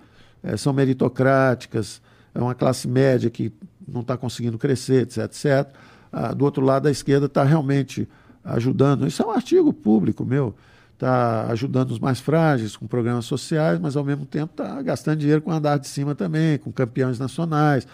é, 0.46 0.56
são 0.56 0.72
meritocráticas, 0.72 2.00
é 2.32 2.40
uma 2.40 2.54
classe 2.54 2.86
média 2.86 3.28
que 3.28 3.52
não 3.86 4.02
está 4.02 4.16
conseguindo 4.16 4.56
crescer, 4.56 5.02
etc, 5.02 5.24
etc. 5.24 5.74
Ah, 6.12 6.32
do 6.32 6.44
outro 6.44 6.64
lado, 6.64 6.86
a 6.86 6.90
esquerda 6.90 7.26
está 7.26 7.42
realmente 7.42 8.08
ajudando. 8.44 9.06
Isso 9.06 9.22
é 9.22 9.26
um 9.26 9.32
artigo 9.32 9.72
público 9.72 10.24
meu. 10.24 10.54
Está 10.94 11.48
ajudando 11.50 11.90
os 11.90 11.98
mais 11.98 12.20
frágeis 12.20 12.76
com 12.76 12.86
programas 12.86 13.26
sociais, 13.26 13.78
mas 13.78 13.96
ao 13.96 14.04
mesmo 14.04 14.24
tempo 14.24 14.52
está 14.52 14.80
gastando 14.82 15.18
dinheiro 15.18 15.42
com 15.42 15.50
andar 15.50 15.78
de 15.78 15.88
cima 15.88 16.14
também, 16.14 16.58
com 16.58 16.72
campeões 16.72 17.18
nacionais. 17.18 17.86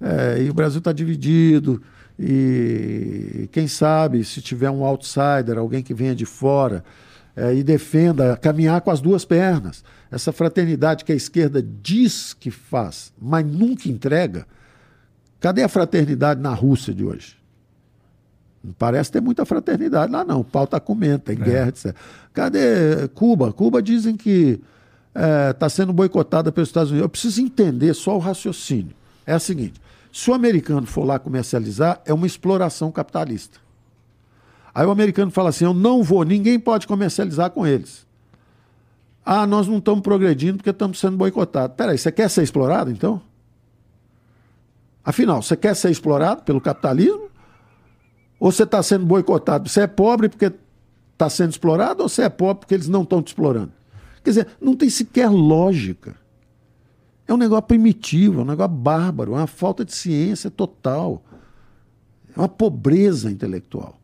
É, 0.00 0.42
e 0.42 0.50
o 0.50 0.54
Brasil 0.54 0.78
está 0.78 0.92
dividido. 0.92 1.80
E 2.18 3.48
quem 3.52 3.68
sabe, 3.68 4.24
se 4.24 4.40
tiver 4.40 4.70
um 4.70 4.84
outsider, 4.84 5.58
alguém 5.58 5.82
que 5.82 5.94
venha 5.94 6.14
de 6.14 6.26
fora 6.26 6.82
é, 7.36 7.54
e 7.54 7.62
defenda 7.62 8.36
caminhar 8.36 8.80
com 8.80 8.90
as 8.90 9.00
duas 9.00 9.24
pernas, 9.24 9.82
essa 10.10 10.32
fraternidade 10.32 11.04
que 11.04 11.12
a 11.12 11.14
esquerda 11.14 11.62
diz 11.62 12.34
que 12.34 12.50
faz, 12.50 13.12
mas 13.20 13.46
nunca 13.46 13.88
entrega. 13.88 14.46
Cadê 15.40 15.62
a 15.62 15.68
fraternidade 15.68 16.40
na 16.40 16.52
Rússia 16.54 16.94
de 16.94 17.04
hoje? 17.04 17.36
Não 18.62 18.72
parece 18.72 19.10
ter 19.10 19.20
muita 19.20 19.44
fraternidade 19.44 20.12
lá, 20.12 20.24
não. 20.24 20.40
O 20.40 20.44
pau 20.44 20.64
está 20.64 20.78
comendo, 20.78 21.20
tem 21.20 21.36
é. 21.40 21.44
guerra, 21.44 21.68
etc. 21.68 21.96
Cadê 22.32 23.08
Cuba? 23.14 23.52
Cuba 23.52 23.82
dizem 23.82 24.16
que 24.16 24.60
está 25.50 25.66
é, 25.66 25.68
sendo 25.68 25.92
boicotada 25.92 26.52
pelos 26.52 26.68
Estados 26.68 26.90
Unidos. 26.90 27.04
Eu 27.04 27.08
preciso 27.08 27.40
entender 27.40 27.92
só 27.94 28.14
o 28.14 28.20
raciocínio. 28.20 28.94
É 29.26 29.34
o 29.34 29.40
seguinte: 29.40 29.80
se 30.12 30.30
o 30.30 30.34
americano 30.34 30.86
for 30.86 31.04
lá 31.04 31.18
comercializar, 31.18 32.00
é 32.06 32.14
uma 32.14 32.26
exploração 32.26 32.92
capitalista. 32.92 33.58
Aí 34.74 34.86
o 34.86 34.90
americano 34.90 35.30
fala 35.30 35.50
assim: 35.50 35.64
eu 35.64 35.74
não 35.74 36.02
vou, 36.02 36.24
ninguém 36.24 36.58
pode 36.58 36.86
comercializar 36.86 37.50
com 37.50 37.66
eles. 37.66 38.06
Ah, 39.24 39.46
nós 39.46 39.68
não 39.68 39.78
estamos 39.78 40.02
progredindo 40.02 40.58
porque 40.58 40.70
estamos 40.70 40.98
sendo 40.98 41.16
boicotados. 41.16 41.76
Peraí, 41.76 41.96
você 41.96 42.10
quer 42.10 42.28
ser 42.28 42.42
explorado 42.42 42.90
então? 42.90 43.22
Afinal, 45.04 45.42
você 45.42 45.56
quer 45.56 45.74
ser 45.74 45.90
explorado 45.90 46.42
pelo 46.42 46.60
capitalismo? 46.60 47.30
Ou 48.38 48.50
você 48.50 48.64
está 48.64 48.82
sendo 48.82 49.06
boicotado? 49.06 49.68
Você 49.68 49.82
é 49.82 49.86
pobre 49.86 50.28
porque 50.28 50.52
está 51.12 51.30
sendo 51.30 51.50
explorado 51.50 52.02
ou 52.02 52.08
você 52.08 52.22
é 52.22 52.28
pobre 52.28 52.60
porque 52.60 52.74
eles 52.74 52.88
não 52.88 53.02
estão 53.02 53.22
te 53.22 53.28
explorando? 53.28 53.72
Quer 54.24 54.30
dizer, 54.30 54.48
não 54.60 54.74
tem 54.74 54.90
sequer 54.90 55.28
lógica. 55.28 56.16
É 57.26 57.32
um 57.32 57.36
negócio 57.36 57.62
primitivo, 57.62 58.40
é 58.40 58.42
um 58.42 58.46
negócio 58.46 58.72
bárbaro, 58.72 59.34
é 59.34 59.36
uma 59.36 59.46
falta 59.46 59.84
de 59.84 59.94
ciência 59.94 60.50
total. 60.50 61.22
É 62.36 62.40
uma 62.40 62.48
pobreza 62.48 63.30
intelectual. 63.30 64.01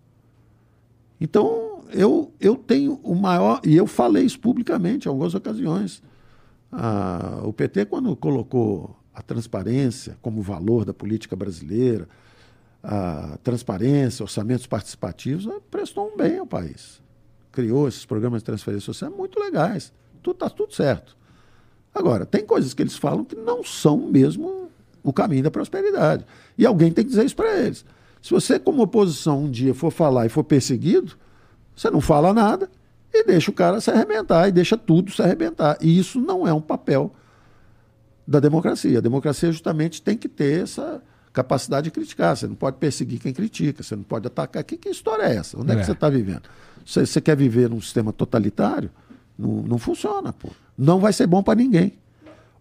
Então, 1.21 1.83
eu, 1.91 2.33
eu 2.41 2.57
tenho 2.57 3.01
o 3.03 3.15
maior. 3.15 3.61
E 3.65 3.77
eu 3.77 3.87
falei 3.87 4.25
isso 4.25 4.39
publicamente 4.39 5.07
em 5.07 5.11
algumas 5.11 5.35
ocasiões. 5.35 6.03
Ah, 6.71 7.41
o 7.43 7.53
PT, 7.53 7.87
quando 7.87 8.15
colocou 8.15 8.97
a 9.15 9.23
transparência 9.23 10.17
como 10.23 10.43
valor 10.43 10.85
da 10.85 10.95
política 10.95 11.35
brasileira, 11.35 12.09
a 12.83 13.39
transparência, 13.43 14.23
orçamentos 14.23 14.67
participativos, 14.67 15.49
prestou 15.71 16.13
um 16.13 16.17
bem 16.17 16.39
ao 16.39 16.47
país. 16.47 17.03
Criou 17.51 17.89
esses 17.89 18.05
programas 18.05 18.43
de 18.43 18.45
transferência 18.45 18.87
social 18.87 19.11
muito 19.11 19.41
legais. 19.41 19.93
Tudo 20.23 20.35
está 20.35 20.51
tudo 20.51 20.75
certo. 20.75 21.17
Agora, 21.95 22.25
tem 22.25 22.45
coisas 22.45 22.75
que 22.75 22.83
eles 22.83 22.97
falam 22.97 23.25
que 23.25 23.35
não 23.35 23.65
são 23.65 23.97
mesmo 23.97 24.71
o 25.03 25.13
caminho 25.13 25.43
da 25.43 25.51
prosperidade. 25.51 26.25
E 26.57 26.65
alguém 26.65 26.93
tem 26.93 27.05
que 27.05 27.11
dizer 27.11 27.25
isso 27.25 27.35
para 27.35 27.59
eles. 27.59 27.85
Se 28.23 28.31
você, 28.31 28.59
como 28.59 28.83
oposição, 28.83 29.45
um 29.45 29.51
dia 29.51 29.75
for 29.75 29.91
falar 29.91 30.27
e 30.27 30.29
for 30.29 30.45
perseguido, 30.45 31.17
você 31.75 31.91
não 31.91 32.01
fala 32.01 32.33
nada 32.35 32.69
e 33.13 33.25
deixa 33.25 33.51
o 33.51 33.55
cara 33.55 33.81
se 33.81 33.91
arrebentar, 33.91 34.49
e 34.49 34.53
deixa 34.53 34.77
tudo 34.77 35.11
se 35.11 35.23
arrebentar. 35.23 35.79
E 35.81 35.99
isso 35.99 36.21
não 36.21 36.47
é 36.47 36.53
um 36.53 36.61
papel 36.61 37.15
da 38.27 38.41
democracia. 38.41 38.99
A 38.99 39.01
democracia 39.01 39.51
justamente 39.51 40.03
tem 40.03 40.17
que 40.17 40.29
ter 40.29 40.63
essa 40.63 41.03
capacidade 41.33 41.85
de 41.85 41.91
criticar. 41.91 42.37
Você 42.37 42.47
não 42.47 42.55
pode 42.55 42.77
perseguir 42.77 43.21
quem 43.21 43.33
critica, 43.33 43.83
você 43.83 43.97
não 43.97 44.03
pode 44.03 44.27
atacar. 44.27 44.63
Que, 44.65 44.77
que 44.77 44.89
história 44.89 45.23
é 45.23 45.37
essa? 45.37 45.59
Onde 45.59 45.71
é, 45.71 45.75
é 45.75 45.79
que 45.79 45.87
você 45.87 45.93
está 45.93 46.11
vivendo? 46.11 46.43
Você, 46.85 47.07
você 47.07 47.21
quer 47.21 47.37
viver 47.37 47.71
num 47.71 47.81
sistema 47.81 48.13
totalitário? 48.13 48.91
Não, 49.39 49.63
não 49.63 49.79
funciona, 49.79 50.33
pô. 50.33 50.51
Não 50.77 51.01
vai 51.01 51.13
ser 51.13 51.27
bom 51.27 51.43
para 51.43 51.55
ninguém. 51.55 51.95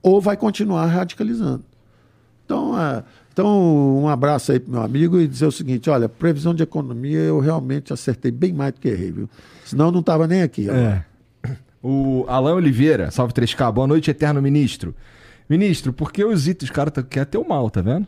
Ou 0.01 0.21
vai 0.21 0.37
continuar 0.37 0.85
radicalizando. 0.85 1.63
Então, 2.45 2.73
então, 3.37 3.99
um 3.99 4.09
abraço 4.09 4.51
aí 4.51 4.59
pro 4.59 4.71
meu 4.71 4.81
amigo 4.81 5.21
e 5.21 5.27
dizer 5.27 5.45
o 5.45 5.51
seguinte: 5.51 5.91
olha, 5.91 6.09
previsão 6.09 6.55
de 6.55 6.63
economia 6.63 7.19
eu 7.19 7.39
realmente 7.39 7.93
acertei 7.93 8.31
bem 8.31 8.51
mais 8.51 8.73
do 8.73 8.79
que 8.79 8.87
errei, 8.87 9.11
viu? 9.11 9.29
Senão 9.63 9.85
eu 9.85 9.91
não 9.91 9.99
estava 9.99 10.25
nem 10.25 10.41
aqui. 10.41 10.67
É. 10.67 11.03
O 11.83 12.25
Alain 12.27 12.55
Oliveira, 12.55 13.11
salve 13.11 13.33
3K, 13.33 13.71
boa 13.71 13.85
noite, 13.85 14.09
eterno 14.09 14.41
ministro. 14.41 14.95
Ministro, 15.47 15.93
por 15.93 16.11
que 16.11 16.25
os 16.25 16.47
itens. 16.47 16.71
Os 16.71 16.75
caras 16.75 16.91
tá, 16.91 17.03
querem 17.03 17.29
ter 17.29 17.37
o 17.37 17.47
mal, 17.47 17.69
tá 17.69 17.79
vendo? 17.79 18.07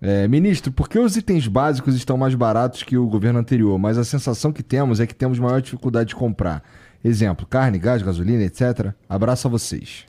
É, 0.00 0.28
ministro, 0.28 0.70
por 0.70 0.88
que 0.88 1.00
os 1.00 1.16
itens 1.16 1.48
básicos 1.48 1.96
estão 1.96 2.16
mais 2.16 2.36
baratos 2.36 2.84
que 2.84 2.96
o 2.96 3.08
governo 3.08 3.40
anterior, 3.40 3.76
mas 3.76 3.98
a 3.98 4.04
sensação 4.04 4.52
que 4.52 4.62
temos 4.62 5.00
é 5.00 5.06
que 5.06 5.14
temos 5.16 5.40
maior 5.40 5.60
dificuldade 5.60 6.10
de 6.10 6.14
comprar? 6.14 6.62
Exemplo, 7.04 7.44
carne, 7.44 7.76
gás, 7.76 8.02
gasolina, 8.02 8.44
etc. 8.44 8.94
Abraço 9.08 9.48
a 9.48 9.50
vocês. 9.50 10.06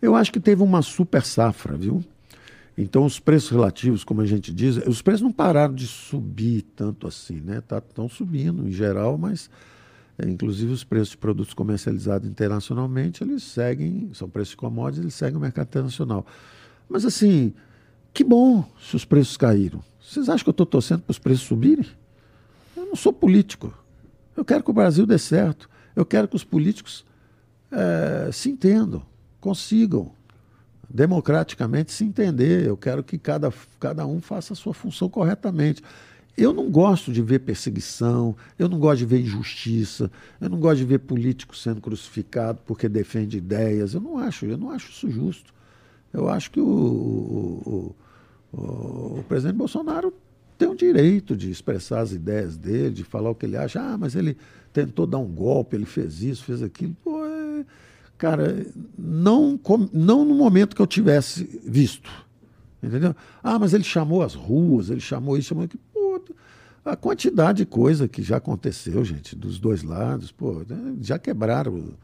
Eu 0.00 0.16
acho 0.16 0.32
que 0.32 0.40
teve 0.40 0.62
uma 0.62 0.80
super 0.80 1.22
safra, 1.22 1.76
viu? 1.76 2.02
Então 2.82 3.04
os 3.04 3.20
preços 3.20 3.50
relativos, 3.50 4.04
como 4.04 4.22
a 4.22 4.26
gente 4.26 4.50
diz, 4.50 4.78
os 4.86 5.02
preços 5.02 5.20
não 5.20 5.30
pararam 5.30 5.74
de 5.74 5.86
subir 5.86 6.62
tanto 6.74 7.06
assim, 7.06 7.38
né? 7.38 7.58
Estão 7.58 8.08
tá, 8.08 8.14
subindo 8.14 8.66
em 8.66 8.72
geral, 8.72 9.18
mas 9.18 9.50
é, 10.18 10.26
inclusive 10.26 10.72
os 10.72 10.82
preços 10.82 11.10
de 11.10 11.18
produtos 11.18 11.52
comercializados 11.52 12.26
internacionalmente, 12.26 13.22
eles 13.22 13.42
seguem, 13.42 14.10
são 14.14 14.30
preços 14.30 14.52
de 14.52 14.56
commodities, 14.56 15.02
eles 15.02 15.14
seguem 15.14 15.36
o 15.36 15.40
mercado 15.40 15.66
internacional. 15.66 16.24
Mas 16.88 17.04
assim, 17.04 17.52
que 18.14 18.24
bom 18.24 18.66
se 18.80 18.96
os 18.96 19.04
preços 19.04 19.36
caíram. 19.36 19.84
Vocês 20.00 20.30
acham 20.30 20.42
que 20.42 20.48
eu 20.48 20.52
estou 20.52 20.64
torcendo 20.64 21.02
para 21.02 21.10
os 21.10 21.18
preços 21.18 21.46
subirem? 21.46 21.86
Eu 22.74 22.86
não 22.86 22.96
sou 22.96 23.12
político. 23.12 23.74
Eu 24.34 24.42
quero 24.42 24.64
que 24.64 24.70
o 24.70 24.74
Brasil 24.74 25.04
dê 25.04 25.18
certo. 25.18 25.68
Eu 25.94 26.06
quero 26.06 26.26
que 26.26 26.34
os 26.34 26.44
políticos 26.44 27.04
é, 27.70 28.30
se 28.32 28.48
entendam, 28.48 29.02
consigam 29.38 30.12
democraticamente 30.92 31.92
se 31.92 32.04
entender. 32.04 32.66
Eu 32.66 32.76
quero 32.76 33.02
que 33.02 33.16
cada, 33.16 33.52
cada 33.78 34.06
um 34.06 34.20
faça 34.20 34.52
a 34.52 34.56
sua 34.56 34.74
função 34.74 35.08
corretamente. 35.08 35.82
Eu 36.36 36.52
não 36.52 36.70
gosto 36.70 37.12
de 37.12 37.20
ver 37.20 37.40
perseguição, 37.40 38.34
eu 38.58 38.68
não 38.68 38.78
gosto 38.78 38.98
de 38.98 39.06
ver 39.06 39.20
injustiça, 39.20 40.10
eu 40.40 40.48
não 40.48 40.58
gosto 40.58 40.78
de 40.78 40.84
ver 40.84 41.00
político 41.00 41.56
sendo 41.56 41.80
crucificado 41.80 42.60
porque 42.66 42.88
defende 42.88 43.38
ideias. 43.38 43.94
Eu 43.94 44.00
não 44.00 44.18
acho, 44.18 44.46
eu 44.46 44.56
não 44.56 44.70
acho 44.70 44.90
isso 44.90 45.10
justo. 45.10 45.52
Eu 46.12 46.28
acho 46.28 46.50
que 46.50 46.60
o, 46.60 46.64
o, 46.64 47.96
o, 48.52 49.18
o 49.18 49.24
presidente 49.28 49.56
Bolsonaro 49.56 50.12
tem 50.58 50.68
o 50.68 50.74
direito 50.74 51.36
de 51.36 51.50
expressar 51.50 52.00
as 52.00 52.12
ideias 52.12 52.56
dele, 52.56 52.90
de 52.90 53.04
falar 53.04 53.30
o 53.30 53.34
que 53.34 53.46
ele 53.46 53.56
acha. 53.56 53.80
Ah, 53.80 53.96
mas 53.96 54.14
ele 54.14 54.36
tentou 54.72 55.06
dar 55.06 55.18
um 55.18 55.26
golpe, 55.26 55.76
ele 55.76 55.86
fez 55.86 56.22
isso, 56.22 56.44
fez 56.44 56.62
aquilo. 56.62 56.96
Pô, 57.02 57.24
é... 57.24 57.64
Cara, 58.20 58.66
não, 58.98 59.58
não 59.94 60.26
no 60.26 60.34
momento 60.34 60.76
que 60.76 60.82
eu 60.82 60.86
tivesse 60.86 61.58
visto. 61.64 62.10
Entendeu? 62.82 63.16
Ah, 63.42 63.58
mas 63.58 63.72
ele 63.72 63.82
chamou 63.82 64.22
as 64.22 64.34
ruas, 64.34 64.90
ele 64.90 65.00
chamou 65.00 65.38
isso, 65.38 65.48
chamou 65.48 65.64
aquilo. 65.64 65.82
Pô, 65.90 66.22
a 66.84 66.94
quantidade 66.96 67.58
de 67.58 67.64
coisa 67.64 68.06
que 68.06 68.22
já 68.22 68.36
aconteceu, 68.36 69.02
gente, 69.06 69.34
dos 69.34 69.58
dois 69.58 69.82
lados, 69.82 70.30
pô, 70.30 70.62
já 71.00 71.18
quebraram 71.18 71.94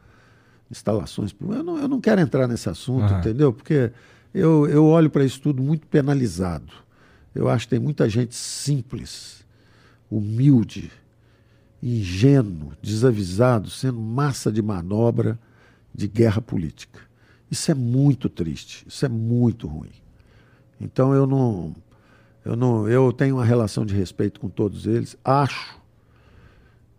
instalações. 0.71 1.35
Eu 1.39 1.63
não, 1.63 1.77
eu 1.77 1.87
não 1.87 2.01
quero 2.01 2.19
entrar 2.19 2.47
nesse 2.47 2.67
assunto, 2.67 3.13
uhum. 3.13 3.19
entendeu? 3.19 3.53
Porque 3.53 3.91
eu, 4.33 4.67
eu 4.67 4.85
olho 4.85 5.11
para 5.11 5.23
isso 5.23 5.39
tudo 5.39 5.61
muito 5.61 5.85
penalizado. 5.85 6.73
Eu 7.35 7.47
acho 7.47 7.67
que 7.67 7.75
tem 7.75 7.79
muita 7.79 8.09
gente 8.09 8.33
simples, 8.33 9.45
humilde, 10.09 10.91
ingênuo, 11.81 12.71
desavisado, 12.81 13.69
sendo 13.69 13.99
massa 13.99 14.51
de 14.51 14.63
manobra 14.63 15.37
de 15.97 16.07
guerra 16.07 16.41
política. 16.41 17.01
Isso 17.49 17.71
é 17.71 17.73
muito 17.73 18.29
triste, 18.29 18.85
isso 18.87 19.05
é 19.05 19.09
muito 19.09 19.67
ruim. 19.67 19.91
Então 20.79 21.13
eu 21.13 21.25
não, 21.25 21.75
eu 22.45 22.55
não, 22.55 22.87
eu 22.87 23.11
tenho 23.11 23.35
uma 23.35 23.45
relação 23.45 23.85
de 23.85 23.95
respeito 23.95 24.39
com 24.39 24.47
todos 24.47 24.85
eles. 24.85 25.17
Acho 25.25 25.77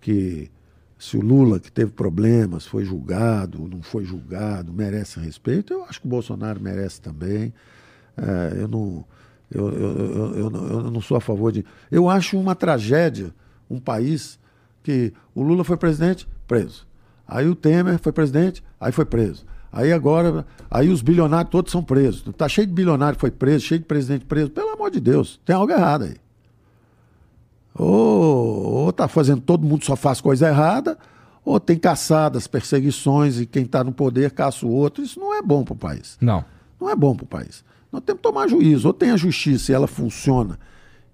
que 0.01 0.51
se 0.99 1.17
o 1.17 1.21
Lula, 1.21 1.61
que 1.61 1.71
teve 1.71 1.93
problemas, 1.93 2.67
foi 2.67 2.85
julgado, 2.85 3.69
não 3.69 3.81
foi 3.81 4.05
julgado, 4.05 4.73
merece 4.73 5.21
respeito, 5.21 5.73
eu 5.73 5.85
acho 5.85 6.01
que 6.01 6.07
o 6.07 6.11
Bolsonaro 6.11 6.61
merece 6.61 7.01
também. 7.01 7.55
É, 8.17 8.63
eu, 8.63 8.67
não, 8.67 9.05
eu, 9.49 9.69
eu, 9.69 9.99
eu, 9.99 10.35
eu, 10.35 10.51
eu 10.51 10.91
não 10.91 11.01
sou 11.01 11.17
a 11.17 11.21
favor 11.21 11.53
de. 11.53 11.65
Eu 11.91 12.09
acho 12.11 12.39
uma 12.39 12.57
tragédia 12.57 13.33
um 13.71 13.79
país 13.79 14.41
que 14.83 15.13
o 15.35 15.43
Lula 15.43 15.63
foi 15.63 15.77
presidente, 15.77 16.27
preso. 16.47 16.87
Aí 17.27 17.47
o 17.47 17.55
Temer 17.55 17.99
foi 17.99 18.11
presidente, 18.11 18.63
aí 18.81 18.93
foi 18.93 19.05
preso. 19.05 19.45
Aí 19.71 19.93
agora, 19.93 20.47
aí 20.71 20.89
os 20.89 21.03
bilionários 21.03 21.51
todos 21.51 21.71
são 21.71 21.83
presos. 21.83 22.25
Tá 22.37 22.49
cheio 22.49 22.67
de 22.67 22.73
bilionário 22.73 23.17
que 23.17 23.21
foi 23.21 23.31
preso, 23.31 23.65
cheio 23.67 23.81
de 23.81 23.87
presidente 23.87 24.25
preso. 24.25 24.51
Pelo 24.51 24.71
amor 24.71 24.91
de 24.91 25.01
Deus, 25.01 25.41
tem 25.45 25.55
algo 25.55 25.71
errado 25.71 26.05
aí. 26.05 26.17
Ou, 27.75 28.85
ou 28.85 28.93
tá 28.93 29.07
fazendo 29.07 29.41
todo 29.41 29.67
mundo 29.67 29.85
só 29.85 29.95
faz 29.95 30.21
coisa 30.21 30.49
errada, 30.49 30.99
ou 31.45 31.61
tem 31.61 31.79
caçadas, 31.79 32.47
perseguições 32.47 33.41
e 33.41 33.47
quem 33.47 33.63
está 33.63 33.85
no 33.85 33.93
poder 33.93 34.33
caça 34.33 34.67
o 34.67 34.71
outro. 34.71 35.03
Isso 35.03 35.21
não 35.21 35.35
é 35.35 35.43
bom 35.43 35.65
para 35.65 35.75
o 35.75 35.77
país. 35.77 36.17
Não. 36.21 36.45
Não 36.81 36.91
é 36.91 36.97
bom 36.97 37.15
para 37.15 37.25
o 37.25 37.29
país. 37.29 37.65
Nós 37.93 38.03
temos 38.03 38.21
que 38.21 38.29
tomar 38.29 38.49
juízo. 38.49 38.89
Ou 38.89 38.95
tem 38.95 39.11
a 39.11 39.17
justiça 39.17 39.73
e 39.73 39.75
ela 39.75 39.87
funciona 39.87 40.59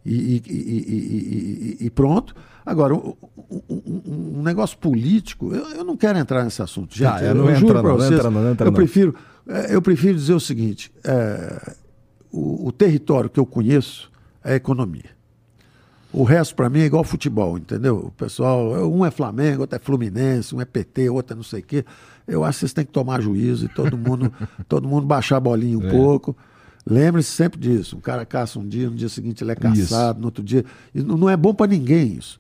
e, 0.05 0.43
e, 0.47 1.77
e, 1.81 1.87
e 1.87 1.91
pronto. 1.91 2.35
Agora, 2.65 2.95
um, 2.95 3.15
um, 3.51 4.03
um, 4.39 4.43
negócio 4.43 4.79
político, 4.79 5.55
eu, 5.55 5.69
eu, 5.71 5.85
não 5.85 5.97
quero 5.97 6.19
entrar 6.19 6.45
nesse 6.45 6.63
assunto. 6.63 6.95
Ah, 7.07 7.23
eu, 7.23 7.35
não 7.35 7.51
eu 7.51 7.57
juro 7.57 7.81
para 7.81 7.93
vocês. 7.93 8.11
Não 8.11 8.17
entra, 8.17 8.31
não 8.31 8.51
entra, 8.51 8.69
eu, 8.69 8.73
prefiro, 8.73 9.15
é, 9.47 9.75
eu 9.75 9.83
prefiro 9.83 10.15
dizer 10.15 10.33
o 10.33 10.41
seguinte: 10.41 10.91
é, 11.05 11.75
o, 12.33 12.69
o 12.69 12.73
território 12.73 13.29
que 13.29 13.39
eu 13.39 13.45
conheço 13.45 14.11
é 14.43 14.53
a 14.53 14.57
economia. 14.57 15.15
O 16.11 16.23
resto, 16.23 16.55
para 16.55 16.71
mim, 16.71 16.79
é 16.79 16.85
igual 16.85 17.03
futebol, 17.03 17.59
entendeu? 17.59 18.07
O 18.07 18.11
pessoal, 18.13 18.89
um 18.89 19.05
é 19.05 19.11
Flamengo, 19.11 19.63
outro 19.63 19.77
é 19.77 19.81
Fluminense, 19.81 20.55
um 20.55 20.61
é 20.61 20.65
PT, 20.65 21.11
outro 21.11 21.35
é 21.35 21.37
não 21.37 21.43
sei 21.43 21.61
o 21.61 21.65
quê. 21.65 21.85
Eu 22.27 22.45
acho 22.45 22.57
que 22.57 22.61
vocês 22.61 22.73
têm 22.73 22.85
que 22.85 22.93
tomar 22.93 23.21
juízo 23.21 23.67
e 23.67 23.69
todo 23.69 23.99
mundo, 23.99 24.33
todo 24.69 24.89
mundo 24.89 25.07
baixar 25.07 25.39
a 25.39 25.41
bolinha 25.41 25.77
um 25.77 25.87
é. 25.87 25.91
pouco. 25.91 26.37
Lembre-se 26.87 27.31
sempre 27.31 27.59
disso. 27.59 27.97
Um 27.97 28.01
cara 28.01 28.25
caça 28.25 28.59
um 28.59 28.67
dia, 28.67 28.89
no 28.89 28.95
dia 28.95 29.09
seguinte 29.09 29.43
ele 29.43 29.53
é 29.53 29.57
caçado, 29.57 30.19
isso. 30.19 30.21
no 30.21 30.27
outro 30.27 30.45
dia. 30.45 30.65
Não 30.95 31.29
é 31.29 31.37
bom 31.37 31.53
para 31.53 31.67
ninguém 31.67 32.15
isso. 32.15 32.39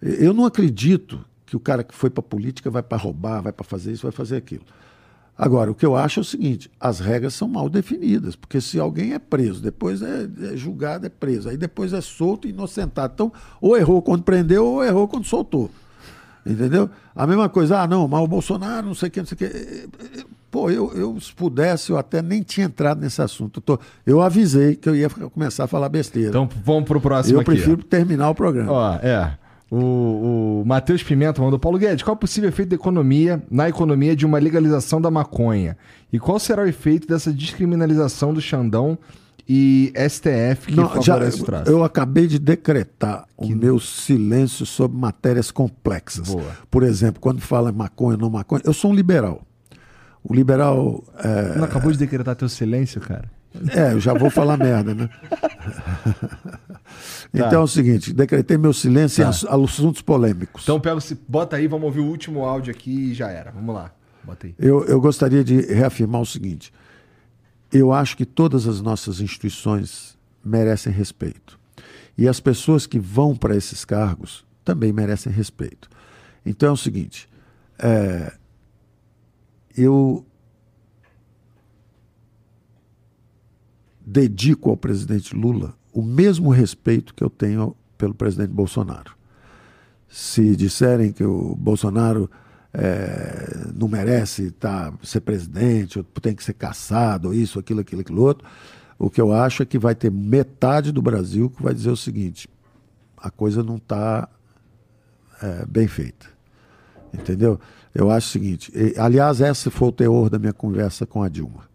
Eu 0.00 0.32
não 0.32 0.44
acredito 0.44 1.24
que 1.44 1.56
o 1.56 1.60
cara 1.60 1.82
que 1.82 1.94
foi 1.94 2.10
para 2.10 2.22
política 2.22 2.70
vai 2.70 2.82
para 2.82 2.98
roubar, 2.98 3.42
vai 3.42 3.52
para 3.52 3.64
fazer 3.64 3.92
isso, 3.92 4.02
vai 4.02 4.12
fazer 4.12 4.36
aquilo. 4.36 4.64
Agora, 5.36 5.70
o 5.70 5.74
que 5.74 5.86
eu 5.86 5.96
acho 5.96 6.18
é 6.18 6.22
o 6.22 6.24
seguinte: 6.24 6.70
as 6.80 6.98
regras 6.98 7.34
são 7.34 7.46
mal 7.46 7.68
definidas, 7.68 8.34
porque 8.34 8.60
se 8.60 8.78
alguém 8.78 9.14
é 9.14 9.18
preso, 9.18 9.62
depois 9.62 10.02
é, 10.02 10.28
é 10.52 10.56
julgado, 10.56 11.06
é 11.06 11.08
preso, 11.08 11.48
aí 11.48 11.56
depois 11.56 11.92
é 11.92 12.00
solto 12.00 12.48
e 12.48 12.50
inocentado. 12.50 13.12
Então, 13.14 13.32
ou 13.60 13.76
errou 13.76 14.02
quando 14.02 14.24
prendeu, 14.24 14.66
ou 14.66 14.84
errou 14.84 15.06
quando 15.06 15.24
soltou. 15.24 15.70
Entendeu? 16.44 16.90
A 17.14 17.26
mesma 17.26 17.48
coisa, 17.48 17.80
ah, 17.80 17.86
não, 17.86 18.08
mas 18.08 18.20
o 18.20 18.26
Bolsonaro, 18.26 18.86
não 18.86 18.94
sei 18.94 19.08
o 19.08 19.12
que, 19.12 19.20
não 19.20 19.26
sei 19.26 19.34
o 19.34 19.38
que. 19.38 19.88
Pô, 20.50 20.70
eu, 20.70 20.92
eu, 20.94 21.20
se 21.20 21.32
pudesse, 21.32 21.90
eu 21.90 21.98
até 21.98 22.22
nem 22.22 22.42
tinha 22.42 22.66
entrado 22.66 23.00
nesse 23.00 23.20
assunto. 23.20 23.58
Eu, 23.58 23.62
tô, 23.62 23.78
eu 24.06 24.22
avisei 24.22 24.74
que 24.74 24.88
eu 24.88 24.96
ia 24.96 25.10
começar 25.10 25.64
a 25.64 25.66
falar 25.66 25.88
besteira. 25.90 26.30
Então 26.30 26.48
vamos 26.64 26.84
para 26.88 26.96
o 26.96 27.00
próximo 27.00 27.36
eu 27.36 27.40
aqui. 27.40 27.50
Eu 27.50 27.54
prefiro 27.54 27.84
terminar 27.84 28.30
o 28.30 28.34
programa. 28.34 28.72
Ó, 28.72 28.94
é. 28.94 29.36
O, 29.70 30.60
o 30.60 30.64
Matheus 30.64 31.02
Pimenta 31.02 31.42
mandou 31.42 31.58
Paulo 31.58 31.78
Guedes, 31.78 32.02
qual 32.02 32.14
é 32.14 32.16
o 32.16 32.18
possível 32.18 32.48
efeito 32.48 32.70
da 32.70 32.76
economia, 32.76 33.42
na 33.50 33.68
economia 33.68 34.16
de 34.16 34.24
uma 34.24 34.38
legalização 34.38 35.00
da 35.00 35.10
maconha? 35.10 35.76
E 36.12 36.18
qual 36.18 36.38
será 36.38 36.62
o 36.62 36.66
efeito 36.66 37.06
dessa 37.06 37.32
descriminalização 37.32 38.32
do 38.32 38.40
Xandão 38.40 38.98
e 39.46 39.92
STF 39.96 40.66
que 40.68 40.76
Não, 40.76 41.02
já, 41.02 41.18
Eu 41.66 41.82
acabei 41.84 42.26
de 42.26 42.38
decretar 42.38 43.26
que... 43.40 43.52
o 43.52 43.56
meu 43.56 43.78
silêncio 43.78 44.66
sobre 44.66 44.98
matérias 44.98 45.50
complexas. 45.50 46.28
Boa. 46.28 46.56
Por 46.70 46.82
exemplo, 46.82 47.20
quando 47.20 47.40
fala 47.40 47.72
maconha 47.72 48.16
ou 48.16 48.20
não 48.20 48.30
maconha, 48.30 48.62
eu 48.64 48.72
sou 48.72 48.90
um 48.90 48.94
liberal. 48.94 49.42
O 50.22 50.34
liberal. 50.34 51.02
É... 51.18 51.56
Não 51.56 51.64
acabou 51.64 51.90
de 51.90 51.98
decretar 51.98 52.36
teu 52.36 52.48
silêncio, 52.48 53.00
cara? 53.00 53.30
É, 53.74 53.92
eu 53.92 54.00
já 54.00 54.14
vou 54.14 54.30
falar 54.30 54.56
merda, 54.56 54.94
né? 54.94 55.08
então 57.34 57.50
tá. 57.50 57.56
é 57.56 57.58
o 57.58 57.66
seguinte, 57.66 58.12
decretei 58.12 58.56
meu 58.56 58.72
silêncio 58.72 59.24
tá. 59.24 59.30
em 59.30 59.64
assuntos 59.64 60.02
polêmicos. 60.02 60.62
Então 60.62 60.78
pega, 60.78 61.00
bota 61.26 61.56
aí, 61.56 61.66
vamos 61.66 61.86
ouvir 61.86 62.00
o 62.00 62.06
último 62.06 62.44
áudio 62.44 62.72
aqui 62.72 63.10
e 63.10 63.14
já 63.14 63.30
era. 63.30 63.50
Vamos 63.50 63.74
lá. 63.74 63.92
Bota 64.22 64.46
aí. 64.46 64.54
Eu, 64.58 64.84
eu 64.84 65.00
gostaria 65.00 65.42
de 65.42 65.60
reafirmar 65.60 66.20
o 66.20 66.26
seguinte. 66.26 66.72
Eu 67.72 67.92
acho 67.92 68.16
que 68.16 68.24
todas 68.24 68.66
as 68.66 68.80
nossas 68.80 69.20
instituições 69.20 70.16
merecem 70.44 70.92
respeito. 70.92 71.58
E 72.16 72.26
as 72.26 72.40
pessoas 72.40 72.86
que 72.86 72.98
vão 72.98 73.36
para 73.36 73.56
esses 73.56 73.84
cargos 73.84 74.44
também 74.64 74.92
merecem 74.92 75.32
respeito. 75.32 75.88
Então 76.44 76.70
é 76.70 76.72
o 76.72 76.76
seguinte: 76.76 77.28
é, 77.78 78.32
eu 79.76 80.26
dedico 84.08 84.70
ao 84.70 84.76
presidente 84.76 85.36
Lula 85.36 85.74
o 85.92 86.02
mesmo 86.02 86.50
respeito 86.50 87.12
que 87.12 87.22
eu 87.22 87.28
tenho 87.28 87.76
pelo 87.98 88.14
presidente 88.14 88.50
Bolsonaro. 88.50 89.12
Se 90.08 90.56
disserem 90.56 91.12
que 91.12 91.24
o 91.24 91.54
Bolsonaro 91.54 92.30
é, 92.72 93.66
não 93.74 93.86
merece 93.86 94.50
tá, 94.52 94.92
ser 95.02 95.20
presidente, 95.20 95.98
ou 95.98 96.04
tem 96.04 96.34
que 96.34 96.42
ser 96.42 96.54
caçado, 96.54 97.28
ou 97.28 97.34
isso, 97.34 97.58
aquilo, 97.58 97.80
aquilo, 97.80 98.00
aquilo 98.00 98.22
outro, 98.22 98.48
o 98.98 99.10
que 99.10 99.20
eu 99.20 99.32
acho 99.32 99.62
é 99.62 99.66
que 99.66 99.78
vai 99.78 99.94
ter 99.94 100.10
metade 100.10 100.90
do 100.90 101.02
Brasil 101.02 101.50
que 101.50 101.62
vai 101.62 101.74
dizer 101.74 101.90
o 101.90 101.96
seguinte: 101.96 102.48
a 103.16 103.30
coisa 103.30 103.62
não 103.62 103.76
está 103.76 104.28
é, 105.42 105.66
bem 105.66 105.86
feita. 105.86 106.26
Entendeu? 107.12 107.60
Eu 107.94 108.10
acho 108.10 108.28
o 108.28 108.30
seguinte: 108.30 108.72
e, 108.74 108.98
aliás, 108.98 109.40
esse 109.42 109.68
foi 109.70 109.88
o 109.88 109.92
teor 109.92 110.30
da 110.30 110.38
minha 110.38 110.52
conversa 110.54 111.04
com 111.04 111.22
a 111.22 111.28
Dilma 111.28 111.68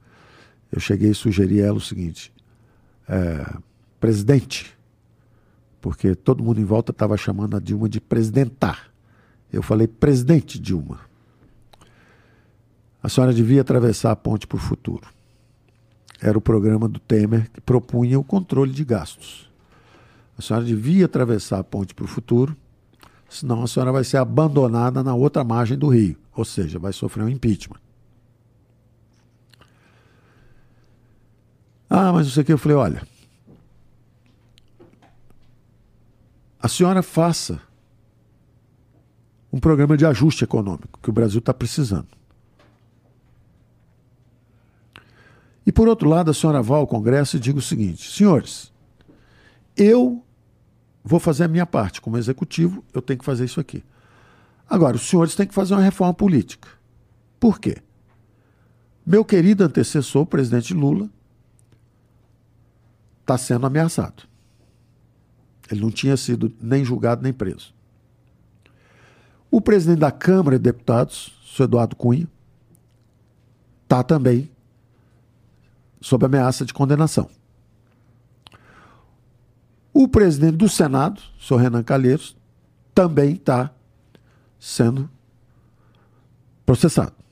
eu 0.73 0.79
cheguei 0.79 1.11
e 1.11 1.15
sugeri 1.15 1.61
a 1.61 1.67
ela 1.67 1.77
o 1.77 1.81
seguinte: 1.81 2.33
é, 3.07 3.45
presidente, 3.99 4.75
porque 5.79 6.15
todo 6.15 6.43
mundo 6.43 6.59
em 6.59 6.65
volta 6.65 6.91
estava 6.91 7.15
chamando 7.15 7.55
a 7.55 7.59
Dilma 7.59 7.87
de 7.87 8.01
presidentar. 8.01 8.91
Eu 9.51 9.61
falei, 9.61 9.87
presidente 9.87 10.59
Dilma, 10.59 10.99
a 13.03 13.07
senhora 13.07 13.31
devia 13.31 13.61
atravessar 13.61 14.09
a 14.09 14.15
ponte 14.15 14.47
para 14.47 14.55
o 14.55 14.59
futuro. 14.59 15.07
Era 16.19 16.35
o 16.35 16.41
programa 16.41 16.89
do 16.89 16.99
Temer 16.99 17.51
que 17.51 17.61
propunha 17.61 18.19
o 18.19 18.23
controle 18.23 18.71
de 18.71 18.83
gastos. 18.83 19.51
A 20.35 20.41
senhora 20.41 20.65
devia 20.65 21.05
atravessar 21.05 21.59
a 21.59 21.63
ponte 21.63 21.93
para 21.93 22.05
o 22.05 22.07
futuro, 22.07 22.57
senão 23.29 23.61
a 23.61 23.67
senhora 23.67 23.91
vai 23.91 24.03
ser 24.03 24.17
abandonada 24.17 25.03
na 25.03 25.13
outra 25.13 25.43
margem 25.43 25.77
do 25.77 25.87
rio, 25.87 26.17
ou 26.35 26.43
seja, 26.43 26.79
vai 26.79 26.91
sofrer 26.91 27.23
um 27.23 27.29
impeachment. 27.29 27.82
Ah, 31.95 32.11
mas 32.11 32.25
não 32.25 32.33
sei 32.33 32.41
o 32.41 32.45
que. 32.47 32.51
Eu 32.51 32.57
falei: 32.57 32.75
olha, 32.75 33.07
a 36.59 36.67
senhora 36.67 37.03
faça 37.03 37.61
um 39.51 39.59
programa 39.59 39.95
de 39.95 40.03
ajuste 40.03 40.43
econômico 40.43 40.99
que 41.03 41.11
o 41.11 41.13
Brasil 41.13 41.37
está 41.37 41.53
precisando. 41.53 42.07
E 45.63 45.71
por 45.71 45.87
outro 45.87 46.09
lado, 46.09 46.31
a 46.31 46.33
senhora 46.33 46.63
vá 46.63 46.77
ao 46.77 46.87
Congresso 46.87 47.37
e 47.37 47.39
diga 47.39 47.59
o 47.59 47.61
seguinte: 47.61 48.11
senhores, 48.11 48.73
eu 49.77 50.25
vou 51.03 51.19
fazer 51.19 51.43
a 51.43 51.47
minha 51.47 51.67
parte 51.67 52.01
como 52.01 52.17
executivo, 52.17 52.83
eu 52.91 53.03
tenho 53.03 53.19
que 53.19 53.25
fazer 53.25 53.45
isso 53.45 53.59
aqui. 53.59 53.83
Agora, 54.67 54.95
os 54.95 55.07
senhores 55.07 55.35
têm 55.35 55.45
que 55.45 55.53
fazer 55.53 55.75
uma 55.75 55.83
reforma 55.83 56.15
política. 56.15 56.69
Por 57.39 57.59
quê? 57.59 57.77
Meu 59.05 59.23
querido 59.23 59.63
antecessor, 59.63 60.23
o 60.23 60.25
presidente 60.25 60.73
Lula, 60.73 61.07
está 63.23 63.37
sendo 63.37 63.65
ameaçado. 63.65 64.23
Ele 65.71 65.81
não 65.81 65.89
tinha 65.89 66.15
sido 66.15 66.53
nem 66.61 66.83
julgado 66.83 67.23
nem 67.23 67.33
preso. 67.33 67.73
O 69.49 69.61
presidente 69.61 69.99
da 69.99 70.11
Câmara 70.11 70.57
de 70.57 70.63
Deputados, 70.63 71.33
o 71.57 71.63
Eduardo 71.63 71.95
Cunha, 71.95 72.27
está 73.83 74.03
também 74.03 74.51
sob 76.01 76.25
ameaça 76.25 76.65
de 76.65 76.73
condenação. 76.73 77.29
O 79.93 80.07
presidente 80.07 80.57
do 80.57 80.67
Senado, 80.67 81.21
o 81.39 81.43
senhor 81.43 81.59
Renan 81.59 81.83
Calheiros, 81.83 82.35
também 82.93 83.33
está 83.33 83.71
sendo 84.59 85.09
processado. 86.65 87.22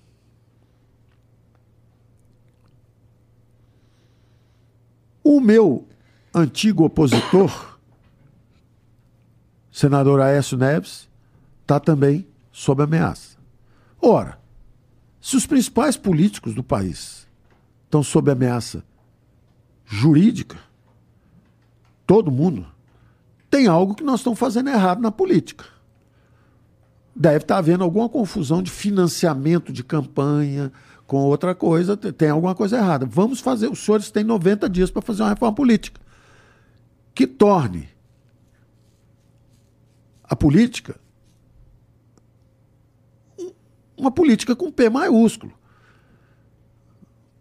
O 5.34 5.40
meu 5.40 5.88
antigo 6.35 6.84
opositor, 6.84 7.80
senador 9.72 10.19
Aécio 10.19 10.58
Neves, 10.58 11.10
está 11.61 11.80
também 11.80 12.27
sob 12.51 12.84
ameaça. 12.84 13.38
Ora, 14.01 14.38
se 15.22 15.38
os 15.38 15.48
principais 15.48 15.95
políticos 15.95 16.53
do 16.53 16.61
país 16.61 17.30
estão 17.85 18.03
sob 18.03 18.30
ameaça 18.30 18.84
jurídica, 19.85 20.58
todo 22.06 22.30
mundo, 22.30 22.68
tem 23.50 23.68
algo 23.68 23.95
que 23.95 24.03
nós 24.03 24.19
estamos 24.19 24.38
fazendo 24.38 24.69
errado 24.69 25.01
na 25.01 25.14
política. 25.14 25.64
Deve 27.16 27.38
estar 27.38 27.58
havendo 27.58 27.85
alguma 27.85 28.10
confusão 28.10 28.61
de 28.61 28.69
financiamento 28.69 29.72
de 29.72 29.82
campanha 29.82 30.74
com 31.11 31.23
outra 31.25 31.53
coisa, 31.53 31.98
tem 31.98 32.30
alguma 32.30 32.56
coisa 32.56 32.77
errada. 32.77 33.06
Vamos 33.06 33.41
fazer, 33.41 33.67
os 33.67 33.80
senhores 33.80 34.09
têm 34.09 34.23
90 34.23 34.69
dias 34.69 34.90
para 34.90 35.01
fazer 35.01 35.23
uma 35.23 35.27
reforma 35.31 35.53
política 35.53 35.99
que 37.14 37.27
torne 37.27 37.90
a 40.23 40.38
política 40.38 40.95
uma 43.98 44.09
política 44.09 44.56
com 44.56 44.72
P 44.72 44.90
maiúsculo. 44.90 45.51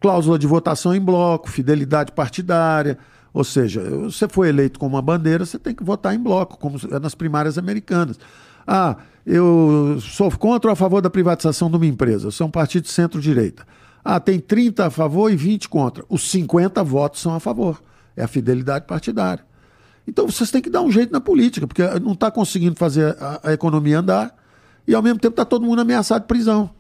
Cláusula 0.01 0.37
de 0.37 0.49
votação 0.49 0.93
em 0.93 1.01
bloco, 1.01 1.49
fidelidade 1.49 2.11
partidária, 2.11 2.99
ou 3.33 3.45
seja, 3.45 3.89
você 3.89 4.27
foi 4.27 4.49
eleito 4.49 4.81
com 4.81 4.87
uma 4.89 5.01
bandeira, 5.01 5.47
você 5.47 5.61
tem 5.61 5.77
que 5.77 5.85
votar 5.85 6.13
em 6.13 6.19
bloco, 6.19 6.59
como 6.59 6.77
nas 7.01 7.15
primárias 7.15 7.57
americanas. 7.57 8.19
Ah, 8.73 8.99
eu 9.27 9.99
sou 10.01 10.31
contra 10.31 10.71
ou 10.71 10.73
a 10.73 10.77
favor 10.77 11.03
da 11.03 11.11
privatização 11.11 11.69
de 11.69 11.77
uma 11.77 11.87
empresa. 11.87 12.29
Eu 12.29 12.31
sou 12.31 12.47
um 12.47 12.51
partido 12.53 12.85
de 12.85 12.91
centro-direita. 12.91 13.67
Ah, 14.05 14.21
tem 14.21 14.39
30 14.39 14.87
a 14.87 14.91
favor 14.91 15.29
e 15.29 15.35
20 15.35 15.69
contra. 15.69 16.05
Os 16.09 16.31
50 16.31 16.85
votos 16.85 17.21
são 17.21 17.35
a 17.35 17.41
favor. 17.41 17.83
É 18.17 18.23
a 18.23 18.29
fidelidade 18.29 18.87
partidária. 18.87 19.45
Então 20.07 20.25
vocês 20.25 20.53
têm 20.53 20.63
que 20.63 20.71
dar 20.71 20.83
um 20.83 20.91
jeito 20.91 21.13
na 21.13 21.21
política, 21.21 21.67
porque 21.67 21.83
não 21.99 22.13
está 22.13 22.31
conseguindo 22.31 22.77
fazer 22.77 23.17
a, 23.21 23.41
a, 23.43 23.53
economia 23.53 23.99
andar 23.99 24.33
e 24.87 24.95
ao 24.95 25.03
mesmo 25.03 25.19
tempo 25.19 25.33
está 25.33 25.45
todo 25.45 25.67
mundo 25.67 25.81
ameaçado 25.81 26.23
de 26.23 26.29
prisão. 26.29 26.71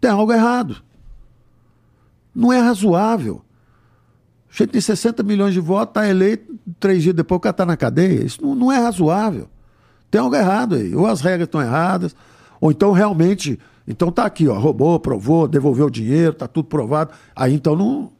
Tem 0.00 0.10
algo 0.10 0.32
errado. 0.32 0.82
Não 2.34 2.50
é 2.50 2.58
razoável. 2.58 3.44
O 4.50 4.56
gente 4.56 4.70
tem 4.70 4.80
60 4.80 5.22
milhões 5.22 5.52
de 5.52 5.60
votos, 5.60 5.90
está 5.90 6.08
eleito, 6.08 6.58
três 6.80 7.02
dias 7.02 7.14
depois 7.14 7.36
o 7.36 7.40
cara 7.40 7.50
está 7.50 7.66
na 7.66 7.76
cadeia. 7.76 8.24
Isso 8.24 8.40
não, 8.40 8.54
não 8.54 8.72
é 8.72 8.78
razoável. 8.78 9.50
Tem 10.14 10.20
algo 10.20 10.36
errado 10.36 10.76
aí. 10.76 10.94
Ou 10.94 11.08
as 11.08 11.20
regras 11.20 11.48
estão 11.48 11.60
erradas, 11.60 12.14
ou 12.60 12.70
então 12.70 12.92
realmente. 12.92 13.58
Então 13.84 14.12
tá 14.12 14.24
aqui, 14.24 14.46
ó, 14.46 14.56
roubou, 14.56 15.00
provou, 15.00 15.48
devolveu 15.48 15.86
o 15.86 15.90
dinheiro, 15.90 16.32
tá 16.32 16.46
tudo 16.46 16.68
provado. 16.68 17.10
Aí 17.34 17.52
então 17.52 17.74
não, 17.74 18.12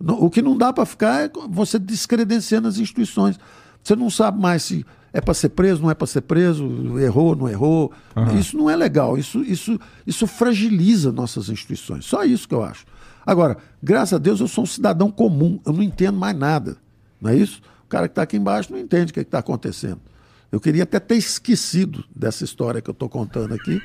não 0.00 0.18
o 0.18 0.30
que 0.30 0.40
não 0.40 0.56
dá 0.56 0.72
para 0.72 0.86
ficar 0.86 1.26
é 1.26 1.30
você 1.50 1.78
descredenciando 1.78 2.66
as 2.66 2.78
instituições. 2.78 3.38
Você 3.82 3.94
não 3.94 4.08
sabe 4.08 4.40
mais 4.40 4.62
se 4.62 4.86
é 5.12 5.20
para 5.20 5.34
ser 5.34 5.50
preso, 5.50 5.82
não 5.82 5.90
é 5.90 5.94
para 5.94 6.06
ser 6.06 6.22
preso, 6.22 6.98
errou, 6.98 7.36
não 7.36 7.50
errou. 7.50 7.92
Uhum. 8.16 8.38
Isso 8.38 8.56
não 8.56 8.70
é 8.70 8.74
legal. 8.74 9.18
Isso, 9.18 9.42
isso, 9.42 9.78
isso 10.06 10.26
fragiliza 10.26 11.12
nossas 11.12 11.50
instituições. 11.50 12.06
Só 12.06 12.24
isso 12.24 12.48
que 12.48 12.54
eu 12.54 12.64
acho. 12.64 12.86
Agora, 13.26 13.58
graças 13.82 14.14
a 14.14 14.18
Deus, 14.18 14.40
eu 14.40 14.48
sou 14.48 14.64
um 14.64 14.66
cidadão 14.66 15.10
comum. 15.10 15.60
Eu 15.66 15.74
não 15.74 15.82
entendo 15.82 16.18
mais 16.18 16.34
nada. 16.34 16.78
Não 17.20 17.30
é 17.30 17.36
isso? 17.36 17.60
O 17.84 17.88
cara 17.88 18.08
que 18.08 18.12
está 18.12 18.22
aqui 18.22 18.38
embaixo 18.38 18.72
não 18.72 18.78
entende 18.78 19.10
o 19.10 19.12
que 19.12 19.20
é 19.20 19.22
está 19.22 19.40
acontecendo. 19.40 20.00
Eu 20.50 20.60
queria 20.60 20.84
até 20.84 21.00
ter 21.00 21.16
esquecido 21.16 22.04
dessa 22.14 22.44
história 22.44 22.80
que 22.80 22.88
eu 22.88 22.92
estou 22.92 23.08
contando 23.08 23.54
aqui, 23.54 23.80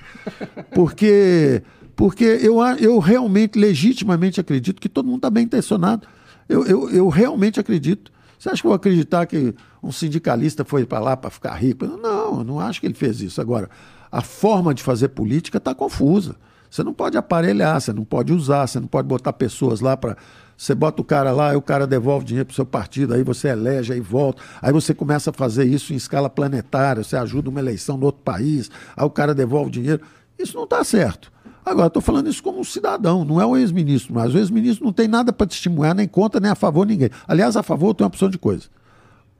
porque, 0.74 1.64
porque 1.96 2.24
eu, 2.24 2.62
eu 2.80 3.00
realmente, 3.00 3.58
legitimamente 3.58 4.40
acredito 4.40 4.80
que 4.80 4.90
todo 4.90 5.06
mundo 5.06 5.18
está 5.18 5.30
bem 5.30 5.46
intencionado. 5.46 6.08
Eu, 6.48 6.66
eu, 6.66 6.90
eu 6.90 7.10
realmente 7.10 7.60
acredito 7.60 8.12
você 8.42 8.50
acha 8.50 8.60
que 8.60 8.66
eu 8.66 8.70
vou 8.70 8.76
acreditar 8.76 9.28
que 9.28 9.54
um 9.84 9.92
sindicalista 9.92 10.66
foi 10.66 10.84
para 10.84 10.98
lá 10.98 11.16
para 11.16 11.30
ficar 11.30 11.54
rico? 11.54 11.86
Não, 11.86 12.40
eu 12.40 12.44
não 12.44 12.60
acho 12.60 12.80
que 12.82 12.88
ele 12.88 12.96
fez 12.96 13.22
isso. 13.22 13.40
Agora, 13.40 13.70
a 14.12 14.22
forma 14.22 14.74
de 14.74 14.82
fazer 14.82 15.10
política 15.10 15.60
está 15.60 15.76
confusa. 15.76 16.36
Você 16.68 16.84
não 16.84 16.92
pode 16.92 17.16
aparelhar, 17.16 17.80
você 17.80 17.94
não 17.94 18.04
pode 18.04 18.34
usar, 18.34 18.66
você 18.66 18.80
não 18.80 18.88
pode 18.88 19.08
botar 19.08 19.32
pessoas 19.34 19.80
lá 19.80 19.96
para. 19.96 20.18
Você 20.62 20.76
bota 20.76 21.02
o 21.02 21.04
cara 21.04 21.32
lá, 21.32 21.54
e 21.54 21.56
o 21.56 21.62
cara 21.62 21.88
devolve 21.88 22.24
dinheiro 22.24 22.46
para 22.46 22.52
o 22.52 22.56
seu 22.56 22.68
partido, 22.68 23.16
aí 23.16 23.24
você 23.24 23.48
elege, 23.48 23.94
aí 23.94 24.00
volta. 24.00 24.44
Aí 24.62 24.72
você 24.72 24.94
começa 24.94 25.32
a 25.32 25.34
fazer 25.34 25.66
isso 25.66 25.92
em 25.92 25.96
escala 25.96 26.30
planetária, 26.30 27.04
você 27.04 27.18
ajuda 27.18 27.50
uma 27.50 27.60
eleição 27.60 27.98
no 27.98 28.06
outro 28.06 28.22
país, 28.22 28.70
aí 28.96 29.04
o 29.04 29.10
cara 29.10 29.34
devolve 29.34 29.72
dinheiro. 29.72 30.04
Isso 30.38 30.56
não 30.56 30.66
está 30.66 30.84
certo. 30.84 31.32
Agora, 31.66 31.88
estou 31.88 32.00
falando 32.00 32.30
isso 32.30 32.44
como 32.44 32.60
um 32.60 32.64
cidadão, 32.64 33.26
não 33.26 33.42
é 33.42 33.46
o 33.46 33.58
ex-ministro, 33.58 34.14
mas 34.14 34.36
o 34.36 34.38
ex-ministro 34.38 34.86
não 34.86 34.94
tem 34.94 35.08
nada 35.08 35.34
para 35.34 35.48
te 35.48 35.54
estimular, 35.54 35.96
nem 35.96 36.08
contra, 36.08 36.40
nem 36.40 36.52
a 36.52 36.56
favor 36.56 36.86
ninguém. 36.86 37.10
Aliás, 37.28 37.58
a 37.58 37.64
favor 37.64 37.88
eu 37.88 37.94
tenho 37.96 38.06
uma 38.06 38.10
opção 38.10 38.30
de 38.30 38.38
coisa. 38.38 38.66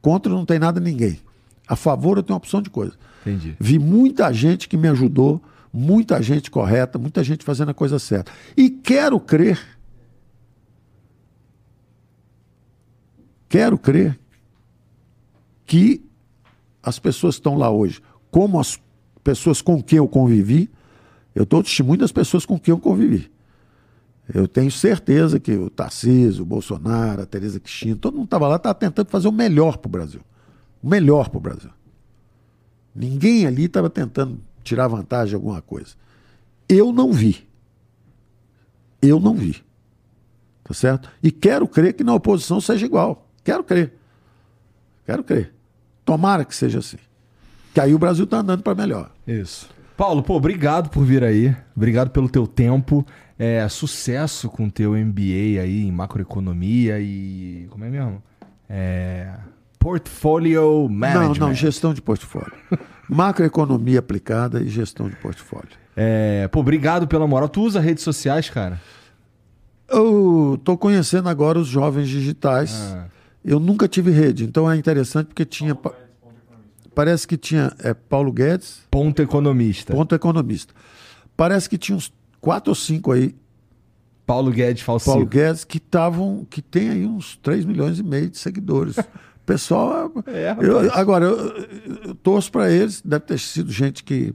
Contra 0.02 0.34
não 0.34 0.44
tem 0.44 0.58
nada 0.58 0.80
ninguém. 0.80 1.20
A 1.68 1.76
favor 1.76 2.18
eu 2.18 2.24
tenho 2.24 2.34
uma 2.34 2.40
opção 2.40 2.64
de 2.64 2.72
coisa. 2.72 2.94
Entendi. 3.22 3.56
Vi 3.60 3.78
muita 3.78 4.34
gente 4.34 4.68
que 4.68 4.76
me 4.76 4.88
ajudou, 4.88 5.40
muita 5.72 6.20
gente 6.20 6.50
correta, 6.50 6.98
muita 6.98 7.24
gente 7.24 7.46
fazendo 7.46 7.70
a 7.70 7.76
coisa 7.76 8.00
certa. 8.00 8.32
E 8.58 8.72
quero 8.72 9.20
crer, 9.20 9.60
quero 13.52 13.78
crer 13.78 14.18
que 15.66 16.02
as 16.82 16.98
pessoas 16.98 17.36
que 17.36 17.42
estão 17.42 17.58
lá 17.58 17.70
hoje, 17.70 18.02
como 18.32 18.58
as 18.58 18.80
pessoas 19.22 19.62
com 19.62 19.84
quem 19.84 19.98
eu 19.98 20.08
convivi, 20.08 20.72
eu 21.36 21.44
estou 21.44 21.62
testemunho 21.62 22.00
das 22.00 22.14
pessoas 22.14 22.46
com 22.46 22.58
quem 22.58 22.72
eu 22.72 22.80
convivi. 22.80 23.30
Eu 24.34 24.48
tenho 24.48 24.72
certeza 24.72 25.38
que 25.38 25.52
o 25.52 25.70
Tarcísio, 25.70 26.44
o 26.44 26.46
Bolsonaro, 26.46 27.24
a 27.24 27.26
Tereza 27.26 27.60
Cristina, 27.60 27.98
todo 27.98 28.14
mundo 28.14 28.26
estava 28.26 28.48
lá, 28.48 28.56
estava 28.56 28.74
tentando 28.74 29.10
fazer 29.10 29.28
o 29.28 29.34
melhor 29.34 29.78
para 29.78 29.90
o 29.90 29.92
Brasil. 29.92 30.22
O 30.82 30.88
melhor 30.88 31.28
para 31.28 31.38
o 31.38 31.42
Brasil. 31.42 31.72
Ninguém 32.96 33.46
ali 33.46 33.66
estava 33.66 33.90
tentando 33.90 34.40
tirar 34.64 34.88
vantagem 34.88 35.30
de 35.30 35.36
alguma 35.36 35.62
coisa. 35.62 35.96
Eu 36.70 36.94
não 36.94 37.12
vi. 37.12 37.46
Eu 39.02 39.20
não 39.20 39.36
vi. 39.36 39.62
Tá 40.64 40.74
certo? 40.74 41.10
E 41.22 41.32
quero 41.32 41.68
crer 41.68 41.94
que 41.94 42.04
na 42.04 42.14
oposição 42.14 42.62
seja 42.62 42.86
igual. 42.86 43.28
Quero 43.44 43.64
crer. 43.64 43.94
Quero 45.06 45.24
crer. 45.24 45.54
Tomara 46.06 46.46
que 46.46 46.56
seja 46.56 46.80
assim. 46.80 46.98
Que 47.74 47.80
aí 47.80 47.94
o 47.94 48.00
Brasil 48.00 48.26
está 48.26 48.38
andando 48.38 48.64
para 48.64 48.76
melhor. 48.76 49.12
Isso. 49.26 49.70
Paulo, 49.96 50.24
pô, 50.24 50.36
obrigado 50.36 50.90
por 50.90 51.06
vir 51.06 51.24
aí. 51.24 51.56
Obrigado 51.76 52.10
pelo 52.10 52.28
teu 52.28 52.48
tempo. 52.48 53.06
É, 53.38 53.68
sucesso 53.70 54.50
com 54.50 54.66
o 54.66 54.72
teu 54.72 54.94
MBA 54.94 55.62
aí 55.62 55.86
em 55.86 55.92
macroeconomia 55.92 57.00
e. 57.00 57.68
Como 57.70 57.86
é 57.86 57.90
mesmo? 57.90 58.22
É, 58.70 59.34
portfolio 59.78 60.88
Management. 60.90 61.40
Não, 61.40 61.48
não, 61.48 61.54
gestão 61.54 61.94
de 61.94 62.02
portfólio. 62.02 62.54
macroeconomia 63.10 64.00
aplicada 64.00 64.62
e 64.62 64.70
gestão 64.70 65.10
de 65.10 65.16
portfólio. 65.18 65.70
É, 65.96 66.48
pô, 66.48 66.60
obrigado 66.62 67.08
pela 67.08 67.28
moral. 67.28 67.50
Tu 67.50 67.62
usa 67.62 67.80
redes 67.80 68.04
sociais, 68.04 68.50
cara? 68.50 68.80
Eu 69.90 70.60
tô 70.64 70.78
conhecendo 70.78 71.28
agora 71.28 71.60
os 71.60 71.68
jovens 71.68 72.08
digitais. 72.08 72.94
Ah. 72.96 73.06
Eu 73.44 73.60
nunca 73.60 73.88
tive 73.88 74.12
rede, 74.12 74.44
então 74.44 74.70
é 74.70 74.76
interessante 74.76 75.28
porque 75.28 75.46
tinha. 75.46 75.78
Parece 76.94 77.28
que 77.28 77.38
tinha 77.38 77.74
é, 77.80 77.94
Paulo 77.94 78.32
Guedes. 78.32 78.82
Ponto 78.92 79.22
economista. 79.22 79.94
Ponto 79.94 80.14
economista. 80.14 80.74
Parece 81.36 81.70
que 81.70 81.78
tinha 81.78 81.96
uns 81.96 82.14
quatro 82.40 82.72
ou 82.72 82.76
cinco 82.76 83.12
aí. 83.12 83.36
Paulo 84.26 84.52
Guedes 84.52 84.84
falsivo. 84.84 85.14
Paulo 85.14 85.26
Guedes 85.26 85.64
que 85.64 85.78
estavam, 85.78 86.46
que 86.50 86.62
tem 86.62 86.90
aí 86.90 87.06
uns 87.06 87.38
3 87.38 87.66
milhões 87.66 88.00
e 88.00 88.04
meio 88.04 88.30
de 88.30 88.38
seguidores. 88.38 88.96
Pessoal, 89.46 90.12
é, 90.28 90.56
eu, 90.62 90.94
agora 90.94 91.26
eu, 91.26 91.68
eu 92.06 92.16
torço 92.16 92.52
para 92.52 92.72
eles, 92.72 93.02
deve 93.02 93.26
ter 93.26 93.40
sido 93.40 93.72
gente 93.72 94.04
que 94.04 94.34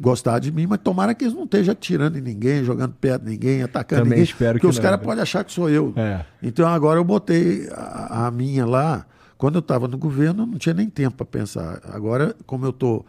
gostar 0.00 0.38
de 0.38 0.50
mim, 0.50 0.66
mas 0.66 0.80
tomara 0.82 1.14
que 1.14 1.24
eles 1.24 1.34
não 1.34 1.44
estejam 1.44 1.72
atirando 1.72 2.16
em 2.16 2.22
ninguém, 2.22 2.64
jogando 2.64 2.94
perto 2.94 3.24
de 3.24 3.30
ninguém, 3.32 3.62
atacando 3.62 4.02
Também 4.02 4.18
ninguém. 4.20 4.32
espero 4.32 4.54
porque 4.54 4.66
que 4.66 4.70
os 4.70 4.78
caras 4.78 5.00
podem 5.00 5.22
achar 5.22 5.44
que 5.44 5.52
sou 5.52 5.68
eu. 5.68 5.92
É. 5.94 6.24
Então 6.42 6.66
agora 6.66 6.98
eu 6.98 7.04
botei 7.04 7.68
a, 7.70 8.26
a 8.26 8.30
minha 8.30 8.64
lá 8.64 9.06
quando 9.36 9.56
eu 9.56 9.60
estava 9.60 9.86
no 9.86 9.98
governo, 9.98 10.46
não 10.46 10.58
tinha 10.58 10.74
nem 10.74 10.88
tempo 10.88 11.18
para 11.18 11.26
pensar. 11.26 11.80
Agora, 11.92 12.34
como 12.46 12.64
eu 12.64 12.70
estou 12.70 13.04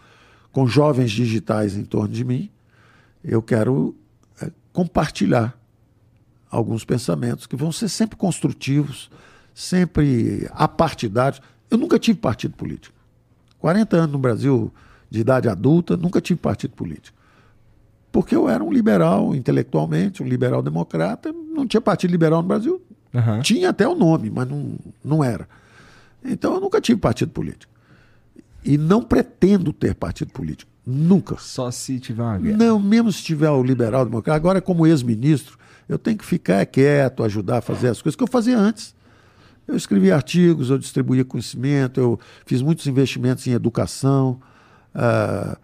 com 0.51 0.67
jovens 0.67 1.11
digitais 1.11 1.77
em 1.77 1.85
torno 1.85 2.09
de 2.09 2.25
mim, 2.25 2.49
eu 3.23 3.41
quero 3.41 3.95
é, 4.41 4.51
compartilhar 4.73 5.57
alguns 6.49 6.83
pensamentos 6.83 7.47
que 7.47 7.55
vão 7.55 7.71
ser 7.71 7.87
sempre 7.87 8.17
construtivos, 8.17 9.09
sempre 9.53 10.49
apartidários. 10.51 11.41
Eu 11.69 11.77
nunca 11.77 11.97
tive 11.97 12.19
partido 12.19 12.55
político. 12.55 12.95
40 13.59 13.95
anos 13.95 14.11
no 14.11 14.19
Brasil 14.19 14.73
de 15.11 15.19
idade 15.19 15.47
adulta, 15.49 15.95
nunca 15.97 16.19
tive 16.21 16.39
partido 16.39 16.71
político. 16.71 17.15
porque 18.11 18.35
eu 18.35 18.49
era 18.49 18.63
um 18.63 18.71
liberal 18.71 19.35
intelectualmente, 19.35 20.23
um 20.23 20.27
liberal 20.27 20.61
democrata. 20.61 21.31
Não 21.31 21.65
tinha 21.67 21.79
partido 21.79 22.11
liberal 22.11 22.41
no 22.41 22.47
Brasil. 22.47 22.81
Aham. 23.13 23.41
Tinha 23.41 23.69
até 23.69 23.87
o 23.87 23.93
nome, 23.95 24.29
mas 24.29 24.47
não, 24.49 24.75
não 25.03 25.23
era. 25.23 25.47
Então 26.23 26.53
eu 26.55 26.59
nunca 26.59 26.81
tive 26.81 26.99
partido 26.99 27.31
político. 27.31 27.71
E 28.63 28.77
não 28.77 29.01
pretendo 29.01 29.71
ter 29.71 29.95
partido 29.95 30.31
político. 30.31 30.69
Nunca. 30.85 31.35
Só 31.39 31.71
se 31.71 31.99
tiver 31.99 32.21
uma 32.23 32.37
guerra. 32.37 32.57
Não, 32.57 32.79
mesmo 32.79 33.11
se 33.11 33.23
tiver 33.23 33.49
o 33.49 33.63
liberal 33.63 34.03
democrata. 34.05 34.35
Agora, 34.35 34.61
como 34.61 34.85
ex-ministro, 34.85 35.57
eu 35.87 35.97
tenho 35.97 36.17
que 36.17 36.25
ficar 36.25 36.65
quieto, 36.65 37.23
ajudar 37.23 37.57
a 37.57 37.61
fazer 37.61 37.89
as 37.89 38.01
coisas 38.01 38.15
que 38.15 38.23
eu 38.23 38.27
fazia 38.27 38.57
antes. 38.57 38.93
Eu 39.67 39.75
escrevia 39.75 40.15
artigos, 40.15 40.69
eu 40.69 40.77
distribuía 40.77 41.23
conhecimento, 41.23 41.99
eu 41.99 42.19
fiz 42.45 42.61
muitos 42.61 42.87
investimentos 42.87 43.47
em 43.47 43.51
educação. 43.51 44.39
Ah, 44.93 45.57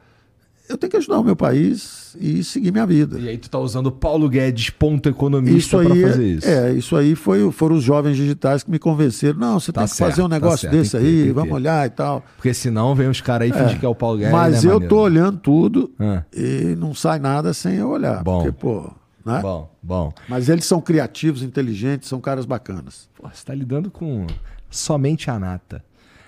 eu 0.70 0.78
tenho 0.78 0.92
que 0.92 0.98
ajudar 0.98 1.20
o 1.20 1.24
meu 1.24 1.36
país 1.36 2.14
e 2.20 2.44
seguir 2.44 2.74
minha 2.74 2.86
vida. 2.86 3.18
E 3.20 3.30
aí 3.30 3.38
tu 3.38 3.50
tá 3.50 3.58
usando 3.58 3.90
Paulo 3.90 4.28
Guedes, 4.28 4.70
ponto 4.70 5.08
economista, 5.08 5.80
aí, 5.80 6.02
fazer 6.02 6.24
é- 6.24 6.28
isso. 6.28 6.48
É, 6.48 6.74
isso 6.74 6.96
aí 6.98 7.16
foi, 7.16 7.50
foram 7.54 7.78
os 7.78 7.84
jovens 7.84 8.18
digitais 8.18 8.64
que 8.64 8.72
me 8.72 8.78
convenceram. 8.78 9.40
Não, 9.40 9.60
você 9.62 9.72
Tá 9.72 9.82
tem 9.82 9.90
que 9.90 9.96
certo, 9.96 10.10
fazer 10.10 10.22
um 10.24 10.30
tá 10.30 10.36
negócio 10.36 10.70
tem 10.70 10.80
desse 10.80 10.92
que 10.92 10.98
aí, 10.98 11.24
que 11.28 11.32
vamos 11.32 11.50
ter. 11.52 11.56
olhar 11.56 11.88
e 11.88 11.90
tal. 11.90 12.22
Porque 12.36 12.54
senão 12.54 12.94
vem 12.96 13.08
os 13.08 13.22
caras 13.22 13.50
aí 13.50 13.58
e 13.58 13.64
fingem 13.64 13.80
que 13.80 13.86
é 13.86 13.90
o 13.90 13.96
Paulo 13.96 14.18
Guedes. 14.18 14.34
Mas 14.34 14.64
né, 14.64 14.70
eu 14.70 14.74
maneiro? 14.74 14.90
tô 14.96 15.02
olhando 15.02 15.38
tudo 15.40 15.92
Ah. 16.00 16.24
e 16.36 16.76
não 16.78 16.94
sai 16.94 17.18
nada 17.20 17.54
sem 17.54 17.76
eu 17.76 17.90
olhar. 17.90 18.22
Bom. 18.22 18.40
Porque, 18.44 18.52
pô, 18.52 18.92
né? 19.26 19.40
Bom, 19.42 19.70
bom. 19.82 20.14
Mas 20.28 20.50
eles 20.50 20.66
são 20.66 20.82
criativos, 20.82 21.44
inteligentes, 21.44 22.10
são 22.10 22.20
caras 22.20 22.46
bacanas. 22.46 23.08
Pô, 23.16 23.30
você 23.34 23.46
tá 23.46 23.54
lidando 23.56 23.90
com 23.90 24.28
somente 24.70 25.30
a 25.32 25.40
nata. 25.40 25.82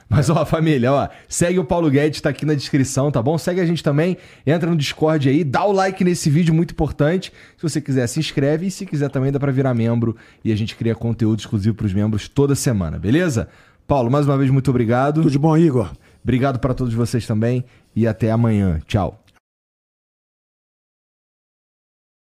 Mas, 0.10 0.28
ó, 0.28 0.44
família, 0.44 0.92
ó, 0.92 1.08
segue 1.28 1.60
o 1.60 1.64
Paulo 1.64 1.88
Guedes, 1.90 2.20
tá 2.20 2.30
aqui 2.30 2.44
na 2.44 2.56
descrição, 2.56 3.12
tá 3.12 3.22
bom? 3.22 3.38
Segue 3.38 3.62
a 3.62 3.66
gente 3.66 3.84
também, 3.84 4.18
entra 4.46 4.68
no 4.68 4.76
Discord 4.76 5.30
aí, 5.30 5.44
dá 5.44 5.64
o 5.64 5.72
like 5.72 6.04
nesse 6.04 6.32
vídeo, 6.32 6.52
muito 6.52 6.72
importante. 6.72 7.32
Se 7.56 7.62
você 7.62 7.80
quiser, 7.80 8.08
se 8.08 8.20
inscreve 8.20 8.66
e 8.66 8.72
se 8.72 8.88
quiser 8.88 9.12
também 9.12 9.32
dá 9.32 9.40
pra 9.40 9.52
virar 9.52 9.76
membro 9.76 10.16
e 10.44 10.52
a 10.52 10.56
gente 10.56 10.76
cria 10.76 10.96
conteúdo 10.96 11.40
exclusivo 11.40 11.76
pros 11.76 11.94
membros 11.94 12.28
toda 12.28 12.56
semana, 12.56 12.98
beleza? 12.98 13.50
Paulo, 13.88 14.10
mais 14.10 14.26
uma 14.26 14.38
vez, 14.38 14.50
muito 14.50 14.72
obrigado. 14.72 15.22
Tudo 15.22 15.32
de 15.32 15.38
bom, 15.38 15.56
Igor? 15.56 15.92
Obrigado 16.24 16.60
pra 16.60 16.74
todos 16.74 16.94
vocês 16.94 17.28
também 17.28 17.64
e 17.96 18.08
até 18.08 18.32
amanhã. 18.32 18.82
Tchau. 18.88 19.24